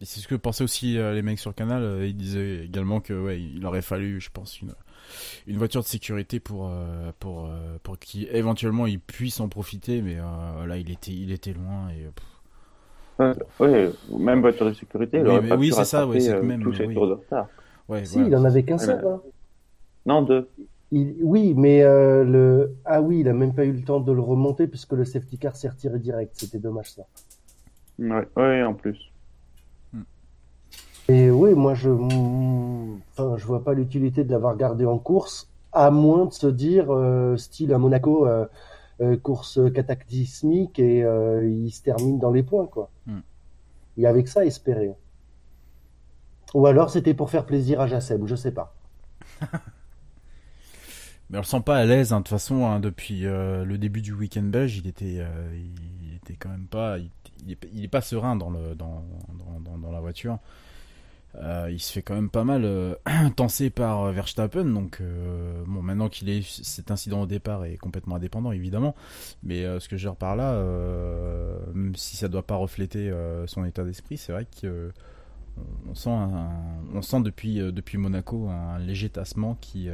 Et 0.00 0.04
c'est 0.04 0.18
ce 0.18 0.26
que 0.26 0.34
pensaient 0.34 0.64
aussi 0.64 0.98
euh, 0.98 1.12
les 1.14 1.22
mecs 1.22 1.38
sur 1.38 1.50
le 1.50 1.54
canal. 1.54 1.82
euh, 1.84 2.06
ils 2.06 2.16
disaient 2.16 2.64
également 2.64 3.00
que 3.00 3.12
ouais, 3.12 3.40
il 3.40 3.64
aurait 3.64 3.82
fallu, 3.82 4.20
je 4.20 4.30
pense, 4.32 4.60
une 4.60 4.72
une 5.46 5.56
voiture 5.56 5.82
de 5.82 5.86
sécurité 5.86 6.40
pour 6.40 6.68
euh, 6.68 7.12
pour 7.20 7.48
pour 7.84 7.96
qu'éventuellement 7.98 8.86
il 8.88 8.98
puisse 8.98 9.38
en 9.38 9.48
profiter. 9.48 10.02
Mais 10.02 10.16
là, 10.16 10.78
il 10.78 10.90
était 10.90 11.12
il 11.12 11.30
était 11.30 11.52
loin 11.52 11.90
et. 11.90 12.06
pff, 12.12 12.24
Ouais, 13.18 13.34
ouais, 13.58 13.90
même 14.18 14.40
voiture 14.40 14.66
de 14.66 14.72
sécurité, 14.74 15.20
Oui, 15.22 15.40
mais 15.42 15.52
oui, 15.54 15.72
c'est 15.72 15.84
ça, 15.84 16.06
ouais, 16.06 16.20
c'est 16.20 16.34
euh, 16.34 16.42
même, 16.42 16.62
tous 16.62 16.70
oui. 16.86 16.94
tours 16.94 17.08
de 17.08 17.12
retard. 17.14 17.48
ouais, 17.88 18.04
Si, 18.04 18.12
voilà. 18.12 18.28
il 18.28 18.36
en 18.36 18.44
avait 18.44 18.62
qu'un 18.64 18.78
seul. 18.78 19.04
hein. 19.04 19.20
Non, 20.06 20.22
deux. 20.22 20.48
Il- 20.90 21.16
oui, 21.22 21.54
mais 21.56 21.82
euh, 21.82 22.24
le 22.24 22.76
ah 22.84 23.00
oui, 23.02 23.20
il 23.20 23.28
a 23.28 23.32
même 23.32 23.54
pas 23.54 23.64
eu 23.64 23.72
le 23.72 23.82
temps 23.82 24.00
de 24.00 24.12
le 24.12 24.20
remonter 24.20 24.66
puisque 24.66 24.92
le 24.92 25.04
safety 25.04 25.38
car 25.38 25.56
s'est 25.56 25.68
retiré 25.68 25.98
direct. 25.98 26.32
C'était 26.36 26.58
dommage 26.58 26.92
ça. 26.92 27.02
Ouais, 27.98 28.28
ouais, 28.36 28.62
en 28.64 28.74
plus. 28.74 28.98
Et 31.08 31.30
oui, 31.30 31.54
moi 31.54 31.74
je, 31.74 31.90
enfin, 31.90 33.36
je 33.36 33.46
vois 33.46 33.64
pas 33.64 33.72
l'utilité 33.74 34.24
de 34.24 34.30
l'avoir 34.30 34.56
gardé 34.56 34.84
en 34.84 34.98
course, 34.98 35.48
à 35.72 35.90
moins 35.90 36.26
de 36.26 36.32
se 36.32 36.46
dire 36.46 36.86
euh, 36.90 37.36
style 37.36 37.72
à 37.72 37.78
Monaco, 37.78 38.26
euh, 38.26 38.44
euh, 38.44 38.46
course 39.22 39.60
cataclysmique 39.74 40.78
et 40.78 41.04
euh, 41.04 41.48
il 41.48 41.70
se 41.70 41.82
termine 41.82 42.18
dans 42.18 42.30
les 42.30 42.42
points 42.42 42.66
quoi. 42.66 42.90
Hmm. 43.06 43.20
Et 43.96 44.06
avec 44.06 44.28
ça, 44.28 44.44
espérer. 44.44 44.92
Ou 46.54 46.66
alors 46.66 46.90
c'était 46.90 47.14
pour 47.14 47.30
faire 47.30 47.46
plaisir 47.46 47.80
à 47.80 47.86
Jassem, 47.86 48.26
je 48.26 48.34
sais 48.34 48.52
pas. 48.52 48.74
Mais 51.30 51.36
on 51.36 51.42
le 51.42 51.46
sent 51.46 51.60
pas 51.60 51.76
à 51.76 51.84
l'aise, 51.84 52.12
hein, 52.12 52.20
de 52.20 52.22
toute 52.22 52.30
façon, 52.30 52.64
hein, 52.64 52.80
depuis 52.80 53.26
euh, 53.26 53.64
le 53.64 53.76
début 53.76 54.00
du 54.00 54.14
week-end 54.14 54.44
belge, 54.44 54.78
il 54.78 54.86
était, 54.86 55.18
euh, 55.18 55.54
il 55.54 56.16
était 56.16 56.34
quand 56.34 56.48
même 56.48 56.66
pas, 56.66 56.98
il, 56.98 57.10
il 57.44 57.52
est, 57.52 57.58
il 57.74 57.84
est 57.84 57.88
pas 57.88 58.00
serein 58.00 58.34
dans 58.34 58.48
le, 58.48 58.74
dans, 58.74 59.04
dans, 59.34 59.60
dans, 59.60 59.78
dans 59.78 59.92
la 59.92 60.00
voiture. 60.00 60.38
Euh, 61.34 61.68
il 61.70 61.78
se 61.78 61.92
fait 61.92 62.02
quand 62.02 62.14
même 62.14 62.30
pas 62.30 62.44
mal 62.44 62.64
euh, 62.64 62.94
tenser 63.36 63.70
par 63.70 64.04
euh, 64.04 64.12
Verstappen, 64.12 64.64
donc 64.64 64.98
euh, 65.00 65.62
bon, 65.66 65.82
maintenant 65.82 66.08
qu'il 66.08 66.30
est, 66.30 66.42
cet 66.42 66.90
incident 66.90 67.22
au 67.22 67.26
départ 67.26 67.64
est 67.64 67.76
complètement 67.76 68.16
indépendant, 68.16 68.50
évidemment. 68.50 68.94
Mais 69.42 69.64
ce 69.78 69.88
que 69.88 69.96
je 69.96 70.08
par 70.08 70.36
là, 70.36 70.54
même 71.74 71.94
si 71.94 72.16
ça 72.16 72.28
doit 72.28 72.46
pas 72.46 72.56
refléter 72.56 73.12
son 73.46 73.64
état 73.64 73.84
d'esprit, 73.84 74.16
c'est 74.16 74.32
vrai 74.32 74.46
que 74.60 74.90
on 75.86 75.94
sent, 75.94 77.20
depuis, 77.20 77.56
depuis 77.58 77.98
Monaco 77.98 78.48
un 78.48 78.78
léger 78.78 79.10
tassement 79.10 79.56
qui, 79.60 79.90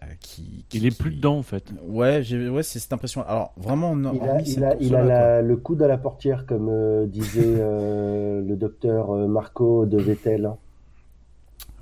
bah, 0.00 0.06
qui, 0.20 0.64
qui- 0.68 0.78
Il 0.78 0.86
est 0.86 0.96
plus 0.96 1.10
dedans 1.10 1.36
en 1.38 1.42
fait. 1.42 1.64
Ouais, 1.86 2.22
j'ai, 2.22 2.48
ouais, 2.48 2.62
c'est 2.62 2.78
cette 2.78 2.92
impression. 2.92 3.22
Alors 3.26 3.52
vraiment, 3.56 3.94
non, 3.94 4.12
Il 4.14 4.22
a, 4.28 4.40
il 4.40 4.64
a, 4.64 4.76
il 4.80 4.94
a 4.96 5.02
la- 5.04 5.42
le 5.42 5.56
coude 5.56 5.82
à 5.82 5.88
la 5.88 5.98
portière, 5.98 6.46
comme 6.46 6.68
euh, 6.70 7.06
disait 7.06 7.42
euh, 7.46 8.40
le 8.46 8.56
docteur 8.56 9.10
euh, 9.10 9.26
Marco 9.28 9.84
de 9.86 9.98
Vettel. 9.98 10.50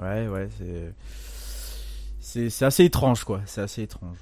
Ouais, 0.00 0.28
ouais, 0.28 0.48
c'est, 0.58 0.92
c'est, 2.20 2.50
c'est 2.50 2.64
assez 2.64 2.84
étrange, 2.84 3.24
quoi. 3.24 3.40
C'est 3.46 3.60
assez 3.60 3.82
étrange. 3.82 4.16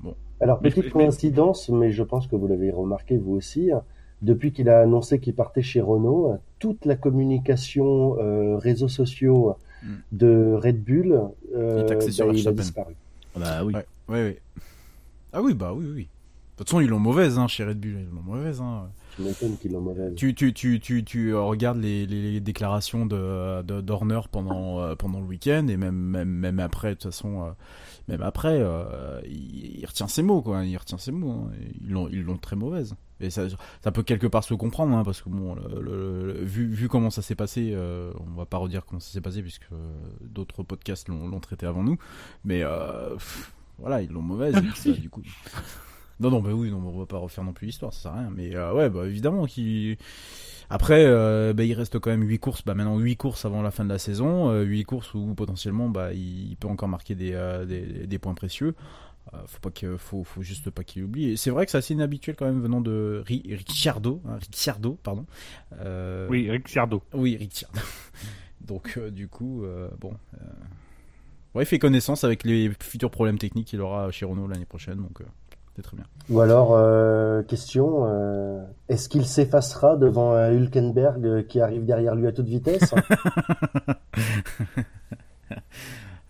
Bon. 0.00 0.14
Alors, 0.40 0.60
Mais- 0.62 0.70
petite 0.70 0.84
mais- 0.86 0.90
coïncidence, 0.90 1.68
mais 1.68 1.90
je 1.90 2.02
pense 2.02 2.26
que 2.26 2.36
vous 2.36 2.46
l'avez 2.46 2.70
remarqué 2.70 3.16
vous 3.16 3.34
aussi, 3.34 3.72
hein, 3.72 3.82
depuis 4.22 4.52
qu'il 4.52 4.68
a 4.68 4.80
annoncé 4.80 5.18
qu'il 5.20 5.34
partait 5.34 5.62
chez 5.62 5.80
Renault, 5.80 6.32
euh, 6.32 6.36
toute 6.58 6.84
la 6.86 6.96
communication 6.96 8.16
euh, 8.18 8.56
réseaux 8.56 8.88
sociaux 8.88 9.56
Mm. 9.82 9.86
de 10.12 10.54
Red 10.56 10.82
Bull, 10.82 11.20
euh, 11.54 11.84
Il 11.86 11.94
bah, 12.26 12.32
il 12.32 12.48
a 12.48 12.52
disparu. 12.52 12.94
Bah 13.36 13.64
oui. 13.64 13.74
Ouais, 13.74 13.86
ouais, 14.08 14.22
ouais. 14.22 14.42
Ah 15.32 15.42
oui, 15.42 15.54
bah 15.54 15.72
oui, 15.74 15.86
oui. 15.94 16.02
De 16.02 16.58
toute 16.58 16.68
façon, 16.68 16.80
ils 16.80 16.88
l'ont 16.88 17.00
mauvaise, 17.00 17.36
hein, 17.38 17.48
chez 17.48 17.64
Red 17.64 17.80
Bull. 17.80 17.98
Ils 18.08 18.14
l'ont 18.14 18.22
mauvaise, 18.22 18.60
hein. 18.60 18.88
Je 19.18 19.24
m'étonne 19.24 19.56
qu'il 19.58 19.72
l'ont 19.72 19.80
mauvaise. 19.80 20.14
Tu, 20.14 20.34
tu, 20.34 20.52
tu, 20.52 20.78
tu, 20.78 21.02
tu 21.04 21.34
regardes 21.34 21.78
les, 21.78 22.06
les, 22.06 22.32
les 22.32 22.40
déclarations 22.40 23.06
de, 23.06 23.62
de 23.62 23.80
d'Horner 23.80 24.20
pendant, 24.30 24.80
euh, 24.80 24.94
pendant 24.94 25.18
le 25.20 25.26
week-end 25.26 25.66
et 25.68 25.76
même, 25.76 25.96
même, 25.96 26.28
même 26.28 26.60
après, 26.60 26.90
de 26.90 26.94
toute 26.94 27.04
façon, 27.10 27.42
euh, 27.42 27.50
même 28.06 28.22
après, 28.22 28.58
euh, 28.60 29.20
il, 29.26 29.78
il 29.80 29.86
retient 29.86 30.06
ses 30.08 30.22
mots, 30.22 30.42
quoi. 30.42 30.64
Il 30.64 30.76
retient 30.76 30.98
ses 30.98 31.10
mots. 31.12 31.48
hein. 31.48 31.50
Ils 31.82 31.90
l'ont, 31.90 32.08
ils 32.08 32.22
l'ont 32.22 32.36
très 32.38 32.54
mauvaise. 32.56 32.94
Et 33.24 33.30
ça, 33.30 33.44
ça 33.82 33.90
peut 33.92 34.02
quelque 34.02 34.26
part 34.26 34.44
se 34.44 34.54
comprendre, 34.54 34.96
hein, 34.96 35.02
parce 35.04 35.22
que 35.22 35.28
bon, 35.28 35.54
le, 35.54 35.80
le- 35.80 36.26
le- 36.32 36.44
vu, 36.44 36.66
vu 36.66 36.88
comment 36.88 37.10
ça 37.10 37.22
s'est 37.22 37.34
passé, 37.34 37.72
euh, 37.74 38.12
on 38.20 38.36
va 38.36 38.46
pas 38.46 38.58
redire 38.58 38.84
comment 38.84 39.00
ça 39.00 39.10
s'est 39.12 39.20
passé 39.20 39.42
puisque 39.42 39.66
euh, 39.72 39.76
d'autres 40.20 40.62
podcasts 40.62 41.08
l'ont, 41.08 41.40
traité 41.40 41.66
avant 41.66 41.82
nous. 41.82 41.98
Mais 42.44 42.62
euh, 42.62 43.14
pff, 43.14 43.52
voilà, 43.78 44.02
ils 44.02 44.10
l'ont 44.10 44.22
mauvaise. 44.22 44.54
ça, 44.74 44.90
du 44.92 45.10
coup. 45.10 45.22
Non, 46.20 46.30
non, 46.30 46.40
bah 46.40 46.50
oui, 46.52 46.70
non, 46.70 46.78
on 46.84 46.98
va 46.98 47.06
pas 47.06 47.18
refaire 47.18 47.42
non 47.44 47.52
plus 47.52 47.66
l'histoire, 47.66 47.92
ça 47.92 48.02
sert 48.02 48.12
à 48.12 48.18
rien. 48.20 48.30
Mais 48.34 48.54
euh, 48.54 48.72
ouais, 48.72 48.88
bah 48.90 49.06
évidemment 49.06 49.46
qu'il. 49.46 49.96
Après, 50.70 51.04
euh, 51.04 51.52
bah, 51.52 51.64
il 51.64 51.74
reste 51.74 51.98
quand 51.98 52.10
même 52.10 52.22
8 52.22 52.38
courses. 52.38 52.64
Bah 52.64 52.74
maintenant 52.74 52.98
8 52.98 53.16
courses 53.16 53.44
avant 53.44 53.62
la 53.62 53.70
fin 53.70 53.84
de 53.84 53.90
la 53.90 53.98
saison, 53.98 54.48
euh, 54.50 54.62
8 54.62 54.84
courses 54.84 55.12
où 55.14 55.34
potentiellement, 55.34 55.88
bah 55.88 56.12
il, 56.14 56.56
peut 56.58 56.68
encore 56.68 56.88
marquer 56.88 57.14
des, 57.14 57.32
des, 57.68 58.06
des 58.06 58.18
points 58.18 58.34
précieux. 58.34 58.74
Euh, 59.32 59.38
faut 59.46 59.58
pas 59.60 59.70
que, 59.70 59.96
faut, 59.96 60.22
faut 60.22 60.42
juste 60.42 60.68
pas 60.70 60.84
qu'il 60.84 61.02
oublie. 61.04 61.36
C'est 61.38 61.50
vrai 61.50 61.64
que 61.64 61.70
c'est 61.72 61.78
assez 61.78 61.94
inhabituel 61.94 62.36
quand 62.36 62.44
même 62.44 62.60
venant 62.60 62.80
de 62.82 63.22
Ri- 63.26 63.42
Ricciardo, 63.48 64.20
hein, 64.28 64.36
Ricciardo, 64.40 64.98
pardon. 65.02 65.24
Euh, 65.80 66.26
Oui, 66.28 66.50
Ricciardo. 66.50 67.02
Oui, 67.14 67.36
Ricciardo. 67.36 67.80
Donc 68.60 68.94
euh, 68.98 69.10
du 69.10 69.28
coup, 69.28 69.64
euh, 69.64 69.88
bon. 70.00 70.12
euh, 70.34 70.46
Ouais, 71.54 71.62
il 71.62 71.66
fait 71.66 71.78
connaissance 71.78 72.24
avec 72.24 72.44
les 72.44 72.70
futurs 72.80 73.10
problèmes 73.10 73.38
techniques 73.38 73.68
qu'il 73.68 73.80
aura 73.80 74.10
chez 74.10 74.24
Renault 74.26 74.48
l'année 74.48 74.64
prochaine, 74.64 74.96
donc 74.96 75.20
euh, 75.20 75.24
c'est 75.76 75.82
très 75.82 75.96
bien. 75.96 76.04
Ou 76.28 76.40
alors, 76.40 76.72
euh, 76.74 77.42
question, 77.44 78.06
euh, 78.08 78.64
est-ce 78.88 79.08
qu'il 79.08 79.24
s'effacera 79.24 79.96
devant 79.96 80.32
un 80.32 80.50
Hülkenberg 80.50 81.46
qui 81.46 81.60
arrive 81.60 81.84
derrière 81.84 82.14
lui 82.16 82.26
à 82.26 82.32
toute 82.32 82.46
vitesse? 82.48 82.92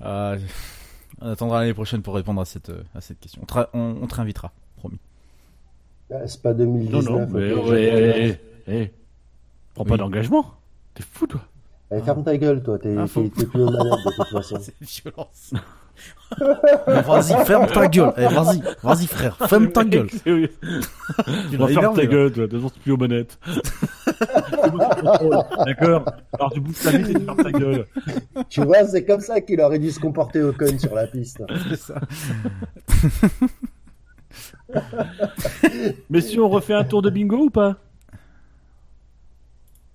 Euh, 0.02 0.39
on 1.24 1.30
attendra 1.32 1.60
l'année 1.60 1.74
prochaine 1.74 2.02
pour 2.02 2.14
répondre 2.14 2.40
à 2.40 2.44
cette, 2.44 2.70
euh, 2.70 2.82
à 2.94 3.00
cette 3.00 3.18
question. 3.18 3.40
On, 3.42 3.46
te- 3.46 3.66
on, 3.72 3.96
on 4.02 4.06
te 4.06 4.14
réinvitera, 4.14 4.52
promis. 4.76 4.98
Ah, 6.12 6.26
C'est 6.26 6.42
pas 6.42 6.52
2019. 6.54 7.04
Non, 7.04 7.18
non, 7.20 7.26
mais 7.30 7.52
ouais, 7.52 7.64
je- 7.66 7.74
eh, 7.74 8.38
eh, 8.68 8.82
eh. 8.82 8.90
Prends 9.74 9.84
pas 9.84 9.96
d'engagement. 9.96 10.46
T'es 10.94 11.02
fou 11.02 11.26
toi. 11.26 11.40
Eh, 11.90 12.00
ferme 12.02 12.22
ta 12.24 12.36
gueule, 12.36 12.62
toi, 12.62 12.78
t'es 12.78 12.96
Ah, 12.96 13.06
t'es- 13.12 13.28
t'es 13.30 13.46
plus 13.46 13.62
aux 13.62 13.70
manettes 13.70 14.04
de 14.04 14.10
toute 14.14 14.26
façon. 14.30 14.56
C'est 14.60 14.74
une 14.80 14.86
violence. 14.86 15.54
Vas-y, 16.86 17.44
ferme 17.44 17.66
ta 17.66 17.86
gueule. 17.86 18.12
Eh, 18.16 18.26
vas-y, 18.26 18.62
vas-y 18.82 19.06
frère, 19.06 19.36
ferme 19.48 19.70
ta 19.70 19.84
gueule. 19.84 20.08
Tu 21.50 21.56
dois 21.56 21.68
l'as 21.68 21.81
fermer 21.81 21.97
ta 21.97 22.06
gueule, 22.06 22.32
toi. 22.32 22.47
De 22.47 22.50
toute 22.50 22.60
façon, 22.60 22.73
c'est 22.74 22.82
plus 22.82 22.92
aux 22.92 22.97
manettes. 22.97 23.39
D'accord 25.66 26.05
Alors, 26.32 26.52
tu 26.52 26.60
bouges 26.60 26.81
ta 26.82 26.90
vie 26.90 27.10
et 27.10 27.14
tu 27.14 27.24
fermes 27.24 27.42
ta 27.42 27.52
gueule. 27.52 27.86
Tu 28.48 28.62
vois, 28.62 28.84
c'est 28.86 29.05
comme 29.05 29.20
ça 29.20 29.40
qu'il 29.40 29.60
aurait 29.60 29.78
dû 29.78 29.90
se 29.90 30.00
comporter 30.00 30.42
Ocon 30.42 30.78
sur 30.78 30.94
la 30.94 31.06
piste. 31.06 31.42
C'est 31.68 31.76
ça. 31.76 32.00
Mais 36.10 36.20
si 36.20 36.39
on 36.40 36.48
refait 36.48 36.74
un 36.74 36.84
tour 36.84 37.02
de 37.02 37.10
bingo 37.10 37.36
ou 37.44 37.50
pas? 37.50 37.76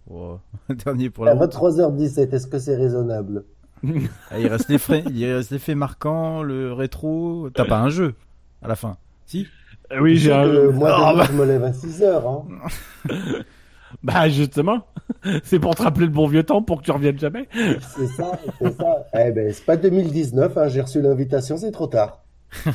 Oh, 0.09 0.39
Dernier 0.69 1.09
pour 1.09 1.27
À 1.27 1.33
la 1.33 1.39
route. 1.39 1.53
23h17, 1.53 2.33
est-ce 2.33 2.47
que 2.47 2.57
c'est 2.57 2.75
raisonnable? 2.75 3.43
Il 3.83 4.47
reste 4.47 4.69
les 4.69 4.77
frais, 4.77 5.03
il 5.11 5.25
reste 5.25 5.51
les 5.51 5.59
faits 5.59 5.75
marquants, 5.77 6.41
le 6.43 6.73
rétro. 6.73 7.49
T'as 7.53 7.65
pas 7.65 7.79
un 7.79 7.89
jeu 7.89 8.15
à 8.61 8.67
la 8.67 8.75
fin, 8.75 8.97
si 9.25 9.47
Eh 9.91 9.99
Oui, 9.99 10.17
j'ai 10.17 10.31
un. 10.33 10.43
que 10.45 10.67
Moi, 10.69 10.89
Ah, 10.93 11.13
bah. 11.15 11.25
je 11.29 11.33
me 11.35 11.45
lève 11.45 11.63
à 11.63 11.71
6h. 11.71 12.23
Hein. 12.25 12.43
Bah, 14.03 14.29
justement. 14.29 14.85
C'est 15.43 15.57
pour 15.59 15.73
te 15.75 15.81
rappeler 15.81 16.05
le 16.05 16.11
bon 16.11 16.27
vieux 16.27 16.43
temps 16.43 16.61
pour 16.61 16.79
que 16.79 16.85
tu 16.85 16.91
reviennes 16.91 17.17
jamais. 17.17 17.47
C'est 17.95 18.05
ça, 18.05 18.31
c'est 18.61 18.77
ça. 18.77 19.07
Eh 19.15 19.31
ben, 19.31 19.51
c'est 19.51 19.65
pas 19.65 19.77
2019, 19.77 20.55
hein, 20.55 20.67
j'ai 20.67 20.79
reçu 20.81 21.01
l'invitation, 21.01 21.57
c'est 21.57 21.71
trop 21.71 21.87
tard. 21.87 22.23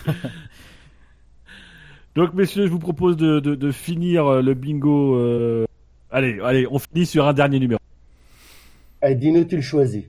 Donc, 2.16 2.34
messieurs, 2.34 2.66
je 2.66 2.70
vous 2.73 2.78
propose 2.81 3.16
de, 3.16 3.39
de, 3.41 3.55
de 3.55 3.70
finir 3.73 4.26
euh, 4.26 4.42
le 4.42 4.55
bingo. 4.55 5.15
euh, 5.16 5.65
Allez, 6.10 6.39
allez, 6.44 6.66
on 6.70 6.78
finit 6.81 7.07
sur 7.07 7.26
un 7.26 7.33
dernier 7.33 7.58
numéro. 7.60 7.81
Eh, 9.02 9.15
Dino, 9.15 9.44
tu 9.44 9.57
le 9.57 9.62
choisis. 9.62 10.05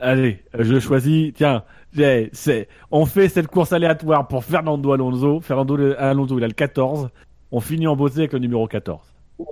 Allez, 0.00 0.42
je 0.58 0.80
choisis. 0.80 1.32
Tiens, 1.34 1.62
j'ai- 1.92 2.30
c'est, 2.32 2.68
on 2.90 3.06
fait 3.06 3.28
cette 3.28 3.46
course 3.48 3.72
aléatoire 3.72 4.26
pour 4.26 4.44
Fernando 4.44 4.92
Alonso. 4.92 5.40
Fernando 5.40 5.76
Alonso, 5.98 6.38
il 6.38 6.44
a 6.44 6.48
le 6.48 6.54
14. 6.54 7.08
On 7.52 7.60
finit 7.60 7.86
en 7.86 7.94
beauté 7.96 8.18
avec 8.20 8.32
le 8.32 8.38
numéro 8.40 8.66
14. 8.66 9.00
Ouais. 9.38 9.46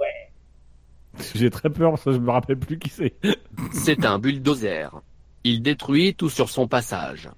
J'ai 1.35 1.51
très 1.51 1.71
peur 1.71 1.91
parce 1.93 2.05
que 2.05 2.13
je 2.13 2.19
me 2.19 2.31
rappelle 2.31 2.57
plus 2.59 2.79
qui 2.79 2.89
c'est. 2.89 3.15
C'est 3.73 4.05
un 4.05 4.19
bulldozer. 4.19 4.91
Il 5.45 5.63
détruit 5.63 6.15
tout 6.15 6.31
sur 6.31 6.49
son 6.49 6.67
passage. 6.67 7.29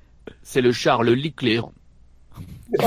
C'est 0.42 0.60
le 0.60 0.72
Charles 0.72 1.10
Leclerc. 1.10 1.68
Oh, 2.78 2.84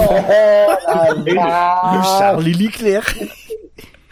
là. 1.28 1.92
Le 1.98 2.04
Charlie 2.04 2.54
Leclerc 2.54 3.06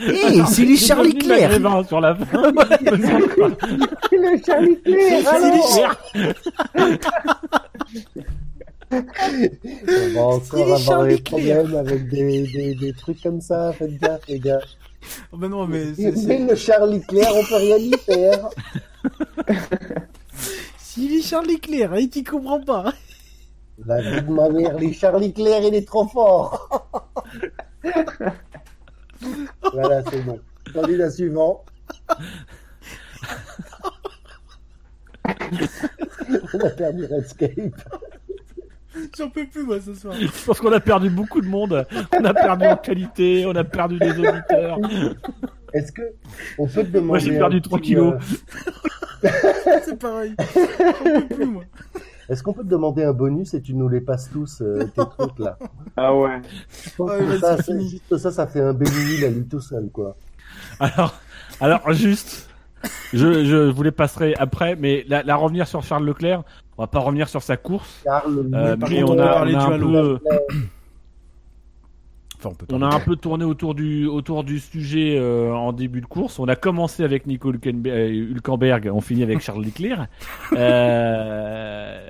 Eh, 0.08 0.42
c'est 0.48 0.66
les 0.66 0.78
Charlie 0.78 1.18
maghrébin 1.28 1.84
sur 1.84 2.02
la 2.02 2.16
fin. 2.16 2.42
le 2.52 4.38
Charlie 4.46 4.82
Claire, 4.82 5.34
C'est 5.40 5.52
les 5.52 5.62
On 8.92 10.14
va 10.14 10.22
encore 10.22 10.74
avoir 10.76 11.06
des 11.06 11.18
problèmes 11.18 11.76
avec 11.76 12.10
des, 12.10 12.48
des, 12.48 12.76
des 12.76 12.94
trucs 12.94 13.22
comme 13.22 13.42
ça. 13.42 13.72
Faites 13.74 13.98
gaffe, 14.00 14.28
les 14.28 14.40
gars. 14.40 14.60
Oh, 15.32 15.38
ben 15.38 15.50
non, 15.50 15.68
mais 15.68 15.94
c'est- 15.96 16.16
c'est- 16.16 16.40
le 16.40 16.56
Charles 16.56 16.94
Leclerc, 16.94 17.32
on 17.36 17.44
peut 17.44 17.56
rien 17.56 17.78
y 17.78 17.94
faire. 17.98 18.50
Sylvie 20.78 21.22
Charles 21.24 21.48
Leclerc, 21.48 21.94
hein, 21.94 22.08
il 22.16 22.24
comprend 22.24 22.62
pas. 22.62 22.94
La 23.86 24.00
vie 24.02 24.22
de 24.22 24.32
ma 24.32 24.48
mère, 24.50 24.78
les 24.78 24.94
Charles 24.94 25.24
Leclerc, 25.24 25.62
il 25.64 25.76
est 25.76 25.88
trop 25.88 26.08
fort. 26.08 26.70
voilà, 29.74 30.04
c'est 30.10 30.22
bon. 30.22 30.40
Candidat 30.74 31.10
suivant. 31.10 31.64
On 36.54 36.60
a 36.60 36.70
perdu 36.70 37.06
Redscape. 37.06 37.76
J'en 39.18 39.30
peux 39.30 39.48
plus, 39.48 39.64
moi, 39.64 39.80
ce 39.82 39.94
soir. 39.96 40.14
Je 40.20 40.46
pense 40.46 40.60
qu'on 40.60 40.72
a 40.72 40.80
perdu 40.80 41.10
beaucoup 41.10 41.42
de 41.42 41.48
monde. 41.48 41.86
On 42.18 42.26
a 42.26 42.34
perdu 42.34 42.66
en 42.68 42.78
qualité, 42.78 43.46
on 43.48 43.56
a 43.56 43.64
perdu 43.64 43.98
des 43.98 44.12
auditeurs. 44.12 44.78
Est-ce 45.74 45.92
que 45.92 46.02
on 46.60 46.68
peut 46.68 46.84
te 46.84 46.90
demander 46.90 47.08
Moi, 47.08 47.20
j'ai 47.20 47.38
perdu 47.38 47.58
petit, 47.60 47.70
3 47.70 47.80
kilos. 47.80 48.14
euh, 49.24 49.30
C'est 49.84 49.98
pareil. 49.98 50.36
J'en 50.56 51.04
peux 51.22 51.36
plus, 51.36 51.46
moi. 51.46 51.64
Est-ce 52.30 52.42
qu'on 52.44 52.54
peut 52.54 52.64
te 52.64 52.70
demander 52.70 53.04
un 53.04 53.14
bonus 53.14 53.54
et 53.54 53.62
tu 53.62 53.74
nous 53.74 53.90
les 53.90 54.02
passes 54.02 54.30
tous 54.32 54.62
euh, 54.62 54.86
tes 54.96 55.02
trucs 55.18 55.40
là? 55.40 55.58
Ah 55.98 56.16
ouais. 56.16 56.42
Je 56.86 56.90
pense 56.96 57.12
Ah, 57.14 57.20
que 57.20 57.38
ça, 57.40 57.58
c'est 57.62 57.80
juste 57.82 58.18
ça, 58.18 58.32
ça 58.32 58.48
fait 58.48 58.62
un 58.62 58.74
béni 58.74 59.24
à 59.26 59.30
lui 59.30 59.46
tout 59.46 59.60
seul 59.62 59.90
quoi. 59.92 60.16
Alors, 60.80 61.16
alors 61.60 61.92
juste, 61.94 62.50
je, 63.14 63.44
je 63.46 63.70
vous 63.70 63.84
les 63.84 63.92
passerai 63.92 64.34
après, 64.36 64.76
mais 64.76 65.04
la, 65.08 65.24
la 65.24 65.36
revenir 65.36 65.68
sur 65.68 65.84
Charles 65.84 66.06
Leclerc, 66.06 66.44
on 66.78 66.84
va 66.84 66.88
pas 66.88 67.00
revenir 67.00 67.28
sur 67.30 67.42
sa 67.44 67.58
course, 67.58 68.02
Charles, 68.04 68.50
euh, 68.54 68.76
mais 68.90 69.04
on 69.04 69.18
a, 69.20 69.40
on 69.40 69.42
a 69.42 69.46
du 69.46 69.56
un 69.56 69.72
halo. 69.72 70.18
peu, 70.20 70.20
Enfin, 72.46 72.66
on 72.72 72.82
a 72.82 72.94
un 72.94 73.00
peu 73.00 73.16
tourné 73.16 73.46
autour 73.46 73.76
du 73.76 74.06
autour 74.08 74.44
du 74.44 74.60
sujet 74.60 75.18
euh, 75.18 75.54
en 75.54 75.72
début 75.74 76.02
de 76.02 76.06
course. 76.06 76.40
On 76.40 76.48
a 76.48 76.56
commencé 76.56 77.04
avec 77.04 77.28
Nico 77.28 77.52
Hülkenberg, 77.52 78.88
euh, 78.88 78.92
on 78.92 79.02
finit 79.02 79.24
avec 79.24 79.40
Charles 79.40 79.64
Leclerc. 79.64 80.08
Euh, 80.56 82.10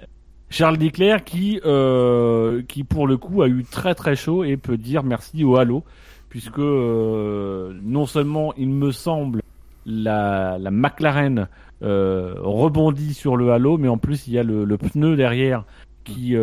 Charles 0.49 0.77
Leclerc 0.77 1.23
qui 1.23 1.59
euh, 1.65 2.61
qui 2.67 2.83
pour 2.83 3.07
le 3.07 3.17
coup 3.17 3.41
a 3.41 3.47
eu 3.47 3.63
très 3.63 3.95
très 3.95 4.15
chaud 4.15 4.43
et 4.43 4.57
peut 4.57 4.77
dire 4.77 5.03
merci 5.03 5.43
au 5.43 5.55
halo 5.55 5.83
puisque 6.29 6.59
non 6.59 8.05
seulement 8.05 8.53
il 8.55 8.69
me 8.69 8.91
semble 8.91 9.41
la, 9.85 10.57
la 10.59 10.71
McLaren 10.71 11.47
rebondit 11.81 13.13
sur 13.13 13.37
le 13.37 13.51
halo, 13.51 13.77
mais 13.77 13.87
en 13.87 13.97
plus 13.97 14.27
il 14.27 14.33
y 14.33 14.39
a 14.39 14.43
le, 14.43 14.65
le 14.65 14.77
pneu 14.77 15.15
derrière 15.15 15.63
qui 16.03 16.35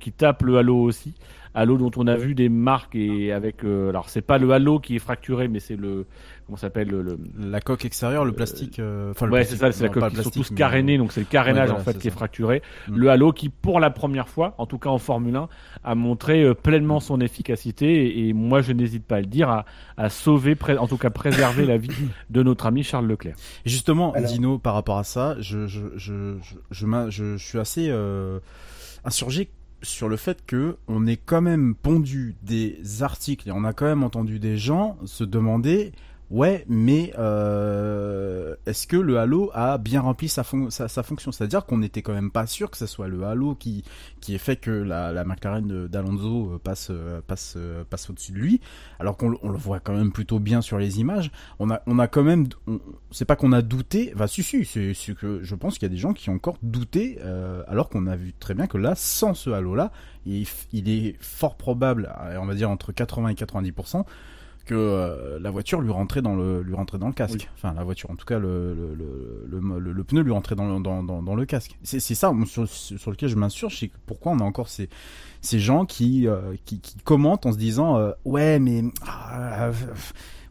qui 0.00 0.12
tape 0.12 0.42
le 0.42 0.58
halo 0.58 0.76
aussi. 0.78 1.14
Halo 1.54 1.76
dont 1.76 1.90
on 1.96 2.06
a 2.06 2.16
vu 2.16 2.34
des 2.34 2.48
marques 2.48 2.94
et 2.94 3.30
avec 3.32 3.62
euh, 3.64 3.90
alors 3.90 4.08
c'est 4.08 4.22
pas 4.22 4.38
le 4.38 4.50
halo 4.52 4.78
qui 4.80 4.96
est 4.96 4.98
fracturé, 5.00 5.48
mais 5.48 5.60
c'est 5.60 5.76
le 5.76 6.06
comment 6.46 6.56
ça 6.56 6.62
s'appelle 6.68 6.88
le, 6.88 7.02
le- 7.02 7.18
La 7.38 7.60
coque 7.60 7.84
extérieure, 7.84 8.24
le 8.24 8.32
plastique. 8.32 8.78
euh, 8.78 9.10
Enfin, 9.10 9.26
le 9.26 9.32
ouais, 9.32 9.44
c'est 9.44 9.56
ça, 9.56 9.70
c'est 9.70 9.84
la 9.84 9.90
coque 9.90 10.02
le 10.02 10.08
sont 10.08 10.14
plastique, 10.14 10.34
tous 10.34 10.50
mais, 10.52 10.56
carénés, 10.56 10.96
donc 10.98 11.12
c'est 11.12 11.20
le 11.20 11.26
carénage 11.26 11.68
ouais, 11.68 11.76
voilà, 11.76 11.80
en 11.82 11.84
fait 11.84 11.98
qui 11.98 12.08
est 12.08 12.10
fracturé. 12.10 12.62
Mm. 12.88 12.96
Le 12.96 13.10
halo 13.10 13.32
qui, 13.32 13.48
pour 13.50 13.80
la 13.80 13.90
première 13.90 14.28
fois, 14.30 14.54
en 14.58 14.66
tout 14.66 14.78
cas 14.78 14.88
en 14.88 14.98
Formule 14.98 15.36
1, 15.36 15.48
a 15.84 15.94
montré 15.94 16.42
euh, 16.42 16.54
pleinement 16.54 17.00
son 17.00 17.20
efficacité 17.20 18.06
et, 18.06 18.28
et 18.28 18.32
moi 18.32 18.60
je 18.62 18.72
n'hésite 18.72 19.04
pas 19.04 19.16
à 19.16 19.20
le 19.20 19.26
dire, 19.26 19.50
à, 19.50 19.66
à 19.98 20.08
sauver, 20.08 20.56
en 20.78 20.86
tout 20.88 20.96
cas 20.96 21.10
préserver 21.10 21.66
la 21.66 21.76
vie 21.76 21.90
de 22.30 22.42
notre 22.42 22.64
ami 22.66 22.82
Charles 22.82 23.06
Leclerc. 23.06 23.36
Et 23.66 23.68
justement, 23.70 24.12
Alors- 24.12 24.30
Dino, 24.30 24.58
par 24.58 24.72
rapport 24.74 24.96
à 24.98 25.04
ça, 25.04 25.36
je, 25.38 25.66
je, 25.66 25.80
je, 25.96 26.38
je, 26.38 26.50
je, 26.70 26.86
je- 27.10 27.36
je 27.36 27.44
suis 27.44 27.58
assez 27.58 27.86
euh, 27.90 28.38
insurgé 29.04 29.48
sur 29.82 30.08
le 30.08 30.16
fait 30.16 30.44
que 30.46 30.76
on 30.88 31.06
ait 31.06 31.16
quand 31.16 31.40
même 31.40 31.74
pondu 31.74 32.36
des 32.42 32.80
articles 33.00 33.48
et 33.48 33.52
on 33.52 33.64
a 33.64 33.72
quand 33.72 33.86
même 33.86 34.02
entendu 34.02 34.38
des 34.38 34.56
gens 34.56 34.96
se 35.04 35.24
demander 35.24 35.92
ouais 36.32 36.64
mais 36.68 37.12
euh, 37.18 38.56
est-ce 38.66 38.86
que 38.86 38.96
le 38.96 39.18
Halo 39.18 39.50
a 39.54 39.78
bien 39.78 40.00
rempli 40.00 40.28
sa, 40.28 40.42
fon- 40.42 40.70
sa, 40.70 40.88
sa 40.88 41.02
fonction? 41.02 41.30
C'est-à-dire 41.30 41.64
qu'on 41.66 41.78
n'était 41.78 42.02
quand 42.02 42.12
même 42.14 42.30
pas 42.30 42.46
sûr 42.46 42.70
que 42.70 42.76
ce 42.76 42.86
soit 42.86 43.06
le 43.08 43.22
Halo 43.24 43.54
qui 43.54 43.84
qui 44.20 44.34
ait 44.34 44.38
fait 44.38 44.56
que 44.56 44.70
la, 44.70 45.12
la 45.12 45.24
McLaren 45.24 45.86
d'Alonso 45.86 46.54
euh, 46.54 46.58
passe 46.58 46.88
euh, 46.90 47.20
passe 47.26 47.54
euh, 47.56 47.84
passe 47.88 48.08
au-dessus 48.10 48.32
de 48.32 48.38
lui 48.38 48.60
alors 48.98 49.16
qu'on 49.16 49.28
le- 49.30 49.38
voit 49.58 49.78
quand 49.80 49.94
même 49.94 50.10
plutôt 50.12 50.38
bien 50.38 50.60
sur 50.62 50.78
les 50.78 50.98
images. 51.00 51.30
On 51.58 51.70
a 51.70 51.82
on 51.86 51.98
a 51.98 52.08
quand 52.08 52.22
même 52.22 52.46
c'est 53.10 53.24
pas 53.26 53.36
qu'on 53.36 53.52
a 53.52 53.62
douté 53.62 54.10
enfin 54.14 54.26
si 54.26 54.42
si 54.42 54.64
c'est 54.64 55.14
que 55.14 55.40
je 55.42 55.54
pense 55.54 55.74
qu'il 55.78 55.84
y 55.86 55.90
a 55.92 55.94
des 55.94 56.00
gens 56.00 56.12
qui 56.14 56.30
ont 56.30 56.34
encore 56.34 56.56
douté 56.62 57.18
euh, 57.22 57.62
alors 57.68 57.88
qu'on 57.88 58.06
a 58.06 58.16
vu 58.16 58.32
très 58.32 58.54
bien 58.54 58.66
que 58.66 58.78
là 58.78 58.94
sans 58.96 59.34
ce 59.34 59.50
halo 59.50 59.74
là 59.74 59.92
il, 60.24 60.46
il 60.72 60.88
est 60.88 61.16
fort 61.20 61.56
probable 61.56 62.12
on 62.40 62.46
va 62.46 62.54
dire 62.54 62.70
entre 62.70 62.92
80 62.92 63.28
et 63.28 63.34
90 63.34 63.72
que 64.64 64.74
euh, 64.74 65.38
la 65.40 65.50
voiture 65.50 65.80
lui 65.80 65.90
rentrait 65.90 66.22
dans 66.22 66.34
le 66.36 66.62
lui 66.62 66.74
rentrait 66.74 66.98
dans 66.98 67.08
le 67.08 67.12
casque. 67.12 67.48
Enfin 67.54 67.72
la 67.74 67.82
voiture 67.84 68.10
en 68.10 68.16
tout 68.16 68.24
cas 68.26 68.38
le 68.38 68.74
le, 68.74 68.94
le, 68.94 69.60
le, 69.60 69.78
le- 69.80 69.92
le 69.92 70.04
pneu 70.04 70.20
lui 70.22 70.32
rentrait 70.32 70.54
dans 70.54 70.66
le, 70.76 70.82
dans, 70.82 71.02
dans, 71.02 71.22
dans 71.22 71.34
le 71.34 71.44
casque. 71.46 71.76
C'est 71.82 72.00
c'est 72.00 72.14
ça 72.14 72.32
sur, 72.46 72.68
sur 72.68 73.10
lequel 73.10 73.28
je 73.28 73.36
m'insurge 73.36 73.78
c'est 73.78 73.90
pourquoi 74.06 74.32
on 74.32 74.38
a 74.38 74.44
encore 74.44 74.68
ces 74.68 74.88
ces 75.40 75.58
gens 75.58 75.84
qui 75.84 76.26
euh, 76.28 76.54
qui, 76.64 76.78
qui 76.80 76.96
commentent 77.04 77.46
en 77.46 77.52
se 77.52 77.58
disant 77.58 77.96
euh, 77.98 78.12
ouais 78.24 78.58
mais 78.58 78.84
ah, 79.06 79.66
euh, 79.66 79.72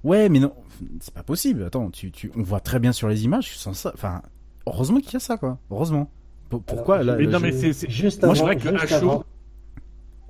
ouais 0.03 0.29
mais 0.29 0.39
non 0.39 0.53
c'est 0.99 1.13
pas 1.13 1.23
possible. 1.23 1.63
Attends 1.63 1.89
tu, 1.89 2.11
tu 2.11 2.31
on 2.35 2.43
voit 2.43 2.59
très 2.59 2.79
bien 2.79 2.91
sur 2.91 3.07
les 3.07 3.23
images 3.23 3.55
sans 3.57 3.73
ça 3.73 3.91
enfin 3.93 4.21
heureusement 4.67 4.99
qu'il 4.99 5.13
y 5.13 5.17
a 5.17 5.19
ça 5.19 5.37
quoi. 5.37 5.57
Heureusement. 5.69 6.09
P- 6.49 6.57
pourquoi 6.65 6.97
Alors, 6.97 7.15
là, 7.15 7.17
Mais 7.17 7.25
là, 7.27 7.31
non, 7.31 7.39
je- 7.39 7.43
mais 7.45 7.71
c'est- 7.73 7.89
Juste 7.89 8.23
moi, 8.23 8.31
avant, 8.31 8.35
c'est 8.35 8.43
vrai 8.43 8.57
que 8.57 8.67
à 8.67 8.99
chaud- 8.99 9.23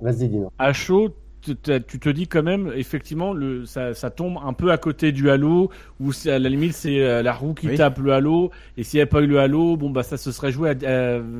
Vas-y, 0.00 0.28
dis-nous. 0.28 0.50
à 0.58 0.72
chaud, 0.72 1.14
tu 1.42 1.98
te 1.98 2.08
dis 2.08 2.26
quand 2.28 2.42
même, 2.42 2.72
effectivement, 2.74 3.32
le, 3.32 3.66
ça, 3.66 3.94
ça 3.94 4.10
tombe 4.10 4.38
un 4.44 4.52
peu 4.52 4.70
à 4.70 4.78
côté 4.78 5.12
du 5.12 5.28
halo, 5.30 5.70
où 6.00 6.10
à 6.26 6.38
la 6.38 6.48
limite 6.48 6.72
c'est 6.72 7.00
euh, 7.02 7.22
la 7.22 7.32
roue 7.32 7.54
qui 7.54 7.68
Oui. 7.68 7.76
tape 7.76 7.98
le 7.98 8.12
halo, 8.12 8.50
et 8.76 8.84
s'il 8.84 8.98
n'y 8.98 9.02
avait 9.02 9.08
pas 9.10 9.20
eu 9.22 9.26
le 9.26 9.38
halo, 9.40 9.76
bon 9.76 9.90
bah 9.90 10.02
ça 10.02 10.16
se 10.16 10.30
serait 10.32 10.52
joué 10.52 10.70
à, 10.70 10.74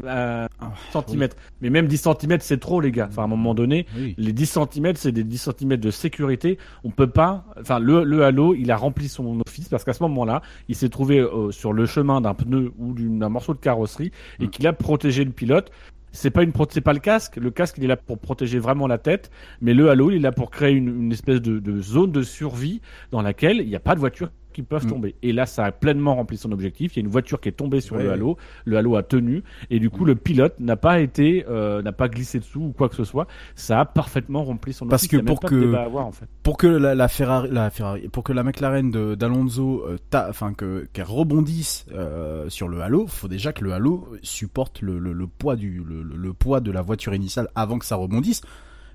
à, 0.07 0.45
à 0.45 0.49
Ah, 0.61 0.73
centimètres. 0.93 1.37
Mais 1.61 1.71
même 1.71 1.87
10 1.87 1.97
cm 2.21 2.39
c'est 2.41 2.59
trop 2.61 2.81
les 2.81 2.91
gars. 2.93 3.07
Enfin 3.11 3.23
à 3.23 3.25
un 3.25 3.29
moment 3.29 3.55
donné, 3.55 3.87
oui. 3.97 4.15
les 4.19 4.33
10 4.33 4.59
cm 4.73 4.93
c'est 4.97 5.13
des 5.13 5.25
10 5.25 5.49
cm 5.59 5.77
de 5.77 5.91
sécurité. 5.91 6.59
On 6.85 6.91
peut 6.91 7.07
pas, 7.07 7.45
enfin 7.61 7.79
le, 7.79 8.05
le 8.05 8.25
halo 8.25 8.55
il 8.55 8.71
a 8.71 8.77
rempli 8.77 9.09
son 9.09 9.41
office 9.47 9.69
parce 9.69 9.85
qu'à 9.85 9.93
ce 9.93 10.03
moment-là, 10.05 10.43
il 10.69 10.75
s'est 10.75 10.89
trouvé 10.89 11.19
euh, 11.21 11.51
sur 11.51 11.73
le 11.73 11.87
chemin 11.87 12.21
d'un 12.21 12.35
pneu 12.35 12.73
ou 12.79 12.93
d'un 12.95 13.29
morceau 13.29 13.55
de 13.55 13.59
carrosserie 13.61 14.13
et 14.41 14.47
Mm. 14.47 14.51
qu'il 14.51 14.67
a 14.67 14.73
protégé 14.73 15.25
le 15.25 15.31
pilote. 15.31 15.71
C'est 16.13 16.31
pas 16.31 16.43
une 16.43 16.53
c'est 16.71 16.81
pas 16.81 16.93
le 16.93 17.01
casque. 17.01 17.37
Le 17.37 17.51
casque 17.51 17.77
il 17.79 17.85
est 17.85 17.89
là 17.89 17.97
pour 17.97 18.19
protéger 18.19 18.59
vraiment 18.59 18.87
la 18.87 18.99
tête, 18.99 19.31
mais 19.61 19.75
le 19.75 19.91
halo 19.91 20.11
il 20.11 20.17
est 20.17 20.21
là 20.21 20.33
pour 20.33 20.51
créer 20.51 20.73
une, 20.73 20.89
une 20.89 21.13
espèce 21.13 21.41
de, 21.41 21.59
de 21.59 21.81
zone 21.81 22.13
de 22.13 22.23
survie 22.23 22.81
dans 23.11 23.23
laquelle 23.23 23.59
il 23.59 23.69
n'y 23.69 23.77
a 23.77 23.81
pas 23.81 23.95
de 23.95 24.01
voiture 24.01 24.31
qui 24.53 24.63
peuvent 24.63 24.87
Mm. 24.87 24.91
tomber. 24.91 25.15
Et 25.23 25.33
là, 25.33 25.47
ça 25.47 25.65
a 25.65 25.73
pleinement 25.73 26.15
rempli 26.15 26.37
son 26.37 26.53
objectif. 26.53 26.95
Il 26.95 27.01
y 27.01 27.03
a 27.03 27.05
une 27.05 27.11
voiture 27.11 27.41
qui 27.41 27.49
est 27.49 27.53
tombée 27.53 27.81
sur 27.81 27.97
Ouais, 27.97 28.03
le 28.05 28.11
halo. 28.13 28.37
Le 28.65 28.77
halo 28.77 28.97
a 28.97 29.03
tenu. 29.03 29.43
Et 29.71 29.79
du 29.81 29.91
coup, 29.91 30.05
le 30.05 30.15
pilote 30.15 30.55
n'a 30.61 30.77
pas 30.77 31.01
été, 31.01 31.45
euh, 31.49 31.83
n'a 31.83 31.93
pas 31.93 32.09
glissé 32.09 32.39
dessous 32.39 32.61
ou 32.61 32.73
quoi 32.73 32.89
que 32.89 32.95
ce 32.97 33.05
soit. 33.05 33.27
Ça 33.55 33.81
a 33.81 33.85
parfaitement 33.85 34.45
rempli 34.45 34.73
son 34.73 34.87
Parce 34.87 35.05
office. 35.05 35.19
que 35.21 35.25
pour 35.25 35.41
que- 35.41 35.75
avoir, 35.75 36.07
en 36.07 36.13
fait. 36.13 36.27
pour 36.43 36.57
que 36.57 36.67
la, 36.67 36.95
la 36.95 37.09
Ferrari, 37.09 37.49
la 37.51 37.71
Ferrari, 37.71 38.09
pour 38.09 38.23
que 38.25 38.33
la 38.33 38.43
McLaren 38.43 38.91
d'Alonso, 39.17 39.85
euh, 39.89 39.97
enfin 40.29 40.53
que 40.55 40.87
qu'elle 40.93 41.05
rebondisse 41.05 41.87
euh, 41.93 42.49
sur 42.49 42.69
le 42.69 42.81
halo, 42.83 43.07
faut 43.07 43.29
déjà 43.29 43.53
que 43.53 43.65
le 43.65 43.73
halo 43.73 44.09
supporte 44.23 44.83
le, 44.83 44.99
le, 44.99 45.13
le 45.13 45.27
poids 45.27 45.57
du 45.57 45.83
le 45.85 46.33
poids 46.33 46.61
de 46.61 46.71
la 46.71 46.83
voiture 46.83 47.15
initiale 47.15 47.49
avant 47.55 47.79
que 47.79 47.85
ça 47.85 47.97
rebondisse. 47.97 48.43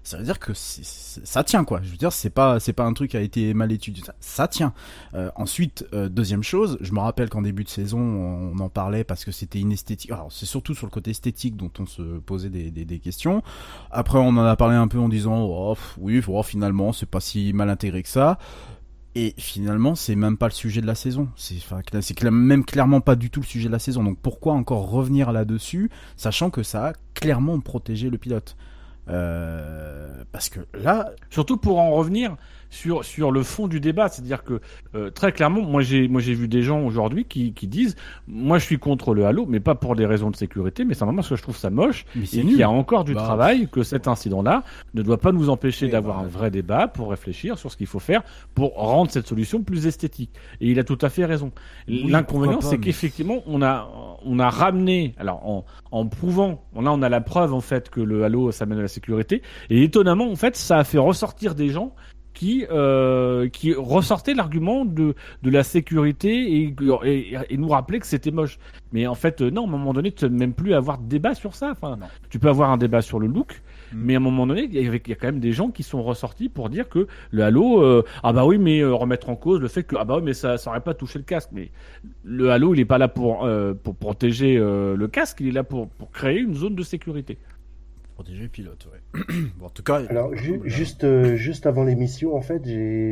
Ça 0.07 0.17
veut 0.17 0.23
dire 0.23 0.39
que 0.39 0.53
ça 0.55 1.43
tient 1.43 1.65
quoi. 1.65 1.81
Je 1.83 1.89
veux 1.89 1.97
dire, 1.97 2.13
c'est 2.13 2.29
pas 2.29 2.61
c'est 2.61 2.71
pas 2.71 2.85
un 2.85 2.93
truc 2.93 3.11
qui 3.11 3.17
a 3.17 3.21
été 3.21 3.53
mal 3.53 3.73
étudié. 3.73 4.05
Ça, 4.21 4.47
tient. 4.47 4.71
Euh, 5.15 5.29
ensuite, 5.35 5.85
euh, 5.91 6.07
deuxième 6.07 6.43
chose, 6.43 6.77
je 6.79 6.93
me 6.93 6.99
rappelle 6.99 7.27
qu'en 7.27 7.41
début 7.41 7.65
de 7.65 7.69
saison, 7.69 7.99
on 7.99 8.57
en 8.59 8.69
parlait 8.69 9.03
parce 9.03 9.25
que 9.25 9.33
c'était 9.33 9.59
inesthétique. 9.59 10.09
Alors 10.09 10.31
c'est 10.31 10.45
surtout 10.45 10.73
sur 10.75 10.85
le 10.85 10.91
côté 10.91 11.11
esthétique 11.11 11.57
dont 11.57 11.71
on 11.77 11.85
se 11.85 12.19
posait 12.19 12.49
des, 12.49 12.71
des, 12.71 12.99
questions. 12.99 13.43
Après, 13.91 14.17
on 14.17 14.29
en 14.29 14.45
a 14.45 14.55
parlé 14.55 14.77
un 14.77 14.87
peu 14.87 14.97
en 14.97 15.09
disant, 15.09 15.41
oh, 15.41 15.75
pff, 15.75 15.97
oui, 15.97 16.23
oh, 16.25 16.41
finalement, 16.41 16.93
c'est 16.93 17.05
pas 17.05 17.19
si 17.19 17.51
mal 17.51 17.69
intégré 17.69 18.01
que 18.01 18.07
ça. 18.07 18.39
Et 19.13 19.33
finalement, 19.37 19.95
c'est 19.95 20.15
même 20.15 20.37
pas 20.37 20.47
le 20.47 20.53
sujet 20.53 20.79
de 20.79 20.87
la 20.87 20.95
saison. 20.95 21.27
C'est 21.35 22.21
même 22.31 22.63
clairement 22.63 23.01
pas 23.01 23.17
du 23.17 23.29
tout 23.29 23.41
le 23.41 23.45
sujet 23.45 23.67
de 23.67 23.73
la 23.73 23.79
saison. 23.79 24.05
Donc 24.05 24.19
pourquoi 24.21 24.53
encore 24.53 24.89
revenir 24.89 25.33
là-dessus, 25.33 25.91
sachant 26.15 26.49
que 26.49 26.63
ça 26.63 26.87
a 26.87 26.93
clairement 27.13 27.59
protégé 27.59 28.09
le 28.09 28.17
pilote? 28.17 28.55
Euh, 29.09 30.23
parce 30.31 30.49
que 30.49 30.59
là, 30.73 31.11
Surtout 31.29 31.57
pour 31.57 31.79
en 31.79 31.91
revenir 31.91 32.35
sur 32.69 33.03
sur 33.05 33.31
le 33.31 33.43
fond 33.43 33.67
du 33.67 33.79
débat, 33.79 34.09
c'est-à-dire 34.09 34.43
que 34.43 34.59
euh, 34.95 35.09
très 35.09 35.31
clairement, 35.31 35.61
moi 35.61 35.81
j'ai 35.81 36.07
moi 36.07 36.21
j'ai 36.21 36.33
vu 36.33 36.47
des 36.47 36.61
gens 36.63 36.81
aujourd'hui 36.81 37.25
qui, 37.25 37.53
qui 37.53 37.67
disent, 37.67 37.95
moi 38.27 38.57
je 38.59 38.65
suis 38.65 38.77
contre 38.79 39.13
le 39.13 39.25
Halo, 39.25 39.45
mais 39.47 39.59
pas 39.59 39.75
pour 39.75 39.95
des 39.95 40.05
raisons 40.05 40.29
de 40.31 40.35
sécurité, 40.35 40.85
mais 40.85 40.93
simplement 40.93 41.17
parce 41.17 41.29
que 41.29 41.35
je 41.35 41.41
trouve 41.43 41.57
ça 41.57 41.69
moche 41.69 42.05
Mais 42.15 42.23
et 42.23 42.27
qu'il 42.27 42.55
y 42.57 42.63
a 42.63 42.69
encore 42.69 43.03
du 43.03 43.13
Bah. 43.13 43.21
travail, 43.23 43.67
que 43.71 43.83
cet 43.83 44.07
incident-là 44.07 44.63
ne 44.93 45.01
doit 45.01 45.17
pas 45.19 45.31
nous 45.31 45.49
empêcher 45.49 45.87
d'avoir 45.87 46.17
bah. 46.17 46.23
un 46.25 46.27
vrai 46.27 46.51
débat 46.51 46.87
pour 46.87 47.09
réfléchir 47.09 47.57
sur 47.57 47.71
ce 47.71 47.77
qu'il 47.77 47.87
faut 47.87 47.99
faire 47.99 48.23
pour 48.53 48.75
rendre 48.75 49.11
cette 49.11 49.27
solution 49.27 49.63
plus 49.63 49.87
esthétique. 49.87 50.31
Et 50.61 50.69
il 50.71 50.79
a 50.79 50.83
tout 50.83 50.97
à 51.01 51.09
fait 51.09 51.25
raison. 51.25 51.51
Oui, 51.87 52.05
L'inconvénient, 52.09 52.61
c'est 52.61 52.77
mais- 52.77 52.85
qu'effectivement, 52.85 53.41
on 53.47 53.61
a 53.61 53.89
on 54.25 54.39
a 54.39 54.49
ramené, 54.49 55.13
alors 55.17 55.45
en 55.47 55.65
en 55.91 56.05
prouvant, 56.05 56.61
là 56.75 56.91
on 56.91 57.01
a 57.01 57.09
la 57.09 57.21
preuve 57.21 57.53
en 57.53 57.61
fait 57.61 57.89
que 57.89 58.01
le 58.01 58.23
Halo 58.25 58.51
ça 58.51 58.65
mène 58.65 58.79
à 58.79 58.81
la 58.81 58.87
sécurité, 58.87 59.41
et 59.69 59.83
étonnamment 59.83 60.29
en 60.29 60.35
fait 60.35 60.55
ça 60.55 60.77
a 60.79 60.83
fait 60.83 60.97
ressortir 60.97 61.55
des 61.55 61.69
gens 61.69 61.93
qui 62.37 62.65
euh, 62.71 63.49
qui 63.49 63.73
ressortaient 63.73 64.35
l'argument 64.35 64.85
de 64.85 65.15
de 65.41 65.49
la 65.49 65.63
sécurité 65.63 66.31
et, 66.57 66.75
et, 67.03 67.37
et 67.49 67.57
nous 67.57 67.69
rappeler 67.69 67.99
que 67.99 68.05
c'était 68.13 68.31
moche. 68.39 68.59
Mais 68.93 69.07
en 69.07 69.15
fait 69.15 69.41
euh, 69.41 69.49
non, 69.49 69.63
à 69.63 69.67
un 69.67 69.71
moment 69.71 69.93
donné, 69.93 70.11
tu 70.11 70.25
ne 70.25 70.29
même 70.29 70.53
plus 70.53 70.73
avoir 70.75 70.99
de 70.99 71.07
débat 71.07 71.33
sur 71.33 71.55
ça. 71.55 71.71
Enfin, 71.71 71.97
tu 72.29 72.37
peux 72.39 72.49
avoir 72.49 72.69
un 72.69 72.77
débat 72.77 73.01
sur 73.01 73.19
le 73.19 73.27
look, 73.27 73.61
Mm. 73.91 73.97
mais 74.03 74.13
à 74.15 74.17
un 74.17 74.21
moment 74.21 74.47
donné, 74.47 74.63
il 74.63 74.75
y, 74.75 74.83
y 74.83 75.13
a 75.13 75.15
quand 75.15 75.27
même 75.27 75.39
des 75.39 75.53
gens 75.53 75.69
qui 75.69 75.83
sont 75.83 76.03
ressortis 76.03 76.49
pour 76.49 76.69
dire 76.69 76.89
que 76.89 77.07
le 77.31 77.43
Halo, 77.43 77.81
euh, 77.81 78.03
ah 78.23 78.33
bah 78.33 78.45
oui, 78.45 78.57
mais 78.57 78.79
euh, 78.79 78.93
remettre 78.93 79.29
en 79.29 79.35
cause 79.35 79.59
le 79.59 79.67
fait 79.67 79.83
que 79.83 79.95
ah 79.97 80.05
bah 80.05 80.17
oui, 80.17 80.23
mais 80.23 80.33
ça 80.33 80.57
ça 80.57 80.69
aurait 80.69 80.81
pas 80.81 80.93
touché 80.93 81.19
le 81.19 81.25
casque. 81.25 81.49
Mais 81.53 81.71
le 82.23 82.51
Halo, 82.51 82.73
il 82.73 82.79
est 82.79 82.85
pas 82.85 82.97
là 82.97 83.07
pour 83.07 83.45
euh, 83.45 83.73
pour 83.73 83.95
protéger 83.95 84.57
euh, 84.57 84.95
le 84.95 85.07
casque, 85.07 85.37
il 85.41 85.47
est 85.47 85.51
là 85.51 85.63
pour 85.63 85.89
pour 85.89 86.11
créer 86.11 86.39
une 86.39 86.55
zone 86.55 86.75
de 86.75 86.83
sécurité. 86.83 87.37
Protéger 88.17 88.47
pilote, 88.47 88.87
ouais. 88.91 89.21
bon, 89.59 89.67
en 89.67 89.69
tout 89.69 89.83
cas, 89.83 90.01
Alors 90.09 90.33
ju- 90.35 90.59
juste 90.65 91.03
euh, 91.03 91.35
juste 91.35 91.67
avant 91.67 91.83
l'émission, 91.83 92.35
en 92.35 92.41
fait, 92.41 92.63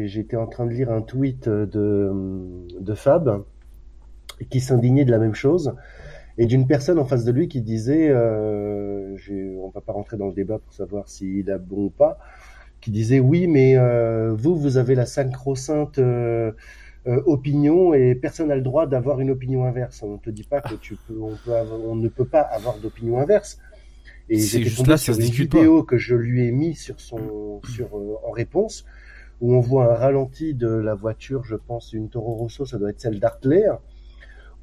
j'étais 0.07 0.35
en 0.35 0.47
train 0.47 0.65
de 0.65 0.71
lire 0.71 0.91
un 0.91 1.01
tweet 1.03 1.47
euh, 1.47 1.67
de 1.67 2.81
de 2.81 2.93
Fab 2.95 3.43
qui 4.49 4.61
s'indignait 4.61 5.05
de 5.05 5.11
la 5.11 5.19
même 5.19 5.35
chose 5.35 5.75
et 6.39 6.47
d'une 6.47 6.65
personne 6.65 6.97
en 6.97 7.05
face 7.05 7.23
de 7.23 7.31
lui 7.31 7.47
qui 7.47 7.61
disait, 7.61 8.07
euh, 8.09 9.15
on 9.61 9.69
va 9.69 9.81
pas 9.81 9.93
rentrer 9.93 10.17
dans 10.17 10.27
le 10.27 10.33
débat 10.33 10.57
pour 10.57 10.73
savoir 10.73 11.07
s'il 11.07 11.51
a 11.51 11.59
bon 11.59 11.85
ou 11.85 11.89
pas, 11.91 12.17
qui 12.81 12.89
disait 12.89 13.19
oui, 13.19 13.45
mais 13.47 13.77
euh, 13.77 14.33
vous 14.35 14.55
vous 14.57 14.77
avez 14.77 14.95
la 14.95 15.05
sacro-sainte 15.05 15.99
euh, 15.99 16.51
euh, 17.07 17.21
opinion 17.27 17.93
et 17.93 18.15
personne 18.15 18.47
n'a 18.47 18.55
le 18.55 18.63
droit 18.63 18.87
d'avoir 18.87 19.19
une 19.21 19.29
opinion 19.29 19.65
inverse. 19.65 20.01
On 20.01 20.17
te 20.17 20.31
dit 20.31 20.43
pas 20.43 20.61
que 20.61 20.73
tu 20.73 20.95
peux, 21.07 21.19
on 21.21 21.35
peut 21.45 21.53
avoir- 21.55 21.79
on 21.79 21.95
ne 21.95 22.07
peut 22.09 22.25
pas 22.25 22.41
avoir 22.41 22.79
d'opinion 22.79 23.19
inverse. 23.19 23.59
Et 24.29 24.39
C'est 24.39 24.59
j'étais 24.59 24.69
juste 24.69 24.77
tombé 24.77 24.89
là, 24.91 24.97
ça 24.97 25.05
sur 25.05 25.15
se 25.15 25.19
une 25.19 25.25
discute 25.27 25.51
pas. 25.51 25.59
vidéo 25.59 25.83
que 25.83 25.97
je 25.97 26.15
lui 26.15 26.47
ai 26.47 26.51
mis 26.51 26.75
sur 26.75 26.99
son, 26.99 27.61
sur 27.63 27.95
euh, 27.97 28.15
en 28.27 28.31
réponse, 28.31 28.85
où 29.41 29.53
on 29.55 29.59
voit 29.59 29.91
un 29.93 29.95
ralenti 29.95 30.53
de 30.53 30.67
la 30.67 30.95
voiture, 30.95 31.43
je 31.43 31.55
pense 31.55 31.93
une 31.93 32.09
Toro 32.09 32.33
Rosso, 32.35 32.65
ça 32.65 32.77
doit 32.77 32.89
être 32.89 32.99
celle 33.01 33.19
d'Artler, 33.19 33.69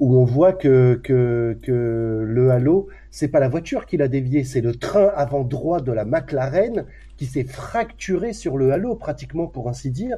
où 0.01 0.17
on 0.17 0.25
voit 0.25 0.53
que 0.53 1.01
que 1.03 1.57
que 1.63 2.25
le 2.27 2.51
halo, 2.51 2.89
c'est 3.11 3.29
pas 3.29 3.39
la 3.41 3.49
voiture 3.49 3.87
qui 3.87 3.97
l'a 3.97 4.09
dévié, 4.09 4.43
c'est 4.43 4.61
le 4.63 4.75
train 4.75 5.09
avant 5.15 5.45
droit 5.45 5.81
de 5.81 5.93
la 5.93 6.05
McLaren 6.05 6.87
qui 7.17 7.27
s'est 7.27 7.45
fracturé 7.45 8.33
sur 8.33 8.57
le 8.57 8.73
halo 8.73 8.97
pratiquement 8.97 9.47
pour 9.47 9.69
ainsi 9.69 9.91
dire, 9.91 10.17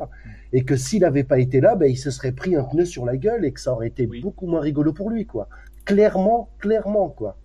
et 0.52 0.64
que 0.64 0.76
s'il 0.76 1.00
n'avait 1.02 1.24
pas 1.24 1.38
été 1.38 1.60
là, 1.60 1.74
ben 1.76 1.90
il 1.90 1.98
se 1.98 2.10
serait 2.10 2.32
pris 2.32 2.56
un 2.56 2.64
pneu 2.64 2.86
sur 2.86 3.04
la 3.04 3.16
gueule 3.16 3.44
et 3.44 3.52
que 3.52 3.60
ça 3.60 3.72
aurait 3.72 3.88
été 3.88 4.06
beaucoup 4.06 4.46
moins 4.46 4.60
rigolo 4.60 4.92
pour 4.94 5.10
lui, 5.10 5.26
quoi. 5.26 5.48
Clairement, 5.84 6.48
clairement, 6.60 7.10
quoi. 7.10 7.36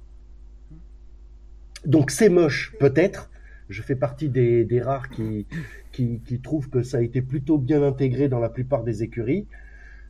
Donc 1.86 2.12
c'est 2.12 2.30
moche, 2.30 2.74
peut-être. 2.80 3.30
Je 3.70 3.82
fais 3.82 3.96
partie 3.96 4.30
des, 4.30 4.66
des 4.66 4.82
rares 4.82 5.10
qui, 5.10 5.46
qui, 5.92 6.20
qui 6.26 6.40
trouvent 6.42 6.70
que 6.70 6.82
ça 6.84 6.98
a 6.98 7.02
été 7.02 7.22
plutôt 7.22 7.58
bien 7.58 7.84
intégré 7.84 8.28
dans 8.28 8.40
la 8.40 8.50
plupart 8.50 8.84
des 8.84 9.04
écuries. 9.04 9.46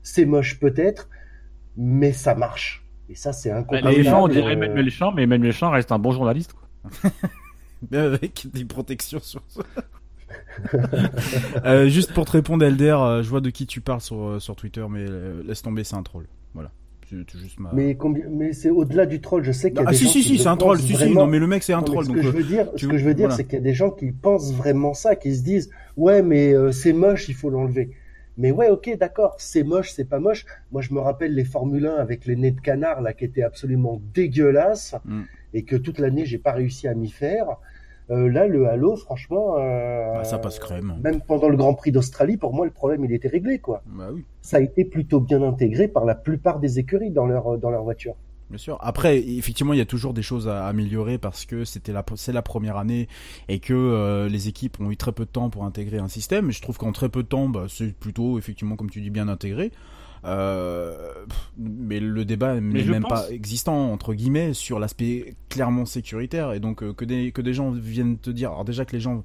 C'est 0.01 0.25
moche, 0.25 0.59
peut-être, 0.59 1.09
mais 1.75 2.14
ça 2.14 2.35
marche. 2.35 2.85
Et 3.09 3.15
ça, 3.15 3.33
c'est 3.33 3.49
Bah, 3.49 3.57
incontestable. 3.57 3.95
les 3.95 4.03
gens 4.03 4.23
on 4.23 4.27
dirait 4.27 4.49
Euh, 4.51 4.53
Emmanuel 4.53 4.89
Champ, 4.89 5.11
mais 5.11 5.23
Emmanuel 5.23 5.51
Champ 5.51 5.72
reste 5.72 5.91
un 5.91 5.99
bon 5.99 6.11
journaliste. 6.11 6.53
Quoi. 6.53 7.11
Mais 7.91 7.98
avec 7.98 8.45
des 8.53 8.65
protections 8.65 9.19
sur 9.22 9.41
ça. 9.48 9.61
Euh, 11.65 11.88
juste 11.88 12.14
pour 12.14 12.25
te 12.25 12.31
répondre, 12.31 12.64
Elder, 12.65 12.95
euh, 12.99 13.23
je 13.23 13.30
vois 13.30 13.41
de 13.41 13.49
qui 13.49 13.65
tu 13.65 13.81
parles 13.81 14.01
sur, 14.01 14.41
sur 14.41 14.56
Twitter, 14.56 14.85
mais 14.89 15.06
laisse 15.45 15.61
tomber, 15.61 15.83
c'est 15.83 15.95
un 15.95 16.03
troll. 16.03 16.27
Voilà. 16.53 16.72
C'est 17.09 17.15
c'est 17.31 17.39
juste 17.39 17.59
ma... 17.59 17.71
Mais, 17.73 18.53
c'est 18.53 18.69
au-delà 18.69 19.05
du 19.05 19.19
troll. 19.19 19.43
Je 19.43 19.51
sais 19.51 19.71
qu'il 19.71 19.79
y 19.79 19.83
a 19.83 19.88
Ah 19.88 19.91
des 19.91 19.97
si, 19.97 20.05
gens 20.05 20.11
si, 20.11 20.21
qui 20.21 20.27
si, 20.27 20.38
c'est 20.38 20.47
un 20.47 20.57
troll. 20.57 20.77
pensent 20.77 20.85
Si, 20.85 20.93
si, 20.93 20.93
vraiment. 20.93 21.21
non, 21.21 21.27
mais 21.27 21.39
le 21.39 21.47
mec, 21.47 21.63
c'est 21.63 21.73
un 21.73 21.77
Non, 21.77 21.85
mais 21.88 21.91
troll. 21.91 22.03
Ce 22.05 22.09
donc, 22.09 22.17
que 22.17 22.23
je 22.23 22.29
veux 22.29 22.43
dire, 22.43 22.71
tu- 22.75 22.85
ce 22.85 22.91
que 22.91 22.97
je 22.97 23.05
veux 23.05 23.13
dire, 23.13 23.27
voilà. 23.29 23.35
c'est 23.38 23.43
qu'il 23.45 23.53
y 23.53 23.61
a 23.61 23.63
des 23.63 23.73
gens 23.73 23.89
qui 23.89 24.11
pensent 24.11 24.53
vraiment 24.53 24.93
ça, 24.93 25.15
qui 25.15 25.35
se 25.35 25.43
disent, 25.43 25.69
ouais, 25.97 26.21
mais 26.21 26.53
euh, 26.53 26.71
c'est 26.71 26.93
moche, 26.93 27.27
il 27.29 27.35
faut 27.35 27.49
l'enlever. 27.49 27.89
Mais 28.38 28.51
ouais, 28.51 28.69
ok, 28.69 28.95
d'accord, 28.97 29.35
c'est 29.39 29.63
moche, 29.63 29.91
c'est 29.91 30.07
pas 30.07 30.19
moche. 30.19 30.45
Moi, 30.71 30.81
je 30.81 30.93
me 30.93 30.99
rappelle 30.99 31.33
les 31.33 31.43
Formule 31.43 31.88
1 31.88 31.95
avec 31.95 32.25
les 32.25 32.35
nez 32.35 32.51
de 32.51 32.61
canard 32.61 33.01
là, 33.01 33.13
qui 33.13 33.25
étaient 33.25 33.43
absolument 33.43 34.01
dégueulasses 34.13 34.95
Mm. 35.05 35.21
et 35.55 35.63
que 35.63 35.75
toute 35.75 35.99
l'année 35.99 36.25
j'ai 36.25 36.38
pas 36.38 36.51
réussi 36.53 36.88
à 36.88 36.93
m'y 36.93 37.09
faire. 37.09 37.47
Euh, 38.11 38.27
là, 38.29 38.47
le 38.47 38.67
Halo, 38.67 38.95
franchement, 38.95 39.55
euh, 39.59 40.13
Bah, 40.13 40.23
ça 40.23 40.39
passe 40.39 40.57
crème. 40.59 40.95
même 41.03 41.21
pendant 41.21 41.49
le 41.49 41.57
Grand 41.57 41.73
Prix 41.75 41.91
d'Australie, 41.91 42.38
pour 42.38 42.53
moi, 42.53 42.65
le 42.65 42.71
problème 42.71 43.05
il 43.05 43.13
était 43.13 43.27
réglé, 43.27 43.59
quoi. 43.59 43.83
Bah 43.85 44.09
oui. 44.13 44.23
Ça 44.41 44.57
a 44.57 44.59
été 44.61 44.83
plutôt 44.85 45.19
bien 45.19 45.43
intégré 45.43 45.88
par 45.88 46.05
la 46.05 46.15
plupart 46.15 46.59
des 46.59 46.79
écuries 46.79 47.11
dans 47.11 47.25
leur 47.27 47.57
dans 47.57 47.69
leur 47.69 47.83
voiture. 47.83 48.15
Bien 48.49 48.57
sûr. 48.57 48.79
Après, 48.81 49.19
effectivement, 49.19 49.73
il 49.73 49.77
y 49.77 49.81
a 49.81 49.85
toujours 49.85 50.15
des 50.15 50.23
choses 50.23 50.47
à 50.47 50.65
améliorer 50.65 51.19
parce 51.19 51.45
que 51.45 51.65
c'était 51.65 51.93
la, 51.93 52.03
c'est 52.15 52.33
la 52.33 52.41
première 52.41 52.77
année 52.77 53.07
et 53.47 53.59
que 53.59 53.75
euh, 53.75 54.27
les 54.27 54.47
équipes 54.47 54.79
ont 54.79 54.89
eu 54.89 54.97
très 54.97 55.11
peu 55.11 55.25
de 55.25 55.29
temps 55.29 55.51
pour 55.51 55.65
intégrer 55.65 55.99
un 55.99 56.07
système. 56.07 56.49
Et 56.49 56.51
je 56.51 56.59
trouve 56.59 56.77
qu'en 56.79 56.91
très 56.91 57.09
peu 57.09 57.21
de 57.21 57.27
temps, 57.27 57.47
bah, 57.47 57.65
c'est 57.69 57.93
plutôt, 57.93 58.39
effectivement, 58.39 58.75
comme 58.75 58.89
tu 58.89 59.01
dis, 59.01 59.11
bien 59.11 59.27
intégré. 59.27 59.71
Euh, 60.25 61.14
mais 61.57 61.99
le 61.99 62.25
débat 62.25 62.59
n'est 62.59 62.83
même 62.83 63.03
pense- 63.03 63.27
pas 63.27 63.31
existant 63.31 63.91
entre 63.91 64.14
guillemets 64.14 64.53
sur 64.53 64.80
l'aspect 64.80 65.35
clairement 65.49 65.85
sécuritaire. 65.85 66.53
Et 66.53 66.59
donc 66.59 66.83
euh, 66.83 66.93
que 66.93 67.06
des 67.06 67.31
que 67.31 67.41
des 67.41 67.53
gens 67.53 67.72
viennent 67.72 68.17
te 68.17 68.30
dire 68.30 68.49
alors 68.51 68.65
déjà 68.65 68.85
que 68.85 68.93
les 68.93 68.99
gens 69.01 69.23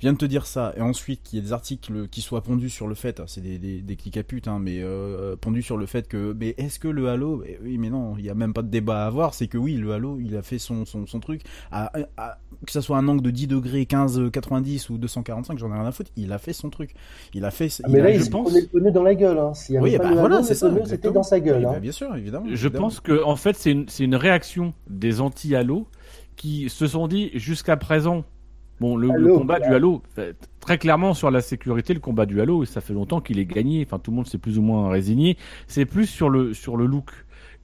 viennent 0.00 0.16
te 0.16 0.24
dire 0.24 0.46
ça 0.46 0.72
et 0.76 0.80
ensuite 0.80 1.22
qu'il 1.22 1.38
y 1.38 1.42
ait 1.42 1.44
des 1.44 1.52
articles 1.52 2.08
qui 2.08 2.20
soient 2.20 2.42
pondus 2.42 2.70
sur 2.70 2.88
le 2.88 2.94
fait 2.94 3.20
c'est 3.26 3.40
des, 3.40 3.58
des, 3.58 3.82
des 3.82 3.96
clics 3.96 4.16
à 4.16 4.22
pute 4.22 4.48
hein, 4.48 4.58
mais 4.60 4.78
euh, 4.80 5.36
pondus 5.36 5.62
sur 5.62 5.76
le 5.76 5.86
fait 5.86 6.08
que 6.08 6.34
mais 6.38 6.54
est-ce 6.58 6.78
que 6.78 6.88
le 6.88 7.08
Halo 7.08 7.44
oui 7.62 7.78
mais 7.78 7.90
non 7.90 8.14
il 8.18 8.24
y 8.24 8.30
a 8.30 8.34
même 8.34 8.52
pas 8.52 8.62
de 8.62 8.68
débat 8.68 9.04
à 9.04 9.06
avoir 9.06 9.34
c'est 9.34 9.46
que 9.46 9.58
oui 9.58 9.74
le 9.74 9.92
Halo 9.92 10.18
il 10.20 10.36
a 10.36 10.42
fait 10.42 10.58
son 10.58 10.84
son, 10.84 11.06
son 11.06 11.20
truc 11.20 11.42
à, 11.70 11.92
à- 12.16 12.38
que 12.66 12.72
ça 12.72 12.82
soit 12.82 12.98
un 12.98 13.06
angle 13.08 13.22
de 13.22 13.30
10 13.30 13.46
degrés 13.46 13.86
15 13.86 14.30
90 14.32 14.90
ou 14.90 14.98
245 14.98 15.58
j'en 15.58 15.70
ai 15.70 15.74
rien 15.74 15.86
à 15.86 15.92
foutre 15.92 16.10
il 16.16 16.32
a 16.32 16.38
fait 16.38 16.52
son 16.52 16.70
truc 16.70 16.94
il 17.34 17.44
a 17.44 17.50
fait 17.50 17.68
Ah, 17.82 17.86
il 17.88 17.92
mais 17.92 18.00
a- 18.00 18.02
là, 18.04 18.10
il 18.10 18.18
je 18.20 18.24
se 18.24 18.30
pense 18.30 18.52
le 18.72 18.90
dans 18.90 19.02
la 19.02 19.14
gueule. 19.14 19.38
Hein. 19.38 19.54
S'il 19.54 19.74
y 19.74 19.78
avait 19.78 19.90
oui 19.90 19.96
pas 19.96 20.04
bah 20.04 20.10
le 20.10 20.16
voilà 20.16 20.36
halo, 20.36 20.44
c'était 20.86 21.10
dans 21.12 21.22
sa 21.22 21.40
gueule. 21.40 21.58
Oui, 21.60 21.66
hein. 21.66 21.72
bah, 21.72 21.80
bien 21.80 21.92
sûr 21.92 22.14
évidemment 22.16 22.46
Je 22.48 22.52
évidemment. 22.66 22.84
pense 22.86 23.00
que 23.00 23.22
en 23.22 23.36
fait 23.36 23.56
c'est 23.56 23.72
une, 23.72 23.88
c'est 23.88 24.04
une 24.04 24.14
réaction 24.16 24.74
des 24.88 25.20
anti-Halo 25.20 25.86
qui 26.36 26.68
se 26.70 26.86
sont 26.86 27.06
dit 27.08 27.30
jusqu'à 27.34 27.76
présent 27.76 28.24
bon 28.80 28.96
le, 28.96 29.08
le 29.16 29.36
combat 29.36 29.60
du 29.60 29.68
Halo 29.74 30.02
très 30.60 30.78
clairement 30.78 31.14
sur 31.14 31.30
la 31.30 31.40
sécurité 31.40 31.94
le 31.94 32.00
combat 32.00 32.26
du 32.26 32.40
Halo 32.40 32.64
ça 32.64 32.80
fait 32.80 32.94
longtemps 32.94 33.20
qu'il 33.20 33.38
est 33.38 33.44
gagné 33.46 33.84
enfin 33.86 33.98
tout 33.98 34.10
le 34.10 34.16
monde 34.16 34.26
s'est 34.26 34.38
plus 34.38 34.58
ou 34.58 34.62
moins 34.62 34.88
résigné 34.90 35.36
c'est 35.66 35.84
plus 35.86 36.06
sur 36.06 36.28
le 36.30 36.54
sur 36.54 36.76
le 36.76 36.86
look 36.86 37.10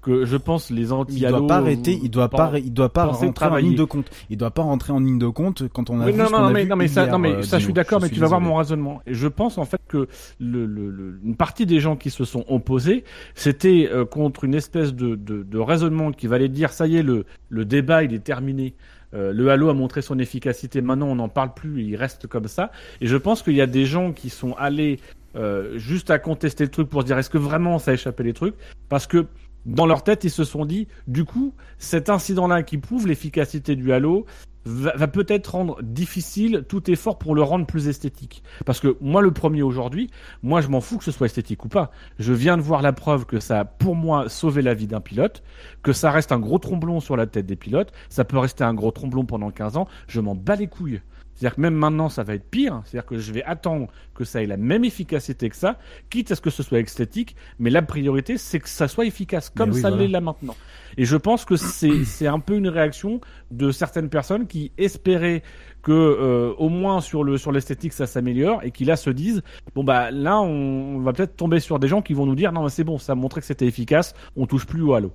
que 0.02 0.24
je 0.24 0.36
pense 0.36 0.70
les 0.70 0.82
il 0.84 0.92
anti-Halo 0.92 1.38
doit 1.38 1.46
pas 1.48 1.56
arrêter, 1.56 1.98
il 2.00 2.10
doit 2.10 2.28
pas, 2.28 2.48
pen- 2.52 2.62
il 2.64 2.72
doit 2.72 2.92
pas 2.92 3.06
rentrer 3.06 3.46
en 3.46 3.56
ligne 3.56 3.74
de 3.74 3.82
compte. 3.82 4.08
Il 4.30 4.36
doit 4.36 4.52
pas 4.52 4.62
rentrer 4.62 4.92
en 4.92 5.00
ligne 5.00 5.18
de 5.18 5.26
compte 5.26 5.64
quand 5.72 5.90
on 5.90 5.98
a 6.00 6.06
Oui, 6.06 6.12
vu 6.12 6.18
non, 6.18 6.26
ce 6.26 6.32
non, 6.32 6.38
a 6.44 6.52
mais, 6.52 6.62
vu 6.62 6.68
non, 6.70 6.76
mais 6.76 6.86
ça, 6.86 7.02
hier, 7.04 7.12
non, 7.12 7.18
mais 7.18 7.32
euh, 7.32 7.42
ça, 7.42 7.58
je 7.58 7.64
suis 7.64 7.72
d'accord, 7.72 8.00
mais 8.00 8.06
suis 8.06 8.14
tu 8.14 8.20
vas 8.20 8.28
voir 8.28 8.40
mon 8.40 8.54
raisonnement. 8.54 9.02
Et 9.08 9.14
je 9.14 9.26
pense 9.26 9.58
en 9.58 9.64
fait 9.64 9.80
que 9.88 10.06
le, 10.38 10.64
le, 10.64 10.90
le- 10.90 11.18
une 11.24 11.34
partie 11.34 11.66
des 11.66 11.80
gens 11.80 11.96
qui 11.96 12.10
se 12.10 12.24
sont 12.24 12.44
opposés, 12.46 13.02
c'était 13.34 13.88
euh, 13.92 14.04
contre 14.04 14.44
une 14.44 14.54
espèce 14.54 14.94
de, 14.94 15.16
de, 15.16 15.42
de 15.42 15.58
raisonnement 15.58 16.12
qui 16.12 16.28
valait 16.28 16.48
dire 16.48 16.70
ça 16.72 16.86
y 16.86 16.98
est, 16.98 17.02
le, 17.02 17.24
le 17.48 17.64
débat 17.64 18.04
il 18.04 18.14
est 18.14 18.22
terminé. 18.22 18.74
Euh, 19.16 19.32
le 19.32 19.50
Halo 19.50 19.68
a 19.68 19.74
montré 19.74 20.02
son 20.02 20.18
efficacité. 20.18 20.80
Maintenant, 20.80 21.08
on 21.08 21.16
n'en 21.16 21.28
parle 21.28 21.54
plus. 21.54 21.82
Il 21.82 21.96
reste 21.96 22.26
comme 22.26 22.48
ça. 22.48 22.70
Et 23.00 23.06
je 23.06 23.16
pense 23.16 23.42
qu'il 23.42 23.54
y 23.54 23.60
a 23.60 23.66
des 23.66 23.86
gens 23.86 24.12
qui 24.12 24.30
sont 24.30 24.52
allés 24.54 25.00
euh, 25.34 25.78
juste 25.78 26.10
à 26.10 26.18
contester 26.18 26.64
le 26.64 26.70
truc 26.70 26.88
pour 26.88 27.02
se 27.02 27.06
dire 27.06 27.18
est-ce 27.18 27.30
que 27.30 27.38
vraiment 27.38 27.78
ça 27.78 27.92
a 27.92 27.94
échappé 27.94 28.22
les 28.22 28.32
trucs? 28.32 28.54
Parce 28.88 29.06
que 29.06 29.26
dans 29.64 29.86
leur 29.86 30.04
tête, 30.04 30.22
ils 30.24 30.30
se 30.30 30.44
sont 30.44 30.64
dit, 30.64 30.86
du 31.08 31.24
coup, 31.24 31.52
cet 31.78 32.08
incident-là 32.08 32.62
qui 32.62 32.78
prouve 32.78 33.08
l'efficacité 33.08 33.74
du 33.74 33.92
Halo 33.92 34.26
va, 34.66 35.08
peut-être 35.08 35.52
rendre 35.52 35.80
difficile 35.82 36.64
tout 36.68 36.90
effort 36.90 37.18
pour 37.18 37.34
le 37.34 37.42
rendre 37.42 37.66
plus 37.66 37.88
esthétique. 37.88 38.42
Parce 38.64 38.80
que 38.80 38.96
moi, 39.00 39.22
le 39.22 39.30
premier 39.30 39.62
aujourd'hui, 39.62 40.10
moi, 40.42 40.60
je 40.60 40.68
m'en 40.68 40.80
fous 40.80 40.98
que 40.98 41.04
ce 41.04 41.12
soit 41.12 41.26
esthétique 41.26 41.64
ou 41.64 41.68
pas. 41.68 41.90
Je 42.18 42.32
viens 42.32 42.56
de 42.56 42.62
voir 42.62 42.82
la 42.82 42.92
preuve 42.92 43.26
que 43.26 43.40
ça 43.40 43.60
a, 43.60 43.64
pour 43.64 43.94
moi, 43.94 44.28
sauvé 44.28 44.62
la 44.62 44.74
vie 44.74 44.86
d'un 44.86 45.00
pilote, 45.00 45.42
que 45.82 45.92
ça 45.92 46.10
reste 46.10 46.32
un 46.32 46.40
gros 46.40 46.58
tromblon 46.58 47.00
sur 47.00 47.16
la 47.16 47.26
tête 47.26 47.46
des 47.46 47.56
pilotes, 47.56 47.92
ça 48.08 48.24
peut 48.24 48.38
rester 48.38 48.64
un 48.64 48.74
gros 48.74 48.90
tromblon 48.90 49.24
pendant 49.24 49.50
15 49.50 49.76
ans, 49.76 49.88
je 50.08 50.20
m'en 50.20 50.34
bats 50.34 50.56
les 50.56 50.66
couilles. 50.66 51.00
C'est-à-dire 51.36 51.56
que 51.56 51.60
même 51.60 51.74
maintenant, 51.74 52.08
ça 52.08 52.22
va 52.22 52.34
être 52.34 52.48
pire. 52.48 52.80
C'est-à-dire 52.84 53.06
que 53.06 53.18
je 53.18 53.32
vais 53.32 53.44
attendre 53.44 53.88
que 54.14 54.24
ça 54.24 54.42
ait 54.42 54.46
la 54.46 54.56
même 54.56 54.84
efficacité 54.84 55.50
que 55.50 55.56
ça, 55.56 55.78
quitte 56.08 56.32
à 56.32 56.34
ce 56.34 56.40
que 56.40 56.48
ce 56.48 56.62
soit 56.62 56.80
esthétique, 56.80 57.36
mais 57.58 57.68
la 57.68 57.82
priorité, 57.82 58.38
c'est 58.38 58.58
que 58.58 58.68
ça 58.68 58.88
soit 58.88 59.04
efficace, 59.04 59.50
comme 59.50 59.70
oui, 59.70 59.80
ça 59.80 59.90
voilà. 59.90 60.04
l'est 60.04 60.08
là 60.08 60.22
maintenant. 60.22 60.56
Et 60.96 61.04
je 61.04 61.16
pense 61.16 61.44
que 61.44 61.56
c'est 61.56 61.86
c'est 62.04 62.26
un 62.26 62.40
peu 62.40 62.56
une 62.56 62.68
réaction 62.68 63.20
de 63.50 63.70
certaines 63.70 64.08
personnes 64.08 64.46
qui 64.46 64.72
espéraient 64.78 65.42
que 65.82 65.92
euh, 65.92 66.54
au 66.58 66.70
moins 66.70 67.00
sur 67.00 67.22
le 67.22 67.36
sur 67.36 67.52
l'esthétique 67.52 67.92
ça 67.92 68.06
s'améliore 68.06 68.64
et 68.64 68.72
qui 68.72 68.84
là 68.84 68.96
se 68.96 69.10
disent 69.10 69.42
bon 69.74 69.84
bah 69.84 70.10
là 70.10 70.40
on, 70.40 70.98
va 70.98 71.12
peut-être 71.12 71.36
tomber 71.36 71.60
sur 71.60 71.78
des 71.78 71.86
gens 71.86 72.02
qui 72.02 72.12
vont 72.12 72.26
nous 72.26 72.34
dire 72.34 72.50
non 72.50 72.64
mais 72.64 72.70
c'est 72.70 72.82
bon 72.82 72.98
ça 72.98 73.12
a 73.12 73.14
montré 73.14 73.40
que 73.40 73.46
c'était 73.46 73.66
efficace 73.66 74.12
on 74.34 74.46
touche 74.46 74.66
plus 74.66 74.82
au 74.82 74.94
halo 74.94 75.12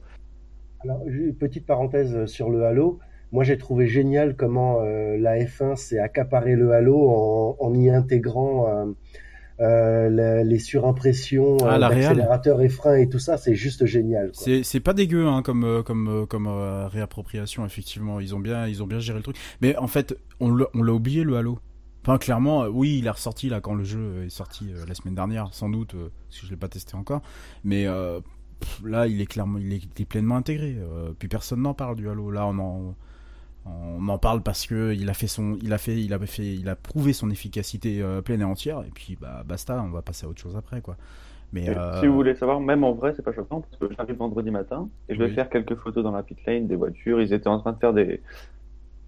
Alors, 0.86 1.02
une 1.08 1.36
petite 1.36 1.66
parenthèse 1.66 2.26
sur 2.26 2.50
le 2.50 2.64
Halo. 2.64 3.00
Moi, 3.32 3.44
j'ai 3.44 3.58
trouvé 3.58 3.88
génial 3.88 4.36
comment 4.36 4.82
euh, 4.82 5.18
la 5.18 5.38
F1 5.40 5.76
s'est 5.78 6.00
accaparé 6.00 6.56
le 6.56 6.74
Halo 6.74 7.10
en, 7.10 7.56
en 7.60 7.74
y 7.74 7.90
intégrant 7.90 8.68
euh, 8.68 8.86
euh, 9.62 10.10
la- 10.10 10.44
les 10.44 10.60
surimpressions 10.60 11.58
Ah, 11.64 11.76
euh, 11.76 11.78
la 11.78 11.88
réal. 11.88 12.02
d'accélérateurs 12.16 12.62
et 12.62 12.70
freins 12.70 12.96
et 12.96 13.08
tout 13.10 13.20
ça. 13.20 13.38
C'est 13.38 13.56
juste 13.56 13.86
génial. 13.86 14.32
C'est 14.34 14.80
pas 14.80 14.94
dégueu 14.94 15.28
hein, 15.28 15.44
comme 15.44 15.64
euh, 15.64 15.84
comme 15.84 16.08
euh, 16.08 16.26
comme 16.26 16.48
euh, 16.48 16.88
réappropriation 16.88 17.66
effectivement 17.66 18.20
ils 18.20 18.34
ont 18.36 18.40
bien 18.40 18.68
ils 18.68 18.82
ont 18.84 18.88
bien 18.88 19.00
géré 19.00 19.20
le 19.20 19.24
truc 19.24 19.38
mais 19.62 19.76
en 19.78 19.88
fait 19.88 20.18
on 20.40 20.52
l'a 20.54 20.94
oublié 20.94 21.24
le 21.24 21.38
Halo 21.38 21.60
enfin 22.04 22.18
clairement 22.18 22.64
euh, 22.64 22.70
oui 22.70 22.98
il 23.00 23.06
est 23.06 23.12
ressorti 23.12 23.50
là 23.50 23.62
quand 23.62 23.76
le 23.76 23.84
jeu 23.84 24.24
est 24.26 24.30
sorti 24.30 24.72
euh, 24.74 24.84
la 24.88 24.96
semaine 24.96 25.14
dernière 25.16 25.54
sans 25.54 25.70
doute 25.70 25.94
euh, 25.94 26.10
parce 26.28 26.40
que 26.42 26.46
je 26.48 26.52
l'ai 26.52 26.58
pas 26.58 26.68
testé 26.70 26.96
encore 26.96 27.22
mais 27.64 27.86
euh, 27.86 28.20
pff, 28.60 28.82
là 28.84 29.06
il 29.06 29.22
est 29.22 29.28
clairement 29.28 29.60
il 29.60 29.72
est, 29.74 29.84
il 29.96 30.02
est 30.02 30.06
pleinement 30.06 30.38
intégré 30.38 30.76
euh, 30.80 31.12
puis 31.20 31.28
personne 31.28 31.62
n'en 31.62 31.76
parle 31.76 31.96
du 31.96 32.10
Halo 32.10 32.32
là 32.32 32.48
on 32.48 32.58
en 32.58 32.96
on 33.66 34.08
en 34.10 34.18
parle 34.18 34.42
parce 34.42 34.66
que 34.66 34.94
il 34.94 35.10
a 35.10 35.14
fait 35.14 35.28
son 35.28 35.58
il 35.62 35.72
a 35.74 35.78
fait 35.78 36.02
il 36.02 36.14
a 36.14 36.20
fait 36.26 36.56
il 36.56 36.68
a 36.70 36.76
prouvé 36.76 37.14
son 37.14 37.30
efficacité 37.30 38.02
euh, 38.02 38.22
pleine 38.22 38.42
et 38.42 38.46
entière 38.46 38.82
et 38.82 38.90
puis 38.92 39.16
bah 39.20 39.44
basta 39.46 39.82
on 39.84 39.90
va 39.92 40.02
passer 40.02 40.26
à 40.26 40.30
autre 40.30 40.42
chose 40.42 40.56
après 40.58 40.82
quoi 40.82 40.98
mais 41.54 41.70
euh, 41.70 42.02
Si 42.02 42.08
vous 42.08 42.14
voulez 42.14 42.36
savoir, 42.36 42.60
même 42.60 42.84
en 42.84 42.94
vrai, 42.94 43.14
c'est 43.16 43.22
pas 43.22 43.34
choquant 43.34 43.62
parce 43.62 43.76
que 43.78 43.94
j'arrive 43.96 44.16
vendredi 44.18 44.52
matin 44.52 44.90
et 45.10 45.16
je 45.16 45.20
vais 45.20 45.30
Oui. 45.30 45.34
faire 45.34 45.50
quelques 45.50 45.76
photos 45.76 46.04
dans 46.04 46.12
la 46.12 46.24
pit 46.24 46.38
lane 46.46 46.68
des 46.68 46.76
voitures. 46.76 47.22
Ils 47.22 47.34
étaient 47.34 47.48
en 47.50 47.60
train 47.60 47.74
de 47.74 47.78
faire 47.80 47.94
des, 47.94 48.22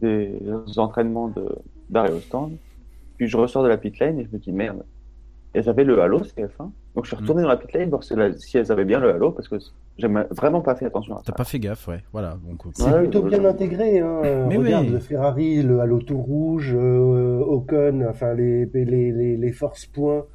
des 0.02 0.40
entraînements 0.78 1.30
de- 1.30 1.58
d'arrêt 1.90 2.12
au 2.14 2.22
stand. 2.22 2.60
Puis 3.18 3.28
je 3.30 3.38
ressors 3.38 3.64
de 3.64 3.70
la 3.70 3.78
pit 3.78 3.98
lane 4.00 4.20
et 4.20 4.26
je 4.26 4.32
me 4.32 4.40
dis 4.40 4.52
merde, 4.54 4.86
elles 5.54 5.70
avaient 5.70 5.86
le 5.86 6.02
halo 6.02 6.24
CF1. 6.24 6.74
Donc 6.96 7.06
je 7.06 7.10
suis 7.10 7.18
retourné 7.18 7.44
dans 7.44 7.50
la 7.50 7.58
pit 7.58 7.74
lane 7.74 7.90
voir 7.90 8.04
si 8.04 8.14
elles 8.58 8.72
avaient 8.72 8.86
bien 8.86 9.00
le 9.00 9.12
halo 9.14 9.32
parce 9.32 9.50
que 9.50 9.58
j'ai 9.98 10.08
vraiment 10.32 10.62
pas 10.62 10.76
fait 10.76 10.86
attention 10.86 11.16
à 11.16 11.18
ça. 11.20 11.24
T'as 11.28 11.34
pas 11.34 11.44
fait 11.44 11.60
gaffe, 11.60 11.88
ouais. 11.88 12.00
Voilà. 12.12 12.38
Donc, 12.48 12.62
C'est 12.74 12.84
Ouais, 12.92 13.00
plutôt 13.02 13.22
bien 13.22 13.46
intégré. 13.46 14.00
Hein. 14.00 14.22
Mais 14.50 14.58
Regarde 14.58 14.86
oui. 14.88 14.92
le 14.92 15.00
Ferrari, 15.00 15.62
le 15.62 15.80
Halo 15.82 16.00
tout 16.02 16.18
rouge, 16.18 16.74
euh, 16.76 17.40
Ocon, 17.40 18.04
enfin 18.10 18.34
les, 18.34 18.66
les, 18.74 18.86
les, 18.86 19.38
les 19.38 19.52
force 19.52 19.86
points 19.86 20.26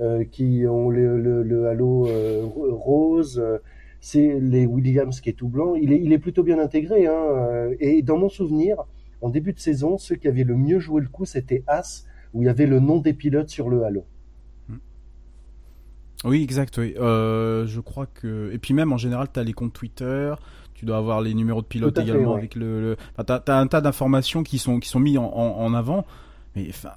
euh, 0.00 0.24
qui 0.24 0.64
ont 0.68 0.88
le, 0.90 1.18
le, 1.20 1.42
le 1.42 1.68
Halo 1.68 2.06
euh, 2.06 2.42
ro- 2.44 2.74
rose. 2.74 3.42
C'est 4.00 4.38
les 4.40 4.66
Williams 4.66 5.20
qui 5.20 5.30
est 5.30 5.34
tout 5.34 5.48
blanc. 5.48 5.74
Il 5.74 5.92
est, 5.92 6.00
il 6.00 6.12
est 6.12 6.18
plutôt 6.18 6.42
bien 6.42 6.58
intégré. 6.58 7.06
Hein. 7.06 7.70
Et 7.80 8.02
dans 8.02 8.16
mon 8.18 8.28
souvenir, 8.28 8.76
en 9.20 9.30
début 9.30 9.52
de 9.52 9.58
saison, 9.58 9.98
ceux 9.98 10.14
qui 10.16 10.28
avaient 10.28 10.44
le 10.44 10.56
mieux 10.56 10.78
joué 10.78 11.00
le 11.02 11.08
coup, 11.08 11.24
c'était 11.24 11.64
As, 11.66 12.04
où 12.32 12.42
il 12.42 12.46
y 12.46 12.48
avait 12.48 12.66
le 12.66 12.78
nom 12.80 12.98
des 12.98 13.12
pilotes 13.14 13.48
sur 13.48 13.68
le 13.68 13.84
Halo. 13.84 14.04
Oui, 16.24 16.42
exact, 16.42 16.78
oui. 16.78 16.94
Euh, 16.98 17.66
je 17.66 17.80
crois 17.80 18.06
que. 18.06 18.50
Et 18.52 18.58
puis 18.58 18.74
même, 18.74 18.92
en 18.92 18.96
général, 18.96 19.28
tu 19.32 19.38
as 19.38 19.44
les 19.44 19.52
comptes 19.52 19.72
Twitter, 19.72 20.34
tu 20.74 20.84
dois 20.84 20.96
avoir 20.96 21.20
les 21.20 21.34
numéros 21.34 21.62
de 21.62 21.66
pilote 21.66 21.94
fait, 21.96 22.02
également 22.02 22.32
ouais. 22.32 22.38
avec 22.38 22.54
le. 22.54 22.80
le... 22.80 22.96
Enfin, 23.16 23.40
tu 23.44 23.50
as, 23.50 23.58
un 23.58 23.66
tas 23.66 23.80
d'informations 23.80 24.42
qui 24.42 24.58
sont, 24.58 24.80
qui 24.80 24.88
sont 24.88 25.00
mis 25.00 25.18
en, 25.18 25.24
en, 25.24 25.64
en 25.64 25.74
avant. 25.74 26.06
Mais 26.54 26.66
enfin, 26.70 26.92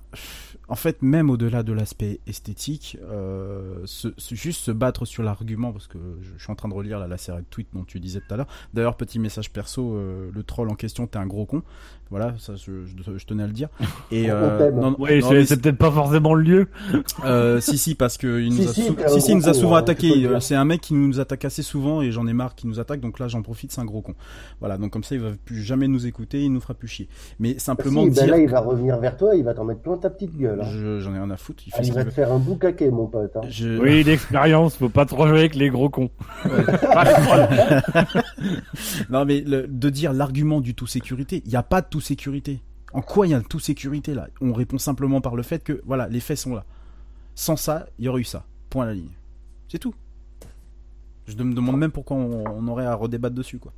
en 0.70 0.76
fait, 0.76 1.02
même 1.02 1.30
au-delà 1.30 1.64
de 1.64 1.74
l'aspect 1.74 2.20
esthétique, 2.28 2.98
euh, 3.12 3.82
se, 3.86 4.10
se- 4.18 4.36
juste 4.36 4.62
se 4.62 4.72
battre 4.72 5.06
sur 5.06 5.24
l'argument, 5.24 5.72
parce 5.72 5.88
que 5.88 5.98
je, 6.22 6.30
je 6.38 6.44
suis 6.44 6.52
en 6.52 6.56
train 6.56 6.70
de 6.70 6.74
relire 6.74 7.00
là, 7.00 7.08
la 7.08 7.18
série 7.18 7.40
de 7.42 7.46
tweets 7.50 7.68
dont 7.74 7.84
tu 7.84 8.00
disais 8.00 8.20
tout 8.20 8.34
à 8.34 8.38
l'heure. 8.38 8.48
D'ailleurs, 8.74 8.96
petit 8.96 9.20
message 9.20 9.52
perso, 9.52 9.94
euh, 9.96 10.30
le 10.34 10.44
troll 10.44 10.70
en 10.70 10.76
question, 10.76 11.08
t'es 11.08 11.18
un 11.18 11.28
gros 11.28 11.46
con. 11.46 11.64
Voilà, 12.12 12.34
ça, 12.40 12.56
je, 12.56 12.86
je- 12.86 13.18
je 13.18 13.26
tenais 13.26 13.44
à 13.44 13.48
le 13.48 13.54
dire. 13.54 13.70
Et, 14.12 14.28
non, 14.74 14.96
oui 14.98 15.20
non, 15.22 15.30
c'est 15.46 15.62
peut-être 15.62 15.78
pas 15.78 15.92
forcément 15.92 16.34
le 16.34 16.42
lieu 16.44 16.68
euh, 17.24 17.60
si 17.62 17.78
si 17.78 17.94
parce 17.94 18.18
que 18.18 18.40
il 18.42 18.50
nous 18.56 18.64
Si, 18.64 18.68
a 18.68 18.74
si, 18.74 18.82
si, 18.82 18.82
si, 18.84 18.90
il 18.90 18.96
gros 18.96 19.36
nous 19.36 19.48
a 19.48 19.52
con, 19.52 19.60
souvent 19.60 19.76
hein, 19.76 19.80
attaqué. 19.80 20.26
Euh. 20.26 20.40
C'est 20.40 20.56
un 20.56 20.66
mec 20.66 20.82
qui 20.82 20.96
nous 20.96 21.20
attaque 21.20 21.46
assez 21.46 21.62
souvent 21.62 22.02
et 22.02 22.12
j'en 22.12 22.26
ai 22.28 22.34
marre 22.34 22.56
qu'il 22.56 22.70
nous 22.70 22.80
attaque. 22.80 23.00
Donc 23.00 23.20
là 23.20 23.28
j'en 23.28 23.42
profite, 23.44 23.72
c'est 23.72 23.82
un 23.82 23.86
gros 23.86 24.02
con. 24.02 24.16
Voilà 24.60 24.78
donc 24.80 24.92
comme 24.92 25.04
ça 25.04 25.14
il 25.16 25.22
va 25.22 25.30
plus 25.46 25.62
jamais 25.62 25.88
nous 25.88 26.08
écouter, 26.08 26.44
il 26.44 26.52
nous 26.52 26.62
fera 26.62 26.74
plus 26.74 26.88
chier. 26.88 27.08
Mais 27.40 27.60
simplement 27.60 28.04
Si, 28.06 28.10
ben 28.10 28.24
dire. 28.26 28.28
là, 28.32 28.38
il 28.40 28.50
va 28.50 28.60
revenir 28.62 28.98
vers 28.98 29.16
toi, 29.16 29.36
il 29.36 29.44
va 29.44 29.54
t'en 29.54 29.66
mettre 29.66 29.82
plein 29.82 29.98
ta 29.98 30.10
petite 30.10 30.36
gueule. 30.36 30.59
Je- 30.64 31.00
J'en 31.00 31.14
ai 31.14 31.18
rien 31.20 31.30
à 31.32 31.38
foutre. 31.38 31.64
Il 31.68 31.72
Ah, 31.74 31.78
fait 31.78 31.84
ce 31.84 31.88
il 31.90 31.94
va 31.94 32.06
te 32.06 32.10
faire 32.10 32.32
un 32.32 32.40
boucaquet, 32.40 32.90
mon 32.92 33.08
pote. 33.08 33.36
Hein. 33.36 33.42
Je- 33.50 33.78
oui 33.80 34.04
l'expérience 34.04 34.76
faut 34.76 34.90
pas 34.90 35.06
trop 35.06 35.28
jouer 35.28 35.40
avec 35.40 35.56
les 35.56 35.70
gros 35.70 35.90
cons 35.90 36.10
non 39.10 39.26
mais 39.26 39.42
le- 39.42 39.68
de 39.68 39.90
dire 39.90 40.14
l'argument 40.14 40.62
du 40.62 40.76
tout 40.76 40.88
sécurité, 40.88 41.42
il 41.46 41.50
n'y 41.50 41.56
a 41.56 41.64
pas 41.64 41.82
de 41.82 41.88
tout 41.90 42.02
sécurité. 42.02 42.60
En 42.94 43.02
quoi 43.02 43.28
il 43.28 43.32
y 43.32 43.34
a 43.34 43.40
de 43.40 43.46
tout 43.46 43.60
sécurité 43.60 44.14
là? 44.14 44.28
On 44.42 44.54
répond 44.54 44.78
simplement 44.78 45.22
par 45.22 45.36
le 45.36 45.44
fait 45.44 45.64
que 45.64 45.82
voilà 45.86 46.08
les 46.08 46.20
faits 46.20 46.38
sont 46.38 46.56
là. 46.56 46.66
Sans 47.36 47.56
ça, 47.56 47.88
il 48.00 48.06
y 48.06 48.10
aurait 48.10 48.22
eu 48.22 48.26
ça. 48.26 48.46
Point 48.70 48.84
à 48.86 48.88
la 48.88 48.94
ligne. 48.96 49.12
C'est 49.68 49.80
tout. 49.80 49.94
Je 51.28 51.36
me 51.36 51.54
demande 51.54 51.78
même 51.78 51.92
pourquoi 51.92 52.18
on, 52.18 52.44
on 52.48 52.68
aurait 52.68 52.86
à 52.88 52.96
redébattre 52.96 53.36
dessus 53.36 53.60
quoi. 53.60 53.72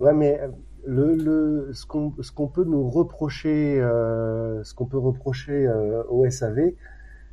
Ouais, 0.00 0.12
mais 0.12 0.40
euh, 0.40 0.48
le, 0.86 1.14
le, 1.14 1.70
ce 1.72 1.86
qu'on 1.86 2.12
ce 2.20 2.32
qu'on 2.32 2.48
peut 2.48 2.64
nous 2.64 2.88
reprocher, 2.90 3.80
euh, 3.80 4.62
ce 4.64 4.74
qu'on 4.74 4.86
peut 4.86 4.98
reprocher 4.98 5.66
euh, 5.66 6.02
au 6.08 6.28
SAV, 6.28 6.72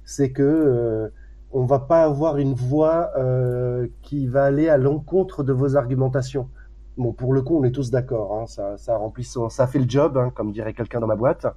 c'est 0.05 0.31
que 0.31 0.43
euh, 0.43 1.09
on 1.51 1.65
va 1.65 1.79
pas 1.79 2.03
avoir 2.03 2.37
une 2.37 2.53
voix 2.53 3.11
euh, 3.17 3.87
qui 4.01 4.27
va 4.27 4.45
aller 4.45 4.69
à 4.69 4.77
l'encontre 4.77 5.43
de 5.43 5.53
vos 5.53 5.75
argumentations. 5.75 6.49
Bon, 6.97 7.13
pour 7.13 7.33
le 7.33 7.41
coup, 7.41 7.57
on 7.57 7.63
est 7.63 7.71
tous 7.71 7.91
d'accord. 7.91 8.39
Hein, 8.39 8.47
ça, 8.47 8.77
ça 8.77 8.97
remplit 8.97 9.23
son, 9.23 9.49
ça 9.49 9.67
fait 9.67 9.79
le 9.79 9.89
job, 9.89 10.17
hein, 10.17 10.31
comme 10.33 10.51
dirait 10.51 10.73
quelqu'un 10.73 10.99
dans 10.99 11.07
ma 11.07 11.15
boîte. 11.15 11.47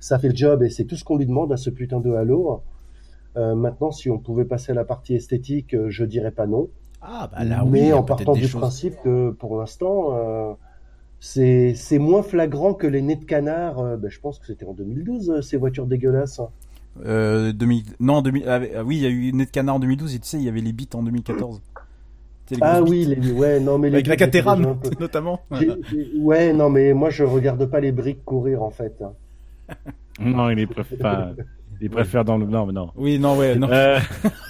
Ça 0.00 0.18
fait 0.18 0.28
le 0.28 0.36
job 0.36 0.62
et 0.62 0.70
c'est 0.70 0.84
tout 0.84 0.96
ce 0.96 1.04
qu'on 1.04 1.16
lui 1.16 1.26
demande 1.26 1.52
à 1.52 1.56
ce 1.56 1.70
putain 1.70 2.00
de 2.00 2.12
Halo. 2.12 2.62
Euh, 3.36 3.54
maintenant, 3.54 3.90
si 3.90 4.10
on 4.10 4.18
pouvait 4.18 4.44
passer 4.44 4.72
à 4.72 4.74
la 4.74 4.84
partie 4.84 5.14
esthétique, 5.14 5.74
euh, 5.74 5.90
je 5.90 6.04
dirais 6.04 6.30
pas 6.30 6.46
non. 6.46 6.68
Ah 7.02 7.28
bah 7.32 7.44
là 7.44 7.64
mais 7.66 7.86
oui, 7.86 7.90
a 7.92 7.98
en 7.98 8.02
partant 8.02 8.32
du 8.32 8.46
choses. 8.46 8.60
principe 8.60 8.94
que 9.02 9.30
pour 9.30 9.58
l'instant, 9.58 10.14
euh, 10.16 10.54
c'est 11.26 11.72
c'est 11.74 11.98
moins 11.98 12.22
flagrant 12.22 12.74
que 12.74 12.86
les 12.86 13.00
nez 13.00 13.16
de 13.16 13.24
canard. 13.24 13.78
euh, 13.78 13.96
ben, 13.96 14.10
je 14.10 14.20
pense 14.20 14.38
que 14.38 14.44
c'était 14.46 14.66
en 14.66 14.74
2012 14.74 15.30
euh, 15.30 15.40
ces 15.42 15.56
voitures 15.56 15.86
dégueulasses. 15.86 16.40
Euh, 17.06 17.52
2000... 17.52 17.82
Non, 17.98 18.20
2000... 18.20 18.44
ah, 18.46 18.60
ah 18.76 18.84
oui, 18.84 18.96
il 18.98 19.02
y 19.02 19.06
a 19.06 19.08
eu 19.08 19.32
Net 19.32 19.50
Canard 19.50 19.76
en 19.76 19.78
2012 19.80 20.14
et 20.14 20.18
tu 20.20 20.28
sais, 20.28 20.36
il 20.36 20.44
y 20.44 20.48
avait 20.48 20.60
les 20.60 20.72
bits 20.72 20.88
en 20.94 21.02
2014. 21.02 21.60
Tu 22.46 22.54
sais, 22.54 22.54
les 22.56 22.60
Ah 22.62 22.82
oui, 22.82 23.06
bites. 23.06 23.24
les, 23.24 23.32
ouais, 23.32 23.58
non 23.58 23.78
mais 23.78 23.88
les 23.88 23.94
Avec 23.96 24.06
la 24.06 24.16
Caterham, 24.16 24.78
peu- 24.80 24.90
notamment. 25.00 25.40
Ouais, 26.20 26.52
non 26.52 26.68
mais 26.68 26.92
moi 26.92 27.08
je 27.10 27.24
regarde 27.24 27.64
pas 27.66 27.80
les 27.80 27.90
briques 27.90 28.24
courir 28.24 28.62
en 28.62 28.70
fait. 28.70 29.02
non 30.20 30.50
il 30.50 30.56
les 30.56 30.66
préfère 30.66 30.98
pas 30.98 31.30
il 31.80 31.90
préfère 31.90 32.24
dans 32.24 32.36
le 32.38 32.46
non 32.46 32.66
mais 32.66 32.72
non 32.74 32.90
Oui, 32.96 33.18
non, 33.18 33.36
ouais, 33.38 33.56
non. 33.56 33.68
Euh, 33.70 33.98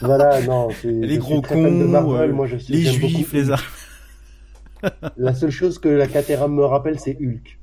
Voilà, 0.02 0.42
non. 0.42 0.68
les 0.84 1.16
gros 1.18 1.40
de 1.40 1.46
cons, 1.46 1.70
Marvel, 1.88 2.30
euh, 2.30 2.34
moi, 2.34 2.46
je 2.46 2.56
suis- 2.56 2.74
les 2.74 2.82
juifs, 2.82 3.32
beaucoup 3.32 3.36
les 3.36 3.50
Hulk. 3.50 3.60
La 5.16 5.34
seule 5.34 5.50
chose 5.50 5.78
que 5.78 5.88
la 5.88 6.06
Caterham 6.06 6.54
me 6.54 6.64
rappelle, 6.64 6.98
c'est 6.98 7.16
Hulk, 7.20 7.58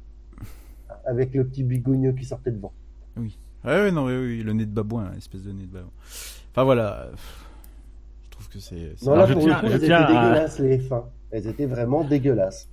avec 1.05 1.33
le 1.33 1.45
petit 1.45 1.63
bigogneux 1.63 2.13
qui 2.13 2.25
sortait 2.25 2.51
devant. 2.51 2.71
Oui. 3.17 3.37
Ouais, 3.63 3.73
ouais, 3.75 3.91
non, 3.91 4.05
ouais, 4.05 4.17
oui, 4.17 4.43
le 4.43 4.53
nez 4.53 4.65
de 4.65 4.71
babouin, 4.71 5.11
espèce 5.17 5.43
de 5.43 5.51
nez 5.51 5.65
de 5.65 5.71
babouin. 5.73 5.89
Enfin 6.51 6.63
voilà, 6.63 7.09
je 8.23 8.29
trouve 8.31 8.47
que 8.49 8.59
c'est. 8.59 8.95
Non, 9.05 9.15
là, 9.15 9.25
je 9.27 9.33
pour 9.33 9.43
tiens- 9.43 9.55
le 9.55 9.59
coup, 9.61 9.67
je 9.67 9.71
elles 9.73 9.83
étaient 9.83 9.93
à- 9.93 10.07
dégueulasses, 10.07 10.59
les 10.59 10.77
F1. 10.79 11.03
Elles 11.31 11.47
étaient 11.47 11.65
vraiment 11.65 12.03
dégueulasses. 12.03 12.67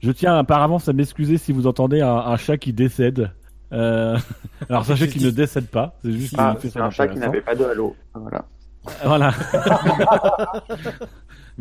Je 0.00 0.10
tiens 0.10 0.36
apparemment 0.36 0.78
à 0.84 0.92
m'excuser 0.92 1.38
si 1.38 1.52
vous 1.52 1.68
entendez 1.68 2.00
un, 2.00 2.12
un 2.16 2.36
chat 2.36 2.56
qui 2.56 2.72
décède. 2.72 3.30
Euh, 3.72 4.18
Alors 4.68 4.84
sachez 4.84 5.06
qu'il 5.08 5.24
ne 5.24 5.30
décède 5.30 5.68
pas, 5.68 5.94
c'est 6.02 6.10
juste 6.12 6.34
Ah, 6.36 6.52
qu'il 6.58 6.62
fait 6.70 6.70
c'est 6.78 6.80
un 6.84 6.90
chat 6.90 7.06
qui 7.06 7.18
n'avait 7.20 7.40
pas 7.40 7.54
de 7.54 7.62
halo. 7.64 7.94
Voilà. 8.14 8.44
Voilà. 9.04 9.32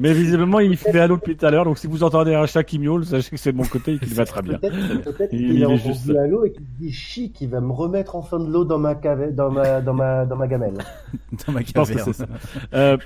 Mais 0.01 0.13
visiblement 0.13 0.59
il 0.59 0.75
fait 0.77 0.99
halo 0.99 1.15
depuis 1.15 1.37
tout 1.37 1.45
à 1.45 1.51
l'heure, 1.51 1.63
donc 1.65 1.77
si 1.77 1.87
vous 1.87 2.03
entendez 2.03 2.33
un 2.33 2.45
chat 2.47 2.63
qui 2.63 2.79
miaule, 2.79 3.05
sachez 3.05 3.29
que 3.29 3.37
c'est 3.37 3.51
de 3.51 3.57
mon 3.57 3.63
côté 3.63 3.93
et 3.93 3.99
qu'il 3.99 4.13
va 4.13 4.25
très 4.25 4.41
bien. 4.41 4.57
Peut-être 4.57 5.01
peut-être 5.03 5.31
Il- 5.33 5.47
qu'il 5.51 5.63
est 5.63 5.77
juste- 5.77 6.09
à 6.09 6.27
l'eau 6.27 6.43
et 6.43 6.51
qu'il 6.51 6.65
dit 6.79 6.91
chi 6.91 7.31
qui 7.31 7.45
va 7.47 7.61
me 7.61 7.71
remettre 7.71 8.15
enfin 8.15 8.39
de 8.39 8.49
l'eau 8.51 8.65
dans 8.65 8.79
ma 8.79 8.95
cave... 8.95 9.33
dans 9.35 9.51
ma 9.51 9.79
dans 9.81 9.93
ma 9.93 10.25
dans 10.25 10.35
ma 10.35 10.47
gamelle. 10.47 10.73
Dans 11.47 11.53
ma 11.53 11.61
Je 11.61 11.71
pense 11.71 11.89
que 11.89 11.95
caverne. 11.95 12.13
c'est 12.13 12.23
ça. 12.25 12.27
Euh, 12.73 12.97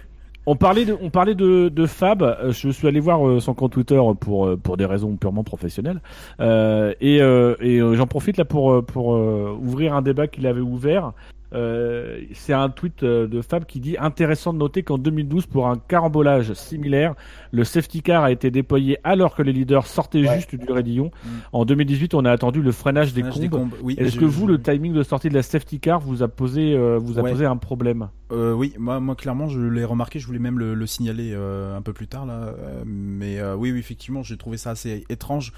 on 0.47 0.55
parlait 0.55 0.85
de, 0.85 0.95
on 1.01 1.09
parlait 1.09 1.33
de, 1.35 1.69
de 1.69 1.85
Fab. 1.87 2.21
euh, 2.21 2.51
Je 2.51 2.69
suis 2.69 2.87
allé 2.87 2.99
voir 2.99 3.27
euh, 3.27 3.39
son 3.39 3.53
compte 3.55 3.71
Twitter 3.73 3.99
pour 4.19 4.45
euh, 4.45 4.57
pour 4.57 4.77
des 4.77 4.85
raisons 4.85 5.15
purement 5.15 5.43
professionnelles. 5.43 6.01
Euh, 6.39 6.93
et 7.01 7.21
euh, 7.21 7.55
et 7.61 7.79
j'en 7.95 8.07
profite 8.07 8.37
là 8.37 8.45
pour 8.45 8.85
pour 8.85 9.15
euh, 9.15 9.57
ouvrir 9.61 9.95
un 9.95 10.01
débat 10.01 10.27
qu'il 10.27 10.45
avait 10.47 10.61
ouvert. 10.61 11.13
Euh, 11.55 12.19
c'est 12.33 12.53
un 12.53 12.69
tweet 12.69 13.03
euh, 13.03 13.27
de 13.27 13.41
Fab 13.41 13.65
qui 13.65 13.79
dit 13.79 13.95
intéressant 13.97 14.53
de 14.53 14.57
noter 14.59 14.83
qu'en 14.83 14.97
2012, 14.97 15.45
pour 15.45 15.67
un 15.67 15.77
carambolage 15.77 16.53
similaire, 16.53 17.15
le 17.51 17.63
safety 17.63 18.01
car 18.01 18.23
a 18.23 18.31
été 18.31 18.51
déployé 18.51 18.97
alors 19.03 19.35
que 19.35 19.41
les 19.41 19.53
leaders 19.53 19.87
sortaient 19.87 20.27
Ouais. 20.27 20.35
juste 20.35 20.55
du 20.55 20.71
raidillon. 20.71 21.11
Mm. 21.23 21.29
En 21.53 21.65
2018, 21.65 22.13
on 22.13 22.25
a 22.25 22.31
attendu 22.31 22.61
le 22.61 22.71
freinage 22.71 23.13
des 23.13 23.21
Freinage 23.21 23.39
des 23.39 23.49
combes. 23.49 23.69
combes, 23.71 23.79
oui, 23.81 23.95
Est-ce 23.97 24.17
que 24.17 24.25
vous, 24.25 24.47
je- 24.47 24.53
le 24.53 24.61
timing 24.61 24.93
de 24.93 25.03
sortie 25.03 25.29
de 25.29 25.33
la 25.33 25.43
safety 25.43 25.79
car 25.79 25.99
vous 25.99 26.21
a 26.23 26.27
posé, 26.27 26.73
euh, 26.75 26.97
vous 26.97 27.19
a 27.19 27.21
Ouais. 27.21 27.31
posé 27.31 27.45
un 27.45 27.57
problème 27.57 28.09
Euh, 28.31 28.53
oui, 28.53 28.73
moi, 28.79 28.99
moi 28.99 29.15
clairement, 29.15 29.47
je 29.47 29.61
l'ai 29.61 29.83
remarqué. 29.85 30.19
Je 30.19 30.25
voulais 30.27 30.39
même 30.39 30.57
le, 30.59 30.73
le 30.73 30.85
signaler 30.87 31.33
un 31.35 31.81
peu 31.81 31.93
plus 31.93 32.07
tard 32.07 32.25
là. 32.25 32.53
mais 32.85 33.39
oui, 33.57 33.71
oui, 33.71 33.79
effectivement, 33.79 34.23
j'ai 34.23 34.35
trouvé 34.37 34.57
ça 34.57 34.71
assez 34.71 35.03
étrange 35.09 35.53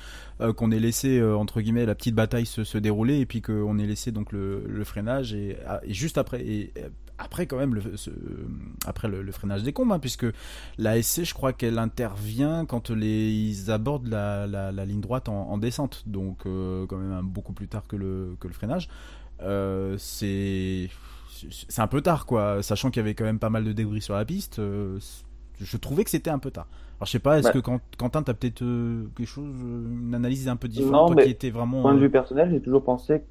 qu'on 0.57 0.71
ait 0.71 0.79
laissé 0.79 1.21
entre 1.23 1.61
guillemets 1.61 1.85
la 1.85 1.95
petite 1.95 2.13
bataille 2.13 2.45
se, 2.45 2.63
se 2.63 2.77
dérouler 2.77 3.19
et 3.19 3.25
puis 3.25 3.41
qu'on 3.41 3.79
ait 3.79 3.85
laissé 3.85 4.11
donc 4.11 4.31
le, 4.33 4.63
le 4.67 4.83
freinage 4.83 5.33
et, 5.33 5.57
ah, 5.67 5.79
et 5.89 5.93
juste 5.93 6.17
après 6.17 6.41
et 6.45 6.73
euh, 6.77 6.89
après 7.17 7.47
quand 7.47 7.57
même 7.57 7.73
le, 7.75 7.97
ce- 7.97 8.11
après 8.85 9.07
le, 9.07 9.21
le 9.23 9.31
freinage 9.31 9.63
des 9.63 9.73
combes, 9.73 9.91
hein, 9.91 9.99
puisque 9.99 10.25
la 10.77 11.01
SC, 11.01 11.23
je 11.23 11.33
crois 11.33 11.53
qu'elle 11.53 11.79
intervient 11.79 12.65
quand 12.65 12.89
les 12.91 13.31
ils 13.31 13.71
abordent 13.71 14.07
la, 14.07 14.47
la, 14.47 14.71
la 14.71 14.85
ligne 14.85 15.01
droite 15.01 15.29
en, 15.29 15.49
en 15.49 15.57
descente, 15.57 16.03
donc 16.05 16.45
euh, 16.45 16.85
quand 16.87 16.97
même 16.97 17.11
hein, 17.11 17.23
beaucoup 17.23 17.53
plus 17.53 17.67
tard 17.67 17.87
que 17.87 17.95
le 17.95 18.35
que 18.39 18.47
le 18.47 18.53
freinage. 18.53 18.87
Euh, 19.41 19.95
c'est 19.97 20.89
c'est 21.51 21.81
un 21.81 21.87
peu 21.87 22.01
tard 22.01 22.25
quoi, 22.25 22.63
sachant 22.63 22.89
qu'il 22.89 22.99
y 23.01 23.03
avait 23.05 23.13
quand 23.13 23.23
même 23.25 23.39
pas 23.39 23.49
mal 23.51 23.63
de 23.63 23.71
débris 23.73 24.01
sur 24.01 24.15
la 24.15 24.25
piste. 24.25 24.59
euh, 24.59 24.99
je 25.59 25.77
trouvais 25.77 26.03
que 26.03 26.09
c'était 26.11 26.29
un 26.29 26.39
peu 26.39 26.51
tard. 26.51 26.67
Alors 26.99 27.05
je 27.07 27.11
sais 27.11 27.19
pas, 27.19 27.37
est-ce 27.39 27.51
que 27.51 27.59
Quentin 27.97 28.23
t'as 28.23 28.33
peut-être 28.33 28.59
quelque 29.15 29.25
chose, 29.27 29.53
une 29.61 30.13
analyse 30.15 30.47
un 30.47 30.55
peu 30.55 30.67
différente, 30.67 30.93
Non, 30.93 31.07
toi 31.07 31.15
mais 31.15 31.23
qui 31.23 31.29
étais 31.29 31.49
vraiment. 31.51 31.81
point 31.81 31.93
de 31.95 31.99
vue 31.99 32.09
personnel, 32.09 32.49
j'ai 32.51 32.61
toujours 32.61 32.83
pensé, 32.83 33.23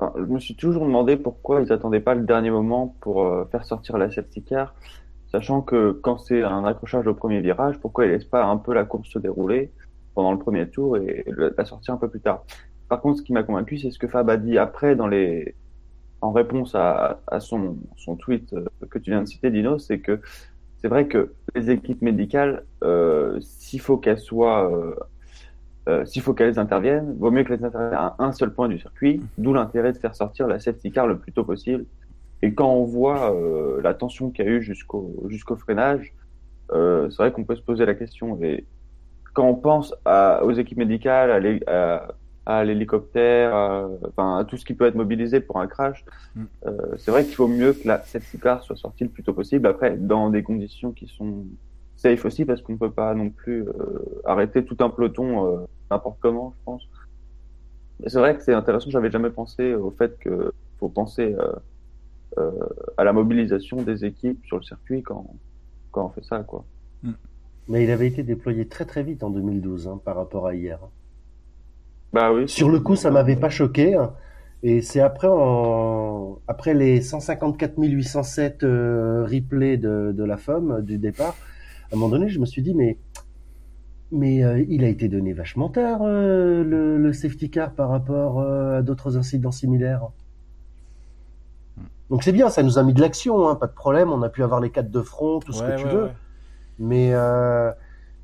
je 0.00 0.22
me 0.22 0.38
suis 0.38 0.56
toujours 0.56 0.84
demandé 0.84 1.16
pourquoi 1.16 1.60
ils 1.60 1.72
attendaient 1.72 2.00
pas 2.00 2.14
le 2.14 2.22
dernier 2.22 2.50
moment 2.50 2.96
pour 3.00 3.24
euh, 3.24 3.44
faire 3.52 3.64
sortir 3.64 3.98
la 3.98 4.10
safety 4.10 4.42
car, 4.42 4.74
sachant 5.30 5.62
que 5.62 5.92
quand 5.92 6.18
c'est 6.18 6.42
un 6.42 6.64
accrochage 6.64 7.06
au 7.06 7.14
premier 7.14 7.40
virage, 7.40 7.78
pourquoi 7.78 8.06
ils 8.06 8.10
laissent 8.10 8.24
pas 8.24 8.44
un 8.44 8.56
peu 8.56 8.74
la 8.74 8.84
course 8.84 9.08
se 9.08 9.18
dérouler 9.18 9.70
pendant 10.14 10.32
le 10.32 10.38
premier 10.38 10.68
tour 10.68 10.96
et 10.96 11.24
la 11.56 11.64
sortir 11.64 11.94
un 11.94 11.98
peu 11.98 12.08
plus 12.08 12.20
tard? 12.20 12.44
Par 12.88 13.00
contre, 13.00 13.18
ce 13.18 13.22
qui 13.22 13.32
m'a 13.32 13.42
convaincu, 13.42 13.78
c'est 13.78 13.90
ce 13.90 13.98
que 13.98 14.08
Fab 14.08 14.28
a 14.28 14.36
dit 14.36 14.58
après 14.58 14.96
dans 14.96 15.06
les, 15.06 15.54
en 16.20 16.32
réponse 16.32 16.74
à, 16.74 17.20
à 17.26 17.40
son, 17.40 17.78
son 17.96 18.16
tweet 18.16 18.52
euh, 18.52 18.64
que 18.90 18.98
tu 18.98 19.10
viens 19.10 19.22
de 19.22 19.28
citer, 19.28 19.50
Dino, 19.50 19.78
c'est 19.78 20.00
que 20.00 20.20
c'est 20.82 20.88
vrai 20.88 21.06
que 21.06 21.34
les 21.54 21.70
équipes 21.70 22.02
médicales, 22.02 22.64
euh, 22.82 23.38
s'il 23.40 23.80
faut 23.80 23.98
qu'elles 23.98 24.18
soient 24.18 24.70
euh, 24.72 24.94
euh, 25.88 26.04
s'il 26.04 26.22
faut 26.22 26.32
qu'elles 26.34 26.58
interviennent, 26.58 27.14
vaut 27.18 27.30
mieux 27.30 27.44
qu'elles 27.44 27.64
interviennent 27.64 27.94
à 27.94 28.14
un 28.18 28.32
seul 28.32 28.52
point 28.52 28.68
du 28.68 28.78
circuit, 28.78 29.20
d'où 29.38 29.52
l'intérêt 29.52 29.92
de 29.92 29.98
faire 29.98 30.14
sortir 30.14 30.46
la 30.46 30.58
safety 30.60 30.92
car 30.92 31.06
le 31.06 31.18
plus 31.18 31.32
tôt 31.32 31.44
possible. 31.44 31.84
Et 32.42 32.54
quand 32.54 32.70
on 32.72 32.84
voit 32.84 33.34
euh, 33.34 33.80
la 33.82 33.94
tension 33.94 34.30
qu'il 34.30 34.44
y 34.44 34.48
a 34.48 34.50
eu 34.52 34.62
jusqu'au 34.62 35.24
jusqu'au 35.28 35.56
freinage, 35.56 36.12
euh, 36.72 37.08
c'est 37.10 37.16
vrai 37.16 37.32
qu'on 37.32 37.44
peut 37.44 37.56
se 37.56 37.62
poser 37.62 37.84
la 37.86 37.94
question. 37.94 38.38
Et 38.42 38.64
quand 39.34 39.46
on 39.48 39.54
pense 39.54 39.94
à, 40.04 40.44
aux 40.44 40.52
équipes 40.52 40.78
médicales, 40.78 41.30
à 41.30 41.38
l'hé- 41.40 41.62
à, 41.68 42.08
à 42.46 42.64
l'hélicoptère, 42.64 43.54
à, 43.54 44.44
tout 44.48 44.56
ce 44.56 44.64
qui 44.64 44.74
peut 44.74 44.86
être 44.86 44.94
mobilisé 44.96 45.40
pour 45.40 45.58
un 45.60 45.66
crash, 45.66 46.04
Mm. 46.34 46.44
c'est 46.96 47.10
vrai 47.10 47.24
qu'il 47.24 47.36
vaut 47.36 47.46
mieux 47.48 47.72
que 47.74 47.86
la 47.86 48.02
safety 48.02 48.38
car 48.38 48.62
soit 48.62 48.76
sortie 48.76 49.04
le 49.04 49.10
plus 49.10 49.22
tôt 49.22 49.34
possible. 49.34 49.66
Après, 49.66 49.96
dans 49.96 50.30
des 50.30 50.42
conditions 50.42 50.92
qui 50.92 51.06
sont 51.06 51.44
safe 52.02 52.24
aussi, 52.24 52.44
parce 52.44 52.60
qu'on 52.62 52.72
ne 52.74 52.78
peut 52.78 52.90
pas 52.90 53.14
non 53.14 53.30
plus 53.30 53.62
euh, 53.62 53.72
arrêter 54.24 54.64
tout 54.64 54.76
un 54.80 54.90
peloton 54.90 55.46
euh, 55.46 55.58
n'importe 55.90 56.18
comment, 56.20 56.54
je 56.58 56.64
pense. 56.64 56.82
Mais 58.00 58.08
c'est 58.10 58.18
vrai 58.18 58.36
que 58.36 58.42
c'est 58.42 58.54
intéressant. 58.54 58.90
J'avais 58.90 59.10
jamais 59.10 59.30
pensé 59.30 59.74
au 59.74 59.90
fait 59.90 60.18
que 60.18 60.52
faut 60.78 60.88
penser 60.88 61.36
euh, 61.38 61.52
euh, 62.38 62.50
à 62.96 63.04
la 63.04 63.12
mobilisation 63.12 63.82
des 63.82 64.04
équipes 64.04 64.44
sur 64.46 64.56
le 64.56 64.62
circuit 64.62 65.02
quand 65.02 65.26
quand 65.92 66.06
on 66.06 66.08
fait 66.08 66.24
ça, 66.24 66.40
quoi. 66.40 66.64
Mais 67.68 67.84
il 67.84 67.90
avait 67.90 68.08
été 68.08 68.22
déployé 68.24 68.66
très 68.66 68.84
très 68.86 69.02
vite 69.04 69.22
en 69.22 69.30
2012 69.30 69.86
hein, 69.88 70.00
par 70.04 70.16
rapport 70.16 70.46
à 70.48 70.54
hier. 70.54 70.78
Bah 72.12 72.32
oui. 72.32 72.48
Sur 72.48 72.68
le 72.70 72.80
coup, 72.80 72.96
ça 72.96 73.10
m'avait 73.10 73.36
pas 73.36 73.50
choqué. 73.50 73.94
hein. 73.94 74.12
Et 74.64 74.80
c'est 74.80 75.00
après, 75.00 75.28
en... 75.30 76.38
après 76.48 76.74
les 76.74 77.00
154 77.02 77.74
807 77.78 78.62
euh, 78.64 79.24
replays 79.24 79.76
de, 79.76 80.12
de 80.12 80.24
la 80.24 80.36
FOM 80.36 80.82
du 80.82 80.98
départ, 80.98 81.34
à 81.92 81.94
un 81.94 81.98
moment 81.98 82.08
donné, 82.08 82.28
je 82.30 82.40
me 82.40 82.46
suis 82.46 82.62
dit, 82.62 82.74
mais, 82.74 82.96
mais 84.10 84.42
euh, 84.42 84.64
il 84.68 84.82
a 84.82 84.88
été 84.88 85.08
donné 85.08 85.32
vachement 85.34 85.68
tard, 85.68 86.00
euh, 86.02 86.64
le, 86.64 86.96
le 86.96 87.12
safety 87.12 87.50
car 87.50 87.72
par 87.74 87.90
rapport 87.90 88.40
euh, 88.40 88.78
à 88.78 88.82
d'autres 88.82 89.18
incidents 89.18 89.52
similaires. 89.52 90.08
Donc 92.08 92.22
c'est 92.22 92.32
bien, 92.32 92.48
ça 92.48 92.62
nous 92.62 92.78
a 92.78 92.82
mis 92.82 92.94
de 92.94 93.00
l'action, 93.00 93.48
hein, 93.48 93.54
pas 93.56 93.66
de 93.66 93.72
problème. 93.74 94.10
On 94.10 94.22
a 94.22 94.28
pu 94.28 94.42
avoir 94.42 94.60
les 94.60 94.70
quatre 94.70 94.90
de 94.90 95.00
front, 95.02 95.38
tout 95.40 95.52
ce 95.52 95.62
Ouais, 95.62 95.76
que 95.76 95.80
tu 95.80 95.86
ouais, 95.86 95.92
veux. 95.92 96.04
ouais. 96.04 96.12
Mais, 96.78 97.10
euh, 97.12 97.70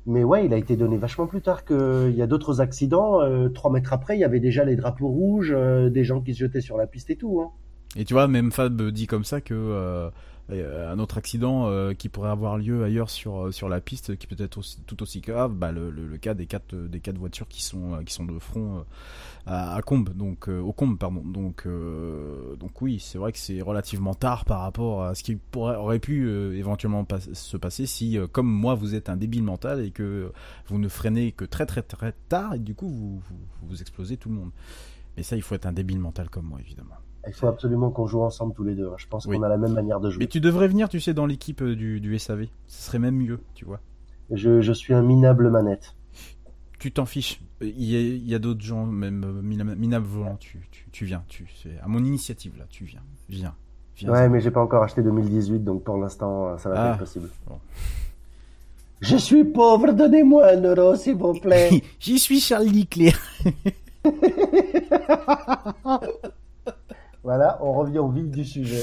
mais 0.05 0.23
ouais, 0.23 0.45
il 0.45 0.53
a 0.53 0.57
été 0.57 0.75
donné 0.75 0.97
vachement 0.97 1.27
plus 1.27 1.41
tard 1.41 1.63
qu'il 1.63 2.11
y 2.15 2.21
a 2.21 2.27
d'autres 2.27 2.61
accidents. 2.61 3.21
Euh, 3.21 3.49
trois 3.49 3.71
mètres 3.71 3.93
après, 3.93 4.17
il 4.17 4.19
y 4.19 4.23
avait 4.23 4.39
déjà 4.39 4.63
les 4.63 4.75
drapeaux 4.75 5.07
rouges, 5.07 5.53
euh, 5.55 5.89
des 5.89 6.03
gens 6.03 6.21
qui 6.21 6.33
se 6.33 6.39
jetaient 6.39 6.61
sur 6.61 6.77
la 6.77 6.87
piste 6.87 7.09
et 7.11 7.15
tout. 7.15 7.41
Hein. 7.41 7.51
Et 7.95 8.05
tu 8.05 8.13
vois, 8.13 8.27
même 8.27 8.51
Fab 8.51 8.81
dit 8.91 9.07
comme 9.07 9.23
ça 9.23 9.41
que 9.41 9.53
euh, 9.55 10.09
un 10.51 10.97
autre 10.99 11.17
accident 11.17 11.67
euh, 11.67 11.93
qui 11.93 12.09
pourrait 12.09 12.29
avoir 12.31 12.57
lieu 12.57 12.83
ailleurs 12.83 13.09
sur 13.09 13.45
euh, 13.45 13.51
sur 13.51 13.69
la 13.69 13.81
piste, 13.81 14.17
qui 14.17 14.25
peut 14.27 14.41
être 14.43 14.57
aussi, 14.57 14.81
tout 14.87 15.01
aussi 15.03 15.21
grave, 15.21 15.53
bah, 15.53 15.71
le, 15.71 15.91
cas 16.17 16.33
des 16.33 16.47
quatre 16.47 16.75
des 16.75 16.99
quatre 16.99 17.17
voitures 17.17 17.47
qui 17.47 17.63
sont 17.63 17.93
euh, 17.93 18.03
qui 18.03 18.13
sont 18.13 18.25
de 18.25 18.37
front 18.39 18.77
euh, 18.77 18.81
à, 19.45 19.75
à 19.75 19.81
Combe, 19.81 20.09
donc 20.15 20.49
euh, 20.49 20.59
au 20.59 20.73
Combe, 20.73 20.97
pardon. 20.97 21.21
Donc 21.21 21.63
euh, 21.65 22.55
donc 22.55 22.81
oui, 22.81 22.99
c'est 22.99 23.17
vrai 23.17 23.31
que 23.31 23.37
c'est 23.37 23.61
relativement 23.61 24.15
tard 24.15 24.45
par 24.45 24.61
rapport 24.61 25.03
à 25.03 25.15
ce 25.15 25.23
qui 25.23 25.37
aurait 25.55 25.99
pu 25.99 26.25
euh, 26.25 26.57
éventuellement 26.57 27.05
se 27.33 27.57
passer 27.57 27.85
si, 27.85 28.17
euh, 28.17 28.27
comme 28.27 28.47
moi, 28.47 28.73
vous 28.75 28.95
êtes 28.95 29.09
un 29.09 29.17
débile 29.17 29.43
mental 29.43 29.85
et 29.85 29.91
que 29.91 30.31
vous 30.67 30.79
ne 30.79 30.87
freinez 30.87 31.31
que 31.31 31.45
très 31.45 31.65
très 31.65 31.83
très 31.83 32.13
tard 32.27 32.55
et 32.55 32.59
du 32.59 32.73
coup 32.73 32.89
vous 32.89 33.19
vous, 33.19 33.39
vous 33.63 33.81
explosez 33.81 34.17
tout 34.17 34.29
le 34.29 34.35
monde. 34.35 34.51
Mais 35.17 35.23
ça, 35.23 35.35
il 35.35 35.41
faut 35.41 35.55
être 35.55 35.65
un 35.65 35.73
débile 35.73 35.99
mental 35.99 36.29
comme 36.29 36.45
moi, 36.45 36.59
évidemment. 36.61 36.95
Il 37.27 37.33
faut 37.33 37.47
absolument 37.47 37.89
qu'on 37.91 38.07
joue 38.07 38.21
ensemble 38.21 38.53
tous 38.53 38.63
les 38.63 38.75
deux. 38.75 38.87
hein. 38.87 38.95
Je 38.97 39.07
pense 39.07 39.25
Oui. 39.25 39.37
qu'on 39.37 39.43
a 39.43 39.49
la 39.49 39.57
même 39.57 39.73
manière 39.73 39.99
de 39.99 40.09
jouer. 40.09 40.19
Mais 40.23 40.27
tu 40.27 40.39
devrais 40.39 40.67
venir, 40.67 40.89
tu 40.89 40.99
sais, 40.99 41.13
dans 41.13 41.25
l'équipe 41.25 41.61
euh, 41.61 41.75
du, 41.75 41.99
du 41.99 42.17
SAV. 42.17 42.47
Ce 42.67 42.83
serait 42.87 42.99
même 42.99 43.15
mieux, 43.17 43.39
tu 43.55 43.65
vois. 43.65 43.79
Je, 44.31 44.61
je 44.61 44.73
suis 44.73 44.93
un 44.93 45.01
minable 45.01 45.49
manette. 45.49 45.95
Tu 46.79 46.91
t'en 46.93 47.05
fiches. 47.05 47.41
Il 47.61 47.83
y 47.83 48.33
a, 48.33 48.39
d'autres 48.39 48.61
gens, 48.63 48.85
même 48.85 49.23
euh, 49.25 49.41
mina- 49.41 49.75
minables 49.75 50.05
volants. 50.05 50.37
Tu, 50.39 50.59
tu, 50.71 50.85
tu 50.91 51.05
viens. 51.05 51.23
Tu, 51.27 51.45
c'est 51.61 51.77
à 51.83 51.87
mon 51.89 51.99
initiative, 52.03 52.53
là. 52.57 52.63
Tu 52.69 52.85
viens. 52.85 53.01
Viens. 53.27 53.53
viens 53.97 54.11
Ouais, 54.11 54.29
mais 54.29 54.39
j'ai 54.39 54.51
pas 54.51 54.61
encore 54.61 54.83
acheté 54.83 55.01
2018, 55.03 55.59
donc 55.63 55.83
pour 55.83 55.97
l'instant, 55.97 56.49
euh, 56.53 56.57
ça 56.57 56.69
va 56.69 56.75
pas 56.75 56.83
Ah. 56.83 56.91
être 56.93 56.99
possible. 56.99 57.29
Bon. 57.47 57.59
Je 59.01 59.17
suis 59.17 59.43
pauvre, 59.43 59.91
donnez-moi 59.91 60.51
un 60.53 60.61
euro, 60.61 60.95
s'il 60.95 61.15
vous 61.15 61.33
plaît. 61.33 61.83
J'y 61.99 62.17
suis 62.17 62.39
Charles 62.39 62.67
Leclerc. 62.67 63.19
voilà, 67.29 67.59
on 67.61 67.73
revient 67.73 67.99
au 67.99 68.09
vif 68.09 68.27
du 68.31 68.43
sujet. 68.43 68.81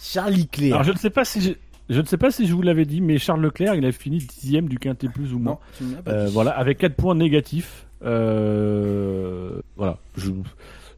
Charles 0.00 0.34
Leclerc. 0.34 0.72
Alors 0.74 0.84
je 0.84 0.92
ne 0.92 0.96
sais 0.98 1.10
pas 1.10 1.24
si 1.24 1.40
je... 1.40 1.52
Je 1.90 2.00
ne 2.00 2.06
sais 2.06 2.16
pas 2.16 2.30
si 2.30 2.46
je 2.46 2.54
vous 2.54 2.62
l'avais 2.62 2.84
dit, 2.84 3.00
mais 3.00 3.18
Charles 3.18 3.40
Leclerc, 3.42 3.74
il 3.74 3.84
a 3.84 3.90
fini 3.90 4.18
dixième 4.18 4.68
du 4.68 4.78
quintet 4.78 5.08
plus 5.08 5.34
ou 5.34 5.40
moins. 5.40 5.58
Non, 5.80 5.88
Euh, 6.06 6.28
voilà, 6.32 6.52
avec 6.52 6.78
4 6.78 6.94
points 6.94 7.16
négatifs. 7.16 7.86
Euh, 8.04 9.60
voilà, 9.76 9.98
je 10.16 10.30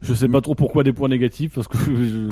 je 0.01 0.13
sais 0.13 0.27
pas 0.27 0.41
trop 0.41 0.53
pourquoi 0.53 0.83
des 0.83 0.93
points 0.93 1.09
négatifs 1.09 1.55
parce 1.55 1.67
que 1.67 1.77
je- 1.79 2.29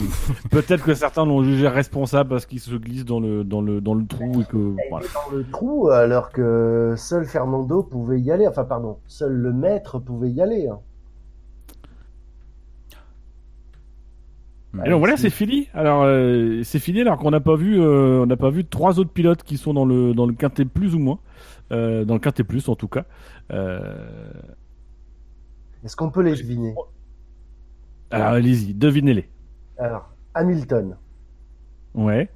peut-être 0.51 0.83
que 0.83 0.93
certains 0.93 1.25
l'ont 1.25 1.43
jugé 1.43 1.67
responsable 1.67 2.29
parce 2.29 2.45
qu'il 2.45 2.59
se 2.59 2.75
glisse 2.75 3.05
dans 3.05 3.19
le 3.19 3.43
dans 3.43 3.61
le 3.61 3.81
dans 3.81 3.95
le 3.95 4.05
trou 4.05 4.41
et 4.41 4.45
que 4.45 4.75
voilà. 4.91 5.07
Dans 5.13 5.35
le 5.35 5.43
trou, 5.51 5.89
alors 5.89 6.29
que 6.31 6.93
seul 6.95 7.25
Fernando 7.25 7.81
pouvait 7.81 8.19
y 8.21 8.31
aller. 8.31 8.47
Enfin, 8.47 8.63
pardon, 8.65 8.97
seul 9.07 9.31
le 9.33 9.51
maître 9.51 9.97
pouvait 9.99 10.29
y 10.29 10.41
aller. 10.41 10.67
hein. 10.67 10.79
Et 14.85 14.89
donc 14.89 14.99
voilà, 14.99 15.17
c'est 15.17 15.29
fini. 15.29 15.67
Alors 15.73 16.01
euh, 16.03 16.61
c'est 16.63 16.79
fini 16.79 17.01
alors 17.01 17.17
qu'on 17.17 17.29
n'a 17.31 17.39
pas 17.39 17.55
vu 17.55 17.79
euh, 17.79 18.23
on 18.23 18.25
n'a 18.25 18.37
pas 18.37 18.49
vu 18.49 18.65
trois 18.65 18.99
autres 18.99 19.11
pilotes 19.11 19.43
qui 19.43 19.57
sont 19.57 19.73
dans 19.73 19.85
le 19.85 20.13
dans 20.13 20.25
le 20.25 20.33
quintet 20.33 20.65
plus 20.65 20.95
ou 20.95 20.99
moins 20.99 21.19
euh, 21.71 22.05
dans 22.05 22.15
le 22.15 22.19
quintet 22.19 22.43
plus 22.43 22.67
en 22.69 22.75
tout 22.75 22.87
cas. 22.87 23.05
Euh, 23.51 23.79
Est-ce 25.83 25.95
qu'on 25.95 26.09
peut 26.09 26.21
les 26.23 26.35
deviner 26.35 26.73
alors 28.11 28.27
allez-y, 28.27 28.75
devinez-les. 28.75 29.27
Alors, 29.79 30.07
Hamilton. 30.35 30.95
Ouais. 31.95 32.29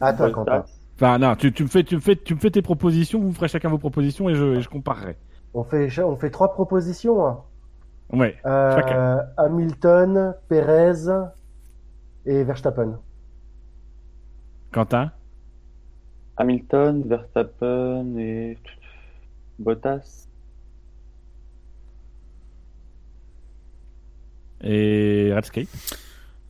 Attends, 0.00 0.30
Quentin. 0.30 0.64
Enfin 0.94 1.18
non, 1.18 1.34
tu, 1.34 1.52
tu 1.52 1.64
me 1.64 1.68
fais 1.68 1.82
tu 1.82 1.96
me 1.96 2.00
fais 2.00 2.14
tu 2.14 2.34
me 2.34 2.38
fais 2.38 2.50
tes 2.50 2.62
propositions, 2.62 3.18
vous 3.20 3.32
ferez 3.32 3.48
chacun 3.48 3.68
vos 3.68 3.78
propositions 3.78 4.28
et 4.28 4.36
je, 4.36 4.56
et 4.56 4.60
je 4.62 4.68
comparerai. 4.68 5.16
On 5.52 5.64
fait, 5.64 5.88
on 6.00 6.16
fait 6.16 6.30
trois 6.30 6.52
propositions. 6.52 7.26
hein. 7.26 7.40
Ouais. 8.12 8.36
Euh, 8.46 8.76
chacun. 8.76 9.20
Hamilton, 9.36 10.34
Perez 10.48 11.08
et 12.26 12.44
Verstappen. 12.44 12.98
Quentin? 14.72 15.12
Hamilton, 16.36 17.08
Verstappen 17.08 18.18
et 18.18 18.58
Bottas. 19.58 20.28
Et 24.62 25.32
Redscape. 25.32 25.68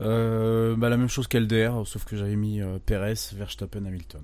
Euh, 0.00 0.76
bah, 0.76 0.88
la 0.88 0.96
même 0.96 1.08
chose 1.08 1.26
qu'LDR, 1.28 1.86
sauf 1.86 2.04
que 2.04 2.16
j'avais 2.16 2.36
mis 2.36 2.60
euh, 2.60 2.78
Perez, 2.84 3.14
Verstappen, 3.34 3.84
Hamilton. 3.84 4.22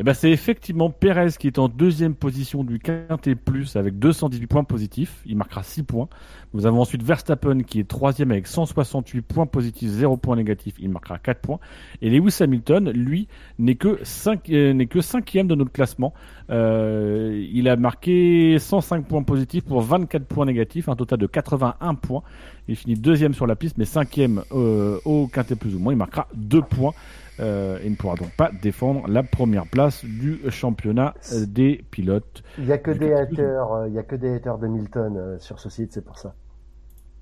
Eh 0.00 0.02
ben, 0.02 0.14
c'est 0.14 0.30
effectivement 0.30 0.88
Perez 0.88 1.32
qui 1.38 1.46
est 1.46 1.58
en 1.58 1.68
deuxième 1.68 2.14
position 2.14 2.64
du 2.64 2.78
Quintet 2.78 3.34
Plus 3.34 3.76
avec 3.76 3.98
218 3.98 4.46
points 4.46 4.64
positifs. 4.64 5.20
Il 5.26 5.36
marquera 5.36 5.62
6 5.62 5.82
points. 5.82 6.08
Nous 6.54 6.64
avons 6.64 6.80
ensuite 6.80 7.02
Verstappen 7.02 7.60
qui 7.64 7.80
est 7.80 7.86
troisième 7.86 8.30
avec 8.30 8.46
168 8.46 9.20
points 9.20 9.44
positifs, 9.44 9.90
0 9.90 10.16
points 10.16 10.36
négatifs. 10.36 10.76
Il 10.78 10.88
marquera 10.88 11.18
4 11.18 11.42
points. 11.42 11.58
Et 12.00 12.08
Lewis 12.08 12.38
Hamilton, 12.40 12.90
lui, 12.92 13.28
n'est 13.58 13.74
que, 13.74 13.98
5, 14.02 14.48
euh, 14.48 14.72
n'est 14.72 14.86
que 14.86 15.02
cinquième 15.02 15.46
de 15.46 15.54
notre 15.54 15.70
classement. 15.70 16.14
Euh, 16.48 17.46
il 17.52 17.68
a 17.68 17.76
marqué 17.76 18.58
105 18.58 19.06
points 19.06 19.22
positifs 19.22 19.64
pour 19.64 19.82
24 19.82 20.24
points 20.24 20.46
négatifs, 20.46 20.88
un 20.88 20.96
total 20.96 21.18
de 21.18 21.26
81 21.26 21.94
points. 21.94 22.22
Il 22.68 22.76
finit 22.76 22.94
deuxième 22.94 23.34
sur 23.34 23.46
la 23.46 23.54
piste, 23.54 23.76
mais 23.76 23.84
cinquième 23.84 24.44
euh, 24.52 24.98
au 25.04 25.26
Quintet 25.26 25.56
Plus 25.56 25.74
ou 25.74 25.78
moins. 25.78 25.92
Il 25.92 25.98
marquera 25.98 26.26
2 26.34 26.62
points. 26.62 26.94
Euh, 27.40 27.78
et 27.82 27.88
ne 27.88 27.94
pourra 27.94 28.16
donc 28.16 28.30
pas 28.36 28.50
défendre 28.52 29.08
la 29.08 29.22
première 29.22 29.66
place 29.66 30.04
du 30.04 30.40
championnat 30.50 31.14
euh, 31.32 31.46
des 31.46 31.82
pilotes. 31.90 32.42
Il 32.58 32.66
y 32.66 32.72
a 32.72 32.76
que 32.78 32.90
des 32.90 33.14
haters, 33.14 33.72
euh, 33.72 33.88
il 33.88 33.94
y 33.94 33.98
a 33.98 34.02
que 34.02 34.14
des 34.16 34.34
haters 34.34 34.58
de 34.58 34.66
Milton 34.66 35.16
euh, 35.16 35.38
sur 35.38 35.58
ce 35.58 35.70
site, 35.70 35.92
c'est 35.92 36.04
pour 36.04 36.18
ça. 36.18 36.34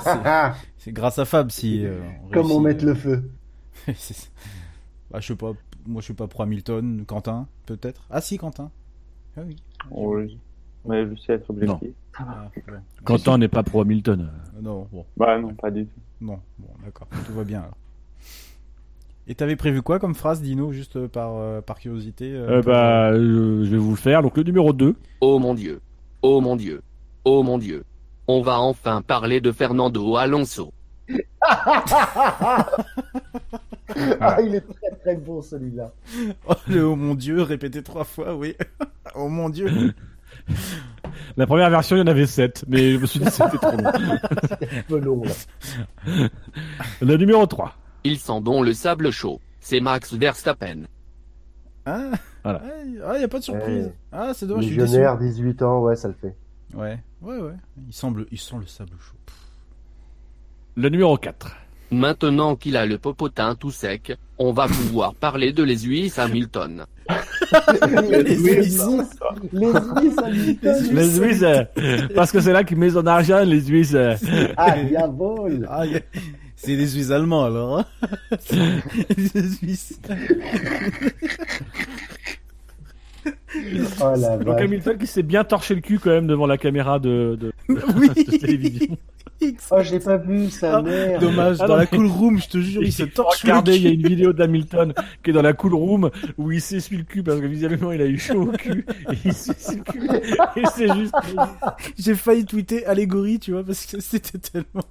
C'est- 0.00 0.52
C'est 0.78 0.92
grâce 0.92 1.18
à 1.18 1.24
Fab 1.24 1.50
si. 1.50 1.84
euh, 1.84 2.00
Comment 2.32 2.60
réussit, 2.60 2.62
mettre 2.62 2.84
euh, 2.84 2.88
le 2.88 2.94
feu 2.94 3.30
bah, 5.10 5.20
je 5.20 5.26
sais 5.26 5.36
pas. 5.36 5.52
Moi, 5.86 6.00
je 6.00 6.04
suis 6.06 6.14
pas 6.14 6.26
pro 6.28 6.42
Hamilton. 6.42 7.04
Quentin, 7.06 7.46
peut-être? 7.66 8.02
Ah 8.10 8.20
si, 8.20 8.36
Quentin. 8.36 8.70
Ah 9.36 9.40
oui. 9.46 9.56
Oui. 9.90 10.38
Mais 10.84 11.06
je 11.06 11.14
sais 11.20 11.34
être 11.34 11.48
objectif. 11.50 11.90
Ah, 12.18 12.48
bon. 12.66 12.72
Quentin 13.04 13.38
n'est 13.38 13.48
pas 13.48 13.62
pro 13.62 13.80
Hamilton. 13.82 14.30
Euh, 14.56 14.60
Non, 14.62 14.86
bon. 14.92 15.04
Bah 15.16 15.38
non, 15.38 15.54
pas 15.54 15.70
du 15.70 15.86
tout. 15.86 16.00
Non, 16.20 16.40
bon, 16.58 16.68
d'accord. 16.84 17.08
Tout 17.26 17.32
va 17.32 17.44
bien 17.44 17.60
alors. 17.60 17.76
Et 19.30 19.36
t'avais 19.36 19.54
prévu 19.54 19.80
quoi 19.80 20.00
comme 20.00 20.16
phrase, 20.16 20.42
Dino, 20.42 20.72
juste 20.72 20.96
euh, 20.96 21.06
par, 21.06 21.36
euh, 21.36 21.60
par 21.60 21.78
curiosité 21.78 22.32
euh, 22.32 22.58
Euh, 22.58 22.62
bah, 22.62 23.12
je 23.14 23.70
vais 23.70 23.76
vous 23.76 23.90
le 23.90 23.96
faire. 23.96 24.22
Donc 24.22 24.36
le 24.36 24.42
numéro 24.42 24.72
2. 24.72 24.96
Oh 25.20 25.38
mon 25.38 25.54
dieu. 25.54 25.80
Oh 26.22 26.40
mon 26.40 26.56
dieu. 26.56 26.82
Oh 27.24 27.44
mon 27.44 27.56
dieu. 27.56 27.84
On 28.26 28.42
va 28.42 28.58
enfin 28.58 29.02
parler 29.02 29.40
de 29.40 29.52
Fernando 29.52 30.16
Alonso. 30.16 30.72
Ah, 34.20 34.40
il 34.40 34.54
est 34.54 34.60
très 34.60 34.96
très 35.02 35.16
bon 35.16 35.42
celui-là. 35.42 35.92
Oh, 36.48 36.54
le 36.68 36.86
oh 36.86 36.96
mon 36.96 37.14
dieu, 37.14 37.42
répété 37.42 37.82
trois 37.82 38.04
fois, 38.04 38.34
oui. 38.34 38.56
oh 39.14 39.28
mon 39.28 39.48
dieu. 39.48 39.92
La 41.36 41.46
première 41.46 41.70
version, 41.70 41.96
il 41.96 41.98
y 41.98 42.02
en 42.02 42.06
avait 42.06 42.26
7, 42.26 42.64
mais 42.68 42.92
je 42.92 42.98
me 42.98 43.06
suis 43.06 43.18
dit 43.18 43.26
que 43.26 43.32
c'était 43.32 43.58
trop 43.58 43.76
long. 43.76 43.90
C'est 44.48 44.78
un 44.78 44.82
peu 44.88 44.98
long 44.98 45.22
là. 45.24 46.28
Le 47.00 47.16
numéro 47.16 47.46
3. 47.46 47.79
Ils 48.04 48.18
sent 48.18 48.40
bon 48.40 48.62
le 48.62 48.72
sable 48.72 49.10
chaud. 49.10 49.40
C'est 49.60 49.80
Max 49.80 50.14
Verstappen. 50.14 50.84
Ah, 51.86 52.10
Voilà. 52.42 52.62
ah, 53.06 53.18
y 53.18 53.24
a 53.24 53.28
pas 53.28 53.38
de 53.38 53.44
surprise. 53.44 53.92
Ah, 54.12 54.32
c'est 54.34 54.46
dommage. 54.46 54.66
Légionnaire, 54.66 55.18
18 55.18 55.62
ans, 55.62 55.80
ouais, 55.82 55.96
ça 55.96 56.08
le 56.08 56.14
fait. 56.14 56.34
Ouais, 56.74 56.98
ouais, 57.20 57.36
ouais. 57.38 57.52
Il 57.88 57.92
semble, 57.92 58.26
il 58.30 58.38
sent 58.38 58.56
le 58.60 58.66
sable 58.66 58.90
chaud. 59.00 59.16
Le 60.76 60.88
numéro 60.88 61.16
4. 61.16 61.56
Maintenant 61.92 62.54
qu'il 62.54 62.76
a 62.76 62.86
le 62.86 62.96
popotin 62.98 63.56
tout 63.56 63.72
sec, 63.72 64.16
on 64.38 64.52
va 64.52 64.66
pouvoir 64.68 65.12
parler 65.20 65.52
de 65.52 65.64
les 65.64 65.76
Suisses 65.78 66.18
Hamilton. 66.20 66.86
les 67.10 68.36
Suisses, 68.36 68.86
les. 69.52 69.72
Les 70.92 71.10
Suisses, 71.10 71.42
euh, 71.42 71.64
parce 72.14 72.30
que 72.30 72.40
c'est 72.40 72.52
là 72.52 72.62
qu'ils 72.62 72.76
mettent 72.78 72.92
son 72.92 73.06
argent, 73.08 73.42
les 73.44 73.60
Suisses. 73.60 73.94
euh. 73.94 74.14
Ah, 74.56 74.80
diabole. 74.80 75.66
Ah, 75.68 75.84
y 75.86 75.96
a- 75.96 76.00
c'est 76.62 76.76
des 76.76 76.86
Suisses 76.86 77.10
allemands 77.10 77.44
alors. 77.44 77.78
hein 77.78 77.86
les 79.16 79.48
Suisses. 79.50 79.98
Oh 84.00 84.12
la 84.16 84.36
Donc 84.38 84.46
vache. 84.46 84.62
Hamilton 84.62 84.98
qui 84.98 85.06
s'est 85.06 85.22
bien 85.22 85.44
torché 85.44 85.74
le 85.74 85.80
cul 85.80 85.98
quand 85.98 86.10
même 86.10 86.26
devant 86.26 86.46
la 86.46 86.56
caméra 86.56 86.98
de, 86.98 87.36
de, 87.38 87.52
Oui. 87.68 88.08
de 88.24 88.36
télévision. 88.38 88.96
Oh, 89.70 89.78
j'ai 89.82 89.98
pas 90.00 90.18
vu 90.18 90.50
sa 90.50 90.76
Ah, 90.78 90.82
mère. 90.82 91.18
Dommage, 91.18 91.56
Ah 91.60 91.66
dans 91.66 91.72
non, 91.74 91.78
la 91.80 91.86
cool 91.86 92.06
room, 92.06 92.38
je 92.38 92.48
te 92.48 92.58
jure, 92.58 92.82
il 92.82 92.92
se 92.92 93.02
torche 93.04 93.42
le 93.44 93.48
Regardez, 93.50 93.76
il 93.76 93.82
y 93.82 93.86
a 93.88 93.90
une 93.90 94.06
vidéo 94.06 94.32
d'Hamilton 94.34 94.92
qui 95.22 95.30
est 95.30 95.32
dans 95.32 95.42
la 95.42 95.52
cool 95.54 95.74
room 95.74 96.10
où 96.38 96.52
il 96.52 96.60
s'essuie 96.60 96.98
le 96.98 97.04
cul 97.04 97.22
parce 97.22 97.40
que 97.40 97.46
visiblement 97.46 97.90
il 97.92 98.00
a 98.02 98.06
eu 98.06 98.18
chaud 98.18 98.42
au 98.42 98.52
cul 98.52 98.84
et 99.10 99.16
il 99.24 99.32
s'essuie 99.32 99.76
le 99.78 99.92
cul 99.92 100.08
et 100.56 100.62
c'est 100.74 100.94
juste 100.94 101.14
J'ai 101.98 102.14
failli 102.14 102.44
tweeter 102.44 102.84
allégorie, 102.86 103.38
tu 103.38 103.52
vois, 103.52 103.64
parce 103.64 103.86
que 103.86 103.98
c'était 104.00 104.38
tellement. 104.38 104.84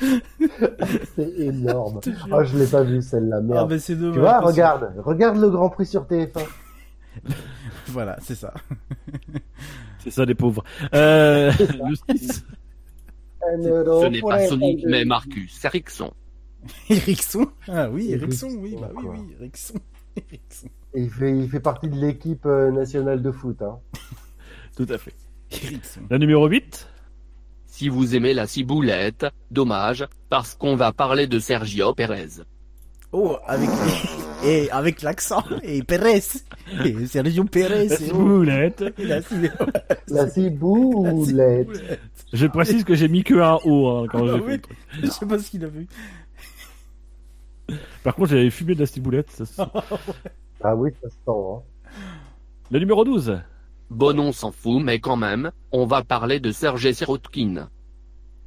C'est 1.16 1.30
énorme. 1.38 2.00
Oh, 2.30 2.44
je 2.44 2.56
l'ai 2.56 2.66
pas 2.66 2.82
vu 2.82 3.02
celle-là, 3.02 3.40
Ah, 3.56 3.64
ben 3.64 3.78
c'est 3.78 3.96
dommage. 3.96 4.14
tu 4.14 4.20
vois, 4.20 4.40
regarde, 4.40 4.92
regarde 4.98 5.38
le 5.38 5.50
Grand 5.50 5.70
Prix 5.70 5.86
sur 5.86 6.04
TF1. 6.04 6.40
Voilà, 7.88 8.18
c'est 8.20 8.34
ça. 8.34 8.52
c'est 10.04 10.10
ça 10.10 10.26
des 10.26 10.34
pauvres. 10.34 10.62
Euh, 10.94 11.50
le 11.58 12.16
6. 12.18 12.44
Ce 13.40 14.08
n'est 14.08 14.20
pas 14.20 14.46
Sonic 14.46 14.84
mais 14.86 15.06
Marcus 15.06 15.64
Ericsson. 15.64 16.12
Ericsson? 16.90 17.46
Ah 17.66 17.88
oui, 17.90 18.12
Ericsson, 18.12 18.50
oui, 18.58 18.76
bah 18.78 18.90
oui, 18.94 19.02
quoi. 19.02 19.14
oui, 19.14 19.34
Ericsson. 19.40 19.78
Il 20.94 21.08
fait, 21.10 21.30
il 21.38 21.48
fait 21.48 21.60
partie 21.60 21.88
de 21.88 21.96
l'équipe 21.96 22.44
euh, 22.44 22.70
nationale 22.70 23.22
de 23.22 23.30
foot. 23.32 23.62
Hein. 23.62 23.78
Tout 24.76 24.86
à 24.90 24.98
fait. 24.98 25.14
Ericsson. 25.50 26.00
Le 26.10 26.18
numéro 26.18 26.46
8. 26.46 26.88
Si 27.78 27.88
vous 27.88 28.16
aimez 28.16 28.34
la 28.34 28.48
ciboulette, 28.48 29.26
dommage, 29.52 30.04
parce 30.30 30.56
qu'on 30.56 30.74
va 30.74 30.90
parler 30.92 31.28
de 31.28 31.38
Sergio 31.38 31.94
Perez. 31.94 32.42
Oh, 33.12 33.36
avec 33.46 33.68
et 34.44 34.68
avec 34.72 35.00
l'accent 35.02 35.44
et 35.62 35.84
Pérez 35.84 36.20
et 36.84 37.06
Sergio 37.06 37.44
Pérez. 37.44 37.86
La 37.86 37.94
et- 37.94 37.96
ciboulette. 37.96 38.84
et 38.98 39.04
la 39.06 39.22
ciboulette. 39.22 39.54
La 40.08 40.28
ciboulette. 40.28 42.00
Je 42.32 42.46
précise 42.48 42.82
que 42.82 42.96
j'ai 42.96 43.06
mis 43.06 43.22
que 43.22 43.34
un 43.34 43.58
O 43.64 43.86
hein, 43.90 44.06
quand 44.10 44.26
Ah 44.26 44.32
j'ai 44.32 44.38
fait 44.38 44.44
oui. 44.44 44.52
le 44.54 44.60
truc. 44.60 44.76
Je 45.00 45.06
sais 45.10 45.26
pas 45.26 45.38
ce 45.38 45.48
qu'il 45.48 45.64
a 45.64 45.68
vu. 45.68 45.86
Par 48.02 48.16
contre, 48.16 48.30
j'avais 48.30 48.50
fumé 48.50 48.74
de 48.74 48.80
la 48.80 48.86
ciboulette. 48.86 49.30
ça 49.30 49.46
se- 49.46 49.62
Ah 50.64 50.74
oui, 50.74 50.90
ça 51.00 51.08
se 51.10 51.14
sent. 51.14 51.30
Hein. 51.30 51.62
Le 52.72 52.78
numéro 52.80 53.04
12. 53.04 53.38
Bon, 53.90 54.18
on 54.18 54.32
s'en 54.32 54.52
fout, 54.52 54.82
mais 54.82 55.00
quand 55.00 55.16
même, 55.16 55.50
on 55.72 55.86
va 55.86 56.02
parler 56.04 56.40
de 56.40 56.52
Sergei 56.52 56.92
Sirotkin. 56.92 57.68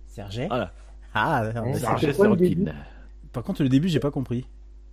Sergé 0.07 0.47
Voilà. 0.47 0.71
Ah, 1.13 1.43
Hein, 1.43 1.63
on- 1.65 1.73
c'est 1.73 1.79
Sergei 1.79 2.13
Sirotkin. 2.13 2.65
par 3.33 3.43
contre 3.43 3.63
le 3.63 3.69
début 3.69 3.89
j'ai 3.89 3.99
pas 3.99 4.11
compris. 4.11 4.47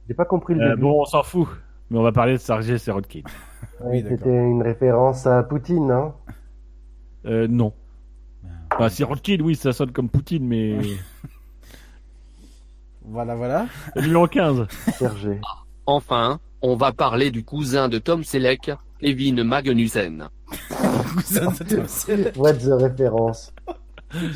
J'ai 0.09 0.15
pas 0.15 0.25
compris 0.25 0.55
le 0.55 0.63
Euh, 0.63 0.69
début. 0.71 0.83
bon, 0.83 1.03
on 1.03 1.05
s'en 1.05 1.23
fout. 1.23 1.47
Mais 1.91 1.99
on 1.99 2.03
va 2.03 2.13
parler 2.13 2.33
de 2.35 2.39
Sergei 2.39 2.79
Sirotkin. 2.79 3.23
Oui. 3.85 4.05
C'était 4.09 4.29
une 4.35 4.63
référence 4.63 5.27
à 5.27 5.43
Poutine, 5.45 5.91
hein. 5.91 6.13
Euh, 7.27 7.47
non. 7.49 7.73
Enfin, 8.73 8.89
Sirotkin, 8.89 9.39
oui, 9.41 9.55
ça 9.57 9.73
sonne 9.73 9.93
comme 9.93 10.09
Poutine, 10.09 10.47
mais... 10.47 10.79
Voilà, 13.05 13.35
voilà. 13.37 13.67
Le 13.97 14.03
numéro 14.03 14.27
15. 14.27 14.67
Sergé. 14.93 15.41
Enfin, 15.87 16.41
on 16.61 16.77
va 16.77 16.93
parler 16.93 17.31
du 17.31 17.45
cousin 17.45 17.89
de 17.89 17.99
Tom 17.99 18.23
Selleck, 18.25 18.71
Kevin 19.01 19.43
Magnussen. 19.43 20.29
Cousin 21.15 21.53
de 21.53 21.65
Tom. 21.65 22.43
What 22.43 22.55
the 22.55 22.73
référence 22.73 23.53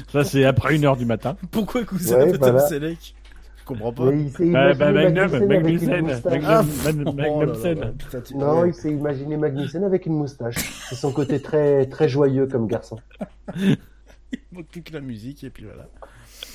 Ça, 0.08 0.24
c'est 0.24 0.44
après 0.44 0.76
une 0.76 0.84
heure 0.84 0.96
du 0.96 1.06
matin. 1.06 1.36
Pourquoi 1.50 1.84
cousin 1.84 2.18
Ouais, 2.18 2.32
de 2.32 2.36
Tom 2.36 2.50
voilà. 2.52 2.66
Selleck 2.66 3.14
Je 3.58 3.64
comprends 3.64 3.92
pas. 3.92 4.10
Mais 4.10 4.22
il 4.22 4.30
s'est 4.30 4.46
imaginé 4.46 4.78
bah, 4.78 4.92
Magnum, 4.92 5.46
Magnussen 5.46 5.92
avec 5.92 6.24
une 6.24 6.30
Magnussen. 6.30 7.04
Magnum. 7.04 7.20
Ah, 7.20 7.24
oh 7.28 7.36
Magnussen. 7.36 7.94
Non, 8.34 8.64
il 8.64 8.74
s'est 8.74 8.90
imaginé 8.90 9.36
Magnussen 9.36 9.84
avec 9.84 10.06
une 10.06 10.14
moustache. 10.14 10.56
C'est 10.88 10.96
son 10.96 11.12
côté 11.12 11.40
très 11.42 11.86
très 11.86 12.08
joyeux 12.08 12.46
comme 12.46 12.66
garçon. 12.66 12.98
Il 13.56 13.78
manque 14.52 14.66
plus 14.66 14.82
que 14.82 14.92
la 14.92 15.00
musique 15.00 15.44
et 15.44 15.50
puis 15.50 15.64
voilà. 15.64 15.88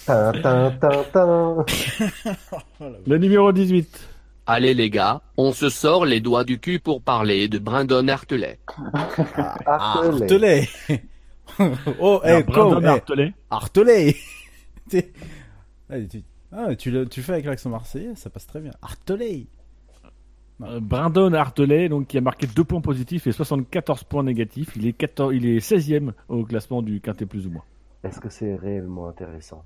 Tin, 0.06 0.32
tin, 0.42 0.72
tin, 0.80 1.04
tin. 1.12 1.66
Le 3.08 3.18
numéro 3.18 3.52
18. 3.52 4.17
Allez 4.50 4.74
les 4.74 4.90
gars, 4.90 5.22
on 5.36 5.52
se 5.52 5.68
sort 5.68 6.06
les 6.06 6.22
doigts 6.22 6.46
du 6.46 6.58
cul 6.58 6.80
pour 6.80 7.02
parler 7.02 7.50
de 7.50 7.60
Brandon 7.60 8.08
Hartelet. 8.08 8.60
Artelet. 8.94 9.60
Artelet 9.66 10.70
Oh, 12.00 12.22
eh, 12.24 12.28
Alors, 12.28 12.44
Brandon 12.46 12.82
eh, 12.82 12.86
Hartelet. 12.86 13.34
Artelet 13.50 14.16
tu... 14.90 15.04
Ah, 16.52 16.76
tu, 16.76 16.92
le, 16.92 17.08
tu 17.08 17.22
fais 17.22 17.34
avec 17.34 17.46
l'accent 17.46 17.70
marseillais, 17.70 18.16
ça 18.16 18.30
passe 18.30 18.48
très 18.48 18.62
bien. 18.62 18.72
Artelet 18.82 19.48
Euh, 20.62 20.80
Brandon 20.80 21.34
Hartelet, 21.34 21.90
donc, 21.90 22.08
qui 22.08 22.18
a 22.18 22.22
marqué 22.22 22.48
2 22.48 22.64
points 22.64 22.82
positifs 22.82 23.28
et 23.28 23.34
74 23.34 24.06
points 24.06 24.24
négatifs. 24.24 24.72
Il 24.78 24.88
est, 24.88 24.94
14, 24.94 25.36
il 25.36 25.46
est 25.46 25.60
16e 25.60 26.14
au 26.30 26.46
classement 26.46 26.82
du 26.82 27.02
Quintet 27.02 27.26
plus 27.26 27.48
ou 27.48 27.52
moins. 27.52 27.64
Est-ce 28.04 28.20
que 28.22 28.30
c'est 28.30 28.56
réellement 28.56 29.10
intéressant? 29.10 29.66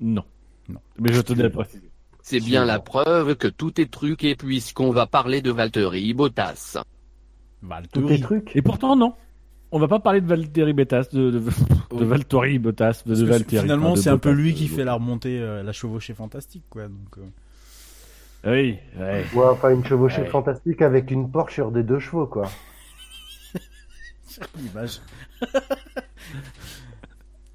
Non. 0.00 0.24
Non. 0.68 0.80
Mais 0.98 1.12
je 1.12 1.20
tenais 1.20 1.40
à 1.40 1.44
le 1.46 1.50
préciser. 1.50 1.91
C'est 2.22 2.40
bien 2.40 2.64
la 2.64 2.78
preuve 2.78 3.34
que 3.36 3.48
tout 3.48 3.80
est 3.80 3.90
truqué 3.90 4.34
puisqu'on 4.36 4.90
va 4.90 5.06
parler 5.06 5.42
de 5.42 5.50
Valtteri 5.50 6.14
Bottas. 6.14 6.78
Tous 7.92 8.06
tes 8.08 8.20
trucs? 8.20 8.54
Et 8.56 8.62
pourtant, 8.62 8.96
non. 8.96 9.14
on 9.72 9.78
va 9.78 9.88
pas 9.88 9.98
parler 10.00 10.20
de 10.20 10.26
Valtteri 10.26 10.72
Bottas, 10.72 11.08
de, 11.12 11.30
de, 11.30 11.38
de 11.40 11.50
Oui. 11.92 12.04
Valtteri 12.04 12.58
Bottas, 12.58 13.02
de, 13.06 13.24
Valtteri. 13.24 13.62
finalement, 13.62 13.96
c'est 13.96 14.10
un 14.10 14.18
peu 14.18 14.30
lui 14.30 14.54
qui 14.54 14.68
fait 14.68 14.84
la 14.84 14.94
remontée, 14.94 15.38
euh, 15.40 15.62
la 15.62 15.72
chevauchée 15.72 16.14
fantastique, 16.14 16.64
quoi. 16.70 16.84
Donc, 16.88 17.18
euh, 17.18 18.50
Oui, 18.50 18.78
ouais. 18.98 19.24
Ouais, 19.34 19.46
enfin, 19.46 19.70
une 19.70 19.84
chevauchée 19.84 20.22
Ouais. 20.22 20.28
fantastique 20.28 20.80
avec 20.82 21.10
une 21.10 21.30
Porsche 21.30 21.54
sur 21.54 21.70
des 21.72 21.82
deux 21.82 21.98
chevaux, 21.98 22.26
quoi. 22.26 22.48
l'image. 24.56 25.00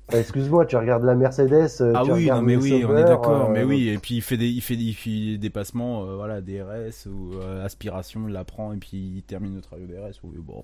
Enfin, 0.10 0.20
Excuse-moi, 0.20 0.66
tu 0.66 0.78
regardes 0.78 1.04
la 1.04 1.16
Mercedes, 1.16 1.82
euh, 1.82 1.92
Ah 1.96 2.02
tu 2.06 2.12
oui, 2.12 2.22
regardes 2.24 2.42
non, 2.42 2.48
mais 2.48 2.56
oui, 2.56 2.86
on 2.86 2.96
est 2.96 3.04
d'accord, 3.04 3.50
euh, 3.50 3.54
mais 3.54 3.64
oui, 3.64 3.90
et 3.90 3.98
puis 3.98 4.16
il 4.16 4.22
fait 4.22 4.38
des, 4.38 4.48
il 4.48 4.62
fait, 4.62 4.76
il 4.76 4.94
fait 4.94 5.10
des 5.10 5.38
dépassements, 5.38 6.04
euh, 6.06 6.16
voilà, 6.16 6.40
DRS 6.40 7.08
ou 7.08 7.34
euh, 7.36 7.66
aspiration, 7.66 8.28
il 8.28 8.34
la 8.34 8.46
prend 8.46 8.72
et 8.72 8.78
puis 8.78 8.98
il 9.18 9.24
termine 9.24 9.54
le 9.56 9.62
travail 9.62 9.86
DRS. 9.86 10.22
Bon. 10.24 10.64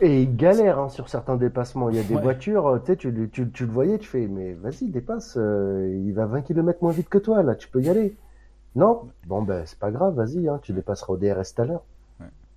Et 0.00 0.22
il 0.22 0.36
galère 0.36 0.78
hein, 0.78 0.88
sur 0.88 1.08
certains 1.08 1.36
dépassements. 1.36 1.88
Il 1.90 1.96
y 1.96 1.98
a 1.98 2.02
des 2.04 2.14
Ouais. 2.14 2.22
voitures, 2.22 2.80
tu 2.84 2.92
sais, 2.92 2.96
tu, 2.96 3.10
le- 3.10 3.28
tu, 3.28 3.50
tu 3.50 3.66
le 3.66 3.72
voyais, 3.72 3.98
tu 3.98 4.08
fais, 4.08 4.26
mais 4.28 4.52
vas-y, 4.54 4.88
dépasse, 4.88 5.36
il 5.36 6.12
va 6.12 6.26
20 6.26 6.42
km 6.42 6.78
moins 6.82 6.92
vite 6.92 7.08
que 7.08 7.18
toi, 7.18 7.42
là, 7.42 7.54
tu 7.56 7.68
peux 7.68 7.80
y 7.82 7.88
aller. 7.88 8.14
Non? 8.76 9.02
Bon, 9.26 9.42
ben, 9.42 9.64
c'est 9.66 9.78
pas 9.78 9.90
grave, 9.90 10.14
vas-y, 10.14 10.48
hein, 10.48 10.60
tu 10.62 10.72
dépasseras 10.72 11.14
au 11.14 11.16
DRS 11.16 11.54
tout 11.54 11.62
à 11.62 11.64
l'heure. 11.66 11.82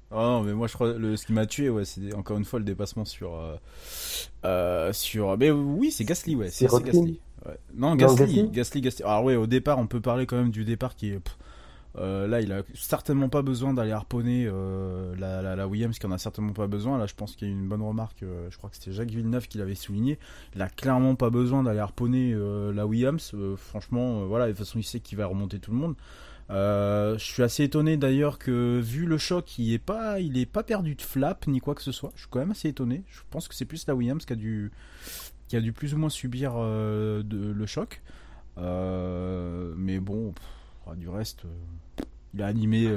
Ah 0.10 0.16
non, 0.16 0.44
mais 0.44 0.54
moi 0.54 0.68
je 0.68 0.74
crois 0.74 0.94
le 0.94 1.18
ce 1.18 1.26
qui 1.26 1.34
m'a 1.34 1.46
tué, 1.46 1.70
ouais, 1.70 1.84
c'est 1.84 2.14
encore 2.14 2.38
une 2.38 2.46
fois 2.46 2.60
le 2.60 2.66
dépassement 2.66 3.04
sur, 3.04 3.36
euh, 3.36 3.58
euh, 4.46 4.94
sur, 4.94 5.38
mais 5.38 5.52
oui, 5.52 5.92
c'est 5.92 6.06
Gasly, 6.06 6.36
ouais, 6.36 6.50
c'est 6.50 6.66
Gasly. 6.82 7.20
Ouais. 7.46 7.58
Non, 7.76 7.96
Gasly, 7.96 8.26
Gasly 8.26 8.50
Gasly, 8.50 8.82
Gasly. 8.82 9.04
Alors 9.04 9.24
ouais, 9.26 9.36
au 9.36 9.48
départ, 9.48 9.80
on 9.80 9.88
peut 9.88 10.00
parler 10.02 10.26
quand 10.26 10.38
même 10.38 10.52
du 10.52 10.64
départ 10.64 10.96
qui 10.96 11.10
est. 11.12 11.20
euh, 11.98 12.28
là, 12.28 12.42
il 12.42 12.52
a 12.54 12.64
certainement 12.76 13.30
pas 13.30 13.42
besoin 13.42 13.74
d'aller 13.74 13.92
harponner 13.92 14.46
euh, 14.48 15.16
la, 15.18 15.42
la, 15.42 15.56
la 15.56 15.68
Williams, 15.68 16.00
qui 16.00 16.06
en 16.08 16.12
a 16.12 16.18
certainement 16.20 16.54
pas 16.54 16.68
besoin. 16.68 16.98
Là, 16.98 17.08
je 17.08 17.16
pense 17.16 17.36
qu'il 17.36 17.48
y 17.50 17.52
a 17.52 17.54
une 17.54 17.68
bonne 17.68 17.82
remarque. 17.84 18.24
euh, 18.24 18.48
je 18.52 18.58
crois 18.58 18.70
que 18.70 18.78
c'était 18.78 18.94
Jacques 18.94 19.12
Villeneuve 19.12 19.48
qui 19.48 19.58
l'avait 19.58 19.76
souligné. 19.76 20.20
Il 20.56 20.62
a 20.62 20.70
clairement 20.70 21.16
pas 21.16 21.30
besoin 21.32 21.64
d'aller 21.64 21.80
harponner 21.80 22.36
la 22.74 22.88
Williams. 22.88 23.34
Franchement, 23.58 24.26
voilà, 24.28 24.46
de 24.48 24.52
toute 24.52 24.60
façon, 24.60 24.80
il 24.80 24.84
sait 24.84 25.00
qu'il 25.00 25.18
va 25.18 25.26
remonter 25.28 25.60
tout 25.60 25.72
le 25.72 25.78
monde. 25.78 25.96
Euh, 26.50 27.18
je 27.18 27.24
suis 27.26 27.44
assez 27.44 27.64
étonné 27.64 27.98
d'ailleurs 27.98 28.40
que 28.40 28.80
vu 28.80 29.06
le 29.06 29.18
choc, 29.18 29.58
il 29.60 29.74
est 29.74 29.80
pas, 29.80 30.20
il 30.22 30.38
est 30.38 30.46
pas 30.46 30.64
perdu 30.64 30.96
de 30.96 31.02
flap 31.02 31.46
ni 31.48 31.60
quoi 31.60 31.76
que 31.76 31.82
ce 31.82 31.92
soit. 31.92 32.12
Je 32.16 32.22
suis 32.22 32.30
quand 32.30 32.40
même 32.40 32.52
assez 32.52 32.70
étonné. 32.70 33.04
Je 33.08 33.20
pense 33.30 33.48
que 33.48 33.56
c'est 33.56 33.66
plus 33.66 33.86
la 33.88 33.96
Williams 33.96 34.26
qui 34.26 34.34
a 34.34 34.38
dû, 34.38 34.72
qui 35.50 35.58
a 35.58 35.62
dû 35.62 35.74
plus 35.74 35.94
ou 35.94 35.98
moins 35.98 36.10
subir 36.10 36.54
euh, 36.56 37.22
de- 37.24 37.52
le 37.52 37.66
choc. 37.66 38.02
Euh, 38.58 39.74
mais 39.78 40.00
bon, 40.00 40.32
pff, 40.32 40.98
du 40.98 41.10
reste, 41.10 41.44
il 42.34 42.42
a 42.42 42.48
animé. 42.48 42.88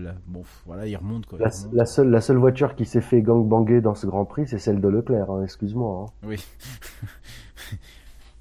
la- 0.00 0.16
bon, 0.26 0.42
voilà, 0.66 0.86
il 0.86 0.96
remonte 0.96 1.26
quoi. 1.26 1.38
il 1.38 1.42
La, 1.42 1.48
remonte. 1.50 1.74
la 1.74 1.86
seule, 1.86 2.10
la 2.10 2.20
seule 2.20 2.36
voiture 2.38 2.74
qui 2.74 2.84
s'est 2.86 3.00
fait 3.00 3.22
gangbanger 3.22 3.80
dans 3.80 3.94
ce 3.94 4.06
Grand 4.06 4.24
Prix, 4.24 4.48
c'est 4.48 4.58
celle 4.58 4.80
de 4.80 4.88
Leclerc, 4.88 5.30
hein, 5.30 5.42
excuse-moi. 5.44 6.06
hein. 6.08 6.12
Oui. 6.26 6.44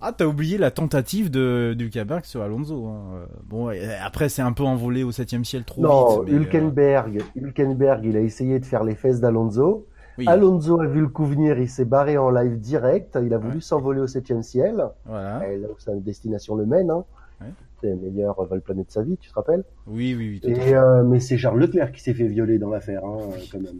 ah, 0.05 0.11
t'as 0.11 0.25
oublié 0.25 0.57
la 0.57 0.71
tentative 0.71 1.31
de 1.31 1.73
du 1.77 1.89
sur 2.23 2.41
Alonso. 2.41 2.85
hein. 2.87 3.01
Euh, 3.15 3.25
Bon, 3.47 3.71
après 4.03 4.29
c'est 4.29 4.41
un 4.41 4.51
peu 4.53 4.63
envolé 4.63 5.03
au 5.03 5.11
septième 5.11 5.43
ciel 5.43 5.63
trop 5.63 5.81
Non, 5.81 6.21
vite. 6.21 6.33
euh, 6.33 6.37
Hülkenberg, 6.37 7.21
Hülkenberg, 7.35 8.05
il 8.05 8.15
a 8.15 8.21
essayé 8.21 8.59
de 8.59 8.65
faire 8.65 8.83
les 8.83 8.95
fesses 8.95 9.19
d'Alonso. 9.19 9.87
Oui. 10.17 10.25
Alonso 10.27 10.79
a 10.79 10.85
vu 10.87 11.01
le 11.01 11.07
coup 11.09 11.25
venir, 11.25 11.59
il 11.59 11.67
s'est 11.67 11.83
barré 11.85 12.17
en 12.17 12.29
live 12.29 12.57
direct, 12.59 13.17
il 13.21 13.33
a 13.33 13.37
voulu 13.37 13.59
s'envoler 13.59 13.99
au 13.99 14.07
septième 14.07 14.43
ciel. 14.43 14.85
Voilà. 15.05 15.49
Et 15.49 15.57
là 15.57 15.67
où 15.67 15.79
sa 15.79 15.93
destination 15.95 16.55
le 16.55 16.65
mène, 16.65 16.89
hein. 16.89 17.03
Ouais. 17.41 17.47
c'est 17.81 17.89
le 17.89 17.97
meilleur 17.97 18.41
vol 18.45 18.61
planète 18.61 18.87
de 18.87 18.91
sa 18.93 19.03
vie, 19.03 19.17
tu 19.17 19.29
te 19.29 19.35
rappelles? 19.35 19.65
Oui, 19.87 20.15
oui, 20.17 20.29
oui. 20.29 20.39
tout 20.39 20.47
Et 20.47 20.73
euh, 20.73 21.03
mais 21.03 21.19
c'est 21.19 21.37
Charles 21.37 21.59
Leclerc 21.59 21.91
qui 21.91 22.01
s'est 22.01 22.13
fait 22.13 22.27
violer 22.27 22.59
dans 22.59 22.69
l'affaire, 22.69 23.03
hein, 23.03 23.17
euh, 23.33 23.37
quand 23.51 23.59
même. 23.59 23.79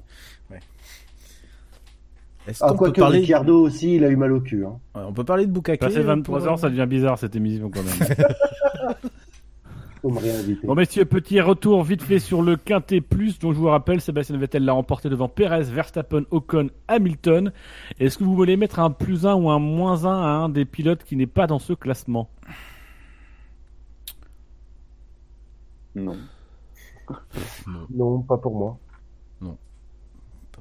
Est-ce 2.48 2.64
Ah, 2.64 2.70
qu'on 2.70 2.76
quoi 2.78 2.88
peut 2.88 2.94
que 2.94 3.00
parler 3.02 3.20
Ricciardo 3.20 3.62
aussi, 3.62 3.96
il 3.96 4.04
a 4.04 4.10
eu 4.10 4.16
mal 4.16 4.32
au 4.32 4.40
cul. 4.40 4.66
Hein. 4.66 4.80
Ouais, 4.96 5.02
On 5.08 5.14
peut 5.14 5.24
parler 5.24 5.46
de 5.48 5.52
Bukake. 5.52 5.80
Passé 5.80 5.98
euh, 6.00 6.04
23 6.04 6.40
pour, 6.40 6.48
heures, 6.48 6.54
euh, 6.54 6.58
ça 6.58 6.70
devient 6.70 6.86
bizarre 6.88 7.18
cette 7.18 7.36
émission 7.36 7.70
quand 7.72 7.82
même. 7.84 7.94
Faut 10.02 10.12
me 10.12 10.20
réinviter. 10.20 10.68
Bon 10.68 10.76
messieurs, 10.76 11.06
petit 11.06 11.42
retour 11.42 11.84
vite 11.84 12.04
fait 12.04 12.20
sur 12.20 12.44
le 12.44 12.58
Quintet 12.58 13.02
Plus, 13.02 13.40
dont 13.40 13.52
je 13.54 13.58
vous 13.58 13.68
rappelle, 13.68 14.00
Sébastien 14.02 14.38
Vettel 14.38 14.64
l'a 14.64 14.74
remporté 14.74 15.10
devant 15.10 15.28
Perez, 15.28 15.64
Verstappen, 15.64 16.24
Ocon, 16.30 16.70
Hamilton. 16.88 17.52
Est-ce 18.00 18.20
que 18.20 18.24
vous 18.24 18.36
voulez 18.36 18.56
mettre 18.58 18.80
un 18.80 18.92
plus 18.92 19.26
1 19.26 19.34
ou 19.34 19.50
un 19.50 19.58
moins 19.58 20.06
1 20.06 20.10
à 20.12 20.28
un 20.28 20.50
des 20.50 20.66
pilotes 20.66 21.04
qui 21.04 21.16
n'est 21.16 21.26
pas 21.26 21.48
dans 21.48 21.58
ce 21.58 21.74
classement? 21.74 22.30
Non. 25.96 26.18
Non, 27.94 28.22
pas 28.22 28.38
pour 28.38 28.54
moi. 28.56 28.78
Pas 29.42 29.48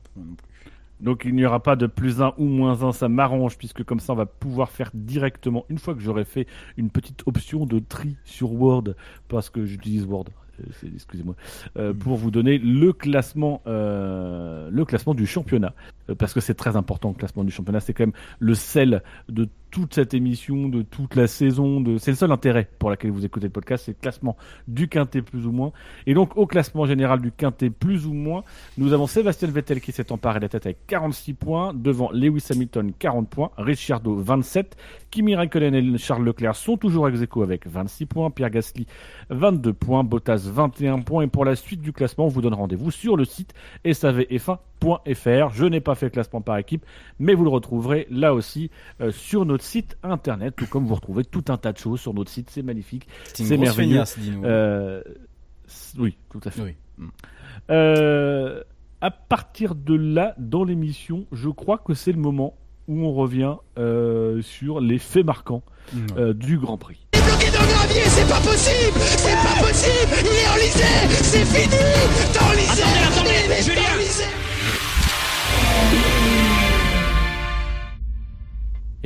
pour 0.01 0.13
moi 0.17 0.25
non 0.27 0.35
plus. 0.37 0.54
Donc 1.01 1.25
il 1.25 1.35
n'y 1.35 1.45
aura 1.45 1.63
pas 1.63 1.77
de 1.77 1.87
plus 1.87 2.23
1 2.23 2.35
ou 2.39 2.45
moins 2.45 2.83
1, 2.83 2.93
ça 2.93 3.09
m'arrange, 3.09 3.59
puisque 3.59 3.85
comme 3.85 4.01
ça 4.01 4.13
on 4.13 4.17
va 4.17 4.27
pouvoir 4.27 4.71
faire 4.71 4.91
directement, 4.95 5.65
une 5.69 5.79
fois 5.79 5.95
que 5.95 6.01
j'aurai 6.01 6.25
fait 6.25 6.47
une 6.77 6.91
petite 6.91 7.23
option 7.27 7.67
de 7.67 7.79
tri 7.79 8.17
sur 8.25 8.53
Word, 8.53 8.95
parce 9.29 9.51
que 9.51 9.65
j'utilise 9.67 10.07
Word, 10.07 10.27
excusez-moi, 10.95 11.35
euh, 11.77 11.93
pour 11.93 12.17
vous 12.17 12.31
donner 12.31 12.59
le 12.59 12.93
classement, 12.93 13.63
euh, 13.67 14.69
le 14.71 14.85
classement 14.85 15.15
du 15.15 15.27
championnat, 15.27 15.75
Euh, 16.11 16.15
parce 16.15 16.35
que 16.35 16.41
c'est 16.41 16.55
très 16.55 16.77
important 16.77 17.11
le 17.11 17.15
classement 17.15 17.45
du 17.45 17.51
championnat, 17.51 17.81
c'est 17.81 17.93
quand 17.93 18.05
même 18.05 18.13
le 18.39 18.55
sel 18.55 19.03
de 19.29 19.49
toute 19.71 19.95
cette 19.95 20.15
émission, 20.15 20.69
de 20.69 20.83
toute 20.83 21.17
la 21.17 21.27
saison, 21.27 21.83
c'est 21.99 22.13
le 22.13 22.17
seul 22.17 22.31
intérêt 22.31 22.69
pour 22.79 22.91
lequel 22.91 23.11
vous 23.11 23.25
écoutez 23.25 23.47
le 23.47 23.53
podcast, 23.53 23.85
c'est 23.87 23.93
le 23.93 24.01
classement 24.01 24.37
du 24.69 24.87
Quintet 24.87 25.21
plus 25.21 25.49
ou 25.49 25.51
moins. 25.51 25.73
Et 26.07 26.15
donc 26.15 26.37
au 26.37 26.47
classement 26.47 26.87
général 26.87 27.21
du 27.21 27.33
Quintet 27.33 27.71
plus 27.71 28.07
ou 28.07 28.13
moins, 28.13 28.45
nous 28.79 28.93
avons 28.93 29.09
Sébastien 29.09 29.49
Vettel 29.49 29.81
qui 29.81 29.91
s'est 29.91 30.13
emparé 30.13 30.39
de 30.39 30.45
la 30.45 30.49
tête 30.49 30.67
avec 30.67 30.87
46 30.87 31.35
points, 31.35 31.75
devant 31.75 32.13
Lewis 32.13 32.45
Hamilton 32.51 32.93
40 32.97 33.29
points, 33.29 33.51
Ricciardo 33.57 34.15
27, 34.15 34.77
Kimi 35.11 35.35
Raikkonen 35.35 35.75
et 35.75 35.99
Charles 35.99 36.25
Leclerc 36.25 36.55
sont 36.55 36.77
toujours 36.77 37.09
ex 37.09 37.19
avec 37.43 37.67
26 37.67 38.07
points, 38.07 38.31
Pierre 38.31 38.51
Gasly 38.51 38.87
22 39.31 39.73
points, 39.73 40.05
Bottas 40.05 40.44
21 40.49 41.01
points 41.01 41.25
et 41.25 41.27
pour 41.27 41.45
la 41.45 41.57
suite 41.57 41.81
du 41.81 41.93
classement, 41.93 42.27
on 42.27 42.29
vous 42.29 42.41
donne 42.41 42.55
rendez-vous 42.55 42.91
sur 42.91 43.17
le 43.17 43.25
site 43.25 43.55
savf1.fr. 43.85 45.51
Je 45.53 45.65
n'ai 45.65 45.81
pas 45.81 45.95
fait 45.95 46.07
le 46.07 46.11
classement 46.11 46.41
par 46.41 46.59
équipe, 46.59 46.85
mais 47.19 47.35
vous 47.35 47.45
le 47.45 47.51
retrouverez 47.51 48.07
là 48.11 48.35
aussi 48.35 48.71
euh, 49.01 49.11
sur 49.11 49.45
notre 49.45 49.65
site 49.65 49.97
internet, 50.03 50.55
tout 50.57 50.67
comme 50.67 50.87
vous 50.87 50.95
retrouvez 50.95 51.25
tout 51.25 51.45
un 51.49 51.57
tas 51.57 51.73
de 51.73 51.79
choses 51.79 52.01
sur 52.01 52.15
notre 52.15 52.31
site, 52.31 52.51
c'est 52.51 52.63
magnifique, 52.63 53.07
C'est 53.33 53.57
merveilleux. 53.57 54.03
Euh, 54.45 55.03
oui, 55.99 56.17
tout 56.31 56.41
à 56.45 56.51
fait. 56.51 56.63
Oui. 56.63 56.75
Mm. 56.99 57.09
Euh, 57.71 58.63
à 59.01 59.11
partir 59.11 59.75
de 59.75 59.95
là, 59.95 60.35
dans 60.39 60.65
l'émission, 60.65 61.27
je 61.33 61.49
crois 61.49 61.79
que 61.79 61.95
c'est 61.95 62.13
le 62.13 62.19
moment 62.19 62.55
où 62.89 63.05
on 63.05 63.13
revient 63.13 63.55
euh, 63.79 64.43
sur 64.43 64.81
les 64.81 64.99
faits 64.99 65.25
marquants 65.25 65.63
euh, 66.17 66.33
du 66.35 66.59
Grand 66.59 66.79
Prix. 66.79 67.07
bloqué 67.13 67.51
dans 67.51 67.63
le 67.63 67.69
gravier, 67.69 68.03
c'est 68.07 68.29
pas 68.29 68.41
possible 68.41 68.99
C'est 69.01 69.35
pas 69.37 69.67
possible 69.67 70.15
Il 70.21 70.27
est 70.27 70.49
enlisé 70.53 70.85
C'est 71.23 71.45
fini 71.45 71.77
T'es 72.33 72.45
enlisé 72.45 72.83
Attendez, 72.83 73.31
attendez, 73.31 73.63
Julien 73.63 73.95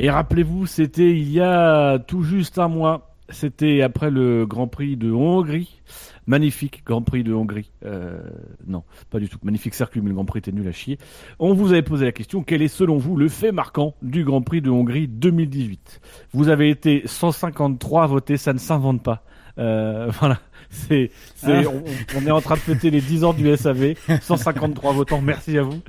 Et 0.01 0.11
rappelez-vous, 0.11 0.67
c'était 0.67 1.11
il 1.11 1.29
y 1.29 1.41
a 1.41 1.99
tout 1.99 2.23
juste 2.23 2.61
un 2.61 2.69
mois. 2.69 3.17
C'était 3.31 3.83
après 3.83 4.11
le 4.11 4.47
Grand 4.47 4.69
Prix 4.69 4.97
de 4.97 5.11
Hongrie. 5.13 5.81
Magnifique 6.27 6.83
Grand 6.85 7.03
Prix 7.03 7.25
de 7.25 7.33
Hongrie. 7.33 7.71
Euh, 7.85 8.21
non, 8.67 8.83
pas 9.11 9.19
du 9.19 9.29
tout. 9.29 9.39
Magnifique 9.43 9.75
circuit, 9.75 10.01
mais 10.01 10.09
le 10.09 10.15
Grand 10.15 10.25
Prix 10.27 10.39
était 10.41 10.53
nul 10.53 10.67
à 10.69 10.73
chier. 10.73 10.99
On 11.39 11.55
vous 11.55 11.73
avait 11.73 11.83
posé 11.83 12.05
la 12.05 12.13
question, 12.13 12.43
quel 12.43 12.63
est 12.63 12.69
selon 12.69 12.97
vous 12.99 13.17
le 13.17 13.29
fait 13.29 13.53
marquant 13.53 13.95
du 14.03 14.25
Grand 14.25 14.43
Prix 14.43 14.61
de 14.63 14.71
Hongrie 14.71 15.09
2018 15.09 16.01
Vous 16.33 16.49
avez 16.49 16.71
été 16.71 17.03
153 17.07 18.03
à 18.05 18.07
voter, 18.07 18.37
ça 18.37 18.53
ne 18.53 18.59
s'invente 18.59 19.03
pas. 19.03 19.25
Euh, 19.59 20.11
voilà. 20.21 20.39
C'est, 20.71 21.11
c'est, 21.35 21.65
Ah. 21.67 21.71
on, 21.71 21.83
on 22.19 22.27
est 22.27 22.31
en 22.31 22.43
train 22.43 22.57
de 22.57 22.61
fêter 22.61 22.91
les 22.91 23.01
10 23.01 23.25
ans 23.25 23.33
du 23.33 23.55
SAV. 23.57 23.95
153 24.21 24.93
votants, 24.93 25.23
merci 25.23 25.57
à 25.57 25.63
vous. 25.63 25.81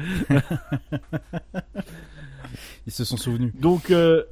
Ils 2.87 2.93
se 2.93 3.03
sont 3.03 3.17
souvenus. 3.17 3.53
Donc, 3.59 3.91
euh, 3.91 4.23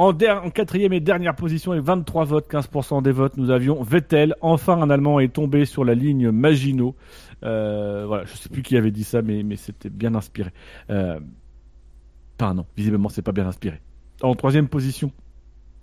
en, 0.00 0.12
der- 0.14 0.42
en 0.44 0.48
quatrième 0.50 0.94
et 0.94 1.00
dernière 1.00 1.36
position, 1.36 1.74
et 1.74 1.80
23 1.80 2.24
votes, 2.24 2.50
15% 2.50 3.02
des 3.02 3.12
votes, 3.12 3.36
nous 3.36 3.50
avions 3.50 3.82
Vettel. 3.82 4.34
Enfin, 4.40 4.80
un 4.80 4.88
Allemand 4.88 5.20
est 5.20 5.28
tombé 5.32 5.66
sur 5.66 5.84
la 5.84 5.94
ligne 5.94 6.30
Maginot. 6.30 6.94
Euh, 7.44 8.04
voilà, 8.06 8.24
je 8.24 8.34
sais 8.34 8.48
plus 8.48 8.62
qui 8.62 8.78
avait 8.78 8.90
dit 8.92 9.04
ça, 9.04 9.20
mais, 9.20 9.42
mais 9.42 9.56
c'était 9.56 9.90
bien 9.90 10.14
inspiré. 10.14 10.50
Euh, 10.88 11.20
non, 12.40 12.64
visiblement, 12.76 13.10
c'est 13.10 13.20
pas 13.20 13.32
bien 13.32 13.46
inspiré. 13.46 13.78
En 14.22 14.34
troisième 14.34 14.68
position, 14.68 15.12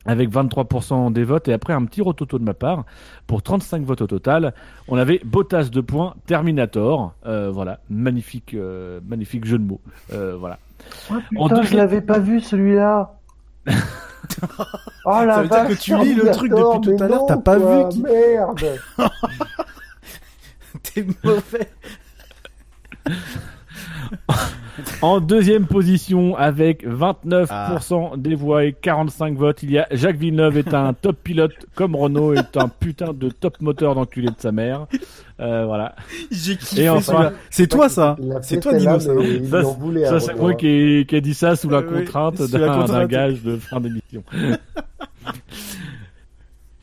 avec 0.05 0.31
23% 0.31 1.13
des 1.13 1.23
votes, 1.23 1.47
et 1.47 1.53
après 1.53 1.73
un 1.73 1.85
petit 1.85 2.01
rototo 2.01 2.39
de 2.39 2.43
ma 2.43 2.55
part, 2.55 2.85
pour 3.27 3.43
35 3.43 3.83
votes 3.83 4.01
au 4.01 4.07
total, 4.07 4.55
on 4.87 4.97
avait 4.97 5.21
Bottas 5.23 5.69
de 5.71 5.81
points, 5.81 6.15
Terminator. 6.25 7.13
Euh, 7.27 7.51
voilà, 7.51 7.81
magnifique, 7.91 8.55
euh, 8.55 8.99
magnifique 9.07 9.45
jeu 9.45 9.59
de 9.59 9.63
mots. 9.63 9.81
Voilà. 10.09 10.57
Oh, 11.11 11.15
En 11.37 11.61
je 11.61 11.75
l'avais 11.75 12.01
pas 12.01 12.17
vu 12.17 12.39
celui-là. 12.39 13.13
Oh 15.05 15.23
la 15.25 15.35
Ça 15.35 15.41
veut 15.41 15.47
dire 15.49 15.67
que 15.67 15.73
tu 15.73 15.97
lis 15.97 16.13
le 16.13 16.31
truc 16.31 16.51
depuis 16.51 16.97
tout 16.97 17.03
à 17.03 17.07
l'heure, 17.07 17.25
t'as 17.27 17.37
pas 17.37 17.57
quoi, 17.57 17.83
vu 17.83 17.89
qui- 17.89 18.01
Merde. 18.01 18.79
T'es 20.83 21.05
mauvais. 21.23 21.71
En 25.01 25.19
deuxième 25.19 25.65
position, 25.65 26.35
avec 26.35 26.85
29% 26.85 28.21
des 28.21 28.35
voix 28.35 28.65
et 28.65 28.73
45 28.73 29.35
votes, 29.35 29.63
il 29.63 29.71
y 29.71 29.79
a 29.79 29.87
Jacques 29.91 30.17
Villeneuve 30.17 30.57
est 30.57 30.73
un 30.73 30.93
top 30.93 31.17
pilote 31.23 31.53
comme 31.73 31.95
Renault 31.95 32.33
est 32.33 32.57
un 32.57 32.67
putain 32.67 33.13
de 33.13 33.29
top 33.29 33.59
moteur 33.61 33.95
d'enculé 33.95 34.27
de 34.27 34.35
sa 34.37 34.51
mère. 34.51 34.85
Euh, 35.39 35.65
voilà. 35.65 35.95
J'ai 36.31 36.57
kiffé 36.57 36.87
celui-là. 37.01 37.33
C'est 37.49 37.67
toi 37.67 37.89
ça 37.89 38.17
C'est 38.41 38.59
toi 38.59 38.73
Dino 38.73 38.99
ça 38.99 39.13
il 39.19 39.47
Ça, 40.05 40.19
c'est 40.19 40.35
moi 40.35 40.51
hein. 40.51 40.55
qui 40.55 40.67
ai, 40.67 41.05
qui 41.05 41.15
ai 41.15 41.21
dit 41.21 41.33
ça 41.33 41.55
sous 41.55 41.69
la 41.69 41.77
Euh, 41.77 41.89
oui, 41.89 41.99
contrainte 42.01 42.39
la 42.39 42.87
d'un 42.87 43.05
gage 43.05 43.41
de 43.43 43.57
fin 43.57 43.79
d'émission. 43.79 44.23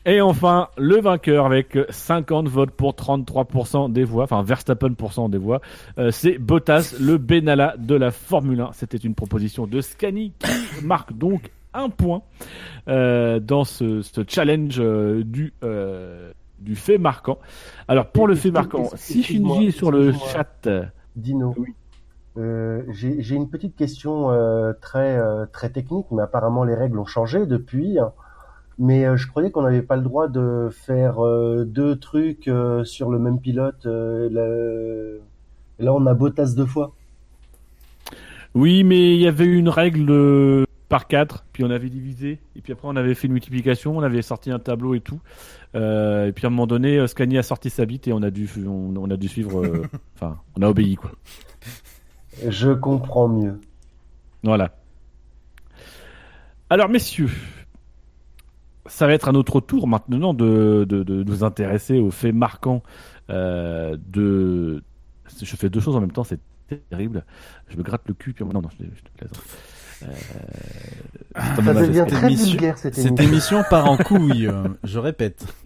Et 0.07 0.21
enfin, 0.21 0.67
le 0.77 0.99
vainqueur 1.01 1.47
avec 1.47 1.77
50 1.89 2.47
votes 2.47 2.69
pour 2.71 2.91
33% 2.93 3.91
des 3.91 4.03
voix, 4.03 4.25
enfin 4.25 4.43
Verstappen 4.43 4.93
pourcent 4.93 5.29
des 5.29 5.39
voix, 5.39 5.61
euh, 5.97 6.11
c'est 6.11 6.37
Bottas, 6.37 6.93
le 6.99 7.17
Benalla 7.17 7.75
de 7.79 7.95
la 7.95 8.11
Formule 8.11 8.61
1. 8.61 8.69
C'était 8.73 8.97
une 8.97 9.15
proposition 9.15 9.65
de 9.65 9.81
Scani 9.81 10.31
qui 10.37 10.85
marque 10.85 11.13
donc 11.13 11.49
un 11.73 11.89
point 11.89 12.21
euh, 12.87 13.39
dans 13.39 13.63
ce, 13.63 14.01
ce 14.03 14.21
challenge 14.27 14.79
euh, 14.79 15.23
du 15.23 15.53
euh, 15.63 16.31
du 16.59 16.75
fait 16.75 16.97
marquant. 16.99 17.39
Alors 17.87 18.05
pour 18.07 18.27
le 18.27 18.35
fait 18.35 18.51
marquant, 18.51 18.89
si 18.95 19.23
Shinji 19.23 19.67
est 19.67 19.71
sur 19.71 19.91
le 19.91 20.13
chat, 20.13 20.69
Dino. 21.15 21.55
Euh, 22.37 22.83
j'ai 22.89 23.21
j'ai 23.21 23.35
une 23.35 23.49
petite 23.49 23.75
question 23.75 24.29
euh, 24.29 24.73
très 24.81 25.17
euh, 25.17 25.45
très 25.51 25.69
technique, 25.69 26.07
mais 26.11 26.21
apparemment 26.21 26.63
les 26.63 26.75
règles 26.75 26.99
ont 26.99 27.05
changé 27.05 27.45
depuis. 27.45 27.97
hein. 27.97 28.11
Mais 28.77 29.05
euh, 29.05 29.15
je 29.15 29.27
croyais 29.27 29.51
qu'on 29.51 29.61
n'avait 29.63 29.81
pas 29.81 29.95
le 29.95 30.01
droit 30.01 30.27
de 30.27 30.69
faire 30.71 31.23
euh, 31.25 31.63
deux 31.65 31.95
trucs 31.97 32.47
euh, 32.47 32.83
sur 32.83 33.09
le 33.09 33.19
même 33.19 33.39
pilote. 33.39 33.85
le- 33.85 35.21
Là, 35.79 35.93
on 35.93 36.05
a 36.05 36.13
Bottas 36.13 36.53
deux 36.55 36.65
fois. 36.65 36.93
Oui, 38.53 38.83
mais 38.85 39.15
il 39.15 39.19
y 39.21 39.27
avait 39.27 39.45
une 39.45 39.67
règle 39.67 40.65
par 40.87 41.07
4, 41.07 41.43
puis 41.51 41.65
on 41.65 41.69
avait 41.69 41.89
divisé, 41.89 42.39
et 42.55 42.61
puis 42.61 42.71
après 42.71 42.87
on 42.87 42.95
avait 42.95 43.13
fait 43.15 43.27
une 43.27 43.33
multiplication, 43.33 43.97
on 43.97 44.01
avait 44.01 44.21
sorti 44.21 44.51
un 44.51 44.59
tableau 44.59 44.93
et 44.95 45.01
tout. 45.01 45.19
Et 45.73 46.31
puis 46.33 46.45
à 46.45 46.47
un 46.47 46.51
moment 46.51 46.67
donné, 46.67 47.05
Scani 47.07 47.37
a 47.37 47.43
sorti 47.43 47.69
sa 47.69 47.85
bite 47.85 48.07
et 48.07 48.13
on 48.13 48.21
a 48.23 48.29
dû, 48.31 48.49
on, 48.65 48.93
on 48.95 49.09
a 49.11 49.17
dû 49.17 49.27
suivre. 49.27 49.61
Enfin, 50.15 50.37
on 50.57 50.61
a 50.61 50.69
obéi 50.69 50.95
quoi. 50.95 51.11
Je 52.47 52.71
comprends 52.71 53.27
mieux. 53.27 53.59
Voilà. 54.43 54.73
Alors 56.69 56.87
messieurs, 56.87 57.29
ça 58.87 59.07
va 59.07 59.13
être 59.13 59.27
à 59.27 59.31
notre 59.31 59.59
tour 59.61 59.87
maintenant 59.87 60.33
de, 60.33 60.85
de, 60.87 61.03
de 61.03 61.23
nous 61.23 61.43
intéresser 61.43 61.97
aux 61.99 62.11
faits 62.11 62.33
marquants 62.35 62.83
euh, 63.29 63.97
de. 64.07 64.83
Je 65.41 65.55
fais 65.55 65.69
deux 65.69 65.79
choses 65.79 65.95
en 65.95 66.01
même 66.01 66.11
temps, 66.11 66.23
c'est 66.23 66.39
terrible. 66.89 67.25
Je 67.69 67.77
me 67.77 67.83
gratte 67.83 68.03
le 68.07 68.13
cul, 68.13 68.33
puis 68.33 68.45
non, 68.45 68.61
non, 68.61 68.69
je, 68.79 68.85
je 68.85 69.01
te 69.01 69.09
plaisante. 69.17 69.43
Euh, 70.03 70.07
Ça 71.55 71.73
devient 71.73 72.05
très 72.07 72.27
émission- 72.27 72.51
vulgaire 72.51 72.77
cette 72.77 72.95
Cette 72.95 73.05
émission. 73.19 73.29
émission 73.31 73.63
part 73.69 73.89
en 73.89 73.97
couille, 73.97 74.47
euh, 74.47 74.67
je 74.83 74.99
répète. 74.99 75.45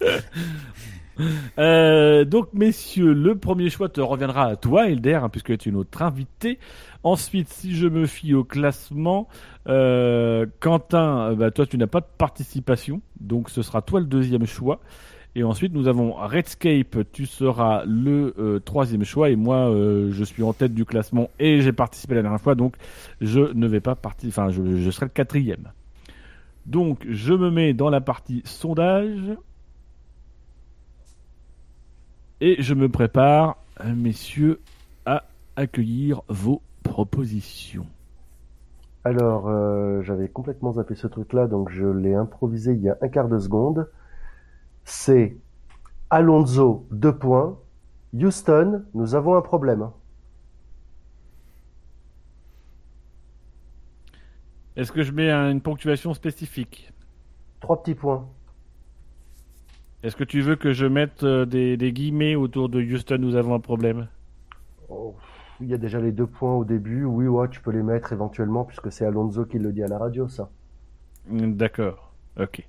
Euh, 1.58 2.24
donc, 2.24 2.48
messieurs, 2.54 3.12
le 3.12 3.36
premier 3.36 3.70
choix 3.70 3.88
te 3.88 4.00
reviendra 4.00 4.46
à 4.46 4.56
toi, 4.56 4.88
Elder, 4.88 5.14
hein, 5.14 5.28
puisque 5.28 5.56
tu 5.58 5.68
es 5.68 5.72
notre 5.72 6.00
invité. 6.02 6.58
Ensuite, 7.02 7.48
si 7.48 7.74
je 7.74 7.86
me 7.86 8.06
fie 8.06 8.34
au 8.34 8.44
classement, 8.44 9.28
euh, 9.68 10.46
Quentin, 10.60 11.30
euh, 11.30 11.34
bah, 11.34 11.50
toi, 11.50 11.66
tu 11.66 11.76
n'as 11.76 11.86
pas 11.86 12.00
de 12.00 12.06
participation, 12.16 13.02
donc 13.20 13.50
ce 13.50 13.62
sera 13.62 13.82
toi 13.82 14.00
le 14.00 14.06
deuxième 14.06 14.46
choix. 14.46 14.80
Et 15.34 15.44
ensuite, 15.44 15.74
nous 15.74 15.86
avons 15.86 16.12
Redscape, 16.12 16.98
tu 17.12 17.26
seras 17.26 17.84
le 17.84 18.60
troisième 18.64 19.04
choix, 19.04 19.30
et 19.30 19.36
moi, 19.36 19.72
je 20.10 20.24
suis 20.24 20.42
en 20.42 20.52
tête 20.52 20.74
du 20.74 20.84
classement 20.84 21.30
et 21.38 21.60
j'ai 21.60 21.72
participé 21.72 22.16
la 22.16 22.22
dernière 22.22 22.40
fois, 22.40 22.56
donc 22.56 22.74
je 23.20 23.52
ne 23.54 23.68
vais 23.68 23.80
pas 23.80 23.94
participer, 23.94 24.40
enfin, 24.40 24.50
je 24.50 24.90
serai 24.90 25.06
le 25.06 25.10
quatrième. 25.10 25.70
Donc, 26.66 27.06
je 27.08 27.32
me 27.32 27.50
mets 27.50 27.74
dans 27.74 27.90
la 27.90 28.00
partie 28.00 28.42
sondage. 28.44 29.36
Et 32.40 32.62
je 32.62 32.74
me 32.74 32.88
prépare, 32.88 33.56
euh, 33.80 33.94
messieurs, 33.94 34.60
à 35.06 35.24
accueillir 35.56 36.22
vos 36.28 36.62
propositions. 36.82 37.86
Alors, 39.04 39.48
euh, 39.48 40.02
j'avais 40.02 40.28
complètement 40.28 40.72
zappé 40.72 40.94
ce 40.94 41.06
truc-là, 41.06 41.46
donc 41.46 41.70
je 41.70 41.86
l'ai 41.86 42.14
improvisé 42.14 42.72
il 42.74 42.80
y 42.80 42.88
a 42.88 42.96
un 43.02 43.08
quart 43.08 43.28
de 43.28 43.38
seconde. 43.38 43.88
C'est 44.84 45.36
Alonso, 46.10 46.86
deux 46.90 47.16
points. 47.16 47.58
Houston, 48.14 48.84
nous 48.94 49.14
avons 49.14 49.36
un 49.36 49.42
problème. 49.42 49.90
Est-ce 54.76 54.90
que 54.90 55.02
je 55.04 55.12
mets 55.12 55.30
un- 55.30 55.50
une 55.52 55.60
ponctuation 55.60 56.12
spécifique? 56.14 56.92
Trois 57.60 57.82
petits 57.82 57.94
points. 57.94 58.28
Est-ce 60.02 60.14
que 60.14 60.24
tu 60.24 60.42
veux 60.42 60.56
que 60.56 60.74
je 60.74 60.84
mette 60.84 61.22
euh, 61.22 61.46
des, 61.46 61.78
des 61.78 61.92
guillemets 61.92 62.34
autour 62.34 62.68
de 62.68 62.82
Houston, 62.82 63.16
nous 63.18 63.34
avons 63.34 63.54
un 63.54 63.60
problème? 63.60 64.08
Oh, 64.90 65.16
il 65.60 65.68
y 65.68 65.74
a 65.74 65.78
déjà 65.78 66.00
les 66.00 66.12
deux 66.12 66.26
points 66.26 66.54
au 66.54 66.64
début. 66.66 67.04
Oui, 67.04 67.26
ouais, 67.28 67.48
tu 67.48 67.60
peux 67.62 67.70
les 67.70 67.82
mettre 67.82 68.12
éventuellement, 68.12 68.64
puisque 68.64 68.92
c'est 68.92 69.06
Alonso 69.06 69.46
qui 69.46 69.58
le 69.58 69.72
dit 69.72 69.82
à 69.82 69.88
la 69.88 69.98
radio, 69.98 70.28
ça. 70.28 70.50
Hmm, 71.26 71.54
D'accord, 71.56 72.12
ok. 72.38 72.66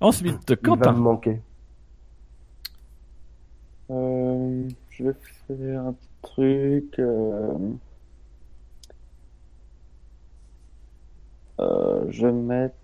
Ensuite, 0.00 0.54
Il 0.62 0.76
va 0.76 0.86
Quentin. 0.86 0.92
me 0.92 0.98
manquer. 0.98 1.42
Euh, 3.90 4.68
je 4.90 5.04
vais 5.04 5.14
faire 5.46 5.86
un 5.86 5.92
petit 5.92 6.08
truc. 6.22 6.98
euh, 6.98 7.74
euh, 11.60 12.04
je 12.10 12.26
vais 12.26 12.32
mettre. 12.32 12.74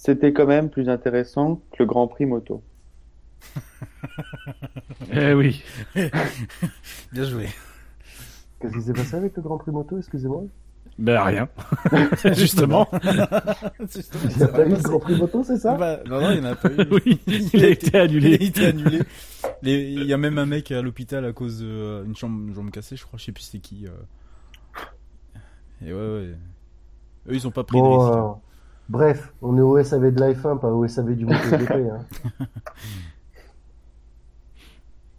C'était 0.00 0.32
quand 0.32 0.46
même 0.46 0.70
plus 0.70 0.88
intéressant 0.88 1.56
que 1.72 1.82
le 1.82 1.86
Grand 1.86 2.06
Prix 2.06 2.24
moto. 2.26 2.62
Eh 5.12 5.32
oui. 5.34 5.62
Bien 7.12 7.24
joué. 7.24 7.48
Qu'est-ce 8.60 8.74
qui 8.74 8.82
s'est 8.82 8.92
passé 8.92 9.16
avec 9.16 9.36
le 9.36 9.42
Grand 9.42 9.58
Prix 9.58 9.70
moto, 9.72 9.98
excusez-moi? 9.98 10.42
Ben 10.98 11.20
rien. 11.22 11.48
Justement. 12.34 12.88
Il 13.04 13.10
n'y 13.10 13.20
a 14.42 14.48
pas 14.48 14.66
eu 14.66 14.70
le 14.70 14.82
Grand 14.82 14.98
Prix 15.00 15.16
moto, 15.16 15.42
c'est 15.44 15.58
ça? 15.58 15.74
Bah, 15.76 16.00
non, 16.06 16.20
non, 16.20 16.30
il 16.30 16.40
n'y 16.40 16.46
en 16.46 16.50
a 16.52 16.56
pas 16.56 16.68
eu. 16.70 16.76
Oui, 16.90 17.20
il 17.52 17.64
a 17.64 17.68
été 17.68 17.96
annulé. 17.98 18.36
Il 18.40 18.42
a 18.42 18.46
été 18.46 18.66
annulé. 18.66 18.98
Les- 19.62 19.90
Il 19.92 20.04
y 20.04 20.12
a 20.12 20.16
même 20.18 20.38
un 20.38 20.46
mec 20.46 20.70
à 20.72 20.82
l'hôpital 20.82 21.24
à 21.24 21.32
cause 21.32 21.58
d'une 21.60 22.16
jambe, 22.16 22.48
une 22.48 22.54
jambe 22.54 22.70
cassée, 22.70 22.96
je 22.96 23.04
crois. 23.04 23.18
Je 23.18 23.24
sais 23.26 23.32
plus 23.32 23.42
c'était 23.44 23.58
qui. 23.60 23.86
euh. 23.86 23.90
Et 25.86 25.92
ouais, 25.92 25.98
ouais. 25.98 26.34
Eux, 27.28 27.34
ils 27.34 27.46
ont 27.46 27.52
pas 27.52 27.64
pris 27.64 27.78
de 27.78 27.82
Bon, 27.82 27.98
risque. 27.98 28.42
Bref, 28.88 29.32
on 29.42 29.56
est 29.56 29.60
au 29.60 29.82
SAV 29.82 30.12
de 30.14 30.20
la 30.20 30.32
F1, 30.32 30.58
pas 30.58 30.70
au 30.70 30.86
SAV 30.86 31.14
du 31.14 31.26
MotoGP. 31.26 31.72
Hein. 32.40 32.46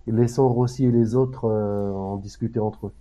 Et 0.08 0.12
Laissons 0.12 0.50
Rossi 0.50 0.86
et 0.86 0.92
les 0.92 1.14
autres 1.16 1.46
euh, 1.46 1.92
en 1.92 2.18
discuter 2.18 2.60
entre 2.60 2.88
eux. 2.88 2.94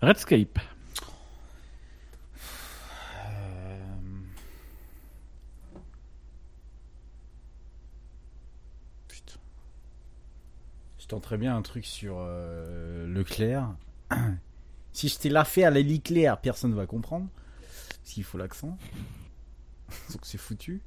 Redscape. 0.00 0.58
Euh, 3.26 3.86
Putain. 9.06 9.38
Je 10.98 11.06
tenterais 11.06 11.36
bien 11.36 11.54
un 11.54 11.62
truc 11.62 11.84
sur 11.84 12.16
euh, 12.18 13.06
Leclerc. 13.06 13.68
si 14.92 15.08
je 15.08 15.18
t'ai 15.18 15.28
la 15.28 15.44
fait 15.44 15.64
à 15.64 15.70
la 15.70 15.80
Leclerc, 15.80 16.38
personne 16.40 16.74
va 16.74 16.86
comprendre. 16.86 17.26
Parce 18.02 18.14
qu'il 18.14 18.24
faut 18.24 18.38
l'accent. 18.38 18.76
Donc 20.10 20.20
c'est 20.22 20.38
foutu. 20.38 20.80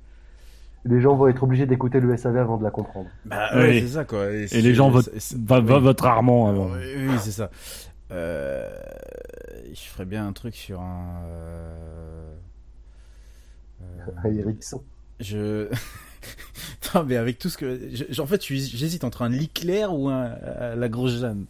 Les 0.84 1.02
gens 1.02 1.16
vont 1.16 1.28
être 1.28 1.42
obligés 1.44 1.66
d'écouter 1.66 2.00
le 2.00 2.16
SAV 2.16 2.38
avant 2.38 2.58
de 2.58 2.64
la 2.64 2.70
comprendre. 2.72 3.10
Bah 3.26 3.50
Oui. 3.56 3.60
ouais, 3.62 3.80
c'est 3.82 3.88
ça 3.88 4.06
quoi. 4.06 4.32
Et 4.32 4.48
les 4.62 4.74
gens 4.76 4.90
votent, 4.92 5.10
va- 5.38 5.60
va- 5.60 5.80
votent 5.80 6.02
rarement 6.02 6.48
avant. 6.50 6.72
Oui, 6.74 7.08
oui, 7.08 7.16
c'est 7.20 7.32
ça. 7.32 7.50
Euh, 8.12 8.70
je 9.74 9.82
ferais 9.82 10.06
bien 10.06 10.28
un 10.28 10.34
truc 10.34 10.56
sur 10.56 10.80
un. 10.82 11.24
euh, 11.26 12.36
euh, 14.26 14.32
Ericsson. 14.32 14.84
Je. 15.20 15.70
non, 16.96 17.04
mais 17.04 17.16
avec 17.18 17.40
tout 17.40 17.50
ce 17.50 17.58
que. 17.58 17.80
je- 17.94 18.22
en 18.22 18.28
fait, 18.28 18.44
j'hésite 18.46 19.04
entre 19.04 19.22
un 19.24 19.30
Leclerc 19.30 19.92
ou 19.94 20.10
un, 20.10 20.26
euh, 20.44 20.76
la 20.76 20.90
grosse 20.90 21.20
Jeanne. 21.20 21.46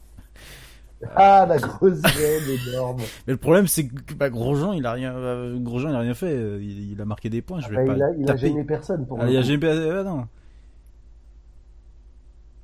Ah, 1.15 1.45
la 1.47 1.59
grosse 1.59 2.05
gêne 2.07 2.49
énorme. 2.49 3.09
Mais 3.27 3.33
le 3.33 3.37
problème, 3.37 3.67
c'est 3.67 3.87
que 3.87 4.13
bah, 4.13 4.29
Grosjean, 4.29 4.73
il 4.73 4.85
a 4.85 4.93
rien, 4.93 5.13
euh, 5.15 5.57
Grosjean, 5.59 5.89
il 5.89 5.95
a 5.95 5.99
rien 5.99 6.13
fait. 6.13 6.35
Il, 6.61 6.91
il 6.93 7.01
a 7.01 7.05
marqué 7.05 7.29
des 7.29 7.41
points. 7.41 7.59
Je 7.59 7.69
vais 7.69 7.79
Ah, 7.79 7.85
pas 7.85 7.95
il 7.95 8.01
a, 8.03 8.11
il 8.17 8.29
a 8.31 8.35
gêné 8.35 8.63
personne 8.63 9.05
pour 9.05 9.21
Ah, 9.21 9.29
il 9.29 9.37
a 9.37 9.41
gêné. 9.41 9.65
euh, 9.67 10.03
non. 10.03 10.27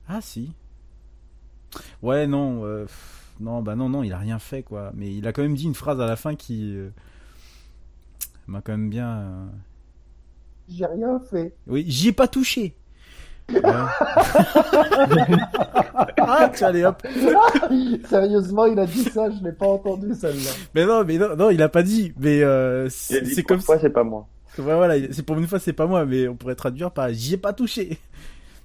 Ah 0.08 0.22
si. 0.22 0.54
Ouais, 2.02 2.28
non. 2.28 2.66
euh, 2.66 2.84
pff, 2.86 3.34
non, 3.40 3.62
bah 3.62 3.76
non, 3.76 3.90
non, 3.90 4.04
il 4.04 4.14
a 4.14 4.18
rien 4.18 4.40
fait 4.40 4.64
quoi. 4.64 4.92
Mais 4.96 5.14
il 5.14 5.28
a 5.28 5.34
quand 5.34 5.42
même 5.42 5.56
dit 5.56 5.66
une 5.66 5.76
phrase 5.76 6.00
à 6.02 6.06
la 6.08 6.16
fin 6.16 6.36
qui 6.36 6.76
euh, 6.76 6.90
m'a 8.48 8.62
quand 8.62 8.74
même 8.74 8.90
bien. 8.90 9.08
euh, 9.20 9.46
J'ai 10.70 10.86
rien 10.86 11.20
fait. 11.20 11.54
Oui, 11.68 11.86
j'y 11.88 12.10
ai 12.10 12.12
pas 12.14 12.28
touché. 12.28 12.76
Ah, 16.18 16.50
tiens, 16.54 16.68
allez 16.68 16.86
hop. 16.86 17.02
Sérieusement, 18.10 18.66
il 18.66 18.80
a 18.80 18.86
dit 18.86 19.04
ça, 19.04 19.30
je 19.30 19.44
l'ai 19.44 19.52
pas 19.52 19.68
entendu 19.68 20.14
celle-là. 20.14 20.52
Mais 20.76 20.86
non, 20.86 21.04
mais 21.06 21.18
non, 21.18 21.36
non, 21.36 21.50
il 21.50 21.62
a 21.62 21.70
pas 21.70 21.84
dit. 21.84 22.14
Mais 22.20 22.42
euh, 22.44 22.90
c'est 22.90 23.44
comme 23.44 23.58
une 23.58 23.64
fois, 23.64 23.80
c'est 23.80 23.90
pas 23.90 24.04
moi. 24.04 24.28
Ouais, 24.58 24.76
voilà, 24.76 24.96
c'est 25.12 25.24
pour 25.26 25.38
une 25.38 25.48
fois, 25.48 25.60
c'est 25.60 25.74
pas 25.74 25.86
moi, 25.88 26.06
mais 26.06 26.28
on 26.28 26.36
pourrait 26.36 26.56
traduire 26.56 26.92
par 26.92 27.10
j'y 27.14 27.36
ai 27.36 27.38
pas 27.38 27.54
touché. 27.54 27.88
Tu 27.90 27.98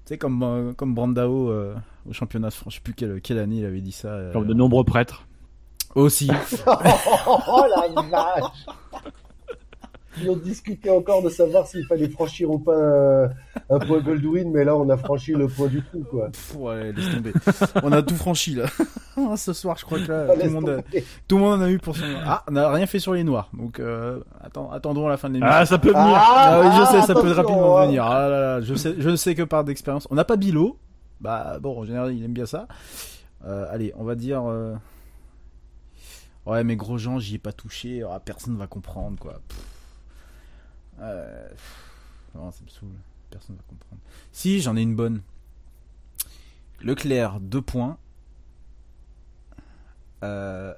sais, 0.07 0.19
comme, 0.19 0.43
euh, 0.43 0.73
comme 0.73 0.95
Brandao 0.95 1.51
euh, 1.51 1.75
au 2.09 2.13
championnat 2.13 2.49
de 2.49 2.55
France, 2.55 2.75
je 2.75 2.79
sais 2.79 2.83
plus 2.83 2.95
quelle, 2.95 3.21
quelle 3.21 3.39
année 3.39 3.57
il 3.57 3.65
avait 3.65 3.81
dit 3.81 3.93
ça. 3.93 4.09
euh, 4.09 4.33
Comme 4.33 4.47
de 4.47 4.55
nombreux 4.55 4.85
prêtres. 4.85 5.25
Aussi. 5.95 6.31
oh 6.67 7.63
la 7.71 8.03
vache 8.03 8.67
Ils 10.21 10.31
ont 10.31 10.37
discuté 10.37 10.89
encore 10.91 11.23
de 11.23 11.29
savoir 11.29 11.67
s'il 11.67 11.85
fallait 11.87 12.09
franchir 12.09 12.51
ou 12.51 12.59
pas 12.59 12.75
un, 12.77 13.25
un 13.71 13.79
point 13.79 14.01
Goldwyn, 14.01 14.51
mais 14.51 14.65
là 14.65 14.77
on 14.77 14.89
a 14.89 14.97
franchi 14.97 15.33
le 15.33 15.47
point 15.49 15.69
du 15.69 15.83
trou 15.83 16.05
quoi. 16.11 16.29
Pff, 16.31 16.57
ouais, 16.57 16.93
laisse 16.93 17.15
tomber. 17.15 17.33
on 17.83 17.93
a 17.93 18.03
tout 18.03 18.15
franchi 18.17 18.55
là. 18.55 18.67
Ce 19.37 19.53
soir, 19.55 19.77
je 19.79 19.85
crois 19.85 19.99
que 19.99 20.13
là, 20.13 20.27
Ah, 20.31 20.35
tout, 20.35 20.45
le 20.47 20.51
monde 20.53 20.83
tout 21.27 21.37
le 21.37 21.43
monde 21.43 21.61
en 21.61 21.65
a 21.65 21.71
eu 21.71 21.79
pour 21.79 21.97
son. 21.97 22.05
Ah, 22.25 22.45
on 22.49 22.53
n'a 22.53 22.71
rien 22.71 22.87
fait 22.87 22.99
sur 22.99 23.15
les 23.15 23.25
noirs. 23.25 23.49
Donc, 23.55 23.81
euh, 23.81 24.21
attends, 24.43 24.71
attendons 24.71 25.07
à 25.07 25.11
la 25.11 25.17
fin 25.17 25.29
de 25.29 25.35
l'émission. 25.35 25.55
Ah, 25.59 25.65
ça 25.65 25.79
peut 25.79 25.89
venir. 25.89 26.03
Ah 26.05 26.61
oui, 26.63 26.69
je 26.79 26.85
sais, 26.91 27.07
ça 27.07 27.15
peut 27.15 27.33
rapidement 27.33 27.79
hein. 27.79 27.87
venir. 27.87 28.05
Ah 28.05 28.29
là 28.29 28.41
là, 28.41 28.61
je 28.61 28.75
sais, 28.75 28.95
je 28.99 29.17
sais 29.17 29.35
que 29.35 29.43
par 29.43 29.65
d'expérience. 29.65 30.07
On 30.11 30.15
n'a 30.17 30.25
pas 30.25 30.37
Bilo. 30.37 30.79
Bah 31.21 31.59
bon, 31.61 31.79
en 31.81 31.85
général, 31.85 32.13
il 32.15 32.23
aime 32.25 32.35
bien 32.35 32.45
ça. 32.45 32.69
Euh, 33.47 33.67
allez, 33.71 33.93
on 33.97 34.05
va 34.05 34.15
dire. 34.17 34.43
euh, 34.47 34.75
Ouais, 36.45 36.63
mais 36.63 36.77
gros 36.77 36.97
gens, 36.99 37.19
j'y 37.19 37.37
ai 37.37 37.39
pas 37.39 37.53
touché. 37.53 38.03
Ah, 38.09 38.21
personne 38.25 38.57
va 38.57 38.67
comprendre 38.67 39.19
quoi. 39.19 39.41
Pff. 39.49 39.59
Euh, 41.01 41.49
Non, 42.35 42.51
ça 42.51 42.63
me 42.65 42.69
saoule. 42.69 42.91
Personne 43.31 43.57
va 43.57 43.63
comprendre. 43.69 44.01
Si, 44.33 44.61
j'en 44.61 44.77
ai 44.77 44.83
une 44.83 44.95
bonne. 44.95 45.23
Leclerc, 46.81 47.41
deux 47.41 47.63
points. 47.63 47.99
Euh, 50.23 50.75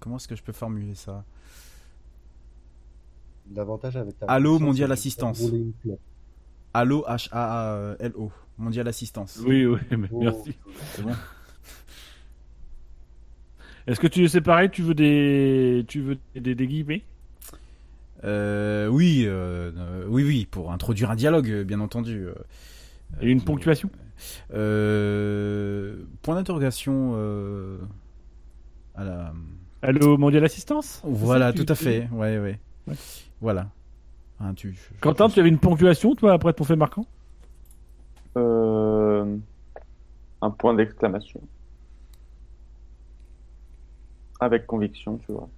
Comment 0.00 0.16
est-ce 0.16 0.26
que 0.26 0.34
je 0.36 0.42
peux 0.42 0.52
formuler 0.52 0.94
ça? 0.96 1.24
L'avantage 3.54 3.96
avec 3.96 4.18
ta 4.18 4.26
Allô, 4.26 4.58
mondial 4.58 4.90
assistance. 4.90 5.40
Allo 6.74 7.04
H-A-L-O. 7.06 8.32
Mondial 8.58 8.86
Assistance. 8.88 9.38
Oui, 9.44 9.64
oui, 9.66 9.78
mais 9.96 10.08
Oh. 10.12 10.20
merci. 10.22 10.56
C'est 10.94 11.02
bon? 11.02 11.12
Est-ce 13.86 14.00
que 14.00 14.06
tu 14.06 14.28
c'est 14.28 14.40
pareil 14.40 14.70
Tu 14.70 14.82
veux 14.82 14.94
des, 14.94 15.84
tu 15.88 16.00
veux 16.00 16.18
des, 16.36 16.54
des 16.54 16.66
guillemets? 16.66 17.02
Euh, 18.24 18.86
oui, 18.86 19.24
euh, 19.26 19.72
oui, 20.08 20.22
oui, 20.24 20.46
pour 20.50 20.72
introduire 20.72 21.10
un 21.10 21.16
dialogue, 21.16 21.50
euh, 21.50 21.64
bien 21.64 21.80
entendu. 21.80 22.26
et 23.20 23.30
une 23.30 23.42
ponctuation? 23.42 23.90
Euh, 24.54 25.96
Point 26.22 26.36
d'interrogation 26.36 27.12
euh, 27.16 27.78
à 28.94 29.04
la. 29.04 29.32
Allô, 29.82 30.16
mondial 30.16 30.44
assistance? 30.44 31.02
Voilà, 31.04 31.52
tout 31.52 31.66
à 31.68 31.74
tu- 31.74 31.82
fait. 31.82 32.08
Ouais, 32.12 32.38
ouais. 32.38 32.60
Ouais. 32.86 32.94
Voilà. 33.40 33.68
Hein, 34.38 34.54
tu, 34.54 34.72
je- 34.72 35.00
Quentin, 35.00 35.28
tu 35.28 35.40
avais 35.40 35.48
une 35.48 35.58
ponctuation 35.58 36.14
toi 36.14 36.32
après 36.32 36.52
ton 36.52 36.62
fait 36.62 36.76
marquant? 36.76 37.06
Euh, 38.36 39.36
un 40.40 40.50
point 40.50 40.74
d'exclamation. 40.74 41.40
Avec 44.42 44.66
conviction, 44.66 45.18
tu 45.18 45.32
vois. 45.32 45.48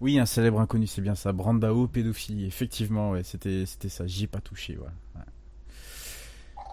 Oui, 0.00 0.18
un 0.18 0.26
célèbre 0.26 0.60
inconnu, 0.60 0.86
c'est 0.86 1.00
bien 1.00 1.14
ça. 1.14 1.32
Brandao, 1.32 1.86
pédophilie. 1.86 2.44
Effectivement, 2.46 3.12
ouais, 3.12 3.22
c'était, 3.22 3.64
c'était 3.64 3.88
ça. 3.88 4.06
J'y 4.06 4.24
ai 4.24 4.26
pas 4.26 4.40
touché, 4.40 4.76
ouais. 4.76 4.84
Ouais. 5.16 5.22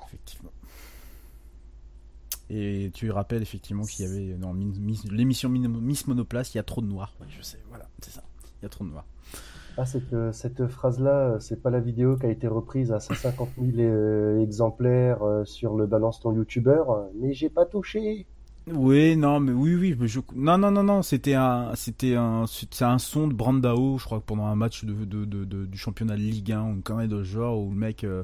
Effectivement. 0.07 0.51
Et 2.49 2.91
tu 2.93 3.11
rappelles 3.11 3.41
effectivement 3.41 3.85
qu'il 3.85 4.05
y 4.05 4.07
avait 4.09 4.33
dans 4.33 4.53
Min- 4.53 4.77
Miss- 4.77 5.05
l'émission 5.09 5.47
Miss 5.47 6.05
Monoplace, 6.07 6.53
il 6.53 6.57
y 6.57 6.59
a 6.59 6.63
trop 6.63 6.81
de 6.81 6.87
noirs. 6.87 7.13
Ouais, 7.21 7.27
je 7.29 7.41
sais, 7.41 7.59
voilà, 7.69 7.87
c'est 8.01 8.11
ça. 8.11 8.23
Il 8.61 8.63
y 8.63 8.65
a 8.65 8.69
trop 8.69 8.83
de 8.83 8.89
noirs. 8.89 9.05
Ah, 9.77 9.85
c'est 9.85 10.01
que 10.09 10.33
cette 10.33 10.67
phrase-là, 10.67 11.39
c'est 11.39 11.61
pas 11.61 11.69
la 11.69 11.79
vidéo 11.79 12.17
qui 12.17 12.25
a 12.25 12.29
été 12.29 12.47
reprise 12.49 12.91
à 12.91 12.99
150 12.99 13.51
000 13.57 13.77
euh, 13.79 14.41
exemplaires 14.43 15.23
euh, 15.23 15.45
sur 15.45 15.77
le 15.77 15.85
balance 15.85 16.19
ton 16.19 16.33
youtubeur, 16.33 16.91
euh, 16.91 17.05
mais 17.15 17.31
j'ai 17.33 17.49
pas 17.49 17.65
touché. 17.65 18.25
Oui, 18.67 19.15
non, 19.17 19.39
mais 19.39 19.51
oui, 19.51 19.73
oui, 19.75 19.95
mais 19.99 20.07
je... 20.07 20.19
non, 20.35 20.57
non, 20.57 20.69
non, 20.69 20.83
non, 20.83 21.01
c'était 21.01 21.33
un, 21.33 21.73
c'était 21.75 22.15
un, 22.15 22.45
c'est 22.47 22.83
un 22.83 22.99
son 22.99 23.27
de 23.27 23.33
Brandao, 23.33 23.97
je 23.97 24.05
crois 24.05 24.19
que 24.19 24.25
pendant 24.25 24.45
un 24.45 24.55
match 24.55 24.85
de, 24.85 25.65
du 25.65 25.77
championnat 25.77 26.15
de 26.15 26.21
Ligue 26.21 26.51
1 26.51 26.61
ou 26.63 26.73
une 26.73 26.83
connerie 26.83 27.07
de 27.07 27.23
genre 27.23 27.59
où 27.59 27.71
le 27.71 27.75
mec, 27.75 28.03
euh, 28.03 28.23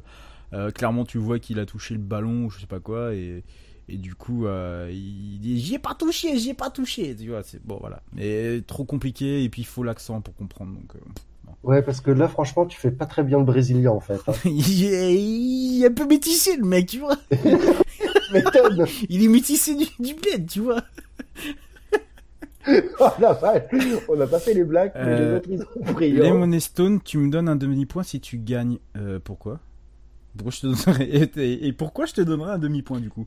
euh, 0.53 0.69
clairement, 0.69 1.05
tu 1.05 1.17
vois 1.17 1.39
qu'il 1.39 1.59
a 1.59 1.65
touché 1.65 1.95
le 1.95 1.99
ballon 1.99 2.45
ou 2.45 2.49
je 2.51 2.59
sais 2.59 2.67
pas 2.67 2.79
quoi 2.79 3.15
et, 3.15 3.43
et 3.89 3.97
du 3.97 4.13
coup, 4.13 4.45
euh, 4.45 4.89
il 4.91 5.39
dit 5.39 5.59
j'y 5.59 5.75
ai 5.75 5.79
pas 5.79 5.95
touché, 5.95 6.37
j'y 6.37 6.51
ai 6.51 6.53
pas 6.53 6.69
touché, 6.69 7.15
tu 7.15 7.29
vois, 7.29 7.41
c'est 7.41 7.65
bon, 7.65 7.77
voilà, 7.79 8.03
mais 8.13 8.61
trop 8.61 8.85
compliqué 8.85 9.43
et 9.43 9.49
puis 9.49 9.63
il 9.63 9.65
faut 9.65 9.83
l'accent 9.83 10.21
pour 10.21 10.35
comprendre, 10.35 10.73
donc. 10.73 10.93
Ouais, 11.63 11.81
parce 11.81 12.01
que 12.01 12.11
là, 12.11 12.27
franchement, 12.27 12.65
tu 12.65 12.79
fais 12.79 12.91
pas 12.91 13.05
très 13.05 13.23
bien 13.23 13.39
le 13.39 13.43
brésilien, 13.45 13.91
en 13.91 13.99
fait. 13.99 14.19
hein. 14.27 14.33
il, 14.45 14.85
est, 14.85 15.13
il 15.15 15.83
est 15.83 15.87
un 15.87 15.93
peu 15.93 16.05
métissé 16.07 16.55
le 16.55 16.63
mec, 16.65 16.87
tu 16.87 16.99
vois. 16.99 17.17
M'étonne. 18.33 18.85
Il 19.09 19.23
est 19.23 19.27
métissé 19.27 19.75
du, 19.75 19.85
du 19.99 20.13
bled, 20.13 20.47
tu 20.49 20.59
vois. 20.61 20.81
Oh 22.99 23.07
la 23.21 23.31
vache, 23.33 23.63
on 24.09 24.15
n'a 24.17 24.27
pas 24.27 24.39
fait 24.39 24.53
les 24.53 24.65
blagues, 24.65 24.91
mais 25.01 25.15
les 25.15 25.21
Euh, 25.23 25.37
autres, 25.37 25.49
ils 25.49 25.61
ont 25.61 25.93
pris. 25.93 26.11
hein. 26.19 26.33
Lemon 26.33 26.59
Stone, 26.59 26.99
tu 27.01 27.17
me 27.17 27.31
donnes 27.31 27.47
un 27.47 27.55
demi-point 27.55 28.03
si 28.03 28.19
tu 28.19 28.37
gagnes. 28.39 28.77
Euh, 28.97 29.19
pourquoi? 29.23 29.59
Pourquoi 30.35 30.51
je 30.51 30.59
te 30.61 30.67
donnerais 30.67 31.31
et 31.67 31.73
pourquoi 31.73 32.05
je 32.05 32.13
te 32.13 32.21
donnerais 32.21 32.51
un 32.53 32.57
demi-point 32.59 32.99
du 32.99 33.09
coup? 33.09 33.25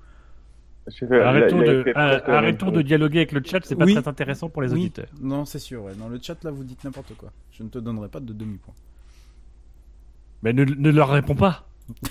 Arrêtons, 1.10 1.58
de, 1.58 1.92
ah, 1.94 2.20
arrêtons 2.36 2.70
dialoguer 2.82 3.18
avec 3.18 3.32
le 3.32 3.42
chat, 3.44 3.60
c'est 3.64 3.76
pas 3.76 3.84
Oui. 3.84 3.94
très 3.94 4.08
intéressant 4.08 4.48
pour 4.48 4.62
les 4.62 4.72
Oui. 4.72 4.80
auditeurs. 4.80 5.08
Non, 5.20 5.44
c'est 5.44 5.58
sûr. 5.58 5.84
Ouais. 5.84 5.94
Dans 5.94 6.08
le 6.08 6.18
chat 6.22 6.42
là, 6.44 6.50
vous 6.50 6.64
dites 6.64 6.84
n'importe 6.84 7.14
quoi. 7.16 7.30
Je 7.52 7.62
ne 7.62 7.68
te 7.68 7.78
donnerai 7.78 8.08
pas 8.08 8.20
de 8.20 8.32
demi-point. 8.32 8.74
Mais 10.42 10.52
ne, 10.52 10.64
ne 10.64 10.90
leur 10.90 11.10
réponds 11.10 11.34
pas. 11.34 11.66
De 11.88 11.94
toute 11.94 12.10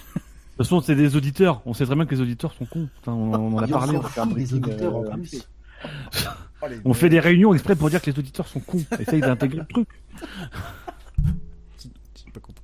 façon, 0.57 0.81
c'est 0.81 0.95
des 0.95 1.15
auditeurs. 1.15 1.61
On 1.65 1.73
sait 1.73 1.85
très 1.85 1.95
bien 1.95 2.05
que 2.05 2.13
les 2.13 2.21
auditeurs 2.21 2.53
sont 2.53 2.65
cons. 2.65 2.89
Putain, 2.95 3.13
on, 3.13 3.33
on 3.33 3.57
en 3.57 3.59
a 3.59 3.67
y 3.67 3.71
parlé. 3.71 3.99
des 4.35 4.53
auditeurs 4.53 4.95
en 4.95 5.05
euh, 5.05 5.11
plus. 5.11 5.47
On 6.83 6.93
fait 6.93 7.07
des 7.07 7.21
réunions 7.21 7.53
exprès 7.53 7.73
pour 7.75 7.89
dire 7.89 8.01
que 8.01 8.11
les 8.11 8.19
auditeurs 8.19 8.45
sont 8.47 8.59
cons. 8.59 8.83
Essaye 8.99 9.21
d'intégrer 9.21 9.59
le 9.59 9.65
truc. 9.65 9.87
J'ai 11.81 12.31
pas 12.33 12.41
compris. 12.41 12.63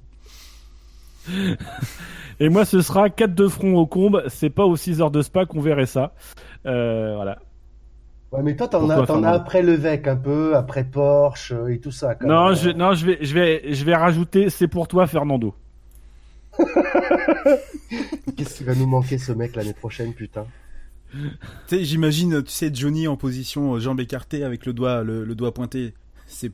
Et 2.39 2.49
moi, 2.49 2.65
ce 2.65 2.81
sera 2.81 3.09
4 3.09 3.33
de 3.33 3.47
front 3.47 3.75
au 3.75 3.85
combe. 3.87 4.23
C'est 4.27 4.49
pas 4.49 4.65
aux 4.65 4.75
6 4.75 5.01
heures 5.01 5.11
de 5.11 5.21
spa 5.21 5.45
qu'on 5.45 5.61
verrait 5.61 5.85
ça. 5.85 6.13
Euh, 6.65 7.13
voilà. 7.15 7.39
Ouais, 8.31 8.41
mais 8.43 8.55
toi, 8.55 8.67
t'en 8.67 8.89
as, 8.89 8.95
t'en 8.95 9.03
as 9.03 9.05
Fernando 9.05 9.27
après 9.37 9.61
Levec 9.61 10.07
un 10.07 10.17
peu, 10.17 10.55
après 10.57 10.83
Porsche 10.83 11.53
euh, 11.53 11.67
et 11.73 11.79
tout 11.79 11.91
ça. 11.91 12.15
Quand 12.15 12.27
Non, 12.27 12.47
même. 12.47 12.55
je, 12.55 12.69
non, 12.71 12.93
je 12.93 13.05
vais, 13.05 13.17
je 13.21 13.33
vais, 13.33 13.73
je 13.73 13.85
vais 13.85 13.95
rajouter. 13.95 14.49
C'est 14.49 14.67
pour 14.67 14.87
toi, 14.87 15.07
Fernando. 15.07 15.55
Qu'est-ce 18.37 18.55
qui 18.57 18.63
va 18.63 18.75
nous 18.75 18.87
manquer, 18.87 19.17
ce 19.17 19.31
mec, 19.31 19.55
l'année 19.55 19.73
prochaine, 19.73 20.13
putain 20.13 20.45
Tu 21.11 21.19
sais, 21.67 21.83
j'imagine, 21.85 22.43
tu 22.43 22.51
sais, 22.51 22.71
Johnny 22.73 23.07
en 23.07 23.15
position 23.15 23.75
euh, 23.75 23.79
jambes 23.79 23.99
écartées 24.01 24.43
avec 24.43 24.65
le 24.65 24.73
doigt, 24.73 25.03
le, 25.03 25.23
le 25.23 25.35
doigt 25.35 25.53
pointé. 25.53 25.93
C'est 26.27 26.51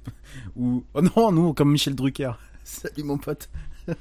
ou 0.57 0.83
oh 0.93 1.01
non, 1.01 1.31
non, 1.31 1.53
comme 1.53 1.71
Michel 1.71 1.95
Drucker. 1.95 2.33
Salut 2.63 3.03
mon 3.03 3.17
pote. 3.17 3.49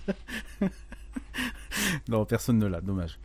non, 2.08 2.24
personne 2.24 2.58
ne 2.58 2.66
l'a. 2.66 2.80
Dommage. 2.80 3.18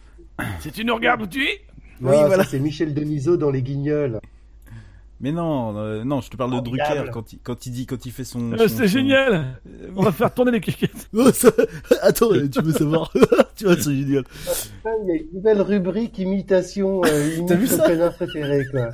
Si 0.59 0.71
tu 0.71 0.83
nous 0.85 0.95
regardes 0.95 1.21
où 1.21 1.27
tu 1.27 1.43
es. 1.45 1.61
Non, 2.01 2.09
Oui, 2.11 2.17
voilà. 2.25 2.43
c'est 2.43 2.59
Michel 2.59 2.93
Denisot 2.93 3.37
dans 3.37 3.49
Les 3.51 3.61
Guignols. 3.61 4.19
Mais 5.21 5.31
non, 5.31 5.77
euh, 5.77 6.03
non, 6.03 6.19
je 6.19 6.29
te 6.29 6.35
parle 6.35 6.53
de 6.53 6.59
Drucker 6.59 7.05
quand 7.13 7.31
il, 7.31 7.39
quand 7.39 7.65
il 7.65 7.71
dit, 7.71 7.85
quand 7.85 8.05
il 8.05 8.11
fait 8.11 8.25
son. 8.25 8.51
Euh, 8.51 8.57
son- 8.57 8.67
c'est 8.67 8.87
son- 8.87 8.87
génial. 8.87 9.61
On 9.95 10.03
va 10.03 10.11
faire 10.11 10.33
tourner 10.33 10.51
les 10.51 10.59
cliquettes. 10.59 11.09
Oh, 11.13 11.31
ça- 11.31 11.51
Attends, 12.01 12.31
tu 12.51 12.61
veux 12.61 12.73
savoir 12.73 13.13
Tu 13.55 13.63
vois, 13.63 13.77
c'est 13.77 13.95
génial. 13.95 14.25
Il 14.85 15.07
y 15.07 15.11
a 15.11 15.15
une 15.15 15.27
nouvelle 15.33 15.61
rubrique 15.61 16.19
imitation, 16.19 17.01
euh, 17.05 17.39
T'as 17.47 17.55
vu 17.55 17.65
ça 17.67 18.09
préféré, 18.11 18.65
quoi. 18.69 18.89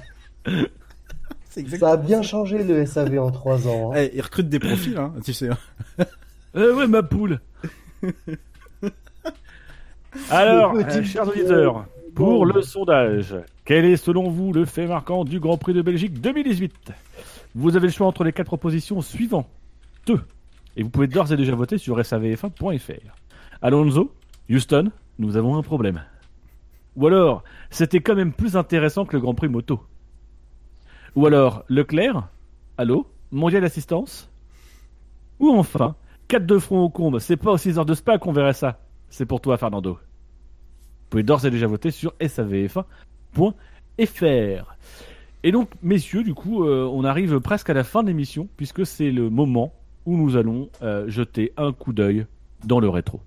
Exactement 1.57 1.87
Ça 1.89 1.93
a 1.93 1.97
bien 1.97 2.21
changé 2.21 2.63
le 2.63 2.85
SAV 2.85 3.17
en 3.17 3.31
trois 3.31 3.67
ans. 3.67 3.91
hein. 3.91 3.95
Eh, 3.97 4.11
il 4.15 4.21
recrute 4.21 4.47
des 4.47 4.59
profils, 4.59 4.97
hein, 4.97 5.13
tu 5.25 5.33
sais. 5.33 5.49
hein. 5.49 5.57
Euh, 6.55 6.75
ouais, 6.75 6.87
ma 6.87 7.01
poule. 7.01 7.39
Alors, 10.29 10.75
euh, 10.75 11.03
chers 11.03 11.27
auditeurs, 11.27 11.85
pour 12.15 12.45
le 12.45 12.61
sondage, 12.61 13.35
quel 13.63 13.85
est 13.85 13.97
selon 13.97 14.29
vous 14.29 14.51
le 14.51 14.65
fait 14.65 14.87
marquant 14.87 15.23
du 15.23 15.39
Grand 15.39 15.57
Prix 15.57 15.73
de 15.73 15.81
Belgique 15.81 16.19
2018 16.19 16.91
Vous 17.55 17.75
avez 17.75 17.87
le 17.87 17.93
choix 17.93 18.07
entre 18.07 18.23
les 18.23 18.33
quatre 18.33 18.47
propositions 18.47 19.01
suivantes. 19.01 19.47
Et 20.77 20.83
vous 20.83 20.89
pouvez 20.89 21.07
d'ores 21.07 21.31
et 21.31 21.37
déjà 21.37 21.55
voter 21.55 21.77
sur 21.77 21.99
savf1.fr. 21.99 23.15
Alonso, 23.61 24.13
Houston, 24.49 24.91
nous 25.19 25.37
avons 25.37 25.57
un 25.57 25.61
problème. 25.61 26.01
Ou 26.95 27.07
alors, 27.07 27.43
c'était 27.69 28.01
quand 28.01 28.15
même 28.15 28.33
plus 28.33 28.57
intéressant 28.57 29.05
que 29.05 29.15
le 29.15 29.21
Grand 29.21 29.33
Prix 29.33 29.47
moto. 29.47 29.81
Ou 31.15 31.25
alors, 31.25 31.63
Leclerc, 31.69 32.27
allô, 32.77 33.05
Mondial 33.31 33.63
Assistance? 33.63 34.29
Ou 35.39 35.51
enfin, 35.51 35.95
4 36.27 36.45
de 36.45 36.57
front 36.57 36.81
au 36.81 36.89
combe, 36.89 37.19
c'est 37.19 37.37
pas 37.37 37.51
aux 37.51 37.57
6 37.57 37.77
heures 37.77 37.85
de 37.85 37.93
spa 37.93 38.17
qu'on 38.17 38.31
verrait 38.31 38.53
ça. 38.53 38.79
C'est 39.11 39.25
pour 39.25 39.41
toi, 39.41 39.57
Fernando. 39.57 39.93
Vous 39.93 41.09
pouvez 41.09 41.23
d'ores 41.23 41.45
et 41.45 41.51
déjà 41.51 41.67
voter 41.67 41.91
sur 41.91 42.13
savf1.fr. 42.13 44.75
Et 45.43 45.51
donc, 45.51 45.69
messieurs, 45.83 46.23
du 46.23 46.33
coup, 46.33 46.63
euh, 46.63 46.89
on 46.91 47.03
arrive 47.03 47.41
presque 47.41 47.69
à 47.69 47.73
la 47.73 47.83
fin 47.83 48.03
de 48.03 48.07
l'émission, 48.07 48.47
puisque 48.55 48.85
c'est 48.85 49.11
le 49.11 49.29
moment 49.29 49.73
où 50.05 50.15
nous 50.15 50.37
allons 50.37 50.69
euh, 50.81 51.09
jeter 51.09 51.51
un 51.57 51.73
coup 51.73 51.91
d'œil 51.91 52.25
dans 52.63 52.79
le 52.79 52.87
rétro. 52.87 53.19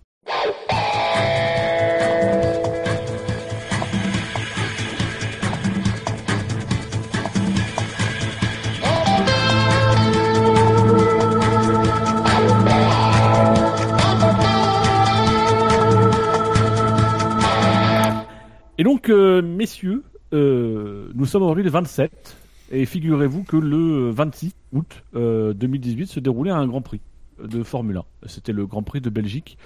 Et 18.77 18.85
donc, 18.85 19.09
euh, 19.09 19.41
messieurs, 19.41 20.03
euh, 20.33 21.11
nous 21.15 21.27
sommes 21.27 21.43
aujourd'hui 21.43 21.63
le 21.65 21.71
27, 21.71 22.37
et 22.73 22.87
figurez-vous 22.87 23.45
que 23.45 23.57
le 23.57 24.11
26 24.11 24.55
août 24.73 25.05
euh, 25.15 25.53
2018 25.53 26.07
se 26.07 26.21
déroulait 26.21 26.51
un 26.51 26.67
Grand 26.67 26.83
Prix 26.83 27.01
de 27.43 27.63
Formule 27.63 27.99
1. 27.99 28.05
C'était 28.27 28.53
le 28.53 28.67
Grand 28.67 28.83
Prix 28.83 29.01
de 29.01 29.11
Belgique. 29.11 29.59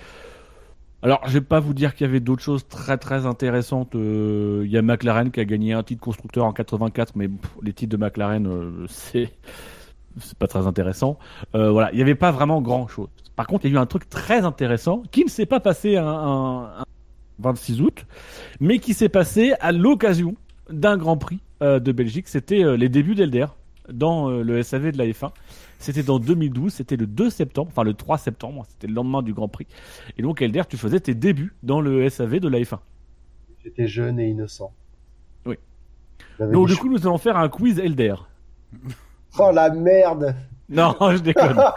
Alors, 1.00 1.20
je 1.26 1.32
vais 1.32 1.40
pas 1.40 1.60
vous 1.60 1.74
dire 1.74 1.94
qu'il 1.94 2.06
y 2.06 2.10
avait 2.10 2.20
d'autres 2.20 2.42
choses 2.42 2.66
très 2.66 2.98
très 2.98 3.24
intéressantes. 3.24 3.94
Euh, 3.94 4.62
Il 4.64 4.70
y 4.70 4.76
a 4.76 4.82
McLaren 4.82 5.30
qui 5.30 5.38
a 5.38 5.44
gagné 5.44 5.72
un 5.72 5.84
titre 5.84 6.00
constructeur 6.02 6.44
en 6.44 6.52
84, 6.52 7.14
mais 7.14 7.30
les 7.62 7.72
titres 7.72 7.96
de 7.96 8.02
McLaren, 8.02 8.46
euh, 8.46 8.86
c'est 8.88 9.32
c'est 10.20 10.36
pas 10.36 10.48
très 10.48 10.66
intéressant. 10.66 11.16
Euh, 11.54 11.70
voilà, 11.70 11.92
il 11.92 11.96
n'y 11.96 12.02
avait 12.02 12.16
pas 12.16 12.32
vraiment 12.32 12.60
grand 12.60 12.88
chose. 12.88 13.08
Par 13.36 13.46
contre, 13.46 13.64
il 13.64 13.72
y 13.72 13.76
a 13.76 13.78
eu 13.78 13.80
un 13.80 13.86
truc 13.86 14.08
très 14.08 14.40
intéressant 14.40 15.02
qui 15.12 15.24
ne 15.24 15.30
s'est 15.30 15.46
pas 15.46 15.60
passé 15.60 15.96
un 15.96 16.84
26 17.38 17.80
août, 17.80 18.06
mais 18.60 18.78
qui 18.78 18.94
s'est 18.94 19.08
passé 19.08 19.54
à 19.60 19.72
l'occasion 19.72 20.34
d'un 20.70 20.96
Grand 20.96 21.16
Prix 21.16 21.40
euh, 21.62 21.80
de 21.80 21.92
Belgique. 21.92 22.28
C'était 22.28 22.64
euh, 22.64 22.76
les 22.76 22.88
débuts 22.88 23.14
d'Elder 23.14 23.46
dans 23.88 24.30
euh, 24.30 24.42
le 24.42 24.62
SAV 24.62 24.92
de 24.92 24.98
la 24.98 25.06
F1. 25.06 25.30
C'était 25.78 26.02
dans 26.02 26.18
2012, 26.18 26.72
c'était 26.72 26.96
le 26.96 27.06
2 27.06 27.30
septembre, 27.30 27.68
enfin 27.70 27.84
le 27.84 27.94
3 27.94 28.18
septembre, 28.18 28.64
c'était 28.68 28.88
le 28.88 28.94
lendemain 28.94 29.22
du 29.22 29.32
Grand 29.32 29.48
Prix. 29.48 29.66
Et 30.18 30.22
donc 30.22 30.42
Elder, 30.42 30.62
tu 30.68 30.76
faisais 30.76 31.00
tes 31.00 31.14
débuts 31.14 31.54
dans 31.62 31.80
le 31.80 32.08
SAV 32.08 32.40
de 32.40 32.48
la 32.48 32.58
F1. 32.58 32.78
J'étais 33.62 33.86
jeune 33.86 34.18
et 34.18 34.28
innocent. 34.28 34.72
Oui. 35.46 35.56
Donc 36.40 36.66
du 36.66 36.76
coup, 36.76 36.88
nous 36.88 37.06
allons 37.06 37.18
faire 37.18 37.36
un 37.36 37.48
quiz 37.48 37.78
Elder. 37.78 38.14
Oh 39.38 39.50
la 39.52 39.68
merde 39.70 40.34
Non, 40.70 40.96
je 41.00 41.18
déconne. 41.18 41.54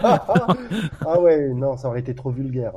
Ah 1.06 1.20
ouais, 1.20 1.50
non, 1.50 1.76
ça 1.76 1.90
aurait 1.90 2.00
été 2.00 2.16
trop 2.16 2.32
vulgaire. 2.32 2.74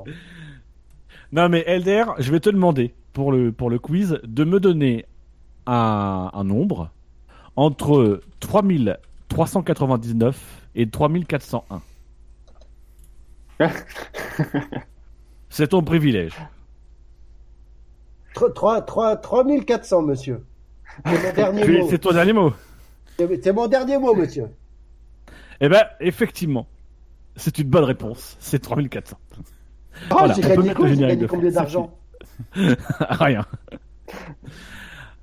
Non 1.35 1.49
mais 1.49 1.65
Elder, 1.67 2.05
je 2.19 2.31
vais 2.31 2.39
te 2.39 2.49
demander 2.49 2.95
pour 3.13 3.33
le 3.33 3.51
pour 3.51 3.69
le 3.69 3.81
quiz 3.81 4.21
de 4.23 4.45
me 4.45 4.61
donner 4.61 5.05
un, 5.67 6.31
un 6.33 6.45
nombre 6.45 6.93
entre 7.57 8.21
3399 8.39 10.63
et 10.77 10.89
3401. 10.89 11.83
C'est 15.49 15.67
ton 15.67 15.83
privilège. 15.83 16.37
3, 18.35 18.83
3, 18.83 19.17
3400, 19.17 20.03
monsieur. 20.03 20.45
C'est 21.05 21.21
mon 21.21 21.33
dernier 21.35 21.67
mot. 21.81 21.89
C'est 21.91 21.99
ton 21.99 22.13
dernier 22.13 22.33
mot. 22.33 22.53
C'est 23.19 23.43
c'est 23.43 23.53
mon 23.53 23.67
dernier 23.67 23.99
mot, 23.99 24.15
monsieur. 24.15 24.51
Eh 25.61 25.69
ben 25.69 25.83
effectivement, 25.99 26.69
c'est 27.35 27.59
une 27.59 27.69
bonne 27.69 27.83
réponse. 27.83 28.37
C'est 28.39 28.61
3400. 28.61 29.19
Oh, 30.11 30.17
Voilà, 30.19 30.35
j'ai 30.35 30.43
gagné 30.43 30.75
quoi 30.75 30.91
gagné 30.91 31.27
combien 31.27 31.51
d'argent 31.51 31.97
Rien. 33.01 33.45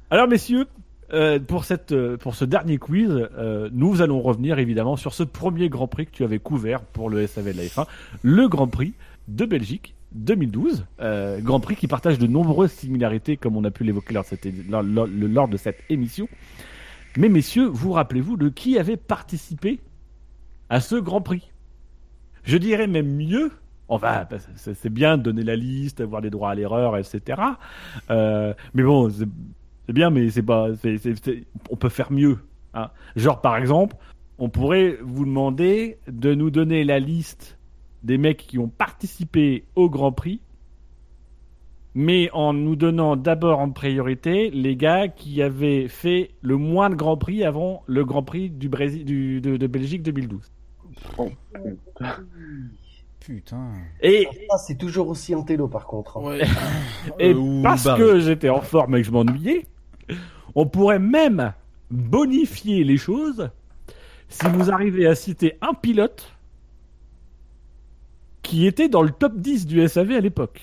Alors 0.09 0.27
messieurs, 0.27 0.65
euh, 1.13 1.39
pour 1.39 1.65
cette 1.65 1.91
euh, 1.91 2.17
pour 2.17 2.35
ce 2.35 2.45
dernier 2.45 2.77
quiz, 2.77 3.09
euh, 3.09 3.69
nous 3.73 4.01
allons 4.01 4.21
revenir 4.21 4.59
évidemment 4.59 4.95
sur 4.95 5.13
ce 5.13 5.23
premier 5.23 5.69
Grand 5.69 5.87
Prix 5.87 6.05
que 6.07 6.11
tu 6.11 6.23
avais 6.23 6.39
couvert 6.39 6.81
pour 6.81 7.09
le 7.09 7.25
SAV 7.27 7.53
de 7.53 7.57
la 7.57 7.63
F1, 7.63 7.85
le 8.21 8.47
Grand 8.47 8.67
Prix 8.67 8.93
de 9.27 9.45
Belgique 9.45 9.95
2012, 10.13 10.85
euh, 11.01 11.39
Grand 11.41 11.59
Prix 11.59 11.75
qui 11.75 11.87
partage 11.87 12.17
de 12.17 12.27
nombreuses 12.27 12.71
similarités 12.71 13.37
comme 13.37 13.55
on 13.55 13.63
a 13.63 13.71
pu 13.71 13.83
l'évoquer 13.83 14.13
lors- 14.69 14.83
lors 14.83 15.47
de 15.47 15.57
cette 15.57 15.79
émission. 15.89 16.27
Mais 17.17 17.29
messieurs, 17.29 17.65
vous 17.65 17.91
rappelez-vous 17.91 18.37
de 18.37 18.49
qui 18.49 18.77
avait 18.77 18.97
participé 18.97 19.79
à 20.69 20.79
ce 20.79 20.95
Grand 20.95 21.21
Prix? 21.21 21.51
Je 22.43 22.57
dirais 22.57 22.87
même 22.87 23.13
mieux. 23.15 23.51
On 23.93 23.97
va, 23.97 24.25
c'est 24.55 24.89
bien 24.89 25.17
de 25.17 25.23
donner 25.23 25.43
la 25.43 25.57
liste, 25.57 25.99
avoir 25.99 26.21
des 26.21 26.29
droits 26.29 26.51
à 26.51 26.55
l'erreur, 26.55 26.95
etc. 26.95 27.41
Euh, 28.09 28.53
mais 28.73 28.83
bon, 28.83 29.09
c'est 29.09 29.27
bien, 29.93 30.09
mais 30.09 30.29
c'est 30.29 30.43
pas, 30.43 30.69
on 31.69 31.75
peut 31.75 31.89
faire 31.89 32.09
mieux. 32.09 32.39
hein. 32.73 32.89
Genre 33.17 33.41
par 33.41 33.57
exemple, 33.57 33.97
on 34.37 34.47
pourrait 34.47 34.97
vous 35.03 35.25
demander 35.25 35.97
de 36.07 36.33
nous 36.33 36.49
donner 36.51 36.85
la 36.85 36.99
liste 36.99 37.57
des 38.03 38.17
mecs 38.17 38.47
qui 38.47 38.57
ont 38.59 38.69
participé 38.69 39.65
au 39.75 39.89
Grand 39.89 40.13
Prix, 40.13 40.39
mais 41.93 42.29
en 42.31 42.53
nous 42.53 42.77
donnant 42.77 43.17
d'abord 43.17 43.59
en 43.59 43.71
priorité 43.71 44.51
les 44.51 44.77
gars 44.77 45.09
qui 45.09 45.41
avaient 45.41 45.89
fait 45.89 46.31
le 46.41 46.55
moins 46.55 46.89
de 46.89 46.95
Grand 46.95 47.17
Prix 47.17 47.43
avant 47.43 47.83
le 47.87 48.05
Grand 48.05 48.23
Prix 48.23 48.49
du 48.49 48.69
Brésil, 48.69 49.03
de 49.41 49.67
Belgique 49.67 50.01
2012. 50.03 50.49
Putain. 53.21 53.71
Et 54.01 54.27
Ah, 54.51 54.57
c'est 54.57 54.75
toujours 54.77 55.07
aussi 55.07 55.33
antélo, 55.35 55.67
par 55.67 55.85
contre. 55.85 56.17
hein. 56.17 56.37
Et 57.19 57.33
Euh, 57.33 57.61
parce 57.61 57.83
que 57.95 58.19
j'étais 58.19 58.49
en 58.49 58.61
forme 58.61 58.95
et 58.95 59.01
que 59.01 59.07
je 59.07 59.11
m'ennuyais, 59.11 59.67
on 60.55 60.65
pourrait 60.65 60.99
même 60.99 61.53
bonifier 61.91 62.83
les 62.83 62.97
choses 62.97 63.49
si 64.27 64.45
vous 64.47 64.71
arrivez 64.71 65.05
à 65.07 65.13
citer 65.15 65.57
un 65.61 65.73
pilote 65.73 66.35
qui 68.41 68.65
était 68.65 68.89
dans 68.89 69.03
le 69.03 69.11
top 69.11 69.37
10 69.37 69.67
du 69.67 69.87
SAV 69.87 70.11
à 70.13 70.19
l'époque. 70.19 70.59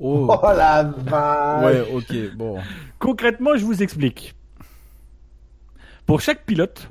Oh. 0.00 0.26
Oh 0.42 0.46
la 0.56 0.82
vache 0.84 1.64
Ouais, 1.64 1.90
ok, 1.94 2.36
bon. 2.36 2.58
Concrètement, 2.98 3.56
je 3.56 3.64
vous 3.64 3.82
explique. 3.82 4.34
Pour 6.06 6.20
chaque 6.20 6.44
pilote, 6.46 6.90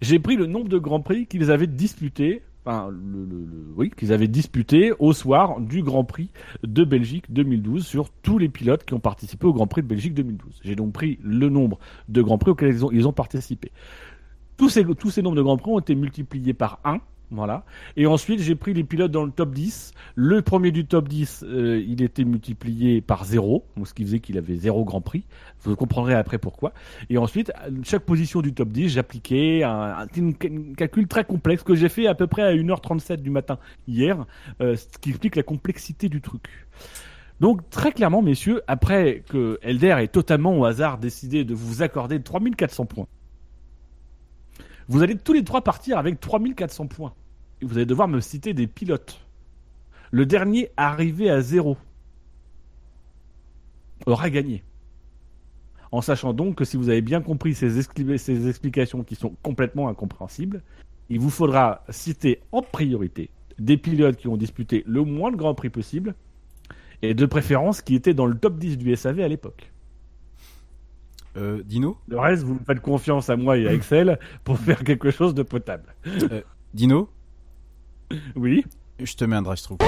j'ai 0.00 0.18
pris 0.18 0.36
le 0.36 0.46
nombre 0.46 0.68
de 0.68 0.78
grands 0.78 1.00
prix 1.00 1.26
qu'ils 1.26 1.50
avaient 1.50 1.66
disputés, 1.66 2.42
enfin, 2.66 2.90
oui, 3.76 3.90
qu'ils 3.96 4.12
avaient 4.12 4.28
disputés 4.28 4.92
au 4.98 5.12
soir 5.12 5.60
du 5.60 5.82
Grand 5.82 6.04
Prix 6.04 6.30
de 6.62 6.84
Belgique 6.84 7.26
2012 7.30 7.86
sur 7.86 8.10
tous 8.10 8.38
les 8.38 8.48
pilotes 8.48 8.84
qui 8.84 8.94
ont 8.94 9.00
participé 9.00 9.46
au 9.46 9.52
Grand 9.52 9.66
Prix 9.66 9.82
de 9.82 9.86
Belgique 9.86 10.14
2012. 10.14 10.60
J'ai 10.64 10.74
donc 10.74 10.92
pris 10.92 11.18
le 11.22 11.48
nombre 11.48 11.78
de 12.08 12.22
grands 12.22 12.38
prix 12.38 12.50
auxquels 12.50 12.74
ils 12.92 13.06
ont, 13.06 13.12
participé. 13.12 13.70
Tous 14.56 14.68
ces, 14.68 14.84
tous 14.84 15.10
ces 15.10 15.22
nombres 15.22 15.36
de 15.36 15.42
grands 15.42 15.56
prix 15.56 15.70
ont 15.70 15.78
été 15.78 15.94
multipliés 15.94 16.54
par 16.54 16.80
1. 16.84 16.98
Voilà. 17.32 17.64
Et 17.96 18.06
ensuite, 18.06 18.40
j'ai 18.40 18.54
pris 18.54 18.72
les 18.72 18.84
pilotes 18.84 19.10
dans 19.10 19.24
le 19.24 19.32
top 19.32 19.52
10. 19.52 19.92
Le 20.14 20.42
premier 20.42 20.70
du 20.70 20.86
top 20.86 21.08
10, 21.08 21.44
euh, 21.48 21.82
il 21.84 22.00
était 22.02 22.24
multiplié 22.24 23.00
par 23.00 23.24
0, 23.24 23.64
donc 23.76 23.88
ce 23.88 23.94
qui 23.94 24.04
faisait 24.04 24.20
qu'il 24.20 24.38
avait 24.38 24.54
0 24.54 24.84
Grand 24.84 25.00
Prix. 25.00 25.24
Vous 25.62 25.74
comprendrez 25.74 26.14
après 26.14 26.38
pourquoi. 26.38 26.72
Et 27.10 27.18
ensuite, 27.18 27.52
chaque 27.82 28.04
position 28.04 28.42
du 28.42 28.54
top 28.54 28.68
10, 28.68 28.90
j'appliquais 28.90 29.64
un, 29.64 29.70
un- 29.70 30.06
un 30.06 30.74
calcul 30.76 31.08
très 31.08 31.24
complexe 31.24 31.64
que 31.64 31.74
j'ai 31.74 31.88
fait 31.88 32.06
à 32.06 32.14
peu 32.14 32.28
près 32.28 32.42
à 32.42 32.52
1h37 32.54 33.16
du 33.22 33.30
matin 33.30 33.58
hier, 33.88 34.24
euh, 34.60 34.76
ce 34.76 34.86
qui 35.00 35.10
explique 35.10 35.34
la 35.34 35.42
complexité 35.42 36.08
du 36.08 36.20
truc. 36.20 36.44
Donc 37.40 37.68
très 37.70 37.92
clairement, 37.92 38.22
messieurs, 38.22 38.62
après 38.68 39.22
que 39.28 39.58
Elder 39.62 39.96
ait 40.00 40.08
totalement 40.08 40.56
au 40.58 40.64
hasard 40.64 40.96
décidé 40.98 41.44
de 41.44 41.54
vous 41.54 41.82
accorder 41.82 42.22
3400 42.22 42.86
points, 42.86 43.08
vous 44.88 45.02
allez 45.02 45.16
tous 45.16 45.32
les 45.32 45.44
trois 45.44 45.62
partir 45.62 45.98
avec 45.98 46.20
3400 46.20 46.86
points. 46.86 47.14
Et 47.60 47.64
vous 47.66 47.76
allez 47.76 47.86
devoir 47.86 48.08
me 48.08 48.20
citer 48.20 48.54
des 48.54 48.66
pilotes. 48.66 49.20
Le 50.10 50.26
dernier 50.26 50.70
arrivé 50.76 51.30
à 51.30 51.40
zéro 51.40 51.76
aura 54.06 54.30
gagné. 54.30 54.62
En 55.92 56.00
sachant 56.02 56.32
donc 56.32 56.56
que 56.56 56.64
si 56.64 56.76
vous 56.76 56.88
avez 56.88 57.00
bien 57.00 57.20
compris 57.20 57.54
ces, 57.54 57.80
expli- 57.80 58.18
ces 58.18 58.48
explications 58.48 59.02
qui 59.02 59.14
sont 59.14 59.34
complètement 59.42 59.88
incompréhensibles, 59.88 60.62
il 61.08 61.20
vous 61.20 61.30
faudra 61.30 61.84
citer 61.88 62.40
en 62.52 62.62
priorité 62.62 63.30
des 63.58 63.76
pilotes 63.76 64.16
qui 64.16 64.28
ont 64.28 64.36
disputé 64.36 64.84
le 64.86 65.02
moins 65.02 65.30
de 65.30 65.36
grands 65.36 65.54
prix 65.54 65.70
possible 65.70 66.14
et 67.02 67.14
de 67.14 67.26
préférence 67.26 67.80
qui 67.82 67.94
étaient 67.94 68.14
dans 68.14 68.26
le 68.26 68.36
top 68.36 68.58
10 68.58 68.76
du 68.78 68.94
SAV 68.94 69.20
à 69.20 69.28
l'époque. 69.28 69.72
Euh, 71.36 71.62
Dino? 71.64 71.98
Le 72.08 72.18
reste, 72.18 72.42
vous 72.44 72.54
me 72.54 72.60
faites 72.66 72.80
confiance 72.80 73.28
à 73.30 73.36
moi 73.36 73.58
et 73.58 73.68
à 73.68 73.72
Excel 73.72 74.18
pour 74.44 74.58
faire 74.58 74.82
quelque 74.84 75.10
chose 75.10 75.34
de 75.34 75.42
potable. 75.42 75.94
Euh, 76.06 76.40
Dino? 76.72 77.10
Oui 78.34 78.64
Je 79.02 79.14
te 79.14 79.24
mets 79.24 79.36
un 79.36 79.42
drive 79.42 79.60
through. 79.60 79.78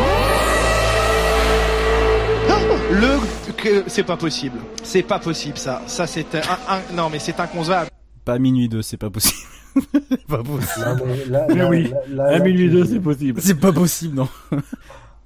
Le 2.90 3.18
que 3.56 3.84
c'est 3.86 4.02
pas 4.04 4.16
possible. 4.16 4.58
C'est 4.82 5.02
pas 5.02 5.18
possible 5.18 5.58
ça. 5.58 5.82
Ça 5.86 6.06
c'est 6.06 6.34
un, 6.34 6.40
un- 6.68 6.94
non 6.94 7.10
mais 7.10 7.18
c'est 7.18 7.38
inconcevable. 7.38 7.90
Pas 8.24 8.38
minuit 8.38 8.68
2, 8.68 8.82
c'est 8.82 8.96
pas 8.96 9.10
possible. 9.10 9.36
pas 10.28 10.42
possible. 10.42 10.86
Non, 10.86 11.04
mais 11.06 11.24
là- 11.26 11.46
Mais 11.48 11.54
là- 11.56 11.68
oui, 11.68 11.88
là- 11.90 11.98
là- 12.08 12.24
à 12.24 12.38
là, 12.38 12.44
minuit 12.44 12.68
tu- 12.68 12.70
deux, 12.70 12.84
c'est 12.86 13.00
possible. 13.00 13.40
C'est 13.42 13.58
pas 13.60 13.72
possible, 13.72 14.16
non. 14.16 14.28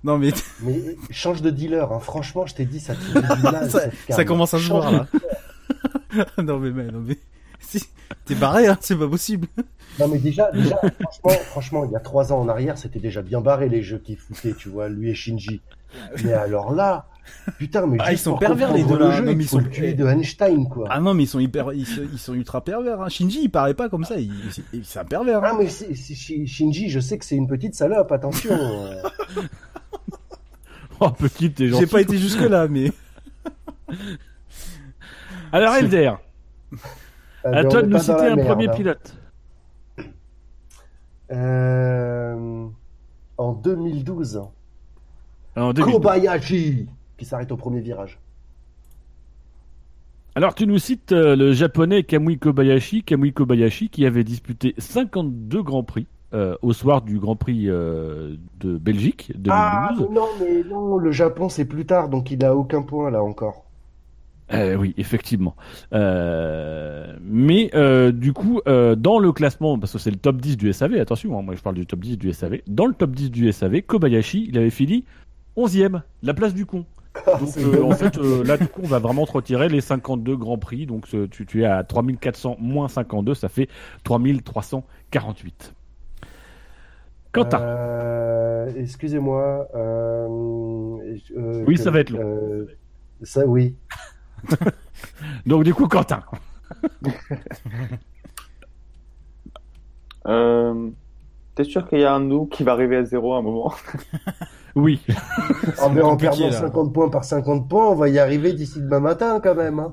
non, 0.04 0.18
mais 0.18 0.30
Mais 0.62 0.96
change 1.10 1.40
de 1.42 1.50
dealer, 1.50 1.90
hein. 1.92 2.00
franchement, 2.00 2.46
je 2.46 2.54
t'ai 2.54 2.64
dit, 2.64 2.80
ça 2.80 2.94
ça, 3.68 3.80
ça 4.08 4.24
commence 4.24 4.54
à 4.54 4.58
se 4.58 4.68
voir, 4.68 4.90
là. 4.90 5.06
non, 6.42 6.58
mais, 6.58 6.70
mais, 6.70 6.86
non, 6.90 7.00
mais. 7.00 7.18
Si, 7.64 7.80
T'es 8.24 8.34
barré, 8.34 8.66
hein, 8.66 8.76
c'est 8.80 8.96
pas 8.96 9.06
possible. 9.08 9.46
Non 10.00 10.08
mais 10.08 10.18
déjà, 10.18 10.50
déjà 10.50 10.76
franchement, 10.78 11.30
franchement, 11.44 11.84
il 11.84 11.92
y 11.92 11.96
a 11.96 12.00
trois 12.00 12.32
ans 12.32 12.40
en 12.40 12.48
arrière, 12.48 12.76
c'était 12.76 12.98
déjà 12.98 13.22
bien 13.22 13.40
barré 13.40 13.68
les 13.68 13.82
jeux 13.82 13.98
qui 14.04 14.16
foutaient, 14.16 14.52
tu 14.52 14.68
vois, 14.68 14.88
lui 14.88 15.10
et 15.10 15.14
Shinji. 15.14 15.60
Mais 16.24 16.32
alors 16.32 16.72
là, 16.74 17.06
putain, 17.58 17.86
mais 17.86 17.98
Ah, 18.00 18.12
ils 18.12 18.18
sont 18.18 18.36
pervers, 18.36 18.72
les 18.74 18.82
deux, 18.82 18.98
là. 18.98 19.12
jeu, 19.12 19.20
Non, 19.22 19.26
mais 19.28 19.32
il 19.34 19.40
ils 19.42 19.48
sont- 19.48 19.58
le 19.58 19.70
tuer 19.70 19.94
de 19.94 20.04
Einstein, 20.06 20.68
quoi. 20.68 20.88
Ah 20.90 20.98
non, 21.00 21.14
mais 21.14 21.22
ils 21.22 21.28
sont 21.28 21.38
hyper, 21.38 21.72
ils, 21.72 21.86
sont- 21.86 22.02
ils 22.12 22.18
sont 22.18 22.34
ultra 22.34 22.62
pervers. 22.64 23.00
Hein. 23.00 23.08
Shinji, 23.08 23.44
il 23.44 23.48
paraît 23.50 23.74
pas 23.74 23.88
comme 23.88 24.04
ça. 24.04 24.16
Il, 24.18 24.32
il- 24.72 24.84
c'est 24.84 24.98
un 24.98 25.04
pervers. 25.04 25.40
Ah 25.44 25.52
Hein. 25.52 25.58
mais 25.60 25.68
Shinji, 26.46 26.90
je 26.90 26.98
sais 27.00 27.16
que 27.16 27.24
c'est 27.24 27.36
une 27.36 27.46
petite 27.46 27.76
salope, 27.76 28.10
attention. 28.10 28.58
Oh, 31.00 31.10
petite, 31.10 31.54
t'es 31.56 31.68
gentil. 31.68 31.80
J'ai 31.80 31.86
pas 31.86 32.00
été 32.00 32.16
jusque 32.18 32.40
là, 32.42 32.68
mais. 32.68 32.92
Alors, 35.52 35.74
Elder, 35.74 36.12
Ah, 37.44 37.48
à 37.48 37.62
mais 37.62 37.68
toi 37.68 37.82
de 37.82 37.88
nous 37.88 37.98
citer 37.98 38.12
un 38.12 38.36
merde, 38.36 38.48
premier 38.48 38.68
hein. 38.68 38.72
pilote. 38.74 39.16
Euh, 41.30 42.66
En 43.38 43.52
2012, 43.52 44.42
En 45.56 45.72
2012. 45.72 45.92
Kobayashi 45.94 46.88
qui 47.16 47.24
s'arrête 47.24 47.52
au 47.52 47.56
premier 47.56 47.80
virage. 47.80 48.18
Alors, 50.34 50.54
tu 50.54 50.66
nous 50.66 50.78
cites 50.78 51.12
euh, 51.12 51.36
le 51.36 51.52
japonais 51.52 52.04
Kamui 52.04 52.38
Kobayashi, 52.38 53.02
Kamui 53.02 53.32
Kobayashi 53.34 53.90
qui 53.90 54.06
avait 54.06 54.24
disputé 54.24 54.74
52 54.78 55.62
grands 55.62 55.82
prix 55.84 56.06
euh, 56.32 56.56
au 56.62 56.72
soir 56.72 57.02
du 57.02 57.18
Grand 57.18 57.36
Prix 57.36 57.68
euh, 57.68 58.36
de 58.60 58.78
Belgique 58.78 59.32
2012. 59.36 59.50
Ah 59.52 59.90
non, 60.10 60.28
mais 60.40 60.64
non, 60.64 60.96
le 60.96 61.12
Japon 61.12 61.50
c'est 61.50 61.66
plus 61.66 61.84
tard, 61.84 62.08
donc 62.08 62.30
il 62.30 62.42
a 62.44 62.56
aucun 62.56 62.80
point 62.80 63.10
là 63.10 63.22
encore. 63.22 63.66
Euh, 64.54 64.76
oui, 64.76 64.94
effectivement. 64.98 65.56
Euh, 65.92 67.16
mais 67.22 67.70
euh, 67.74 68.12
du 68.12 68.32
coup, 68.32 68.60
dans 68.66 69.18
le 69.18 69.32
classement, 69.32 69.78
parce 69.78 69.92
que 69.92 69.98
c'est 69.98 70.10
le 70.10 70.16
top 70.16 70.36
10 70.40 70.56
du 70.56 70.72
SAV, 70.72 70.94
attention, 71.00 71.38
hein, 71.38 71.42
moi 71.42 71.54
je 71.54 71.62
parle 71.62 71.76
du 71.76 71.86
top 71.86 72.00
10 72.00 72.18
du 72.18 72.32
SAV, 72.32 72.58
dans 72.66 72.86
le 72.86 72.94
top 72.94 73.10
10 73.12 73.30
du 73.30 73.50
SAV, 73.52 73.82
Kobayashi, 73.82 74.46
il 74.48 74.58
avait 74.58 74.70
fini 74.70 75.04
11e, 75.56 76.02
la 76.22 76.34
place 76.34 76.54
du 76.54 76.66
con. 76.66 76.84
Donc 77.26 77.48
c'est 77.48 77.62
euh, 77.64 77.84
en 77.84 77.90
fait, 77.90 78.16
là 78.16 78.56
du 78.56 78.66
coup, 78.68 78.80
on 78.84 78.86
va 78.88 78.98
vraiment 78.98 79.26
te 79.26 79.32
retirer 79.32 79.68
les 79.68 79.80
52 79.82 80.34
grands 80.36 80.56
prix, 80.58 80.86
donc 80.86 81.06
tu, 81.30 81.46
tu 81.46 81.62
es 81.62 81.66
à 81.66 81.84
3400 81.84 82.56
moins 82.58 82.88
52, 82.88 83.34
ça 83.34 83.48
fait 83.50 83.68
3348. 84.04 85.74
Quentin, 87.32 87.60
Euh, 87.62 88.70
Excusez-moi. 88.76 89.66
euh, 89.74 90.28
euh, 91.36 91.64
Oui, 91.66 91.76
que- 91.76 91.80
ça 91.82 91.90
va 91.90 92.00
être 92.00 92.10
long. 92.10 92.66
ça, 93.22 93.46
oui. 93.46 93.74
donc 95.46 95.64
du 95.64 95.74
coup, 95.74 95.88
Quentin. 95.88 96.22
Euh, 100.26 100.90
T'es 101.54 101.64
sûr 101.64 101.86
qu'il 101.88 102.00
y 102.00 102.04
a 102.04 102.14
un 102.14 102.20
nous 102.20 102.46
qui 102.46 102.62
va 102.62 102.72
arriver 102.72 102.96
à 102.96 103.04
zéro 103.04 103.34
à 103.34 103.38
un 103.38 103.42
moment? 103.42 103.74
Oui. 104.74 105.00
Ah, 105.78 105.88
mais 105.92 106.00
en 106.00 106.16
perdant 106.16 106.46
là. 106.46 106.52
50 106.52 106.92
points 106.92 107.08
par 107.08 107.24
50 107.24 107.68
points, 107.68 107.88
on 107.88 107.94
va 107.94 108.08
y 108.08 108.18
arriver 108.18 108.52
d'ici 108.52 108.80
demain 108.80 109.00
matin 109.00 109.40
quand 109.42 109.54
même. 109.54 109.80
hein. 109.80 109.92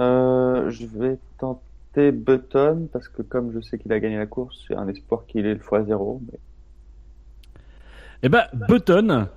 Euh, 0.00 0.70
je 0.70 0.86
vais 0.86 1.18
tenter 1.38 2.10
Button 2.12 2.88
parce 2.92 3.08
que 3.08 3.22
comme 3.22 3.52
je 3.52 3.60
sais 3.60 3.78
qu'il 3.78 3.92
a 3.92 4.00
gagné 4.00 4.16
la 4.18 4.26
course, 4.26 4.64
j'ai 4.68 4.74
un 4.74 4.88
espoir 4.88 5.24
qu'il 5.26 5.46
ait 5.46 5.54
le 5.54 5.60
x0. 5.60 6.20
Mais... 6.30 6.38
Eh 8.22 8.28
ben, 8.28 8.44
Button, 8.52 9.28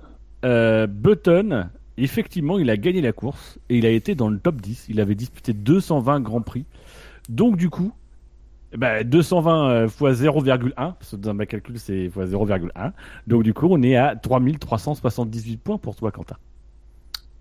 euh, 0.44 0.86
Button, 0.86 1.68
effectivement, 1.96 2.58
il 2.58 2.70
a 2.70 2.76
gagné 2.76 3.00
la 3.00 3.12
course 3.12 3.58
et 3.68 3.78
il 3.78 3.86
a 3.86 3.90
été 3.90 4.14
dans 4.14 4.28
le 4.28 4.38
top 4.38 4.60
10. 4.60 4.86
Il 4.88 5.00
avait 5.00 5.14
disputé 5.14 5.52
220 5.52 6.20
grands 6.20 6.42
prix. 6.42 6.64
Donc, 7.28 7.56
du 7.56 7.70
coup, 7.70 7.92
ben, 8.76 9.08
220 9.08 9.68
euh, 9.70 9.88
fois 9.88 10.12
0,1, 10.12 10.74
parce 10.74 11.12
que 11.12 11.16
dans 11.16 11.34
ma 11.34 11.46
calcul, 11.46 11.78
c'est 11.78 12.08
fois 12.10 12.26
0,1. 12.26 12.92
Donc, 13.26 13.42
du 13.42 13.54
coup, 13.54 13.68
on 13.70 13.82
est 13.82 13.96
à 13.96 14.16
3378 14.16 15.56
points 15.58 15.78
pour 15.78 15.94
toi, 15.96 16.10
Quentin. 16.10 16.36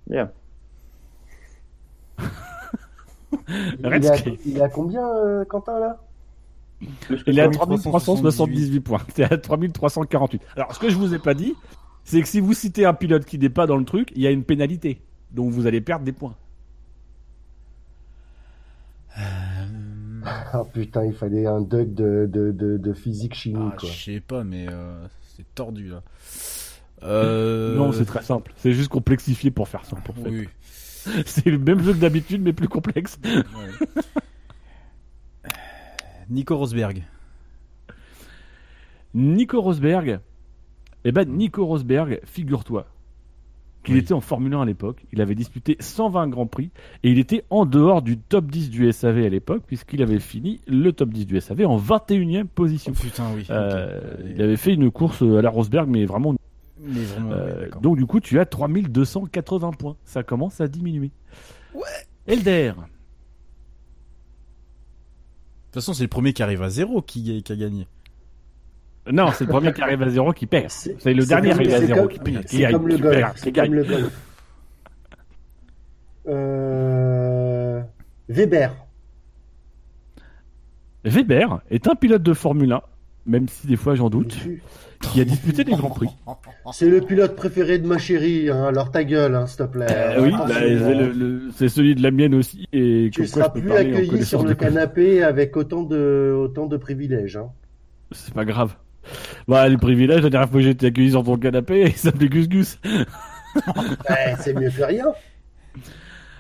Bien. 0.08 0.32
Il, 3.50 3.86
est 3.86 4.08
à, 4.10 4.18
Sky. 4.18 4.38
il 4.46 4.58
est 4.58 4.62
à 4.62 4.70
combien, 4.70 5.04
euh, 5.08 5.44
Quentin, 5.46 5.80
là? 5.80 6.00
Il 7.26 7.40
est 7.40 7.42
à 7.42 7.50
3378 7.50 8.80
3378 8.80 8.80
points. 8.82 9.02
C'est 9.16 9.24
à 9.24 9.38
3348. 9.38 10.42
Alors, 10.56 10.74
ce 10.76 10.80
que 10.80 10.90
je 10.90 10.96
vous 10.96 11.16
ai 11.16 11.20
pas 11.20 11.34
dit, 11.34 11.56
c'est 12.04 12.22
que 12.22 12.28
si 12.28 12.40
vous 12.40 12.54
citez 12.54 12.86
un 12.86 12.94
pilote 12.94 13.26
qui 13.26 13.38
n'est 13.40 13.50
pas 13.50 13.66
dans 13.68 13.78
le 13.78 13.86
truc, 13.86 14.12
il 14.16 14.22
y 14.22 14.28
a 14.28 14.32
une 14.32 14.44
pénalité. 14.44 15.02
Donc, 15.32 15.52
vous 15.52 15.66
allez 15.68 15.82
perdre 15.82 16.06
des 16.06 16.12
points. 16.12 16.36
Ah 19.16 20.64
putain, 20.72 21.06
il 21.06 21.14
fallait 21.14 21.46
un 21.46 21.62
Doug 21.62 21.94
de, 21.94 22.28
de, 22.32 22.52
de, 22.52 22.78
de 22.78 22.94
physique 22.94 23.34
chimie, 23.36 23.70
Ah, 23.74 23.76
quoi. 23.78 23.90
je 23.90 24.04
sais 24.04 24.20
pas, 24.20 24.44
mais 24.44 24.68
euh, 24.70 25.06
c'est 25.36 25.46
tordu 25.56 25.88
là. 25.90 26.02
Euh... 27.04 27.76
Non, 27.76 27.92
c'est 27.92 28.06
très 28.06 28.24
simple. 28.24 28.54
C'est 28.56 28.72
juste 28.74 28.90
complexifié 28.90 29.52
pour 29.52 29.68
faire 29.68 29.86
simple. 29.86 30.10
En 30.12 30.14
fait. 30.14 30.30
Oui. 30.30 30.50
C'est 31.26 31.48
le 31.50 31.58
même 31.58 31.82
jeu 31.84 31.92
que 31.92 31.98
d'habitude, 31.98 32.42
mais 32.42 32.54
plus 32.54 32.70
complexe. 32.70 33.20
ouais. 33.26 33.44
Nico 36.30 36.56
Rosberg. 36.58 37.04
Nico 39.14 39.62
Rosberg. 39.62 40.22
Eh 41.06 41.12
ben, 41.12 41.28
Nico 41.30 41.66
Rosberg, 41.66 42.20
figure-toi 42.26 42.86
qu'il 43.84 43.96
Oui. 43.96 44.00
était 44.00 44.14
en 44.14 44.22
Formule 44.22 44.54
1 44.54 44.62
à 44.62 44.66
l'époque. 44.66 45.04
Il 45.12 45.20
avait 45.22 45.36
disputé 45.36 45.76
120 45.80 46.30
grands 46.30 46.48
prix 46.48 46.72
et 47.04 47.12
il 47.12 47.20
était 47.20 47.44
en 47.50 47.66
dehors 47.66 48.02
du 48.02 48.18
top 48.18 48.46
10 48.50 48.70
du 48.70 48.90
SAV 48.94 49.18
à 49.26 49.30
l'époque, 49.30 49.64
puisqu'il 49.68 50.02
avait 50.02 50.20
fini 50.22 50.62
le 50.68 50.94
top 50.94 51.10
10 51.10 51.26
du 51.26 51.42
SAV 51.42 51.66
en 51.66 51.78
21e 51.78 52.46
position. 52.46 52.94
Oh, 52.96 53.02
putain, 53.02 53.26
oui. 53.36 53.46
Euh, 53.50 54.00
il 54.34 54.42
avait 54.42 54.56
fait 54.56 54.74
une 54.74 54.90
course 54.90 55.22
à 55.22 55.42
la 55.42 55.50
Rosberg, 55.50 55.90
mais 55.90 56.06
vraiment. 56.06 56.36
Mais 56.80 57.02
vraiment, 57.02 57.32
euh, 57.34 57.70
donc, 57.82 57.98
du 57.98 58.06
coup, 58.06 58.20
tu 58.22 58.40
as 58.40 58.46
3280 58.46 59.72
points. 59.72 59.98
Ça 60.06 60.24
commence 60.24 60.62
à 60.62 60.68
diminuer. 60.70 61.12
Ouais. 61.74 61.82
Elder. 62.28 62.72
De 62.78 62.82
toute 65.72 65.82
façon, 65.82 65.94
c'est 65.94 66.04
le 66.04 66.10
premier 66.10 66.32
qui 66.34 66.44
arrive 66.44 66.62
à 66.62 66.70
zéro 66.70 67.02
qui, 67.02 67.42
qui 67.44 67.52
a 67.52 67.56
gagné. 67.56 67.88
Non, 69.12 69.32
c'est 69.34 69.44
le 69.44 69.50
premier 69.50 69.74
qui 69.74 69.82
arrive 69.82 70.02
à 70.02 70.10
zéro 70.10 70.32
qui 70.32 70.46
perd. 70.46 70.70
C'est- 70.70 70.96
le 71.14 71.26
dernier 71.26 71.50
comme- 71.50 71.60
arrivé 71.60 71.74
à 71.74 71.82
zéro 71.82 72.08
qui 72.08 72.20
perd. 72.20 72.46
Qui 72.46 72.58
C'est 72.58 72.72
comme 72.72 72.88
le 72.88 72.96
qui 72.96 73.02
golf. 73.02 73.34
qui 73.34 73.40
C'est 73.42 73.52
comme 73.52 73.74
le 73.74 73.84
golf. 73.84 74.20
Euh... 76.28 77.82
Weber. 78.30 78.74
Weber 81.04 81.60
est 81.70 81.88
un 81.88 81.96
pilote 81.96 82.24
de 82.24 82.34
Formule 82.34 82.72
1, 82.72 82.82
même 83.26 83.48
si 83.50 83.68
des 83.68 83.76
fois 83.76 83.96
j'en 83.96 84.10
doute, 84.10 84.38
qui 85.02 85.20
a 85.20 85.26
disputé 85.26 85.66
des 85.66 85.74
grands 85.74 85.90
prix. 85.90 86.08
C'est 86.72 86.88
le 86.90 87.02
pilote 87.02 87.36
préféré 87.36 87.78
de 87.80 87.86
ma 87.88 87.98
chérie, 87.98 88.50
hein, 88.50 88.64
alors 88.64 88.90
ta 88.90 89.04
gueule, 89.04 89.36
hein, 89.36 89.46
s'il 89.48 89.58
te 89.58 89.64
plaît. 89.64 89.88
Euh, 89.92 90.22
oui, 90.24 90.32
Ah, 90.34 90.46
bah, 90.48 90.54
c'est- 91.58 91.68
celui 91.68 91.96
de 91.96 92.02
la 92.02 92.12
mienne 92.12 92.34
aussi, 92.36 92.66
et 92.72 93.10
Tu 93.12 93.20
quoi 93.22 93.28
seras 93.28 93.50
plus 93.50 93.70
accueilli 93.74 94.24
sur 94.24 94.46
le 94.46 94.56
canapé 94.56 95.24
avec 95.24 95.58
autant 95.58 95.84
de, 95.84 96.34
autant 96.38 96.68
de 96.68 96.78
privilèges. 96.78 97.36
Hein. 97.36 97.50
C'est 98.12 98.34
pas 98.34 98.46
grave. 98.46 98.78
Bah, 99.48 99.68
les 99.68 99.78
privilèges, 99.78 100.22
la 100.22 100.30
dernière 100.30 100.50
fois 100.50 100.60
que 100.60 100.66
j'ai 100.66 100.72
été 100.72 100.88
accueilli 100.88 101.12
sur 101.12 101.24
ton 101.24 101.38
canapé, 101.38 101.82
il 101.88 101.94
s'appelait 101.94 102.30
Gus 102.30 102.48
Gus. 102.48 102.80
Ouais, 102.86 104.36
c'est 104.40 104.54
mieux 104.54 104.70
que 104.70 104.84
rien. 104.84 105.06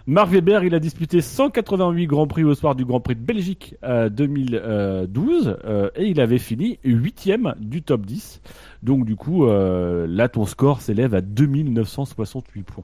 Marc 0.06 0.32
Weber, 0.32 0.66
il 0.66 0.76
a 0.76 0.80
disputé 0.80 1.22
188 1.22 2.08
Grands 2.08 2.28
Prix 2.28 2.44
au 2.44 2.54
soir 2.56 2.76
du 2.76 2.84
Grand 2.84 3.00
Prix 3.00 3.16
de 3.16 3.22
Belgique 3.22 3.76
euh, 3.84 4.10
2012 4.10 5.58
euh, 5.64 5.90
et 5.96 6.08
il 6.08 6.20
avait 6.20 6.40
fini 6.40 6.78
8ème 6.84 7.58
du 7.58 7.84
top 7.84 8.06
10. 8.06 8.42
Donc 8.84 9.06
du 9.06 9.16
coup, 9.16 9.46
euh, 9.46 10.06
là 10.06 10.28
ton 10.28 10.46
score 10.46 10.82
s'élève 10.82 11.16
à 11.16 11.22
2968 11.22 12.64
points. 12.64 12.84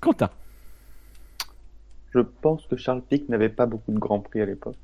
Quentin, 0.00 0.28
Je 2.12 2.20
pense 2.20 2.66
que 2.66 2.76
Charles 2.76 3.02
Pic 3.08 3.30
n'avait 3.30 3.48
pas 3.48 3.64
beaucoup 3.64 3.92
de 3.92 3.98
grands 3.98 4.20
prix 4.20 4.42
à 4.42 4.46
l'époque. 4.46 4.76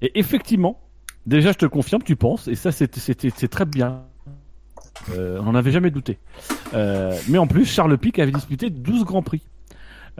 et 0.00 0.18
effectivement, 0.18 0.80
déjà 1.26 1.52
je 1.52 1.58
te 1.58 1.66
confirme, 1.66 2.02
tu 2.02 2.16
penses, 2.16 2.48
et 2.48 2.54
ça 2.54 2.72
c'est 2.72 3.48
très 3.48 3.64
bien. 3.64 4.02
Euh, 5.10 5.38
on 5.40 5.44
n'en 5.44 5.54
avait 5.54 5.70
jamais 5.70 5.90
douté. 5.90 6.18
Euh, 6.74 7.16
mais 7.28 7.38
en 7.38 7.46
plus, 7.46 7.66
Charles 7.66 7.96
Pic 7.98 8.18
avait 8.18 8.32
disputé 8.32 8.70
12 8.70 9.04
Grands 9.04 9.22
Prix. 9.22 9.42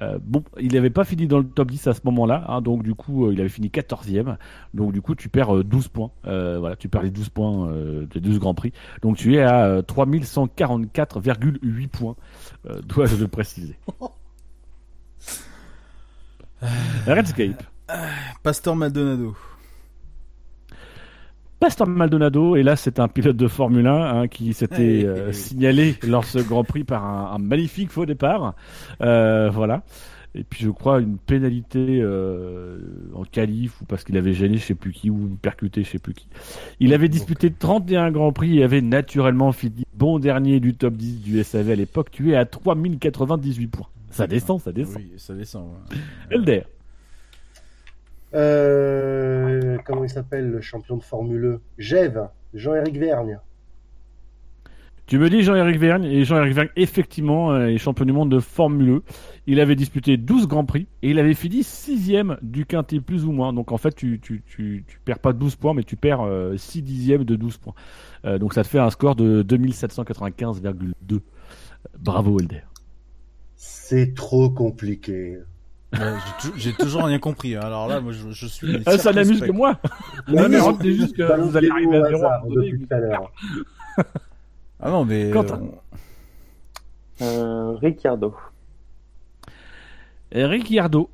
Euh, 0.02 0.18
bon, 0.22 0.44
il 0.60 0.74
n'avait 0.74 0.90
pas 0.90 1.04
fini 1.04 1.26
dans 1.26 1.38
le 1.38 1.46
top 1.46 1.70
10 1.70 1.86
à 1.86 1.94
ce 1.94 2.00
moment-là, 2.04 2.44
hein, 2.48 2.60
donc 2.60 2.82
du 2.82 2.94
coup, 2.94 3.30
il 3.30 3.40
avait 3.40 3.48
fini 3.48 3.68
14e. 3.68 4.36
Donc 4.74 4.92
du 4.92 5.00
coup, 5.00 5.14
tu 5.14 5.28
perds 5.28 5.56
euh, 5.56 5.64
12 5.64 5.88
points. 5.88 6.10
Voilà, 6.24 6.76
tu 6.76 6.88
perds 6.88 7.02
les 7.02 7.10
12 7.10 7.28
points 7.30 7.72
des 8.12 8.20
12 8.20 8.38
Grands 8.38 8.54
Prix. 8.54 8.72
Donc 9.02 9.16
tu 9.16 9.36
es 9.36 9.42
à 9.42 9.64
euh, 9.64 9.82
3144,8 9.82 11.88
points, 11.88 12.16
dois-je 12.84 13.16
le 13.16 13.28
préciser. 13.28 13.76
Redscape. 17.06 17.62
Pastor 18.42 18.76
Maldonado. 18.76 19.36
Pastor 21.58 21.86
Maldonado, 21.88 22.56
et 22.56 22.62
là 22.62 22.76
c'est 22.76 23.00
un 23.00 23.08
pilote 23.08 23.36
de 23.36 23.48
Formule 23.48 23.86
1 23.86 23.94
hein, 23.94 24.28
qui 24.28 24.52
s'était 24.52 25.04
euh, 25.04 25.32
signalé 25.32 25.96
lors 26.06 26.22
de 26.22 26.26
ce 26.26 26.38
Grand 26.38 26.64
Prix 26.64 26.84
par 26.84 27.04
un, 27.04 27.34
un 27.34 27.38
magnifique 27.38 27.90
faux 27.90 28.04
départ. 28.04 28.54
Euh, 29.00 29.48
voilà. 29.50 29.82
Et 30.34 30.44
puis 30.44 30.62
je 30.64 30.70
crois 30.70 31.00
une 31.00 31.16
pénalité 31.16 32.00
euh, 32.02 32.78
en 33.14 33.24
qualif 33.24 33.80
ou 33.80 33.86
parce 33.86 34.04
qu'il 34.04 34.18
avait 34.18 34.34
gêné 34.34 34.58
je 34.58 34.64
sais 34.64 34.74
plus 34.74 34.92
qui 34.92 35.08
ou 35.08 35.30
percuté 35.40 35.82
je 35.82 35.88
sais 35.88 35.98
plus 35.98 36.12
qui. 36.12 36.28
Il 36.78 36.92
avait 36.92 37.08
disputé 37.08 37.50
31 37.50 38.10
Grands 38.10 38.32
Prix 38.32 38.58
et 38.58 38.62
avait 38.62 38.82
naturellement 38.82 39.52
fini 39.52 39.84
bon 39.94 40.18
dernier 40.18 40.60
du 40.60 40.74
top 40.74 40.94
10 40.94 41.22
du 41.22 41.42
SAV 41.42 41.70
à 41.70 41.74
l'époque, 41.74 42.10
tué 42.10 42.36
à 42.36 42.44
3098 42.44 43.66
points. 43.68 43.86
Ça 44.10 44.26
descend, 44.26 44.60
ça 44.60 44.72
descend. 44.72 44.96
Oui, 44.96 45.12
ça 45.16 45.34
descend. 45.34 45.68
ouais. 46.30 46.66
Euh, 48.36 49.78
comment 49.84 50.04
il 50.04 50.10
s'appelle 50.10 50.50
le 50.50 50.60
champion 50.60 50.96
de 50.96 51.02
Formule 51.02 51.44
E? 51.44 51.60
Gève, 51.78 52.28
Jean-Éric 52.54 52.98
Vergne. 52.98 53.40
Tu 55.06 55.18
me 55.18 55.30
dis 55.30 55.42
Jean-Éric 55.42 55.78
Vergne, 55.78 56.04
et 56.04 56.24
Jean-Éric 56.24 56.52
Vergne, 56.52 56.68
effectivement, 56.74 57.52
euh, 57.52 57.68
est 57.68 57.78
champion 57.78 58.04
du 58.04 58.12
monde 58.12 58.28
de 58.28 58.40
Formule 58.40 58.90
E. 58.90 59.02
Il 59.46 59.60
avait 59.60 59.76
disputé 59.76 60.16
12 60.16 60.48
Grands 60.48 60.64
Prix, 60.64 60.88
et 61.02 61.10
il 61.10 61.20
avait 61.20 61.34
fini 61.34 61.62
sixième 61.62 62.36
du 62.42 62.66
quintet 62.66 62.98
plus 62.98 63.24
ou 63.24 63.30
moins. 63.30 63.52
Donc 63.52 63.70
en 63.70 63.78
fait, 63.78 63.94
tu, 63.94 64.18
tu, 64.20 64.42
tu, 64.44 64.84
tu 64.86 64.98
perds 65.04 65.20
pas 65.20 65.32
12 65.32 65.54
points, 65.54 65.74
mais 65.74 65.84
tu 65.84 65.94
perds 65.94 66.22
euh, 66.22 66.56
6 66.56 66.82
dixièmes 66.82 67.22
de 67.22 67.36
12 67.36 67.56
points. 67.58 67.74
Euh, 68.24 68.38
donc 68.38 68.52
ça 68.52 68.64
te 68.64 68.68
fait 68.68 68.80
un 68.80 68.90
score 68.90 69.14
de 69.14 69.44
2795,2. 69.44 71.20
Bravo 72.00 72.40
Elder. 72.40 72.62
C'est 73.54 74.12
trop 74.12 74.50
compliqué. 74.50 75.38
J'ai 75.92 76.00
tou- 76.40 76.52
J'ai 76.56 76.72
toujours 76.72 77.04
rien 77.04 77.18
compris. 77.18 77.54
hein. 77.56 77.60
Alors 77.62 77.86
là, 77.88 78.00
moi, 78.00 78.12
je, 78.12 78.30
je 78.30 78.46
suis. 78.46 78.82
Ah, 78.86 78.98
ça 78.98 79.12
n'amuse 79.12 79.40
que 79.40 79.52
moi 79.52 79.78
Non, 80.28 80.46
mais 80.50 80.58
retenez 80.60 80.92
juste 80.94 81.16
que 81.16 81.40
vous 81.40 81.56
allez 81.56 81.68
le 81.68 81.72
arriver 81.72 81.96
à 81.96 82.08
zéro 82.08 82.24
depuis 82.50 82.86
tout 82.86 82.94
à 82.94 82.98
l'heure. 82.98 83.32
Ah 84.78 84.90
non, 84.90 85.04
mais. 85.06 85.30
Quentin. 85.30 85.58
on- 85.62 87.24
Euh, 87.24 87.72
Ricciardo. 87.76 88.34
Et 90.32 90.44
Ricciardo. 90.44 91.08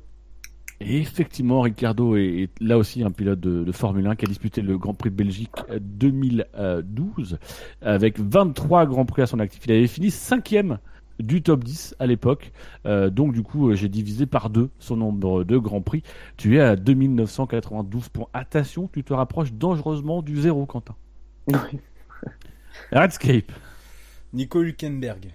Et 0.81 0.97
effectivement, 0.99 1.61
Ricciardo 1.61 2.17
est, 2.17 2.25
est 2.43 2.49
là 2.59 2.77
aussi 2.77 3.03
un 3.03 3.11
pilote 3.11 3.39
de, 3.39 3.63
de 3.63 3.71
Formule 3.71 4.05
1 4.07 4.15
qui 4.17 4.25
a 4.25 4.27
disputé 4.27 4.61
le 4.61 4.77
Grand 4.77 4.93
Prix 4.93 5.11
de 5.11 5.15
Belgique 5.15 5.51
euh, 5.69 5.79
2012 5.81 7.37
avec 7.81 8.19
23 8.19 8.85
Grands 8.85 9.05
Prix 9.05 9.21
à 9.21 9.27
son 9.27 9.39
actif. 9.39 9.61
Il 9.65 9.71
avait 9.71 9.87
fini 9.87 10.11
cinquième 10.11 10.79
du 11.19 11.41
top 11.41 11.63
10 11.63 11.95
à 11.99 12.07
l'époque. 12.07 12.51
Euh, 12.85 13.09
donc 13.09 13.33
du 13.33 13.43
coup, 13.43 13.69
euh, 13.69 13.75
j'ai 13.75 13.89
divisé 13.89 14.25
par 14.25 14.49
deux 14.49 14.69
son 14.79 14.97
nombre 14.97 15.43
de 15.43 15.57
Grands 15.57 15.81
Prix. 15.81 16.03
Tu 16.37 16.57
es 16.57 16.61
à 16.61 16.75
2992 16.75 18.09
points. 18.09 18.27
Attention, 18.33 18.89
tu 18.91 19.03
te 19.03 19.13
rapproches 19.13 19.53
dangereusement 19.53 20.21
du 20.21 20.39
zéro, 20.41 20.65
Quentin. 20.65 20.95
Redscape. 22.91 23.51
Nico 24.33 24.61
Hülkenberg. 24.61 25.31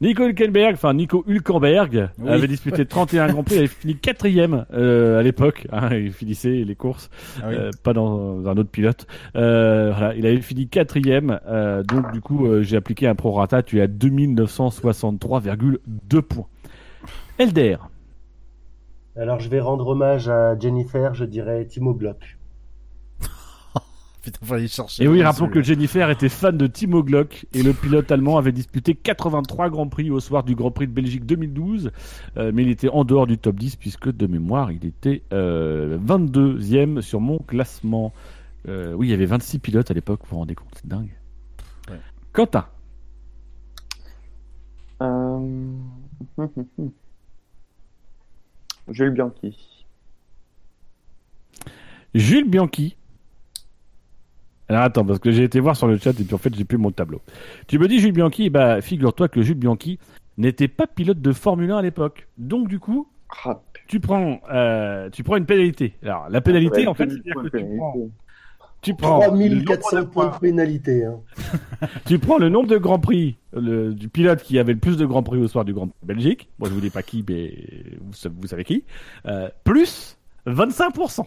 Nico 0.00 0.24
Hülkenberg, 0.26 0.72
enfin 0.74 0.94
Nico 0.94 1.22
Hülkenberg, 1.26 2.08
Oui. 2.18 2.30
avait 2.30 2.46
disputé 2.48 2.86
31 2.86 3.26
Grands 3.28 3.42
Prix, 3.44 3.54
il 3.56 3.58
avait 3.58 3.66
fini 3.66 3.96
quatrième 3.96 4.64
euh, 4.72 5.18
à 5.18 5.22
l'époque, 5.22 5.66
hein, 5.72 5.90
il 5.94 6.10
finissait 6.12 6.64
les 6.64 6.74
courses, 6.74 7.10
Ah 7.42 7.46
oui. 7.48 7.54
euh, 7.58 7.70
pas 7.82 7.92
dans 7.92 8.46
un 8.48 8.56
autre 8.56 8.70
pilote. 8.70 9.06
Euh, 9.36 9.92
voilà, 9.94 10.14
il 10.14 10.24
avait 10.26 10.40
fini 10.40 10.68
quatrième, 10.68 11.38
euh, 11.46 11.82
donc 11.82 12.10
du 12.12 12.22
coup 12.22 12.46
euh, 12.46 12.62
j'ai 12.62 12.78
appliqué 12.78 13.06
un 13.08 13.14
prorata, 13.14 13.62
tu 13.62 13.78
es 13.78 13.82
à 13.82 13.86
2963,2 13.88 16.22
points. 16.22 16.46
Elder, 17.38 17.76
Alors 19.16 19.38
je 19.40 19.48
vais 19.50 19.60
rendre 19.60 19.86
hommage 19.88 20.28
à 20.30 20.58
Jennifer, 20.58 21.12
je 21.14 21.24
dirais 21.26 21.66
Timo 21.66 21.92
Glock. 21.94 22.38
Putain, 24.22 24.44
fallait 24.44 24.68
chercher. 24.68 25.04
et 25.04 25.08
oui, 25.08 25.22
rappelons 25.22 25.48
que. 25.48 25.62
Jennifer 25.62 26.10
était 26.10 26.28
fan 26.28 26.56
de 26.58 26.66
Timo 26.66 27.02
Glock 27.02 27.46
et 27.54 27.62
le 27.62 27.72
pilote 27.72 28.10
allemand 28.12 28.36
avait 28.38 28.52
disputé 28.52 28.94
83 28.94 29.70
Grands 29.70 29.88
Prix 29.88 30.10
au 30.10 30.20
soir 30.20 30.44
du 30.44 30.54
Grand 30.54 30.70
Prix 30.70 30.86
de 30.88 30.92
Belgique 30.92 31.24
2012, 31.26 31.90
euh, 32.36 32.50
mais 32.54 32.62
il 32.62 32.68
était 32.68 32.88
en 32.88 33.04
dehors 33.04 33.26
du 33.26 33.38
top 33.38 33.56
10 33.56 33.76
puisque 33.76 34.10
de 34.10 34.26
mémoire 34.26 34.72
il 34.72 34.84
était 34.84 35.22
euh, 35.32 35.98
22e 35.98 37.00
sur 37.00 37.20
mon 37.20 37.38
classement. 37.38 38.12
Euh, 38.68 38.92
oui, 38.92 39.06
il 39.08 39.10
y 39.10 39.14
avait 39.14 39.24
26 39.26 39.58
pilotes 39.58 39.90
à 39.90 39.94
l'époque, 39.94 40.20
vous 40.24 40.30
vous 40.32 40.36
rendez 40.38 40.54
compte, 40.54 40.68
c'est 40.74 40.86
dingue. 40.86 41.16
Ouais. 41.88 41.98
Quentin, 42.32 42.66
Euh... 45.02 45.76
Jules 48.88 49.10
Bianchi. 49.10 49.86
Jules 52.14 52.48
Bianchi. 52.50 52.96
Alors 54.70 54.82
attends, 54.84 55.04
parce 55.04 55.18
que 55.18 55.32
j'ai 55.32 55.42
été 55.42 55.58
voir 55.60 55.76
sur 55.76 55.88
le 55.88 55.98
chat 55.98 56.10
et 56.18 56.24
puis 56.24 56.32
en 56.34 56.38
fait 56.38 56.54
j'ai 56.54 56.64
plus 56.64 56.78
mon 56.78 56.92
tableau. 56.92 57.20
Tu 57.66 57.78
me 57.78 57.88
dis 57.88 57.98
Jules 57.98 58.12
Bianchi, 58.12 58.50
bah 58.50 58.80
figure-toi 58.80 59.28
que 59.28 59.42
Jules 59.42 59.56
Bianchi 59.58 59.98
n'était 60.38 60.68
pas 60.68 60.86
pilote 60.86 61.20
de 61.20 61.32
Formule 61.32 61.70
1 61.72 61.78
à 61.78 61.82
l'époque. 61.82 62.28
Donc 62.38 62.68
du 62.68 62.78
coup, 62.78 63.08
Ah, 63.44 63.60
tu 63.88 63.98
prends, 63.98 64.40
euh, 64.52 65.10
tu 65.10 65.24
prends 65.24 65.36
une 65.36 65.44
pénalité. 65.44 65.94
Alors 66.04 66.28
la 66.30 66.40
pénalité, 66.40 66.82
ouais, 66.82 66.86
en 66.86 66.94
fait, 66.94 67.06
point 67.32 67.42
que 67.44 67.58
tu 67.58 67.64
prends, 67.76 67.94
tu 68.80 68.94
prends, 68.94 69.18
le 69.18 69.26
nombre 69.26 69.60
de 69.60 69.64
3400 69.64 70.06
points 70.06 70.26
de 70.30 70.38
pénalité. 70.38 71.04
Hein. 71.04 71.18
tu 72.06 72.18
prends 72.20 72.38
le 72.38 72.48
nombre 72.48 72.68
de 72.68 72.78
grands 72.78 73.00
prix 73.00 73.36
le- 73.52 73.92
du 73.92 74.08
pilote 74.08 74.40
qui 74.42 74.58
avait 74.58 74.72
le 74.74 74.78
plus 74.78 74.96
de 74.96 75.04
grands 75.04 75.24
prix 75.24 75.38
au 75.38 75.48
soir 75.48 75.64
du 75.64 75.72
Grand 75.74 75.88
Prix 75.88 75.98
de 76.02 76.06
Belgique. 76.06 76.48
Moi, 76.60 76.68
je 76.68 76.74
vous 76.74 76.80
dis 76.80 76.90
pas 76.90 77.02
qui, 77.02 77.24
mais 77.28 77.52
vous 78.00 78.46
savez 78.46 78.62
qui. 78.64 78.84
Euh, 79.26 79.48
plus 79.64 80.16
25%. 80.46 81.24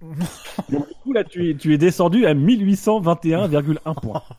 Donc, 0.70 0.88
du 0.88 0.94
coup, 1.02 1.12
là, 1.12 1.24
tu 1.24 1.50
es, 1.50 1.54
tu 1.54 1.72
es 1.74 1.78
descendu 1.78 2.26
à 2.26 2.34
1821,1 2.34 4.00
points. 4.00 4.22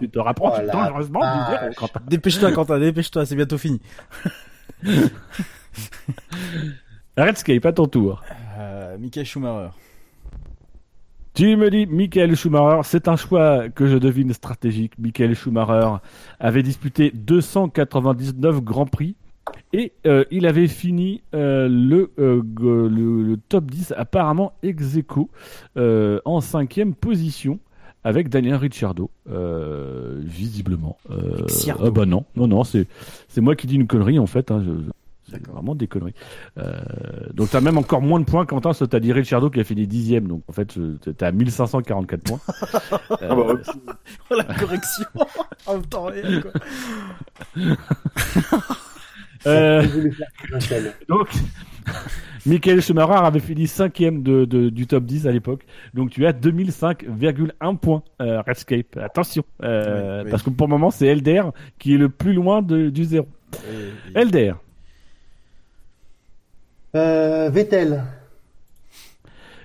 Tu 0.00 0.08
te 0.08 0.18
rapproches 0.18 0.60
Oh 0.64 0.70
dangereusement 0.72 1.20
du 1.20 1.52
vache. 1.52 1.60
zéro, 1.60 1.74
Quentin. 1.74 2.00
Dépêche-toi, 2.08 2.52
Quentin, 2.54 2.78
dépêche-toi, 2.78 3.26
c'est 3.26 3.36
bientôt 3.36 3.58
fini. 3.58 3.78
Redscape, 7.16 7.66
à 7.66 7.72
ton 7.72 7.86
tour. 7.86 8.22
Euh, 8.56 8.96
Michael 8.98 9.26
Schumacher. 9.26 9.70
Tu 11.34 11.56
me 11.56 11.70
dis 11.70 11.86
Michael 11.86 12.36
Schumacher, 12.36 12.80
c'est 12.84 13.08
un 13.08 13.16
choix 13.16 13.68
que 13.68 13.86
je 13.86 13.98
devine 13.98 14.32
stratégique. 14.32 14.98
Michael 14.98 15.34
Schumacher 15.34 15.96
avait 16.40 16.62
disputé 16.62 17.10
299 17.14 18.62
Grands 18.62 18.86
Prix 18.86 19.16
et 19.72 19.92
euh, 20.06 20.24
il 20.30 20.46
avait 20.46 20.68
fini 20.68 21.22
euh, 21.34 21.68
le, 21.68 22.10
euh, 22.18 22.42
le, 22.58 23.22
le 23.22 23.36
top 23.48 23.70
10 23.70 23.92
apparemment 23.96 24.52
ex 24.62 24.96
aequo, 24.96 25.30
euh, 25.76 26.20
en 26.24 26.40
cinquième 26.40 26.94
position 26.94 27.58
avec 28.04 28.28
Daniel 28.28 28.56
Ricciardo, 28.56 29.10
euh, 29.30 30.18
visiblement. 30.22 30.96
Euh, 31.10 31.36
Ricciardo. 31.46 31.84
ah 31.86 31.90
bah 31.90 32.04
non, 32.06 32.24
non, 32.36 32.46
non, 32.48 32.64
c'est 32.64 32.86
c'est 33.28 33.40
moi 33.40 33.54
qui 33.56 33.66
dis 33.66 33.76
une 33.76 33.86
connerie 33.86 34.18
en 34.18 34.26
fait. 34.26 34.50
Hein, 34.50 34.62
je- 34.66 34.90
c'est 35.30 35.46
vraiment 35.46 35.74
des 35.74 35.86
conneries. 35.86 36.12
Euh, 36.58 36.72
donc 37.32 37.48
t'as 37.50 37.60
même 37.62 37.78
encore 37.78 38.02
moins 38.02 38.20
de 38.20 38.24
points, 38.26 38.44
Quentin, 38.44 38.72
t'as 38.72 39.00
dit 39.00 39.12
Ricciardo 39.12 39.48
qui 39.50 39.60
a 39.60 39.64
fini 39.64 39.86
dixième, 39.86 40.26
donc 40.28 40.42
en 40.48 40.52
fait 40.52 40.76
à 41.22 41.32
1544 41.32 42.22
points. 42.24 42.40
Euh, 43.12 43.16
Ah 43.20 43.34
bah, 43.34 43.54
Oh, 44.30 44.34
la 44.36 44.44
correction 44.44 45.06
en 45.66 45.80
temps 45.80 46.04
réel, 46.06 46.42
quoi. 46.42 46.52
euh, 49.46 49.82
donc, 51.08 51.28
Michael 52.46 52.80
Schumacher 52.82 53.24
avait 53.24 53.40
fini 53.40 53.66
cinquième 53.66 54.22
de, 54.22 54.44
de- 54.44 54.68
du 54.68 54.86
top 54.86 55.04
10 55.04 55.26
à 55.26 55.32
l'époque, 55.32 55.64
donc 55.94 56.10
tu 56.10 56.26
as 56.26 56.32
2005,1 56.32 57.76
points, 57.78 58.02
euh, 58.20 58.40
Redscape. 58.42 58.96
Attention, 58.96 59.44
euh, 59.62 60.18
Oui, 60.18 60.24
oui. 60.24 60.30
parce 60.30 60.42
que 60.42 60.50
pour 60.50 60.66
le 60.66 60.70
moment 60.72 60.90
c'est 60.90 61.06
Elder 61.06 61.42
qui 61.78 61.94
est 61.94 61.98
le 61.98 62.08
plus 62.08 62.32
loin 62.32 62.62
de- 62.62 62.88
du 62.90 63.04
zéro. 63.04 63.26
Elder, 64.14 64.54
Euh, 66.94 67.48
Vettel. 67.50 68.04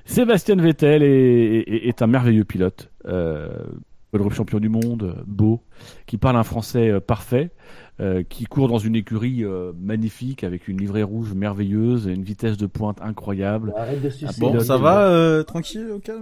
Sébastien 0.06 0.56
Vettel 0.56 1.03
est, 1.03 1.59
est- 1.67 1.88
est 1.89 2.01
un 2.01 2.07
merveilleux 2.07 2.45
pilote, 2.45 2.89
euh, 3.06 3.49
champion 4.31 4.59
du 4.59 4.69
monde, 4.69 5.23
beau, 5.27 5.61
qui 6.06 6.17
parle 6.17 6.38
un 6.38 6.43
français 6.43 6.99
parfait, 7.01 7.49
euh, 8.00 8.24
qui 8.27 8.45
court 8.45 8.67
dans 8.67 8.77
une 8.77 8.95
écurie 8.95 9.43
euh, 9.43 9.72
magnifique 9.80 10.43
avec 10.43 10.67
une 10.67 10.77
livrée 10.77 11.03
rouge 11.03 11.34
merveilleuse 11.34 12.08
et 12.08 12.14
une 12.14 12.24
vitesse 12.24 12.58
de 12.58 12.66
pointe 12.66 13.01
incroyable, 13.01 13.74
Arrête 13.76 14.01
de 14.01 14.09
sucer. 14.09 14.40
Bon, 14.40 14.59
ça 14.59 14.77
va, 14.77 15.08
euh, 15.08 15.43
tranquille, 15.43 15.88
au 15.93 16.00
calme 16.00 16.19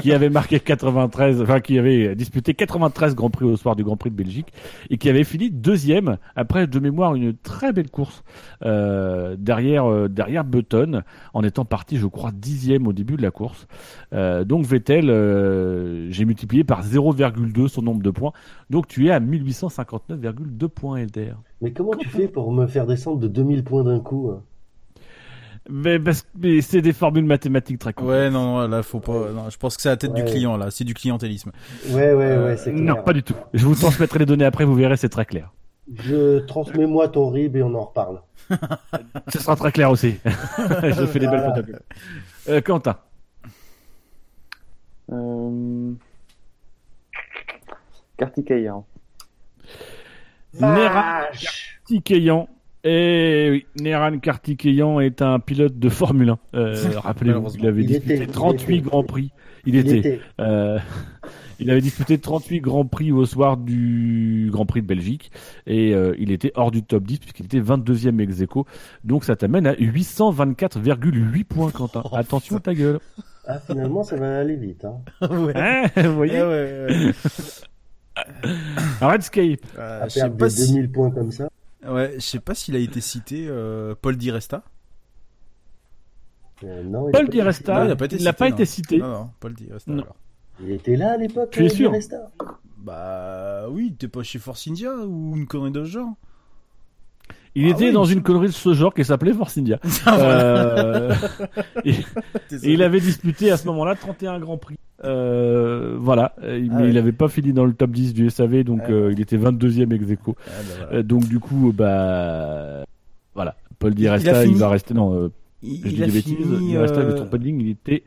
qui 0.00 0.12
avait 0.12 0.30
marqué 0.30 0.60
93, 0.60 1.42
enfin 1.42 1.60
qui 1.60 1.78
avait 1.78 2.14
disputé 2.14 2.54
93 2.54 3.14
Grands 3.14 3.30
Prix 3.30 3.44
au 3.44 3.56
soir 3.56 3.76
du 3.76 3.84
Grand 3.84 3.96
Prix 3.96 4.10
de 4.10 4.16
Belgique 4.16 4.52
et 4.90 4.98
qui 4.98 5.08
avait 5.08 5.24
fini 5.24 5.50
deuxième 5.50 6.18
après 6.34 6.66
de 6.66 6.78
mémoire 6.78 7.14
une 7.14 7.34
très 7.36 7.72
belle 7.72 7.90
course 7.90 8.22
euh, 8.64 9.36
derrière 9.38 9.86
euh, 9.86 10.08
derrière 10.08 10.44
Button 10.44 11.02
en 11.34 11.44
étant 11.44 11.64
parti 11.64 11.98
je 11.98 12.06
crois 12.06 12.30
dixième 12.32 12.86
au 12.86 12.92
début 12.92 13.16
de 13.16 13.22
la 13.22 13.30
course. 13.30 13.66
Euh, 14.12 14.44
donc 14.44 14.64
Vettel, 14.64 15.10
euh, 15.10 16.10
j'ai 16.10 16.24
multiplié 16.24 16.64
par 16.64 16.84
0,2 16.84 17.68
son 17.68 17.82
nombre 17.82 18.02
de 18.02 18.10
points, 18.10 18.32
donc 18.70 18.88
tu 18.88 19.06
es 19.06 19.10
à 19.10 19.20
1859,2 19.20 20.68
points. 20.68 20.96
Elder. 20.96 21.34
Mais 21.60 21.72
comment 21.72 21.94
tu 21.94 22.08
fais 22.08 22.28
pour 22.28 22.52
me 22.52 22.66
faire 22.66 22.86
descendre 22.86 23.18
de 23.18 23.28
2000 23.28 23.64
points 23.64 23.84
d'un 23.84 24.00
coup 24.00 24.30
hein 24.30 24.42
Mais, 25.70 25.98
c'est 26.60 26.82
des 26.82 26.92
formules 26.92 27.24
mathématiques 27.24 27.78
très 27.78 27.92
complexes. 27.92 28.18
Ouais, 28.18 28.30
non, 28.30 28.60
non, 28.60 28.68
là, 28.68 28.82
faut 28.82 29.00
pas. 29.00 29.30
Non, 29.32 29.50
je 29.50 29.56
pense 29.56 29.76
que 29.76 29.82
c'est 29.82 29.88
la 29.88 29.96
tête 29.96 30.14
du 30.14 30.24
client, 30.24 30.56
là. 30.56 30.70
C'est 30.70 30.84
du 30.84 30.94
clientélisme. 30.94 31.52
Ouais, 31.90 32.12
ouais, 32.12 32.24
Euh, 32.24 32.46
ouais, 32.46 32.56
c'est 32.56 32.72
clair. 32.72 32.96
Non, 32.96 33.02
pas 33.02 33.12
du 33.12 33.22
tout. 33.22 33.36
Je 33.54 33.64
vous 33.66 33.74
transmettrai 33.74 34.20
les 34.20 34.26
données 34.26 34.44
après, 34.44 34.64
vous 34.64 34.74
verrez, 34.74 34.96
c'est 34.96 35.08
très 35.08 35.24
clair. 35.24 35.52
Je 35.94 36.40
transmets-moi 36.40 37.08
ton 37.08 37.30
RIB 37.30 37.56
et 37.56 37.62
on 37.62 37.74
en 37.74 37.84
reparle. 37.84 38.20
Ce 39.28 39.38
sera 39.38 39.54
très 39.54 39.70
clair 39.70 39.90
aussi. 39.90 40.16
Je 40.24 41.06
fais 41.06 41.20
des 41.20 41.28
belles 41.28 41.44
photocopies. 41.44 41.78
Euh, 42.48 42.60
Quentin. 42.60 42.96
Euh... 45.12 45.92
Kartikeyan. 48.16 48.84
Neran 50.58 51.22
Kartikeyan. 51.86 52.48
Et 52.84 53.48
oui, 53.50 53.66
Neran 53.82 54.18
Kartikeyan 54.20 55.00
est 55.00 55.20
un 55.20 55.40
pilote 55.40 55.78
de 55.78 55.88
Formule 55.88 56.30
1. 56.30 56.38
Euh, 56.54 56.90
Rappelez-vous, 56.98 57.56
il 57.58 57.66
avait 57.66 57.82
Il 57.82 57.86
disputé 57.88 58.14
était, 58.14 58.24
il 58.24 58.30
38 58.30 58.76
était. 58.76 58.88
grands 58.88 59.02
prix. 59.02 59.32
Il, 59.66 59.74
Il 59.74 59.80
était. 59.80 59.98
était. 59.98 60.20
euh, 60.40 60.78
il 61.58 61.70
avait 61.70 61.80
disputé 61.80 62.18
38 62.18 62.60
grands 62.60 62.84
prix 62.86 63.10
au 63.10 63.26
soir 63.26 63.56
du 63.56 64.48
Grand 64.52 64.66
Prix 64.66 64.82
de 64.82 64.86
Belgique. 64.86 65.32
Et 65.66 65.92
euh, 65.94 66.14
il 66.18 66.30
était 66.30 66.52
hors 66.54 66.70
du 66.70 66.84
top 66.84 67.02
10 67.02 67.18
puisqu'il 67.18 67.46
était 67.46 67.60
22e 67.60 68.20
ex 68.20 68.40
aequo. 68.40 68.66
Donc 69.02 69.24
ça 69.24 69.34
t'amène 69.34 69.66
à 69.66 69.72
824,8 69.74 71.44
points, 71.44 71.72
Quentin. 71.72 72.04
Attention 72.12 72.60
ta 72.60 72.72
gueule. 72.72 73.00
Ah, 73.48 73.58
finalement, 73.58 74.04
ça 74.04 74.16
va 74.16 74.38
aller 74.38 74.56
vite. 74.56 74.84
Hein. 74.84 75.00
ouais. 75.28 75.52
Hein, 75.56 75.86
vous 75.96 76.14
voyez 76.14 76.40
Ouais, 76.42 76.86
ouais, 76.88 77.04
ouais. 77.06 77.12
Redscape. 79.00 79.60
Euh, 79.78 80.02
À 80.02 80.08
je 80.08 80.14
sais 80.14 80.20
perdre 80.20 80.36
pas 80.36 80.44
des 80.48 80.50
si. 80.54 80.72
2000 80.74 80.90
points 80.92 81.10
comme 81.10 81.30
ça. 81.32 81.48
Ouais, 81.86 82.14
je 82.16 82.20
sais 82.20 82.40
pas 82.40 82.54
s'il 82.54 82.74
a 82.76 82.78
été 82.78 83.00
cité, 83.00 83.46
euh, 83.48 83.94
Paul 84.00 84.16
Di 84.16 84.30
Resta. 84.30 84.62
Euh, 86.64 86.82
non, 86.82 87.10
Paul 87.12 87.28
Di 87.28 87.42
Resta, 87.42 87.84
il 87.84 87.90
a 87.90 87.96
pas 87.96 88.06
été 88.06 88.16
n'a 88.16 88.20
cité, 88.20 88.32
pas 88.38 88.48
non. 88.48 88.54
été 88.54 88.64
cité. 88.64 88.98
Non, 88.98 89.08
non, 89.08 89.30
Paul 89.40 89.54
Di 89.54 89.70
Resta. 89.70 89.90
Non. 89.92 90.02
alors. 90.02 90.16
Il 90.62 90.70
était 90.70 90.96
là 90.96 91.12
à 91.12 91.16
l'époque. 91.18 91.50
Tu 91.50 91.62
es 91.62 91.66
euh, 91.66 91.68
sûr 91.68 91.90
Di 91.90 91.96
Resta 91.96 92.30
Bah 92.78 93.68
oui, 93.68 93.94
t'es 93.98 94.08
pas 94.08 94.22
chez 94.22 94.38
Force 94.38 94.66
India 94.66 94.94
ou 94.96 95.36
une 95.36 95.46
connerie 95.46 95.70
de 95.70 95.84
ce 95.84 95.90
genre 95.90 96.14
Il 97.58 97.64
Ah 97.66 97.70
était 97.70 97.86
oui, 97.86 97.92
dans 97.92 98.04
il 98.04 98.12
une 98.12 98.22
connerie 98.22 98.48
de 98.48 98.52
ce 98.52 98.74
genre 98.74 98.92
qui 98.92 99.02
s'appelait 99.04 99.32
Force 99.32 99.56
India. 99.58 99.78
Euh, 100.08 101.14
et, 101.84 101.90
et 101.92 102.72
il 102.72 102.82
avait 102.82 103.00
disputé 103.00 103.50
à 103.50 103.56
ce 103.56 103.66
moment-là 103.68 103.94
31 103.94 104.38
Grands 104.40 104.58
Prix. 104.58 104.76
Euh, 105.04 105.96
voilà, 105.98 106.34
Euh, 106.42 106.60
mais 106.60 106.68
Ah 106.70 106.76
ouais. 106.82 106.88
il 106.88 106.94
n'avait 106.94 107.12
pas 107.12 107.28
fini 107.28 107.52
dans 107.52 107.64
le 107.64 107.72
top 107.72 107.90
10 107.90 108.12
du 108.14 108.28
SAV, 108.30 108.62
donc 108.62 108.82
Ah 108.84 108.90
euh, 108.90 109.12
il 109.12 109.20
était 109.20 109.38
22e 109.38 109.90
ex 109.94 110.10
aequo. 110.10 110.36
Ah, 110.38 110.50
bah, 110.50 110.84
voilà. 110.88 111.02
Donc 111.02 111.26
du 111.28 111.38
coup, 111.38 111.72
bah 111.74 112.84
voilà, 113.34 113.56
Paul 113.78 113.94
Di 113.94 114.02
Il- 114.02 114.04
il 114.04 114.08
Resta, 114.10 114.44
il, 114.44 114.48
fini- 114.48 114.58
va 114.60 114.68
rester. 114.68 114.94
Non, 114.94 115.30
Il, 115.62 115.80
je 115.82 115.88
il 115.88 115.94
dis 115.96 116.02
a 116.02 116.06
des 116.06 116.12
bêtises. 116.12 116.36
fini. 116.36 116.72
Il 116.72 116.74
je 116.74 116.78
me 116.80 117.14
trompe 117.14 117.30
pas 117.30 117.38
de 117.38 117.44
ligne, 117.44 117.60
il 117.62 117.70
était 117.70 118.02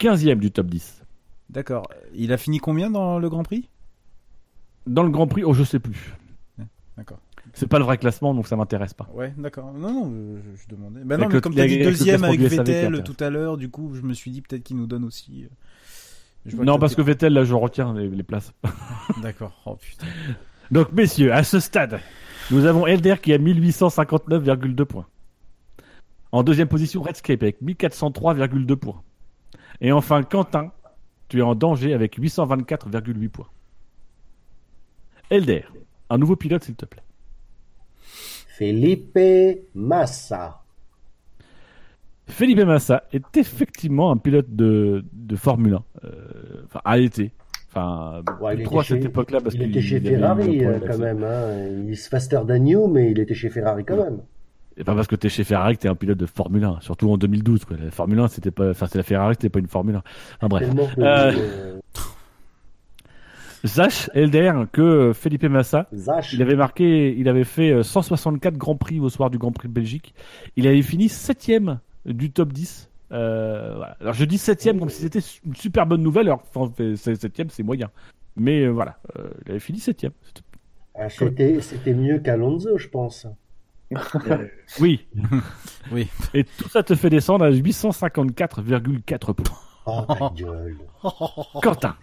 15e 0.00 0.38
du 0.38 0.50
top 0.50 0.66
10. 0.66 1.02
D'accord. 1.50 1.88
Il 2.14 2.32
a 2.32 2.36
fini 2.36 2.58
combien 2.58 2.90
dans 2.90 3.18
le 3.18 3.28
Grand 3.30 3.42
Prix? 3.44 3.68
Dans 4.86 5.02
le 5.02 5.10
Grand 5.10 5.26
Prix, 5.26 5.44
oh 5.44 5.52
je 5.54 5.64
sais 5.64 5.78
plus. 5.78 6.14
D'accord. 6.96 7.18
C'est 7.58 7.66
pas 7.66 7.78
le 7.80 7.84
vrai 7.84 7.98
classement, 7.98 8.34
donc 8.34 8.46
ça 8.46 8.54
m'intéresse 8.54 8.94
pas. 8.94 9.08
Ouais, 9.12 9.34
d'accord. 9.36 9.72
Non, 9.72 9.92
non, 9.92 10.12
je, 10.36 10.62
je 10.62 10.68
demandais. 10.68 11.00
Avec 11.00 11.18
non, 11.18 11.28
mais 11.28 11.40
comme 11.40 11.54
t'as 11.54 11.62
avec 11.62 11.78
dit 11.78 11.84
deuxième 11.84 12.22
avec 12.22 12.38
Vettel 12.40 13.02
tout 13.02 13.16
à 13.18 13.30
l'heure, 13.30 13.56
du 13.56 13.68
coup, 13.68 13.94
je 13.94 14.02
me 14.02 14.14
suis 14.14 14.30
dit 14.30 14.42
peut-être 14.42 14.62
qu'il 14.62 14.76
nous 14.76 14.86
donne 14.86 15.04
aussi. 15.04 15.48
euh, 16.46 16.64
Non, 16.64 16.78
parce 16.78 16.94
que 16.94 17.02
Vettel, 17.02 17.32
là, 17.32 17.42
je 17.42 17.54
retiens 17.54 17.92
les, 17.94 18.08
les 18.08 18.22
places. 18.22 18.52
D'accord. 19.22 19.60
Oh 19.66 19.74
putain. 19.74 20.06
Donc, 20.70 20.92
messieurs, 20.92 21.32
à 21.32 21.42
ce 21.42 21.58
stade, 21.58 21.98
nous 22.52 22.64
avons 22.64 22.86
Elder 22.86 23.16
qui 23.20 23.32
a 23.32 23.38
1859,2 23.38 24.84
points. 24.84 25.06
En 26.30 26.42
deuxième 26.44 26.68
position, 26.68 27.02
Redscape 27.02 27.42
avec 27.42 27.60
1403,2 27.62 28.76
points. 28.76 29.02
Et 29.80 29.90
enfin, 29.90 30.22
Quentin, 30.22 30.70
tu 31.28 31.38
es 31.40 31.42
en 31.42 31.54
danger 31.56 31.92
avec 31.92 32.18
824,8 32.20 33.28
points. 33.30 33.48
Elder, 35.30 35.64
un 36.10 36.18
nouveau 36.18 36.36
pilote, 36.36 36.62
s'il 36.64 36.76
te 36.76 36.84
plaît. 36.84 37.02
Felipe 38.58 39.18
Massa. 39.74 40.62
Felipe 42.26 42.58
Massa 42.60 43.04
est 43.12 43.36
effectivement 43.36 44.10
un 44.10 44.16
pilote 44.16 44.54
de, 44.54 45.04
de 45.12 45.36
Formule 45.36 45.74
1. 45.74 45.84
Euh, 46.04 46.10
Enfin, 46.66 46.80
a 46.84 46.98
été. 46.98 47.30
Enfin, 47.70 48.22
Ouais, 48.40 48.54
il 48.56 48.60
à 48.60 48.62
était 48.64 48.76
cette 48.78 49.00
chez- 49.00 49.06
époque-là 49.06 49.40
parce 49.40 49.54
il 49.54 49.60
qu'il 49.60 49.70
était 49.70 49.80
chez 49.80 49.96
il 49.98 50.06
avait 50.08 50.16
eu 50.16 50.24
un 50.24 50.34
Ferrari 50.34 50.64
euh, 50.66 50.80
quand 50.86 50.98
même. 50.98 51.22
Hein. 51.22 51.84
Il 51.86 51.96
se 51.96 52.08
faster 52.08 52.40
than 52.46 52.64
you, 52.66 52.88
mais 52.88 53.12
il 53.12 53.20
était 53.20 53.34
chez 53.34 53.48
Ferrari 53.48 53.84
quand 53.84 53.96
même. 53.96 54.18
Et 54.76 54.84
pas 54.84 54.94
parce 54.94 55.06
que 55.06 55.16
t'es 55.16 55.28
chez 55.28 55.44
Ferrari 55.44 55.76
que 55.76 55.82
t'es 55.82 55.88
un 55.88 55.94
pilote 55.94 56.18
de 56.18 56.26
Formule 56.26 56.64
1, 56.64 56.80
surtout 56.80 57.10
en 57.10 57.16
2012. 57.16 57.64
Quoi. 57.64 57.76
La 57.82 57.90
Formule 57.90 58.18
1, 58.20 58.28
c'était 58.28 58.50
pas, 58.50 58.70
enfin, 58.70 58.86
c'est 58.86 58.98
la 58.98 59.04
Ferrari, 59.04 59.34
c'était 59.34 59.48
pas 59.48 59.58
une 59.60 59.66
Formule 59.68 59.96
1. 59.96 60.02
Enfin, 60.40 60.48
bref. 60.48 60.68
Euh, 60.98 61.78
euh, 63.68 63.84
Sache, 63.84 64.10
Elder, 64.14 64.52
que 64.72 65.12
Felipe 65.14 65.44
Massa, 65.44 65.86
Zach, 65.94 66.32
il 66.32 66.42
avait 66.42 66.56
marqué, 66.56 67.14
il 67.16 67.28
avait 67.28 67.44
fait 67.44 67.70
euh, 67.70 67.82
164 67.82 68.56
Grands 68.56 68.76
Prix 68.76 69.00
au 69.00 69.08
soir 69.08 69.30
du 69.30 69.38
Grand 69.38 69.52
Prix 69.52 69.68
de 69.68 69.72
Belgique. 69.74 70.14
Il 70.56 70.66
avait 70.66 70.82
fini 70.82 71.08
septième 71.08 71.80
du 72.06 72.30
top 72.30 72.52
10. 72.52 72.90
Euh, 73.12 73.74
voilà. 73.76 73.96
Alors 74.00 74.12
je 74.14 74.24
dis 74.24 74.38
septième 74.38 74.78
comme 74.78 74.90
si 74.90 75.02
c'était 75.02 75.20
une 75.46 75.54
super 75.54 75.86
bonne 75.86 76.02
nouvelle. 76.02 76.26
Alors 76.26 76.42
enfin, 76.54 76.72
septième, 76.96 77.48
c'est 77.50 77.62
moyen. 77.62 77.90
Mais 78.36 78.62
euh, 78.62 78.68
voilà, 78.70 78.98
euh, 79.18 79.28
il 79.46 79.50
avait 79.52 79.60
fini 79.60 79.78
septième. 79.78 80.12
C'était- 80.22 80.42
ah, 81.00 81.08
c'était 81.08 81.60
c'était 81.60 81.94
mieux 81.94 82.18
qu'Alonso, 82.18 82.76
je 82.76 82.88
pense. 82.88 83.26
Oui. 84.80 85.06
Oui. 85.90 86.06
Et 86.34 86.44
tout 86.44 86.68
ça 86.68 86.82
te 86.82 86.94
fait 86.94 87.08
descendre 87.08 87.46
à 87.46 87.50
854,4 87.50 89.32
points. 89.32 89.56
Oh 89.86 90.02
ta 90.06 90.30
gueule. 90.36 90.76
Quentin. 91.62 91.96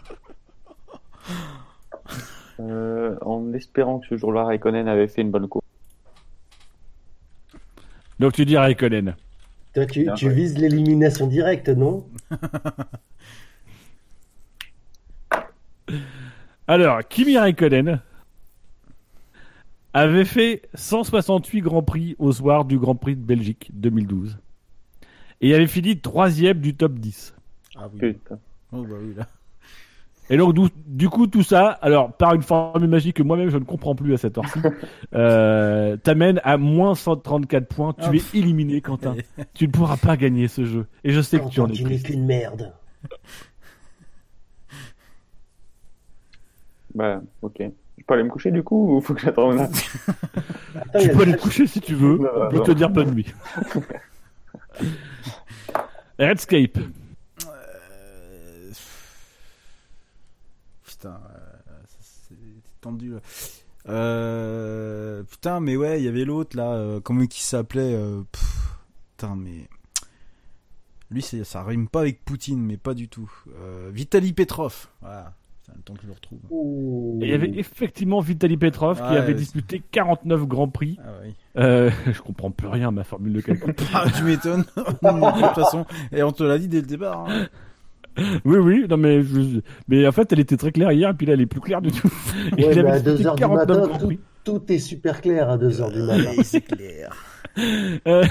Euh, 2.60 3.18
en 3.22 3.52
espérant 3.54 4.00
que 4.00 4.08
ce 4.08 4.16
jour-là, 4.18 4.46
Raikkonen 4.46 4.88
avait 4.88 5.08
fait 5.08 5.22
une 5.22 5.32
bonne 5.32 5.48
course. 5.50 5.66
Donc 8.20 8.32
tu 8.34 8.46
dis 8.46 8.58
Raikkonen. 8.58 9.16
Toi, 9.74 9.86
tu, 9.86 10.30
vises 10.30 10.58
l'élimination 10.58 11.28
directe, 11.28 11.68
non? 11.68 12.08
Alors, 16.68 17.06
Kimi 17.08 17.38
Raikkonen 17.38 18.00
avait 19.94 20.24
fait 20.24 20.62
168 20.76 21.62
Grands 21.62 21.84
Prix 21.84 22.16
au 22.20 22.32
soir 22.32 22.64
du 22.64 22.80
Grand 22.80 22.96
Prix 22.96 23.18
de 23.18 23.22
Belgique 23.22 23.70
2012. 23.74 24.38
Et 25.42 25.50
il 25.50 25.54
avait 25.54 25.68
fini 25.68 26.00
troisième 26.00 26.60
du 26.60 26.74
top 26.76 26.94
10. 26.94 27.36
Ah 27.76 27.90
oui. 27.94 28.14
Putain. 28.14 28.40
Oh 28.72 28.84
bah 28.84 28.96
oui 29.02 29.14
là. 29.16 29.28
Et 30.30 30.38
donc, 30.38 30.54
du, 30.56 30.62
du 30.88 31.10
coup, 31.10 31.28
tout 31.28 31.44
ça, 31.44 31.70
alors, 31.82 32.12
par 32.14 32.34
une 32.34 32.42
formule 32.42 32.90
magique 32.90 33.18
que 33.18 33.24
moi-même 33.24 33.50
je 33.50 33.58
ne 33.58 33.64
comprends 33.64 33.94
plus 33.96 34.14
à 34.14 34.18
cette 34.18 34.38
heure-ci, 34.38 34.60
euh, 35.16 35.98
t'amène 35.98 36.42
à 36.44 36.58
moins 36.58 36.96
134 36.96 37.68
points. 37.68 37.94
Tu 37.94 38.18
es 38.18 38.22
éliminé, 38.40 38.82
Quentin. 38.82 39.16
tu 39.54 39.68
ne 39.68 39.72
pourras 39.72 39.98
pas 39.98 40.18
gagner 40.18 40.48
ce 40.48 40.66
jeu. 40.66 40.88
Et 41.04 41.12
je 41.12 41.22
sais 41.22 41.40
que 41.40 41.48
tu 41.50 41.60
en 41.60 41.66
Quentin, 41.68 41.74
es 41.74 41.78
tu 41.78 41.84
n'es 41.86 42.00
qu'une 42.00 42.26
merde. 42.26 42.74
Bah, 46.94 47.22
ok. 47.42 47.58
Je 47.98 48.04
peux 48.08 48.14
aller 48.14 48.24
me 48.24 48.30
coucher 48.30 48.52
du 48.52 48.64
coup 48.64 48.96
ou 48.96 49.02
faut 49.02 49.14
que 49.14 49.22
j'attende 49.22 49.60
Attends, 49.60 49.70
Tu 51.02 51.10
a 51.10 51.14
peux 51.14 51.16
le 51.18 51.22
aller 51.24 51.36
te 51.36 51.42
coucher 51.42 51.68
si 51.68 51.82
tu 51.82 51.94
veux. 51.94 52.18
Non, 52.18 52.30
On 52.36 52.50
peut 52.50 52.58
non. 52.58 52.64
te 52.64 52.72
dire 52.72 52.90
bonne 52.90 53.12
nuit. 53.14 53.34
Redscape. 56.20 56.78
Euh, 56.78 58.72
Putain, 60.86 61.10
euh, 61.10 61.72
ça, 61.88 61.98
c'est 62.02 62.36
c'est 62.36 62.75
tendu 62.86 63.12
là. 63.12 63.20
Euh, 63.88 65.24
putain, 65.24 65.60
mais 65.60 65.76
ouais, 65.76 66.00
il 66.00 66.06
y 66.06 66.08
avait 66.08 66.26
l'autre 66.26 66.56
là, 66.58 66.74
euh, 66.74 67.00
comment 67.00 67.26
qui 67.28 67.42
s'appelait 67.44 67.94
euh, 67.94 68.22
pff, 68.32 68.78
Putain, 69.18 69.36
mais 69.36 69.68
lui, 71.12 71.22
c'est 71.22 71.44
ça 71.44 71.64
rime 71.64 71.88
pas 71.88 72.02
avec 72.02 72.24
Poutine, 72.26 72.60
mais 72.62 72.78
pas 72.78 72.94
du 72.94 73.08
tout. 73.08 73.32
Euh, 73.62 73.90
Vitali 73.94 74.34
Petrov. 74.34 74.88
Voilà, 75.02 75.34
le 75.76 75.82
temps 75.84 75.94
que 75.94 76.02
je 76.02 76.08
le 76.08 76.14
retrouve. 76.14 76.40
Ouh. 76.50 77.20
Et 77.22 77.26
il 77.26 77.32
y 77.32 77.34
avait 77.34 77.52
effectivement 77.58 78.20
Vitaly 78.22 78.58
Petrov 78.58 78.98
qui 78.98 79.04
Ouais, 79.04 79.18
avait 79.18 79.34
disputé 79.36 79.82
49 79.92 80.46
Grands 80.48 80.68
Prix. 80.68 80.98
Ah 81.04 81.10
oui. 81.24 81.34
Euh, 81.58 81.92
je 82.12 82.22
comprends 82.22 82.52
plus 82.52 82.68
rien 82.68 82.88
à 82.90 82.92
ma 82.92 83.04
formule 83.04 83.34
de 83.34 83.42
calcul. 83.42 83.74
Ah, 83.94 84.06
tu 84.16 84.24
m'étonnes. 84.24 84.64
de 84.76 85.42
toute 85.48 85.64
façon, 85.64 85.86
et 86.12 86.24
on 86.24 86.32
te 86.32 86.44
l'a 86.44 86.58
dit 86.58 86.68
dès 86.68 86.82
le 86.82 86.88
départ. 86.88 87.30
hein. 87.30 87.48
oui, 88.46 88.58
oui, 88.58 88.86
non 88.90 88.98
mais 88.98 89.22
je- 89.24 89.60
mais 89.88 90.08
en 90.08 90.12
fait 90.12 90.32
elle 90.32 90.40
était 90.40 90.58
très 90.58 90.72
claire 90.72 90.92
hier 90.92 91.10
et 91.10 91.14
puis 91.14 91.26
là 91.26 91.34
elle 91.34 91.42
est 91.42 91.46
plus 91.46 91.60
claire 91.62 91.82
du 91.82 91.92
tout. 91.92 92.08
Ouais, 92.08 92.52
il 92.58 92.68
mais 92.68 92.78
avait 92.80 92.92
à 92.92 93.00
disputé 93.00 93.24
2h 93.24 93.36
du 93.36 93.40
49 93.40 93.80
matin, 93.92 94.10
tout, 94.44 94.72
est 94.72 94.80
super 94.80 95.22
clair 95.22 95.50
à 95.50 95.58
2h 95.58 95.92
du 95.92 96.02
matin. 96.04 96.32
Oui, 96.38 96.44
c'est 96.44 96.62
clair. 96.62 97.16
Euh, 97.58 98.26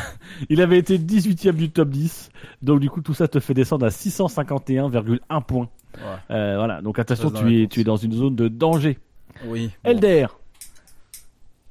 il 0.51 0.61
avait 0.61 0.77
été 0.77 0.99
18ème 0.99 1.55
du 1.55 1.71
top 1.71 1.89
10. 1.89 2.29
Donc 2.61 2.81
du 2.81 2.91
coup 2.91 3.01
tout 3.01 3.15
ça 3.15 3.27
te 3.27 3.41
fait 3.41 3.55
descendre 3.55 3.87
à 3.87 3.89
651,1 3.89 5.43
points. 5.47 5.71
Ouais. 5.95 6.01
Euh, 6.31 6.57
voilà, 6.59 6.83
donc 6.83 6.99
attention, 6.99 7.31
tu 7.31 7.63
es, 7.63 7.67
tu 7.67 7.81
es 7.81 7.85
dans 7.85 7.97
une 7.97 8.13
zone 8.13 8.37
de 8.37 8.49
danger. 8.49 8.99
Oui. 9.47 9.71
bon. 9.83 9.91
Elder, 9.91 10.27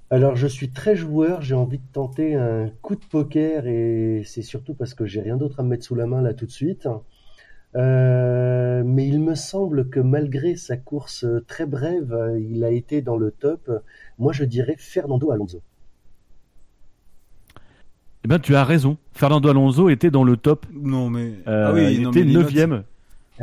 Alors, 0.10 0.36
je 0.36 0.48
suis 0.48 0.70
très 0.72 0.96
joueur, 0.96 1.42
j'ai 1.42 1.54
envie 1.56 1.78
de 1.78 1.84
tenter 1.92 2.36
un 2.36 2.70
coup 2.82 2.96
de 2.96 3.06
poker 3.10 3.68
et 3.68 4.24
c'est 4.26 4.42
surtout 4.42 4.74
parce 4.74 4.94
que 4.94 5.06
j'ai 5.06 5.22
rien 5.22 5.38
d'autre 5.38 5.60
à 5.60 5.64
me 5.64 5.70
mettre 5.70 5.84
sous 5.86 5.96
la 5.96 6.06
main 6.08 6.22
là 6.22 6.34
tout 6.34 6.46
de 6.46 6.52
suite. 6.52 6.88
Euh, 7.76 8.84
mais 8.86 9.08
il 9.08 9.20
me 9.20 9.36
semble 9.36 9.90
que 9.90 10.00
malgré 10.00 10.56
sa 10.56 10.78
course 10.78 11.26
très 11.48 11.66
brève, 11.66 12.14
euh, 12.14 12.40
il 12.40 12.64
a 12.64 12.70
été 12.70 13.02
dans 13.02 13.18
le 13.18 13.32
top. 13.32 13.72
Moi, 14.20 14.32
je 14.34 14.44
dirais 14.44 14.76
Fernando 14.78 15.32
Alonso. 15.32 15.62
Eh 18.26 18.28
ben, 18.28 18.40
tu 18.40 18.56
as 18.56 18.64
raison. 18.64 18.98
Fernando 19.12 19.50
Alonso 19.50 19.90
était 19.90 20.12
dans 20.12 20.24
le 20.24 20.38
top. 20.38 20.66
Non, 20.72 21.10
mais. 21.10 21.34
Euh, 21.48 21.68
ah 21.68 21.74
oui, 21.74 21.96
il 21.96 22.02
non, 22.04 22.12
était 22.12 22.24
9ème. 22.24 22.84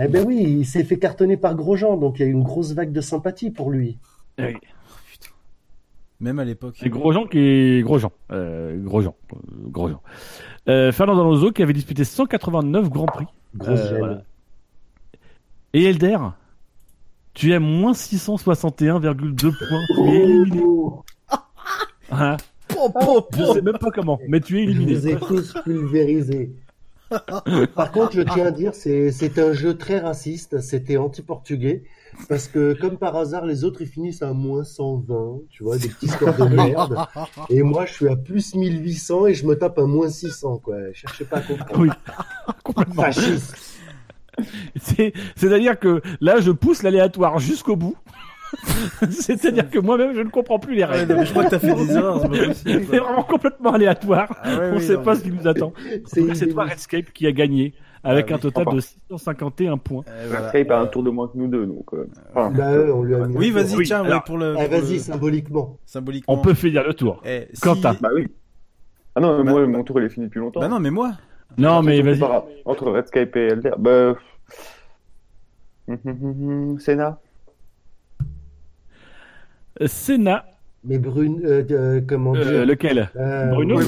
Eh 0.01 0.09
ben 0.09 0.25
oui, 0.25 0.43
il 0.61 0.67
s'est 0.67 0.85
fait 0.85 0.99
cartonner 0.99 1.37
par 1.37 1.55
Grosjean, 1.57 1.97
donc 1.97 2.19
il 2.19 2.23
y 2.23 2.25
a 2.25 2.29
eu 2.29 2.33
une 2.33 2.45
grosse 2.45 2.73
vague 2.73 2.93
de 2.93 3.01
sympathie 3.01 3.51
pour 3.51 3.71
lui. 3.71 3.99
Même 6.21 6.39
à 6.39 6.45
l'époque. 6.45 6.77
C'est 6.79 6.91
Grosjean 6.91 7.27
qui 7.27 7.39
est 7.39 7.83
Grosjean. 7.83 8.13
Euh, 8.31 8.79
Grosjean. 8.83 9.15
Euh, 9.33 9.37
Grosjean. 9.69 10.01
Euh, 10.69 10.93
Fernando 10.93 11.23
Alonso 11.23 11.51
qui 11.51 11.63
avait 11.63 11.73
disputé 11.73 12.05
189 12.05 12.91
Grands 12.91 13.07
Prix. 13.07 13.27
Grosse 13.55 13.81
Euh, 13.81 13.89
gêne. 13.89 13.99
voilà. 13.99 14.23
Et 15.73 15.85
Elder, 15.85 16.19
tu 17.35 17.53
es 17.53 17.55
à 17.55 17.61
moins 17.61 17.93
661,2 17.93 19.53
points. 19.69 19.87
Tu 19.95 20.11
es 20.11 20.21
éliminé. 20.23 20.63
Hein 22.11 22.37
Je 23.37 23.45
sais 23.53 23.63
même 23.63 23.79
pas 23.79 23.91
comment, 23.91 24.19
mais 24.29 24.41
tu 24.41 24.59
es 24.61 24.65
Je 24.65 24.71
éliminé. 24.71 24.95
vous 24.95 25.09
ai 25.09 25.17
tous 25.17 25.55
pulvérisés. 25.65 26.53
Par 27.75 27.91
contre, 27.93 28.13
je 28.15 28.23
tiens 28.23 28.47
à 28.47 28.51
dire, 28.53 28.75
c'est 28.75 29.11
c'est 29.11 29.39
un 29.41 29.53
jeu 29.53 29.77
très 29.77 29.99
raciste, 29.99 30.61
c'était 30.61 30.97
anti-portugais, 30.97 31.83
parce 32.29 32.49
que 32.49 32.73
comme 32.81 32.97
par 32.99 33.17
hasard, 33.17 33.45
les 33.47 33.65
autres 33.65 33.83
ils 33.83 33.87
finissent 33.89 34.23
à 34.23 34.33
moins 34.33 34.65
120, 34.65 35.39
tu 35.51 35.63
vois, 35.65 35.79
des 35.79 35.89
petits 35.89 36.09
scores 36.09 36.35
de 36.37 36.45
merde. 36.55 36.97
Et 37.49 37.63
moi, 37.63 37.87
je 37.87 37.93
suis 37.95 38.09
à 38.09 38.17
plus 38.17 38.55
1800 38.55 39.27
et 39.27 39.35
je 39.35 39.47
me 39.47 39.55
tape 39.55 39.79
à 39.79 39.85
moins 39.87 40.09
600, 40.09 40.59
quoi. 40.59 40.77
Cherchez 40.93 41.25
pas 41.25 41.39
à 41.39 41.41
comprendre. 41.41 41.81
Oui, 41.81 41.89
complètement. 42.65 43.03
Fasciste. 43.05 43.57
C'est- 44.77 45.13
C'est-à-dire 45.37 45.79
que 45.79 46.01
là, 46.21 46.41
je 46.41 46.51
pousse 46.51 46.83
l'aléatoire 46.83 47.39
jusqu'au 47.39 47.77
bout. 47.77 47.97
C'est-à-dire 49.11 49.71
que 49.71 49.79
moi-même, 49.79 50.15
je 50.15 50.21
ne 50.23 50.29
comprends 50.31 50.59
plus 50.59 50.75
les 50.75 50.83
Ouais, 50.83 50.89
règles. 50.89 51.13
non, 51.15 51.21
mais 51.21 51.27
je 51.27 51.31
crois 51.31 51.45
que 51.45 51.51
t'as 51.51 51.59
fait 51.61 51.75
des 51.75 51.93
erreurs, 51.93 52.23
c'est 52.55 52.77
vraiment 52.79 53.23
complètement 53.23 53.73
aléatoire. 53.73 54.29
Ah 54.43 54.49
ouais, 54.59 54.65
On 54.71 54.73
ne 54.75 54.77
oui, 54.79 54.83
sait 54.87 54.95
non, 54.95 55.03
pas 55.03 55.13
mais- 55.15 55.19
ce 55.21 55.23
qui 55.25 55.31
nous 55.31 55.47
attend. 55.47 55.73
C'est 56.07 56.49
toi, 56.49 56.65
Redscape, 56.65 57.13
qui 57.13 57.27
a 57.27 57.33
gagné 57.33 57.75
avec 58.03 58.31
Ah 58.31 58.35
un 58.35 58.39
total 58.39 58.67
de 58.73 58.81
651 58.81 59.77
points. 59.79 60.05
Euh, 60.09 60.27
voilà. 60.29 60.49
Skype 60.49 60.71
a 60.71 60.81
un 60.81 60.87
tour 60.87 61.03
de 61.03 61.11
moins 61.11 61.29
que 61.29 61.37
nous 61.37 61.49
deux, 61.49 61.67
donc. 61.67 61.93
euh, 61.95 62.09
enfin, 62.35 62.51
Bah, 62.51 62.75
eux, 62.75 62.93
on 62.95 63.03
lui 63.03 63.15
a 63.15 63.27
mis 63.27 63.37
Oui, 63.37 63.51
vas-y, 63.51 63.73
tour. 63.75 63.83
tiens, 63.85 64.05
alors- 64.05 64.25
pour 64.25 64.39
le. 64.39 64.55
Ah, 64.59 64.63
pour 64.69 64.71
vas-y, 64.81 64.93
le- 64.95 64.99
symboliquement. 64.99 65.79
Symboliquement. 65.85 66.35
On 66.35 66.39
peut 66.39 66.55
finir 66.55 66.83
le 66.87 66.95
tour. 66.95 67.21
Eh, 67.25 67.49
si- 67.53 67.61
Quentin. 67.61 67.97
Bah 68.01 68.09
oui. 68.15 68.29
Ah 69.15 69.21
non, 69.21 69.39
mais 69.39 69.45
Bah- 69.45 69.51
moi, 69.51 69.67
mon 69.67 69.85
tour 69.85 70.01
il 70.01 70.07
est 70.07 70.11
fini 70.11 70.27
depuis 70.27 70.39
longtemps. 70.41 70.61
Bah 70.61 70.69
non, 70.69 70.79
mais 70.81 70.91
moi. 70.91 71.13
Non, 71.59 71.83
mais 71.83 72.01
vas-y. 72.01 72.23
Entre 72.65 72.91
Redscape 72.91 73.35
et 73.37 73.47
Elder. 73.49 73.73
Bah. 73.79 74.15
Senna. 76.79 77.19
Senna, 79.87 80.45
Mais 80.85 80.99
Brune, 80.99 81.41
euh, 81.45 81.65
euh, 81.71 82.01
comment 82.07 82.33
dire 82.33 82.47
euh, 82.47 82.65
lequel 82.65 83.11
Euh, 83.17 83.47
Bruno 83.47 83.81
ou 83.81 83.85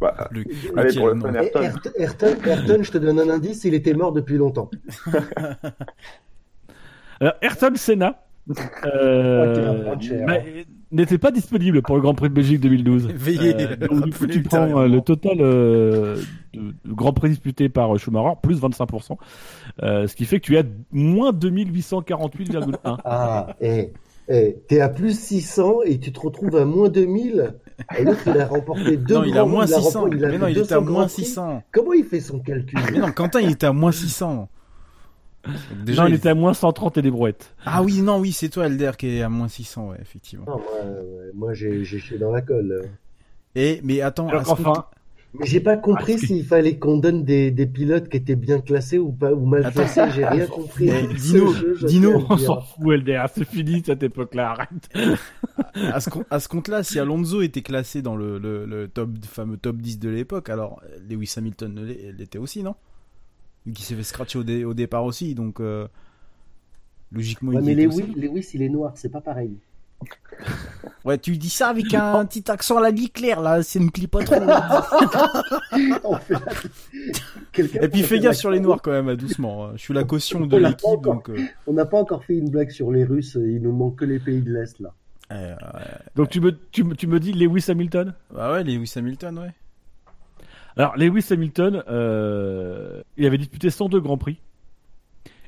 bah. 0.00 0.14
Ayrton 0.18 0.28
Le- 0.32 0.44
allez, 0.78 0.88
lequel, 0.88 0.98
pour 0.98 1.08
le 1.08 1.14
non. 1.14 1.20
fun, 1.20 1.32
Et 1.34 1.36
Ayrton. 1.44 1.60
Ayrton, 1.62 1.90
Ayrton, 1.96 2.26
Ayrton, 2.46 2.82
je 2.82 2.90
te 2.90 2.98
donne 2.98 3.20
un 3.20 3.28
indice, 3.30 3.64
il 3.64 3.74
était 3.74 3.94
mort 3.94 4.12
depuis 4.12 4.36
longtemps. 4.36 4.70
Alors, 7.20 7.34
Ayrton 7.42 7.72
Senna 7.76 8.22
euh, 8.94 9.94
cher. 10.00 10.26
bah, 10.26 10.38
n'était 10.90 11.18
pas 11.18 11.30
disponible 11.30 11.82
pour 11.82 11.94
le 11.96 12.00
Grand 12.02 12.14
Prix 12.14 12.30
de 12.30 12.34
Belgique 12.34 12.60
2012. 12.60 13.08
Veillez. 13.14 13.54
Euh, 13.60 13.76
donc, 13.76 14.04
du 14.04 14.10
coup, 14.10 14.18
Rappelez 14.20 14.34
tu 14.34 14.42
prends 14.42 14.80
euh, 14.80 14.88
le 14.88 15.00
total 15.02 15.36
euh, 15.40 16.16
de, 16.54 16.60
de 16.84 16.92
Grand 16.92 17.12
Prix 17.12 17.28
disputé 17.30 17.68
par 17.68 17.96
Schumacher, 17.98 18.36
plus 18.42 18.60
25%. 18.60 19.16
Euh, 19.82 20.06
ce 20.06 20.16
qui 20.16 20.24
fait 20.24 20.40
que 20.40 20.46
tu 20.46 20.56
es 20.56 20.60
à 20.60 20.64
moins 20.90 21.32
2848,1. 21.32 22.98
Ah, 23.04 23.54
eh, 23.60 23.92
eh, 24.28 24.56
t'es 24.66 24.80
à 24.80 24.88
plus 24.88 25.16
600 25.18 25.82
et 25.84 25.98
tu 25.98 26.10
te 26.12 26.20
retrouves 26.20 26.56
à 26.56 26.64
moins 26.64 26.88
2000. 26.88 27.54
Et 27.98 28.04
l'autre, 28.04 28.20
il 28.26 28.40
a 28.40 28.46
remporté 28.46 28.96
deux 28.96 29.14
Non, 29.14 29.24
il 29.24 29.38
a 29.38 29.44
moins 29.44 29.64
prix, 29.64 29.74
il 29.76 29.82
600. 29.82 30.00
remporté- 30.00 30.16
il 30.16 30.24
a 30.24 30.28
Mais 30.28 30.38
non, 30.38 30.46
il 30.46 30.50
était 30.52 30.60
200 30.60 30.76
à 30.76 30.80
moins 30.80 30.90
grands 30.92 31.02
prix. 31.06 31.24
600. 31.24 31.62
Comment 31.72 31.92
il 31.92 32.04
fait 32.04 32.20
son 32.20 32.38
calcul 32.40 32.78
Mais 32.92 32.98
non, 32.98 33.12
Quentin, 33.12 33.40
il 33.40 33.50
était 33.52 33.66
à 33.66 33.72
moins 33.72 33.92
600. 33.92 34.48
Donc, 35.46 35.54
déjà, 35.84 36.02
non, 36.02 36.08
il 36.08 36.12
il- 36.12 36.16
était 36.16 36.28
à 36.28 36.34
moins 36.34 36.52
130 36.52 36.98
et 36.98 37.02
des 37.02 37.10
brouettes. 37.10 37.54
Ah 37.64 37.82
oui, 37.82 38.02
non, 38.02 38.18
oui, 38.18 38.32
c'est 38.32 38.50
toi, 38.50 38.66
Elder, 38.66 38.90
qui 38.98 39.16
est 39.16 39.22
à 39.22 39.28
moins 39.30 39.48
600, 39.48 39.88
ouais, 39.88 39.96
effectivement. 40.00 40.44
Non, 40.46 40.56
moi, 40.58 40.66
euh, 40.84 41.30
moi 41.34 41.54
j'ai 41.54 41.82
dans 42.18 42.30
la 42.30 42.42
colle. 42.42 42.82
Et, 43.54 43.80
mais 43.82 44.00
attends, 44.02 44.28
Alors 44.28 44.42
à 44.42 44.44
ce 44.44 44.50
qu'enfin, 44.50 44.72
compte- 44.74 44.84
j'ai 45.42 45.60
pas 45.60 45.76
compris 45.76 46.14
Ah, 46.16 46.26
s'il 46.26 46.44
fallait 46.44 46.78
qu'on 46.78 46.98
donne 46.98 47.24
des, 47.24 47.50
des 47.50 47.66
pilotes 47.66 48.08
qui 48.08 48.16
étaient 48.16 48.34
bien 48.36 48.60
classés 48.60 48.98
ou 48.98 49.12
pas 49.12 49.32
ou 49.32 49.46
mal 49.46 49.64
Attends. 49.64 49.80
classés. 49.84 50.02
J'ai 50.14 50.26
rien 50.26 50.46
compris. 50.48 50.86
Mais 50.86 51.06
Dino, 51.14 51.52
jeu, 51.52 51.76
Dino, 51.86 52.24
on 52.28 52.36
s'en 52.36 52.60
fout, 52.60 52.88
LDR, 52.98 53.26
c'est 53.32 53.44
fini 53.46 53.82
cette 53.84 54.02
époque-là, 54.02 54.50
arrête. 54.50 54.88
à 55.74 56.00
ce, 56.00 56.10
com- 56.10 56.24
à 56.30 56.40
ce 56.40 56.48
compte-là, 56.48 56.82
si 56.82 56.98
Alonso 56.98 57.42
était 57.42 57.62
classé 57.62 58.02
dans 58.02 58.16
le, 58.16 58.38
le, 58.38 58.66
le 58.66 58.88
top, 58.88 59.10
fameux 59.24 59.56
top 59.56 59.76
10 59.76 59.98
de 60.00 60.08
l'époque, 60.08 60.48
alors 60.50 60.82
Lewis 61.08 61.32
Hamilton 61.36 61.80
l'était 62.18 62.38
aussi, 62.38 62.62
non? 62.62 62.74
Vu 63.66 63.72
qu'il 63.72 63.84
s'est 63.84 63.94
fait 63.94 64.02
scratcher 64.02 64.38
au, 64.38 64.42
dé- 64.42 64.64
au 64.64 64.74
départ 64.74 65.04
aussi, 65.04 65.34
donc 65.34 65.60
euh, 65.60 65.86
logiquement 67.12 67.52
Ouais, 67.52 67.60
il 67.60 67.64
mais 67.66 67.74
Lewis. 67.74 68.02
Lewis, 68.16 68.48
il 68.54 68.62
est 68.62 68.68
noir, 68.68 68.92
c'est 68.96 69.10
pas 69.10 69.20
pareil. 69.20 69.52
Ouais, 71.04 71.16
tu 71.18 71.36
dis 71.38 71.48
ça 71.50 71.68
avec 71.68 71.92
un 71.94 72.24
petit 72.26 72.50
accent 72.50 72.76
à 72.76 72.80
la 72.82 72.90
vie 72.90 73.10
claire, 73.10 73.40
là, 73.40 73.62
c'est 73.62 73.78
une 73.78 73.90
clip 73.90 74.10
pas 74.10 74.22
trop. 74.22 74.34
Et 77.82 77.88
puis 77.88 78.02
fais 78.02 78.18
gaffe 78.20 78.36
sur 78.36 78.50
les 78.50 78.60
noirs 78.60 78.80
quand 78.82 78.90
même, 78.90 79.08
hein, 79.08 79.14
doucement. 79.16 79.66
hein. 79.66 79.70
Je 79.76 79.80
suis 79.82 79.94
la 79.94 80.04
caution 80.04 80.46
de 80.46 80.56
l'équipe, 80.56 80.84
encore. 80.84 81.14
donc... 81.14 81.30
euh, 81.30 81.38
On 81.66 81.72
n'a 81.72 81.86
pas 81.86 81.98
encore 81.98 82.24
fait 82.24 82.34
une 82.36 82.50
blague 82.50 82.70
sur 82.70 82.90
les 82.90 83.04
Russes. 83.04 83.34
Il 83.40 83.62
nous 83.62 83.72
manque 83.72 83.96
que 83.96 84.04
les 84.04 84.18
pays 84.18 84.40
de 84.42 84.52
l'Est 84.52 84.78
là. 84.80 84.90
euh, 85.32 85.54
Donc 86.16 86.28
tu 86.30 86.40
me, 86.40 86.52
tu, 86.70 86.84
me- 86.84 86.94
tu 86.94 87.06
me 87.06 87.18
dis 87.20 87.32
Lewis 87.32 87.64
Hamilton? 87.68 88.14
Bah 88.34 88.52
ouais, 88.52 88.64
Lewis 88.64 88.92
Hamilton, 88.96 89.38
ouais. 89.38 89.50
Alors, 90.76 90.96
Lewis 90.96 91.26
Hamilton, 91.30 91.82
euh, 91.88 93.02
il 93.16 93.26
avait 93.26 93.38
disputé 93.38 93.70
102 93.70 94.00
Grands 94.00 94.16
Prix. 94.18 94.38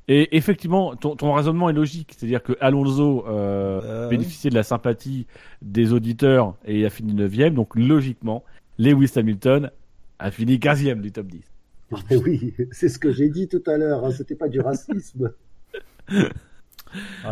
Et 0.09 0.37
effectivement, 0.37 0.97
ton, 0.97 1.15
ton 1.17 1.33
raisonnement 1.33 1.71
est 1.71 1.75
logique. 1.75 2.13
C'est-à-dire 2.17 2.43
que 2.43 2.55
Alonso 2.61 3.25
euh, 3.27 3.81
Euh, 3.85 4.09
bénéficiait 4.09 4.51
de 4.51 4.55
la 4.55 4.63
sympathie 4.63 5.27
des 5.63 5.93
auditeurs 5.93 6.55
et 6.65 6.85
a 6.85 6.91
fini 6.91 7.15
9 7.15 7.53
Donc, 7.55 7.77
logiquement, 7.77 8.45
Lewis 8.79 9.13
Hamilton 9.17 9.71
a 10.19 10.31
fini 10.31 10.59
15e 10.59 11.01
du 11.01 11.13
top 11.13 11.27
10. 11.27 11.41
Mais 12.11 12.17
oui, 12.17 12.55
c'est 12.73 12.89
ce 12.89 12.99
que 12.99 13.13
j'ai 13.13 13.29
dit 13.29 13.49
tout 13.49 13.63
à 13.67 13.77
l'heure. 13.77 14.05
hein, 14.05 14.11
C'était 14.11 14.35
pas 14.35 14.49
du 14.49 14.61
racisme. 14.61 15.33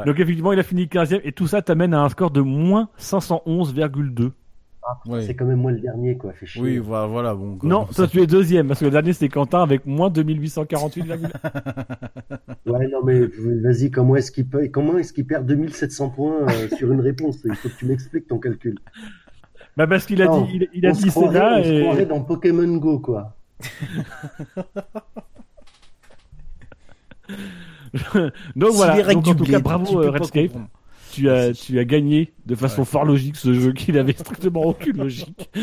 Donc, 0.07 0.19
effectivement, 0.19 0.53
il 0.53 0.59
a 0.59 0.63
fini 0.63 0.85
15e 0.87 1.21
et 1.25 1.33
tout 1.33 1.47
ça 1.47 1.61
t'amène 1.63 1.93
à 1.93 2.01
un 2.03 2.09
score 2.09 2.31
de 2.31 2.41
moins 2.41 2.89
511,2. 2.99 4.31
Ouais. 5.07 5.23
C'est 5.27 5.35
quand 5.35 5.45
même 5.45 5.61
moi 5.61 5.73
le 5.73 5.81
dernier 5.81 6.17
quoi. 6.17 6.33
Fait 6.33 6.47
chier. 6.47 6.63
Oui, 6.63 6.79
voilà, 6.79 7.07
voilà 7.07 7.35
bon. 7.35 7.57
quoi. 7.57 7.69
Non, 7.69 7.85
toi 7.85 8.07
tu 8.09 8.21
es 8.21 8.27
deuxième 8.27 8.69
parce 8.69 8.81
que 8.81 8.87
le 8.87 8.91
dernier 8.91 9.13
c'était 9.13 9.29
Quentin 9.29 9.63
avec 9.63 9.87
moins 9.87 10.11
2848,1. 10.11 11.31
Ouais, 12.67 12.87
non 12.89 13.03
mais 13.05 13.23
vas-y. 13.63 13.91
Comment 13.91 14.17
est-ce 14.17 14.31
qu'il 14.31 14.47
peut... 14.47 14.69
Comment 14.69 14.97
est-ce 14.99 15.13
qu'il 15.13 15.27
perd 15.27 15.47
2700 15.47 16.11
points 16.11 16.47
euh, 16.49 16.69
sur 16.77 16.93
une 16.93 17.01
réponse? 17.01 17.39
Il 17.45 17.55
faut 17.57 17.69
que 17.69 17.75
tu 17.77 17.87
m'expliques 17.87 18.29
ton 18.29 18.39
calcul. 18.39 18.77
bah 19.77 19.87
parce 19.87 20.07
qu'il 20.07 20.23
a 20.23 20.27
Non, 20.27 20.29
dit, 20.29 20.51
il, 20.55 20.69
il 20.75 20.87
a 20.87 20.93
dit 20.93 21.07
croirait, 21.07 21.39
Senna 21.39 21.59
on 21.59 21.65
se 21.65 21.81
croirait 21.81 22.07
dans 22.07 22.21
Pokémon 22.23 22.77
Go 22.77 23.01
quoi. 23.01 23.37
Donc 28.57 28.75
voilà, 28.75 29.03
donc, 29.03 29.17
en 29.17 29.21
du 29.21 29.35
tout 29.35 29.47
cas 29.47 29.61
bravo 29.61 30.03
euh, 30.03 30.11
Redscape, 30.11 30.53
comprendre. 30.53 30.69
Tu 31.11 31.29
as, 31.31 31.53
tu 31.55 31.79
as 31.79 31.85
gagné 31.85 32.33
de 32.47 32.55
façon 32.55 32.83
Ouais. 32.83 32.85
fort 32.85 33.05
logique 33.05 33.37
ce 33.37 33.53
jeu 33.55 33.73
qui 33.73 33.93
n'avait 33.93 34.13
strictement 34.13 34.63
aucune 34.65 34.99
logique. 34.99 35.51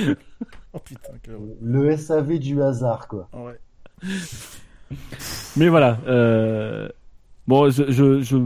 Oh 0.74 0.80
putain. 0.80 1.14
Le 1.62 1.96
SAV 1.98 2.40
du 2.40 2.62
hasard 2.62 3.08
quoi. 3.08 3.30
Ouais. 3.34 3.60
Mais 5.56 5.70
voilà, 5.70 6.00
euh... 6.08 6.88
bon, 7.48 7.70
je, 7.70 7.92
je, 7.92 8.22
je, 8.22 8.38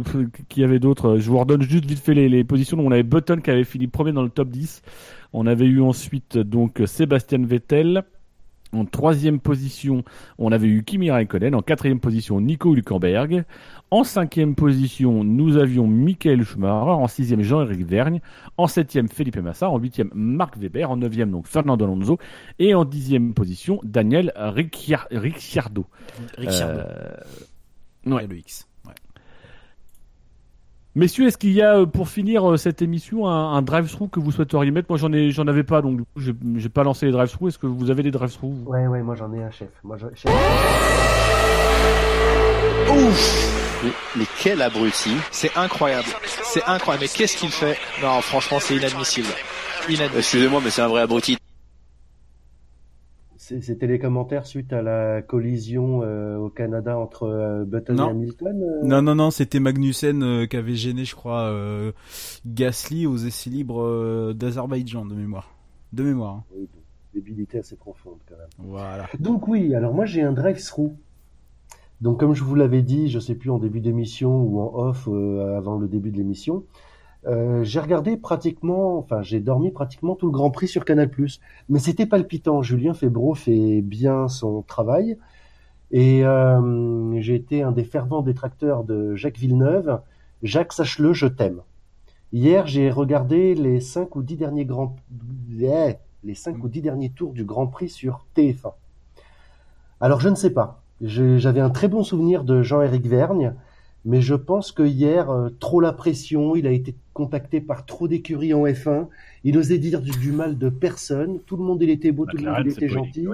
qui 0.48 0.62
y 0.62 0.64
avait 0.64 0.80
d'autres 0.80 1.18
Je 1.18 1.30
vous 1.30 1.38
redonne 1.40 1.62
juste 1.62 1.86
vite 1.86 2.00
fait 2.00 2.14
les, 2.14 2.30
les 2.30 2.44
positions. 2.44 2.78
Donc, 2.78 2.88
on 2.88 2.92
avait 2.92 3.04
Button 3.04 3.42
qui 3.42 3.52
avait 3.52 3.64
fini 3.66 3.88
premier 3.88 4.14
dans 4.14 4.24
le 4.24 4.30
top 4.30 4.50
10. 4.50 4.82
On 5.34 5.46
avait 5.48 5.66
eu 5.66 5.82
ensuite 5.82 6.38
donc 6.38 6.82
Sébastien 6.86 7.46
Vettel. 7.46 8.04
En 8.74 8.86
troisième 8.86 9.40
position, 9.40 10.04
on 10.38 10.52
avait 10.52 10.68
eu 10.68 10.84
Kimi 10.84 11.12
Raikkonen. 11.12 11.54
En 11.56 11.62
quatrième 11.62 12.00
position, 12.00 12.40
Nico 12.40 12.74
Hülkenberg. 12.74 13.44
En 13.92 14.06
cinquième 14.06 14.56
position, 14.56 15.24
nous 15.26 15.58
avions 15.58 15.88
Michael 15.88 16.44
Schumacher. 16.44 16.92
En 16.92 17.08
sixième, 17.08 17.42
Jean-Éric 17.42 17.86
Vergne. 17.86 18.22
En 18.58 18.68
septième, 18.68 19.10
Felipe 19.10 19.38
Massa. 19.38 19.70
En 19.70 19.78
huitième, 19.78 20.10
Marc 20.14 20.58
Weber. 20.58 20.90
En 20.90 20.96
neuvième, 20.96 21.32
donc 21.32 21.48
Fernando 21.48 21.84
Alonso. 21.84 22.18
Et 22.60 22.74
en 22.74 22.86
dixième 22.86 23.34
position, 23.34 23.82
Daniel 23.84 24.32
Ricciar- 24.38 25.08
Ricciardo. 25.12 25.86
Ricciardo. 26.38 26.80
Euh, 26.80 27.16
Ouais. 28.06 28.26
Le 28.26 28.38
X. 28.38 28.68
Messieurs, 30.94 31.28
est-ce 31.28 31.38
qu'il 31.38 31.54
y 31.54 31.62
a 31.62 31.78
euh, 31.78 31.86
pour 31.86 32.10
finir 32.10 32.50
euh, 32.52 32.58
cette 32.58 32.82
émission 32.82 33.26
un, 33.28 33.54
un 33.54 33.62
drive-through 33.62 34.10
que 34.10 34.20
vous 34.20 34.32
souhaiteriez 34.32 34.72
mettre? 34.72 34.88
Moi, 34.90 34.98
j'en 34.98 35.14
ai, 35.14 35.32
j'en 35.32 35.48
avais 35.48 35.64
pas, 35.64 35.82
donc 35.82 35.98
du 35.98 36.04
coup, 36.04 36.20
j'ai, 36.20 36.34
j'ai 36.58 36.68
pas 36.70 36.84
lancé 36.84 37.06
les 37.06 37.14
drive-through. 37.14 37.48
Est-ce 37.48 37.58
que 37.58 37.68
vous 37.68 37.90
avez 37.90 38.04
des 38.04 38.12
drive-through 38.12 38.54
Ouais, 38.68 38.88
ouais, 38.88 39.02
moi 39.02 39.16
j'en 39.16 39.32
ai 39.34 39.42
un 39.42 39.52
chef. 39.52 39.70
Moi, 39.84 39.98
je- 39.98 40.08
chef. 40.16 40.32
Ouf 42.92 43.58
mais, 43.84 43.92
mais 44.18 44.26
quel 44.44 44.62
abruti 44.62 45.12
C'est 45.32 45.56
incroyable. 45.58 46.08
C'est 46.44 46.64
incroyable. 46.66 47.06
Mais 47.06 47.18
qu'est-ce 47.18 47.38
qu'il 47.38 47.50
fait? 47.50 47.78
Non, 48.04 48.20
franchement, 48.22 48.58
c'est 48.60 48.76
inadmissible. 48.76 49.28
Inadmissible. 49.88 50.18
Excusez-moi, 50.20 50.62
mais 50.64 50.70
c'est 50.72 50.82
un 50.82 50.88
vrai 50.90 51.02
abruti. 51.02 51.38
C'était 53.62 53.88
les 53.88 54.00
commentaires 54.00 54.46
suite 54.46 54.72
à 54.72 54.82
la 54.82 55.22
collision 55.22 56.02
euh, 56.04 56.38
au 56.38 56.50
Canada 56.50 56.98
entre 56.98 57.24
euh, 57.24 57.66
Button 57.66 57.94
Non. 57.94 58.08
et 58.08 58.12
Hamilton. 58.12 58.64
euh? 58.64 58.86
Non, 58.88 59.02
non, 59.02 59.16
non, 59.16 59.32
c'était 59.32 59.60
Magnussen 59.60 60.48
qui 60.48 60.56
avait 60.58 60.76
gêné, 60.76 61.04
je 61.06 61.16
crois, 61.16 61.52
Gasly 62.46 63.06
aux 63.08 63.18
essais 63.18 63.50
libres 63.50 64.34
d'Azerbaïdjan, 64.34 65.06
de 65.06 65.16
mémoire. 65.16 65.54
De 65.94 66.04
mémoire. 66.04 66.36
hein. 66.36 66.44
Oui, 66.56 66.68
débilité 67.14 67.60
assez 67.60 67.76
profonde 67.76 68.20
quand 68.28 68.36
même. 68.38 68.70
Voilà. 68.72 69.08
Donc 69.20 69.48
oui, 69.48 69.76
alors 69.76 69.94
moi 69.94 70.06
j'ai 70.06 70.22
un 70.22 70.32
drive-through. 70.32 70.94
Donc 72.00 72.20
comme 72.20 72.34
je 72.34 72.44
vous 72.44 72.56
l'avais 72.56 72.82
dit, 72.82 73.10
je 73.10 73.20
sais 73.20 73.36
plus 73.36 73.50
en 73.50 73.60
début 73.60 73.82
d'émission 73.82 74.42
ou 74.42 74.60
en 74.62 74.74
off 74.88 75.08
avant 75.08 75.78
le 75.78 75.88
début 75.88 76.12
de 76.12 76.18
l'émission, 76.18 76.64
euh, 77.28 77.64
j'ai 77.64 77.80
regardé 77.80 78.18
pratiquement, 78.18 78.98
enfin 78.98 79.22
j'ai 79.22 79.40
dormi 79.40 79.72
pratiquement 79.72 80.16
tout 80.16 80.26
le 80.26 80.32
Grand 80.32 80.52
Prix 80.52 80.68
sur 80.68 80.86
Canal+. 80.86 81.10
Mais 81.70 81.80
c'était 81.80 82.06
palpitant. 82.06 82.62
Julien 82.62 82.94
Febro 82.94 83.36
fait 83.36 83.82
bien 83.82 84.28
son 84.28 84.62
travail 84.64 85.18
et 85.92 86.26
euh, 86.26 87.20
j'ai 87.20 87.36
été 87.36 87.64
un 87.64 87.72
des 87.72 87.84
fervents 87.84 88.22
détracteurs 88.22 88.84
de 88.84 89.16
Jacques 89.16 89.38
Villeneuve. 89.38 90.00
Jacques, 90.42 90.74
sache-le, 90.74 91.14
je 91.14 91.28
t'aime. 91.28 91.62
Hier, 92.34 92.66
j'ai 92.66 92.90
regardé 92.90 93.56
les 93.56 93.82
cinq 93.82 94.16
ou 94.16 94.24
dix 94.24 94.38
derniers 94.38 94.66
grands, 94.66 94.96
eh, 95.60 95.98
les 96.24 96.34
cinq 96.34 96.64
ou 96.64 96.70
dix 96.70 96.82
derniers 96.82 97.10
tours 97.10 97.34
du 97.34 97.44
Grand 97.44 97.68
Prix 97.68 97.90
sur 97.90 98.26
TF1. 98.36 98.74
Alors, 100.00 100.22
je 100.22 100.30
ne 100.30 100.36
sais 100.36 100.52
pas. 100.52 100.82
J'avais 101.02 101.60
un 101.60 101.70
très 101.70 101.90
bon 101.90 102.04
souvenir 102.04 102.44
de 102.44 102.62
Jean-Éric 102.62 103.06
Vergne, 103.08 103.54
mais 104.06 104.22
je 104.22 104.34
pense 104.34 104.72
que 104.72 104.84
hier, 104.84 105.30
euh, 105.30 105.50
trop 105.60 105.80
la 105.80 105.94
pression, 105.94 106.56
il 106.56 106.66
a 106.66 106.72
été 106.72 106.96
contacté 107.14 107.62
par 107.62 107.86
trop 107.86 108.08
d'écuries 108.08 108.54
en 108.54 108.66
F1. 108.66 109.08
Il 109.44 109.58
osait 109.58 109.78
dire 109.78 110.02
du, 110.02 110.12
du 110.12 110.32
mal 110.32 110.58
de 110.58 110.70
personne. 110.70 111.40
Tout 111.46 111.58
le 111.58 111.64
monde, 111.64 111.82
il 111.84 111.90
était 111.90 112.12
beau, 112.12 112.26
tout 112.26 112.38
le 112.38 112.44
monde, 112.44 112.62
il 112.66 112.72
était 112.72 112.90
gentil. 112.90 113.28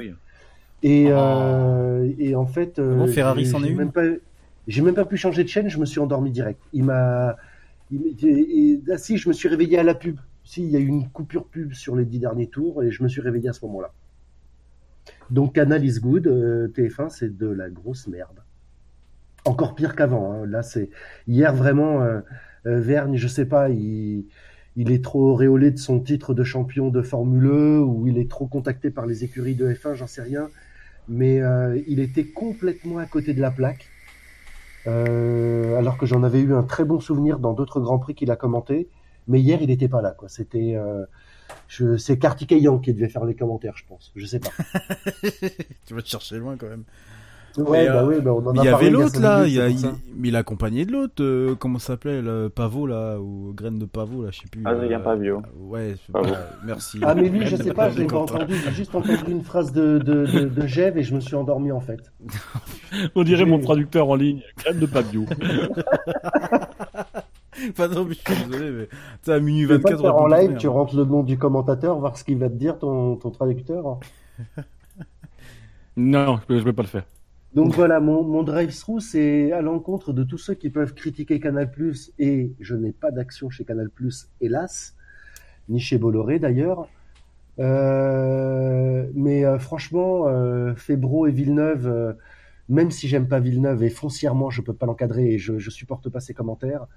Et, 0.84 1.08
euh, 1.10 2.12
et 2.20 2.36
en 2.36 2.46
fait, 2.46 2.80
euh, 2.80 2.94
Ah 2.94 2.98
bon, 2.98 3.08
Ferrari 3.08 3.46
s'en 3.46 3.64
est 3.64 3.74
même 3.74 3.92
pas, 3.92 4.04
j'ai 4.68 4.82
même 4.82 4.94
pas 4.94 5.06
pu 5.06 5.18
changer 5.18 5.44
de 5.44 5.50
chaîne. 5.50 5.70
Je 5.70 5.80
me 5.80 5.86
suis 5.86 6.00
endormi 6.00 6.32
direct. 6.32 6.60
Il 6.74 6.84
m'a, 6.84 7.38
ah 8.92 8.98
si, 8.98 9.18
je 9.18 9.30
me 9.30 9.34
suis 9.34 9.48
réveillé 9.48 9.80
à 9.80 9.84
la 9.84 9.96
pub. 9.96 10.18
Si, 10.44 10.64
il 10.64 10.70
y 10.70 10.76
a 10.76 10.80
eu 10.80 10.88
une 10.88 11.08
coupure 11.10 11.46
pub 11.46 11.74
sur 11.74 11.96
les 11.96 12.06
dix 12.06 12.20
derniers 12.20 12.48
tours 12.48 12.84
et 12.84 12.92
je 12.92 13.04
me 13.04 13.08
suis 13.08 13.22
réveillé 13.22 13.50
à 13.50 13.54
ce 13.54 13.66
moment-là. 13.66 13.92
Donc 15.30 15.56
Canal 15.56 15.84
is 15.84 16.00
good, 16.00 16.28
euh, 16.28 16.68
TF1 16.70 17.10
c'est 17.10 17.38
de 17.38 17.48
la 17.48 17.70
grosse 17.70 18.08
merde. 18.08 18.40
Encore 19.48 19.76
pire 19.76 19.96
qu'avant. 19.96 20.32
hein. 20.34 20.46
Là 20.46 20.62
c'est 20.64 20.90
hier 21.28 21.56
vraiment 21.56 22.02
euh, 22.02 22.20
euh, 22.66 22.80
Vergne, 22.80 23.16
je 23.18 23.28
sais 23.28 23.46
pas, 23.46 23.70
il 23.70 24.26
il 24.80 24.92
est 24.92 25.04
trop 25.04 25.32
auréolé 25.32 25.72
de 25.72 25.80
son 25.80 26.00
titre 26.00 26.36
de 26.36 26.44
champion 26.44 26.90
de 26.90 27.02
Formule 27.02 27.48
E 27.48 27.80
ou 27.80 28.06
il 28.06 28.20
est 28.20 28.30
trop 28.30 28.46
contacté 28.46 28.92
par 28.92 29.08
les 29.08 29.24
écuries 29.24 29.56
de 29.56 29.74
F1, 29.74 29.96
j'en 29.96 30.06
sais 30.06 30.22
rien. 30.22 30.50
Mais 31.10 31.42
euh, 31.42 31.82
il 31.88 32.00
était 32.00 32.26
complètement 32.26 33.00
à 33.00 33.08
côté 33.08 33.34
de 33.34 33.42
la 33.42 33.50
plaque. 33.50 33.88
Euh, 34.86 35.78
alors 35.80 35.98
que 35.98 36.06
j'en 36.06 36.22
avais 36.22 36.42
eu 36.42 36.54
un 36.54 36.62
très 36.64 36.86
bon 36.86 37.00
souvenir 37.00 37.40
dans 37.40 37.54
d'autres 37.54 37.80
grands 37.80 37.98
prix 37.98 38.14
qu'il 38.14 38.30
a 38.30 38.36
commenté. 38.36 38.88
Mais 39.28 39.42
hier, 39.42 39.60
il 39.62 39.68
n'était 39.70 39.88
pas 39.90 40.02
là. 40.04 40.12
quoi. 40.12 40.30
C'était, 40.30 40.76
euh, 40.76 41.06
je, 41.68 41.98
c'est 41.98 42.20
Kartikeyan 42.20 42.78
qui 42.78 42.94
devait 42.94 43.10
faire 43.10 43.26
les 43.26 43.36
commentaires, 43.36 43.76
je 43.78 43.84
pense. 43.88 44.12
Je 44.16 44.26
sais 44.28 44.40
pas. 44.40 44.52
tu 45.88 45.94
vas 45.96 46.02
te 46.04 46.08
chercher 46.08 46.38
loin 46.38 46.56
quand 46.56 46.70
même. 46.70 46.84
Ouais, 47.58 47.88
bah 47.88 48.04
euh, 48.04 48.08
oui, 48.08 48.22
bah 48.22 48.34
on 48.34 48.46
en 48.46 48.54
mais 48.54 48.60
a 48.60 48.64
il 48.64 48.68
y 48.68 48.72
parlé 48.72 48.88
avait 48.88 48.88
il 48.88 49.00
y 49.00 49.02
a 49.02 49.04
l'autre 49.04 49.20
là, 49.20 49.38
minutes, 49.40 49.52
il, 49.52 49.56
y 49.58 49.62
a, 49.62 49.70
il, 49.70 49.86
mais 50.16 50.28
il 50.28 50.36
a 50.36 50.40
accompagné 50.40 50.86
de 50.86 50.92
l'autre, 50.92 51.24
euh, 51.24 51.56
comment 51.56 51.80
ça 51.80 51.88
s'appelait, 51.94 52.22
le 52.22 52.50
pavot 52.50 52.86
là, 52.86 53.20
ou 53.20 53.52
graine 53.56 53.80
de 53.80 53.86
pavot 53.86 54.24
là, 54.24 54.30
je 54.32 54.42
sais 54.42 54.48
plus. 54.52 54.62
Adrien 54.66 55.00
euh, 55.00 55.04
Pavio. 55.04 55.42
Ouais, 55.60 55.96
c'est 56.06 56.12
Pavot. 56.12 56.30
pas- 56.30 56.50
merci. 56.64 57.00
Ah 57.02 57.16
mais 57.16 57.30
lui, 57.30 57.46
je 57.48 57.56
sais 57.56 57.74
pas, 57.74 57.90
je 57.90 57.98
l'ai 58.00 58.06
pas 58.08 58.20
entendu. 58.20 58.54
J'ai 58.56 58.72
juste 58.72 58.94
entendu 58.94 59.18
une 59.28 59.42
phrase 59.44 59.72
de 59.72 59.98
de, 59.98 60.26
de, 60.26 60.46
de 60.46 60.68
Gève 60.68 60.98
et 60.98 61.04
je 61.04 61.16
me 61.16 61.20
suis 61.20 61.36
endormi 61.36 61.72
en 61.72 61.80
fait. 61.82 62.12
On 63.16 63.24
dirait 63.24 63.46
mon 63.46 63.60
traducteur 63.60 64.08
en 64.10 64.16
ligne, 64.16 64.42
crème 64.58 64.80
de 64.80 64.86
Pabio. 64.86 65.26
Pardon, 67.76 68.06
mais 68.06 68.14
je 68.14 68.34
suis 68.34 68.46
désolé, 68.46 68.70
mais 68.72 68.86
tu 68.88 68.96
sais, 69.24 69.32
à 69.34 69.40
minuit 69.40 69.64
Tu 69.64 69.68
peux 69.70 69.80
pas 69.80 69.90
24, 69.90 69.98
le 69.98 69.98
faire 70.04 70.16
on 70.16 70.20
en 70.20 70.28
live, 70.28 70.58
tu 70.58 70.68
rentres 70.68 70.96
le 70.96 71.06
nom 71.06 71.24
du 71.24 71.40
commentateur, 71.40 71.98
voir 71.98 72.16
ce 72.16 72.24
qu'il 72.24 72.38
va 72.38 72.50
te 72.50 72.54
dire 72.56 72.78
ton, 72.78 73.16
ton 73.16 73.32
traducteur. 73.32 74.00
Non, 76.00 76.40
je 76.48 76.54
vais 76.54 76.74
pas 76.74 76.84
le 76.84 76.88
faire. 76.88 77.06
Donc 77.54 77.74
voilà, 77.74 78.00
mon, 78.00 78.24
mon 78.24 78.44
drive-through, 78.44 79.00
c'est 79.00 79.52
à 79.52 79.62
l'encontre 79.62 80.14
de 80.14 80.24
tous 80.24 80.38
ceux 80.38 80.54
qui 80.54 80.70
peuvent 80.70 80.94
critiquer 80.94 81.40
Canal+, 81.40 81.72
et 82.20 82.54
je 82.60 82.76
n'ai 82.76 82.92
pas 82.92 83.12
d'action 83.12 83.50
chez 83.50 83.66
Canal+, 83.66 83.90
hélas, 84.42 84.96
ni 85.70 85.80
chez 85.80 85.98
Bolloré 85.98 86.40
d'ailleurs. 86.40 86.90
Euh, 87.60 89.10
mais 89.16 89.46
euh, 89.46 89.60
franchement, 89.60 90.28
euh, 90.28 90.74
et 90.90 91.32
Villeneuve, 91.32 91.88
euh, 91.88 92.14
même 92.70 92.92
si 92.92 93.08
j'aime 93.08 93.28
pas 93.28 93.40
Villeneuve 93.40 93.84
et 93.84 93.90
foncièrement 93.90 94.50
je 94.52 94.62
peux 94.62 94.74
pas 94.76 94.86
l'encadrer 94.86 95.34
et 95.34 95.40
je, 95.40 95.58
je 95.60 95.70
supporte 95.72 96.10
pas 96.10 96.20
ses 96.20 96.34
commentaires, 96.36 96.88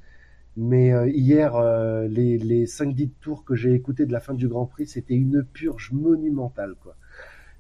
mais 0.57 0.93
euh, 0.93 1.09
hier, 1.09 1.57
euh, 1.57 2.09
les, 2.09 2.39
les 2.39 2.67
5-10 2.67 3.13
tours 3.21 3.45
que 3.45 3.55
j'ai 3.55 3.75
écoutés 3.75 4.07
de 4.07 4.13
la 4.13 4.21
fin 4.21 4.35
du 4.35 4.49
Grand 4.49 4.67
Prix, 4.67 4.87
c'était 4.89 5.15
une 5.15 5.45
purge 5.45 5.93
monumentale, 5.93 6.75
quoi. 6.83 6.97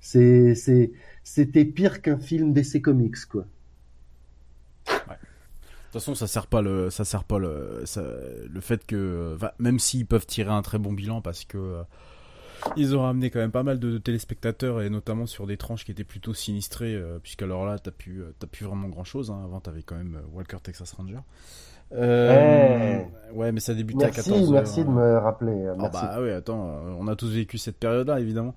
C'est, 0.00 0.54
c'est, 0.54 0.92
c'était 1.22 1.64
pire 1.64 2.02
qu'un 2.02 2.18
film 2.18 2.52
d'essai 2.52 2.80
comics, 2.80 3.24
quoi. 3.28 3.46
De 4.86 5.92
toute 5.94 6.02
façon, 6.02 6.14
ça 6.14 6.28
sert 6.28 6.46
pas 6.46 6.62
le, 6.62 6.88
ça 6.90 7.04
sert 7.04 7.24
pas 7.24 7.38
le, 7.38 7.84
fait 8.60 8.86
que, 8.86 9.36
même 9.58 9.80
s'ils 9.80 10.06
peuvent 10.06 10.26
tirer 10.26 10.50
un 10.50 10.62
très 10.62 10.78
bon 10.78 10.92
bilan 10.92 11.20
parce 11.20 11.44
que 11.44 11.58
euh, 11.58 11.82
ils 12.76 12.96
ont 12.96 13.02
ramené 13.02 13.30
quand 13.30 13.38
même 13.38 13.50
pas 13.50 13.62
mal 13.62 13.78
de 13.78 13.98
téléspectateurs 13.98 14.82
et 14.82 14.90
notamment 14.90 15.26
sur 15.26 15.46
des 15.46 15.56
tranches 15.56 15.84
qui 15.84 15.90
étaient 15.90 16.04
plutôt 16.04 16.34
sinistrées, 16.34 16.94
euh, 16.94 17.18
puisqu'alors 17.18 17.64
là, 17.64 17.78
t'as 17.78 17.90
pu, 17.90 18.20
euh, 18.20 18.32
plus 18.50 18.66
vraiment 18.66 18.88
grand 18.88 19.04
chose. 19.04 19.30
Hein. 19.30 19.40
Avant, 19.44 19.60
t'avais 19.60 19.82
quand 19.82 19.96
même 19.96 20.16
euh, 20.16 20.26
Walker 20.32 20.58
Texas 20.62 20.92
Ranger. 20.92 21.20
Euh, 21.92 23.00
Ouais, 23.32 23.52
mais 23.52 23.60
ça 23.60 23.74
débutait 23.74 24.06
Merci, 24.06 24.20
à 24.20 24.22
14 24.24 24.50
merci 24.50 24.84
de 24.84 24.90
me 24.90 25.18
rappeler. 25.18 25.52
euh, 25.52 25.74
Ah 25.78 25.82
Merci. 25.82 26.00
bah 26.04 26.20
ouais, 26.20 26.32
attends, 26.32 26.68
euh, 26.68 26.94
on 26.98 27.06
a 27.06 27.14
tous 27.14 27.28
vécu 27.32 27.58
cette 27.58 27.76
période-là, 27.76 28.18
évidemment. 28.18 28.56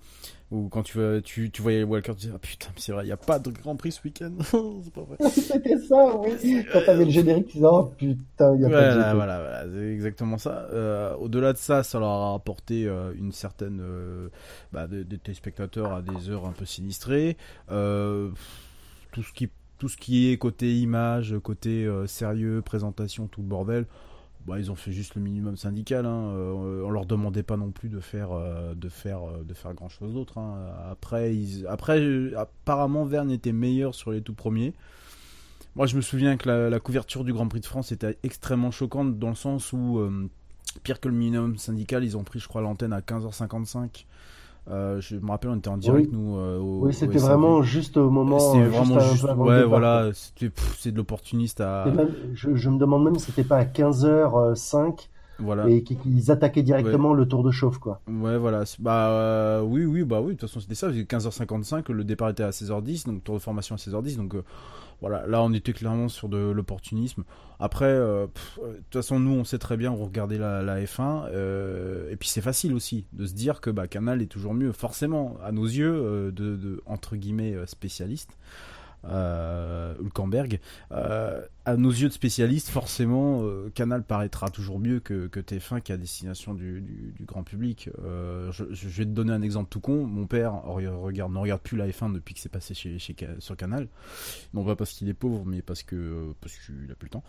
Où 0.49 0.67
quand 0.67 0.81
tu, 0.81 0.97
tu, 1.23 1.51
tu 1.51 1.61
voyais 1.61 1.83
Walker, 1.83 2.13
tu 2.13 2.21
disais, 2.21 2.31
ah 2.35 2.39
putain, 2.39 2.69
mais 2.73 2.81
c'est 2.81 2.91
vrai, 2.91 3.03
il 3.03 3.07
n'y 3.07 3.11
a 3.11 3.17
pas 3.17 3.37
de 3.37 3.51
Grand 3.51 3.75
Prix 3.75 3.91
ce 3.91 4.01
week-end. 4.03 4.31
c'est 4.41 4.93
pas 4.93 5.01
vrai. 5.01 5.17
C'était 5.29 5.77
ça, 5.77 6.15
oui. 6.17 6.65
Quand 6.73 6.79
t'avais 6.87 7.05
le 7.05 7.11
générique, 7.11 7.47
tu 7.47 7.53
disais, 7.57 7.67
oh 7.69 7.91
putain, 7.97 8.55
il 8.55 8.61
y 8.61 8.65
a 8.65 8.69
pas 8.69 8.81
de 8.81 8.95
Voilà, 8.95 8.95
GP. 9.09 9.15
voilà, 9.15 9.39
voilà, 9.41 9.63
c'est 9.71 9.93
exactement 9.93 10.37
ça. 10.39 10.67
Euh, 10.73 11.15
Au-delà 11.17 11.53
de 11.53 11.57
ça, 11.59 11.83
ça 11.83 11.99
leur 11.99 12.09
a 12.09 12.33
apporté 12.33 12.87
euh, 12.87 13.13
une 13.15 13.31
certaine 13.31 13.79
bah, 14.71 14.87
des, 14.87 15.03
des 15.03 15.19
téléspectateurs 15.19 15.93
à 15.93 16.01
des 16.01 16.31
heures 16.31 16.47
un 16.47 16.51
peu 16.53 16.65
sinistrées. 16.65 17.37
Tout 17.67 19.21
ce 19.21 19.31
qui 19.33 19.49
tout 19.83 19.89
ce 19.89 19.97
qui 19.97 20.31
est 20.31 20.37
côté 20.37 20.73
image, 20.77 21.35
côté 21.43 21.85
euh, 21.85 22.07
sérieux, 22.07 22.61
présentation, 22.61 23.27
tout 23.27 23.41
le 23.41 23.47
bordel. 23.47 23.85
Bah, 24.47 24.57
ils 24.57 24.71
ont 24.71 24.75
fait 24.75 24.93
juste 24.93 25.15
le 25.15 25.21
minimum 25.21 25.57
syndical. 25.57 26.05
Hein. 26.05 26.31
Euh, 26.35 26.83
on 26.85 26.89
leur 26.89 27.05
demandait 27.05 27.43
pas 27.43 27.57
non 27.57 27.69
plus 27.71 27.89
de 27.89 27.99
faire 27.99 28.31
euh, 28.31 28.75
de 28.75 28.87
faire 28.87 29.19
de 29.45 29.53
faire 29.53 29.73
grand 29.73 29.89
chose 29.89 30.13
d'autre. 30.13 30.37
Hein. 30.37 30.55
Après, 30.89 31.33
après, 31.67 32.33
apparemment, 32.33 33.03
Verne 33.03 33.29
était 33.29 33.51
meilleur 33.51 33.93
sur 33.93 34.13
les 34.13 34.21
tout 34.21 34.33
premiers. 34.33 34.73
Moi, 35.75 35.85
je 35.85 35.97
me 35.97 36.01
souviens 36.01 36.37
que 36.37 36.47
la, 36.47 36.69
la 36.69 36.79
couverture 36.79 37.25
du 37.25 37.33
Grand 37.33 37.49
Prix 37.49 37.59
de 37.59 37.65
France 37.65 37.91
était 37.91 38.17
extrêmement 38.23 38.71
choquante 38.71 39.19
dans 39.19 39.29
le 39.29 39.35
sens 39.35 39.73
où, 39.73 40.01
pire 40.83 41.01
que 41.01 41.09
le 41.09 41.15
minimum 41.15 41.57
syndical, 41.57 42.05
ils 42.05 42.15
ont 42.15 42.23
pris, 42.23 42.39
je 42.39 42.47
crois, 42.47 42.61
l'antenne 42.61 42.93
à 42.93 43.01
15h55. 43.01 44.05
Euh, 44.69 45.01
je 45.01 45.17
me 45.17 45.29
rappelle, 45.29 45.51
on 45.51 45.57
était 45.57 45.67
en 45.69 45.77
direct, 45.77 46.09
Oui. 46.11 46.17
nous. 46.17 46.37
euh, 46.37 46.57
au- 46.57 46.85
Oui, 46.85 46.93
c'était 46.93 47.17
vraiment 47.17 47.61
juste 47.63 47.97
au 47.97 48.09
moment. 48.09 48.39
C'était 48.39 48.63
euh, 48.63 48.69
vraiment 48.69 48.95
peu 48.95 49.01
juste. 49.01 49.25
avant 49.25 49.45
Ouais, 49.45 49.55
départ, 49.57 49.69
voilà. 49.69 50.09
c'est 50.13 50.91
de 50.91 50.97
l'opportuniste 50.97 51.59
à. 51.59 51.85
Même, 51.93 52.09
je, 52.33 52.55
je 52.55 52.69
me 52.69 52.77
demande 52.77 53.03
même 53.03 53.15
si 53.19 53.25
c'était 53.25 53.43
pas 53.43 53.57
à 53.57 53.65
15h05 53.65 55.09
Voilà. 55.39 55.67
et 55.69 55.83
qu'ils 55.83 56.31
attaquaient 56.31 56.63
directement 56.63 57.13
le 57.13 57.27
tour 57.27 57.43
de 57.43 57.51
chauffe, 57.51 57.77
quoi. 57.77 57.99
Ouais, 58.07 58.37
voilà. 58.37 58.63
Bah, 58.79 59.09
euh, 59.09 59.61
oui, 59.61 59.83
oui, 59.85 60.03
bah 60.03 60.21
oui, 60.21 60.27
de 60.35 60.39
toute 60.39 60.49
façon, 60.49 60.59
c'était 60.59 60.75
ça. 60.75 60.91
C'était 60.93 61.03
15h55, 61.17 61.91
le 61.91 62.03
départ 62.03 62.29
était 62.29 62.43
à 62.43 62.51
16h10, 62.51 63.05
donc 63.07 63.23
tour 63.23 63.35
de 63.35 63.39
formation 63.41 63.75
à 63.75 63.77
16h10. 63.77 64.15
Donc, 64.17 64.35
euh, 64.35 64.43
voilà, 65.03 65.27
là, 65.27 65.43
on 65.43 65.51
était 65.51 65.73
clairement 65.73 66.07
sur 66.07 66.29
de 66.29 66.37
l'opportunisme. 66.37 67.25
Après, 67.59 67.83
euh, 67.83 68.25
euh, 68.59 68.71
de 68.71 68.77
toute 68.77 68.93
façon, 68.93 69.19
nous, 69.19 69.33
on 69.33 69.43
sait 69.43 69.57
très 69.57 69.75
bien, 69.75 69.91
on 69.91 70.05
regardait 70.05 70.37
la, 70.37 70.61
la 70.61 70.79
F1, 70.79 71.25
euh, 71.27 72.09
et 72.09 72.15
puis 72.15 72.29
c'est 72.29 72.39
facile 72.39 72.73
aussi 72.73 73.05
de 73.11 73.25
se 73.25 73.33
dire 73.33 73.59
que 73.59 73.69
bah, 73.69 73.89
Canal 73.89 74.21
est 74.21 74.27
toujours 74.27 74.53
mieux, 74.53 74.71
forcément, 74.71 75.35
à 75.43 75.51
nos 75.51 75.65
yeux, 75.65 76.31
de, 76.31 76.55
de, 76.55 76.81
entre 76.85 77.17
guillemets, 77.17 77.53
spécialistes. 77.65 78.37
Euh, 79.05 79.95
Hülkenberg. 80.01 80.59
Euh, 80.91 81.41
à 81.65 81.77
nos 81.77 81.91
yeux 81.91 82.09
de 82.09 82.13
spécialistes, 82.13 82.69
forcément, 82.69 83.43
euh, 83.43 83.71
Canal 83.73 84.03
paraîtra 84.03 84.49
toujours 84.49 84.79
mieux 84.79 84.99
que, 84.99 85.27
que 85.27 85.39
TF1 85.39 85.81
qui 85.81 85.91
est 85.91 85.95
à 85.95 85.97
destination 85.97 86.53
du, 86.53 86.81
du, 86.81 87.13
du 87.17 87.25
grand 87.25 87.43
public. 87.43 87.89
Euh, 88.03 88.51
je, 88.51 88.65
je 88.71 88.89
vais 88.89 89.05
te 89.05 89.11
donner 89.11 89.31
un 89.33 89.41
exemple 89.41 89.69
tout 89.69 89.79
con. 89.79 90.05
Mon 90.05 90.27
père 90.27 90.63
regarde, 90.63 91.31
ne 91.31 91.37
regarde 91.37 91.61
plus 91.61 91.77
la 91.77 91.87
F1 91.87 92.13
depuis 92.13 92.33
que 92.33 92.39
c'est 92.39 92.49
passé 92.49 92.73
chez, 92.73 92.99
chez, 92.99 93.15
sur 93.39 93.55
Canal. 93.55 93.87
Non 94.53 94.63
pas 94.65 94.75
parce 94.75 94.93
qu'il 94.93 95.07
est 95.09 95.13
pauvre, 95.13 95.45
mais 95.45 95.61
parce 95.61 95.83
que 95.83 96.33
parce 96.41 96.53
qu'il 96.57 96.91
a 96.91 96.95
plus 96.95 97.07
le 97.07 97.09
temps. 97.09 97.23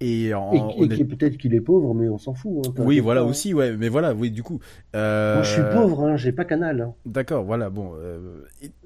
Et, 0.00 0.32
en, 0.32 0.52
et, 0.52 0.84
et 0.84 1.04
peut-être 1.04 1.36
qu'il 1.36 1.54
est 1.54 1.60
pauvre, 1.60 1.92
mais 1.92 2.08
on 2.08 2.18
s'en 2.18 2.32
fout. 2.32 2.66
Hein, 2.68 2.72
oui, 2.78 3.00
voilà 3.00 3.22
pas, 3.22 3.26
aussi, 3.26 3.52
ouais. 3.52 3.76
Mais 3.76 3.88
voilà, 3.88 4.14
oui, 4.14 4.30
du 4.30 4.44
coup. 4.44 4.60
Euh... 4.94 5.34
Moi, 5.34 5.42
je 5.42 5.52
suis 5.54 5.62
pauvre, 5.72 6.04
hein, 6.04 6.16
j'ai 6.16 6.30
pas 6.30 6.44
canal. 6.44 6.80
Hein. 6.80 6.94
D'accord, 7.04 7.42
voilà, 7.42 7.68
bon. 7.68 7.94
Euh... 7.96 8.44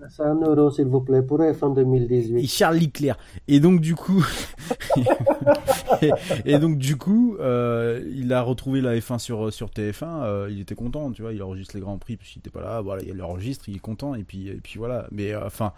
100 0.09 0.41
euros, 0.41 0.71
s'il 0.71 0.87
vous 0.87 1.03
plaît, 1.03 1.21
pour 1.21 1.39
F1 1.39 1.75
2018. 1.75 2.39
Et 2.39 2.47
Charles 2.47 2.79
Leclerc. 2.79 3.19
Et 3.47 3.61
donc, 3.61 3.81
du 3.81 3.95
coup. 3.95 4.25
et, 6.01 6.11
et, 6.47 6.59
donc, 6.59 6.79
du 6.79 6.97
coup, 6.97 7.37
euh, 7.41 8.03
il 8.11 8.33
a 8.33 8.41
retrouvé 8.41 8.81
la 8.81 8.97
F1 8.97 9.19
sur, 9.19 9.53
sur 9.53 9.69
TF1. 9.69 10.23
Euh, 10.23 10.49
il 10.51 10.61
était 10.61 10.75
content, 10.75 11.11
tu 11.13 11.21
vois. 11.21 11.35
Il 11.35 11.43
enregistre 11.43 11.75
les 11.75 11.83
grands 11.83 11.99
prix, 11.99 12.17
puis 12.17 12.33
il 12.37 12.39
était 12.39 12.51
pas 12.51 12.63
là. 12.63 12.81
Voilà, 12.81 13.03
il 13.03 13.15
l'enregistre, 13.15 13.69
il 13.69 13.77
est 13.77 13.81
content, 13.81 14.15
et 14.15 14.23
puis, 14.23 14.49
et 14.49 14.61
puis 14.63 14.79
voilà. 14.79 15.09
Mais 15.13 15.35
euh, 15.35 15.45
enfin, 15.45 15.75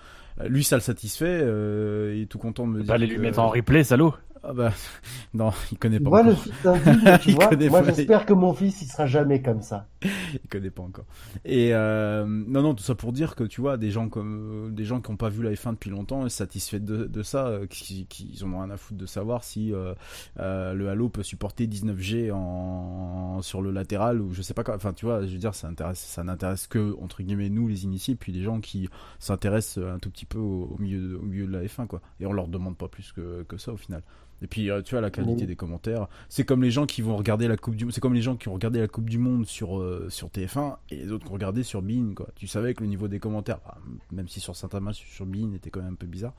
lui, 0.47 0.63
ça 0.63 0.77
le 0.77 0.83
satisfait. 0.83 1.41
il 1.41 2.23
est 2.23 2.31
tout 2.31 2.39
content 2.39 2.69
de 2.69 2.73
me 2.73 2.79
dire. 2.79 2.87
Pas 2.87 2.95
aller 2.95 3.09
lui 3.09 3.19
mettre 3.19 3.41
en 3.41 3.49
replay, 3.49 3.83
salaud. 3.83 4.15
Ah 4.47 4.53
bah, 4.53 4.73
non, 5.35 5.51
il 5.73 5.79
connaît 5.79 6.01
pas 6.01 6.11
moi, 6.11 6.21
encore. 6.21 6.31
Le 6.31 6.37
fils 6.37 6.63
d'un 6.63 6.73
ville, 6.75 7.19
tu 7.23 7.31
vois, 7.33 7.51
moi 7.71 7.83
j'espère 7.85 8.27
que 8.27 8.33
mon 8.33 8.53
fils 8.53 8.83
il 8.83 8.87
sera 8.87 9.07
jamais 9.07 9.41
comme 9.41 9.63
ça. 9.63 9.87
il 10.03 10.49
connaît 10.51 10.71
pas 10.71 10.83
encore. 10.83 11.07
Et 11.45 11.71
euh, 11.73 12.27
non 12.27 12.63
non, 12.63 12.75
tout 12.75 12.85
ça 12.85 12.95
pour 12.95 13.13
dire 13.13 13.35
que 13.37 13.45
tu 13.45 13.61
vois 13.61 13.77
des 13.77 13.91
gens 13.91 14.09
comme 14.09 14.75
des 14.75 14.85
gens 14.85 15.01
qui 15.01 15.11
n'ont 15.11 15.17
pas 15.17 15.31
vu 15.31 15.43
la 15.43 15.53
F1 15.53 15.73
depuis 15.73 15.91
longtemps, 15.91 16.29
satisfaits 16.29 16.77
de, 16.77 17.07
de 17.07 17.23
ça, 17.23 17.47
euh, 17.47 17.67
qui, 17.67 18.07
qui 18.07 18.31
ils 18.33 18.45
ont 18.45 18.59
rien 18.59 18.71
à 18.71 18.77
foutre 18.77 18.99
de 18.99 19.07
savoir 19.07 19.45
si 19.45 19.73
euh, 19.73 19.95
euh, 20.41 20.75
le 20.75 20.89
Halo 20.91 21.09
peut 21.09 21.23
supporter 21.23 21.67
19G 21.67 22.31
en 22.33 23.41
sur 23.41 23.63
le 23.63 23.71
latéral 23.71 24.21
ou 24.21 24.33
je 24.35 24.43
sais 24.43 24.55
pas 24.55 24.65
quoi. 24.65 24.77
Enfin 24.77 24.93
tu 24.93 25.07
vois, 25.07 25.25
je 25.25 25.33
veux 25.33 25.39
dire 25.39 25.55
ça 25.55 25.69
intéresse 25.69 26.01
ça 26.01 26.23
n'intéresse 26.23 26.67
que 26.67 26.95
entre 27.01 27.23
guillemets 27.23 27.49
nous 27.49 27.69
les 27.69 27.85
initiés 27.85 28.15
puis 28.15 28.33
les 28.33 28.43
gens 28.43 28.61
qui 28.61 28.89
s'intéressent 29.19 29.85
un 29.85 29.99
tout 29.99 30.11
petit 30.11 30.27
peu 30.27 30.39
au, 30.39 30.75
au 30.75 30.77
milieu 30.79 31.19
au 31.19 31.23
milieu 31.23 31.47
de 31.47 31.53
la 31.53 31.63
F1 31.63 31.87
quoi. 31.87 32.03
Et 32.21 32.27
on 32.27 32.33
leur 32.33 32.49
demande 32.49 32.77
pas 32.77 32.89
plus 32.89 33.13
que 33.13 33.43
que 33.45 33.57
ça 33.57 33.73
au 33.73 33.77
final. 33.77 34.03
Et 34.45 34.47
puis 34.47 34.71
euh, 34.71 34.83
tu 34.83 34.95
vois 34.95 35.01
la 35.01 35.11
qualité 35.11 35.47
des 35.47 35.57
commentaires, 35.57 36.07
c'est 36.29 36.45
comme 36.45 36.63
les 36.63 36.71
gens 36.71 36.85
qui 36.85 37.01
vont 37.01 37.17
regarder 37.17 37.49
la 37.49 37.57
coupe 37.57 37.77
du 37.77 37.87
c'est 37.91 38.03
comme 38.03 38.13
les 38.13 38.21
gens 38.21 38.37
qui 38.37 38.49
ont 38.49 38.53
regardé 38.53 38.79
la 38.79 38.89
coupe 38.89 39.09
du 39.09 39.17
monde 39.17 39.47
sur 39.47 39.79
euh, 39.79 40.09
sur 40.11 40.29
TF1 40.29 40.77
et 40.91 40.97
les 40.97 41.13
autres 41.13 41.25
qui 41.25 41.31
ont 41.31 41.35
regardé 41.35 41.63
sur 41.63 41.81
Bein 41.81 42.13
quoi. 42.15 42.29
Tu 42.37 42.47
savais 42.47 42.75
que 42.75 42.83
le 42.83 42.91
niveau 42.91 43.09
des 43.09 43.19
commentaires 43.19 43.61
bah, 43.65 43.79
même 44.13 44.29
si 44.29 44.41
sur 44.41 44.55
matchs 44.83 45.07
sur 45.11 45.25
Bein 45.25 45.55
était 45.55 45.71
quand 45.71 45.81
même 45.81 45.95
un 45.95 45.97
peu 45.97 46.07
bizarre. 46.07 46.35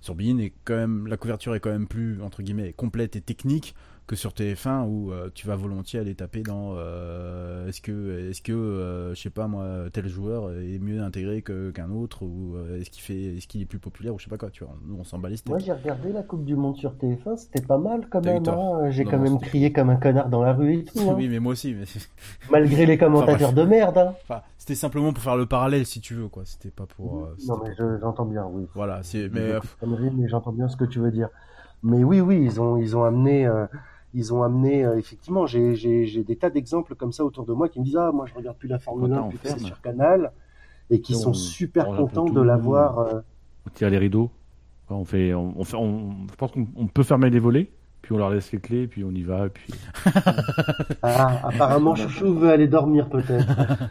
Sur 0.00 0.14
Bein 0.14 0.38
est 0.38 0.54
quand 0.64 0.74
même 0.74 1.06
la 1.06 1.18
couverture 1.18 1.54
est 1.54 1.60
quand 1.60 1.70
même 1.70 1.86
plus 1.86 2.22
entre 2.22 2.42
guillemets 2.42 2.72
complète 2.72 3.14
et 3.16 3.20
technique 3.20 3.74
que 4.10 4.16
sur 4.16 4.32
TF1 4.32 4.88
où 4.88 5.12
euh, 5.12 5.30
tu 5.32 5.46
vas 5.46 5.54
volontiers 5.54 6.00
aller 6.00 6.16
taper 6.16 6.42
dans 6.42 6.74
euh, 6.74 7.68
est-ce 7.68 7.80
que 7.80 8.28
est-ce 8.28 8.42
que 8.42 8.50
euh, 8.50 9.14
je 9.14 9.20
sais 9.20 9.30
pas 9.30 9.46
moi 9.46 9.84
tel 9.92 10.08
joueur 10.08 10.50
est 10.50 10.80
mieux 10.80 11.00
intégré 11.00 11.42
qu'un 11.42 11.90
autre 11.92 12.24
ou 12.24 12.56
est-ce 12.80 12.90
qu'il 12.90 13.04
fait 13.04 13.36
est-ce 13.36 13.46
qu'il 13.46 13.62
est 13.62 13.66
plus 13.66 13.78
populaire 13.78 14.12
ou 14.12 14.18
je 14.18 14.24
sais 14.24 14.30
pas 14.30 14.36
quoi 14.36 14.50
tu 14.50 14.64
vois 14.64 14.74
nous 14.84 14.96
on 14.98 15.04
s'en 15.04 15.20
bat 15.20 15.28
les 15.28 15.36
steaks. 15.36 15.50
Moi 15.50 15.60
j'ai 15.60 15.72
regardé 15.72 16.12
la 16.12 16.24
Coupe 16.24 16.44
du 16.44 16.56
Monde 16.56 16.76
sur 16.76 16.94
TF1 16.94 17.36
c'était 17.36 17.64
pas 17.64 17.78
mal 17.78 18.08
quand 18.10 18.24
même 18.24 18.42
hein. 18.48 18.90
j'ai 18.90 19.04
quand 19.04 19.20
même 19.20 19.38
crié 19.38 19.72
comme 19.72 19.90
un 19.90 19.96
connard 19.96 20.28
dans 20.28 20.42
la 20.42 20.54
rue 20.54 20.78
et 20.78 20.84
tout. 20.84 20.98
Hein. 20.98 21.14
oui 21.16 21.28
mais 21.28 21.38
moi 21.38 21.52
aussi 21.52 21.72
mais 21.72 21.84
malgré 22.50 22.86
les 22.86 22.98
commentateurs 22.98 23.50
enfin, 23.50 23.62
de 23.62 23.62
merde. 23.62 23.96
Hein. 23.96 24.14
Enfin, 24.24 24.42
c'était 24.58 24.74
simplement 24.74 25.12
pour 25.12 25.22
faire 25.22 25.36
le 25.36 25.46
parallèle 25.46 25.86
si 25.86 26.00
tu 26.00 26.14
veux 26.14 26.26
quoi 26.26 26.42
c'était 26.46 26.72
pas 26.72 26.86
pour. 26.86 27.28
non 27.46 27.60
mais 27.62 27.70
j'entends 28.00 28.26
bien 28.26 28.44
oui. 28.50 28.66
Voilà 28.74 29.04
c'est 29.04 29.28
mais. 29.32 29.52
mais 29.86 30.26
j'entends 30.26 30.52
bien 30.52 30.66
ce 30.66 30.76
que 30.76 30.84
tu 30.84 30.98
veux 30.98 31.12
dire. 31.12 31.28
Mais 31.84 32.02
oui 32.02 32.20
oui 32.20 32.40
ils 32.42 32.60
ont 32.60 32.76
ils 32.76 32.96
ont 32.96 33.04
amené 33.04 33.48
ils 34.14 34.34
ont 34.34 34.42
amené 34.42 34.84
euh, 34.84 34.98
effectivement 34.98 35.46
j'ai 35.46 35.74
j'ai 35.74 36.24
des 36.24 36.36
tas 36.36 36.50
d'exemples 36.50 36.94
comme 36.94 37.12
ça 37.12 37.24
autour 37.24 37.46
de 37.46 37.52
moi 37.52 37.68
qui 37.68 37.80
me 37.80 37.84
disent 37.84 37.96
ah 37.96 38.10
moi 38.12 38.26
je 38.26 38.34
regarde 38.34 38.56
plus 38.56 38.68
la 38.68 38.78
Formule 38.78 39.12
1 39.12 39.28
plus 39.28 39.38
c'est 39.42 39.58
sur 39.60 39.80
Canal 39.80 40.32
et 40.90 41.00
qui 41.00 41.14
on, 41.14 41.18
sont 41.18 41.34
super 41.34 41.86
contents 41.86 42.24
de 42.24 42.40
l'avoir 42.40 42.98
euh... 42.98 43.20
on 43.66 43.70
tire 43.70 43.90
les 43.90 43.98
rideaux. 43.98 44.30
On 44.92 45.04
fait 45.04 45.34
on, 45.34 45.54
on 45.56 45.62
fait 45.62 45.76
on, 45.76 46.10
je 46.28 46.34
pense 46.36 46.50
qu'on 46.50 46.86
peut 46.88 47.04
fermer 47.04 47.30
les 47.30 47.38
volets 47.38 47.70
puis 48.02 48.12
on 48.12 48.18
leur 48.18 48.30
laisse 48.30 48.50
les 48.50 48.58
clés 48.58 48.88
puis 48.88 49.04
on 49.04 49.12
y 49.12 49.22
va 49.22 49.48
puis 49.48 49.72
ah 51.02 51.40
apparemment 51.44 51.94
chouchou 51.96 52.34
veut 52.34 52.50
aller 52.50 52.66
dormir 52.66 53.08
peut-être 53.08 53.46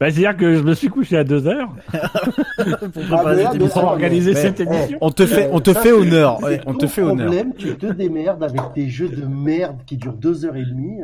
bah, 0.00 0.10
c'est-à-dire 0.10 0.34
que 0.34 0.54
je 0.54 0.62
me 0.62 0.72
suis 0.72 0.88
couché 0.88 1.18
à 1.18 1.24
2 1.24 1.46
heures 1.46 1.68
pour 2.80 2.90
préparer 2.90 3.44
cette 3.44 3.54
émission, 3.56 3.84
organiser 3.84 4.34
cette 4.34 4.60
émission. 4.60 4.96
On 5.02 5.10
te 5.10 5.26
fait, 5.26 5.50
on 5.52 5.60
te 5.60 5.74
fait 5.74 5.92
honneur. 5.92 6.42
Ouais, 6.42 6.58
on 6.64 6.72
te 6.72 6.86
fait 6.86 7.02
honneur. 7.02 7.26
problème, 7.26 7.54
tu 7.54 7.76
te 7.76 7.84
démerdes 7.84 8.42
avec 8.42 8.62
tes 8.74 8.88
jeux 8.88 9.10
de 9.10 9.26
merde 9.26 9.76
qui 9.84 9.98
durent 9.98 10.14
2 10.14 10.46
heures 10.46 10.56
et 10.56 10.64
demie. 10.64 11.02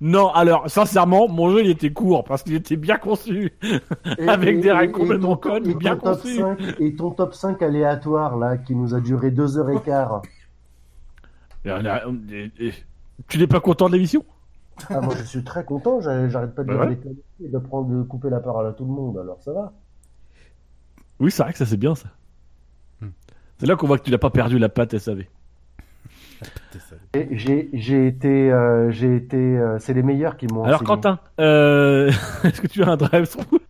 Non, 0.00 0.30
alors 0.30 0.70
sincèrement, 0.70 1.28
mon 1.28 1.50
jeu 1.50 1.64
il 1.64 1.70
était 1.70 1.92
court 1.92 2.24
parce 2.24 2.42
qu'il 2.42 2.54
était 2.54 2.76
bien 2.76 2.96
conçu, 2.96 3.52
et, 4.18 4.28
avec 4.28 4.56
et, 4.56 4.60
des 4.60 4.72
règles 4.72 4.92
complètement 4.92 5.36
connes, 5.36 5.64
mais 5.66 5.74
bien 5.74 5.96
conçues. 5.96 6.40
Et 6.80 6.94
ton 6.96 7.10
top 7.10 7.34
5 7.34 7.60
aléatoire 7.60 8.38
là, 8.38 8.56
qui 8.56 8.74
nous 8.74 8.94
a 8.94 9.00
duré 9.00 9.32
2 9.32 9.58
heures 9.58 9.70
et 9.70 9.80
quart. 9.82 10.22
Tu 13.28 13.38
n'es 13.38 13.46
pas 13.46 13.60
content 13.60 13.88
de 13.88 13.94
l'émission? 13.94 14.24
Ah, 14.88 15.00
moi, 15.00 15.14
je 15.16 15.22
suis 15.22 15.44
très 15.44 15.64
content. 15.64 16.00
J'arrête 16.00 16.54
pas 16.54 16.64
de 16.64 16.68
bah 16.68 16.86
ouais. 16.86 16.98
et 17.42 17.48
de 17.48 17.58
prendre, 17.58 17.88
de 17.88 18.02
couper 18.02 18.30
la 18.30 18.40
parole 18.40 18.66
à 18.66 18.72
tout 18.72 18.84
le 18.84 18.92
monde. 18.92 19.18
Alors 19.18 19.40
ça 19.42 19.52
va. 19.52 19.72
Oui, 21.20 21.30
c'est 21.30 21.42
vrai 21.42 21.52
que 21.52 21.58
ça 21.58 21.66
c'est 21.66 21.76
bien 21.76 21.94
ça. 21.94 22.08
Hmm. 23.00 23.10
C'est 23.58 23.66
là 23.66 23.76
qu'on 23.76 23.86
voit 23.86 23.98
que 23.98 24.04
tu 24.04 24.10
n'as 24.10 24.18
pas 24.18 24.30
perdu 24.30 24.58
la 24.58 24.68
patte 24.68 24.98
SAV. 24.98 25.24
J'ai 27.30 28.06
été, 28.06 28.50
euh, 28.50 28.90
j'ai 28.90 29.16
été, 29.16 29.36
euh, 29.36 29.78
c'est 29.78 29.94
les 29.94 30.02
meilleurs 30.02 30.36
qui 30.36 30.46
m'ont. 30.46 30.64
Alors 30.64 30.82
enseigné. 30.82 30.86
Quentin, 30.86 31.18
euh... 31.40 32.10
est-ce 32.44 32.60
que 32.60 32.66
tu 32.66 32.82
as 32.82 32.88
un 32.88 32.96
drive 32.96 33.28
through 33.28 33.60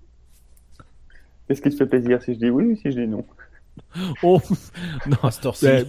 Est-ce 1.49 1.60
qu'il 1.60 1.73
te 1.73 1.76
fait 1.76 1.86
plaisir 1.86 2.23
si 2.23 2.34
je 2.34 2.39
dis 2.39 2.50
oui 2.50 2.73
ou 2.73 2.76
si 2.76 2.91
je 2.91 3.00
dis 3.00 3.07
non? 3.07 3.24
Oh 4.23 4.41
non, 5.07 5.31
c'est 5.52 5.86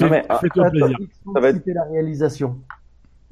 non 0.00 0.08
mais 0.10 0.24
ah, 0.28 0.38
fais-toi 0.38 0.70
plaisir. 0.70 0.98
Ça 1.32 1.40
va 1.40 1.48
être 1.48 1.66
la 1.66 1.84
réalisation. 1.84 2.58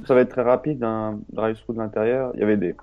Ça 0.05 0.15
va 0.15 0.21
être 0.21 0.31
très 0.31 0.43
rapide, 0.43 0.83
un 0.85 1.21
drive-through 1.33 1.75
de 1.75 1.81
l'intérieur. 1.81 2.33
Il 2.35 2.41
y 2.41 2.43
avait 2.43 2.57
des, 2.57 2.75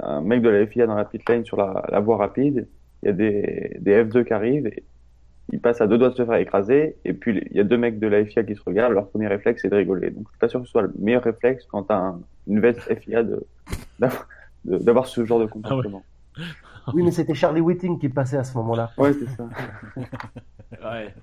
un 0.00 0.20
mec 0.22 0.42
de 0.42 0.48
la 0.48 0.66
FIA 0.66 0.86
dans 0.86 0.94
la 0.94 1.04
pit 1.04 1.26
lane 1.28 1.44
sur 1.44 1.56
la, 1.56 1.84
la 1.90 2.00
voie 2.00 2.16
rapide. 2.16 2.66
Il 3.02 3.06
y 3.06 3.08
a 3.10 3.12
des, 3.12 3.76
des 3.80 4.04
F2 4.04 4.24
qui 4.24 4.32
arrivent 4.32 4.66
et 4.66 4.82
ils 5.52 5.60
passent 5.60 5.80
à 5.80 5.86
deux 5.86 5.98
doigts 5.98 6.10
de 6.10 6.14
se 6.14 6.24
faire 6.24 6.34
écraser. 6.34 6.96
Et 7.04 7.12
puis, 7.12 7.42
il 7.50 7.56
y 7.56 7.60
a 7.60 7.64
deux 7.64 7.76
mecs 7.78 7.98
de 7.98 8.06
la 8.06 8.24
FIA 8.24 8.44
qui 8.44 8.54
se 8.54 8.62
regardent. 8.64 8.92
Leur 8.92 9.08
premier 9.08 9.28
réflexe, 9.28 9.62
c'est 9.62 9.68
de 9.68 9.76
rigoler. 9.76 10.10
Donc, 10.10 10.24
je 10.26 10.30
suis 10.30 10.38
pas 10.38 10.48
sûr 10.48 10.60
que 10.60 10.66
ce 10.66 10.72
soit 10.72 10.82
le 10.82 10.92
meilleur 10.98 11.22
réflexe 11.22 11.64
quand 11.70 11.84
t'as 11.84 11.96
un, 11.98 12.20
une 12.46 12.60
veste 12.60 12.80
FIA 13.00 13.22
de, 13.22 13.46
d'avoir 14.64 15.06
ce 15.06 15.24
genre 15.24 15.40
de 15.40 15.46
comportement. 15.46 16.02
Ah 16.36 16.40
ouais. 16.40 16.46
Oui, 16.94 17.02
mais 17.02 17.10
c'était 17.10 17.34
Charlie 17.34 17.60
Whiting 17.60 17.98
qui 17.98 18.08
passait 18.08 18.38
à 18.38 18.44
ce 18.44 18.56
moment-là. 18.58 18.90
Ouais, 18.96 19.12
c'est 19.12 19.28
ça. 19.28 19.48
ouais. 20.72 21.14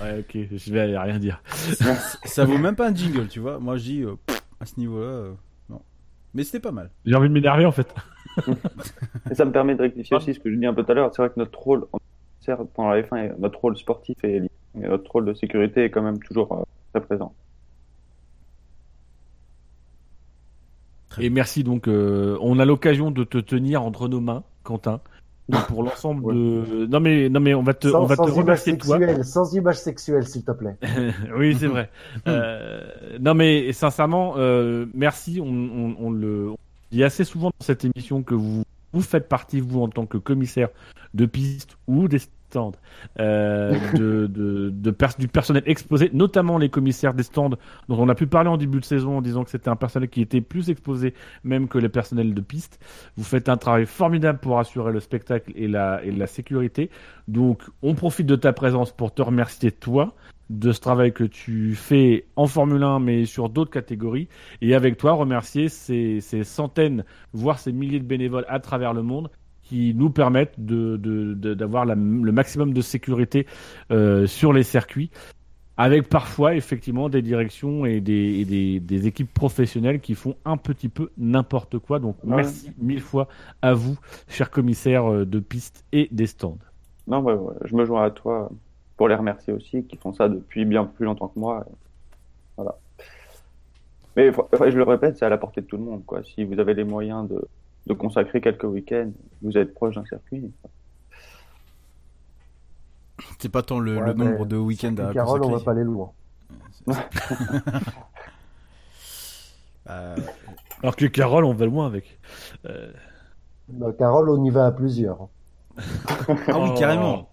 Ouais, 0.00 0.20
ok, 0.20 0.56
je 0.56 0.72
vais 0.72 0.96
rien 0.96 1.18
dire. 1.18 1.42
ça, 1.46 1.94
ça 2.24 2.44
vaut 2.44 2.58
même 2.58 2.76
pas 2.76 2.88
un 2.90 2.94
jingle, 2.94 3.26
tu 3.28 3.40
vois. 3.40 3.58
Moi, 3.58 3.76
je 3.76 3.82
dis, 3.82 4.02
euh, 4.02 4.14
à 4.64 4.66
ce 4.66 4.80
niveau-là, 4.80 5.06
euh, 5.06 5.32
non. 5.68 5.82
Mais 6.32 6.42
c'était 6.42 6.60
pas 6.60 6.72
mal. 6.72 6.90
J'ai 7.04 7.14
envie 7.14 7.28
de 7.28 7.34
m'énerver 7.34 7.66
en 7.66 7.72
fait. 7.72 7.94
et 9.30 9.34
ça 9.34 9.44
me 9.44 9.52
permet 9.52 9.74
de 9.74 9.82
rectifier 9.82 10.16
aussi 10.16 10.32
ce 10.32 10.40
que 10.40 10.50
je 10.50 10.56
dis 10.56 10.66
un 10.66 10.72
peu 10.72 10.82
tout 10.82 10.92
à 10.92 10.94
l'heure. 10.94 11.10
C'est 11.14 11.22
vrai 11.22 11.28
que 11.28 11.38
notre 11.38 11.58
rôle 11.58 11.86
pendant 12.74 12.90
la 12.90 13.02
F1, 13.02 13.38
notre 13.38 13.58
rôle 13.58 13.76
sportif 13.76 14.16
et, 14.24 14.36
et 14.36 14.88
notre 14.88 15.10
rôle 15.10 15.26
de 15.26 15.34
sécurité 15.34 15.84
est 15.84 15.90
quand 15.90 16.02
même 16.02 16.18
toujours 16.18 16.52
euh, 16.52 16.62
très 16.92 17.02
présent. 17.02 17.34
Et 21.18 21.30
merci 21.30 21.62
donc, 21.62 21.86
euh, 21.86 22.36
on 22.40 22.58
a 22.58 22.64
l'occasion 22.64 23.10
de 23.10 23.22
te 23.22 23.38
tenir 23.38 23.82
entre 23.82 24.08
nos 24.08 24.20
mains, 24.20 24.42
Quentin. 24.64 25.00
Donc 25.48 25.66
pour 25.66 25.82
l'ensemble 25.82 26.24
ouais. 26.24 26.34
de 26.34 26.86
non 26.86 27.00
mais 27.00 27.28
non 27.28 27.40
mais 27.40 27.52
on 27.54 27.62
va 27.62 27.74
te 27.74 27.88
sans, 27.88 28.02
on 28.02 28.06
va 28.06 28.16
sans 28.16 28.24
te 28.24 28.30
remercier 28.30 28.78
toi. 28.78 28.98
sans 29.24 29.54
image 29.54 29.76
sexuelle 29.76 30.26
s'il 30.26 30.42
te 30.42 30.52
plaît. 30.52 30.76
Oui 31.36 31.56
c'est 31.58 31.66
vrai. 31.66 31.90
Euh, 32.26 32.80
non 33.20 33.34
mais 33.34 33.72
sincèrement 33.72 34.34
euh, 34.38 34.86
merci. 34.94 35.40
On, 35.42 35.46
on, 35.46 35.96
on 35.98 36.10
le 36.10 36.50
on 36.50 36.56
dit 36.90 37.04
assez 37.04 37.24
souvent 37.24 37.48
dans 37.48 37.64
cette 37.64 37.84
émission 37.84 38.22
que 38.22 38.34
vous 38.34 38.62
vous 38.92 39.02
faites 39.02 39.28
partie 39.28 39.60
vous 39.60 39.82
en 39.82 39.88
tant 39.88 40.06
que 40.06 40.16
commissaire 40.16 40.68
de 41.12 41.26
piste 41.26 41.76
ou 41.88 42.08
des 42.08 42.20
euh, 43.18 43.72
de, 43.94 44.26
de, 44.26 44.70
de 44.70 44.90
pers 44.90 45.14
du 45.18 45.28
personnel 45.28 45.62
exposé 45.66 46.10
notamment 46.12 46.58
les 46.58 46.68
commissaires 46.68 47.14
des 47.14 47.22
stands 47.22 47.50
dont 47.88 47.98
on 47.98 48.08
a 48.08 48.14
pu 48.14 48.26
parler 48.26 48.48
en 48.48 48.56
début 48.56 48.80
de 48.80 48.84
saison 48.84 49.18
en 49.18 49.22
disant 49.22 49.44
que 49.44 49.50
c'était 49.50 49.68
un 49.68 49.76
personnel 49.76 50.08
qui 50.08 50.20
était 50.20 50.40
plus 50.40 50.70
exposé 50.70 51.14
même 51.42 51.68
que 51.68 51.78
les 51.78 51.88
personnels 51.88 52.34
de 52.34 52.40
piste. 52.40 52.78
Vous 53.16 53.24
faites 53.24 53.48
un 53.48 53.56
travail 53.56 53.86
formidable 53.86 54.38
pour 54.38 54.58
assurer 54.58 54.92
le 54.92 55.00
spectacle 55.00 55.52
et 55.54 55.68
la, 55.68 56.04
et 56.04 56.10
la 56.10 56.26
sécurité. 56.26 56.90
Donc 57.28 57.62
on 57.82 57.94
profite 57.94 58.26
de 58.26 58.36
ta 58.36 58.52
présence 58.52 58.92
pour 58.92 59.12
te 59.12 59.22
remercier 59.22 59.72
toi 59.72 60.14
de 60.50 60.72
ce 60.72 60.80
travail 60.80 61.12
que 61.12 61.24
tu 61.24 61.74
fais 61.74 62.26
en 62.36 62.46
Formule 62.46 62.82
1 62.82 63.00
mais 63.00 63.24
sur 63.24 63.48
d'autres 63.48 63.70
catégories. 63.70 64.28
Et 64.60 64.74
avec 64.74 64.96
toi 64.96 65.12
remercier 65.12 65.68
ces, 65.68 66.20
ces 66.20 66.44
centaines 66.44 67.04
voire 67.32 67.58
ces 67.58 67.72
milliers 67.72 68.00
de 68.00 68.04
bénévoles 68.04 68.46
à 68.48 68.60
travers 68.60 68.92
le 68.92 69.02
monde 69.02 69.30
qui 69.64 69.94
nous 69.94 70.10
permettent 70.10 70.58
de 70.58 70.96
de- 70.96 71.54
d'avoir 71.54 71.84
la- 71.84 71.94
le 71.96 72.32
maximum 72.32 72.72
de 72.72 72.80
sécurité 72.80 73.46
euh, 73.90 74.26
sur 74.26 74.52
les 74.52 74.62
circuits, 74.62 75.10
avec 75.76 76.08
parfois 76.08 76.54
effectivement 76.54 77.08
des 77.08 77.22
directions 77.22 77.84
et 77.84 78.00
des, 78.00 78.40
et 78.40 78.44
des, 78.44 78.78
des 78.80 79.06
équipes 79.06 79.32
professionnelles 79.34 79.98
qui 80.00 80.14
font 80.14 80.36
un 80.44 80.56
petit 80.56 80.88
peu 80.88 81.10
n'importe 81.18 81.78
quoi. 81.78 81.98
Donc 81.98 82.16
Ouais. 82.22 82.36
merci 82.36 82.70
mille 82.78 83.00
fois 83.00 83.26
à 83.62 83.74
vous, 83.74 83.98
chers 84.28 84.50
commissaires 84.50 85.10
euh, 85.10 85.24
de 85.26 85.40
pistes 85.40 85.84
et 85.92 86.08
des 86.12 86.26
stands. 86.26 86.58
Non, 87.08 87.20
ouais, 87.22 87.34
ouais, 87.34 87.54
je 87.64 87.74
me 87.74 87.84
joins 87.84 88.04
à 88.04 88.10
toi 88.10 88.50
pour 88.96 89.08
les 89.08 89.14
remercier 89.16 89.52
aussi, 89.52 89.82
qui 89.84 89.96
font 89.96 90.12
ça 90.12 90.28
depuis 90.28 90.64
bien 90.64 90.84
plus 90.84 91.04
longtemps 91.06 91.28
que 91.28 91.38
moi. 91.40 91.66
Voilà. 92.56 92.76
Mais 94.16 94.30
je 94.32 94.76
le 94.76 94.84
répète, 94.84 95.16
c'est 95.18 95.24
à 95.24 95.28
la 95.28 95.38
portée 95.38 95.60
de 95.60 95.66
tout 95.66 95.76
le 95.76 95.82
monde. 95.82 96.04
Quoi. 96.06 96.22
Si 96.22 96.44
vous 96.44 96.60
avez 96.60 96.74
les 96.74 96.84
moyens 96.84 97.28
de, 97.28 97.44
de 97.86 97.92
consacrer 97.94 98.40
quelques 98.40 98.64
week-ends, 98.64 99.10
vous 99.42 99.56
êtes 99.58 99.74
proche 99.74 99.94
d'un 99.94 100.04
circuit. 100.06 100.50
C'est 103.38 103.48
pas 103.50 103.62
tant 103.62 103.78
le, 103.78 103.96
Ouais, 103.98 104.06
le 104.06 104.14
mais 104.14 104.24
nombre 104.24 104.46
de 104.46 104.56
week-ends 104.56 104.96
à 104.96 105.12
Carole, 105.12 105.42
on 105.44 105.50
va 105.50 105.52
consacrer. 105.58 105.64
pas 105.64 105.70
aller 105.72 105.84
loin. 105.84 106.12
Euh, 109.90 110.16
Alors 110.82 110.96
que 110.96 111.04
Carole, 111.04 111.44
on 111.44 111.52
va 111.52 111.66
loin 111.66 111.86
avec. 111.86 112.18
Euh, 112.64 112.90
Non, 113.70 113.92
Carole, 113.92 114.30
on 114.30 114.42
y 114.42 114.48
va 114.48 114.64
à 114.66 114.72
plusieurs. 114.72 115.28
Ah 115.76 116.58
oui, 116.58 116.72
carrément. 116.78 117.28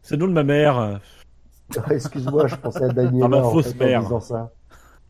C'est 0.00 0.16
le 0.16 0.20
nom 0.22 0.28
de 0.28 0.32
ma 0.32 0.44
mère. 0.44 1.00
Excuse-moi, 1.90 2.46
je 2.46 2.56
pensais 2.56 2.84
à 2.84 2.88
Daniela 2.88 3.26
Ah, 3.26 3.28
ma 3.28 3.36
en, 3.42 3.50
fausse 3.50 3.72
fait, 3.74 3.84
en 3.84 3.86
mère. 3.86 4.00
disant 4.02 4.20
ça. 4.20 4.50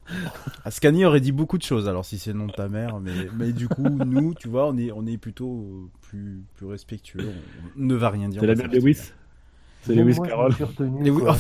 Ascani 0.65 1.05
aurait 1.05 1.21
dit 1.21 1.33
beaucoup 1.33 1.59
de 1.59 1.63
choses 1.63 1.89
alors 1.89 2.05
si 2.05 2.19
c'est 2.19 2.33
le 2.33 2.39
nom 2.39 2.47
de 2.47 2.53
ta 2.53 2.69
mère, 2.69 3.01
mais, 3.01 3.13
mais 3.37 3.53
du 3.53 3.69
coup, 3.69 3.83
nous, 3.83 4.35
tu 4.35 4.49
vois, 4.49 4.69
on 4.69 4.77
est, 4.77 4.91
on 4.93 5.07
est 5.07 5.19
plutôt 5.19 5.51
euh, 5.63 5.89
plus, 6.03 6.43
plus 6.57 6.67
respectueux. 6.67 7.29
On, 7.77 7.83
on 7.83 7.87
ne 7.87 7.95
va 7.95 8.11
rien 8.11 8.29
dire. 8.29 8.41
C'est 8.41 8.47
la 8.47 8.53
on 8.55 8.57
mère 8.57 8.69
va 8.69 8.75
Lewis. 8.75 9.13
C'est 9.83 9.95
Lewis 9.95 10.17
Carroll 10.25 10.53
Lewis-. 11.01 11.23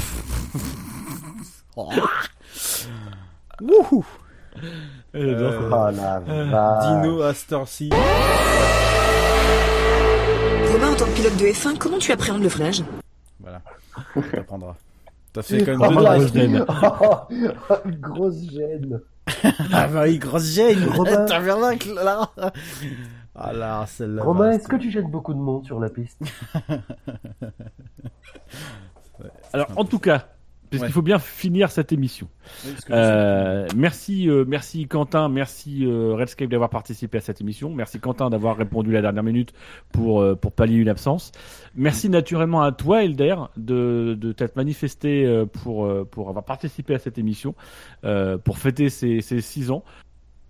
Oh. 1.74 1.88
Wouhou 3.62 4.04
J'adore. 5.14 5.52
Euh, 5.52 5.70
Ah 5.72 5.90
la 5.92 6.20
vache. 6.20 7.02
Dino 7.02 7.22
Astorcy. 7.22 7.88
Romain, 10.70 10.90
en 10.90 10.94
tant 10.94 11.06
que 11.06 11.14
pilote 11.16 11.36
de 11.38 11.46
F1, 11.46 11.78
comment 11.78 11.98
tu 11.98 12.12
appréhendes 12.12 12.42
le 12.42 12.48
freinage 12.50 12.82
Voilà, 13.40 13.62
tu 14.30 14.36
apprendras. 14.38 14.76
T'as 15.32 15.42
fait 15.42 15.64
quand 15.64 15.72
Oh, 15.76 15.78
même 15.78 15.96
deux 15.96 16.02
la- 16.02 16.18
grosses 16.18 16.32
gênes. 16.34 16.66
Oh, 17.70 17.74
grosse 18.00 18.50
gêne. 18.50 19.00
Ah 19.72 19.86
bah 19.88 20.02
oui, 20.04 20.18
grosse 20.18 20.52
gêne 20.52 20.84
Romain. 20.84 21.24
Tabernacle, 21.26 21.94
là 21.94 22.28
Ah 23.34 23.52
là, 23.52 23.84
celle-là. 23.86 24.22
Romain, 24.24 24.48
va 24.48 24.54
est-ce 24.56 24.68
que 24.68 24.76
tu 24.76 24.90
gênes 24.90 25.10
beaucoup 25.10 25.32
de 25.32 25.38
monde 25.38 25.64
sur 25.64 25.78
la 25.80 25.88
piste? 25.88 26.20
Alors, 29.52 29.68
en 29.76 29.84
tout 29.84 29.98
cas, 29.98 30.26
parce 30.72 30.82
Ouais. 30.82 30.88
qu'il 30.88 30.94
faut 30.94 31.02
bien 31.02 31.18
finir 31.18 31.70
cette 31.70 31.92
émission. 31.92 32.28
Oui, 32.64 32.70
Euh, 32.90 33.66
merci, 33.76 34.28
euh, 34.28 34.44
merci 34.48 34.88
Quentin, 34.88 35.28
merci 35.28 35.84
euh, 35.84 36.14
Redscape 36.14 36.48
d'avoir 36.48 36.70
participé 36.70 37.18
à 37.18 37.20
cette 37.20 37.40
émission. 37.40 37.70
Merci 37.70 38.00
Quentin 38.00 38.30
d'avoir 38.30 38.56
répondu 38.56 38.90
la 38.90 39.02
dernière 39.02 39.22
minute 39.22 39.52
pour 39.92 40.20
euh, 40.22 40.34
pour 40.34 40.52
pallier 40.52 40.78
une 40.78 40.88
absence. 40.88 41.30
Merci 41.76 42.08
naturellement 42.08 42.62
à 42.62 42.72
toi 42.72 43.04
Elder 43.04 43.36
de 43.56 44.16
de 44.18 44.32
t'être 44.32 44.56
manifesté 44.56 45.24
euh, 45.26 45.44
pour 45.46 45.84
euh, 45.86 46.04
pour 46.10 46.28
avoir 46.30 46.44
participé 46.44 46.94
à 46.94 46.98
cette 46.98 47.18
émission 47.18 47.54
euh, 48.04 48.38
pour 48.38 48.58
fêter 48.58 48.88
ces 48.90 49.20
ces 49.20 49.40
six 49.42 49.70
ans. 49.70 49.84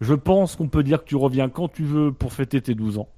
Je 0.01 0.15
pense 0.15 0.57
qu'on 0.57 0.68
peut 0.68 0.83
dire 0.83 1.01
que 1.02 1.09
tu 1.09 1.17
reviens 1.17 1.49
quand 1.49 1.68
tu 1.68 1.83
veux 1.84 2.12
pour 2.12 2.33
fêter 2.33 2.60
tes 2.60 2.75
12 2.75 2.99
ans. 2.99 3.09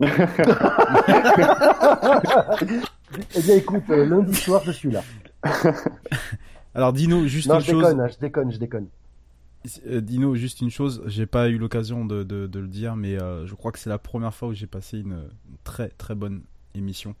Eh 3.34 3.42
bien, 3.42 3.56
écoute, 3.56 3.84
euh, 3.90 4.04
lundi 4.06 4.34
soir, 4.34 4.62
je 4.64 4.72
suis 4.72 4.90
là. 4.90 5.06
Alors 6.74 6.92
Dino, 6.92 7.26
juste 7.26 7.48
non, 7.48 7.54
une 7.54 7.60
je 7.60 7.66
chose. 7.66 7.88
déconne, 7.88 8.00
hein, 8.00 8.08
je 8.08 8.18
déconne, 8.18 8.52
je 8.52 8.58
déconne. 8.58 8.88
Euh, 9.86 10.00
Dino, 10.00 10.34
juste 10.34 10.60
une 10.60 10.70
chose, 10.70 11.02
j'ai 11.06 11.26
pas 11.26 11.48
eu 11.48 11.58
l'occasion 11.58 12.04
de, 12.04 12.22
de, 12.22 12.46
de 12.46 12.58
le 12.60 12.68
dire, 12.68 12.96
mais 12.96 13.20
euh, 13.20 13.46
je 13.46 13.54
crois 13.54 13.72
que 13.72 13.78
c'est 13.78 13.90
la 13.90 13.98
première 13.98 14.34
fois 14.34 14.48
où 14.48 14.54
j'ai 14.54 14.66
passé 14.66 14.98
une, 14.98 15.28
une 15.48 15.58
très 15.64 15.88
très 15.90 16.14
bonne 16.14 16.42
émission. 16.74 17.14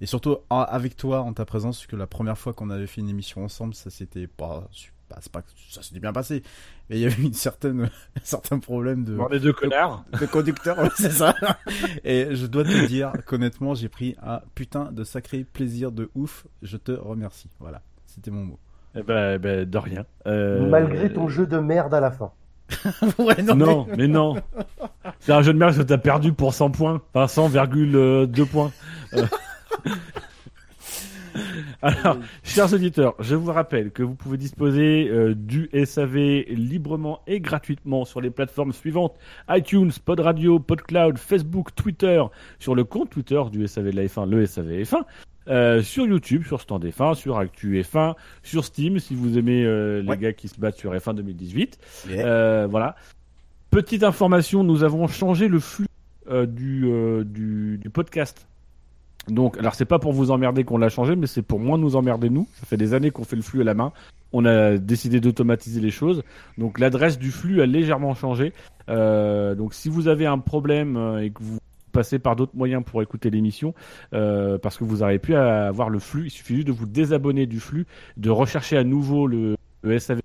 Et 0.00 0.06
surtout 0.06 0.38
avec 0.50 0.96
toi 0.96 1.22
en 1.22 1.32
ta 1.34 1.44
présence, 1.46 1.78
parce 1.78 1.86
que 1.88 1.96
la 1.96 2.06
première 2.06 2.38
fois 2.38 2.54
qu'on 2.54 2.70
avait 2.70 2.86
fait 2.86 3.00
une 3.00 3.08
émission 3.08 3.44
ensemble, 3.44 3.74
ça 3.74 3.90
s'était 3.90 4.26
pas, 4.26 4.68
su- 4.72 4.92
bah, 5.08 5.16
c'est 5.20 5.30
pas, 5.30 5.42
ça 5.70 5.82
s'était 5.82 6.00
bien 6.00 6.12
passé, 6.12 6.42
mais 6.88 6.96
il 6.96 7.02
y 7.02 7.06
avait 7.06 7.22
une 7.22 7.32
certaine, 7.32 7.82
un 8.16 8.24
certain 8.24 8.58
problème 8.58 9.04
de, 9.04 9.18
les 9.30 9.40
deux 9.40 9.52
connards. 9.52 10.04
de 10.20 10.26
conducteur, 10.26 10.78
ouais, 10.78 10.88
c'est 10.96 11.12
ça. 11.12 11.34
Et 12.04 12.34
je 12.34 12.46
dois 12.46 12.64
te 12.64 12.86
dire 12.86 13.12
qu'honnêtement, 13.26 13.74
j'ai 13.74 13.88
pris 13.88 14.16
un 14.22 14.40
putain 14.54 14.90
de 14.92 15.04
sacré 15.04 15.44
plaisir 15.44 15.92
de 15.92 16.10
ouf. 16.14 16.46
Je 16.62 16.76
te 16.76 16.92
remercie. 16.92 17.50
Voilà, 17.60 17.82
c'était 18.06 18.30
mon 18.30 18.44
mot. 18.44 18.58
Eh 18.96 19.02
ben, 19.02 19.34
eh 19.34 19.38
ben, 19.38 19.68
de 19.68 19.78
rien. 19.78 20.06
Euh, 20.26 20.68
Malgré 20.68 21.12
ton 21.12 21.28
jeu 21.28 21.46
de 21.46 21.58
merde 21.58 21.92
à 21.94 22.00
la 22.00 22.10
fin. 22.10 22.32
ouais, 23.18 23.42
Non, 23.42 23.86
mais 23.96 24.08
non. 24.08 24.36
C'est 25.20 25.32
un 25.32 25.42
jeu 25.42 25.52
de 25.52 25.58
merde 25.58 25.76
que 25.76 25.82
t'as 25.82 25.98
perdu 25.98 26.32
pour 26.32 26.54
100 26.54 26.70
points. 26.70 27.00
Enfin, 27.14 27.48
100,2 27.48 28.46
points. 28.46 28.72
Euh. 29.14 29.26
Alors, 31.82 32.18
chers 32.42 32.72
auditeurs, 32.72 33.14
je 33.20 33.34
vous 33.34 33.52
rappelle 33.52 33.90
que 33.90 34.02
vous 34.02 34.14
pouvez 34.14 34.36
disposer 34.36 35.08
euh, 35.10 35.34
du 35.34 35.68
SAV 35.84 36.44
librement 36.48 37.20
et 37.26 37.40
gratuitement 37.40 38.04
sur 38.04 38.20
les 38.20 38.30
plateformes 38.30 38.72
suivantes 38.72 39.16
iTunes, 39.50 39.90
Pod 40.04 40.20
Radio, 40.20 40.58
PodCloud, 40.58 41.18
Facebook, 41.18 41.74
Twitter, 41.74 42.22
sur 42.58 42.74
le 42.74 42.84
compte 42.84 43.10
Twitter 43.10 43.42
du 43.50 43.66
SAV 43.66 43.86
de 43.90 43.96
la 43.96 44.04
F1, 44.06 44.28
le 44.28 44.46
SAV 44.46 44.82
F1, 44.82 45.02
euh, 45.48 45.82
sur 45.82 46.06
YouTube, 46.06 46.44
sur 46.46 46.60
Stand 46.60 46.84
F1, 46.84 47.14
sur 47.14 47.38
Actu 47.38 47.80
F1, 47.80 48.14
sur 48.42 48.64
Steam 48.64 48.98
si 48.98 49.14
vous 49.14 49.38
aimez 49.38 49.64
euh, 49.64 50.02
les 50.02 50.08
Ouais. 50.08 50.16
gars 50.18 50.32
qui 50.32 50.48
se 50.48 50.58
battent 50.58 50.78
sur 50.78 50.92
F1 50.92 51.14
2018. 51.14 51.78
Yeah. 52.08 52.26
Euh, 52.26 52.66
voilà. 52.68 52.96
Petite 53.70 54.02
information, 54.02 54.64
nous 54.64 54.82
avons 54.84 55.06
changé 55.06 55.48
le 55.48 55.60
flux 55.60 55.86
du, 56.48 56.88
du, 57.24 57.78
du 57.78 57.90
podcast. 57.90 58.48
Donc, 59.28 59.58
alors 59.58 59.74
c'est 59.74 59.84
pas 59.84 59.98
pour 59.98 60.12
vous 60.12 60.30
emmerder 60.30 60.64
qu'on 60.64 60.78
l'a 60.78 60.88
changé, 60.88 61.16
mais 61.16 61.26
c'est 61.26 61.42
pour 61.42 61.58
moins 61.58 61.78
nous 61.78 61.96
emmerder 61.96 62.30
nous. 62.30 62.46
Ça 62.54 62.66
fait 62.66 62.76
des 62.76 62.94
années 62.94 63.10
qu'on 63.10 63.24
fait 63.24 63.36
le 63.36 63.42
flux 63.42 63.60
à 63.60 63.64
la 63.64 63.74
main. 63.74 63.92
On 64.32 64.44
a 64.44 64.76
décidé 64.78 65.20
d'automatiser 65.20 65.80
les 65.80 65.90
choses. 65.90 66.22
Donc 66.58 66.78
l'adresse 66.78 67.18
du 67.18 67.30
flux 67.30 67.60
a 67.60 67.66
légèrement 67.66 68.14
changé. 68.14 68.52
Euh, 68.88 69.54
donc 69.54 69.74
si 69.74 69.88
vous 69.88 70.08
avez 70.08 70.26
un 70.26 70.38
problème 70.38 70.96
euh, 70.96 71.22
et 71.22 71.30
que 71.30 71.42
vous 71.42 71.58
passez 71.92 72.18
par 72.18 72.36
d'autres 72.36 72.54
moyens 72.54 72.84
pour 72.84 73.02
écouter 73.02 73.30
l'émission, 73.30 73.74
euh, 74.12 74.58
parce 74.58 74.76
que 74.76 74.84
vous 74.84 74.98
n'arrivez 74.98 75.18
plus 75.18 75.34
à 75.34 75.66
avoir 75.66 75.88
le 75.88 75.98
flux, 75.98 76.26
il 76.26 76.30
suffit 76.30 76.56
juste 76.56 76.66
de 76.66 76.72
vous 76.72 76.86
désabonner 76.86 77.46
du 77.46 77.58
flux, 77.58 77.86
de 78.16 78.30
rechercher 78.30 78.76
à 78.76 78.84
nouveau 78.84 79.26
le, 79.26 79.56
SAV 79.98 80.20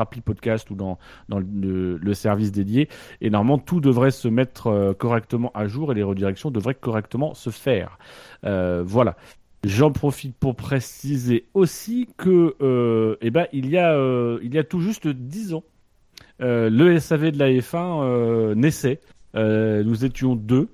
appli 0.00 0.20
podcast 0.20 0.70
ou 0.70 0.74
dans, 0.74 0.98
le, 1.28 2.14
service 2.14 2.52
dédié. 2.52 2.88
Et 3.20 3.30
normalement, 3.30 3.58
tout 3.58 3.80
devrait 3.80 4.10
se 4.10 4.28
mettre 4.28 4.66
euh, 4.66 4.92
correctement 4.92 5.50
à 5.54 5.66
jour 5.66 5.92
et 5.92 5.94
les 5.94 6.02
redirections 6.02 6.50
devraient 6.50 6.74
correctement 6.74 7.34
se 7.34 7.50
faire. 7.50 7.98
Euh, 8.44 8.82
voilà. 8.84 9.16
J'en 9.64 9.92
profite 9.92 10.34
pour 10.36 10.56
préciser 10.56 11.44
aussi 11.52 12.08
que, 12.16 12.56
euh, 12.62 13.16
eh 13.20 13.30
ben, 13.30 13.46
il 13.52 13.68
y 13.68 13.76
a, 13.76 13.94
il 14.42 14.54
y 14.54 14.58
a 14.58 14.64
tout 14.64 14.80
juste 14.80 15.06
10 15.06 15.52
ans, 15.54 15.64
le 16.40 16.98
SAV 16.98 17.32
de 17.32 17.38
la 17.38 17.50
F1 17.50 18.02
euh, 18.02 18.54
naissait. 18.54 19.00
Nous 19.34 20.04
étions 20.04 20.34
deux. 20.34 20.68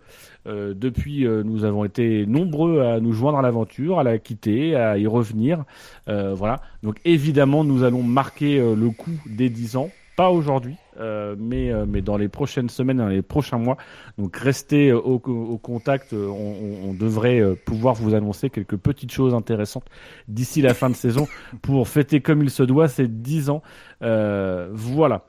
Euh, 0.46 0.74
depuis, 0.74 1.26
euh, 1.26 1.42
nous 1.42 1.64
avons 1.64 1.84
été 1.84 2.24
nombreux 2.26 2.80
à 2.82 3.00
nous 3.00 3.12
joindre 3.12 3.38
à 3.38 3.42
l'aventure, 3.42 3.98
à 3.98 4.04
la 4.04 4.18
quitter, 4.18 4.76
à 4.76 4.96
y 4.98 5.06
revenir. 5.06 5.64
Euh, 6.08 6.34
voilà. 6.34 6.60
Donc 6.82 6.96
évidemment, 7.04 7.64
nous 7.64 7.82
allons 7.82 8.02
marquer 8.02 8.58
euh, 8.60 8.74
le 8.76 8.90
coup 8.90 9.10
des 9.26 9.50
10 9.50 9.76
ans. 9.76 9.90
Pas 10.16 10.30
aujourd'hui, 10.30 10.76
euh, 10.98 11.36
mais, 11.38 11.70
euh, 11.70 11.84
mais 11.86 12.00
dans 12.00 12.16
les 12.16 12.28
prochaines 12.28 12.70
semaines, 12.70 12.96
dans 12.96 13.08
les 13.08 13.20
prochains 13.20 13.58
mois. 13.58 13.76
Donc 14.16 14.34
restez 14.36 14.90
au, 14.92 15.20
au 15.24 15.58
contact. 15.58 16.14
On, 16.14 16.16
on- 16.16 16.88
on 16.90 16.94
devrait 16.94 17.42
pouvoir 17.66 17.94
vous 17.94 18.14
annoncer 18.14 18.48
quelques 18.48 18.76
petites 18.78 19.12
choses 19.12 19.34
intéressantes 19.34 19.84
d'ici 20.28 20.62
la 20.62 20.72
fin 20.72 20.88
de 20.88 20.94
saison 20.94 21.26
pour 21.60 21.86
fêter 21.88 22.20
comme 22.22 22.42
il 22.42 22.48
se 22.48 22.62
doit 22.62 22.88
ces 22.88 23.08
10 23.08 23.50
ans. 23.50 23.62
Voilà. 24.00 25.24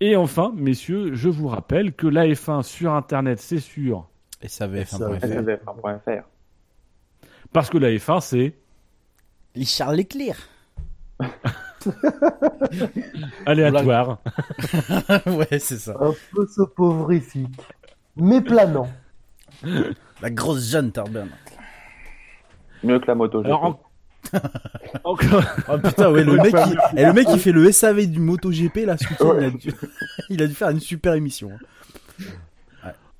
Et 0.00 0.16
enfin, 0.16 0.52
messieurs, 0.56 1.14
je 1.14 1.28
vous 1.28 1.48
rappelle 1.48 1.92
que 1.92 2.06
la 2.06 2.26
F1 2.26 2.62
sur 2.62 2.92
Internet, 2.94 3.38
c'est 3.40 3.58
sûr, 3.58 4.08
SAVF1.fr. 4.44 5.20
SAVF1.fr. 5.26 6.22
parce 7.52 7.68
que 7.70 7.78
la 7.78 7.88
F1, 7.90 8.20
c'est 8.20 8.54
Charles 9.64 9.96
Leclerc. 9.96 10.36
aléatoire. 13.46 14.18
ouais, 15.26 15.58
c'est 15.58 15.78
ça. 15.78 15.94
Un 16.00 16.12
peu 16.34 16.46
soporifique. 16.46 17.48
Mais 18.16 18.40
planant. 18.40 18.88
La 20.22 20.30
grosse 20.30 20.70
jeune 20.70 20.92
Turban. 20.92 21.26
Mieux 22.82 22.98
que 22.98 23.06
la 23.06 23.14
moto. 23.14 23.42
Alors, 23.44 23.64
en- 23.64 23.80
encore, 25.04 25.42
Oh 25.68 25.78
putain, 25.78 26.10
ouais, 26.12 26.24
le 26.24 26.36
mec, 26.36 26.54
il... 26.66 26.98
et 27.00 27.04
le 27.06 27.12
mec 27.12 27.26
qui 27.26 27.38
fait 27.38 27.52
le 27.52 27.70
SAV 27.72 28.06
du 28.06 28.20
MotoGP 28.20 28.76
là, 28.86 28.96
ce 28.98 29.04
il, 29.38 29.44
a 29.44 29.50
dû... 29.50 29.72
il 30.28 30.42
a 30.42 30.46
dû 30.46 30.54
faire 30.54 30.68
une 30.70 30.80
super 30.80 31.14
émission. 31.14 31.50
hein. 31.52 32.24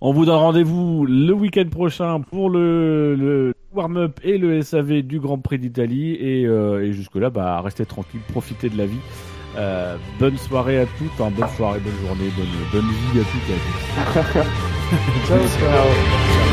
On 0.03 0.13
vous 0.15 0.25
donne 0.25 0.37
rendez-vous 0.37 1.05
le 1.05 1.33
week-end 1.33 1.69
prochain 1.71 2.21
pour 2.21 2.49
le, 2.49 3.15
le 3.15 3.53
warm-up 3.75 4.19
et 4.23 4.39
le 4.39 4.63
SAV 4.63 5.03
du 5.03 5.21
Grand 5.21 5.39
Prix 5.39 5.59
d'Italie. 5.59 6.15
Et, 6.15 6.47
euh, 6.47 6.83
et 6.83 6.93
jusque-là, 6.95 7.29
bah, 7.29 7.61
restez 7.61 7.85
tranquille, 7.85 8.21
profitez 8.33 8.71
de 8.71 8.79
la 8.79 8.87
vie. 8.87 9.01
Euh, 9.57 9.97
bonne 10.19 10.39
soirée 10.39 10.81
à 10.81 10.87
toutes, 10.87 11.11
enfin, 11.19 11.31
bonne 11.31 11.49
soirée, 11.51 11.81
bonne 11.81 12.07
journée, 12.07 12.31
bonne, 12.37 12.47
bonne 12.73 12.91
vie 12.91 13.21
à 13.21 13.25
toutes 13.25 13.51
et 13.51 13.55
à 13.55 14.33
tous. 14.33 14.49
Ciao, 15.29 15.39
ciao. 15.39 16.50